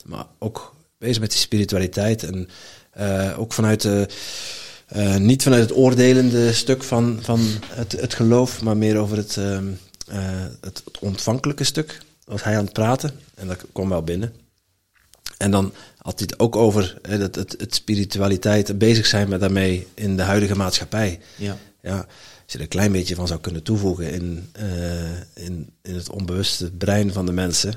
Maar 0.04 0.24
ook 0.38 0.74
bezig 0.98 1.20
met 1.20 1.30
die 1.30 1.38
spiritualiteit. 1.40 2.22
En 2.22 2.48
eh, 2.90 3.38
ook 3.38 3.52
vanuit 3.52 3.80
de, 3.80 4.08
eh, 4.86 5.16
niet 5.16 5.42
vanuit 5.42 5.62
het 5.62 5.76
oordelende 5.76 6.52
stuk 6.52 6.82
van, 6.82 7.18
van 7.20 7.40
het, 7.68 7.92
het 7.92 8.14
geloof, 8.14 8.62
maar 8.62 8.76
meer 8.76 8.96
over 8.98 9.16
het, 9.16 9.36
ehm, 9.36 9.66
eh, 9.66 9.72
het, 10.60 10.82
het 10.84 10.98
ontvankelijke 11.00 11.64
stuk. 11.64 12.00
Was 12.24 12.42
hij 12.44 12.56
aan 12.58 12.64
het 12.64 12.72
praten. 12.72 13.10
En 13.34 13.46
dat 13.46 13.64
kwam 13.72 13.88
wel 13.88 14.02
binnen. 14.02 14.34
En 15.38 15.50
dan 15.50 15.72
had 15.98 16.18
hij 16.18 16.28
het 16.30 16.40
ook 16.40 16.56
over 16.56 16.98
hè, 17.02 17.16
het, 17.18 17.34
het, 17.34 17.54
het 17.58 17.74
spiritualiteit 17.74 18.78
bezig 18.78 19.06
zijn 19.06 19.28
met 19.28 19.40
daarmee 19.40 19.86
in 19.94 20.16
de 20.16 20.22
huidige 20.22 20.56
maatschappij. 20.56 21.20
Ja. 21.36 21.56
Ja, 21.82 21.96
als 21.96 22.06
je 22.52 22.54
er 22.58 22.60
een 22.60 22.68
klein 22.68 22.92
beetje 22.92 23.14
van 23.14 23.26
zou 23.26 23.40
kunnen 23.40 23.62
toevoegen 23.62 24.12
in, 24.12 24.48
eh, 24.52 25.10
in, 25.34 25.70
in 25.82 25.94
het 25.94 26.10
onbewuste 26.10 26.70
brein 26.70 27.12
van 27.12 27.26
de 27.26 27.32
mensen, 27.32 27.74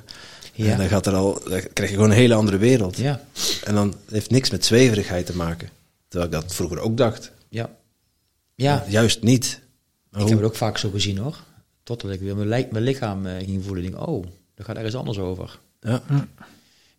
Ja. 0.54 0.72
en 0.72 0.78
dan, 0.78 0.88
gaat 0.88 1.06
er 1.06 1.14
al, 1.16 1.34
dan 1.50 1.62
krijg 1.74 1.90
je 1.90 1.96
gewoon 1.96 2.10
een 2.10 2.16
hele 2.18 2.34
andere 2.34 2.58
wereld. 2.58 2.98
Ja. 2.98 3.22
En 3.64 3.76
dan 3.76 3.96
heeft 4.10 4.30
niks 4.32 4.50
met 4.50 4.66
zweverigheid 4.66 5.26
te 5.26 5.36
maken. 5.36 5.70
Terwijl 6.08 6.32
ik 6.34 6.42
dat 6.42 6.56
vroeger 6.56 6.80
ook 6.80 6.98
dacht. 6.98 7.32
Ja. 7.50 7.70
Ja. 8.56 8.86
Juist 8.88 9.22
niet. 9.22 9.60
Maar 10.10 10.22
Ik 10.22 10.28
hoe- 10.28 10.30
heb 10.36 10.38
het 10.44 10.48
ook 10.52 10.58
vaak 10.58 10.78
zo 10.78 10.90
gezien 10.90 11.18
hoor. 11.18 11.44
Totdat 11.86 12.12
ik 12.12 12.20
weer 12.20 12.36
mijn, 12.36 12.84
lichaam 12.84 13.26
eh, 13.26 13.46
ging 13.46 13.64
voelen. 13.64 13.84
Ik 13.84 13.92
denk, 13.92 14.08
oh, 14.08 14.26
daar 14.56 14.66
gaat 14.66 14.76
ergens 14.76 14.96
anders 14.96 15.18
over. 15.18 15.60
ja. 15.82 16.02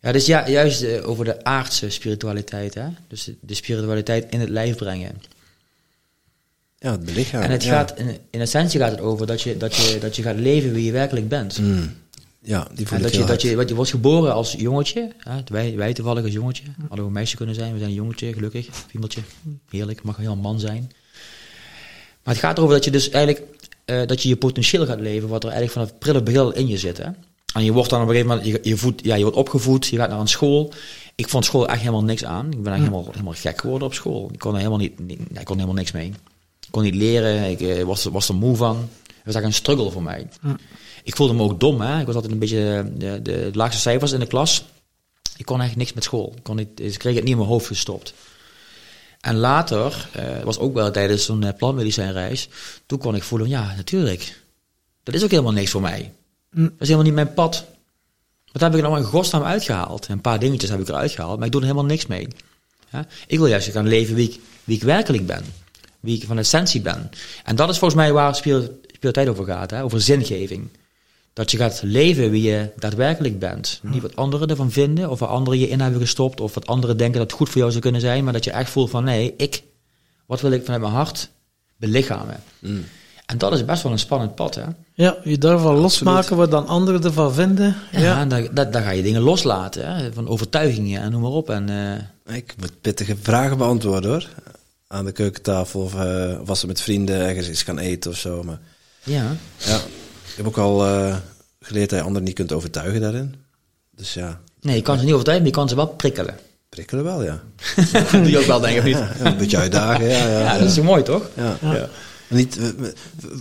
Ja, 0.01 0.11
dus 0.11 0.25
ja, 0.25 0.49
juist 0.49 0.81
eh, 0.81 1.09
over 1.09 1.25
de 1.25 1.43
aardse 1.43 1.89
spiritualiteit. 1.89 2.73
Hè? 2.73 2.87
Dus 3.07 3.31
de, 3.39 3.53
spiritualiteit 3.53 4.25
in 4.29 4.39
het 4.39 4.49
lijf 4.49 4.75
brengen. 4.75 5.21
ja, 6.79 6.91
het 6.91 7.05
belichaam. 7.05 7.41
en 7.41 7.51
het 7.51 7.63
ja. 7.63 7.71
gaat, 7.71 7.99
in, 7.99 8.17
in 8.29 8.39
essentie 8.39 8.79
gaat 8.79 8.91
het 8.91 8.99
over 8.99 9.27
dat 9.27 9.41
je, 9.41 9.57
dat, 9.57 9.75
je, 9.75 9.97
dat 9.99 10.15
je 10.15 10.21
gaat 10.21 10.35
leven 10.35 10.73
wie 10.73 10.85
je 10.85 10.91
werkelijk 10.91 11.27
bent. 11.27 11.59
Mm. 11.59 11.93
Ja, 12.39 12.67
die 12.73 12.87
voel 12.87 12.97
En 12.97 13.05
ik 13.05 13.11
dat 13.11 13.11
je, 13.11 13.17
heel 13.17 13.27
dat 13.27 13.41
je, 13.41 13.55
wat 13.55 13.69
je 13.69 13.75
wordt 13.75 13.91
geboren 13.91 14.33
als 14.33 14.51
jongetje. 14.51 15.11
Hè? 15.17 15.41
Wij, 15.45 15.75
wij 15.75 15.93
toevallig 15.93 16.23
als 16.23 16.33
jongetje. 16.33 16.63
Hadden 16.77 16.97
we 16.97 17.03
een 17.03 17.11
meisje 17.11 17.35
kunnen 17.35 17.55
zijn. 17.55 17.71
We 17.71 17.77
zijn 17.77 17.89
een 17.89 17.95
jongetje, 17.95 18.33
gelukkig. 18.33 18.67
Piemeltje. 18.87 19.21
Heerlijk. 19.69 20.03
Mag 20.03 20.17
helemaal 20.17 20.37
man 20.37 20.59
zijn. 20.59 20.91
Maar 22.23 22.33
het 22.33 22.43
gaat 22.43 22.57
erover 22.57 22.75
dat 22.75 22.85
je 22.85 22.91
dus 22.91 23.09
eigenlijk... 23.09 23.45
eh, 23.87 24.07
dat 24.07 24.23
je 24.23 24.29
je 24.29 24.35
potentieel 24.35 24.85
gaat 24.85 24.99
leven. 24.99 25.29
Wat 25.29 25.43
er 25.43 25.49
eigenlijk 25.49 25.71
vanaf 25.71 25.89
het 25.89 25.99
prille 25.99 26.23
begin 26.23 26.39
al 26.39 26.53
in 26.53 26.67
je 26.67 26.77
zit. 26.77 26.97
Hè? 26.97 27.09
En 27.53 27.63
je 27.63 27.71
wordt 27.71 27.89
dan 27.89 28.01
op 28.01 28.07
een 28.07 28.13
gegeven 28.13 28.35
moment... 28.35 28.63
Je, 28.65 28.75
je, 28.75 28.93
ja, 28.95 29.15
je 29.15 29.21
wordt 29.21 29.37
opgevoed. 29.37 29.87
Je 29.87 29.97
gaat 29.97 30.09
naar 30.09 30.19
een 30.19 30.27
school. 30.27 30.73
Ik 31.15 31.29
vond 31.29 31.45
school 31.45 31.67
echt 31.67 31.79
helemaal 31.79 32.03
niks 32.03 32.25
aan. 32.25 32.51
Ik 32.51 32.63
ben 32.63 32.73
echt 32.73 32.81
helemaal, 32.81 33.07
helemaal 33.11 33.33
gek 33.33 33.61
geworden 33.61 33.87
op 33.87 33.93
school. 33.93 34.29
Ik 34.33 34.39
kon 34.39 34.51
er 34.51 34.57
helemaal, 34.57 34.77
niet, 34.77 34.99
niet, 34.99 35.19
ik 35.19 35.45
kon 35.45 35.55
helemaal 35.55 35.75
niks 35.75 35.91
mee. 35.91 36.07
Ik 36.61 36.71
kon 36.71 36.83
niet 36.83 36.95
leren. 36.95 37.49
Ik 37.49 37.61
eh, 37.61 37.83
was, 37.83 38.03
was 38.03 38.29
er 38.29 38.35
moe 38.35 38.55
van. 38.55 38.75
Het 38.75 39.35
was 39.35 39.35
eigenlijk 39.35 39.45
een 39.45 39.53
struggle 39.53 39.91
voor 39.91 40.03
mij. 40.03 40.27
Ik 41.03 41.15
voelde 41.15 41.33
me 41.33 41.43
ook 41.43 41.59
dom. 41.59 41.81
Hè? 41.81 41.99
Ik 41.99 42.05
was 42.05 42.15
altijd 42.15 42.33
een 42.33 42.39
beetje 42.39 42.77
eh, 42.77 42.99
de, 42.99 43.21
de 43.21 43.49
laagste 43.53 43.81
cijfers 43.81 44.11
in 44.11 44.19
de 44.19 44.27
klas. 44.27 44.65
Ik 45.37 45.45
kon 45.45 45.59
eigenlijk 45.59 45.75
niks 45.75 45.93
met 45.93 46.03
school. 46.03 46.33
Ik, 46.35 46.43
kon 46.43 46.55
niet, 46.55 46.79
ik 46.79 46.97
kreeg 46.97 47.13
het 47.15 47.23
niet 47.23 47.31
in 47.31 47.37
mijn 47.37 47.49
hoofd 47.49 47.67
gestopt. 47.67 48.13
En 49.21 49.35
later, 49.35 50.09
eh 50.13 50.43
was 50.43 50.59
ook 50.59 50.73
wel 50.73 50.91
tijdens 50.91 51.25
zo'n 51.25 51.43
eh, 51.43 51.53
plantmedicijnreis, 51.57 52.49
toen 52.85 52.99
kon 52.99 53.15
ik 53.15 53.23
voelen, 53.23 53.49
ja, 53.49 53.73
natuurlijk. 53.75 54.41
Dat 55.03 55.15
is 55.15 55.23
ook 55.23 55.31
helemaal 55.31 55.51
niks 55.51 55.71
voor 55.71 55.81
mij. 55.81 56.13
Dat 56.49 56.71
is 56.79 56.87
helemaal 56.87 57.03
niet 57.03 57.13
mijn 57.13 57.33
pad. 57.33 57.65
Wat 58.51 58.61
heb 58.61 58.71
ik 58.71 58.77
er 58.77 58.89
nou 58.89 58.97
in 58.97 59.05
godsnaam 59.05 59.43
uitgehaald? 59.43 60.07
Een 60.07 60.21
paar 60.21 60.39
dingetjes 60.39 60.69
heb 60.69 60.79
ik 60.79 60.87
eruit 60.87 61.11
gehaald, 61.11 61.37
maar 61.37 61.45
ik 61.45 61.51
doe 61.51 61.61
er 61.61 61.67
helemaal 61.67 61.89
niks 61.89 62.05
mee. 62.05 62.27
Ja? 62.91 63.07
Ik 63.27 63.37
wil 63.37 63.47
juist 63.47 63.69
gaan 63.69 63.87
leven 63.87 64.15
wie 64.15 64.29
ik, 64.29 64.39
wie 64.63 64.75
ik 64.75 64.83
werkelijk 64.83 65.25
ben. 65.25 65.45
Wie 65.99 66.15
ik 66.15 66.27
van 66.27 66.37
essentie 66.37 66.81
ben. 66.81 67.09
En 67.43 67.55
dat 67.55 67.69
is 67.69 67.77
volgens 67.77 68.01
mij 68.01 68.11
waar 68.11 68.35
spiritu- 68.35 68.71
spiritualiteit 68.81 69.27
over 69.27 69.45
gaat. 69.45 69.71
Hè? 69.71 69.83
Over 69.83 70.01
zingeving. 70.01 70.69
Dat 71.37 71.51
je 71.51 71.57
gaat 71.57 71.81
leven 71.83 72.31
wie 72.31 72.41
je 72.41 72.69
daadwerkelijk 72.77 73.39
bent. 73.39 73.79
Niet 73.83 74.01
wat 74.01 74.15
anderen 74.15 74.47
ervan 74.49 74.71
vinden, 74.71 75.09
of 75.09 75.19
wat 75.19 75.29
anderen 75.29 75.59
je 75.59 75.69
in 75.69 75.79
hebben 75.79 75.99
gestopt, 76.01 76.41
of 76.41 76.53
wat 76.53 76.67
anderen 76.67 76.97
denken 76.97 77.17
dat 77.19 77.27
het 77.29 77.37
goed 77.39 77.49
voor 77.49 77.57
jou 77.57 77.69
zou 77.69 77.81
kunnen 77.83 78.01
zijn, 78.01 78.23
maar 78.23 78.33
dat 78.33 78.43
je 78.43 78.51
echt 78.51 78.69
voelt 78.69 78.89
van 78.89 79.03
nee, 79.03 79.33
ik, 79.37 79.63
wat 80.25 80.41
wil 80.41 80.51
ik 80.51 80.63
vanuit 80.63 80.81
mijn 80.81 80.93
hart 80.93 81.29
belichamen. 81.77 82.43
En 83.25 83.37
dat 83.37 83.53
is 83.53 83.65
best 83.65 83.83
wel 83.83 83.91
een 83.91 83.99
spannend 83.99 84.35
pad, 84.35 84.55
hè? 84.55 84.63
Ja, 84.93 85.17
je 85.23 85.37
daarvan 85.37 85.75
losmaken 85.75 86.35
wat 86.37 86.51
dan 86.51 86.67
anderen 86.67 87.03
ervan 87.03 87.33
vinden. 87.33 87.75
Ja, 87.91 87.99
Ja. 87.99 88.19
en 88.19 88.29
dan, 88.29 88.47
dan, 88.53 88.71
dan 88.71 88.81
ga 88.81 88.89
je 88.89 89.03
dingen 89.03 89.21
loslaten, 89.21 89.95
hè? 89.95 90.13
van 90.13 90.27
overtuigingen 90.27 91.01
en 91.01 91.11
noem 91.11 91.21
maar 91.21 91.31
op. 91.31 91.49
En, 91.49 91.69
eh, 92.25 92.35
Ik 92.35 92.53
moet 92.59 92.81
pittige 92.81 93.15
vragen 93.21 93.57
beantwoorden 93.57 94.09
hoor. 94.11 94.27
Aan 94.87 95.05
de 95.05 95.11
keukentafel 95.11 95.81
of, 95.81 95.93
of 96.41 96.49
als 96.49 96.59
ze 96.59 96.67
met 96.67 96.81
vrienden 96.81 97.15
ergens 97.19 97.49
iets 97.49 97.63
gaan 97.63 97.79
eten 97.79 98.11
of 98.11 98.17
zo. 98.17 98.43
Maar 98.43 98.59
ja, 99.03 99.35
ja, 99.57 99.79
heb 100.37 100.47
ook 100.47 100.57
al 100.57 100.85
eh, 100.85 101.15
geleerd 101.59 101.89
dat 101.89 101.99
je 101.99 102.05
anderen 102.05 102.27
niet 102.27 102.35
kunt 102.35 102.51
overtuigen 102.51 103.01
daarin. 103.01 103.35
Dus 103.95 104.13
ja, 104.13 104.39
nee, 104.61 104.75
je 104.75 104.81
kan 104.81 104.97
ze 104.97 105.03
niet 105.03 105.13
overtuigen, 105.13 105.45
maar 105.45 105.53
je 105.55 105.59
kan 105.59 105.69
ze 105.69 105.75
wel 105.75 105.87
prikkelen. 105.87 106.35
prikkelen 106.69 107.03
wel, 107.03 107.23
ja. 107.23 107.41
Dat 107.91 108.09
doe 108.11 108.29
je 108.29 108.37
ook 108.39 108.45
wel, 108.45 108.59
denk 108.59 108.73
ik, 108.73 108.79
of 108.79 108.85
niet? 108.85 108.97
Ja, 108.97 109.11
ja, 109.19 109.25
een 109.25 109.37
beetje 109.37 109.57
uitdagen, 109.57 110.05
ja. 110.07 110.27
ja, 110.27 110.39
Ja, 110.39 110.57
dat 110.57 110.67
is 110.67 110.73
toch 110.73 110.85
mooi, 110.85 111.03
toch? 111.03 111.29
ja. 111.33 111.57
ja. 111.61 111.89
Niet, 112.29 112.59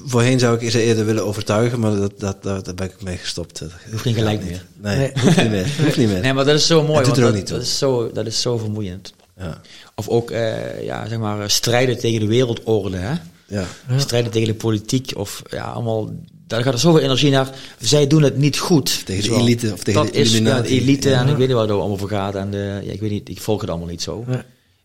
voorheen 0.04 0.38
zou 0.38 0.58
ik 0.60 0.70
ze 0.70 0.82
eerder 0.82 1.04
willen 1.04 1.24
overtuigen, 1.26 1.80
maar 1.80 1.96
dat, 1.96 2.20
dat, 2.20 2.42
dat, 2.42 2.64
daar 2.64 2.74
ben 2.74 2.86
ik 2.86 3.02
mee 3.02 3.16
gestopt. 3.16 3.58
Dat 3.58 3.70
hoeft 3.90 4.02
geen 4.02 4.14
gelijk 4.14 4.44
meer. 4.44 4.64
Nee, 4.76 4.96
Nee. 4.96 5.12
hoeft 5.20 5.36
niet 5.36 5.50
meer. 5.50 5.74
Hoeft 5.84 5.96
niet 5.96 6.08
meer. 6.08 6.20
Nee, 6.20 6.32
maar 6.32 6.44
dat 6.44 6.54
is 6.54 6.66
zo 6.66 6.82
mooi, 6.82 7.04
er 7.04 7.10
ook 7.10 7.16
dat, 7.16 7.34
niet 7.34 7.46
toe. 7.46 7.56
dat, 7.56 7.66
is 7.66 7.78
zo, 7.78 8.12
dat 8.12 8.26
is 8.26 8.40
zo 8.40 8.58
vermoeiend. 8.58 9.12
Ja, 9.38 9.60
Of 9.94 10.08
ook, 10.08 10.30
eh, 10.30 10.82
ja, 10.84 11.08
zeg 11.08 11.18
maar, 11.18 11.50
strijden 11.50 11.98
tegen 11.98 12.20
de 12.20 12.26
wereldorde, 12.26 12.96
hè? 12.96 13.14
ja. 13.46 13.64
Strijden 13.96 14.30
tegen 14.30 14.48
de 14.48 14.54
politiek, 14.54 15.12
of 15.16 15.42
ja, 15.50 15.64
allemaal... 15.64 16.10
Daar 16.46 16.62
gaat 16.62 16.72
er 16.72 16.78
zoveel 16.78 17.00
energie 17.00 17.30
naar. 17.30 17.50
Zij 17.80 18.06
doen 18.06 18.22
het 18.22 18.36
niet 18.36 18.58
goed. 18.58 19.06
Tegen 19.06 19.22
de 19.22 19.28
Zo. 19.28 19.38
elite 19.38 19.72
of 19.72 19.78
tegen 19.82 20.04
dat 20.04 20.12
de 20.12 20.18
is, 20.18 20.32
ja, 20.38 20.60
de 20.60 20.68
elite 20.68 21.08
Ja. 21.08 21.20
en 21.20 21.28
ik 21.28 21.36
weet 21.36 21.46
niet 21.46 21.56
waar 21.56 21.66
het 21.66 21.76
allemaal 21.76 21.96
voor 21.96 22.08
gaat. 22.08 22.34
En 22.34 22.50
de, 22.50 22.80
ja, 22.84 22.92
ik 22.92 23.00
weet 23.00 23.10
niet, 23.10 23.28
ik 23.28 23.40
volg 23.40 23.60
het 23.60 23.70
allemaal 23.70 23.88
niet 23.88 24.02
zo. 24.02 24.24
Nee. 24.26 24.40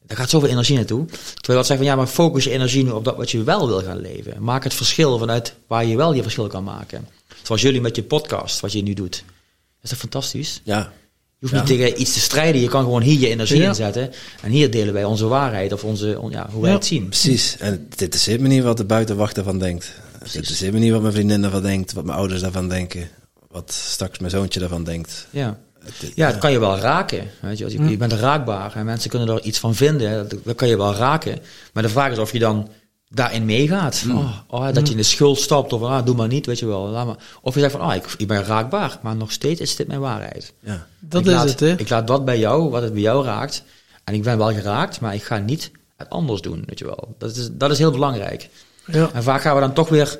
Daar 0.08 0.18
gaat 0.18 0.30
zoveel 0.30 0.50
energie 0.50 0.76
naartoe. 0.76 1.06
Terwijl 1.06 1.58
dat 1.58 1.66
zegt 1.66 1.80
van 1.80 1.90
ja, 1.90 1.96
maar 1.96 2.08
focus 2.08 2.44
je 2.44 2.50
energie 2.52 2.84
nu 2.84 2.90
op 2.90 3.06
dat 3.06 3.16
wat 3.16 3.32
je 3.32 3.44
wel 3.44 3.68
wil 3.68 3.82
gaan 3.84 4.02
leven. 4.02 4.44
Maak 4.44 4.64
het 4.64 4.74
verschil 4.74 5.18
vanuit 5.18 5.54
waar 5.68 5.86
je 5.86 5.96
wel 5.96 6.14
je 6.14 6.22
verschil 6.22 6.48
kan 6.48 6.64
maken. 6.64 7.08
Zoals 7.42 7.62
jullie 7.62 7.82
met 7.82 7.96
je 7.96 8.04
podcast, 8.04 8.60
wat 8.60 8.72
je 8.72 8.82
nu 8.84 8.94
doet. 8.94 9.12
Dat 9.12 9.84
is 9.84 9.90
toch 9.90 10.00
fantastisch? 10.00 10.62
ja. 10.64 10.92
Je 11.40 11.48
hoeft 11.48 11.54
Ja. 11.62 11.70
niet 11.70 11.80
tegen 11.80 12.02
iets 12.02 12.14
te 12.14 12.20
strijden, 12.20 12.62
je 12.62 12.68
kan 12.68 12.84
gewoon 12.84 13.02
hier 13.02 13.20
je 13.20 13.28
energie 13.28 13.62
Ja. 13.62 13.68
inzetten. 13.68 14.12
En 14.42 14.52
hier 14.52 14.72
delen 14.72 14.94
wij 14.94 15.04
onze 15.04 15.26
waarheid 15.28 15.74
of 15.74 15.84
onze, 15.84 16.20
on- 16.20 16.32
ja, 16.32 16.50
hoe 16.52 16.62
wij 16.62 16.70
Ja. 16.72 16.76
het 16.78 16.86
zien. 16.86 17.06
Precies. 17.06 17.56
En 17.60 17.88
het 17.90 18.02
interesseert 18.02 18.40
me 18.42 18.48
niet 18.48 18.64
wat 18.64 18.78
de 18.78 18.86
buitenwacht 18.86 19.38
ervan 19.38 19.60
denkt. 19.60 19.94
Het 20.24 20.36
interesseert 20.36 20.74
me 20.74 20.80
niet 20.80 20.92
wat 20.92 21.02
mijn 21.02 21.14
vriendin 21.14 21.44
ervan 21.44 21.62
denkt, 21.62 21.94
wat 21.94 22.06
mijn 22.06 22.18
ouders 22.18 22.42
daarvan 22.42 22.70
denken, 22.70 23.10
wat 23.48 23.72
straks 23.72 24.20
mijn 24.20 24.32
zoontje 24.32 24.60
daarvan 24.60 24.84
denkt. 24.84 25.28
Ja. 25.30 25.58
Het- 25.84 26.12
Ja, 26.16 26.28
het 26.28 26.38
kan 26.38 26.52
je 26.52 26.60
wel 26.60 26.78
raken. 26.78 27.28
Weet 27.42 27.58
je, 27.58 27.64
als 27.64 27.74
je, 27.74 27.84
je 27.84 27.98
bent 27.98 28.14
raakbaar 28.14 28.76
en 28.76 28.86
mensen 28.86 29.10
kunnen 29.10 29.28
er 29.30 29.42
iets 29.44 29.60
van 29.60 29.76
vinden. 29.76 30.30
Dat, 30.30 30.40
dat 30.44 30.56
kan 30.56 30.68
je 30.68 30.78
wel 30.78 30.94
raken. 30.96 31.40
Maar 31.74 31.84
de 31.84 31.90
vraag 31.90 32.12
is 32.12 32.18
of 32.18 32.32
je 32.32 32.40
dan 32.40 32.70
daarin 33.10 33.46
meegaat. 33.46 33.98
Van, 33.98 34.18
Oh, 34.18 34.38
oh, 34.48 34.74
dat 34.74 34.86
je 34.88 34.92
in 34.92 34.98
de 35.00 35.04
schuld 35.04 35.40
stapt 35.40 35.74
of 35.74 35.82
ah, 35.82 36.06
doe 36.06 36.16
maar 36.16 36.28
niet, 36.28 36.46
weet 36.46 36.60
je 36.60 36.66
wel. 36.66 36.88
Laat 36.88 37.06
maar. 37.06 37.18
Of 37.42 37.54
je 37.54 37.60
zegt 37.60 37.72
van, 37.72 37.82
ah, 37.82 37.96
ik, 37.96 38.06
ik 38.18 38.28
ben 38.28 38.44
raakbaar, 38.44 39.00
maar 39.02 39.16
nog 39.16 39.32
steeds 39.32 39.62
is 39.62 39.76
dit 39.76 39.88
mijn 39.88 40.00
waarheid. 40.00 40.54
ja. 40.60 40.88
Dat 41.00 41.22
ik 41.22 41.28
is 41.28 41.34
laat, 41.34 41.50
het, 41.50 41.60
hè? 41.60 41.76
Ik 41.78 41.90
laat 41.90 42.10
wat 42.10 42.26
bij 42.26 42.40
jou, 42.40 42.70
wat 42.70 42.82
het 42.82 42.94
bij 42.94 43.02
jou 43.02 43.26
raakt. 43.26 43.64
En 44.04 44.14
ik 44.14 44.24
ben 44.24 44.38
wel 44.38 44.54
geraakt, 44.54 45.00
maar 45.00 45.14
ik 45.14 45.24
ga 45.24 45.38
niet 45.38 45.72
het 45.98 46.10
anders 46.10 46.42
doen, 46.42 46.64
weet 46.66 46.80
je 46.80 46.86
wel. 46.86 47.16
Dat 47.18 47.36
is, 47.36 47.50
dat 47.52 47.72
is 47.72 47.78
heel 47.78 47.92
belangrijk. 47.92 48.50
Ja. 48.86 49.10
En 49.14 49.24
vaak 49.24 49.42
gaan 49.42 49.56
we 49.56 49.62
dan 49.62 49.74
toch 49.74 49.90
weer, 49.90 50.20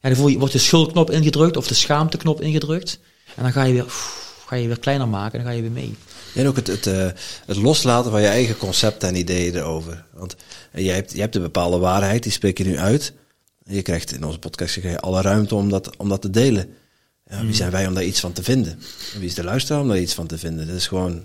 ja, 0.00 0.08
dan 0.08 0.16
voel 0.16 0.28
je, 0.28 0.38
wordt 0.38 0.52
de 0.52 0.58
schuldknop 0.58 1.10
ingedrukt 1.10 1.56
of 1.56 1.66
de 1.66 1.74
schaamteknop 1.74 2.40
ingedrukt. 2.40 2.98
En 3.34 3.42
dan 3.42 3.52
ga 3.52 3.62
je 3.64 3.72
weer, 3.72 3.84
oef, 3.84 4.32
ga 4.46 4.56
je 4.56 4.66
weer 4.66 4.78
kleiner 4.78 5.08
maken 5.08 5.32
en 5.38 5.44
dan 5.44 5.52
ga 5.52 5.56
je 5.56 5.62
weer 5.62 5.70
mee. 5.70 5.94
En 6.34 6.46
ook 6.46 6.56
het, 6.56 6.66
het, 6.66 6.86
eh, 6.86 7.06
het 7.46 7.56
loslaten 7.56 8.10
van 8.10 8.20
je 8.20 8.26
eigen 8.26 8.56
concepten 8.56 9.08
en 9.08 9.16
ideeën 9.16 9.54
erover. 9.56 10.04
Want 10.12 10.36
eh, 10.72 10.84
jij 10.84 10.94
hebt, 10.94 11.12
je 11.12 11.20
hebt 11.20 11.34
een 11.36 11.42
bepaalde 11.42 11.78
waarheid, 11.78 12.22
die 12.22 12.32
spreek 12.32 12.58
je 12.58 12.64
nu 12.64 12.78
uit. 12.78 13.12
En 13.64 13.74
je 13.74 13.82
krijgt 13.82 14.12
in 14.12 14.24
onze 14.24 14.38
podcast 14.38 14.78
krijg 14.78 14.94
je 14.94 15.00
alle 15.00 15.20
ruimte 15.22 15.54
om 15.54 15.68
dat, 15.70 15.96
om 15.96 16.08
dat 16.08 16.22
te 16.22 16.30
delen. 16.30 16.74
Ja, 17.26 17.44
wie 17.44 17.54
zijn 17.54 17.70
wij 17.70 17.86
om 17.86 17.94
daar 17.94 18.04
iets 18.04 18.20
van 18.20 18.32
te 18.32 18.42
vinden? 18.42 18.72
En 19.14 19.18
wie 19.20 19.28
is 19.28 19.34
de 19.34 19.44
luisteraar 19.44 19.80
om 19.80 19.88
daar 19.88 19.98
iets 19.98 20.14
van 20.14 20.26
te 20.26 20.38
vinden? 20.38 20.66
Dat 20.66 20.76
is 20.76 20.86
gewoon 20.86 21.24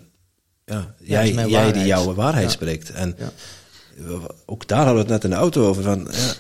ja, 0.65 0.95
jij, 1.03 1.33
jij 1.33 1.71
die 1.71 1.85
jouw 1.85 2.13
waarheid 2.13 2.45
Ja. 2.45 2.51
spreekt. 2.51 2.89
En 2.91 3.15
Ja. 3.19 3.31
Ook 4.45 4.67
daar 4.67 4.85
hadden 4.85 4.95
we 4.95 4.99
het 4.99 5.09
net 5.09 5.23
in 5.23 5.29
de 5.29 5.35
auto 5.35 5.67
over. 5.67 5.83
Van, 5.83 5.99
ja, 5.99 6.33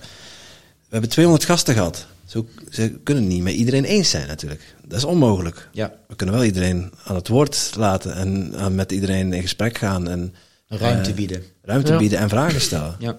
we 0.79 0.89
hebben 0.89 1.09
200 1.09 1.45
gasten 1.45 1.73
gehad. 1.73 2.05
Zo, 2.25 2.47
ze 2.69 2.99
kunnen 3.03 3.23
het 3.23 3.31
niet 3.33 3.43
met 3.43 3.53
iedereen 3.53 3.83
eens 3.83 4.09
zijn 4.09 4.27
natuurlijk. 4.27 4.75
Dat 4.85 4.97
is 4.97 5.03
onmogelijk. 5.03 5.69
Ja, 5.71 5.93
We 6.07 6.15
kunnen 6.15 6.35
wel 6.35 6.43
iedereen 6.43 6.91
aan 7.03 7.15
het 7.15 7.27
woord 7.27 7.71
laten 7.77 8.13
en 8.15 8.53
aan 8.57 8.75
met 8.75 8.91
iedereen 8.91 9.33
in 9.33 9.41
gesprek 9.41 9.77
gaan 9.77 10.07
en 10.07 10.35
ruimte 10.67 11.09
eh, 11.09 11.15
bieden. 11.15 11.43
ruimte 11.61 11.91
Ja. 11.91 11.97
bieden 11.97 12.19
en 12.19 12.29
vragen 12.29 12.61
stellen. 12.61 12.95
Ja. 12.99 13.17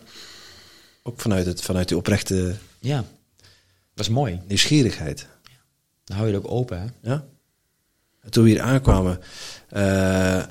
Ook 1.02 1.20
vanuit, 1.20 1.46
het, 1.46 1.62
vanuit 1.62 1.88
die 1.88 1.96
oprechte 1.96 2.54
ja, 2.80 3.04
dat 3.94 4.04
is 4.06 4.08
mooi. 4.08 4.40
nieuwsgierigheid. 4.46 5.26
Dan 6.04 6.16
hou 6.16 6.28
je 6.28 6.34
het 6.34 6.44
ook 6.44 6.50
open, 6.50 6.80
hè. 6.80 7.10
Ja? 7.10 7.24
En 8.20 8.30
toen 8.30 8.44
we 8.44 8.50
hier 8.50 8.60
aankwamen, 8.60 9.20
eh, 9.68 10.42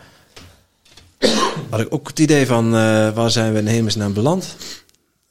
had 1.70 1.80
ik 1.80 1.94
ook 1.94 2.08
het 2.08 2.20
idee 2.20 2.46
van 2.46 2.66
eh, 2.66 3.10
waar 3.14 3.32
zijn 3.32 3.54
we 3.54 3.60
in 3.60 3.68
hemelsnaam 3.68 4.14
beland? 4.14 4.56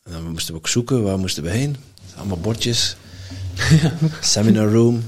En 0.04 0.12
dan 0.12 0.30
moesten 0.30 0.52
we 0.54 0.58
ook 0.60 0.68
zoeken, 0.68 1.02
waar 1.02 1.18
moesten 1.18 1.42
we 1.42 1.50
heen? 1.50 1.76
Allemaal 2.16 2.38
bordjes. 2.38 2.96
Seminar 4.20 4.72
room, 4.72 5.04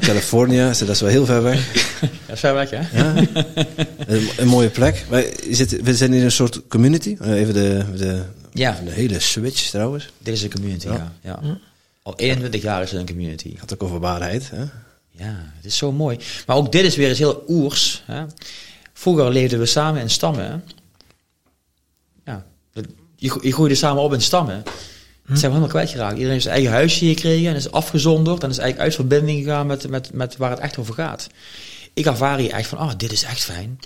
California, 0.00 0.66
dat 0.68 0.88
is 0.88 1.00
wel 1.00 1.10
heel 1.10 1.24
ver 1.26 1.42
weg. 1.42 1.68
Ja, 2.28 2.36
ver 2.36 2.54
weg, 2.54 2.70
hè. 2.70 2.80
Ja. 2.98 3.14
een, 4.06 4.28
een 4.36 4.46
mooie 4.48 4.68
plek. 4.68 5.04
Wij 5.08 5.34
zitten, 5.50 5.84
we 5.84 5.94
zijn 5.96 6.12
in 6.12 6.22
een 6.22 6.30
soort 6.32 6.60
community. 6.68 7.16
Eh, 7.20 7.32
Even 7.40 7.54
de, 7.54 7.84
de, 7.96 8.22
Ja. 8.52 8.80
de 8.84 8.90
hele 8.90 9.20
switch 9.20 9.68
trouwens. 9.70 10.10
Dit 10.18 10.34
is 10.34 10.42
een 10.42 10.50
community, 10.52 10.86
Ja. 10.86 11.12
ja. 11.22 11.38
ja. 11.42 11.58
Al 12.02 12.14
21 12.16 12.62
jaar 12.62 12.82
is 12.82 12.90
het 12.90 13.00
een 13.00 13.06
community. 13.06 13.50
Het 13.50 13.58
gaat 13.60 13.72
ook 13.72 13.82
over 13.82 14.00
waarheid. 14.00 14.50
Hè? 14.50 14.60
Ja, 15.10 15.52
het 15.56 15.64
is 15.64 15.76
zo 15.76 15.92
mooi. 15.92 16.18
Maar 16.46 16.56
ook 16.56 16.72
dit 16.72 16.84
is 16.84 16.96
weer 16.96 17.08
eens 17.08 17.18
heel 17.18 17.44
oers. 17.48 18.02
Hè? 18.06 18.24
Vroeger 19.00 19.30
leefden 19.30 19.58
we 19.58 19.66
samen 19.66 20.00
in 20.00 20.10
stammen. 20.10 20.64
Ja, 22.24 22.46
je, 23.16 23.30
gro- 23.30 23.40
je 23.42 23.52
groeide 23.52 23.74
samen 23.74 24.02
op 24.02 24.12
in 24.12 24.20
stammen. 24.20 24.62
Dat 24.64 25.38
zijn 25.38 25.40
we 25.40 25.46
helemaal 25.46 25.68
kwijtgeraakt. 25.68 26.12
Iedereen 26.12 26.32
heeft 26.32 26.42
zijn 26.42 26.54
eigen 26.54 26.72
huisje 26.72 27.06
gekregen 27.06 27.48
en 27.50 27.56
is 27.56 27.72
afgezonderd 27.72 28.42
en 28.42 28.50
is 28.50 28.58
eigenlijk 28.58 28.88
uit 28.88 28.94
verbinding 28.94 29.42
gegaan 29.44 29.66
met, 29.66 29.88
met, 29.88 30.12
met 30.12 30.36
waar 30.36 30.50
het 30.50 30.58
echt 30.58 30.78
over 30.78 30.94
gaat. 30.94 31.26
Ik 31.94 32.06
ervaar 32.06 32.38
hier 32.38 32.50
echt 32.50 32.68
van, 32.68 32.78
ah, 32.78 32.92
dit 32.96 33.12
is 33.12 33.22
echt 33.22 33.42
fijn. 33.42 33.80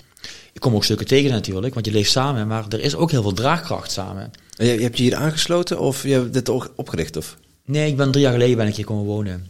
Ik 0.53 0.61
kom 0.61 0.75
ook 0.75 0.83
stukken 0.83 1.07
tegen 1.07 1.31
natuurlijk, 1.31 1.73
want 1.73 1.85
je 1.85 1.91
leeft 1.91 2.11
samen, 2.11 2.47
maar 2.47 2.65
er 2.69 2.79
is 2.79 2.95
ook 2.95 3.11
heel 3.11 3.21
veel 3.21 3.33
draagkracht 3.33 3.91
samen. 3.91 4.31
En 4.57 4.65
Je, 4.65 4.73
je 4.73 4.81
hebt 4.81 4.97
je 4.97 5.03
hier 5.03 5.15
aangesloten 5.15 5.79
of 5.79 6.03
je 6.03 6.13
hebt 6.13 6.33
dit 6.33 6.49
ook 6.49 6.71
opgericht? 6.75 7.17
Of? 7.17 7.37
Nee, 7.65 7.87
ik 7.89 7.97
ben 7.97 8.11
drie 8.11 8.23
jaar 8.23 8.33
geleden 8.33 8.57
ben 8.57 8.67
ik 8.67 8.75
hier 8.75 8.85
komen 8.85 9.05
wonen. 9.05 9.47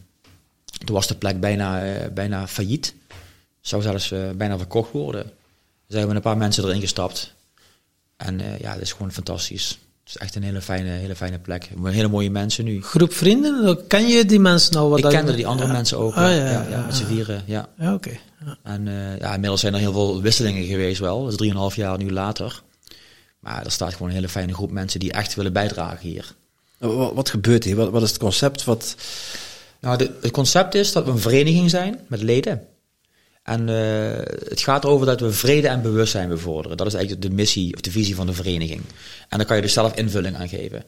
Toen 0.85 0.95
was 0.95 1.07
de 1.07 1.15
plek 1.15 1.39
bijna, 1.39 1.85
eh, 1.85 2.11
bijna 2.11 2.47
failliet. 2.47 2.93
Zou 3.61 3.81
zelfs 3.81 4.11
eh, 4.11 4.29
bijna 4.35 4.57
verkocht 4.57 4.91
worden. 4.91 5.31
Zijn 5.87 6.01
we 6.01 6.07
met 6.07 6.15
een 6.15 6.21
paar 6.21 6.37
mensen 6.37 6.63
erin 6.63 6.81
gestapt. 6.81 7.33
En 8.17 8.39
eh, 8.41 8.59
ja, 8.59 8.71
het 8.73 8.81
is 8.81 8.91
gewoon 8.91 9.11
fantastisch. 9.11 9.69
Het 10.03 10.15
is 10.15 10.17
echt 10.21 10.35
een 10.35 10.43
hele 10.43 10.61
fijne, 10.61 10.89
hele 10.89 11.15
fijne 11.15 11.39
plek. 11.39 11.61
We 11.63 11.67
hebben 11.73 11.91
hele 11.91 12.07
mooie 12.07 12.29
mensen 12.31 12.65
nu. 12.65 12.83
Groep 12.83 13.13
vrienden, 13.13 13.87
ken 13.87 14.07
je 14.07 14.25
die 14.25 14.39
mensen 14.39 14.75
al? 14.75 14.89
Wat 14.89 14.97
Ik 14.97 15.03
dat- 15.03 15.13
kende 15.13 15.35
die 15.35 15.47
andere 15.47 15.67
Ja. 15.67 15.73
mensen 15.73 15.97
ook. 15.97 16.13
Ah, 16.15 16.21
ja, 16.21 16.29
ja, 16.29 16.35
ja, 16.45 16.51
ja, 16.51 16.69
ja, 16.69 16.85
met 16.85 16.95
z'n 16.95 17.01
ja. 17.01 17.07
vieren, 17.07 17.43
ja. 17.45 17.69
Ja, 17.77 17.93
oké. 17.93 18.17
Ja. 18.45 18.57
En 18.63 18.87
eh, 18.87 19.17
ja, 19.19 19.33
inmiddels 19.33 19.61
zijn 19.61 19.73
er 19.73 19.79
heel 19.79 19.91
veel 19.91 20.21
wisselingen 20.21 20.63
geweest 20.65 20.99
wel. 20.99 21.21
Dat 21.23 21.31
is 21.31 21.37
drieënhalf 21.37 21.75
jaar 21.75 21.97
nu 21.97 22.11
later. 22.11 22.61
Maar 23.39 23.65
er 23.65 23.71
staat 23.71 23.91
gewoon 23.93 24.07
een 24.07 24.13
hele 24.15 24.29
fijne 24.29 24.53
groep 24.53 24.71
mensen 24.71 24.99
die 24.99 25.11
echt 25.11 25.35
willen 25.35 25.53
bijdragen 25.53 26.09
hier. 26.09 26.33
Wat, 26.77 27.13
wat 27.13 27.29
gebeurt 27.29 27.63
hier? 27.63 27.75
Wat, 27.75 27.89
wat 27.89 28.01
is 28.03 28.09
het 28.09 28.19
concept? 28.19 28.63
Wat, 28.63 28.95
Nou, 29.79 29.97
de, 29.97 30.11
het 30.21 30.31
concept 30.31 30.75
is 30.75 30.91
dat 30.91 31.05
we 31.05 31.11
een 31.11 31.19
vereniging 31.19 31.69
zijn 31.69 31.99
met 32.07 32.21
leden. 32.21 32.67
En 33.45 33.69
eh, 33.69 34.17
het 34.49 34.61
gaat 34.61 34.83
erover 34.83 35.05
dat 35.05 35.19
we 35.19 35.31
vrede 35.31 35.67
en 35.67 35.81
bewustzijn 35.81 36.29
bevorderen. 36.29 36.77
Dat 36.77 36.87
is 36.87 36.93
eigenlijk 36.93 37.27
de 37.27 37.33
missie 37.35 37.73
of 37.73 37.81
de 37.81 37.91
visie 37.91 38.15
van 38.15 38.27
de 38.27 38.33
vereniging. 38.33 38.81
En 39.29 39.37
daar 39.37 39.47
kan 39.47 39.55
je 39.55 39.61
dus 39.61 39.73
zelf 39.73 39.95
invulling 39.95 40.35
aan 40.35 40.47
geven. 40.47 40.83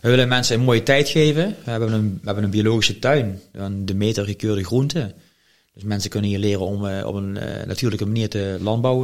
We 0.00 0.08
willen 0.08 0.28
mensen 0.28 0.56
een 0.58 0.64
mooie 0.64 0.82
tijd 0.82 1.08
geven. 1.08 1.56
We 1.64 1.70
hebben 1.70 1.92
een, 1.92 2.18
we 2.20 2.26
hebben 2.26 2.44
een 2.44 2.50
biologische 2.50 2.98
tuin, 2.98 3.40
een 3.52 3.86
de 3.86 3.94
meter 3.94 4.24
gekeurde 4.24 4.64
groenten. 4.64 5.12
Dus 5.74 5.82
mensen 5.82 6.10
kunnen 6.10 6.30
hier 6.30 6.38
leren 6.38 6.66
om 6.66 6.86
eh, 6.86 7.06
op 7.06 7.14
een 7.14 7.36
eh, 7.36 7.66
natuurlijke 7.66 8.06
manier 8.06 8.28
te 8.28 8.56
landbouw 8.60 9.02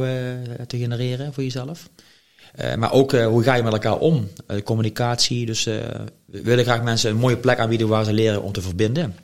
te 0.67 0.77
genereren 0.77 1.33
voor 1.33 1.43
jezelf. 1.43 1.89
Maar 2.77 2.91
ook 2.91 3.11
hoe 3.11 3.43
ga 3.43 3.55
je 3.55 3.63
met 3.63 3.73
elkaar 3.73 3.97
om? 3.97 4.27
Communicatie. 4.63 5.45
Dus 5.45 5.63
we 5.63 6.41
willen 6.41 6.63
graag 6.63 6.83
mensen 6.83 7.09
een 7.09 7.17
mooie 7.17 7.37
plek 7.37 7.59
aanbieden 7.59 7.87
waar 7.87 8.05
ze 8.05 8.13
leren 8.13 8.41
om 8.41 8.51
te 8.51 8.61
verbinden. 8.61 9.15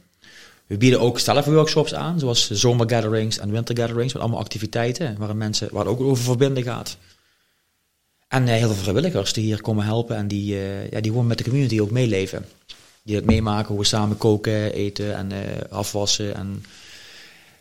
We 0.71 0.77
bieden 0.77 0.99
ook 0.99 1.19
zelfworkshops 1.19 1.93
aan, 1.93 2.19
zoals 2.19 2.49
zomergatherings 2.49 3.37
en 3.37 3.51
wintergatherings, 3.51 4.13
met 4.13 4.21
allemaal 4.21 4.39
activiteiten 4.39 5.17
waar 5.17 5.35
mensen, 5.35 5.69
waar 5.71 5.85
het 5.85 5.93
ook 5.93 5.99
over 5.99 6.23
verbinden 6.23 6.63
gaat. 6.63 6.97
En 8.27 8.47
eh, 8.47 8.55
heel 8.55 8.67
veel 8.67 8.81
vrijwilligers 8.81 9.33
die 9.33 9.43
hier 9.43 9.61
komen 9.61 9.85
helpen 9.85 10.15
en 10.15 10.27
die, 10.27 10.55
eh, 10.55 10.89
ja, 10.91 11.01
die 11.01 11.11
gewoon 11.11 11.27
met 11.27 11.37
de 11.37 11.43
community 11.43 11.79
ook 11.79 11.91
meeleven. 11.91 12.45
Die 13.03 13.15
het 13.15 13.25
meemaken, 13.25 13.67
hoe 13.67 13.79
we 13.79 13.85
samen 13.85 14.17
koken, 14.17 14.73
eten 14.73 15.15
en 15.15 15.31
eh, 15.31 15.71
afwassen. 15.71 16.35
En, 16.35 16.65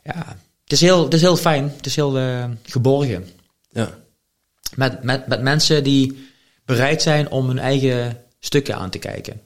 ja, 0.05 0.37
het 0.63 0.73
is, 0.73 0.81
heel, 0.81 1.05
het 1.05 1.15
is 1.15 1.21
heel 1.21 1.37
fijn, 1.37 1.73
het 1.77 1.87
is 1.87 1.97
heel 1.97 2.19
geborgen. 2.63 3.29
ja. 3.73 3.99
Met, 4.75 5.03
met, 5.03 5.27
met 5.27 5.43
mensen 5.43 5.85
die 5.85 6.29
bereid 6.65 7.03
zijn 7.03 7.31
om 7.31 7.47
hun 7.47 7.59
eigen 7.59 8.25
stukken 8.39 8.77
aan 8.77 8.91
te 8.91 8.99
kijken. 8.99 9.41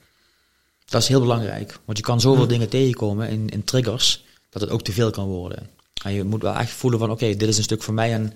Dat 0.85 1.01
is 1.01 1.07
heel 1.07 1.19
belangrijk, 1.19 1.79
want 1.85 1.97
je 1.97 2.03
kan 2.03 2.21
zoveel 2.21 2.47
dingen 2.47 2.69
tegenkomen 2.69 3.29
in, 3.29 3.49
in 3.49 3.63
triggers, 3.63 4.25
dat 4.49 4.61
het 4.61 4.71
ook 4.71 4.81
te 4.83 4.91
veel 4.91 5.11
kan 5.11 5.27
worden. 5.27 5.69
En 6.03 6.13
je 6.13 6.23
moet 6.23 6.41
wel 6.41 6.55
echt 6.55 6.71
voelen 6.71 6.99
van, 6.99 7.11
oké, 7.11 7.35
dit 7.35 7.47
is 7.47 7.57
een 7.57 7.63
stuk 7.63 7.83
voor 7.83 7.93
mij 7.93 8.13
en 8.13 8.33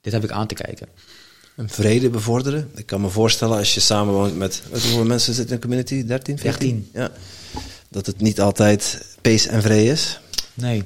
dit 0.00 0.12
heb 0.12 0.24
ik 0.24 0.30
aan 0.30 0.46
te 0.46 0.54
kijken. 0.54 0.88
En 1.56 1.68
vrede 1.68 2.10
bevorderen. 2.10 2.70
Ik 2.74 2.86
kan 2.86 3.00
me 3.00 3.08
voorstellen 3.08 3.56
als 3.56 3.74
je 3.74 3.80
samenwoont 3.80 4.36
met... 4.36 4.62
met 4.70 4.82
hoeveel 4.82 5.04
mensen 5.04 5.34
zitten 5.34 5.54
in 5.54 5.60
de 5.60 5.66
community? 5.66 6.04
13, 6.04 6.38
14? 6.38 6.60
13. 6.60 6.90
Ja. 6.94 7.10
Dat 7.88 8.06
het 8.06 8.20
niet 8.20 8.40
altijd 8.40 9.06
peace 9.20 9.48
en 9.48 9.62
vrede 9.62 9.90
is. 9.90 10.20
Nee, 10.54 10.84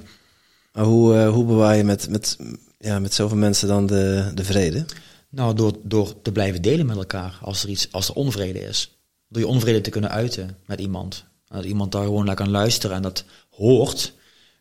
Maar 0.72 0.84
hoe, 0.84 1.16
eh, 1.16 1.28
hoe 1.30 1.44
bewaar 1.44 1.76
je 1.76 1.84
met, 1.84 2.08
met, 2.08 2.36
ja, 2.78 2.98
met 2.98 3.14
zoveel 3.14 3.36
mensen 3.36 3.68
dan 3.68 3.86
de, 3.86 4.30
de 4.34 4.44
vrede? 4.44 4.84
nou 5.34 5.54
door, 5.54 5.72
door 5.82 6.22
te 6.22 6.32
blijven 6.32 6.62
delen 6.62 6.86
met 6.86 6.96
elkaar 6.96 7.38
als 7.42 7.62
er, 7.62 7.68
iets, 7.68 7.88
als 7.90 8.08
er 8.08 8.14
onvrede 8.14 8.60
is. 8.60 8.93
Door 9.34 9.42
je 9.42 9.48
onvrede 9.48 9.80
te 9.80 9.90
kunnen 9.90 10.10
uiten 10.10 10.56
met 10.66 10.80
iemand. 10.80 11.24
En 11.48 11.56
dat 11.56 11.64
iemand 11.64 11.92
daar 11.92 12.04
gewoon 12.04 12.24
naar 12.24 12.34
kan 12.34 12.50
luisteren 12.50 12.96
en 12.96 13.02
dat 13.02 13.24
hoort. 13.50 14.12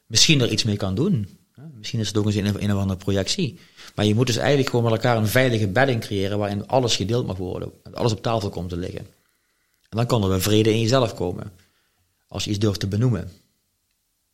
Misschien 0.05 0.41
er 0.41 0.51
iets 0.51 0.63
mee 0.63 0.75
kan 0.75 0.95
doen. 0.95 1.37
Misschien 1.77 1.99
is 1.99 2.07
het 2.07 2.17
ook 2.17 2.25
eens 2.25 2.35
een, 2.35 2.63
een 2.63 2.73
of 2.73 2.79
andere 2.79 2.99
projectie. 2.99 3.59
Maar 3.95 4.05
je 4.05 4.15
moet 4.15 4.27
dus 4.27 4.37
eigenlijk 4.37 4.69
gewoon 4.69 4.83
met 4.83 4.93
elkaar 4.93 5.17
een 5.17 5.27
veilige 5.27 5.67
bedding 5.67 6.01
creëren 6.01 6.37
waarin 6.37 6.67
alles 6.67 6.95
gedeeld 6.95 7.25
mag 7.25 7.37
worden. 7.37 7.71
en 7.83 7.93
Alles 7.93 8.11
op 8.11 8.21
tafel 8.21 8.49
komt 8.49 8.69
te 8.69 8.77
liggen. 8.77 8.99
En 9.89 9.97
dan 9.97 10.05
kan 10.05 10.23
er 10.23 10.29
weer 10.29 10.41
vrede 10.41 10.73
in 10.73 10.81
jezelf 10.81 11.13
komen. 11.13 11.51
Als 12.27 12.43
je 12.43 12.49
iets 12.49 12.59
durft 12.59 12.79
te 12.79 12.87
benoemen. 12.87 13.31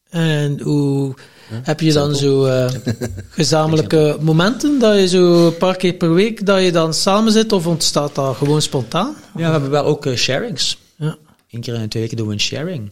En 0.09 0.59
hoe 0.61 1.15
heb 1.51 1.79
je 1.79 1.93
dan 1.93 2.15
zo 2.15 2.45
eh, 2.45 2.69
gezamenlijke 3.29 4.17
momenten 4.19 4.79
dat 4.79 4.99
je 4.99 5.07
zo 5.07 5.47
een 5.47 5.57
paar 5.57 5.75
keer 5.75 5.93
per 5.93 6.13
week 6.13 6.45
dat 6.45 6.63
je 6.63 6.71
dan 6.71 6.93
samen 6.93 7.31
zit 7.31 7.51
of 7.51 7.67
ontstaat 7.67 8.15
dat 8.15 8.35
gewoon 8.35 8.61
spontaan? 8.61 9.15
Ja, 9.35 9.45
we 9.45 9.51
hebben 9.51 9.69
wel 9.69 9.85
ook 9.85 10.05
eh, 10.05 10.15
sharings. 10.15 10.77
Ja. 10.95 11.17
Eén 11.49 11.61
keer 11.61 11.73
in 11.73 11.81
de 11.81 11.87
twee 11.87 12.01
weken 12.01 12.17
doen 12.17 12.27
we 12.27 12.33
een 12.33 12.39
sharing. 12.39 12.89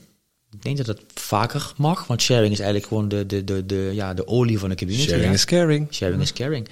Ik 0.51 0.63
denk 0.63 0.77
dat 0.77 0.85
dat 0.85 1.01
vaker 1.13 1.71
mag, 1.77 2.07
want 2.07 2.21
sharing 2.21 2.51
is 2.51 2.59
eigenlijk 2.59 2.87
gewoon 2.87 3.07
de, 3.07 3.25
de, 3.25 3.43
de, 3.43 3.65
de, 3.65 3.89
ja, 3.93 4.13
de 4.13 4.27
olie 4.27 4.59
van 4.59 4.69
de 4.69 4.75
community. 4.75 5.07
Sharing 5.07 5.25
ja. 5.25 5.31
is 5.31 5.45
caring. 5.45 5.87
Sharing 5.93 6.21
is 6.21 6.33
caring. 6.33 6.67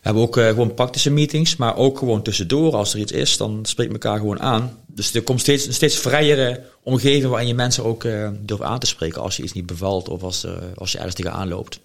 We 0.00 0.06
hebben 0.06 0.22
ook 0.22 0.36
eh, 0.36 0.48
gewoon 0.48 0.74
praktische 0.74 1.10
meetings, 1.10 1.56
maar 1.56 1.76
ook 1.76 1.98
gewoon 1.98 2.22
tussendoor. 2.22 2.74
Als 2.74 2.94
er 2.94 3.00
iets 3.00 3.12
is, 3.12 3.36
dan 3.36 3.60
spreekt 3.62 3.92
elkaar 3.92 4.18
gewoon 4.18 4.40
aan. 4.40 4.78
Dus 4.86 5.14
er 5.14 5.22
komt 5.22 5.40
steeds 5.40 5.66
een 5.66 5.74
steeds 5.74 5.96
vrijere 5.96 6.62
omgeving 6.82 7.24
waarin 7.24 7.48
je 7.48 7.54
mensen 7.54 7.84
ook 7.84 8.04
eh 8.04 8.28
durft 8.40 8.62
aan 8.62 8.78
te 8.78 8.86
spreken 8.86 9.22
als 9.22 9.36
je 9.36 9.42
iets 9.42 9.52
niet 9.52 9.66
bevalt 9.66 10.08
of 10.08 10.22
als, 10.22 10.44
eh, 10.44 10.52
als 10.74 10.92
je 10.92 10.96
ergens 10.96 11.16
tegenaan 11.16 11.48
loopt. 11.48 11.80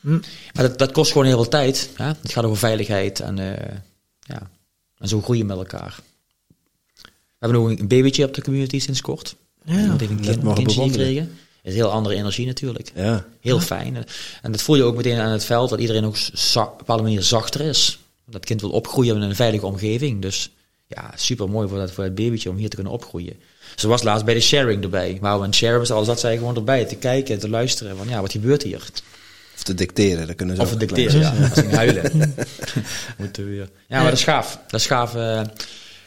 Maar 0.00 0.22
dat, 0.52 0.78
dat 0.78 0.92
kost 0.92 1.12
gewoon 1.12 1.26
heel 1.26 1.36
veel 1.36 1.48
tijd. 1.48 1.90
Hè? 1.94 2.06
Het 2.06 2.32
gaat 2.32 2.44
over 2.44 2.58
veiligheid 2.58 3.20
en, 3.20 3.38
eh, 3.38 3.76
ja. 4.20 4.50
en 4.98 5.08
zo 5.08 5.20
groeien 5.20 5.46
met 5.46 5.56
elkaar. 5.56 6.00
We 7.02 7.46
hebben 7.46 7.60
nog 7.60 7.78
een 7.78 7.88
babytje 7.88 8.24
op 8.24 8.34
de 8.34 8.42
community 8.42 8.78
sinds 8.78 9.00
kort. 9.00 9.36
Ja, 9.64 9.80
Iemand 9.80 10.00
heeft 10.00 10.12
een 10.12 10.20
kind, 10.20 10.54
kindje 10.54 10.82
gekregen. 10.82 11.38
Is 11.62 11.74
heel 11.74 11.90
andere 11.90 12.14
energie 12.14 12.46
natuurlijk. 12.46 12.92
Ja. 12.94 13.24
Heel 13.40 13.60
fijn. 13.60 13.96
En 14.42 14.52
dat 14.52 14.62
voel 14.62 14.76
je 14.76 14.82
ook 14.82 14.96
meteen 14.96 15.18
aan 15.18 15.30
het 15.32 15.44
veld, 15.44 15.70
dat 15.70 15.80
iedereen 15.80 16.04
ook 16.04 16.16
za- 16.32 16.62
op 16.62 16.70
een 16.70 16.76
bepaalde 16.78 17.02
manier 17.02 17.22
zachter 17.22 17.60
is. 17.60 17.98
Dat 18.30 18.44
kind 18.44 18.60
wil 18.60 18.70
opgroeien 18.70 19.16
in 19.16 19.22
een 19.22 19.34
veilige 19.36 19.66
omgeving. 19.66 20.22
Dus 20.22 20.50
ja, 20.86 21.10
super 21.16 21.48
mooi 21.50 21.68
voor 21.68 21.78
dat, 21.78 21.90
voor 21.90 22.04
het 22.04 22.14
babytje 22.14 22.50
om 22.50 22.56
hier 22.56 22.68
te 22.68 22.74
kunnen 22.74 22.92
opgroeien. 22.92 23.34
Ze 23.76 23.88
was 23.88 24.02
laatst 24.02 24.24
bij 24.24 24.34
de 24.34 24.40
sharing 24.40 24.82
erbij. 24.82 25.18
Maar 25.20 25.38
we 25.40 25.44
een 25.46 25.54
share 25.54 25.78
was, 25.78 25.90
al 25.90 26.04
zat 26.04 26.20
zij 26.20 26.36
gewoon 26.36 26.56
erbij 26.56 26.84
te 26.84 26.94
kijken 26.96 27.34
en 27.34 27.40
te 27.40 27.48
luisteren. 27.48 27.96
Van 27.96 28.08
ja, 28.08 28.20
wat 28.20 28.32
gebeurt 28.32 28.62
hier? 28.62 28.82
Of 29.56 29.62
te 29.62 29.74
dicteren, 29.74 30.26
dat 30.26 30.36
kunnen 30.36 30.56
ze 30.56 30.62
Of 30.62 30.68
klein 30.76 30.80
dicteren, 30.94 31.20
ja. 31.20 31.48
ging 31.48 31.70
huilen. 31.72 32.34
Moeten 33.18 33.44
we 33.44 33.50
weer. 33.50 33.68
Ja, 33.88 33.96
maar 33.96 34.04
dat 34.10 34.18
is 34.18 34.24
gaaf. 34.24 34.58
Dat 34.70 34.80
is 34.80 34.86
gaaf. 34.86 35.14
eh, 35.14 35.38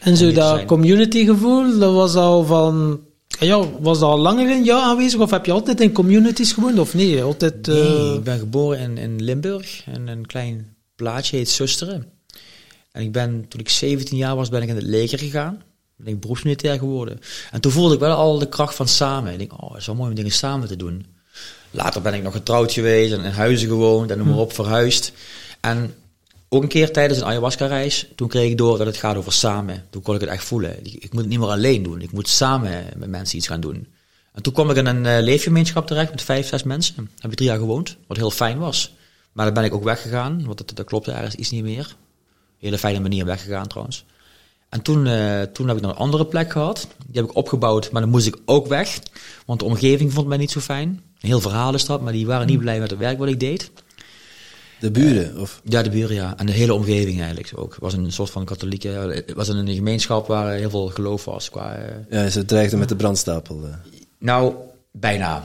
En 0.00 0.16
zo 0.16 0.28
te 0.28 0.32
dat 0.34 0.64
community 0.64 1.24
gevoel, 1.24 1.78
dat 1.78 1.92
was 1.92 2.14
al 2.14 2.44
van... 2.44 3.00
Ja, 3.40 3.68
was 3.80 3.98
dat 3.98 4.08
al 4.10 4.18
langer 4.18 4.50
in 4.50 4.64
jou 4.64 4.82
aanwezig? 4.82 5.20
Of 5.20 5.30
heb 5.30 5.46
je 5.46 5.52
altijd 5.52 5.80
in 5.80 5.92
communities 5.92 6.52
gewoond? 6.52 6.78
Of 6.78 6.94
nee, 6.94 7.22
altijd... 7.22 7.68
eh, 7.68 7.74
Nee, 7.74 8.14
ik 8.14 8.22
ben 8.24 8.38
geboren 8.38 8.78
in, 8.78 8.98
in 8.98 9.22
Limburg. 9.22 9.82
En 9.86 10.08
een 10.08 10.26
klein 10.26 10.74
plaatsje 10.96 11.36
heet 11.36 11.48
Susteren. 11.48 12.06
En 12.92 13.02
ik 13.02 13.12
ben, 13.12 13.44
toen 13.48 13.60
ik 13.60 13.68
17 13.68 14.16
jaar 14.16 14.36
was, 14.36 14.48
ben 14.48 14.62
ik 14.62 14.68
in 14.68 14.74
het 14.76 14.84
leger 14.84 15.18
gegaan. 15.18 15.62
Ben 15.96 16.12
ik 16.12 16.20
beroepsmilitair 16.20 16.78
geworden. 16.78 17.18
En 17.50 17.60
toen 17.60 17.72
voelde 17.72 17.94
ik 17.94 18.00
wel 18.00 18.14
al 18.16 18.38
de 18.38 18.48
kracht 18.48 18.74
van 18.74 18.88
samen. 18.88 19.32
Ik 19.32 19.38
denk, 19.38 19.52
oh, 19.62 19.70
het 19.70 19.80
is 19.80 19.86
wel 19.86 19.94
mooi 19.94 20.08
om 20.08 20.14
dingen 20.16 20.30
samen 20.32 20.68
te 20.68 20.76
doen. 20.76 21.06
Later 21.70 22.02
ben 22.02 22.14
ik 22.14 22.22
nog 22.22 22.32
getrouwd 22.32 22.72
geweest 22.72 23.12
en 23.12 23.24
in 23.24 23.30
huizen 23.30 23.68
gewoond 23.68 24.10
en 24.10 24.18
noem 24.18 24.28
maar 24.28 24.36
op, 24.38 24.52
verhuisd. 24.52 25.12
En 25.60 25.94
ook 26.52 26.62
een 26.62 26.68
keer 26.68 26.92
tijdens 26.92 27.20
een 27.20 27.26
ayahuasca-reis, 27.26 28.08
toen 28.14 28.28
kreeg 28.28 28.50
ik 28.50 28.58
door 28.58 28.78
dat 28.78 28.86
het 28.86 28.96
gaat 28.96 29.16
over 29.16 29.32
samen. 29.32 29.84
Toen 29.90 30.02
kon 30.02 30.14
ik 30.14 30.20
het 30.20 30.30
echt 30.30 30.44
voelen. 30.44 30.84
Ik, 30.84 31.12
moet 31.12 31.20
het 31.20 31.30
niet 31.30 31.38
meer 31.38 31.48
alleen 31.48 31.82
doen. 31.82 32.00
Ik 32.00 32.12
moet 32.12 32.28
samen 32.28 32.84
met 32.96 33.08
mensen 33.08 33.36
iets 33.36 33.46
gaan 33.46 33.60
doen. 33.60 33.86
En 34.32 34.42
toen 34.42 34.52
kwam 34.52 34.70
ik 34.70 34.76
in 34.76 34.86
een 34.86 35.06
eh, 35.06 35.22
leefgemeenschap 35.22 35.86
terecht 35.86 36.10
met 36.10 36.22
vijf, 36.22 36.46
zes 36.46 36.62
mensen. 36.62 37.10
Heb 37.18 37.30
ik 37.30 37.36
drie 37.36 37.48
jaar 37.48 37.58
gewoond, 37.58 37.96
wat 38.06 38.16
heel 38.16 38.30
fijn 38.30 38.58
was. 38.58 38.94
Maar 39.32 39.44
dan 39.44 39.54
ben 39.54 39.64
ik 39.64 39.74
ook 39.74 39.84
weggegaan, 39.84 40.44
want 40.44 40.58
dat, 40.58 40.76
dat 40.76 40.86
klopte 40.86 41.12
ergens 41.12 41.34
iets 41.34 41.50
niet 41.50 41.62
meer. 41.62 41.96
Hele 42.58 42.78
fijne 42.78 43.00
manier 43.00 43.24
weggegaan 43.24 43.66
trouwens. 43.66 44.04
En 44.68 44.82
toen, 44.82 45.06
eh, 45.06 45.42
toen 45.42 45.68
heb 45.68 45.76
ik 45.76 45.82
nog 45.82 45.90
een 45.90 45.96
andere 45.96 46.26
plek 46.26 46.52
gehad. 46.52 46.88
Die 47.06 47.20
heb 47.20 47.30
ik 47.30 47.36
opgebouwd, 47.36 47.90
maar 47.90 48.02
dan 48.02 48.10
moest 48.10 48.26
ik 48.26 48.36
ook 48.44 48.66
weg. 48.66 49.00
Want 49.46 49.58
de 49.58 49.66
omgeving 49.66 50.12
vond 50.12 50.26
mij 50.26 50.38
niet 50.38 50.50
zo 50.50 50.60
fijn. 50.60 50.88
Een 50.88 51.28
heel 51.28 51.40
verhaal 51.40 51.74
is 51.74 51.84
dat, 51.84 52.00
maar 52.00 52.12
die 52.12 52.26
waren 52.26 52.46
niet 52.46 52.58
blij 52.58 52.80
met 52.80 52.90
het 52.90 52.98
werk 52.98 53.18
wat 53.18 53.28
ik 53.28 53.40
deed. 53.40 53.70
De 54.82 54.90
buren, 54.90 55.38
of... 55.40 55.60
Ja, 55.64 55.82
de 55.82 55.90
buren, 55.90 56.14
ja. 56.14 56.36
En 56.36 56.46
de 56.46 56.52
hele 56.52 56.74
omgeving 56.74 57.18
eigenlijk 57.20 57.52
ook. 57.54 57.70
Het 57.70 57.80
was 57.80 57.92
een 57.92 58.12
soort 58.12 58.30
van 58.30 58.44
katholieke... 58.44 58.88
Het 58.88 59.32
was 59.32 59.48
een 59.48 59.68
gemeenschap 59.74 60.26
waar 60.26 60.52
heel 60.52 60.70
veel 60.70 60.88
geloof 60.88 61.24
was. 61.24 61.50
Qua, 61.50 61.74
eh, 61.74 61.94
Ja, 62.10 62.28
ze 62.30 62.44
dreigden 62.44 62.78
met 62.78 62.88
de 62.88 62.96
brandstapel. 62.96 63.66
eh. 63.66 63.74
nou, 64.18 64.54
bijna. 64.90 65.44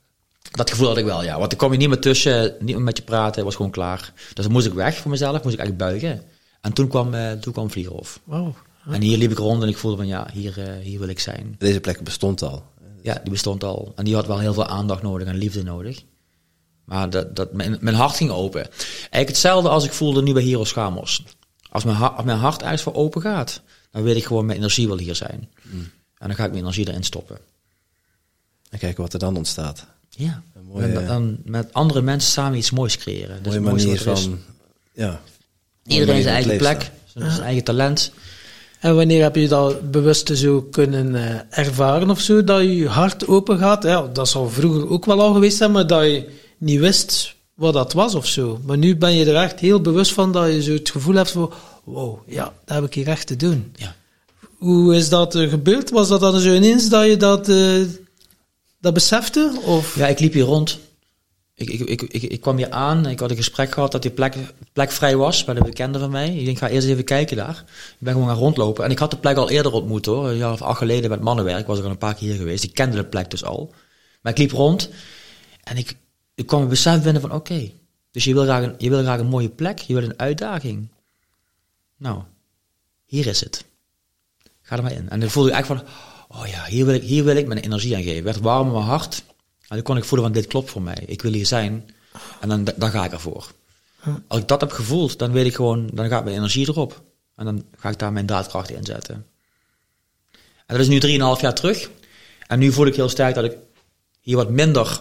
dat 0.50 0.70
gevoel 0.70 0.86
had 0.88 0.96
ik 0.96 1.04
wel, 1.04 1.24
ja. 1.24 1.38
Want 1.38 1.52
ik 1.52 1.58
kwam 1.58 1.72
je 1.72 1.78
niet 1.78 1.88
meer 1.88 1.98
tussen, 2.00 2.54
niet 2.60 2.74
meer 2.74 2.84
met 2.84 2.96
je 2.96 3.02
praten, 3.02 3.34
het 3.34 3.44
was 3.44 3.54
gewoon 3.54 3.70
klaar. 3.70 4.12
Dus 4.34 4.44
dan 4.44 4.52
moest 4.52 4.66
ik 4.66 4.72
weg 4.72 4.96
voor 4.96 5.10
mezelf, 5.10 5.42
moest 5.42 5.54
ik 5.54 5.60
eigenlijk 5.60 5.90
buigen. 5.90 6.22
En 6.60 6.72
toen 6.72 6.88
kwam, 6.88 7.14
eh 7.14 7.32
toen 7.32 7.52
kwam 7.52 7.70
Vliegerhof. 7.70 8.20
Wauw. 8.24 8.54
En 8.90 9.00
hier 9.00 9.18
liep 9.18 9.30
ik 9.30 9.38
rond 9.38 9.62
en 9.62 9.68
ik 9.68 9.76
voelde 9.76 9.96
van, 9.96 10.06
ja, 10.06 10.26
hier, 10.32 10.58
eh, 10.58 10.82
hier 10.82 10.98
wil 10.98 11.08
ik 11.08 11.20
zijn. 11.20 11.54
Deze 11.58 11.80
plek 11.80 12.00
bestond 12.02 12.42
al. 12.42 12.64
Ja, 13.02 13.14
die 13.22 13.30
bestond 13.30 13.64
al. 13.64 13.92
En 13.96 14.04
die 14.04 14.14
had 14.14 14.26
wel 14.26 14.38
heel 14.38 14.54
veel 14.54 14.66
aandacht 14.66 15.02
nodig 15.02 15.26
en 15.28 15.36
liefde 15.36 15.62
nodig. 15.62 16.02
Maar 16.88 17.10
dat, 17.10 17.36
dat, 17.36 17.52
mijn, 17.52 17.76
mijn 17.80 17.96
hart 17.96 18.16
ging 18.16 18.30
open. 18.30 18.64
Eigenlijk 19.00 19.28
hetzelfde 19.28 19.68
als 19.68 19.84
ik 19.84 19.92
voelde 19.92 20.22
nu 20.22 20.32
bij 20.32 20.42
Heroes 20.44 20.72
Gamos. 20.72 21.22
Als 21.70 21.84
mijn, 21.84 21.96
hart, 21.96 22.16
als 22.16 22.24
mijn 22.24 22.38
hart 22.38 22.62
ergens 22.62 22.82
voor 22.82 22.94
open 22.94 23.20
gaat, 23.22 23.60
dan 23.90 24.02
weet 24.02 24.16
ik 24.16 24.24
gewoon, 24.24 24.46
mijn 24.46 24.58
energie 24.58 24.86
wil 24.86 24.98
hier 24.98 25.14
zijn. 25.14 25.48
En 26.18 26.26
dan 26.26 26.34
ga 26.34 26.44
ik 26.44 26.50
mijn 26.50 26.62
energie 26.62 26.88
erin 26.88 27.02
stoppen. 27.02 27.38
En 28.70 28.78
kijken 28.78 29.02
wat 29.02 29.12
er 29.12 29.18
dan 29.18 29.36
ontstaat. 29.36 29.86
Ja, 30.08 30.42
mooie- 30.68 30.86
met, 30.86 31.06
dan 31.06 31.36
met 31.44 31.72
andere 31.72 32.02
mensen 32.02 32.30
samen 32.32 32.58
iets 32.58 32.70
moois 32.70 32.96
creëren. 32.98 33.38
Is 33.42 33.46
Mooie 33.46 33.60
manier 33.60 33.96
wat 33.96 34.06
er 34.06 34.12
is. 34.12 34.20
van... 34.22 34.40
Ja. 34.92 35.20
Iedereen 35.86 36.22
zijn 36.22 36.34
eigen 36.34 36.56
plek, 36.56 36.90
zijn, 37.04 37.30
zijn 37.30 37.42
eigen 37.42 37.64
talent. 37.64 38.12
En 38.80 38.94
wanneer 38.96 39.22
heb 39.22 39.36
je 39.36 39.48
dat 39.48 39.90
bewust 39.90 40.30
zo 40.34 40.62
kunnen 40.62 41.14
eh, 41.14 41.58
ervaren 41.58 42.10
of 42.10 42.20
zo, 42.20 42.44
dat 42.44 42.62
je 42.62 42.88
hart 42.88 43.26
open 43.26 43.58
gaat? 43.58 43.82
Ja, 43.82 44.06
dat 44.12 44.28
zal 44.28 44.48
vroeger 44.50 44.88
ook 44.88 45.04
wel 45.04 45.20
al 45.20 45.32
geweest 45.32 45.56
zijn, 45.56 45.70
maar 45.72 45.86
dat 45.86 46.02
je 46.04 46.28
niet 46.58 46.80
wist 46.80 47.36
wat 47.54 47.72
dat 47.72 47.92
was 47.92 48.14
of 48.14 48.26
zo. 48.26 48.60
Maar 48.64 48.78
nu 48.78 48.96
ben 48.96 49.14
je 49.14 49.24
er 49.24 49.42
echt 49.42 49.60
heel 49.60 49.80
bewust 49.80 50.12
van 50.12 50.32
dat 50.32 50.52
je 50.52 50.62
zo 50.62 50.72
het 50.72 50.90
gevoel 50.90 51.14
hebt 51.14 51.30
van, 51.30 51.52
wow, 51.84 52.18
ja, 52.26 52.52
dat 52.64 52.76
heb 52.76 52.84
ik 52.84 52.94
hier 52.94 53.08
echt 53.08 53.26
te 53.26 53.36
doen. 53.36 53.72
Ja. 53.76 53.96
Hoe 54.58 54.96
is 54.96 55.08
dat 55.08 55.36
gebeurd? 55.36 55.90
Was 55.90 56.08
dat 56.08 56.20
dan 56.20 56.40
zo 56.40 56.54
ineens 56.54 56.88
dat 56.88 57.06
je 57.06 57.16
dat, 57.16 57.48
eh, 57.48 57.80
dat 58.80 58.94
besefte? 58.94 59.60
Of? 59.64 59.96
Ja, 59.96 60.06
ik 60.06 60.18
liep 60.18 60.32
hier 60.32 60.44
rond. 60.44 60.78
Ik, 61.54 61.68
ik, 61.70 61.80
ik, 61.80 62.02
ik, 62.02 62.22
ik 62.22 62.40
kwam 62.40 62.56
hier 62.56 62.70
aan. 62.70 63.06
Ik 63.06 63.20
had 63.20 63.30
een 63.30 63.36
gesprek 63.36 63.72
gehad 63.72 63.92
dat 63.92 64.02
die 64.02 64.10
plek, 64.10 64.34
plek 64.72 64.90
vrij 64.90 65.16
was 65.16 65.44
bij 65.44 65.54
de 65.54 65.62
bekende 65.62 65.98
van 65.98 66.10
mij. 66.10 66.34
Ik 66.34 66.44
denk, 66.44 66.58
ga 66.58 66.68
eerst 66.68 66.88
even 66.88 67.04
kijken 67.04 67.36
daar. 67.36 67.64
Ik 67.66 67.96
ben 67.98 68.12
gewoon 68.12 68.28
gaan 68.28 68.36
rondlopen. 68.36 68.84
En 68.84 68.90
ik 68.90 68.98
had 68.98 69.10
de 69.10 69.16
plek 69.16 69.36
al 69.36 69.50
eerder 69.50 69.72
ontmoet 69.72 70.06
hoor. 70.06 70.28
Een 70.28 70.36
jaar 70.36 70.52
of 70.52 70.62
acht 70.62 70.78
geleden 70.78 71.10
met 71.10 71.20
mannenwerk. 71.20 71.66
Was 71.66 71.78
ik 71.78 71.84
al 71.84 71.90
een 71.90 71.98
paar 71.98 72.14
keer 72.14 72.28
hier 72.28 72.38
geweest. 72.38 72.64
Ik 72.64 72.74
kende 72.74 72.96
de 72.96 73.04
plek 73.04 73.30
dus 73.30 73.44
al. 73.44 73.72
Maar 74.20 74.32
ik 74.32 74.38
liep 74.38 74.52
rond. 74.52 74.88
En 75.62 75.76
ik, 75.76 75.96
ik 76.38 76.46
kwam 76.46 76.62
een 76.62 76.68
besef 76.68 77.02
binnen 77.02 77.22
van, 77.22 77.32
oké. 77.32 77.72
dus 78.10 78.24
je 78.24 78.34
wil, 78.34 78.42
graag 78.42 78.62
een, 78.62 78.74
je 78.78 78.90
wil 78.90 79.02
graag 79.02 79.18
een 79.18 79.26
mooie 79.26 79.48
plek. 79.48 79.78
Je 79.78 79.94
wil 79.94 80.02
een 80.02 80.18
uitdaging. 80.18 80.88
Nou, 81.96 82.22
hier 83.06 83.26
is 83.26 83.40
het. 83.40 83.64
Ga 84.62 84.76
er 84.76 84.82
maar 84.82 84.92
in. 84.92 85.08
En 85.08 85.20
dan 85.20 85.30
voelde 85.30 85.50
ik 85.50 85.56
echt 85.56 85.66
van, 85.66 85.82
oh 86.28 86.46
ja, 86.46 86.64
hier 86.64 86.84
wil 86.84 86.94
ik, 86.94 87.02
hier 87.02 87.24
wil 87.24 87.36
ik 87.36 87.46
mijn 87.46 87.60
energie 87.60 87.96
aan 87.96 88.02
geven. 88.02 88.14
Het 88.14 88.24
werd 88.24 88.40
warm 88.40 88.66
in 88.66 88.72
mijn 88.72 88.84
hart. 88.84 89.22
En 89.60 89.76
dan 89.76 89.82
kon 89.82 89.96
ik 89.96 90.04
voelen 90.04 90.26
van, 90.26 90.40
dit 90.40 90.46
klopt 90.46 90.70
voor 90.70 90.82
mij. 90.82 91.02
Ik 91.06 91.22
wil 91.22 91.32
hier 91.32 91.46
zijn. 91.46 91.90
En 92.40 92.48
dan, 92.48 92.68
dan 92.76 92.90
ga 92.90 93.04
ik 93.04 93.12
ervoor. 93.12 93.52
Als 94.26 94.40
ik 94.40 94.48
dat 94.48 94.60
heb 94.60 94.72
gevoeld, 94.72 95.18
dan 95.18 95.32
weet 95.32 95.46
ik 95.46 95.54
gewoon, 95.54 95.90
dan 95.92 96.08
gaat 96.08 96.24
mijn 96.24 96.36
energie 96.36 96.68
erop. 96.68 97.02
En 97.36 97.44
dan 97.44 97.64
ga 97.76 97.88
ik 97.88 97.98
daar 97.98 98.12
mijn 98.12 98.26
daadkracht 98.26 98.70
in 98.70 98.84
zetten. 98.84 99.26
En 100.66 100.76
dat 100.76 100.80
is 100.80 100.88
nu 100.88 101.18
3,5 101.36 101.40
jaar 101.40 101.54
terug. 101.54 101.90
En 102.46 102.58
nu 102.58 102.72
voel 102.72 102.86
ik 102.86 102.94
heel 102.94 103.08
sterk 103.08 103.34
dat 103.34 103.44
ik 103.44 103.56
hier 104.20 104.36
wat 104.36 104.50
minder, 104.50 105.00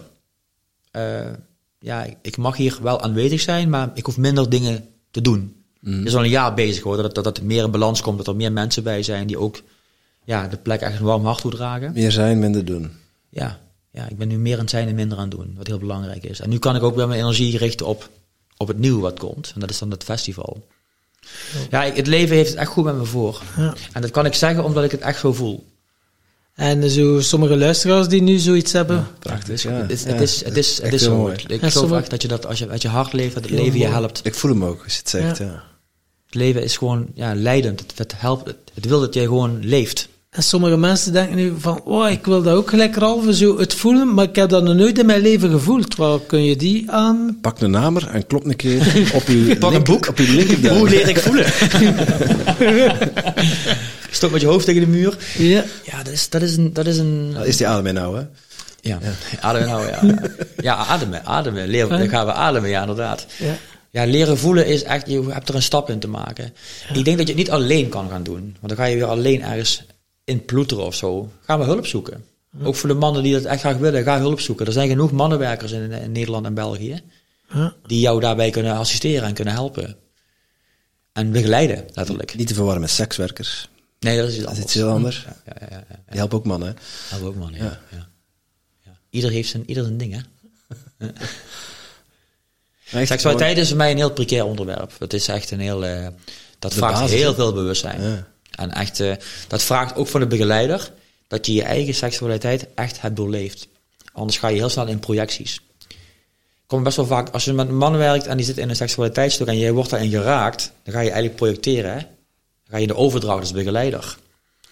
eh, 0.97 1.33
ja, 1.79 2.03
ik- 2.03 2.17
ik 2.21 2.37
mag 2.37 2.57
hier 2.57 2.77
wel 2.81 3.01
aanwezig 3.01 3.41
zijn, 3.41 3.69
maar 3.69 3.91
ik 3.93 4.05
hoef 4.05 4.17
minder 4.17 4.49
dingen 4.49 4.85
te 5.11 5.21
doen. 5.21 5.55
Het 5.97 6.05
is 6.05 6.15
al 6.15 6.23
een 6.23 6.29
jaar 6.29 6.53
bezig 6.53 6.83
hoor, 6.83 6.95
dat, 6.97 7.15
dat, 7.15 7.23
dat 7.23 7.37
het 7.37 7.45
meer 7.45 7.63
in 7.63 7.71
balans 7.71 8.01
komt, 8.01 8.17
dat 8.17 8.27
er 8.27 8.35
meer 8.35 8.51
mensen 8.51 8.83
bij 8.83 9.03
zijn 9.03 9.27
die 9.27 9.37
ook 9.39 9.61
ja, 10.23 10.47
de 10.47 10.57
plek 10.57 10.81
echt 10.81 10.99
een 10.99 11.05
warm 11.05 11.25
hart 11.25 11.41
toedragen. 11.41 11.91
Meer 11.93 12.11
zijn, 12.11 12.39
minder 12.39 12.65
doen. 12.65 12.91
Ja, 13.29 13.59
ja, 13.91 14.07
ik 14.09 14.17
ben 14.17 14.27
nu 14.27 14.37
meer 14.37 14.53
aan 14.53 14.59
het 14.59 14.69
zijn 14.69 14.87
en 14.87 14.95
minder 14.95 15.17
aan 15.17 15.27
het 15.29 15.37
doen, 15.37 15.53
wat 15.57 15.67
heel 15.67 15.77
belangrijk 15.77 16.23
is. 16.23 16.39
En 16.39 16.49
nu 16.49 16.57
kan 16.59 16.75
ik 16.75 16.83
ook 16.83 16.95
weer 16.95 17.07
mijn 17.07 17.19
energie 17.19 17.57
richten 17.57 17.85
op, 17.85 18.09
op 18.57 18.67
het 18.67 18.77
nieuwe 18.79 19.01
wat 19.01 19.19
komt. 19.19 19.51
En 19.53 19.59
dat 19.59 19.69
is 19.69 19.77
dan 19.79 19.91
het 19.91 20.03
festival. 20.03 20.67
Ja, 21.69 21.83
ik, 21.83 21.95
het 21.95 22.07
leven 22.07 22.35
heeft 22.35 22.49
het 22.49 22.57
echt 22.59 22.69
goed 22.71 22.83
met 22.83 22.95
me 22.95 23.05
voor. 23.05 23.41
Ja. 23.57 23.73
En 23.93 24.01
dat 24.01 24.11
kan 24.11 24.25
ik 24.25 24.33
zeggen 24.33 24.63
omdat 24.63 24.83
ik 24.83 24.91
het 24.91 25.01
echt 25.01 25.19
zo 25.19 25.33
voel. 25.33 25.67
En 26.57 26.89
zo 26.89 27.21
sommige 27.21 27.57
luisteraars 27.57 28.07
die 28.07 28.21
nu 28.21 28.38
zoiets 28.38 28.71
hebben. 28.71 29.07
Prachtig, 29.19 29.47
Het 29.47 29.57
is, 29.57 29.63
Ja. 29.63 29.71
het 29.71 29.91
is, 30.21 30.43
het 30.45 30.57
is, 30.57 30.81
het 30.81 30.93
is 30.93 31.01
zo. 31.01 31.17
mooi. 31.17 31.34
Ik 31.47 31.57
geloof 31.57 31.71
sommige- 31.71 32.01
echt 32.01 32.09
dat 32.09 32.21
je 32.21 32.27
dat 32.27 32.45
als 32.45 32.59
je 32.59 32.69
uit 32.69 32.81
je 32.81 32.88
hart 32.88 33.13
leeft, 33.13 33.34
dat 33.34 33.43
het 33.43 33.51
Heel 33.53 33.63
leven 33.63 33.79
je 33.79 33.85
helpt. 33.88 34.19
Ik 34.23 34.35
voel 34.35 34.51
hem 34.51 34.63
ook, 34.63 34.84
als 34.84 34.93
je 34.93 34.99
het 34.99 35.09
zegt, 35.09 35.38
ja. 35.38 35.63
Het 36.25 36.35
leven 36.35 36.63
is 36.63 36.77
gewoon 36.77 37.05
ja, 37.13 37.35
leidend. 37.35 37.79
Het, 37.79 37.97
het 37.97 38.13
helpt. 38.17 38.47
Het, 38.47 38.55
het 38.73 38.85
wil 38.85 38.99
dat 38.99 39.13
jij 39.13 39.23
gewoon 39.23 39.59
leeft. 39.61 40.07
En 40.29 40.43
sommige 40.43 40.77
mensen 40.77 41.13
denken 41.13 41.35
nu 41.35 41.53
van, 41.59 41.81
oh, 41.84 42.09
ik 42.09 42.25
wil 42.25 42.41
dat 42.41 42.53
ook 42.55 42.69
gelijk 42.69 42.95
Ralf, 42.95 43.25
zo 43.35 43.57
het 43.57 43.73
voelen, 43.73 44.13
maar 44.13 44.25
ik 44.25 44.35
heb 44.35 44.49
dat 44.49 44.63
nog 44.63 44.75
nooit 44.75 44.99
in 44.99 45.05
mijn 45.05 45.21
leven 45.21 45.49
gevoeld. 45.49 45.95
Waar 45.95 46.19
kun 46.19 46.43
je 46.43 46.55
die 46.55 46.91
aan? 46.91 47.38
Pak 47.41 47.59
een 47.61 47.71
namer 47.71 48.07
en 48.07 48.27
klop 48.27 48.45
een 48.45 48.55
keer 48.55 49.11
op 49.13 49.27
uw, 49.27 49.55
Pak 49.57 49.73
een 49.73 49.84
boek. 49.84 50.07
Op 50.07 50.17
uw 50.17 50.35
linkerduim. 50.35 50.77
Hoe 50.77 50.89
leer 50.89 51.09
ik 51.09 51.17
voelen? 51.19 51.45
Stok 54.11 54.31
met 54.31 54.41
je 54.41 54.47
hoofd 54.47 54.65
tegen 54.65 54.81
de 54.81 54.88
muur. 54.88 55.17
Ja. 55.38 55.63
Ja, 55.84 56.03
dat 56.03 56.13
is, 56.13 56.29
dat 56.29 56.41
is 56.41 56.57
een... 56.57 56.73
Dat 56.73 56.85
is 56.85 56.97
een 56.97 57.34
Dat 57.34 57.45
is 57.45 57.57
die 57.57 57.67
adem 57.67 57.85
in 57.85 57.93
nou, 57.93 58.17
hè? 58.17 58.23
ja, 58.81 58.99
ademen 59.39 59.67
nou, 59.67 59.88
ja. 59.88 60.19
Ja, 60.57 60.75
ademen, 60.75 61.25
ademen. 61.25 61.67
Leer, 61.67 61.88
dan 61.88 62.09
gaan 62.09 62.25
we 62.25 62.34
ademen, 62.34 62.69
ja, 62.69 62.81
inderdaad. 62.81 63.25
Ja. 63.38 63.57
Ja, 63.89 64.05
leren 64.05 64.38
voelen 64.38 64.65
is 64.65 64.84
echt, 64.84 65.07
je 65.07 65.23
hebt 65.29 65.49
er 65.49 65.55
een 65.55 65.61
stap 65.61 65.89
in 65.89 65.99
te 65.99 66.07
maken. 66.07 66.53
Ik 66.93 67.05
denk 67.05 67.17
dat 67.17 67.27
je 67.27 67.34
het 67.34 67.35
niet 67.35 67.51
alleen 67.51 67.89
kan 67.89 68.09
gaan 68.09 68.23
doen. 68.23 68.41
Want 68.59 68.67
dan 68.67 68.75
ga 68.77 68.84
je 68.85 68.95
weer 68.95 69.05
alleen 69.05 69.43
ergens 69.43 69.84
in 70.23 70.45
ploeteren 70.45 70.85
of 70.85 70.95
zo. 70.95 71.31
Ga 71.41 71.57
maar 71.57 71.67
hulp 71.67 71.85
zoeken. 71.85 72.25
Ook 72.63 72.75
voor 72.75 72.89
de 72.89 72.95
mannen 72.95 73.23
die 73.23 73.34
dat 73.34 73.43
echt 73.43 73.59
graag 73.59 73.77
willen, 73.77 74.03
ga 74.03 74.19
hulp 74.19 74.39
zoeken. 74.39 74.65
Er 74.65 74.71
zijn 74.71 74.89
genoeg 74.89 75.11
mannenwerkers 75.11 75.71
in, 75.71 75.91
in 75.91 76.11
Nederland 76.11 76.45
en 76.45 76.53
België. 76.53 77.01
Ja. 77.53 77.73
Die 77.85 77.99
jou 77.99 78.19
daarbij 78.19 78.49
kunnen 78.49 78.75
assisteren 78.75 79.27
en 79.27 79.34
kunnen 79.34 79.53
helpen. 79.53 79.95
En 81.13 81.31
begeleiden, 81.31 81.85
letterlijk. 81.93 82.35
Niet 82.35 82.47
te 82.47 82.53
verwarren 82.53 82.81
met 82.81 82.89
sekswerkers. 82.89 83.69
Nee, 83.99 84.17
dat 84.17 84.29
is 84.29 84.35
iets 84.35 84.43
Dat 84.43 84.51
is 84.51 84.57
anders. 84.57 84.65
iets 84.65 84.73
heel 84.73 84.89
anders. 84.89 85.25
Ja, 85.45 85.53
ja, 85.59 85.67
ja, 85.69 85.83
ja. 85.89 85.95
Die 86.09 86.17
helpen 86.17 86.37
ook 86.37 86.45
mannen, 86.45 86.67
hè? 86.67 86.73
Helpen 87.09 87.27
ook 87.27 87.35
man, 87.35 87.53
ja. 87.53 87.79
Ja. 87.91 88.09
Ieder 89.09 89.31
heeft 89.31 89.49
zijn, 89.49 89.63
ieder 89.65 89.83
zijn 89.83 89.97
ding, 89.97 90.13
hè. 90.13 91.07
Seksualiteit 93.05 93.57
is 93.57 93.67
voor 93.67 93.77
mij 93.77 93.91
een 93.91 93.97
heel 93.97 94.11
precair 94.11 94.45
onderwerp. 94.45 94.91
Het 94.99 95.13
is 95.13 95.27
echt 95.27 95.51
een 95.51 95.59
heel... 95.59 95.85
eh, 95.85 96.07
dat 96.59 96.71
De 96.71 96.77
vraagt 96.77 96.93
basis, 96.99 97.19
heel 97.19 97.33
veel 97.33 97.53
bewustzijn. 97.53 98.01
Ja. 98.01 98.27
En 98.51 98.71
echt, 98.71 98.99
eh, 98.99 99.13
dat 99.47 99.63
vraagt 99.63 99.95
ook 99.95 100.07
van 100.07 100.19
de 100.19 100.27
begeleider 100.27 100.91
dat 101.27 101.45
je 101.45 101.53
je 101.53 101.63
eigen 101.63 101.93
seksualiteit 101.93 102.67
echt 102.75 103.01
hebt 103.01 103.15
doorleefd. 103.15 103.67
Anders 104.13 104.37
ga 104.37 104.47
je 104.47 104.55
heel 104.55 104.69
snel 104.69 104.87
in 104.87 104.99
projecties. 104.99 105.61
Komt 106.67 106.83
best 106.83 106.95
wel 106.95 107.05
vaak, 107.05 107.29
als 107.29 107.45
je 107.45 107.53
met 107.53 107.67
een 107.67 107.77
man 107.77 107.97
werkt 107.97 108.27
en 108.27 108.37
die 108.37 108.45
zit 108.45 108.57
in 108.57 108.69
een 108.69 108.75
seksualiteitsstuk 108.75 109.47
en 109.47 109.57
jij 109.57 109.71
wordt 109.71 109.89
daarin 109.89 110.09
geraakt, 110.09 110.71
dan 110.83 110.93
ga 110.93 110.99
je 110.99 111.05
eigenlijk 111.07 111.35
projecteren. 111.35 111.93
Hè? 111.97 112.05
Dan 112.68 112.76
ga 112.76 112.77
je 112.77 112.88
de 112.88 112.95
overdracht 112.95 113.39
als 113.39 113.52
begeleider. 113.52 114.18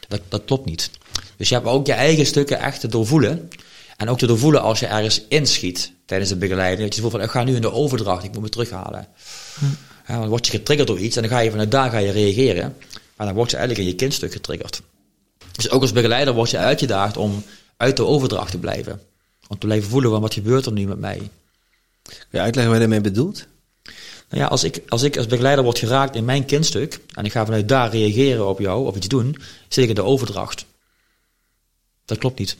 Dat, 0.07 0.21
dat 0.29 0.41
klopt 0.45 0.65
niet. 0.65 0.89
Dus 1.37 1.49
je 1.49 1.55
hebt 1.55 1.67
ook 1.67 1.87
je 1.87 1.93
eigen 1.93 2.25
stukken 2.25 2.59
echt 2.59 2.79
te 2.79 2.87
doorvoelen. 2.87 3.49
En 3.97 4.09
ook 4.09 4.17
te 4.17 4.27
doorvoelen 4.27 4.61
als 4.61 4.79
je 4.79 4.85
ergens 4.85 5.21
inschiet 5.27 5.91
tijdens 6.05 6.29
de 6.29 6.35
begeleiding. 6.35 6.81
Dat 6.81 6.95
je 6.95 7.01
voelt 7.01 7.13
van, 7.13 7.21
ik 7.21 7.29
ga 7.29 7.43
nu 7.43 7.55
in 7.55 7.61
de 7.61 7.71
overdracht, 7.71 8.23
ik 8.23 8.33
moet 8.33 8.41
me 8.41 8.49
terughalen. 8.49 9.07
Ja, 10.07 10.19
dan 10.19 10.27
word 10.27 10.45
je 10.45 10.51
getriggerd 10.51 10.87
door 10.87 10.99
iets 10.99 11.15
en 11.15 11.21
dan 11.21 11.31
ga 11.31 11.39
je 11.39 11.49
vanuit 11.49 11.71
daar 11.71 11.89
ga 11.89 11.97
je 11.97 12.11
reageren. 12.11 12.75
Maar 13.15 13.27
dan 13.27 13.35
word 13.35 13.51
je 13.51 13.57
eigenlijk 13.57 13.87
in 13.87 13.93
je 13.93 13.99
kindstuk 13.99 14.31
getriggerd. 14.31 14.81
Dus 15.51 15.69
ook 15.69 15.81
als 15.81 15.91
begeleider 15.91 16.33
word 16.33 16.49
je 16.49 16.57
uitgedaagd 16.57 17.17
om 17.17 17.43
uit 17.77 17.97
de 17.97 18.05
overdracht 18.05 18.51
te 18.51 18.57
blijven. 18.57 19.01
Om 19.47 19.57
te 19.57 19.65
blijven 19.65 19.89
voelen 19.89 20.11
van 20.11 20.21
wat 20.21 20.33
gebeurt 20.33 20.65
er 20.65 20.71
nu 20.71 20.87
met 20.87 20.99
mij. 20.99 21.29
Kun 22.03 22.27
je 22.29 22.39
uitleggen 22.39 22.73
wat 22.73 22.81
je 22.81 22.87
daarmee 22.87 23.11
bedoelt? 23.11 23.47
Nou 24.29 24.41
ja, 24.41 24.47
als 24.47 24.63
ik, 24.63 24.81
als 24.87 25.03
ik 25.03 25.17
als 25.17 25.27
begeleider 25.27 25.63
word 25.63 25.79
geraakt 25.79 26.15
in 26.15 26.25
mijn 26.25 26.45
kindstuk 26.45 26.99
en 27.13 27.25
ik 27.25 27.31
ga 27.31 27.45
vanuit 27.45 27.69
daar 27.69 27.91
reageren 27.91 28.47
op 28.47 28.59
jou 28.59 28.87
of 28.87 28.95
iets 28.95 29.07
doen, 29.07 29.35
zit 29.67 29.83
ik 29.83 29.89
in 29.89 29.95
de 29.95 30.03
overdracht. 30.03 30.65
Dat 32.05 32.17
klopt 32.17 32.39
niet. 32.39 32.57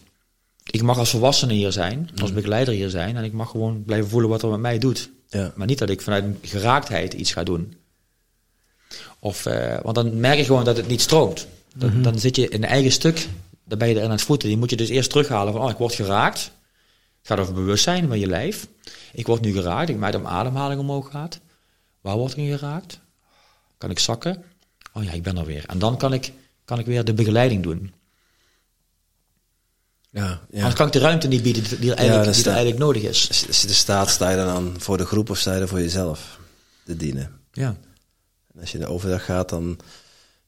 Ik 0.70 0.82
mag 0.82 0.98
als 0.98 1.10
volwassene 1.10 1.54
hier 1.54 1.72
zijn, 1.72 2.10
als 2.22 2.34
begeleider 2.34 2.74
hier 2.74 2.90
zijn 2.90 3.18
en 3.18 3.24
ik 3.24 3.34
mag 3.34 3.50
gewoon 3.50 3.84
blijven 3.84 4.10
voelen 4.10 4.30
wat 4.30 4.44
er 4.44 4.50
met 4.50 4.60
mij 4.60 4.80
doet. 4.80 5.10
Ja. 5.30 5.54
Maar 5.56 5.68
niet 5.68 5.78
dat 5.78 5.90
ik 5.90 6.02
vanuit 6.02 6.24
een 6.24 6.38
geraaktheid 6.42 7.14
iets 7.14 7.32
ga 7.32 7.44
doen. 7.44 7.76
Of, 9.20 9.46
eh, 9.46 9.80
want 9.82 9.96
dan 9.96 10.20
merk 10.20 10.38
je 10.38 10.46
gewoon 10.46 10.64
dat 10.64 10.78
het 10.78 10.88
niet 10.88 11.02
stroomt. 11.02 11.48
Dan, 11.76 12.02
dan 12.02 12.20
zit 12.20 12.36
je 12.36 12.50
in 12.50 12.64
een 12.64 12.70
eigen 12.70 12.92
stuk, 12.92 13.28
dan 13.64 13.78
ben 13.78 13.88
je 13.88 13.94
erin 13.94 14.06
aan 14.06 14.12
het 14.12 14.22
voeten. 14.22 14.48
Die 14.48 14.58
moet 14.58 14.70
je 14.70 14.76
dus 14.76 14.90
eerst 14.90 15.10
terughalen 15.10 15.54
van, 15.54 15.62
oh, 15.62 15.70
ik 15.70 15.78
word 15.78 15.94
geraakt. 15.94 16.52
Het 17.20 17.28
gaat 17.28 17.40
over 17.40 17.54
bewustzijn 17.54 18.08
van 18.08 18.20
je 18.20 18.28
lijf. 18.28 18.68
Ik 19.14 19.28
word 19.28 19.42
nu 19.42 19.54
geraakt, 19.54 19.90
ik 19.90 19.98
merk 19.98 20.12
dat 20.12 20.22
mijn 20.22 20.34
ademhaling 20.34 20.80
omhoog 20.80 21.12
gaat. 21.12 21.40
Waar 22.06 22.18
word 22.18 22.38
ik 22.38 22.50
geraakt? 22.60 23.00
Kan 23.78 23.90
ik 23.90 24.00
zakken? 24.00 24.44
Oh 24.94 25.04
ja, 25.04 25.12
ik 25.12 25.24
ben 25.24 25.38
er 25.38 25.46
weer. 25.46 25.66
En 25.66 25.80
dan 25.80 25.98
kan 25.98 26.14
ik, 26.14 26.34
kan 26.66 26.80
ik 26.80 26.86
weer 26.86 27.04
de 27.06 27.14
begeleiding 27.14 27.64
doen. 27.64 27.94
Ja, 30.10 30.42
ja. 30.50 30.58
Anders 30.58 30.74
kan 30.74 30.88
ik 30.88 30.94
de 30.94 31.00
ruimte 31.00 31.28
niet 31.28 31.44
bieden 31.44 31.64
die 31.80 31.92
er 31.92 31.98
eigenlijk, 31.98 32.34
die 32.34 32.44
er 32.44 32.50
eigenlijk 32.52 32.80
nodig 32.80 33.02
is. 33.04 33.28
Als 33.28 33.40
je- 33.62 33.68
er 33.68 33.74
staat, 33.74 34.10
sta 34.10 34.30
je 34.30 34.36
dan 34.38 34.48
aan 34.48 34.74
voor 34.82 34.98
de 34.98 35.06
groep 35.06 35.30
of 35.30 35.38
sta 35.38 35.54
je 35.56 35.62
er 35.62 35.68
voor 35.68 35.80
jezelf 35.82 36.40
te 36.86 36.98
dienen? 36.98 37.40
Ja. 37.52 37.76
En 38.54 38.60
als 38.62 38.72
je 38.72 38.78
de 38.78 38.88
overdag 38.88 39.26
gaat, 39.26 39.50
dan, 39.50 39.80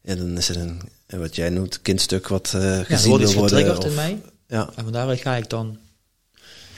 ja, 0.01 0.15
dan 0.15 0.37
is 0.37 0.49
er 0.49 0.57
een, 0.57 0.81
wat 1.07 1.35
jij 1.35 1.49
noemt, 1.49 1.81
kindstuk 1.81 2.27
wat 2.27 2.49
Ja, 2.51 2.59
er 2.59 2.85
gezien 2.85 3.21
iets 3.21 3.33
wil 3.33 3.39
worden. 3.49 3.81
in 3.89 3.93
mij. 3.95 4.21
Ja, 4.47 4.69
En 4.75 4.83
van 4.83 4.93
daaruit 4.93 5.19
ga 5.21 5.35
ik 5.35 5.49
dan 5.49 5.77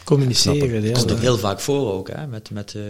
Communiceren, 0.10 0.84
ja. 0.84 0.91
komt 0.91 1.11
ook 1.11 1.19
heel 1.19 1.38
vaak 1.38 1.60
voor 1.60 1.91
ook, 1.91 2.07
hè, 2.07 2.27
met, 2.27 2.49
met, 2.49 2.76
eh, 2.76 2.84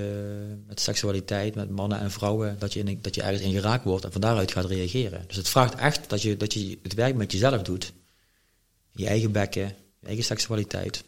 met 0.67 0.79
seksualiteit, 0.79 1.55
met 1.55 1.69
mannen 1.69 1.99
en 1.99 2.11
vrouwen, 2.11 2.55
dat 2.59 2.73
je, 2.73 2.83
in, 2.83 2.99
dat 3.01 3.15
je 3.15 3.21
ergens 3.21 3.41
in 3.41 3.51
geraakt 3.51 3.83
wordt 3.83 4.05
en 4.05 4.11
van 4.11 4.21
daaruit 4.21 4.51
gaat 4.51 4.65
reageren. 4.65 5.23
Dus 5.27 5.35
het 5.35 5.49
vraagt 5.49 5.75
echt 5.75 6.09
dat 6.09 6.21
je, 6.21 6.37
dat 6.37 6.53
je 6.53 6.79
het 6.83 6.93
werk 6.93 7.15
met 7.15 7.31
jezelf 7.31 7.61
doet. 7.61 7.93
Je 8.91 9.07
eigen 9.07 9.31
bekken, 9.31 9.75
je 9.99 10.07
eigen 10.07 10.23
seksualiteit. 10.23 11.03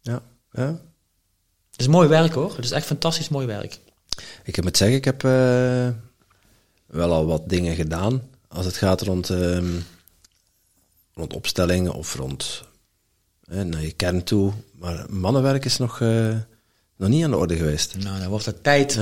ja, 0.00 0.22
ja. 0.52 0.80
Het 1.70 1.80
is 1.80 1.86
mooi 1.86 2.08
werk 2.08 2.32
hoor, 2.32 2.56
het 2.56 2.64
is 2.64 2.70
echt 2.70 2.86
fantastisch 2.86 3.28
mooi 3.28 3.46
werk. 3.46 3.78
Ik 4.44 4.56
heb 4.56 4.64
het 4.64 4.76
zeggen, 4.76 4.96
ik 4.96 5.04
heb 5.04 5.24
eh, 5.24 5.88
wel 6.86 7.12
al 7.12 7.26
wat 7.26 7.48
dingen 7.48 7.74
gedaan 7.74 8.22
als 8.48 8.66
het 8.66 8.76
gaat 8.76 9.00
rond, 9.02 9.30
ehm, 9.30 9.80
rond 11.14 11.32
opstellingen 11.32 11.94
of 11.94 12.14
rond 12.14 12.70
naar 13.52 13.82
je 13.82 13.92
kern 13.92 14.22
toe. 14.24 14.52
Maar 14.78 15.04
mannenwerk 15.10 15.64
is 15.64 15.76
nog, 15.78 16.00
eh, 16.00 16.28
nog 16.96 17.08
niet 17.08 17.24
aan 17.24 17.30
de 17.30 17.36
orde 17.36 17.56
geweest. 17.56 17.94
Nou, 17.98 18.20
dan 18.20 18.28
wordt 18.28 18.46
het 18.46 18.62
tijd. 18.62 18.98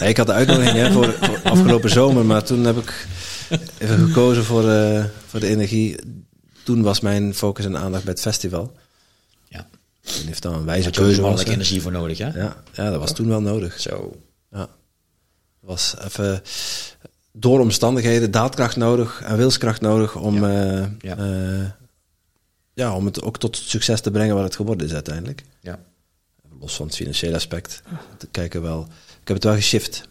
Ja. 0.00 0.06
Ik 0.06 0.16
had 0.16 0.26
de 0.26 0.32
uitnodiging 0.32 0.76
hè, 0.76 0.92
voor, 0.92 1.12
voor 1.20 1.40
afgelopen 1.42 1.90
zomer, 1.90 2.24
maar 2.24 2.44
toen 2.44 2.64
heb 2.64 2.76
ik 2.76 3.06
even 3.78 3.98
gekozen 4.06 4.44
voor, 4.44 4.70
eh, 4.70 5.04
voor 5.26 5.40
de 5.40 5.46
energie. 5.46 5.96
Toen 6.62 6.82
was 6.82 7.00
mijn 7.00 7.34
focus 7.34 7.64
en 7.64 7.76
aandacht 7.78 8.04
bij 8.04 8.12
het 8.12 8.22
festival. 8.22 8.72
Ja. 9.48 9.66
En 10.02 10.26
heeft 10.26 10.42
dan 10.42 10.52
een 10.52 10.58
Daar 10.58 10.66
wijze 10.66 10.90
keuze. 10.90 11.10
Was, 11.10 11.18
mannelijke 11.20 11.50
hè. 11.50 11.56
energie 11.56 11.82
voor 11.82 11.92
nodig, 11.92 12.18
hè? 12.18 12.26
ja, 12.38 12.56
ja, 12.72 12.90
dat 12.90 13.00
was 13.00 13.12
toen 13.14 13.28
wel 13.28 13.40
nodig. 13.40 13.80
Zo. 13.80 14.16
Ja. 14.50 14.68
was 15.60 15.94
even 16.04 16.42
door 17.32 17.60
omstandigheden 17.60 18.30
daadkracht 18.30 18.76
nodig 18.76 19.22
en 19.24 19.36
wilskracht 19.36 19.80
nodig 19.80 20.16
om, 20.16 20.44
Ja. 20.46 20.78
eh, 20.80 20.86
Ja. 20.98 21.16
Eh, 22.74 22.84
ja, 22.84 22.94
om 22.96 23.04
het 23.04 23.22
ook 23.22 23.38
tot 23.38 23.56
succes 23.56 24.00
te 24.00 24.10
brengen 24.10 24.34
wat 24.34 24.44
het 24.44 24.56
geworden 24.56 24.86
is 24.86 24.92
uiteindelijk. 24.92 25.42
Ja. 25.60 25.78
Los 26.60 26.74
van 26.76 26.86
het 26.86 26.96
financiële 26.96 27.34
aspect. 27.34 27.82
Te 28.18 28.26
kijken 28.30 28.62
wel. 28.62 28.80
Ik 29.20 29.28
heb 29.28 29.36
het 29.36 29.44
wel 29.44 29.54
geshift. 29.54 30.02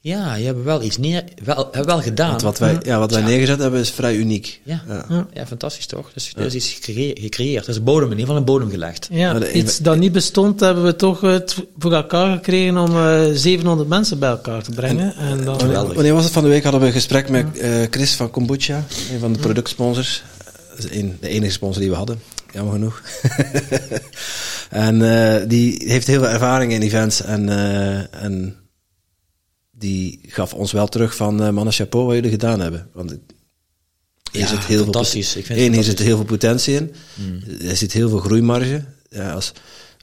Ja, 0.00 0.34
je 0.34 0.44
hebt 0.44 0.62
wel 0.62 0.82
iets 0.82 0.98
neer, 0.98 1.24
wel, 1.44 1.68
heb 1.72 1.84
wel 1.84 2.00
gedaan. 2.00 2.30
Want 2.30 2.42
wat 2.42 2.58
wij, 2.58 2.78
ja, 2.82 2.98
wat 2.98 3.10
wij 3.10 3.20
Ja. 3.20 3.26
neergezet 3.26 3.58
hebben 3.58 3.80
is 3.80 3.90
vrij 3.90 4.14
uniek. 4.16 4.60
Ja. 4.64 4.82
Ja. 4.88 5.26
Ja. 5.34 5.46
fantastisch 5.46 5.86
toch? 5.86 6.10
Dus 6.14 6.32
er 6.36 6.44
is 6.44 6.54
iets 6.54 6.72
gecreë- 6.72 7.20
gecreëerd. 7.20 7.64
Er 7.64 7.70
is 7.70 7.76
een 7.76 7.84
bodem, 7.84 8.04
in 8.04 8.18
ieder 8.18 8.24
geval 8.26 8.36
een 8.36 8.44
bodem 8.44 8.70
gelegd. 8.70 9.08
Ja, 9.10 9.46
iets 9.48 9.78
dat 9.78 9.96
niet 9.98 10.12
bestond, 10.12 10.60
hebben 10.60 10.84
we 10.84 10.96
toch 10.96 11.20
het 11.20 11.56
voor 11.78 11.92
elkaar 11.92 12.36
gekregen 12.36 12.76
om 12.78 12.96
eh 12.96 13.24
700 13.34 13.88
mensen 13.88 14.18
bij 14.18 14.28
elkaar 14.30 14.62
te 14.62 14.70
brengen. 14.70 15.14
En, 15.16 15.44
dan, 15.44 15.60
Geweldig. 15.60 15.94
Wanneer 15.94 16.14
was 16.14 16.24
het 16.24 16.32
van 16.32 16.42
de 16.42 16.48
week? 16.48 16.62
Hadden 16.62 16.80
we 16.80 16.86
een 16.86 16.92
gesprek 16.92 17.28
met 17.28 17.58
eh, 17.58 17.70
Chris 17.90 18.14
van 18.14 18.30
Kombucha, 18.30 18.84
een 19.12 19.18
van 19.18 19.32
de 19.32 19.38
productsponsors. 19.38 20.22
Een, 20.76 21.16
de 21.20 21.28
enige 21.28 21.52
sponsor 21.52 21.80
die 21.80 21.90
we 21.90 21.96
hadden, 21.96 22.20
jammer 22.52 22.72
genoeg. 22.72 23.02
en 24.70 25.02
eh, 25.02 25.48
die 25.48 25.82
heeft 25.84 26.06
heel 26.06 26.20
veel 26.20 26.28
ervaring 26.28 26.72
in 26.72 26.82
events 26.82 27.22
en, 27.22 27.48
eh, 27.48 28.22
en 28.24 28.56
die 29.70 30.20
gaf 30.26 30.54
ons 30.54 30.72
wel 30.72 30.86
terug 30.86 31.16
van 31.16 31.42
uh, 31.42 31.50
mannen 31.50 31.72
chapeau 31.72 32.06
wat 32.06 32.14
jullie 32.14 32.30
gedaan 32.30 32.60
hebben. 32.60 32.88
Want 32.92 33.10
hier 33.10 34.40
Ja, 34.40 34.46
zit 34.46 34.64
heel 34.64 34.82
fantastisch. 34.82 35.32
Veel, 35.32 35.40
Ik 35.40 35.46
vind 35.46 35.74
hier 35.74 35.84
zit 35.84 35.98
heel 35.98 36.16
veel 36.16 36.24
potentie 36.24 36.74
in. 36.74 36.94
Er 37.68 37.76
zit 37.76 37.92
heel 37.92 38.08
veel 38.08 38.18
groeimarge. 38.18 38.84
Ja, 39.08 39.32
als 39.32 39.52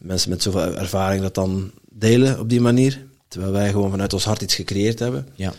mensen 0.01 0.29
met 0.29 0.41
zoveel 0.41 0.75
ervaring 0.77 1.21
dat 1.21 1.35
dan 1.35 1.71
delen 1.89 2.39
op 2.39 2.49
die 2.49 2.61
manier. 2.61 3.05
Terwijl 3.27 3.51
wij 3.51 3.69
gewoon 3.69 3.91
vanuit 3.91 4.13
ons 4.13 4.23
hart 4.23 4.41
iets 4.41 4.55
gecreëerd 4.55 4.99
hebben. 4.99 5.27
Ja. 5.35 5.53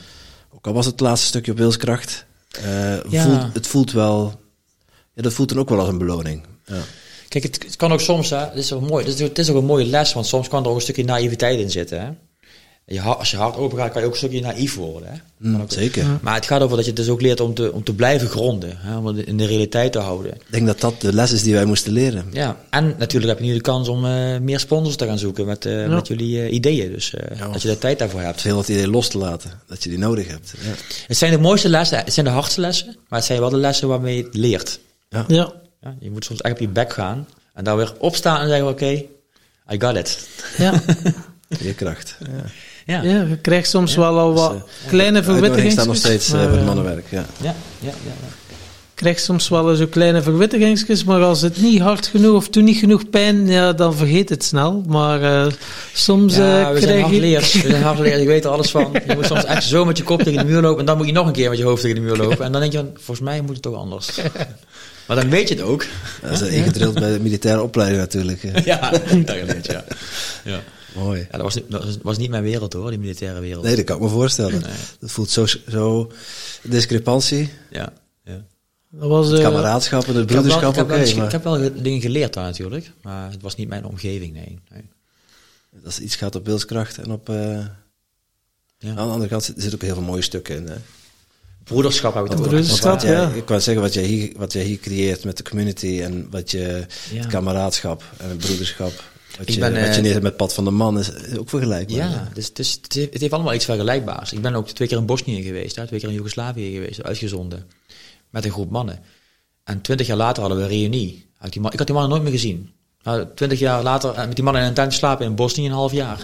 Ook 0.51 0.67
al 0.67 0.73
was 0.73 0.87
het 0.87 1.01
laatste 1.01 1.27
stukje 1.27 1.53
op 1.53 1.59
wilskracht. 1.59 2.27
Ja. 3.09 3.25
voelt, 3.25 3.55
het 3.55 3.67
voelt 3.67 3.93
wel... 3.93 4.43
Ja, 5.15 5.23
dat 5.23 5.33
voelt 5.33 5.49
dan 5.49 5.59
ook 5.59 5.69
wel 5.69 5.79
als 5.79 5.89
een 5.89 5.99
beloning. 5.99 6.43
Ja. 6.67 6.75
Kijk, 7.29 7.45
het, 7.45 7.63
het 7.65 7.77
kan 7.77 7.93
ook 7.93 8.01
soms, 8.01 8.31
hè, 8.31 8.37
het 8.39 8.55
is 8.57 8.73
ook 8.73 8.89
mooi, 8.89 9.05
het 9.05 9.15
is, 9.15 9.21
het 9.21 9.39
is 9.39 9.51
ook 9.51 9.57
een 9.57 9.65
mooie 9.65 9.87
les, 9.87 10.13
want 10.13 10.27
soms 10.27 10.49
kan 10.49 10.63
er 10.63 10.69
ook 10.69 10.75
een 10.77 10.81
stukje 10.83 11.05
naïviteit 11.05 11.59
in 11.59 11.71
zitten. 11.71 12.01
Hè. 12.01 12.09
Je, 12.87 13.01
als 13.01 13.31
je 13.31 13.37
hart 13.37 13.57
open 13.57 13.79
gaat, 13.79 13.91
kan 13.93 14.01
je 14.01 14.07
ook 14.07 14.13
een 14.13 14.19
stukje 14.19 14.41
naïef 14.41 14.75
worden. 14.75 15.09
Hè. 15.13 15.19
Mm, 15.49 15.61
ook- 15.61 15.73
zeker. 15.73 16.05
Maar 16.23 16.35
het 16.35 16.47
gaat 16.47 16.63
over 16.63 16.77
dat 16.77 16.87
je 16.87 16.93
dus 16.93 17.09
ook 17.09 17.21
leert 17.21 17.41
om 17.41 17.55
te, 17.55 17.73
om 17.73 17.85
te 17.85 17.95
blijven 17.95 18.29
gronden, 18.29 18.77
hè, 18.79 18.97
om 18.97 19.07
het 19.07 19.27
in 19.27 19.37
de 19.37 19.47
realiteit 19.47 19.93
te 19.93 19.99
houden. 19.99 20.33
Ik 20.35 20.41
denk 20.51 20.67
dat 20.67 20.81
dat 20.81 21.01
de 21.01 21.13
les 21.13 21.33
is 21.33 21.43
die 21.43 21.53
wij 21.55 21.65
moesten 21.65 21.93
leren. 21.93 22.27
Ja, 22.33 22.57
en 22.71 22.95
natuurlijk 22.99 23.33
heb 23.33 23.41
je 23.41 23.47
nu 23.47 23.55
de 23.55 23.61
kans 23.61 23.89
om 23.89 24.05
eh, 24.05 24.39
meer 24.39 24.59
sponsors 24.61 24.97
te 24.97 25.07
gaan 25.07 25.19
zoeken 25.19 25.47
met, 25.47 25.67
eh, 25.67 25.87
met 25.89 26.07
jullie 26.07 26.41
eh, 26.43 26.53
ideeën. 26.53 26.93
Dus 26.93 27.15
eh, 27.15 27.39
Ja. 27.39 27.49
dat 27.49 27.63
je 27.63 27.69
de 27.69 27.79
tijd 27.79 27.99
daarvoor 27.99 28.21
hebt. 28.21 28.41
Veel 28.41 28.57
wat 28.57 28.69
idee 28.69 28.89
los 28.89 29.09
te 29.09 29.19
laten. 29.19 29.51
Dat 29.67 29.83
je 29.83 29.89
die 29.89 29.99
nodig 29.99 30.29
hebt. 30.29 30.55
Ja. 30.63 30.71
Het 31.07 31.17
zijn 31.17 31.33
de 31.33 31.39
mooiste 31.39 31.69
lessen, 31.69 31.99
het 31.99 32.13
zijn 32.15 32.27
de 32.27 32.33
hardste 32.33 32.61
lessen, 32.61 32.87
maar 33.09 33.19
het 33.19 33.29
zijn 33.29 33.41
wel 33.41 33.51
de 33.51 33.57
lessen 33.57 33.89
waarmee 33.89 34.17
je 34.17 34.23
het 34.23 34.35
leert. 34.35 34.79
Ja. 35.15 35.25
ja, 35.29 35.53
Ja, 35.81 35.95
je 36.01 36.11
moet 36.11 36.25
soms 36.25 36.41
echt 36.41 36.53
op 36.55 36.61
je 36.61 36.69
bek 36.69 36.93
gaan 36.93 37.27
en 37.55 37.65
daar 37.65 37.77
weer 37.77 37.93
opstaan 37.99 38.41
en 38.41 38.49
zeggen, 38.49 38.69
oké, 38.69 38.91
I 39.73 39.81
got 39.81 39.97
it. 39.97 40.29
ja, 40.59 40.73
Veerkracht. 41.51 42.17
Ja. 42.21 42.27
Ja, 42.87 43.03
ja, 43.03 43.11
ja, 43.17 43.23
je 43.23 43.37
krijgt 43.37 43.69
soms 43.69 43.95
wel 43.97 44.19
al 44.19 44.35
wat 44.35 44.51
Dus, 44.53 44.61
eh, 44.61 44.89
kleine 44.89 45.11
De 45.11 45.17
uitnodiging 45.17 45.25
verwittigingen. 45.25 45.73
staat 45.73 45.87
nog 45.87 45.97
steeds 45.97 46.33
eh, 46.33 46.43
voor 46.43 46.57
het 46.57 46.65
mannenwerk. 46.67 47.05
Ja. 47.11 47.25
ja, 47.41 47.55
ja. 47.81 47.91
ja. 48.05 48.13
krijg 48.95 49.19
soms 49.21 49.49
wel 49.49 49.75
zo 49.75 49.87
kleine 49.87 50.23
verwittigingsjes, 50.23 51.05
maar 51.05 51.23
als 51.23 51.41
het 51.41 51.57
niet 51.63 51.81
hard 51.81 52.07
genoeg 52.07 52.37
of 52.37 52.49
doet 52.49 52.63
niet 52.65 52.77
genoeg 52.77 53.11
pijn, 53.11 53.47
ja, 53.47 53.73
dan 53.73 53.95
vergeet 53.95 54.29
het 54.29 54.45
snel. 54.45 54.83
Maar 54.87 55.23
eh, 55.23 55.53
soms 55.93 56.37
Ja, 56.37 56.61
eh, 56.69 56.73
we 56.73 56.81
zijn 56.81 57.07
krijg 57.07 57.53
je... 57.53 57.63
We 57.63 57.69
zijn 57.69 57.83
hardleers, 57.83 58.21
ik 58.21 58.27
weet 58.27 58.45
er 58.45 58.51
alles 58.51 58.71
van. 58.71 58.93
Je 59.07 59.15
moet 59.15 59.27
soms 59.27 59.45
echt 59.45 59.65
zo 59.65 59.85
met 59.85 59.97
je 59.97 60.05
kop 60.05 60.23
tegen 60.23 60.39
de 60.47 60.53
muur 60.53 60.61
lopen 60.63 60.81
en 60.81 60.87
dan 60.87 60.97
moet 60.97 61.07
je 61.07 61.13
nog 61.13 61.27
een 61.27 61.33
keer 61.33 61.49
met 61.49 61.59
je 61.59 61.65
hoofd 61.65 61.81
tegen 61.83 61.97
de 61.97 62.03
muur 62.03 62.17
lopen. 62.17 62.45
En 62.45 62.53
dan 62.53 62.61
denk 62.61 62.73
je, 62.73 62.79
van, 62.79 62.91
volgens 62.95 63.21
mij 63.21 63.41
moet 63.41 63.53
het 63.55 63.63
toch 63.63 63.75
anders. 63.75 64.21
Maar 65.07 65.17
dan 65.17 65.29
weet 65.31 65.49
je 65.49 65.55
het 65.55 65.65
ook. 65.65 65.87
Dat 66.23 66.41
is 66.41 66.49
ingedrild 66.49 66.95
bij 66.95 67.13
de 67.13 67.21
militaire 67.21 67.63
opleiding 67.63 68.01
natuurlijk. 68.01 68.65
Ja, 68.65 68.91
dat 68.91 69.01
geleerd, 69.01 69.67
ja. 69.67 69.85
ja. 70.45 70.61
Mooi. 70.95 71.21
Ja, 71.31 71.39
dat 71.39 71.41
was, 71.55 71.59
dat 71.69 71.99
was 72.03 72.19
niet 72.19 72.31
mijn 72.31 72.43
wereld 72.43 72.73
hoor, 72.73 72.91
die 72.91 72.99
militaire 72.99 73.41
wereld. 73.41 73.65
Nee, 73.65 73.77
dat 73.77 73.85
kan 73.85 73.97
ik 73.97 74.03
me 74.03 74.09
voorstellen. 74.09 74.63
Dat 75.01 75.11
voelt 75.11 75.31
zo, 75.31 75.47
zo 75.69 76.13
discrepantie. 76.63 77.51
Ja, 77.71 77.93
ja. 78.25 78.45
Dat 78.91 79.09
was, 79.09 79.27
Het 79.29 79.39
eh, 79.39 79.45
kameraadschap 79.45 80.07
en 80.07 80.15
het 80.15 80.23
Ik 80.23 80.29
heb, 80.29 80.29
wel, 80.29 80.41
broederschap, 80.43 80.71
ik, 80.71 80.77
heb 80.77 80.85
oké. 80.85 81.15
wel, 81.15 81.25
ik 81.27 81.33
heb 81.33 81.45
wel 81.45 81.55
ge- 81.57 81.83
dingen 81.83 82.01
geleerd 82.01 82.33
daar 82.35 82.45
natuurlijk, 82.45 82.91
maar 83.03 83.31
het 83.31 83.43
was 83.43 83.57
niet 83.57 83.69
mijn 83.69 83.85
omgeving, 83.85 84.33
nee. 84.33 84.59
nee. 84.73 84.83
Dat 85.83 85.93
is 85.93 85.99
iets 85.99 86.17
gaat 86.17 86.35
op 86.35 86.47
wilskracht 86.47 86.99
en 86.99 87.11
op... 87.11 87.29
eh, 87.29 87.37
Ja. 88.79 88.89
Aan 88.91 88.95
de 88.95 89.01
andere 89.13 89.29
kant 89.31 89.45
zit- 89.45 89.63
zit 89.63 89.75
ook 89.75 89.83
heel 89.83 89.95
veel 89.95 90.03
mooie 90.03 90.23
stukken 90.23 90.57
in. 90.57 90.67
Hè? 90.67 90.75
Broederschap 91.65 92.15
heb 92.15 92.25
ik 92.25 92.31
het 92.31 92.39
over. 92.39 92.51
Broederschap. 92.53 93.01
Dat, 93.01 93.03
ja. 93.03 93.29
Ik 93.29 93.49
wou 93.49 93.61
zeggen, 93.61 93.83
wat 93.83 93.95
jij, 93.95 94.05
hier, 94.05 94.33
wat 94.37 94.53
jij 94.53 94.63
hier 94.63 94.79
creëert 94.79 95.25
met 95.25 95.37
de 95.37 95.43
community 95.43 96.01
en 96.03 96.27
wat 96.31 96.51
je, 96.51 96.87
Ja. 97.11 97.17
het 97.19 97.27
kameraadschap 97.27 98.03
en 98.17 98.29
het 98.29 98.39
broederschap, 98.39 98.93
wat 99.39 99.49
Ik 99.49 99.55
je, 99.55 99.61
ben, 99.61 99.73
wat 99.73 99.81
eh, 99.83 99.95
je 99.95 100.01
neerzet 100.01 100.23
met 100.23 100.37
Pad 100.37 100.55
van 100.55 100.65
de 100.65 100.71
Man, 100.71 100.99
is 100.99 101.11
is 101.11 101.37
ook 101.39 101.49
vergelijkbaar. 101.49 101.97
Ja, 101.97 102.29
dus 102.35 102.47
het, 102.47 102.57
heeft- 102.59 102.95
het 103.13 103.21
heeft 103.21 103.33
allemaal 103.33 103.55
iets 103.55 103.65
vergelijkbaars. 103.65 104.33
Ik 104.33 104.41
ben 104.43 104.55
ook 104.55 104.69
twee 104.69 104.89
keer 104.89 104.99
in 104.99 105.07
Bosnië 105.07 105.43
geweest, 105.43 105.77
hè, 105.77 105.87
twee 105.87 106.01
keer 106.01 106.09
in 106.09 106.15
Joegoslavië 106.15 106.73
geweest, 106.73 107.03
uitgezonden. 107.03 107.67
Met 108.31 108.45
een 108.45 108.51
groep 108.51 108.71
mannen. 108.71 108.99
En 109.65 109.81
twintig 109.81 110.07
jaar 110.07 110.17
later 110.17 110.41
hadden 110.43 110.59
we 110.59 110.65
een 110.65 110.71
reunie. 110.81 111.27
Had 111.37 111.53
die 111.53 111.61
man- 111.61 111.73
Ik 111.73 111.79
had 111.79 111.87
die 111.87 111.97
mannen 111.97 112.13
nooit 112.13 112.23
meer 112.31 112.41
gezien. 112.41 112.71
Twintig 113.35 113.59
jaar 113.59 113.83
later 113.83 114.11
eh, 114.15 114.27
met 114.27 114.35
die 114.35 114.45
mannen 114.45 114.63
in 114.63 114.69
een 114.69 114.75
tent 114.75 114.95
slapen 114.95 115.27
in 115.27 115.35
Bosnië 115.35 115.67
een 115.67 115.73
half 115.73 115.93
jaar. 115.93 116.19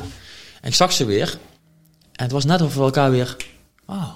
En 0.61 0.69
ik 0.69 0.75
zag 0.75 0.93
ze 0.93 1.05
weer. 1.05 1.39
En 2.13 2.23
het 2.25 2.33
was 2.33 2.45
net 2.45 2.61
of 2.61 2.75
we 2.75 2.81
elkaar 2.81 3.11
weer... 3.11 3.37
Oh, 3.87 4.09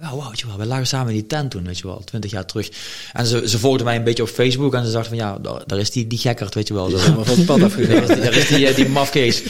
ja, 0.00 0.30
je 0.32 0.46
wel, 0.46 0.56
we 0.56 0.66
lagen 0.66 0.86
samen 0.86 1.08
in 1.08 1.18
die 1.18 1.26
tent 1.26 1.50
toen, 1.50 1.64
weet 1.64 1.78
je 1.78 1.86
wel, 1.86 2.04
twintig 2.04 2.30
jaar 2.30 2.46
terug. 2.46 2.70
En 3.12 3.26
ze, 3.26 3.48
ze 3.48 3.58
volgden 3.58 3.84
mij 3.84 3.96
een 3.96 4.04
beetje 4.04 4.22
op 4.22 4.28
Facebook 4.28 4.74
en 4.74 4.86
ze 4.86 4.92
dachten 4.92 5.16
van, 5.16 5.26
ja, 5.26 5.38
daar, 5.38 5.62
daar 5.66 5.78
is 5.78 5.90
die, 5.90 6.06
die 6.06 6.18
gekkerd, 6.18 6.54
weet 6.54 6.68
je 6.68 6.74
wel. 6.74 6.90
Zo. 6.90 6.96
is 6.96 7.02
helemaal 7.02 7.24
van 7.24 7.36
het 7.36 7.46
pad 7.46 7.62
afgegaan. 7.62 8.06
daar 8.22 8.34
is 8.34 8.48
die, 8.48 8.66
eh, 8.66 8.76
die 8.76 8.88
mafkees. 8.88 9.42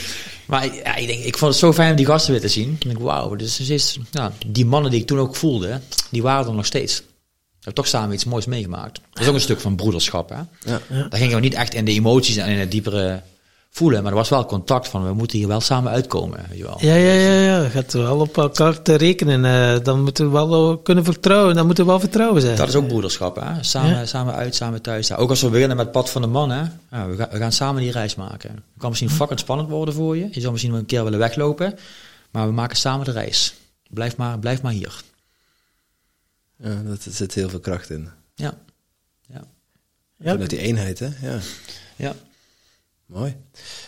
Maar 0.47 0.75
ja, 0.75 0.95
ik, 0.95 1.07
denk, 1.07 1.25
ik 1.25 1.39
vond 1.39 1.51
het 1.51 1.61
zo 1.61 1.73
fijn 1.73 1.91
om 1.91 1.97
die 1.97 2.07
gasten 2.07 2.33
weer 2.33 2.41
te 2.41 2.49
zien. 2.49 2.71
Ik 2.71 2.85
denk, 2.85 2.99
wauw, 2.99 3.37
dus 3.37 3.71
is, 3.71 3.99
ja, 4.11 4.33
die 4.47 4.67
mannen 4.67 4.91
die 4.91 5.01
ik 5.01 5.07
toen 5.07 5.19
ook 5.19 5.37
voelde, 5.37 5.81
die 6.11 6.23
waren 6.23 6.47
er 6.47 6.55
nog 6.55 6.67
steeds. 6.67 6.99
We 6.99 7.73
hebben 7.73 7.85
toch 7.85 7.87
samen 7.87 8.15
iets 8.15 8.25
moois 8.25 8.47
meegemaakt. 8.47 9.01
Dat 9.13 9.23
is 9.23 9.29
ook 9.29 9.35
een 9.35 9.41
stuk 9.41 9.61
van 9.61 9.77
broederschap. 9.77 10.29
Hè? 10.29 10.71
Ja. 10.73 10.81
Daar 10.89 11.21
gingen 11.21 11.35
we 11.35 11.41
niet 11.41 11.55
echt 11.55 11.75
in 11.75 11.85
de 11.85 11.93
emoties 11.93 12.37
en 12.37 12.49
in 12.49 12.59
het 12.59 12.71
diepere 12.71 13.23
voelen. 13.77 14.03
Maar 14.03 14.11
er 14.13 14.19
was 14.19 14.29
wel 14.29 14.45
contact 14.47 14.89
van, 14.89 15.05
we 15.07 15.13
moeten 15.15 15.39
hier 15.39 15.49
wel 15.49 15.61
samen 15.61 15.93
uitkomen. 15.93 16.45
Weet 16.49 16.59
je 16.59 16.65
wel. 16.65 16.77
Ja, 16.81 16.95
ja, 16.95 17.13
ja, 17.13 17.41
ja. 17.41 17.63
Je 17.63 17.71
gaat 17.71 17.93
wel 17.93 18.21
op 18.21 18.37
elkaar 18.37 18.83
te 18.83 18.95
rekenen. 18.95 19.45
eh, 19.45 19.85
dan 19.85 20.03
moeten 20.03 20.25
we 20.25 20.31
wel 20.33 20.73
eh, 20.73 20.83
kunnen 20.83 21.05
vertrouwen. 21.05 21.55
Dan 21.55 21.67
moeten 21.67 21.85
we 21.85 21.91
wel 21.91 22.01
vertrouwen 22.01 22.41
zijn. 22.43 22.57
Dat 22.57 22.69
is 22.69 22.75
ook 22.75 22.87
broederschap. 22.89 23.37
Hè? 23.37 23.63
Samen, 23.63 23.91
Ja. 23.91 24.07
samen 24.07 24.35
uit, 24.35 24.55
samen 24.55 24.83
thuis. 24.83 25.13
Ook 25.17 25.31
als 25.31 25.43
we 25.43 25.49
beginnen 25.49 25.77
met 25.77 25.93
Pad 25.93 26.11
van 26.11 26.23
de 26.23 26.29
Man. 26.29 26.51
Hè? 26.51 26.63
Ja, 26.91 27.07
we, 27.09 27.17
gaan, 27.17 27.29
we 27.31 27.37
gaan 27.39 27.53
samen 27.53 27.83
die 27.83 27.91
reis 27.93 28.15
maken. 28.15 28.51
Het 28.51 28.63
kan 28.79 28.89
misschien 28.89 29.11
fucking 29.11 29.39
spannend 29.41 29.69
worden 29.69 29.95
voor 29.95 30.17
je. 30.17 30.29
Je 30.31 30.41
zou 30.41 30.51
misschien 30.53 30.73
wel 30.73 30.81
een 30.81 30.87
keer 30.87 31.05
willen 31.05 31.19
weglopen. 31.19 31.79
Maar 32.31 32.47
we 32.47 32.53
maken 32.53 32.77
samen 32.77 33.05
de 33.05 33.13
reis. 33.13 33.55
Blijf 33.91 34.17
maar, 34.17 34.39
blijf 34.39 34.63
maar 34.63 34.73
hier. 34.73 35.03
Ja, 36.57 36.83
dat, 36.87 37.05
er 37.05 37.13
zit 37.13 37.35
heel 37.35 37.49
veel 37.49 37.61
kracht 37.61 37.91
in. 37.91 38.09
Ja. 38.35 38.55
Ja. 39.29 39.43
Ja, 40.17 40.31
Vanuit 40.31 40.51
die 40.51 40.59
eenheid, 40.59 40.99
hè? 40.99 41.09
Ja, 41.23 41.39
ja. 41.97 42.13
Mooi. 43.07 43.37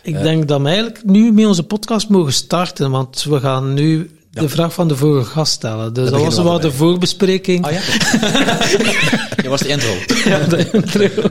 ik 0.03 0.23
denk 0.23 0.49
dat 0.49 0.61
we 0.61 0.67
eigenlijk 0.67 1.05
nu 1.05 1.33
met 1.33 1.47
onze 1.47 1.63
podcast 1.63 2.09
mogen 2.09 2.33
starten. 2.33 2.91
Want 2.91 3.23
we 3.23 3.41
gaan 3.41 3.75
nu 3.75 4.19
de 4.31 4.49
vraag 4.49 4.75
van 4.75 4.89
de 4.89 4.97
vorige 4.97 5.31
gast 5.31 5.53
stellen. 5.53 5.93
Dus 5.93 6.11
dat 6.11 6.21
was 6.21 6.37
wel 6.39 6.61
de 6.61 6.73
voorbespreking. 6.73 7.67
Oh 7.67 7.73
ja? 7.73 7.81
Je 9.43 9.49
was 9.49 9.61
de 9.61 9.69
intro. 9.69 9.95
Ja, 10.25 10.39
de 10.39 10.71
intro. 10.71 11.31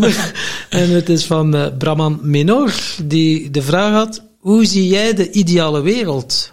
en 0.80 0.90
het 0.90 1.08
is 1.08 1.24
van 1.24 1.54
eh, 1.54 1.76
Brahman 1.78 2.18
Menor, 2.22 2.74
die 3.04 3.50
de 3.50 3.62
vraag 3.62 3.92
had: 3.92 4.22
hoe 4.38 4.64
zie 4.64 4.88
jij 4.88 5.14
de 5.14 5.30
ideale 5.30 5.80
wereld? 5.80 6.52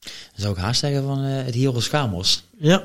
Dan 0.00 0.10
zou 0.34 0.52
ik 0.54 0.60
haast 0.60 0.80
zeggen 0.80 1.02
van 1.02 1.24
eh, 1.24 1.44
het 1.44 1.54
Hieros 1.54 1.88
Gamos. 1.88 2.44
Ja, 2.58 2.82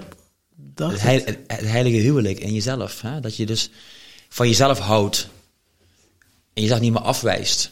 Het, 0.79 1.01
heil- 1.01 1.25
het, 1.25 1.39
het 1.47 1.65
heilige 1.65 1.97
huwelijk 1.97 2.39
in 2.39 2.53
jezelf. 2.53 3.01
Hè? 3.01 3.19
Dat 3.19 3.35
je 3.35 3.45
dus 3.45 3.69
van 4.29 4.47
jezelf 4.47 4.79
houdt. 4.79 5.29
En 6.53 6.61
jezelf 6.61 6.79
niet 6.79 6.91
meer 6.91 7.01
afwijst. 7.01 7.71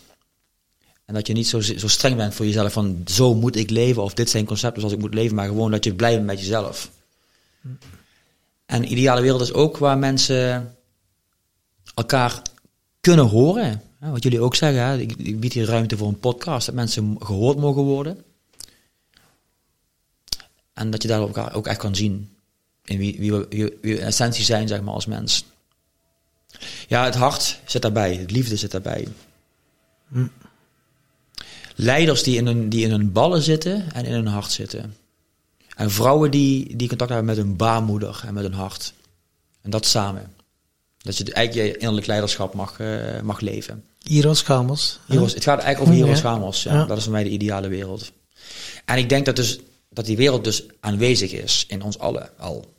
En 1.06 1.14
dat 1.14 1.28
je 1.28 1.34
niet 1.34 1.48
zo, 1.48 1.62
zo 1.62 1.88
streng 1.88 2.16
bent 2.16 2.34
voor 2.34 2.46
jezelf 2.46 2.74
van 2.74 3.02
zo 3.06 3.34
moet 3.36 3.56
ik 3.56 3.70
leven. 3.70 4.04
Of 4.04 4.14
dit 4.14 4.30
zijn 4.30 4.46
concepten 4.46 4.82
zoals 4.82 4.96
ik 4.96 5.02
moet 5.02 5.14
leven. 5.14 5.36
Maar 5.36 5.48
gewoon 5.48 5.72
dat 5.72 5.84
je 5.84 5.94
blij 5.94 6.14
bent 6.14 6.26
met 6.26 6.40
jezelf. 6.40 6.92
En 8.66 8.82
de 8.82 8.88
ideale 8.88 9.22
wereld 9.22 9.42
is 9.42 9.54
ook 9.54 9.78
waar 9.78 9.98
mensen 9.98 10.76
elkaar 11.96 12.42
kunnen 13.02 13.26
horen. 13.26 13.82
Hè? 14.00 14.10
Wat 14.12 14.24
jullie 14.24 14.40
ook 14.42 14.56
zeggen. 14.56 14.82
Hè? 14.82 14.98
Ik, 14.98 15.16
ik 15.18 15.40
bied 15.40 15.54
hier 15.54 15.66
ruimte 15.66 15.98
voor 15.98 16.08
een 16.08 16.20
podcast. 16.20 16.66
Dat 16.66 16.76
mensen 16.76 17.16
gehoord 17.20 17.58
mogen 17.58 17.84
worden. 17.84 18.24
En 20.74 20.90
dat 20.90 21.02
je 21.02 21.08
daar 21.08 21.20
elkaar 21.20 21.54
ook 21.56 21.68
echt 21.68 21.80
kan 21.80 21.96
zien. 21.96 22.35
In 22.86 22.98
wie, 22.98 23.20
wie, 23.20 23.34
we, 23.34 23.78
wie, 23.82 24.00
essentie 24.00 24.44
zijn, 24.44 24.68
zeg 24.68 24.82
maar, 24.82 24.94
als 24.94 25.06
mens. 25.06 25.46
Ja, 26.88 27.06
het 27.06 27.16
hart 27.16 27.60
zit 27.66 27.82
daarbij. 27.82 28.16
Het 28.16 28.32
liefde 28.32 28.56
zit 28.56 28.72
daarbij. 28.72 29.08
Leiders 31.76 32.24
die 32.24 32.38
in, 32.38 32.46
hun, 32.46 32.70
die 32.70 32.84
in 32.84 32.92
hun 32.92 33.12
ballen 33.12 33.42
zitten 33.42 33.92
en 33.94 34.06
in 34.06 34.14
hun 34.14 34.28
hart 34.28 34.52
zitten. 34.52 34.96
En 35.76 35.92
vrouwen 35.92 36.32
die, 36.32 36.76
die 36.76 36.88
contact 36.88 37.10
hebben 37.10 37.36
met 37.36 37.46
hun 37.46 37.56
baarmoeder 37.56 38.24
en 38.26 38.34
met 38.34 38.44
hun 38.44 38.54
hart. 38.54 38.94
En 39.62 39.70
dat 39.70 39.86
samen. 39.86 40.34
Dat 40.98 41.18
je 41.18 41.34
eigenlijk 41.34 41.68
je 41.68 41.78
innerlijk 41.78 42.08
leiderschap 42.08 42.54
mag, 42.54 42.80
eh, 42.80 43.22
mag 43.22 43.40
leven. 43.40 43.84
Gamos. 44.42 45.00
Hieros, 45.06 45.34
het 45.34 45.44
gaat 45.44 45.60
eigenlijk 45.60 45.82
over 45.82 45.94
Hieros 45.94 46.22
Ja. 46.22 46.30
Gamos. 46.30 46.64
Ja. 46.64 46.74
Ja. 46.74 46.86
Dat 46.86 46.98
is 46.98 47.04
voor 47.04 47.12
mij 47.12 47.24
de 47.24 47.30
ideale 47.30 47.68
wereld. 47.68 48.12
En 48.86 48.98
ik 48.98 49.10
denk 49.10 49.26
dat, 49.26 49.36
dus, 49.36 49.60
dat 49.90 50.06
die 50.06 50.18
wereld 50.18 50.44
dus 50.44 50.64
aanwezig 50.80 51.32
is 51.32 51.66
in 51.68 51.82
ons 51.82 52.00
allen 52.00 52.30
al. 52.38 52.74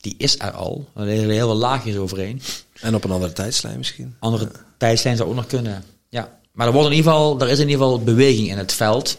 Die 0.00 0.14
is 0.18 0.38
er 0.38 0.50
al. 0.50 0.88
Er 0.94 1.04
liggen 1.04 1.28
heel 1.30 1.46
veel 1.46 1.56
laagjes 1.56 1.96
overheen. 1.96 2.42
En 2.80 2.94
op 2.94 3.04
een 3.04 3.10
andere 3.10 3.32
tijdslijn 3.32 3.78
misschien. 3.78 4.16
Andere 4.18 4.50
tijdslijn 4.76 5.16
zou 5.16 5.28
ook 5.28 5.34
nog 5.34 5.46
kunnen. 5.46 5.84
Ja. 6.08 6.38
Maar 6.52 6.66
er, 6.66 6.72
wordt 6.72 6.88
in 6.90 6.94
ieder 6.96 7.12
geval, 7.12 7.40
er 7.40 7.48
is 7.48 7.58
in 7.58 7.68
ieder 7.68 7.82
geval 7.84 8.02
beweging 8.02 8.48
in 8.48 8.58
het 8.58 8.72
veld. 8.72 9.18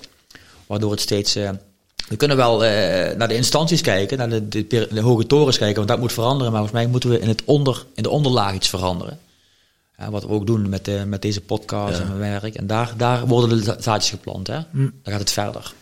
Waardoor 0.68 0.92
het 0.92 1.02
steeds... 1.02 1.36
eh, 1.36 1.50
we 2.08 2.16
kunnen 2.16 2.38
wel 2.38 2.66
eh, 2.66 3.16
naar 3.18 3.28
de 3.28 3.36
instanties 3.36 3.82
kijken, 3.82 4.18
naar 4.18 4.30
de, 4.30 4.48
de, 4.48 4.64
per- 4.64 4.94
de 4.94 5.02
hoge 5.02 5.26
torens 5.28 5.58
kijken, 5.58 5.76
want 5.76 5.88
dat 5.88 6.00
moet 6.00 6.14
veranderen. 6.14 6.52
Maar 6.52 6.62
volgens 6.62 6.82
mij 6.82 6.92
moeten 6.92 7.10
we 7.10 7.20
in, 7.20 7.28
het 7.28 7.42
onder, 7.46 7.86
in 7.96 8.04
de 8.04 8.10
onderlaag 8.10 8.54
iets 8.54 8.70
veranderen. 8.70 9.20
Ja, 9.98 10.12
wat 10.12 10.24
we 10.24 10.30
ook 10.30 10.48
doen 10.48 10.70
met, 10.70 10.86
de, 10.86 11.04
met 11.08 11.22
deze 11.22 11.42
podcast 11.42 11.98
Ja. 11.98 12.04
en 12.04 12.18
mijn 12.18 12.42
werk. 12.42 12.56
En 12.56 12.68
daar, 12.68 12.94
daar 12.98 13.28
worden 13.28 13.50
de 13.58 13.64
za- 13.64 13.82
zaadjes 13.82 14.10
geplant. 14.10 14.48
Hè? 14.48 14.60
Hm. 14.72 14.78
Dan 14.82 14.92
gaat 15.04 15.20
het 15.20 15.32
verder. 15.32 15.74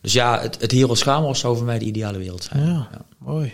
Dus 0.00 0.12
ja, 0.12 0.40
het, 0.40 0.56
het 0.60 0.70
Hieros 0.70 1.02
Gamos 1.02 1.40
zou 1.40 1.56
voor 1.56 1.66
mij 1.66 1.78
de 1.78 1.84
ideale 1.84 2.18
wereld 2.18 2.42
zijn. 2.52 2.66
Ja, 2.66 2.88
mooi. 3.18 3.52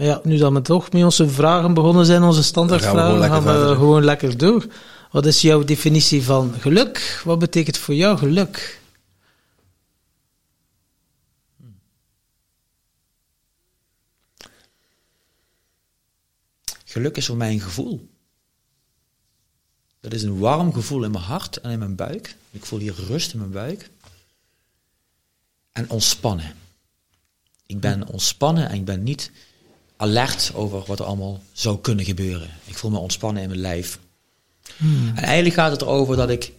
Ja, 0.00 0.20
nu 0.24 0.36
dat 0.36 0.52
we 0.52 0.62
toch 0.62 0.92
met 0.92 1.04
onze 1.04 1.28
vragen 1.28 1.74
begonnen 1.74 2.06
zijn, 2.06 2.22
onze 2.22 2.42
standaardvragen, 2.42 3.20
gaan 3.20 3.30
gaan 3.30 3.42
we, 3.42 3.50
we 3.50 3.54
gewoon 3.54 3.64
lekker 3.64 3.76
gewoon 3.76 4.04
lekker 4.04 4.38
door. 4.38 4.66
Wat 5.10 5.26
is 5.26 5.40
jouw 5.40 5.64
definitie 5.64 6.22
van 6.22 6.54
geluk? 6.58 7.22
Wat 7.24 7.38
betekent 7.38 7.78
voor 7.78 7.94
jou 7.94 8.18
geluk? 8.18 8.80
Geluk 16.84 17.16
is 17.16 17.26
voor 17.26 17.36
mij 17.36 17.52
een 17.52 17.60
gevoel. 17.60 18.08
Dat 20.00 20.12
is 20.12 20.22
een 20.22 20.38
warm 20.38 20.72
gevoel 20.72 21.04
in 21.04 21.10
mijn 21.10 21.24
hart 21.24 21.56
en 21.56 21.70
in 21.70 21.78
mijn 21.78 21.94
buik. 21.94 22.36
Ik 22.50 22.64
voel 22.64 22.78
hier 22.78 22.94
rust 23.06 23.32
in 23.32 23.38
mijn 23.38 23.50
buik. 23.50 23.90
En 25.72 25.90
ontspannen. 25.90 26.54
Ik 27.66 27.80
ben 27.80 28.06
ontspannen 28.06 28.68
en 28.68 28.74
ik 28.74 28.84
ben 28.84 29.02
niet 29.02 29.30
alert 30.00 30.50
over 30.54 30.84
wat 30.86 30.98
er 30.98 31.04
allemaal 31.04 31.42
zou 31.52 31.80
kunnen 31.80 32.04
gebeuren. 32.04 32.50
Ik 32.64 32.76
voel 32.76 32.90
me 32.90 32.98
ontspannen 32.98 33.42
in 33.42 33.48
mijn 33.48 33.60
lijf. 33.60 33.98
En 35.14 35.16
eigenlijk 35.16 35.54
gaat 35.54 35.70
het 35.70 35.82
erover 35.82 36.16
dat 36.16 36.30
ik 36.30 36.52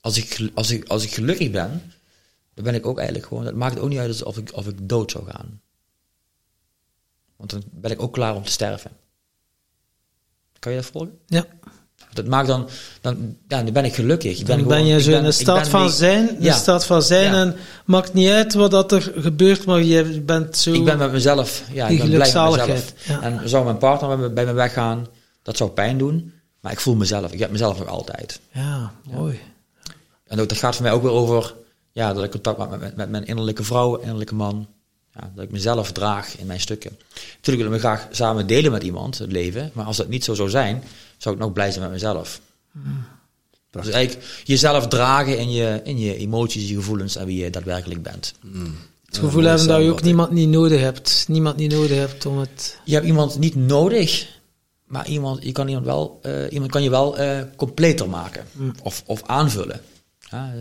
als, 0.00 0.16
ik, 0.16 0.50
als, 0.54 0.70
ik, 0.70 0.88
als 0.88 1.04
ik 1.04 1.14
gelukkig 1.14 1.50
ben, 1.50 1.92
dan 2.54 2.64
ben 2.64 2.74
ik 2.74 2.86
ook 2.86 2.96
eigenlijk 2.96 3.26
gewoon, 3.26 3.44
dat 3.44 3.54
maakt 3.54 3.74
het 3.74 3.82
ook 3.82 3.88
niet 3.88 3.98
uit 3.98 4.22
of 4.22 4.36
ik, 4.36 4.52
of 4.52 4.66
ik 4.66 4.88
dood 4.88 5.10
zou 5.10 5.24
gaan. 5.24 5.60
Want 7.36 7.50
dan 7.50 7.62
ben 7.70 7.90
ik 7.90 8.02
ook 8.02 8.12
klaar 8.12 8.34
om 8.34 8.44
te 8.44 8.50
sterven. 8.50 8.90
Kan 10.58 10.72
je 10.72 10.78
dat 10.78 10.90
volgen? 10.90 11.18
Ja, 11.26 11.46
Dat 12.16 12.26
maakt 12.26 12.46
dan, 12.48 12.68
dan, 13.00 13.36
ja, 13.48 13.62
dan 13.62 13.72
ben 13.72 13.84
ik 13.84 13.94
gelukkig. 13.94 14.38
Ik 14.38 14.46
dan 14.46 14.56
ben, 14.56 14.66
gewoon- 14.66 14.86
je 14.86 15.00
zo 15.00 15.10
ben- 15.10 15.18
in 15.18 15.24
een 15.24 15.32
staat 15.32 15.60
ben 15.62 15.70
van 15.70 15.90
zijn, 15.90 16.36
Ja. 16.40 16.52
een 16.52 16.58
staat 16.58 16.84
van 16.86 17.02
zijn 17.02 17.32
Ja. 17.32 17.40
en 17.40 17.56
maakt 17.84 18.12
niet 18.14 18.28
uit 18.30 18.54
wat 18.54 18.70
dat 18.70 18.92
er 18.92 19.12
gebeurt, 19.16 19.64
maar 19.64 19.82
je 19.82 20.04
bent 20.20 20.56
zo... 20.56 20.72
Ik 20.72 20.84
ben 20.84 20.98
met 20.98 21.12
mezelf, 21.12 21.62
ja, 21.72 21.86
ik 21.88 21.98
ben 21.98 22.06
blij 22.06 22.18
met 22.18 22.26
mezelf. 22.26 22.92
ja. 23.06 23.22
En 23.22 23.48
zou 23.48 23.64
mijn 23.64 23.78
partner 23.78 24.08
bij 24.08 24.18
me, 24.18 24.30
bij 24.30 24.44
me 24.46 24.52
weggaan, 24.52 25.06
dat 25.42 25.56
zou 25.56 25.70
pijn 25.70 25.98
doen. 25.98 26.32
Maar 26.60 26.72
ik 26.72 26.80
voel 26.80 26.94
mezelf, 26.94 27.32
ik 27.32 27.38
heb 27.38 27.50
mezelf 27.50 27.78
nog 27.78 27.88
altijd. 27.88 28.40
Ja, 28.52 28.92
mooi. 29.12 29.40
En 30.26 30.40
ook, 30.40 30.48
dat 30.48 30.58
gaat 30.58 30.74
voor 30.74 30.82
mij 30.84 30.92
ook 30.92 31.02
weer 31.02 31.10
over 31.10 31.54
ja, 31.92 32.12
dat 32.12 32.24
ik 32.24 32.30
contact 32.30 32.58
maak 32.58 32.70
met, 32.70 32.80
met, 32.80 32.96
met 32.96 33.10
mijn 33.10 33.26
innerlijke 33.26 33.64
vrouw, 33.64 33.96
innerlijke 33.96 34.34
man. 34.34 34.66
Ja, 35.20 35.32
dat 35.34 35.44
ik 35.44 35.50
mezelf 35.50 35.92
draag 35.92 36.38
in 36.38 36.46
mijn 36.46 36.60
stukken. 36.60 36.98
Natuurlijk 37.36 37.56
wil 37.56 37.64
ik 37.66 37.70
me 37.70 37.78
graag 37.78 38.08
samen 38.10 38.46
delen 38.46 38.72
met 38.72 38.82
iemand, 38.82 39.18
het 39.18 39.32
leven. 39.32 39.70
Maar 39.74 39.84
als 39.84 39.96
dat 39.96 40.08
niet 40.08 40.24
zo 40.24 40.34
zou 40.34 40.50
zijn, 40.50 40.82
zou 41.16 41.34
ik 41.34 41.40
nog 41.40 41.52
blij 41.52 41.70
zijn 41.70 41.82
met 41.82 41.92
mezelf. 41.92 42.40
Dus 43.70 43.88
eigenlijk 43.88 44.26
jezelf 44.44 44.88
dragen 44.88 45.38
in 45.38 45.50
je, 45.50 45.80
in 45.84 45.98
je 45.98 46.16
emoties, 46.16 46.68
je 46.68 46.74
gevoelens 46.74 47.16
en 47.16 47.26
wie 47.26 47.44
je 47.44 47.50
daadwerkelijk 47.50 48.02
bent. 48.02 48.34
Het 49.06 49.18
gevoel 49.18 49.42
Ja, 49.42 49.48
hebben 49.48 49.66
dat 49.66 49.82
je 49.82 49.90
ook 49.90 50.02
niemand 50.02 50.30
niet 50.30 50.48
nodig 50.48 50.80
hebt. 50.80 51.24
Niemand 51.28 51.56
niet 51.56 51.72
nodig 51.72 51.96
hebt 51.96 52.26
om 52.26 52.38
het... 52.38 52.78
Je 52.84 52.94
hebt 52.94 53.06
iemand 53.06 53.38
niet 53.38 53.54
nodig 53.54 54.34
maar 54.86 55.08
iemand, 55.08 55.42
je 55.42 55.52
kan 55.52 55.68
iemand 55.68 55.86
wel, 55.86 56.18
eh, 56.22 56.52
iemand 56.52 56.70
kan 56.70 56.82
je 56.82 56.90
wel 56.90 57.18
eh, 57.18 57.40
completer 57.56 58.08
maken 58.08 58.46
of, 58.82 59.02
of 59.06 59.22
aanvullen. 59.26 59.80
Ja, 60.30 60.52
eh, 60.54 60.60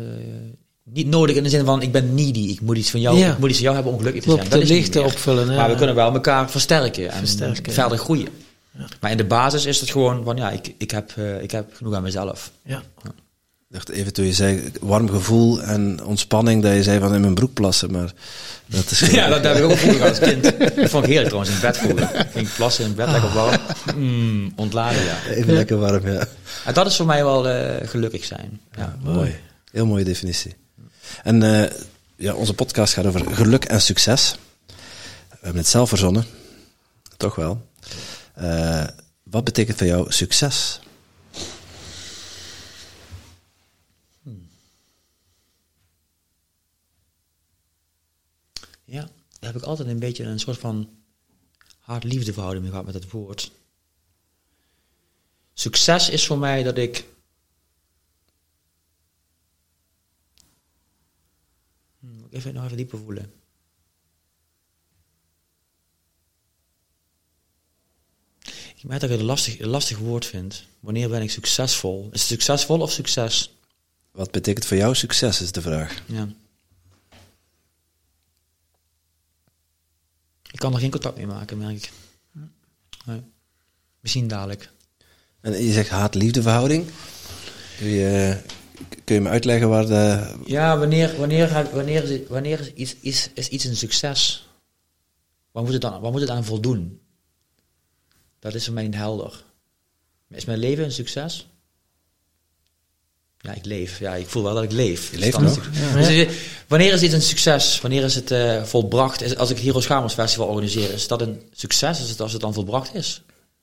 niet 0.94 1.07
nodig 1.07 1.36
in 1.36 1.44
de 1.44 1.49
zin 1.49 1.66
van 1.66 1.82
ik 1.82 1.91
ben 1.91 2.16
needy, 2.16 2.40
ik 2.40 2.62
moet 2.62 2.78
iets 2.78 2.90
van 2.90 3.02
jou, 3.02 3.18
Ja. 3.18 3.32
ik 3.32 3.38
moet 3.38 3.49
iets 3.49 3.57
van 3.57 3.64
jou 3.64 3.76
hebben 3.76 3.94
om 3.94 3.99
gelukkig 3.99 4.24
te 4.24 4.28
Klopt, 4.28 4.48
zijn. 4.48 4.60
Dat 4.60 4.68
de 4.68 4.74
lichten 4.74 5.06
opvullen, 5.06 5.49
ja. 5.49 5.56
Maar 5.56 5.70
we 5.70 5.76
kunnen 5.76 5.95
wel 5.95 6.14
elkaar 6.14 6.49
versterken 6.52 7.12
en 7.12 7.18
Versterken, 7.18 7.74
verder 7.74 7.98
groeien. 7.98 8.28
Maar 9.02 9.12
in 9.12 9.18
de 9.18 9.26
basis 9.26 9.66
is 9.66 9.80
het 9.80 9.90
gewoon 9.90 10.24
van 10.24 10.36
ja, 10.38 10.49
ik, 10.52 10.74
ik, 10.78 10.91
heb, 10.91 11.12
eh, 11.16 11.41
ik 11.41 11.52
heb 11.52 11.74
genoeg 11.76 11.94
aan 11.94 12.03
mezelf. 12.03 12.52
Ja. 12.64 12.82
Ik 13.03 13.82
dacht 13.82 13.90
even 13.90 14.14
toen 14.14 14.26
je 14.26 14.34
zei 14.34 14.72
warm 14.82 15.10
gevoel 15.10 15.62
en 15.62 16.03
ontspanning, 16.03 16.64
dat 16.64 16.74
je 16.74 16.84
zei 16.84 16.99
van 16.99 17.14
in 17.14 17.22
mijn 17.22 17.34
broek 17.34 17.53
plassen, 17.53 17.91
maar 17.91 18.12
dat 18.66 18.91
is... 18.91 18.99
Ja, 19.12 19.28
dat 19.28 19.44
heb 19.44 19.56
ik 19.56 19.64
ook 19.64 19.78
vroeger 19.78 20.07
als 20.10 20.20
kind. 20.20 20.44
Dat 20.44 20.90
vond 20.90 21.03
ik 21.03 21.10
heerlijk 21.10 21.28
trouwens, 21.28 21.56
in 21.56 21.62
bed 21.62 21.78
voelen. 21.78 22.10
Ging 22.32 22.53
plassen 22.56 22.86
in 22.86 22.95
bed, 22.95 23.10
lekker 23.12 23.34
warm. 23.34 23.60
Mm, 23.95 24.52
ontladen, 24.56 25.03
ja. 25.03 25.18
Even 25.30 25.53
lekker 25.53 25.78
warm, 25.78 26.07
ja. 26.10 26.28
En 26.66 26.74
dat 26.74 26.86
is 26.88 26.95
voor 26.95 27.06
mij 27.06 27.24
wel 27.24 27.48
eh, 27.49 27.88
gelukkig 27.88 28.24
zijn. 28.26 28.60
Ja. 28.78 28.98
Mooi. 29.03 29.36
Heel 29.72 29.86
mooie 29.86 30.03
definitie. 30.03 30.56
En 31.23 31.44
eh, 31.44 31.72
ja, 32.15 32.34
onze 32.34 32.53
podcast 32.53 32.94
gaat 32.94 33.06
over 33.06 33.36
geluk 33.36 33.65
en 33.65 33.82
succes. 33.82 34.36
We 35.30 35.41
hebben 35.41 35.61
het 35.61 35.68
zelf 35.68 35.90
verzonnen. 35.90 36.26
Toch 37.18 37.36
wel. 37.36 37.69
Eh, 38.34 38.88
wat 39.23 39.44
betekent 39.44 39.77
voor 39.77 39.88
jou 39.88 40.11
succes? 40.11 40.80
Ja, 48.86 49.02
daar 49.40 49.53
heb 49.53 49.56
ik 49.56 49.68
altijd 49.68 49.88
een 49.88 49.99
beetje 49.99 50.23
een 50.23 50.40
soort 50.40 50.57
van 50.57 50.90
hard-liefde 51.80 52.34
verhouding 52.34 52.64
mee 52.64 52.72
gehad 52.72 52.86
met 52.86 53.03
het 53.03 53.11
woord. 53.11 53.52
Succes 55.53 56.10
is 56.10 56.26
voor 56.27 56.38
mij 56.38 56.64
dat 56.64 56.77
ik. 56.77 57.06
Hm, 61.99 62.07
moet 62.07 62.24
ik 62.24 62.24
even 62.36 62.53
nog 62.53 62.64
even 62.64 62.78
dieper 62.78 62.99
voelen. 62.99 63.34
Ik 68.76 68.84
merk 68.84 68.99
dat 69.02 69.10
ik 69.10 69.10
het 69.10 69.20
een 69.20 69.26
lastig, 69.26 69.60
een 69.60 69.68
lastig 69.68 69.98
woord 69.98 70.26
vind. 70.26 70.66
Wanneer 70.80 71.10
ben 71.10 71.22
ik 71.22 71.32
succesvol? 71.32 72.10
Is 72.12 72.20
het 72.20 72.30
succesvol 72.30 72.82
of 72.82 72.91
succes? 72.91 73.57
Wat 74.12 74.32
betekent 74.32 74.66
voor 74.66 74.78
jou 74.78 74.95
succes, 74.95 75.41
is 75.41 75.52
de 75.52 75.62
vraag. 75.62 76.02
Ja. 76.06 76.30
Ik 80.52 80.60
kan 80.60 80.74
er 80.74 80.80
geen 80.80 80.91
contact 80.91 81.18
mee 81.18 81.28
maken, 81.28 81.57
merk 81.57 81.76
ik. 81.76 81.91
Nee. 83.06 83.22
Misschien 83.99 84.28
dadelijk. 84.28 84.72
En 85.41 85.64
je 85.64 85.74
zegt 85.74 85.90
haat-liefde 85.90 86.41
verhouding. 86.41 86.90
Kun 87.78 87.88
je, 87.88 88.41
kun 89.04 89.16
je 89.16 89.22
me 89.22 89.30
uitleggen 89.30 89.70
waar 89.70 89.86
de... 89.86 90.34
Ja, 90.46 90.78
wanneer, 90.78 91.18
wanneer, 91.18 91.70
wanneer, 91.74 92.22
wanneer 92.28 92.60
is, 92.60 92.74
iets, 92.74 92.96
is, 93.02 93.30
is 93.34 93.48
iets 93.48 93.66
een 93.66 93.76
succes? 93.76 94.50
Waar 95.52 95.64
moet, 95.64 95.74
het 95.74 95.82
dan, 95.82 96.02
waar 96.02 96.12
moet 96.12 96.22
het 96.22 96.30
aan 96.30 96.46
voldoen? 96.46 97.00
Dat 98.40 98.54
is 98.54 98.66
voor 98.66 98.74
mij 98.74 98.84
niet 98.84 98.96
helder. 98.96 99.44
Is 100.30 100.46
mijn 100.46 100.60
leven 100.60 100.84
een 100.84 100.92
succes? 100.92 101.48
Ja, 103.40 103.54
ik 103.54 103.66
leef. 103.66 104.00
Ja, 104.00 104.16
ik 104.16 104.28
voel 104.28 104.44
wel 104.44 104.54
dat 104.54 104.64
ik 104.64 104.72
leef. 104.72 105.12
Je 105.12 105.18
leeft 105.18 105.40
nog? 105.40 105.70
Dus, 105.94 106.08
eh, 106.08 106.30
wanneer 106.68 106.94
is 106.94 107.02
iets 107.02 107.14
een 107.14 107.22
succes? 107.22 107.82
Wanneer 107.82 108.04
is 108.04 108.16
het 108.16 108.32
eh, 108.32 108.64
volbracht? 108.64 109.22
Is, 109.22 109.38
als 109.38 109.50
ik 109.50 109.56
het 109.56 109.66
Hero 109.66 109.80
Schamers 109.80 110.14
Festival 110.14 110.48
organiseer, 110.48 110.94
is 110.94 111.08
dat 111.08 111.22
een 111.22 111.42
succes 111.52 112.00
als 112.00 112.10
het, 112.10 112.22
als 112.22 112.32
het 112.32 112.42
dan 112.42 112.54
volbracht 112.54 112.94
is? 112.94 113.22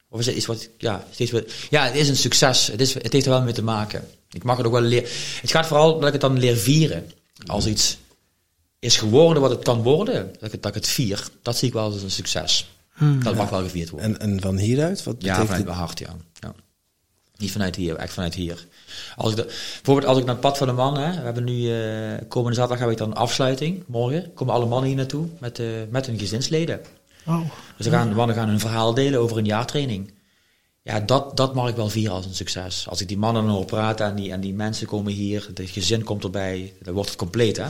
Of 0.09 0.21
is 0.21 0.27
het 0.27 0.37
iets 0.37 0.47
wat, 0.47 0.69
ja, 0.79 1.07
steeds 1.11 1.33
ja, 1.71 1.85
het 1.85 1.95
is 1.95 2.09
een 2.09 2.17
succes. 2.17 2.67
Het, 2.67 2.81
is, 2.81 2.95
het 2.95 3.13
heeft 3.13 3.25
er 3.25 3.31
wel 3.31 3.43
mee 3.43 3.53
te 3.53 3.63
maken. 3.63 4.09
Ik 4.33 4.43
mag 4.45 4.57
het 4.57 4.67
ook 4.67 4.73
wel 4.73 4.81
leren. 4.81 5.09
Het 5.41 5.51
gaat 5.51 5.67
vooral 5.67 5.99
dat 5.99 6.07
ik 6.07 6.13
het 6.13 6.21
dan 6.21 6.39
leer 6.39 6.57
vieren. 6.57 7.11
Als 7.47 7.67
iets 7.67 7.99
is 8.79 8.97
geworden 8.97 9.43
wat 9.43 9.51
het 9.51 9.63
kan 9.63 9.83
worden, 9.83 10.33
dat 10.33 10.43
ik 10.43 10.53
het, 10.53 10.63
dat 10.63 10.77
ik 10.77 10.83
het 10.83 10.93
vier. 10.93 11.29
Dat 11.43 11.57
zie 11.57 11.69
ik 11.69 11.75
wel 11.75 11.85
als 11.85 12.03
een 12.03 12.11
succes. 12.11 12.71
dat 13.23 13.35
mag 13.35 13.51
wel 13.51 13.63
gevierd 13.63 13.91
worden. 13.91 14.21
En, 14.21 14.31
en 14.31 14.41
van 14.41 14.57
hieruit? 14.57 15.03
Wat 15.03 15.15
Ja, 15.19 15.21
betekent 15.21 15.47
vanuit 15.47 15.65
mijn 15.65 15.77
hart, 15.77 15.99
ja. 15.99 16.17
ja. 16.41 16.55
Niet 17.37 17.53
vanuit 17.53 17.77
hier, 17.77 17.97
echt 17.97 18.13
vanuit 18.13 18.35
hier. 18.35 18.67
Als 19.17 19.31
ik 19.31 19.37
de, 19.37 19.45
bijvoorbeeld 19.75 20.07
als 20.07 20.19
ik 20.19 20.25
naar 20.25 20.35
het 20.35 20.43
pad 20.43 20.59
van 20.59 20.67
de 20.67 20.73
man, 20.73 20.99
hè, 20.99 21.11
we 21.11 21.21
hebben 21.21 21.45
nu, 21.45 21.73
eh, 21.73 22.29
komende 22.29 22.57
zaterdag 22.57 22.85
heb 22.85 22.91
ik 22.91 22.99
dan 22.99 23.11
een 23.11 23.17
afsluiting, 23.17 23.85
morgen, 23.87 24.33
komen 24.35 24.55
alle 24.55 24.67
mannen 24.67 24.89
hier 24.89 24.97
naartoe 24.97 25.27
met, 25.39 25.59
eh, 25.59 25.67
met 25.91 26.07
hun 26.07 26.19
gezinsleden. 26.19 26.81
Oh. 27.27 27.41
Dus 27.77 27.87
gaan, 27.87 28.09
de 28.09 28.15
mannen 28.15 28.37
gaan 28.37 28.49
hun 28.49 28.61
verhaal 28.61 28.95
delen 28.95 29.21
over 29.21 29.37
een 29.37 29.45
jaartraining. 29.45 30.13
Ja, 30.83 31.01
dat, 31.01 31.37
dat 31.37 31.55
mag 31.55 31.69
ik 31.69 31.77
wel 31.77 31.89
vieren 31.89 32.15
als 32.15 32.27
een 32.27 32.35
succes. 32.35 32.89
Als 32.89 33.01
ik 33.01 33.09
die 33.09 33.19
mannen 33.19 33.49
hoor 33.49 33.65
praten 33.65 34.07
en 34.07 34.15
die, 34.15 34.33
en 34.33 34.41
die 34.41 34.55
mensen 34.55 34.87
komen 34.87 35.13
hier, 35.13 35.51
het 35.55 35.71
gezin 35.71 36.05
komt 36.05 36.25
erbij, 36.25 36.75
dan 36.83 36.95
wordt 36.95 37.09
het 37.09 37.19
compleet, 37.19 37.57
hè. 37.57 37.69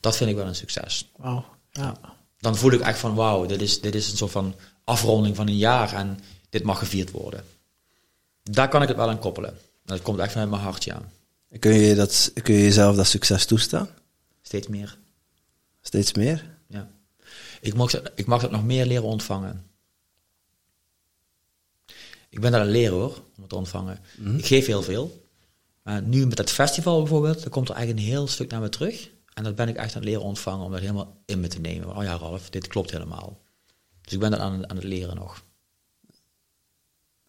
Dat 0.00 0.16
vind 0.16 0.30
ik 0.30 0.36
wel 0.36 0.46
een 0.46 0.54
succes. 0.54 1.10
Wauw. 1.16 1.44
Ja. 1.70 1.96
Dan 2.38 2.56
voel 2.56 2.72
ik 2.72 2.80
echt 2.80 2.98
van, 2.98 3.14
wauw, 3.14 3.46
dit 3.46 3.60
is, 3.60 3.80
dit 3.80 3.94
is 3.94 4.10
een 4.10 4.16
soort 4.16 4.30
van 4.30 4.54
afronding 4.84 5.36
van 5.36 5.48
een 5.48 5.56
jaar 5.56 5.92
en 5.92 6.20
dit 6.50 6.62
mag 6.62 6.78
gevierd 6.78 7.10
worden. 7.10 7.44
Daar 8.42 8.68
kan 8.68 8.82
ik 8.82 8.88
het 8.88 8.96
wel 8.96 9.08
aan 9.08 9.18
koppelen. 9.18 9.58
Dat 9.84 10.02
komt 10.02 10.18
echt 10.18 10.32
vanuit 10.32 10.50
mijn 10.50 10.62
hart, 10.62 10.84
ja. 10.84 11.02
Kun 11.58 11.72
je, 11.72 11.94
dat, 11.94 12.30
kun 12.42 12.54
je 12.54 12.62
jezelf 12.62 12.96
dat 12.96 13.06
succes 13.06 13.46
toestaan? 13.46 13.88
Steeds 14.42 14.66
meer. 14.66 14.98
Steeds 15.80 16.12
meer? 16.12 16.44
Ja. 16.68 16.88
Ik, 17.60 17.74
mag, 17.74 18.02
ik 18.14 18.26
mag 18.26 18.40
dat 18.40 18.50
nog 18.50 18.64
meer 18.64 18.86
leren 18.86 19.04
ontvangen. 19.04 19.70
Ik 22.32 22.40
ben 22.40 22.52
daar 22.52 22.60
een 22.60 22.70
leraar 22.70 22.98
hoor, 22.98 23.14
om 23.14 23.40
het 23.40 23.48
te 23.48 23.56
ontvangen. 23.56 23.98
Ik 24.36 24.46
geef 24.46 24.66
heel 24.66 24.82
veel. 24.82 25.26
Maar 25.82 26.02
nu 26.02 26.26
met 26.26 26.38
het 26.38 26.50
festival 26.50 26.98
bijvoorbeeld, 26.98 27.42
dan 27.42 27.50
komt 27.50 27.68
er 27.68 27.74
eigenlijk 27.74 28.06
een 28.06 28.12
heel 28.12 28.26
stuk 28.26 28.50
naar 28.50 28.60
me 28.60 28.68
terug. 28.68 29.10
En 29.34 29.44
dat 29.44 29.54
ben 29.54 29.68
ik 29.68 29.76
echt 29.76 29.94
aan 29.94 30.00
het 30.00 30.10
leren 30.10 30.22
ontvangen, 30.22 30.64
om 30.64 30.70
dat 30.70 30.80
helemaal 30.80 31.16
in 31.26 31.40
me 31.40 31.48
te 31.48 31.60
nemen. 31.60 31.96
Oh 31.96 32.02
ja, 32.02 32.16
Ralf, 32.16 32.50
dit 32.50 32.66
klopt 32.66 32.90
helemaal. 32.90 33.38
Dus 34.02 34.12
ik 34.12 34.18
ben 34.18 34.30
dat 34.30 34.40
aan, 34.40 34.70
aan 34.70 34.76
het 34.76 34.84
leren 34.84 35.16
nog. 35.16 35.42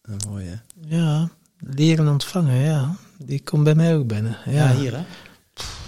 Ah, 0.02 0.14
mooi 0.28 0.46
hè? 0.46 0.56
Ja, 0.96 1.30
leren 1.58 2.08
ontvangen, 2.08 2.56
ja. 2.56 2.96
Die 3.18 3.42
komt 3.42 3.64
bij 3.64 3.74
mij 3.74 3.96
ook 3.96 4.06
binnen. 4.06 4.36
Ja, 4.44 4.52
Ja, 4.52 4.76
hier 4.76 4.96
hè. 4.96 5.04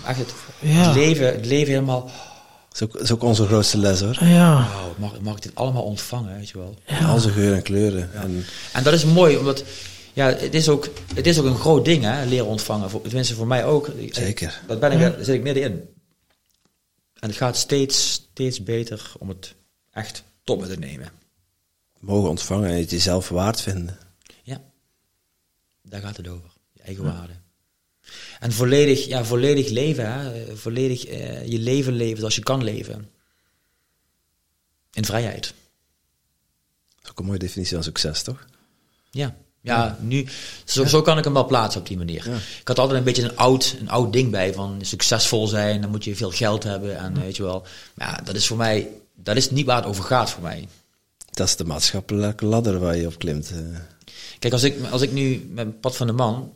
Echt 0.07 0.19
het, 0.19 0.35
Ja. 0.61 0.69
het, 0.69 0.95
leven, 0.95 1.27
het 1.27 1.47
leven 1.47 1.73
helemaal... 1.73 2.11
Dat 2.79 2.89
is 2.89 2.95
ook, 2.95 3.03
is 3.03 3.13
ook 3.13 3.23
onze 3.23 3.47
grootste 3.47 3.79
les 3.79 4.01
hoor. 4.01 4.25
Ja, 4.25 4.69
mag, 4.97 5.21
mag 5.21 5.37
ik 5.37 5.43
dit 5.43 5.55
allemaal 5.55 5.83
ontvangen, 5.83 6.37
weet 6.37 6.49
je 6.49 6.59
wel. 6.59 6.75
Al 7.07 7.19
zijn 7.19 7.35
geuren 7.35 7.57
en 7.57 7.63
kleuren. 7.63 8.15
En, 8.15 8.45
En 8.73 8.83
dat 8.83 8.93
is 8.93 9.05
mooi, 9.05 9.37
omdat 9.37 9.65
ja, 10.13 10.27
het, 10.27 10.55
is 10.55 10.69
ook, 10.69 10.89
het 11.15 11.27
is 11.27 11.39
ook 11.39 11.45
een 11.45 11.59
groot 11.59 11.85
ding, 11.85 12.03
hè, 12.03 12.25
leren 12.25 12.47
ontvangen. 12.47 12.91
Voor, 12.91 13.03
tenminste, 13.03 13.35
voor 13.35 13.47
mij 13.47 13.65
ook. 13.65 13.91
Zeker. 14.11 14.61
Dat 14.67 14.81
ben 14.81 14.93
ik, 14.93 14.99
daar 14.99 15.25
zit 15.25 15.35
ik 15.35 15.43
middenin. 15.43 15.73
En 17.15 17.29
het 17.29 17.37
gaat 17.37 17.57
steeds, 17.57 18.13
steeds 18.13 18.63
beter 18.63 19.13
om 19.19 19.29
het 19.29 19.55
echt 19.91 20.25
tot 20.45 20.61
me 20.61 20.67
te 20.67 20.79
nemen. 20.79 21.09
mogen 21.99 22.29
ontvangen 22.29 22.71
en 22.71 22.77
het 22.77 22.91
jezelf 22.91 23.29
waard 23.29 23.61
vinden. 23.61 23.99
Ja, 24.43 24.61
daar 25.83 26.01
gaat 26.01 26.17
het 26.17 26.29
over. 26.29 26.51
Je 26.73 26.83
eigen 26.83 27.05
waarde. 27.05 27.33
En 28.41 28.53
volledig, 28.53 29.07
ja, 29.07 29.25
volledig 29.25 29.69
leven, 29.69 30.13
hè. 30.13 30.57
volledig 30.57 31.07
eh, 31.07 31.47
je 31.47 31.59
leven 31.59 31.93
leven 31.93 32.19
zoals 32.19 32.35
je 32.35 32.43
kan 32.43 32.65
leven. 32.65 33.11
In 34.93 35.05
vrijheid. 35.05 35.43
Dat 35.45 37.05
is 37.05 37.11
ook 37.11 37.19
een 37.19 37.25
mooie 37.25 37.39
definitie 37.39 37.75
van 37.75 37.85
succes, 37.85 38.23
toch? 38.23 38.47
Ja, 39.11 39.37
ja, 39.61 39.99
nu, 40.01 40.27
zo, 40.65 40.85
zo 40.85 41.03
kan 41.03 41.19
ik 41.19 41.25
hem 41.25 41.33
wel 41.33 41.47
plaatsen 41.47 41.81
op 41.81 41.87
die 41.87 41.97
manier. 41.97 42.27
Ik 42.61 42.69
had 42.69 42.79
altijd 42.79 42.99
een 42.99 43.05
beetje 43.05 43.23
een 43.23 43.37
oud, 43.37 43.77
een 43.81 43.89
oud 43.91 44.13
ding 44.13 44.31
bij 44.31 44.53
van 44.53 44.79
succesvol 44.83 45.47
zijn, 45.47 45.81
dan 45.81 45.91
moet 45.91 46.05
je 46.05 46.17
veel 46.17 46.31
geld 46.31 46.63
hebben 46.63 46.99
en 46.99 47.21
weet 47.21 47.37
je 47.37 47.43
wel. 47.43 47.67
Maar 47.95 48.09
ja, 48.09 48.21
dat 48.25 48.35
is 48.35 48.47
voor 48.47 48.57
mij, 48.57 48.89
dat 49.15 49.37
is 49.37 49.51
niet 49.51 49.67
waar 49.67 49.77
het 49.77 49.87
over 49.87 50.05
gaat 50.05 50.31
voor 50.31 50.43
mij. 50.43 50.69
Dat 51.31 51.49
is 51.49 51.57
de 51.57 51.65
maatschappelijke 51.65 52.45
ladder 52.47 52.79
waar 52.79 52.97
je 52.97 53.07
op 53.07 53.19
klimt. 53.19 53.51
eh. 53.51 53.59
Kijk, 54.39 54.53
als 54.53 54.63
ik, 54.63 54.77
als 54.91 55.03
ik 55.03 55.13
nu 55.13 55.37
met 55.37 55.55
mijn 55.55 55.81
pad 55.81 55.97
van 55.97 56.07
de 56.07 56.13
man, 56.13 56.53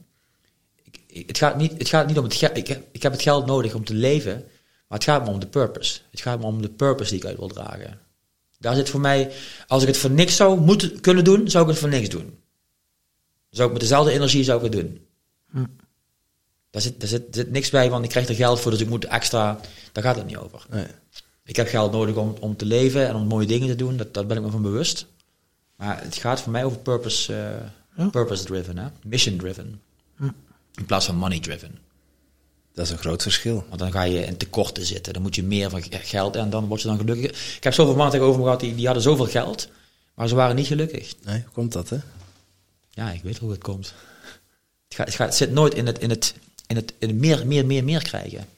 het, 1.26 1.38
gaat 1.38 1.56
niet, 1.56 1.72
het 1.78 1.88
gaat 1.88 2.06
niet 2.06 2.18
om 2.18 2.24
het 2.24 2.34
geld, 2.34 2.56
ik, 2.56 2.66
heb- 2.68 2.86
ik 2.92 3.02
heb 3.02 3.12
het 3.12 3.22
geld 3.22 3.46
nodig 3.46 3.74
om 3.74 3.84
te 3.84 3.94
leven, 3.94 4.34
maar 4.88 4.98
het 4.98 5.04
gaat 5.04 5.24
me 5.24 5.30
om 5.30 5.40
de 5.40 5.46
purpose. 5.46 6.00
Het 6.10 6.20
gaat 6.20 6.38
me 6.38 6.44
om 6.44 6.62
de 6.62 6.68
purpose 6.68 7.10
die 7.10 7.18
ik 7.20 7.26
uit 7.26 7.36
wil 7.38 7.48
dragen. 7.48 7.98
Daar 8.58 8.74
zit 8.74 8.88
voor 8.90 9.00
mij, 9.00 9.32
als 9.66 9.82
ik 9.82 9.88
het 9.88 9.96
voor 9.96 10.10
niks 10.10 10.36
zou 10.36 10.60
moeten 10.60 11.00
kunnen 11.00 11.24
doen, 11.24 11.50
zou 11.50 11.64
ik 11.64 11.70
het 11.70 11.78
voor 11.78 11.88
niks 11.88 12.08
doen. 12.08 12.38
Zou 13.50 13.66
ik 13.66 13.72
met 13.72 13.82
dezelfde 13.82 14.12
energie 14.12 14.44
zou 14.44 14.64
ik 14.66 14.72
het 14.72 14.82
doen. 14.82 15.06
Daar, 16.70 16.82
zit, 16.82 17.00
daar 17.00 17.08
zit, 17.08 17.22
zit 17.30 17.50
niks 17.50 17.70
bij, 17.70 17.90
want 17.90 18.04
ik 18.04 18.10
krijg 18.10 18.28
er 18.28 18.34
geld 18.34 18.60
voor, 18.60 18.70
dus 18.70 18.80
ik 18.80 18.88
moet 18.88 19.04
extra. 19.04 19.60
Daar 19.92 20.04
gaat 20.04 20.16
het 20.16 20.26
niet 20.26 20.36
over. 20.36 20.66
Nee. 20.70 20.86
Ik 21.44 21.56
heb 21.56 21.68
geld 21.68 21.92
nodig 21.92 22.16
om, 22.16 22.34
om 22.40 22.56
te 22.56 22.64
leven 22.64 23.08
en 23.08 23.14
om 23.14 23.26
mooie 23.26 23.46
dingen 23.46 23.68
te 23.68 23.74
doen, 23.76 23.96
dat, 23.96 24.14
daar 24.14 24.26
ben 24.26 24.36
ik 24.36 24.42
me 24.42 24.50
van 24.50 24.62
bewust. 24.62 25.06
Maar 25.76 26.02
het 26.02 26.16
gaat 26.16 26.40
voor 26.40 26.52
mij 26.52 26.64
over 26.64 26.78
purpose, 26.78 27.34
eh, 27.34 27.66
Ja. 27.96 28.08
purpose 28.08 28.44
driven, 28.44 28.78
hè? 28.78 28.86
mission 29.04 29.36
driven. 29.36 29.80
In 30.74 30.86
plaats 30.86 31.06
van 31.06 31.16
money 31.16 31.40
driven. 31.40 31.78
Dat 32.74 32.84
is 32.84 32.90
een 32.92 32.98
groot 32.98 33.22
verschil. 33.22 33.64
Want 33.68 33.78
dan 33.80 33.92
ga 33.92 34.02
je 34.02 34.24
in 34.24 34.36
tekorten 34.36 34.86
zitten. 34.86 35.12
Dan 35.12 35.22
moet 35.22 35.34
je 35.34 35.42
meer 35.42 35.70
van 35.70 35.82
ge- 35.82 35.98
geld 35.98 36.36
en 36.36 36.50
dan 36.50 36.66
word 36.66 36.80
je 36.82 36.88
dan 36.88 36.98
gelukkig. 36.98 37.56
Ik 37.56 37.64
heb 37.64 37.72
zoveel 37.72 37.94
mannen 37.94 38.12
tegenover 38.12 38.38
me 38.38 38.44
gehad 38.44 38.60
die, 38.60 38.74
die 38.74 38.84
hadden 38.84 39.02
zoveel 39.02 39.26
geld, 39.26 39.68
maar 40.14 40.28
ze 40.28 40.34
waren 40.34 40.56
niet 40.56 40.66
gelukkig. 40.66 41.14
Nee, 41.24 41.40
hoe 41.42 41.52
komt 41.52 41.72
dat, 41.72 41.88
hè? 41.88 41.96
Ja, 42.90 43.10
ik 43.10 43.22
weet 43.22 43.38
hoe 43.38 43.50
het 43.50 43.62
komt. 43.62 43.94
Het, 44.88 44.94
gaat, 44.94 45.06
het, 45.06 45.14
gaat, 45.16 45.26
het 45.26 45.36
zit 45.36 45.50
nooit 45.50 45.74
in 45.74 45.86
het, 45.86 45.98
in 45.98 46.10
het, 46.10 46.34
in 46.66 46.76
het, 46.76 46.92
in 46.98 47.08
het 47.08 47.16
meer, 47.18 47.46
meer, 47.46 47.66
meer, 47.66 47.84
meer 47.84 48.02
krijgen. 48.02 48.38
Het 48.38 48.48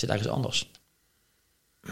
zit 0.00 0.08
ergens 0.10 0.28
anders. 0.28 0.70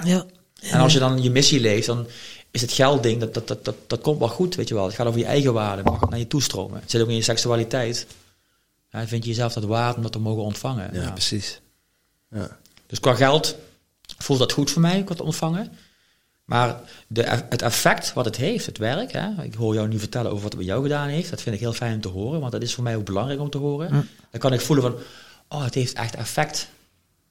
Ja. 0.04 0.26
En 0.60 0.80
als 0.80 0.92
je 0.92 0.98
dan 0.98 1.22
je 1.22 1.30
missie 1.30 1.60
leeft, 1.60 1.86
dan 1.86 2.06
is 2.50 2.60
het 2.60 2.72
geldding, 2.72 3.20
dat, 3.20 3.34
dat, 3.34 3.48
dat, 3.48 3.64
dat, 3.64 3.76
dat 3.86 4.00
komt 4.00 4.18
wel 4.18 4.28
goed, 4.28 4.54
weet 4.54 4.68
je 4.68 4.74
wel. 4.74 4.84
Het 4.84 4.94
gaat 4.94 5.06
over 5.06 5.18
je 5.20 5.26
eigen 5.26 5.52
waarde, 5.52 5.82
mag 5.82 6.08
naar 6.08 6.18
je 6.18 6.26
toestromen. 6.26 6.80
Het 6.80 6.90
zit 6.90 7.00
ook 7.02 7.08
in 7.08 7.14
je 7.14 7.22
seksualiteit. 7.22 8.06
Ja, 8.94 9.06
vind 9.06 9.24
je 9.24 9.30
jezelf 9.30 9.52
dat 9.52 9.64
waard 9.64 9.96
om 9.96 10.02
dat 10.02 10.12
te 10.12 10.18
mogen 10.18 10.42
ontvangen. 10.42 10.90
Ja, 10.94 11.02
Ja. 11.02 11.10
precies. 11.10 11.60
Ja. 12.30 12.58
Dus 12.86 13.00
qua 13.00 13.14
geld 13.14 13.56
voelt 14.18 14.38
dat 14.38 14.52
goed 14.52 14.70
voor 14.70 14.82
mij, 14.82 15.00
om 15.00 15.06
het 15.08 15.16
te 15.16 15.22
ontvangen. 15.22 15.72
Maar 16.44 16.80
de, 17.06 17.22
het 17.48 17.62
effect 17.62 18.12
wat 18.12 18.24
het 18.24 18.36
heeft, 18.36 18.66
het 18.66 18.78
werk, 18.78 19.12
hè, 19.12 19.42
ik 19.42 19.54
hoor 19.54 19.74
jou 19.74 19.88
nu 19.88 19.98
vertellen 19.98 20.30
over 20.30 20.42
wat 20.42 20.52
het 20.52 20.60
bij 20.60 20.70
jou 20.70 20.82
gedaan 20.82 21.08
heeft, 21.08 21.30
dat 21.30 21.40
vind 21.42 21.54
ik 21.54 21.60
heel 21.60 21.72
fijn 21.72 21.94
om 21.94 22.00
te 22.00 22.08
horen, 22.08 22.40
want 22.40 22.52
dat 22.52 22.62
is 22.62 22.74
voor 22.74 22.84
mij 22.84 22.96
ook 22.96 23.04
belangrijk 23.04 23.40
om 23.40 23.50
te 23.50 23.58
horen. 23.58 24.08
Dan 24.30 24.40
kan 24.40 24.52
ik 24.52 24.60
voelen 24.60 24.84
van, 24.84 24.94
oh, 25.48 25.64
het 25.64 25.74
heeft 25.74 25.92
echt 25.92 26.14
effect. 26.14 26.68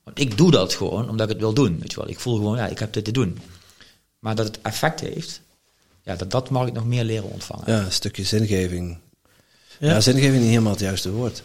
Want 0.03 0.19
ik 0.19 0.37
doe 0.37 0.51
dat 0.51 0.73
gewoon 0.73 1.09
omdat 1.09 1.25
ik 1.27 1.33
het 1.33 1.41
wil 1.41 1.53
doen, 1.53 1.79
weet 1.79 1.91
je 1.91 1.97
wel. 1.99 2.09
Ik 2.09 2.19
voel 2.19 2.35
gewoon, 2.35 2.57
ja, 2.57 2.67
ik 2.67 2.79
heb 2.79 2.93
dit 2.93 3.05
te 3.05 3.11
doen. 3.11 3.39
Maar 4.19 4.35
dat 4.35 4.45
het 4.45 4.61
effect 4.61 4.99
heeft, 4.99 5.41
ja, 6.03 6.15
dat, 6.15 6.31
dat 6.31 6.49
mag 6.49 6.67
ik 6.67 6.73
nog 6.73 6.85
meer 6.85 7.03
leren 7.03 7.29
ontvangen. 7.31 7.63
ja, 7.71 7.79
een 7.85 7.91
stukje 7.91 8.23
zingeving. 8.23 8.97
Ja. 9.83 9.89
Ja. 9.89 10.01
zingeving 10.01 10.33
is 10.33 10.39
niet 10.39 10.49
helemaal 10.49 10.71
het 10.71 10.81
juiste 10.81 11.11
woord. 11.11 11.43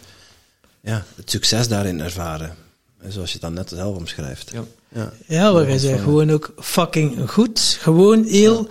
Ja, 0.81 1.05
het 1.15 1.29
succes 1.29 1.67
daarin 1.67 2.01
ervaren. 2.01 2.55
En 3.01 3.11
zoals 3.11 3.27
je 3.27 3.33
het 3.33 3.41
dan 3.41 3.53
net 3.53 3.69
zelf 3.69 3.97
omschrijft. 3.97 4.51
Ja. 4.53 4.63
Ja. 4.93 5.11
Ja, 5.27 5.51
maar 5.51 5.65
hij 5.65 5.77
zei 5.77 5.97
gewoon 5.97 6.31
ook 6.31 6.53
fucking 6.57 7.29
goed. 7.29 7.77
Gewoon 7.81 8.23
heel 8.23 8.67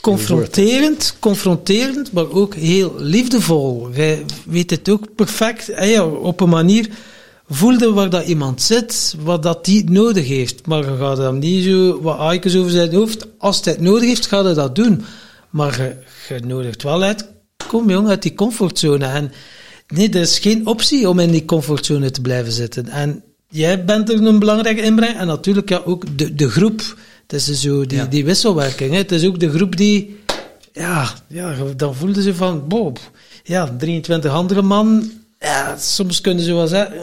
confronterend, 0.00 1.14
confronterend, 1.18 2.12
maar 2.12 2.30
ook 2.30 2.54
heel 2.54 2.94
liefdevol. 2.98 3.90
Jij 3.92 4.24
weet 4.46 4.70
het 4.70 4.88
ook 4.88 5.14
perfect. 5.14 5.68
En 5.68 5.88
ja, 5.88 6.04
op 6.06 6.40
een 6.40 6.48
manier 6.48 6.88
voelde 7.48 7.92
waar 7.92 8.10
dat 8.10 8.26
iemand 8.26 8.62
zit, 8.62 9.14
wat 9.22 9.42
dat 9.42 9.64
die 9.64 9.90
nodig 9.90 10.28
heeft. 10.28 10.66
Maar 10.66 10.90
je 10.90 10.96
gaat 10.96 11.18
hem 11.18 11.38
niet 11.38 11.64
zo 11.64 12.00
wat 12.00 12.18
aikens 12.18 12.56
over 12.56 12.70
zijn 12.70 12.94
hoofd. 12.94 13.26
Als 13.38 13.64
hij 13.64 13.72
het 13.72 13.82
nodig 13.82 14.08
heeft, 14.08 14.26
gaat 14.26 14.44
hij 14.44 14.54
dat 14.54 14.74
doen. 14.74 15.04
Maar 15.50 15.82
je, 16.28 16.34
je 16.34 16.46
nodigt 16.46 16.82
wel 16.82 17.02
uit, 17.02 17.26
kom 17.70 17.90
jong, 17.90 18.08
uit 18.08 18.22
die 18.22 18.34
comfortzone. 18.34 19.04
En 19.06 19.32
nee, 19.88 20.08
er 20.08 20.20
is 20.20 20.38
geen 20.38 20.66
optie 20.66 21.08
om 21.08 21.18
in 21.18 21.30
die 21.30 21.44
comfortzone 21.44 22.10
te 22.10 22.20
blijven 22.20 22.52
zitten. 22.52 22.88
En 22.88 23.22
jij 23.48 23.84
bent 23.84 24.08
er 24.08 24.26
een 24.26 24.38
belangrijke 24.38 24.82
inbreng. 24.82 25.16
En 25.16 25.26
natuurlijk 25.26 25.68
ja, 25.68 25.82
ook 25.84 26.18
de, 26.18 26.34
de 26.34 26.50
groep. 26.50 26.96
Het 27.26 27.32
is 27.32 27.60
zo 27.60 27.86
die, 27.86 27.98
Ja. 27.98 28.04
die 28.06 28.24
wisselwerking. 28.24 28.90
Hè. 28.90 28.96
Het 28.96 29.12
is 29.12 29.26
ook 29.26 29.40
de 29.40 29.50
groep 29.50 29.76
die... 29.76 30.18
Ja, 30.72 31.10
ja, 31.26 31.54
dan 31.76 31.94
voelden 31.94 32.22
ze 32.22 32.34
van... 32.34 32.68
Bob, 32.68 32.98
ja, 33.42 33.74
23 33.78 34.32
andere 34.32 34.62
man... 34.62 35.10
Ja, 35.38 35.76
soms 35.78 36.20
kunnen 36.20 36.44
ze 36.44 36.54
wel 36.54 36.66
zeggen... 36.66 36.94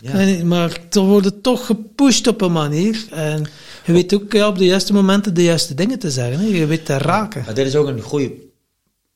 Ja, 0.00 0.24
niet, 0.24 0.44
maar 0.44 0.78
er 0.90 1.00
worden 1.00 1.40
toch 1.40 1.66
gepusht 1.66 2.26
op 2.26 2.40
een 2.40 2.52
manier. 2.52 3.04
En 3.10 3.44
je 3.84 3.92
weet 3.92 4.14
ook 4.14 4.32
ja, 4.32 4.48
op 4.48 4.58
de 4.58 4.64
juiste 4.64 4.92
momenten 4.92 5.34
de 5.34 5.42
juiste 5.42 5.74
dingen 5.74 5.98
te 5.98 6.10
zeggen. 6.10 6.38
Hè. 6.38 6.46
Je 6.46 6.66
weet 6.66 6.84
te 6.84 6.98
raken. 6.98 7.42
Maar 7.44 7.54
dit 7.54 7.66
is 7.66 7.76
ook 7.76 7.86
een 7.86 8.02
groei, 8.02 8.43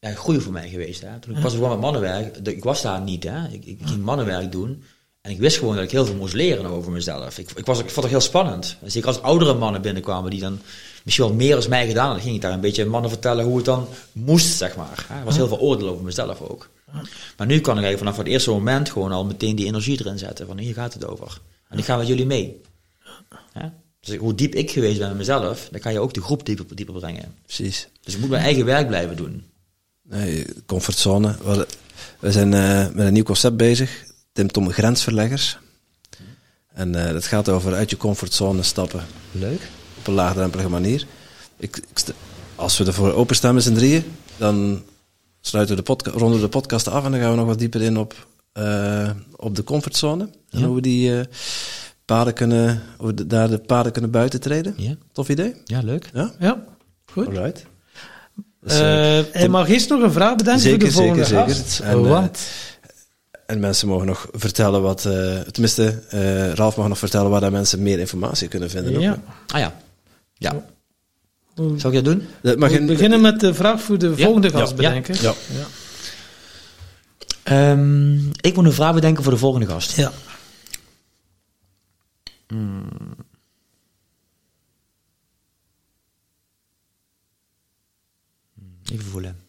ja, 0.01 0.15
groei 0.15 0.41
voor 0.41 0.53
mij 0.53 0.69
geweest. 0.69 1.01
Hè. 1.01 1.19
Toen 1.19 1.37
ik 1.37 1.43
was 1.43 1.53
gewoon 1.53 1.71
met 1.71 1.81
mannenwerk, 1.81 2.37
ik 2.37 2.65
was 2.65 2.83
daar 2.83 3.01
niet. 3.01 3.25
Hè. 3.25 3.49
Ik, 3.49 3.65
ik 3.65 3.79
ging 3.85 4.03
mannenwerk 4.03 4.53
doen. 4.53 4.83
En 5.21 5.31
ik 5.31 5.39
wist 5.39 5.59
gewoon 5.59 5.75
dat 5.75 5.85
ik 5.85 5.91
heel 5.91 6.07
veel 6.07 6.15
moest 6.15 6.35
leren 6.35 6.67
over 6.67 6.93
mezelf. 6.93 7.39
Ik, 7.39 7.51
ik, 7.51 7.67
was, 7.67 7.79
ik 7.79 7.91
vond 7.91 8.03
het 8.03 8.11
heel 8.15 8.21
spannend. 8.21 8.77
Zeker 8.85 9.09
als 9.09 9.23
oudere 9.23 9.55
mannen 9.55 9.83
binnenkwamen 9.83 10.31
die 10.31 10.41
dan 10.41 10.61
misschien 11.05 11.27
wel 11.27 11.35
meer 11.35 11.57
als 11.57 11.69
mij 11.69 11.87
gedaan 11.87 12.05
hadden. 12.05 12.17
Dan 12.17 12.25
ging 12.25 12.35
ik 12.37 12.43
daar 12.43 12.53
een 12.53 12.61
beetje 12.61 12.85
mannen 12.85 13.11
vertellen 13.11 13.45
hoe 13.45 13.57
het 13.57 13.65
dan 13.65 13.89
moest, 14.13 14.57
zeg 14.57 14.77
maar. 14.77 15.05
hè. 15.09 15.19
Er 15.19 15.25
was 15.25 15.37
heel 15.37 15.49
veel 15.49 15.61
oordeel 15.61 15.89
over 15.89 16.05
mezelf 16.05 16.41
ook. 16.41 16.69
Maar 17.37 17.47
nu 17.47 17.61
kan 17.61 17.79
ik 17.79 17.85
eigenlijk 17.85 17.99
vanaf 17.99 18.17
het 18.17 18.27
eerste 18.27 18.51
moment 18.51 18.91
gewoon 18.91 19.13
al 19.13 19.25
meteen 19.25 19.57
die 19.57 19.67
energie 19.67 20.01
erin 20.01 20.19
zetten. 20.19 20.47
Van 20.47 20.59
hier 20.59 20.75
gaat 20.75 20.95
het 20.95 21.07
over. 21.07 21.41
En 21.69 21.79
ik 21.79 21.85
ga 21.85 21.97
met 21.97 22.07
jullie 22.07 22.27
mee. 22.27 22.61
Hè? 23.53 23.69
Dus 24.01 24.17
hoe 24.17 24.35
diep 24.35 24.55
ik 24.55 24.71
geweest 24.71 24.99
ben 24.99 25.09
met 25.09 25.17
mezelf, 25.17 25.69
dan 25.71 25.81
kan 25.81 25.93
je 25.93 26.01
ook 26.01 26.15
de 26.15 26.21
groep 26.21 26.47
dieper, 26.47 26.77
dieper 26.77 26.95
brengen. 26.95 27.35
Precies. 27.43 27.89
Dus 28.03 28.15
ik 28.15 28.21
moet 28.21 28.31
mijn 28.31 28.43
eigen 28.43 28.65
werk 28.65 28.87
blijven 28.87 29.17
doen. 29.17 29.45
Nee, 30.09 30.47
comfortzone. 30.67 31.35
We, 32.21 32.33
zijn 32.33 32.55
eh, 32.55 32.95
met 32.95 33.07
een 33.07 33.13
nieuw 33.13 33.23
concept 33.23 33.57
bezig. 33.57 34.05
Tim 34.33 34.49
Tom 34.49 34.71
Grensverleggers. 34.71 35.59
En 36.75 36.95
eh 37.07 37.13
dat 37.13 37.25
gaat 37.27 37.49
over 37.49 37.75
uit 37.75 37.91
je 37.91 37.97
comfortzone 37.97 38.63
stappen. 38.63 39.05
Leuk. 39.33 39.69
Op 39.99 40.07
een 40.07 40.15
laagdrempelige 40.15 40.69
manier. 40.69 41.07
Ik, 41.57 41.81
als 42.55 42.79
we 42.79 42.85
ervoor 42.85 43.13
openstaan 43.13 43.55
met 43.55 43.63
z'n 43.63 43.75
drieën, 43.75 44.05
dan 44.37 44.83
sluiten 45.41 45.77
we 45.77 45.81
de 45.83 45.87
podca- 45.87 46.11
ronden 46.11 46.39
we 46.39 46.45
de 46.45 46.51
podcast 46.51 46.89
af 46.89 47.05
en 47.05 47.11
dan 47.11 47.21
gaan 47.21 47.31
we 47.31 47.37
nog 47.37 47.47
wat 47.47 47.59
dieper 47.59 47.83
in 47.83 47.97
op, 47.99 48.27
eh, 48.53 49.11
op 49.37 49.57
de 49.57 49.65
comfortzone. 49.65 50.31
En 50.51 50.63
hoe 50.63 50.75
we 50.75 50.81
die 50.81 51.21
paden 52.05 52.35
kunnen, 52.35 52.83
hoe 52.99 53.07
we 53.07 53.15
de- 53.15 53.27
daar 53.27 53.51
de 53.51 53.59
paden 53.59 53.93
kunnen 53.93 54.11
buiten 54.11 54.41
treden. 54.41 54.75
Ja, 54.77 54.95
Tof 55.13 55.29
idee? 55.29 55.55
ja 55.65 55.81
leuk. 55.81 56.11
Ja? 56.15 56.33
Ja, 56.39 56.65
goed. 57.07 57.27
Alright. 57.27 57.65
Eh, 58.67 59.19
Eh, 59.19 59.25
hij 59.33 59.49
mag 59.49 59.69
eerst 59.69 59.89
nog 59.89 60.03
een 60.03 60.13
vraag 60.13 60.37
bedenken 60.37 60.63
Zeker, 60.63 60.79
voor 60.93 61.03
de 61.03 61.07
volgende 61.09 61.25
zeker, 61.25 61.47
gast. 61.55 61.69
zeker. 61.71 61.93
En, 61.93 62.05
eh, 62.05 62.09
Want... 62.11 62.39
En 63.47 63.61
mensen 63.61 63.89
mogen 63.89 64.07
nog 64.07 64.29
vertellen 64.33 64.83
wat, 64.83 65.05
eh, 65.05 65.39
tenminste, 65.41 66.03
eh, 66.09 66.53
Ralf 66.53 66.77
mag 66.77 66.89
nog 66.89 66.99
vertellen 66.99 67.31
waar 67.31 67.53
mensen 67.53 67.83
meer 67.83 67.99
informatie 67.99 68.49
kunnen 68.49 68.71
vinden. 68.71 69.01
ja. 69.01 69.19
Ah 69.47 69.61
ja. 69.61 69.75
Ja. 70.35 70.65
Zou 71.55 71.75
ik 71.75 71.93
dat 71.93 72.05
doen? 72.05 72.27
Dat 72.43 72.59
mag 72.59 72.71
we 72.71 72.79
in- 72.79 72.87
beginnen 72.87 73.21
met 73.21 73.41
de 73.41 73.55
vraag 73.55 73.83
voor 73.83 73.99
de 73.99 74.13
Ja, 74.17 74.25
volgende 74.25 74.51
gast 74.51 74.71
ja, 74.71 74.77
bedenken. 74.77 75.15
ja. 75.21 75.35
ja. 75.59 75.67
Ehm, 77.43 78.17
ik 78.41 78.55
moet 78.55 78.65
een 78.65 78.73
vraag 78.73 78.95
bedenken 78.95 79.23
voor 79.23 79.33
de 79.33 79.39
volgende 79.39 79.67
gast. 79.67 79.97
Ja. 79.97 80.13
Even 88.93 89.05
voelen. 89.05 89.49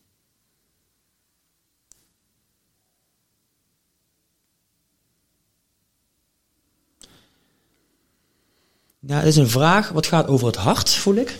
Ja, 8.99 9.15
het 9.17 9.27
is 9.27 9.35
een 9.35 9.49
vraag 9.49 9.89
wat 9.89 10.05
gaat 10.05 10.27
over 10.27 10.47
het 10.47 10.55
hart, 10.55 10.89
voel 10.89 11.15
ik. 11.15 11.39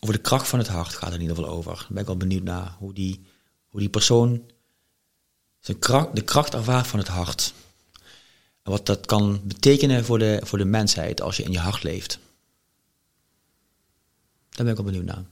Over 0.00 0.14
de 0.14 0.20
kracht 0.20 0.48
van 0.48 0.58
het 0.58 0.68
hart 0.68 0.94
gaat 0.94 1.04
het 1.04 1.14
in 1.14 1.20
ieder 1.20 1.36
geval 1.36 1.50
over. 1.50 1.74
Daar 1.74 1.86
ben 1.88 2.00
ik 2.00 2.06
wel 2.06 2.16
benieuwd 2.16 2.42
naar 2.42 2.74
hoe 2.78 2.92
die, 2.92 3.20
hoe 3.68 3.80
die 3.80 3.88
persoon 3.88 4.50
zijn 5.60 5.78
kracht, 5.78 6.14
de 6.14 6.24
kracht 6.24 6.54
ervaart 6.54 6.86
van 6.86 6.98
het 6.98 7.08
hart. 7.08 7.54
En 8.62 8.70
wat 8.70 8.86
dat 8.86 9.06
kan 9.06 9.40
betekenen 9.44 10.04
voor 10.04 10.18
de, 10.18 10.40
voor 10.44 10.58
de 10.58 10.64
mensheid 10.64 11.20
als 11.20 11.36
je 11.36 11.42
in 11.42 11.52
je 11.52 11.58
hart 11.58 11.82
leeft. 11.82 12.18
Daar 14.56 14.64
ben 14.64 14.68
ik 14.68 14.76
wel 14.76 14.84
benieuwd 14.84 15.04
naar. 15.04 15.24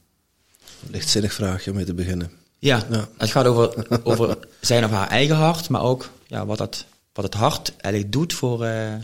Lichtzinnig 0.90 1.32
vraagje 1.32 1.70
om 1.70 1.76
mee 1.76 1.84
te 1.84 1.94
beginnen. 1.94 2.30
Ja, 2.58 2.82
Ja. 2.90 3.08
het 3.18 3.30
gaat 3.30 3.46
over, 3.46 3.86
over 4.06 4.38
zijn 4.60 4.84
of 4.84 4.90
haar 4.90 5.08
eigen 5.08 5.36
hart, 5.36 5.68
maar 5.68 5.82
ook 5.82 6.10
ja, 6.26 6.46
wat, 6.46 6.58
dat, 6.58 6.84
wat 7.12 7.24
het 7.24 7.34
hart 7.34 7.76
eigenlijk 7.76 8.12
doet 8.12 8.32
voor... 8.32 8.64
eh, 8.64 8.94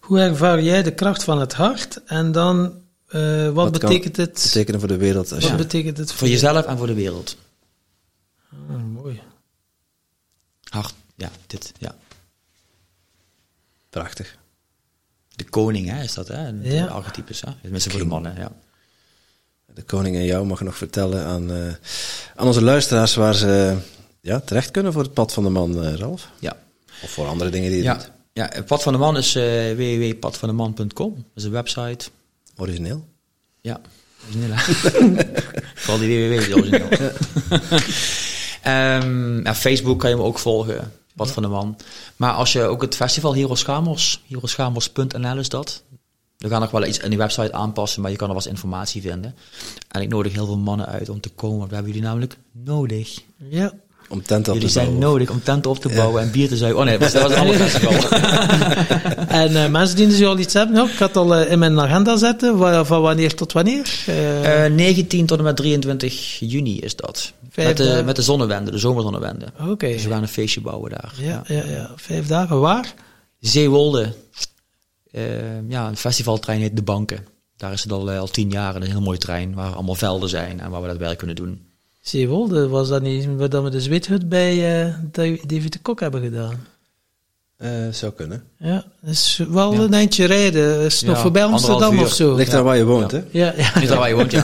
Hoe 0.00 0.20
ervaar 0.20 0.62
jij 0.62 0.82
de 0.82 0.94
kracht 0.94 1.24
van 1.24 1.40
het 1.40 1.52
hart? 1.52 2.04
En 2.04 2.32
dan, 2.32 2.80
eh, 3.06 3.44
wat, 3.44 3.54
Wat 3.54 3.78
kan 3.78 3.88
betekent 3.88 4.16
het? 4.16 4.42
Betekenen 4.42 4.80
voor 4.80 4.88
de 4.88 4.96
wereld. 4.96 5.32
Als 5.32 5.42
wat 5.42 5.50
je, 5.50 5.56
betekent 5.56 5.96
het 5.98 6.12
voor 6.12 6.28
jezelf 6.28 6.66
en 6.66 6.78
voor 6.78 6.86
de 6.86 6.94
wereld. 6.94 7.36
Ah, 8.70 8.82
mooi. 8.84 9.20
Hart, 10.68 10.94
ja, 11.16 11.30
dit, 11.46 11.72
ja. 11.78 11.94
Prachtig. 13.90 14.36
De 15.34 15.44
koning, 15.44 15.88
hè, 15.88 16.02
is 16.02 16.14
dat, 16.14 16.28
hè? 16.28 16.34
En 16.46 16.60
Ja. 16.62 16.84
De 16.84 16.90
archetypes, 16.90 17.40
hè? 17.40 17.50
Tenminste 17.62 17.90
voor 17.90 17.98
de 18.00 18.06
mannen, 18.06 18.36
ja. 18.36 18.52
De 19.74 19.82
koning 19.82 20.16
en 20.16 20.24
jou 20.24 20.46
mag 20.46 20.60
nog 20.60 20.76
vertellen 20.76 21.24
aan, 21.24 21.50
eh, 21.50 21.74
aan 22.36 22.46
onze 22.46 22.62
luisteraars 22.62 23.14
waar 23.14 23.34
ze 23.34 23.76
ja, 24.20 24.40
terecht 24.40 24.70
kunnen 24.70 24.92
voor 24.92 25.02
het 25.02 25.12
pad 25.14 25.32
van 25.32 25.44
de 25.44 25.50
man, 25.50 25.84
eh, 25.84 25.94
Ralf. 25.94 26.28
Ja, 26.38 26.56
Of 27.02 27.10
voor 27.10 27.26
andere 27.26 27.50
dingen 27.50 27.68
die 27.68 27.78
je 27.78 27.84
ja. 27.84 27.94
doet. 27.94 28.10
ja 28.32 28.48
het 28.52 28.66
Pad 28.66 28.82
van 28.82 28.92
de 28.92 28.98
Man 28.98 29.16
is 29.16 29.34
eh 29.34 29.74
www.padvandeman.com. 29.74 31.14
Dat 31.14 31.24
is 31.34 31.44
een 31.44 31.50
website. 31.50 32.10
Origineel. 32.56 33.04
Ja, 33.60 33.80
origineel. 34.24 34.56
Vooral 35.74 35.98
die 35.98 36.28
www 36.28 36.32
is 36.32 36.54
origineel. 36.54 36.88
Ehm, 38.62 39.44
ja, 39.44 39.54
Facebook 39.54 39.98
kan 39.98 40.10
je 40.10 40.16
me 40.16 40.22
ook 40.22 40.38
volgen. 40.38 40.92
Pad 41.16 41.30
van 41.30 41.42
de 41.42 41.48
Man. 41.48 41.76
Maar 42.16 42.32
als 42.32 42.52
je 42.52 42.62
ook 42.62 42.82
het 42.82 42.96
festival 42.96 43.34
Hero 43.34 43.54
Schamos, 43.54 44.22
is 45.38 45.48
dat. 45.48 45.82
We 46.42 46.48
gaan 46.48 46.60
nog 46.60 46.70
wel 46.70 46.86
iets 46.86 47.00
aan 47.02 47.08
die 47.08 47.18
website 47.18 47.52
aanpassen, 47.52 48.02
maar 48.02 48.10
je 48.10 48.16
kan 48.16 48.28
er 48.28 48.34
wel 48.34 48.42
eens 48.42 48.52
informatie 48.52 49.02
vinden. 49.02 49.34
En 49.90 50.00
ik 50.02 50.08
nodig 50.08 50.32
heel 50.32 50.46
veel 50.46 50.58
mannen 50.58 50.86
uit 50.86 51.08
om 51.08 51.20
te 51.20 51.28
komen, 51.28 51.56
want 51.58 51.68
we 51.68 51.74
hebben 51.74 51.92
jullie 51.92 52.08
namelijk 52.08 52.36
nodig. 52.64 53.18
Ja. 53.48 53.72
Om 54.08 54.22
tenten 54.22 54.52
op 54.52 54.58
Jullie 54.58 54.72
te 54.72 54.72
zijn 54.80 54.86
bouwen. 54.86 55.08
nodig 55.10 55.30
om 55.30 55.42
tenten 55.42 55.70
op 55.70 55.78
te 55.78 55.88
bouwen 55.88 56.22
en 56.22 56.30
bier 56.30 56.48
te 56.48 56.56
zuigen. 56.56 56.80
Oh 56.80 56.86
nee, 56.86 56.98
dat 56.98 57.12
was, 57.12 57.30
een 57.32 57.38
ander 57.38 57.54
festival. 57.68 57.92
En 59.28 59.56
eh, 59.64 59.70
mensen 59.70 59.96
die 59.96 60.06
dus 60.06 60.22
al 60.24 60.38
iets 60.38 60.54
hebben, 60.54 60.84
ik 60.86 60.90
ga 60.90 61.06
het 61.06 61.16
al 61.16 61.34
eh, 61.34 61.50
in 61.50 61.58
mijn 61.58 61.80
agenda 61.80 62.16
zetten. 62.16 62.58
Van 62.86 63.00
wanneer 63.02 63.34
tot 63.34 63.52
wanneer? 63.52 64.02
Eh, 64.06 64.64
Eh 64.64 64.72
19 64.72 65.26
tot 65.26 65.38
en 65.38 65.44
met 65.44 65.56
23 65.56 66.38
juni 66.38 66.78
is 66.80 66.96
dat. 66.96 67.32
Vijf 67.50 67.66
Met 67.68 67.76
de, 67.76 67.84
dagen. 67.84 68.04
met 68.04 68.16
de 68.16 68.22
zonnewende, 68.22 68.70
de 68.70 68.78
zomerzonnewende. 68.78 69.46
Oké. 69.68 69.86
Dus 69.88 70.04
we 70.04 70.10
gaan 70.10 70.22
een 70.22 70.28
feestje 70.28 70.60
bouwen 70.60 70.90
daar. 70.90 71.12
ja, 71.16 71.42
ja, 71.46 71.64
ja. 71.66 71.90
Vijf 71.96 72.26
dagen. 72.26 72.60
Waar? 72.60 72.94
Zeewolde. 73.40 74.12
Eh, 75.12 75.68
ja, 75.68 75.88
een 75.88 75.96
festivaltrein 75.96 76.60
heet 76.60 76.76
De 76.76 76.82
Banken. 76.82 77.26
Daar 77.56 77.72
is 77.72 77.82
het 77.82 77.92
al, 77.92 78.10
eh, 78.10 78.18
al 78.18 78.26
tien 78.28 78.50
jaar 78.50 78.76
een 78.76 78.82
heel 78.82 79.00
mooi 79.00 79.18
trein 79.18 79.54
waar 79.54 79.72
allemaal 79.74 79.94
velden 79.94 80.28
zijn 80.28 80.60
en 80.60 80.70
waar 80.70 80.82
we 80.82 80.88
dat 80.88 80.96
werk 80.96 81.18
kunnen 81.18 81.36
doen. 81.36 81.60
Zeewolde, 82.00 82.68
was 82.68 82.88
dat 82.88 83.02
niet 83.02 83.26
waar 83.36 83.48
dat 83.48 83.62
we 83.62 83.70
de 83.70 83.80
zweethut 83.80 84.28
bij 84.28 84.82
eh, 84.84 84.94
David 85.46 85.72
de 85.72 85.78
Kok 85.82 86.00
hebben 86.00 86.22
gedaan? 86.22 86.66
Eh, 87.56 87.70
zou 87.90 88.12
kunnen. 88.12 88.42
Ja, 88.58 88.84
dat 89.00 89.12
is 89.12 89.40
wel 89.48 89.72
Ja. 89.72 89.78
een 89.78 89.94
eindje 89.94 90.24
rijden. 90.24 90.76
Dat 90.76 90.84
is 90.92 91.02
nog 91.02 91.16
Ja, 91.16 91.22
voorbij 91.22 91.44
Amsterdam 91.44 91.98
of 91.98 92.12
zo. 92.12 92.34
Ligt 92.34 92.50
daar 92.50 92.62
waar 92.62 92.76
je 92.76 92.84
woont, 92.84 93.10
hè? 93.10 93.20
Ja, 93.30 93.54
ja. 93.56 93.78
Niet 93.78 93.88
daar 93.88 93.98
waar 93.98 94.08
je 94.08 94.14
woont, 94.14 94.30
ja. 94.32 94.42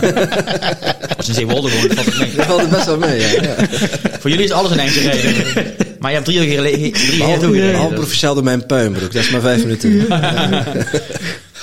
Als 1.17 1.27
je 1.27 1.33
in 1.33 1.35
Zeewolde 1.35 1.71
woont, 1.71 1.95
valt 1.95 2.07
het 2.07 2.19
mee. 2.19 2.35
Dat 2.35 2.47
valt 2.47 2.61
er 2.61 2.69
best 2.69 2.87
wel 2.87 2.99
mee, 2.99 3.21
ja. 3.21 3.43
ja. 3.43 3.55
Voor 4.21 4.31
jullie 4.31 4.45
is 4.45 4.53
alles 4.53 4.71
een 4.71 4.79
eindje 4.79 5.01
rijden. 5.01 5.75
Maar 5.99 6.11
je 6.11 6.17
hebt 6.17 6.29
drie 6.29 6.47
uur 6.47 6.55
geleden. 6.55 6.93
Drie 6.93 7.23
uur 7.43 8.21
door 8.21 8.45
mijn 8.45 8.67
puinbroek. 8.67 9.13
Dat 9.13 9.23
is 9.23 9.31
maar 9.31 9.41
vijf 9.41 9.63
minuten. 9.63 10.07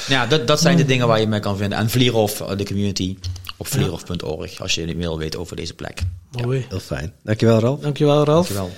Ja, 0.08 0.26
dat, 0.26 0.48
dat 0.48 0.62
zijn 0.62 0.78
de 0.78 0.86
dingen 0.86 1.08
waar 1.08 1.20
je 1.20 1.28
mij 1.28 1.40
kan 1.40 1.58
vinden. 1.58 1.78
En 1.78 1.90
Vlierhof, 1.90 2.42
eh, 2.42 2.58
de 2.58 2.66
community, 2.66 3.18
op 3.58 3.68
vlierhof.org, 3.68 4.62
als 4.62 4.76
je 4.76 4.96
meer 4.96 5.18
weet 5.18 5.38
over 5.38 5.56
deze 5.56 5.74
plek. 5.74 6.02
Mooi. 6.32 6.66
Heel 6.70 6.80
fijn. 6.80 7.14
Dankjewel, 7.24 7.60
Ralf. 7.60 7.80
Dankjewel, 7.80 8.24
Ralf. 8.24 8.48
Dankjewel. 8.48 8.72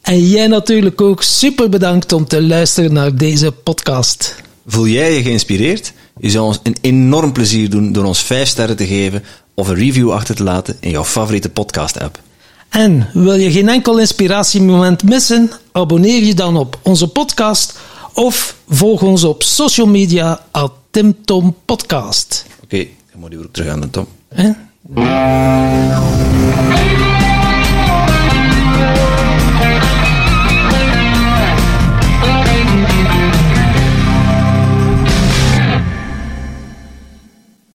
En 0.00 0.28
jij 0.28 0.46
natuurlijk 0.46 1.00
ook 1.00 1.22
super 1.22 1.68
bedankt 1.68 2.12
om 2.12 2.26
te 2.26 2.42
luisteren 2.42 2.92
naar 2.92 3.16
deze 3.16 3.52
podcast. 3.52 4.34
Voel 4.66 4.86
jij 4.86 5.14
je 5.14 5.22
geïnspireerd? 5.22 5.92
Je 6.18 6.30
zou 6.30 6.44
ons 6.46 6.60
een 6.62 6.76
enorm 6.80 7.32
plezier 7.32 7.70
doen 7.70 7.92
door 7.92 8.04
ons 8.04 8.22
5 8.22 8.48
sterren 8.48 8.76
te 8.76 8.86
geven 8.86 9.24
of 9.54 9.68
een 9.68 9.74
review 9.74 10.12
achter 10.12 10.34
te 10.34 10.42
laten 10.42 10.76
in 10.80 10.90
jouw 10.90 11.04
favoriete 11.04 11.48
podcast-app. 11.48 12.18
En 12.70 13.08
wil 13.12 13.34
je 13.34 13.50
geen 13.50 13.68
enkel 13.68 13.98
inspiratiemoment 13.98 15.02
missen? 15.02 15.50
Abonneer 15.72 16.22
je 16.22 16.34
dan 16.34 16.56
op 16.56 16.78
onze 16.82 17.08
podcast 17.08 17.78
of 18.12 18.56
volg 18.68 19.02
ons 19.02 19.24
op 19.24 19.42
social 19.42 19.86
media 19.86 20.40
at 20.50 20.72
Tim 20.90 21.16
Podcast. 21.64 22.46
Oké, 22.62 22.86
dan 23.10 23.20
moet 23.20 23.30
je 23.30 23.36
weer 23.38 23.50
terug 23.50 23.68
aan 23.68 23.80
de 23.80 23.90
Tom. 23.90 24.06
Hè? 24.28 24.50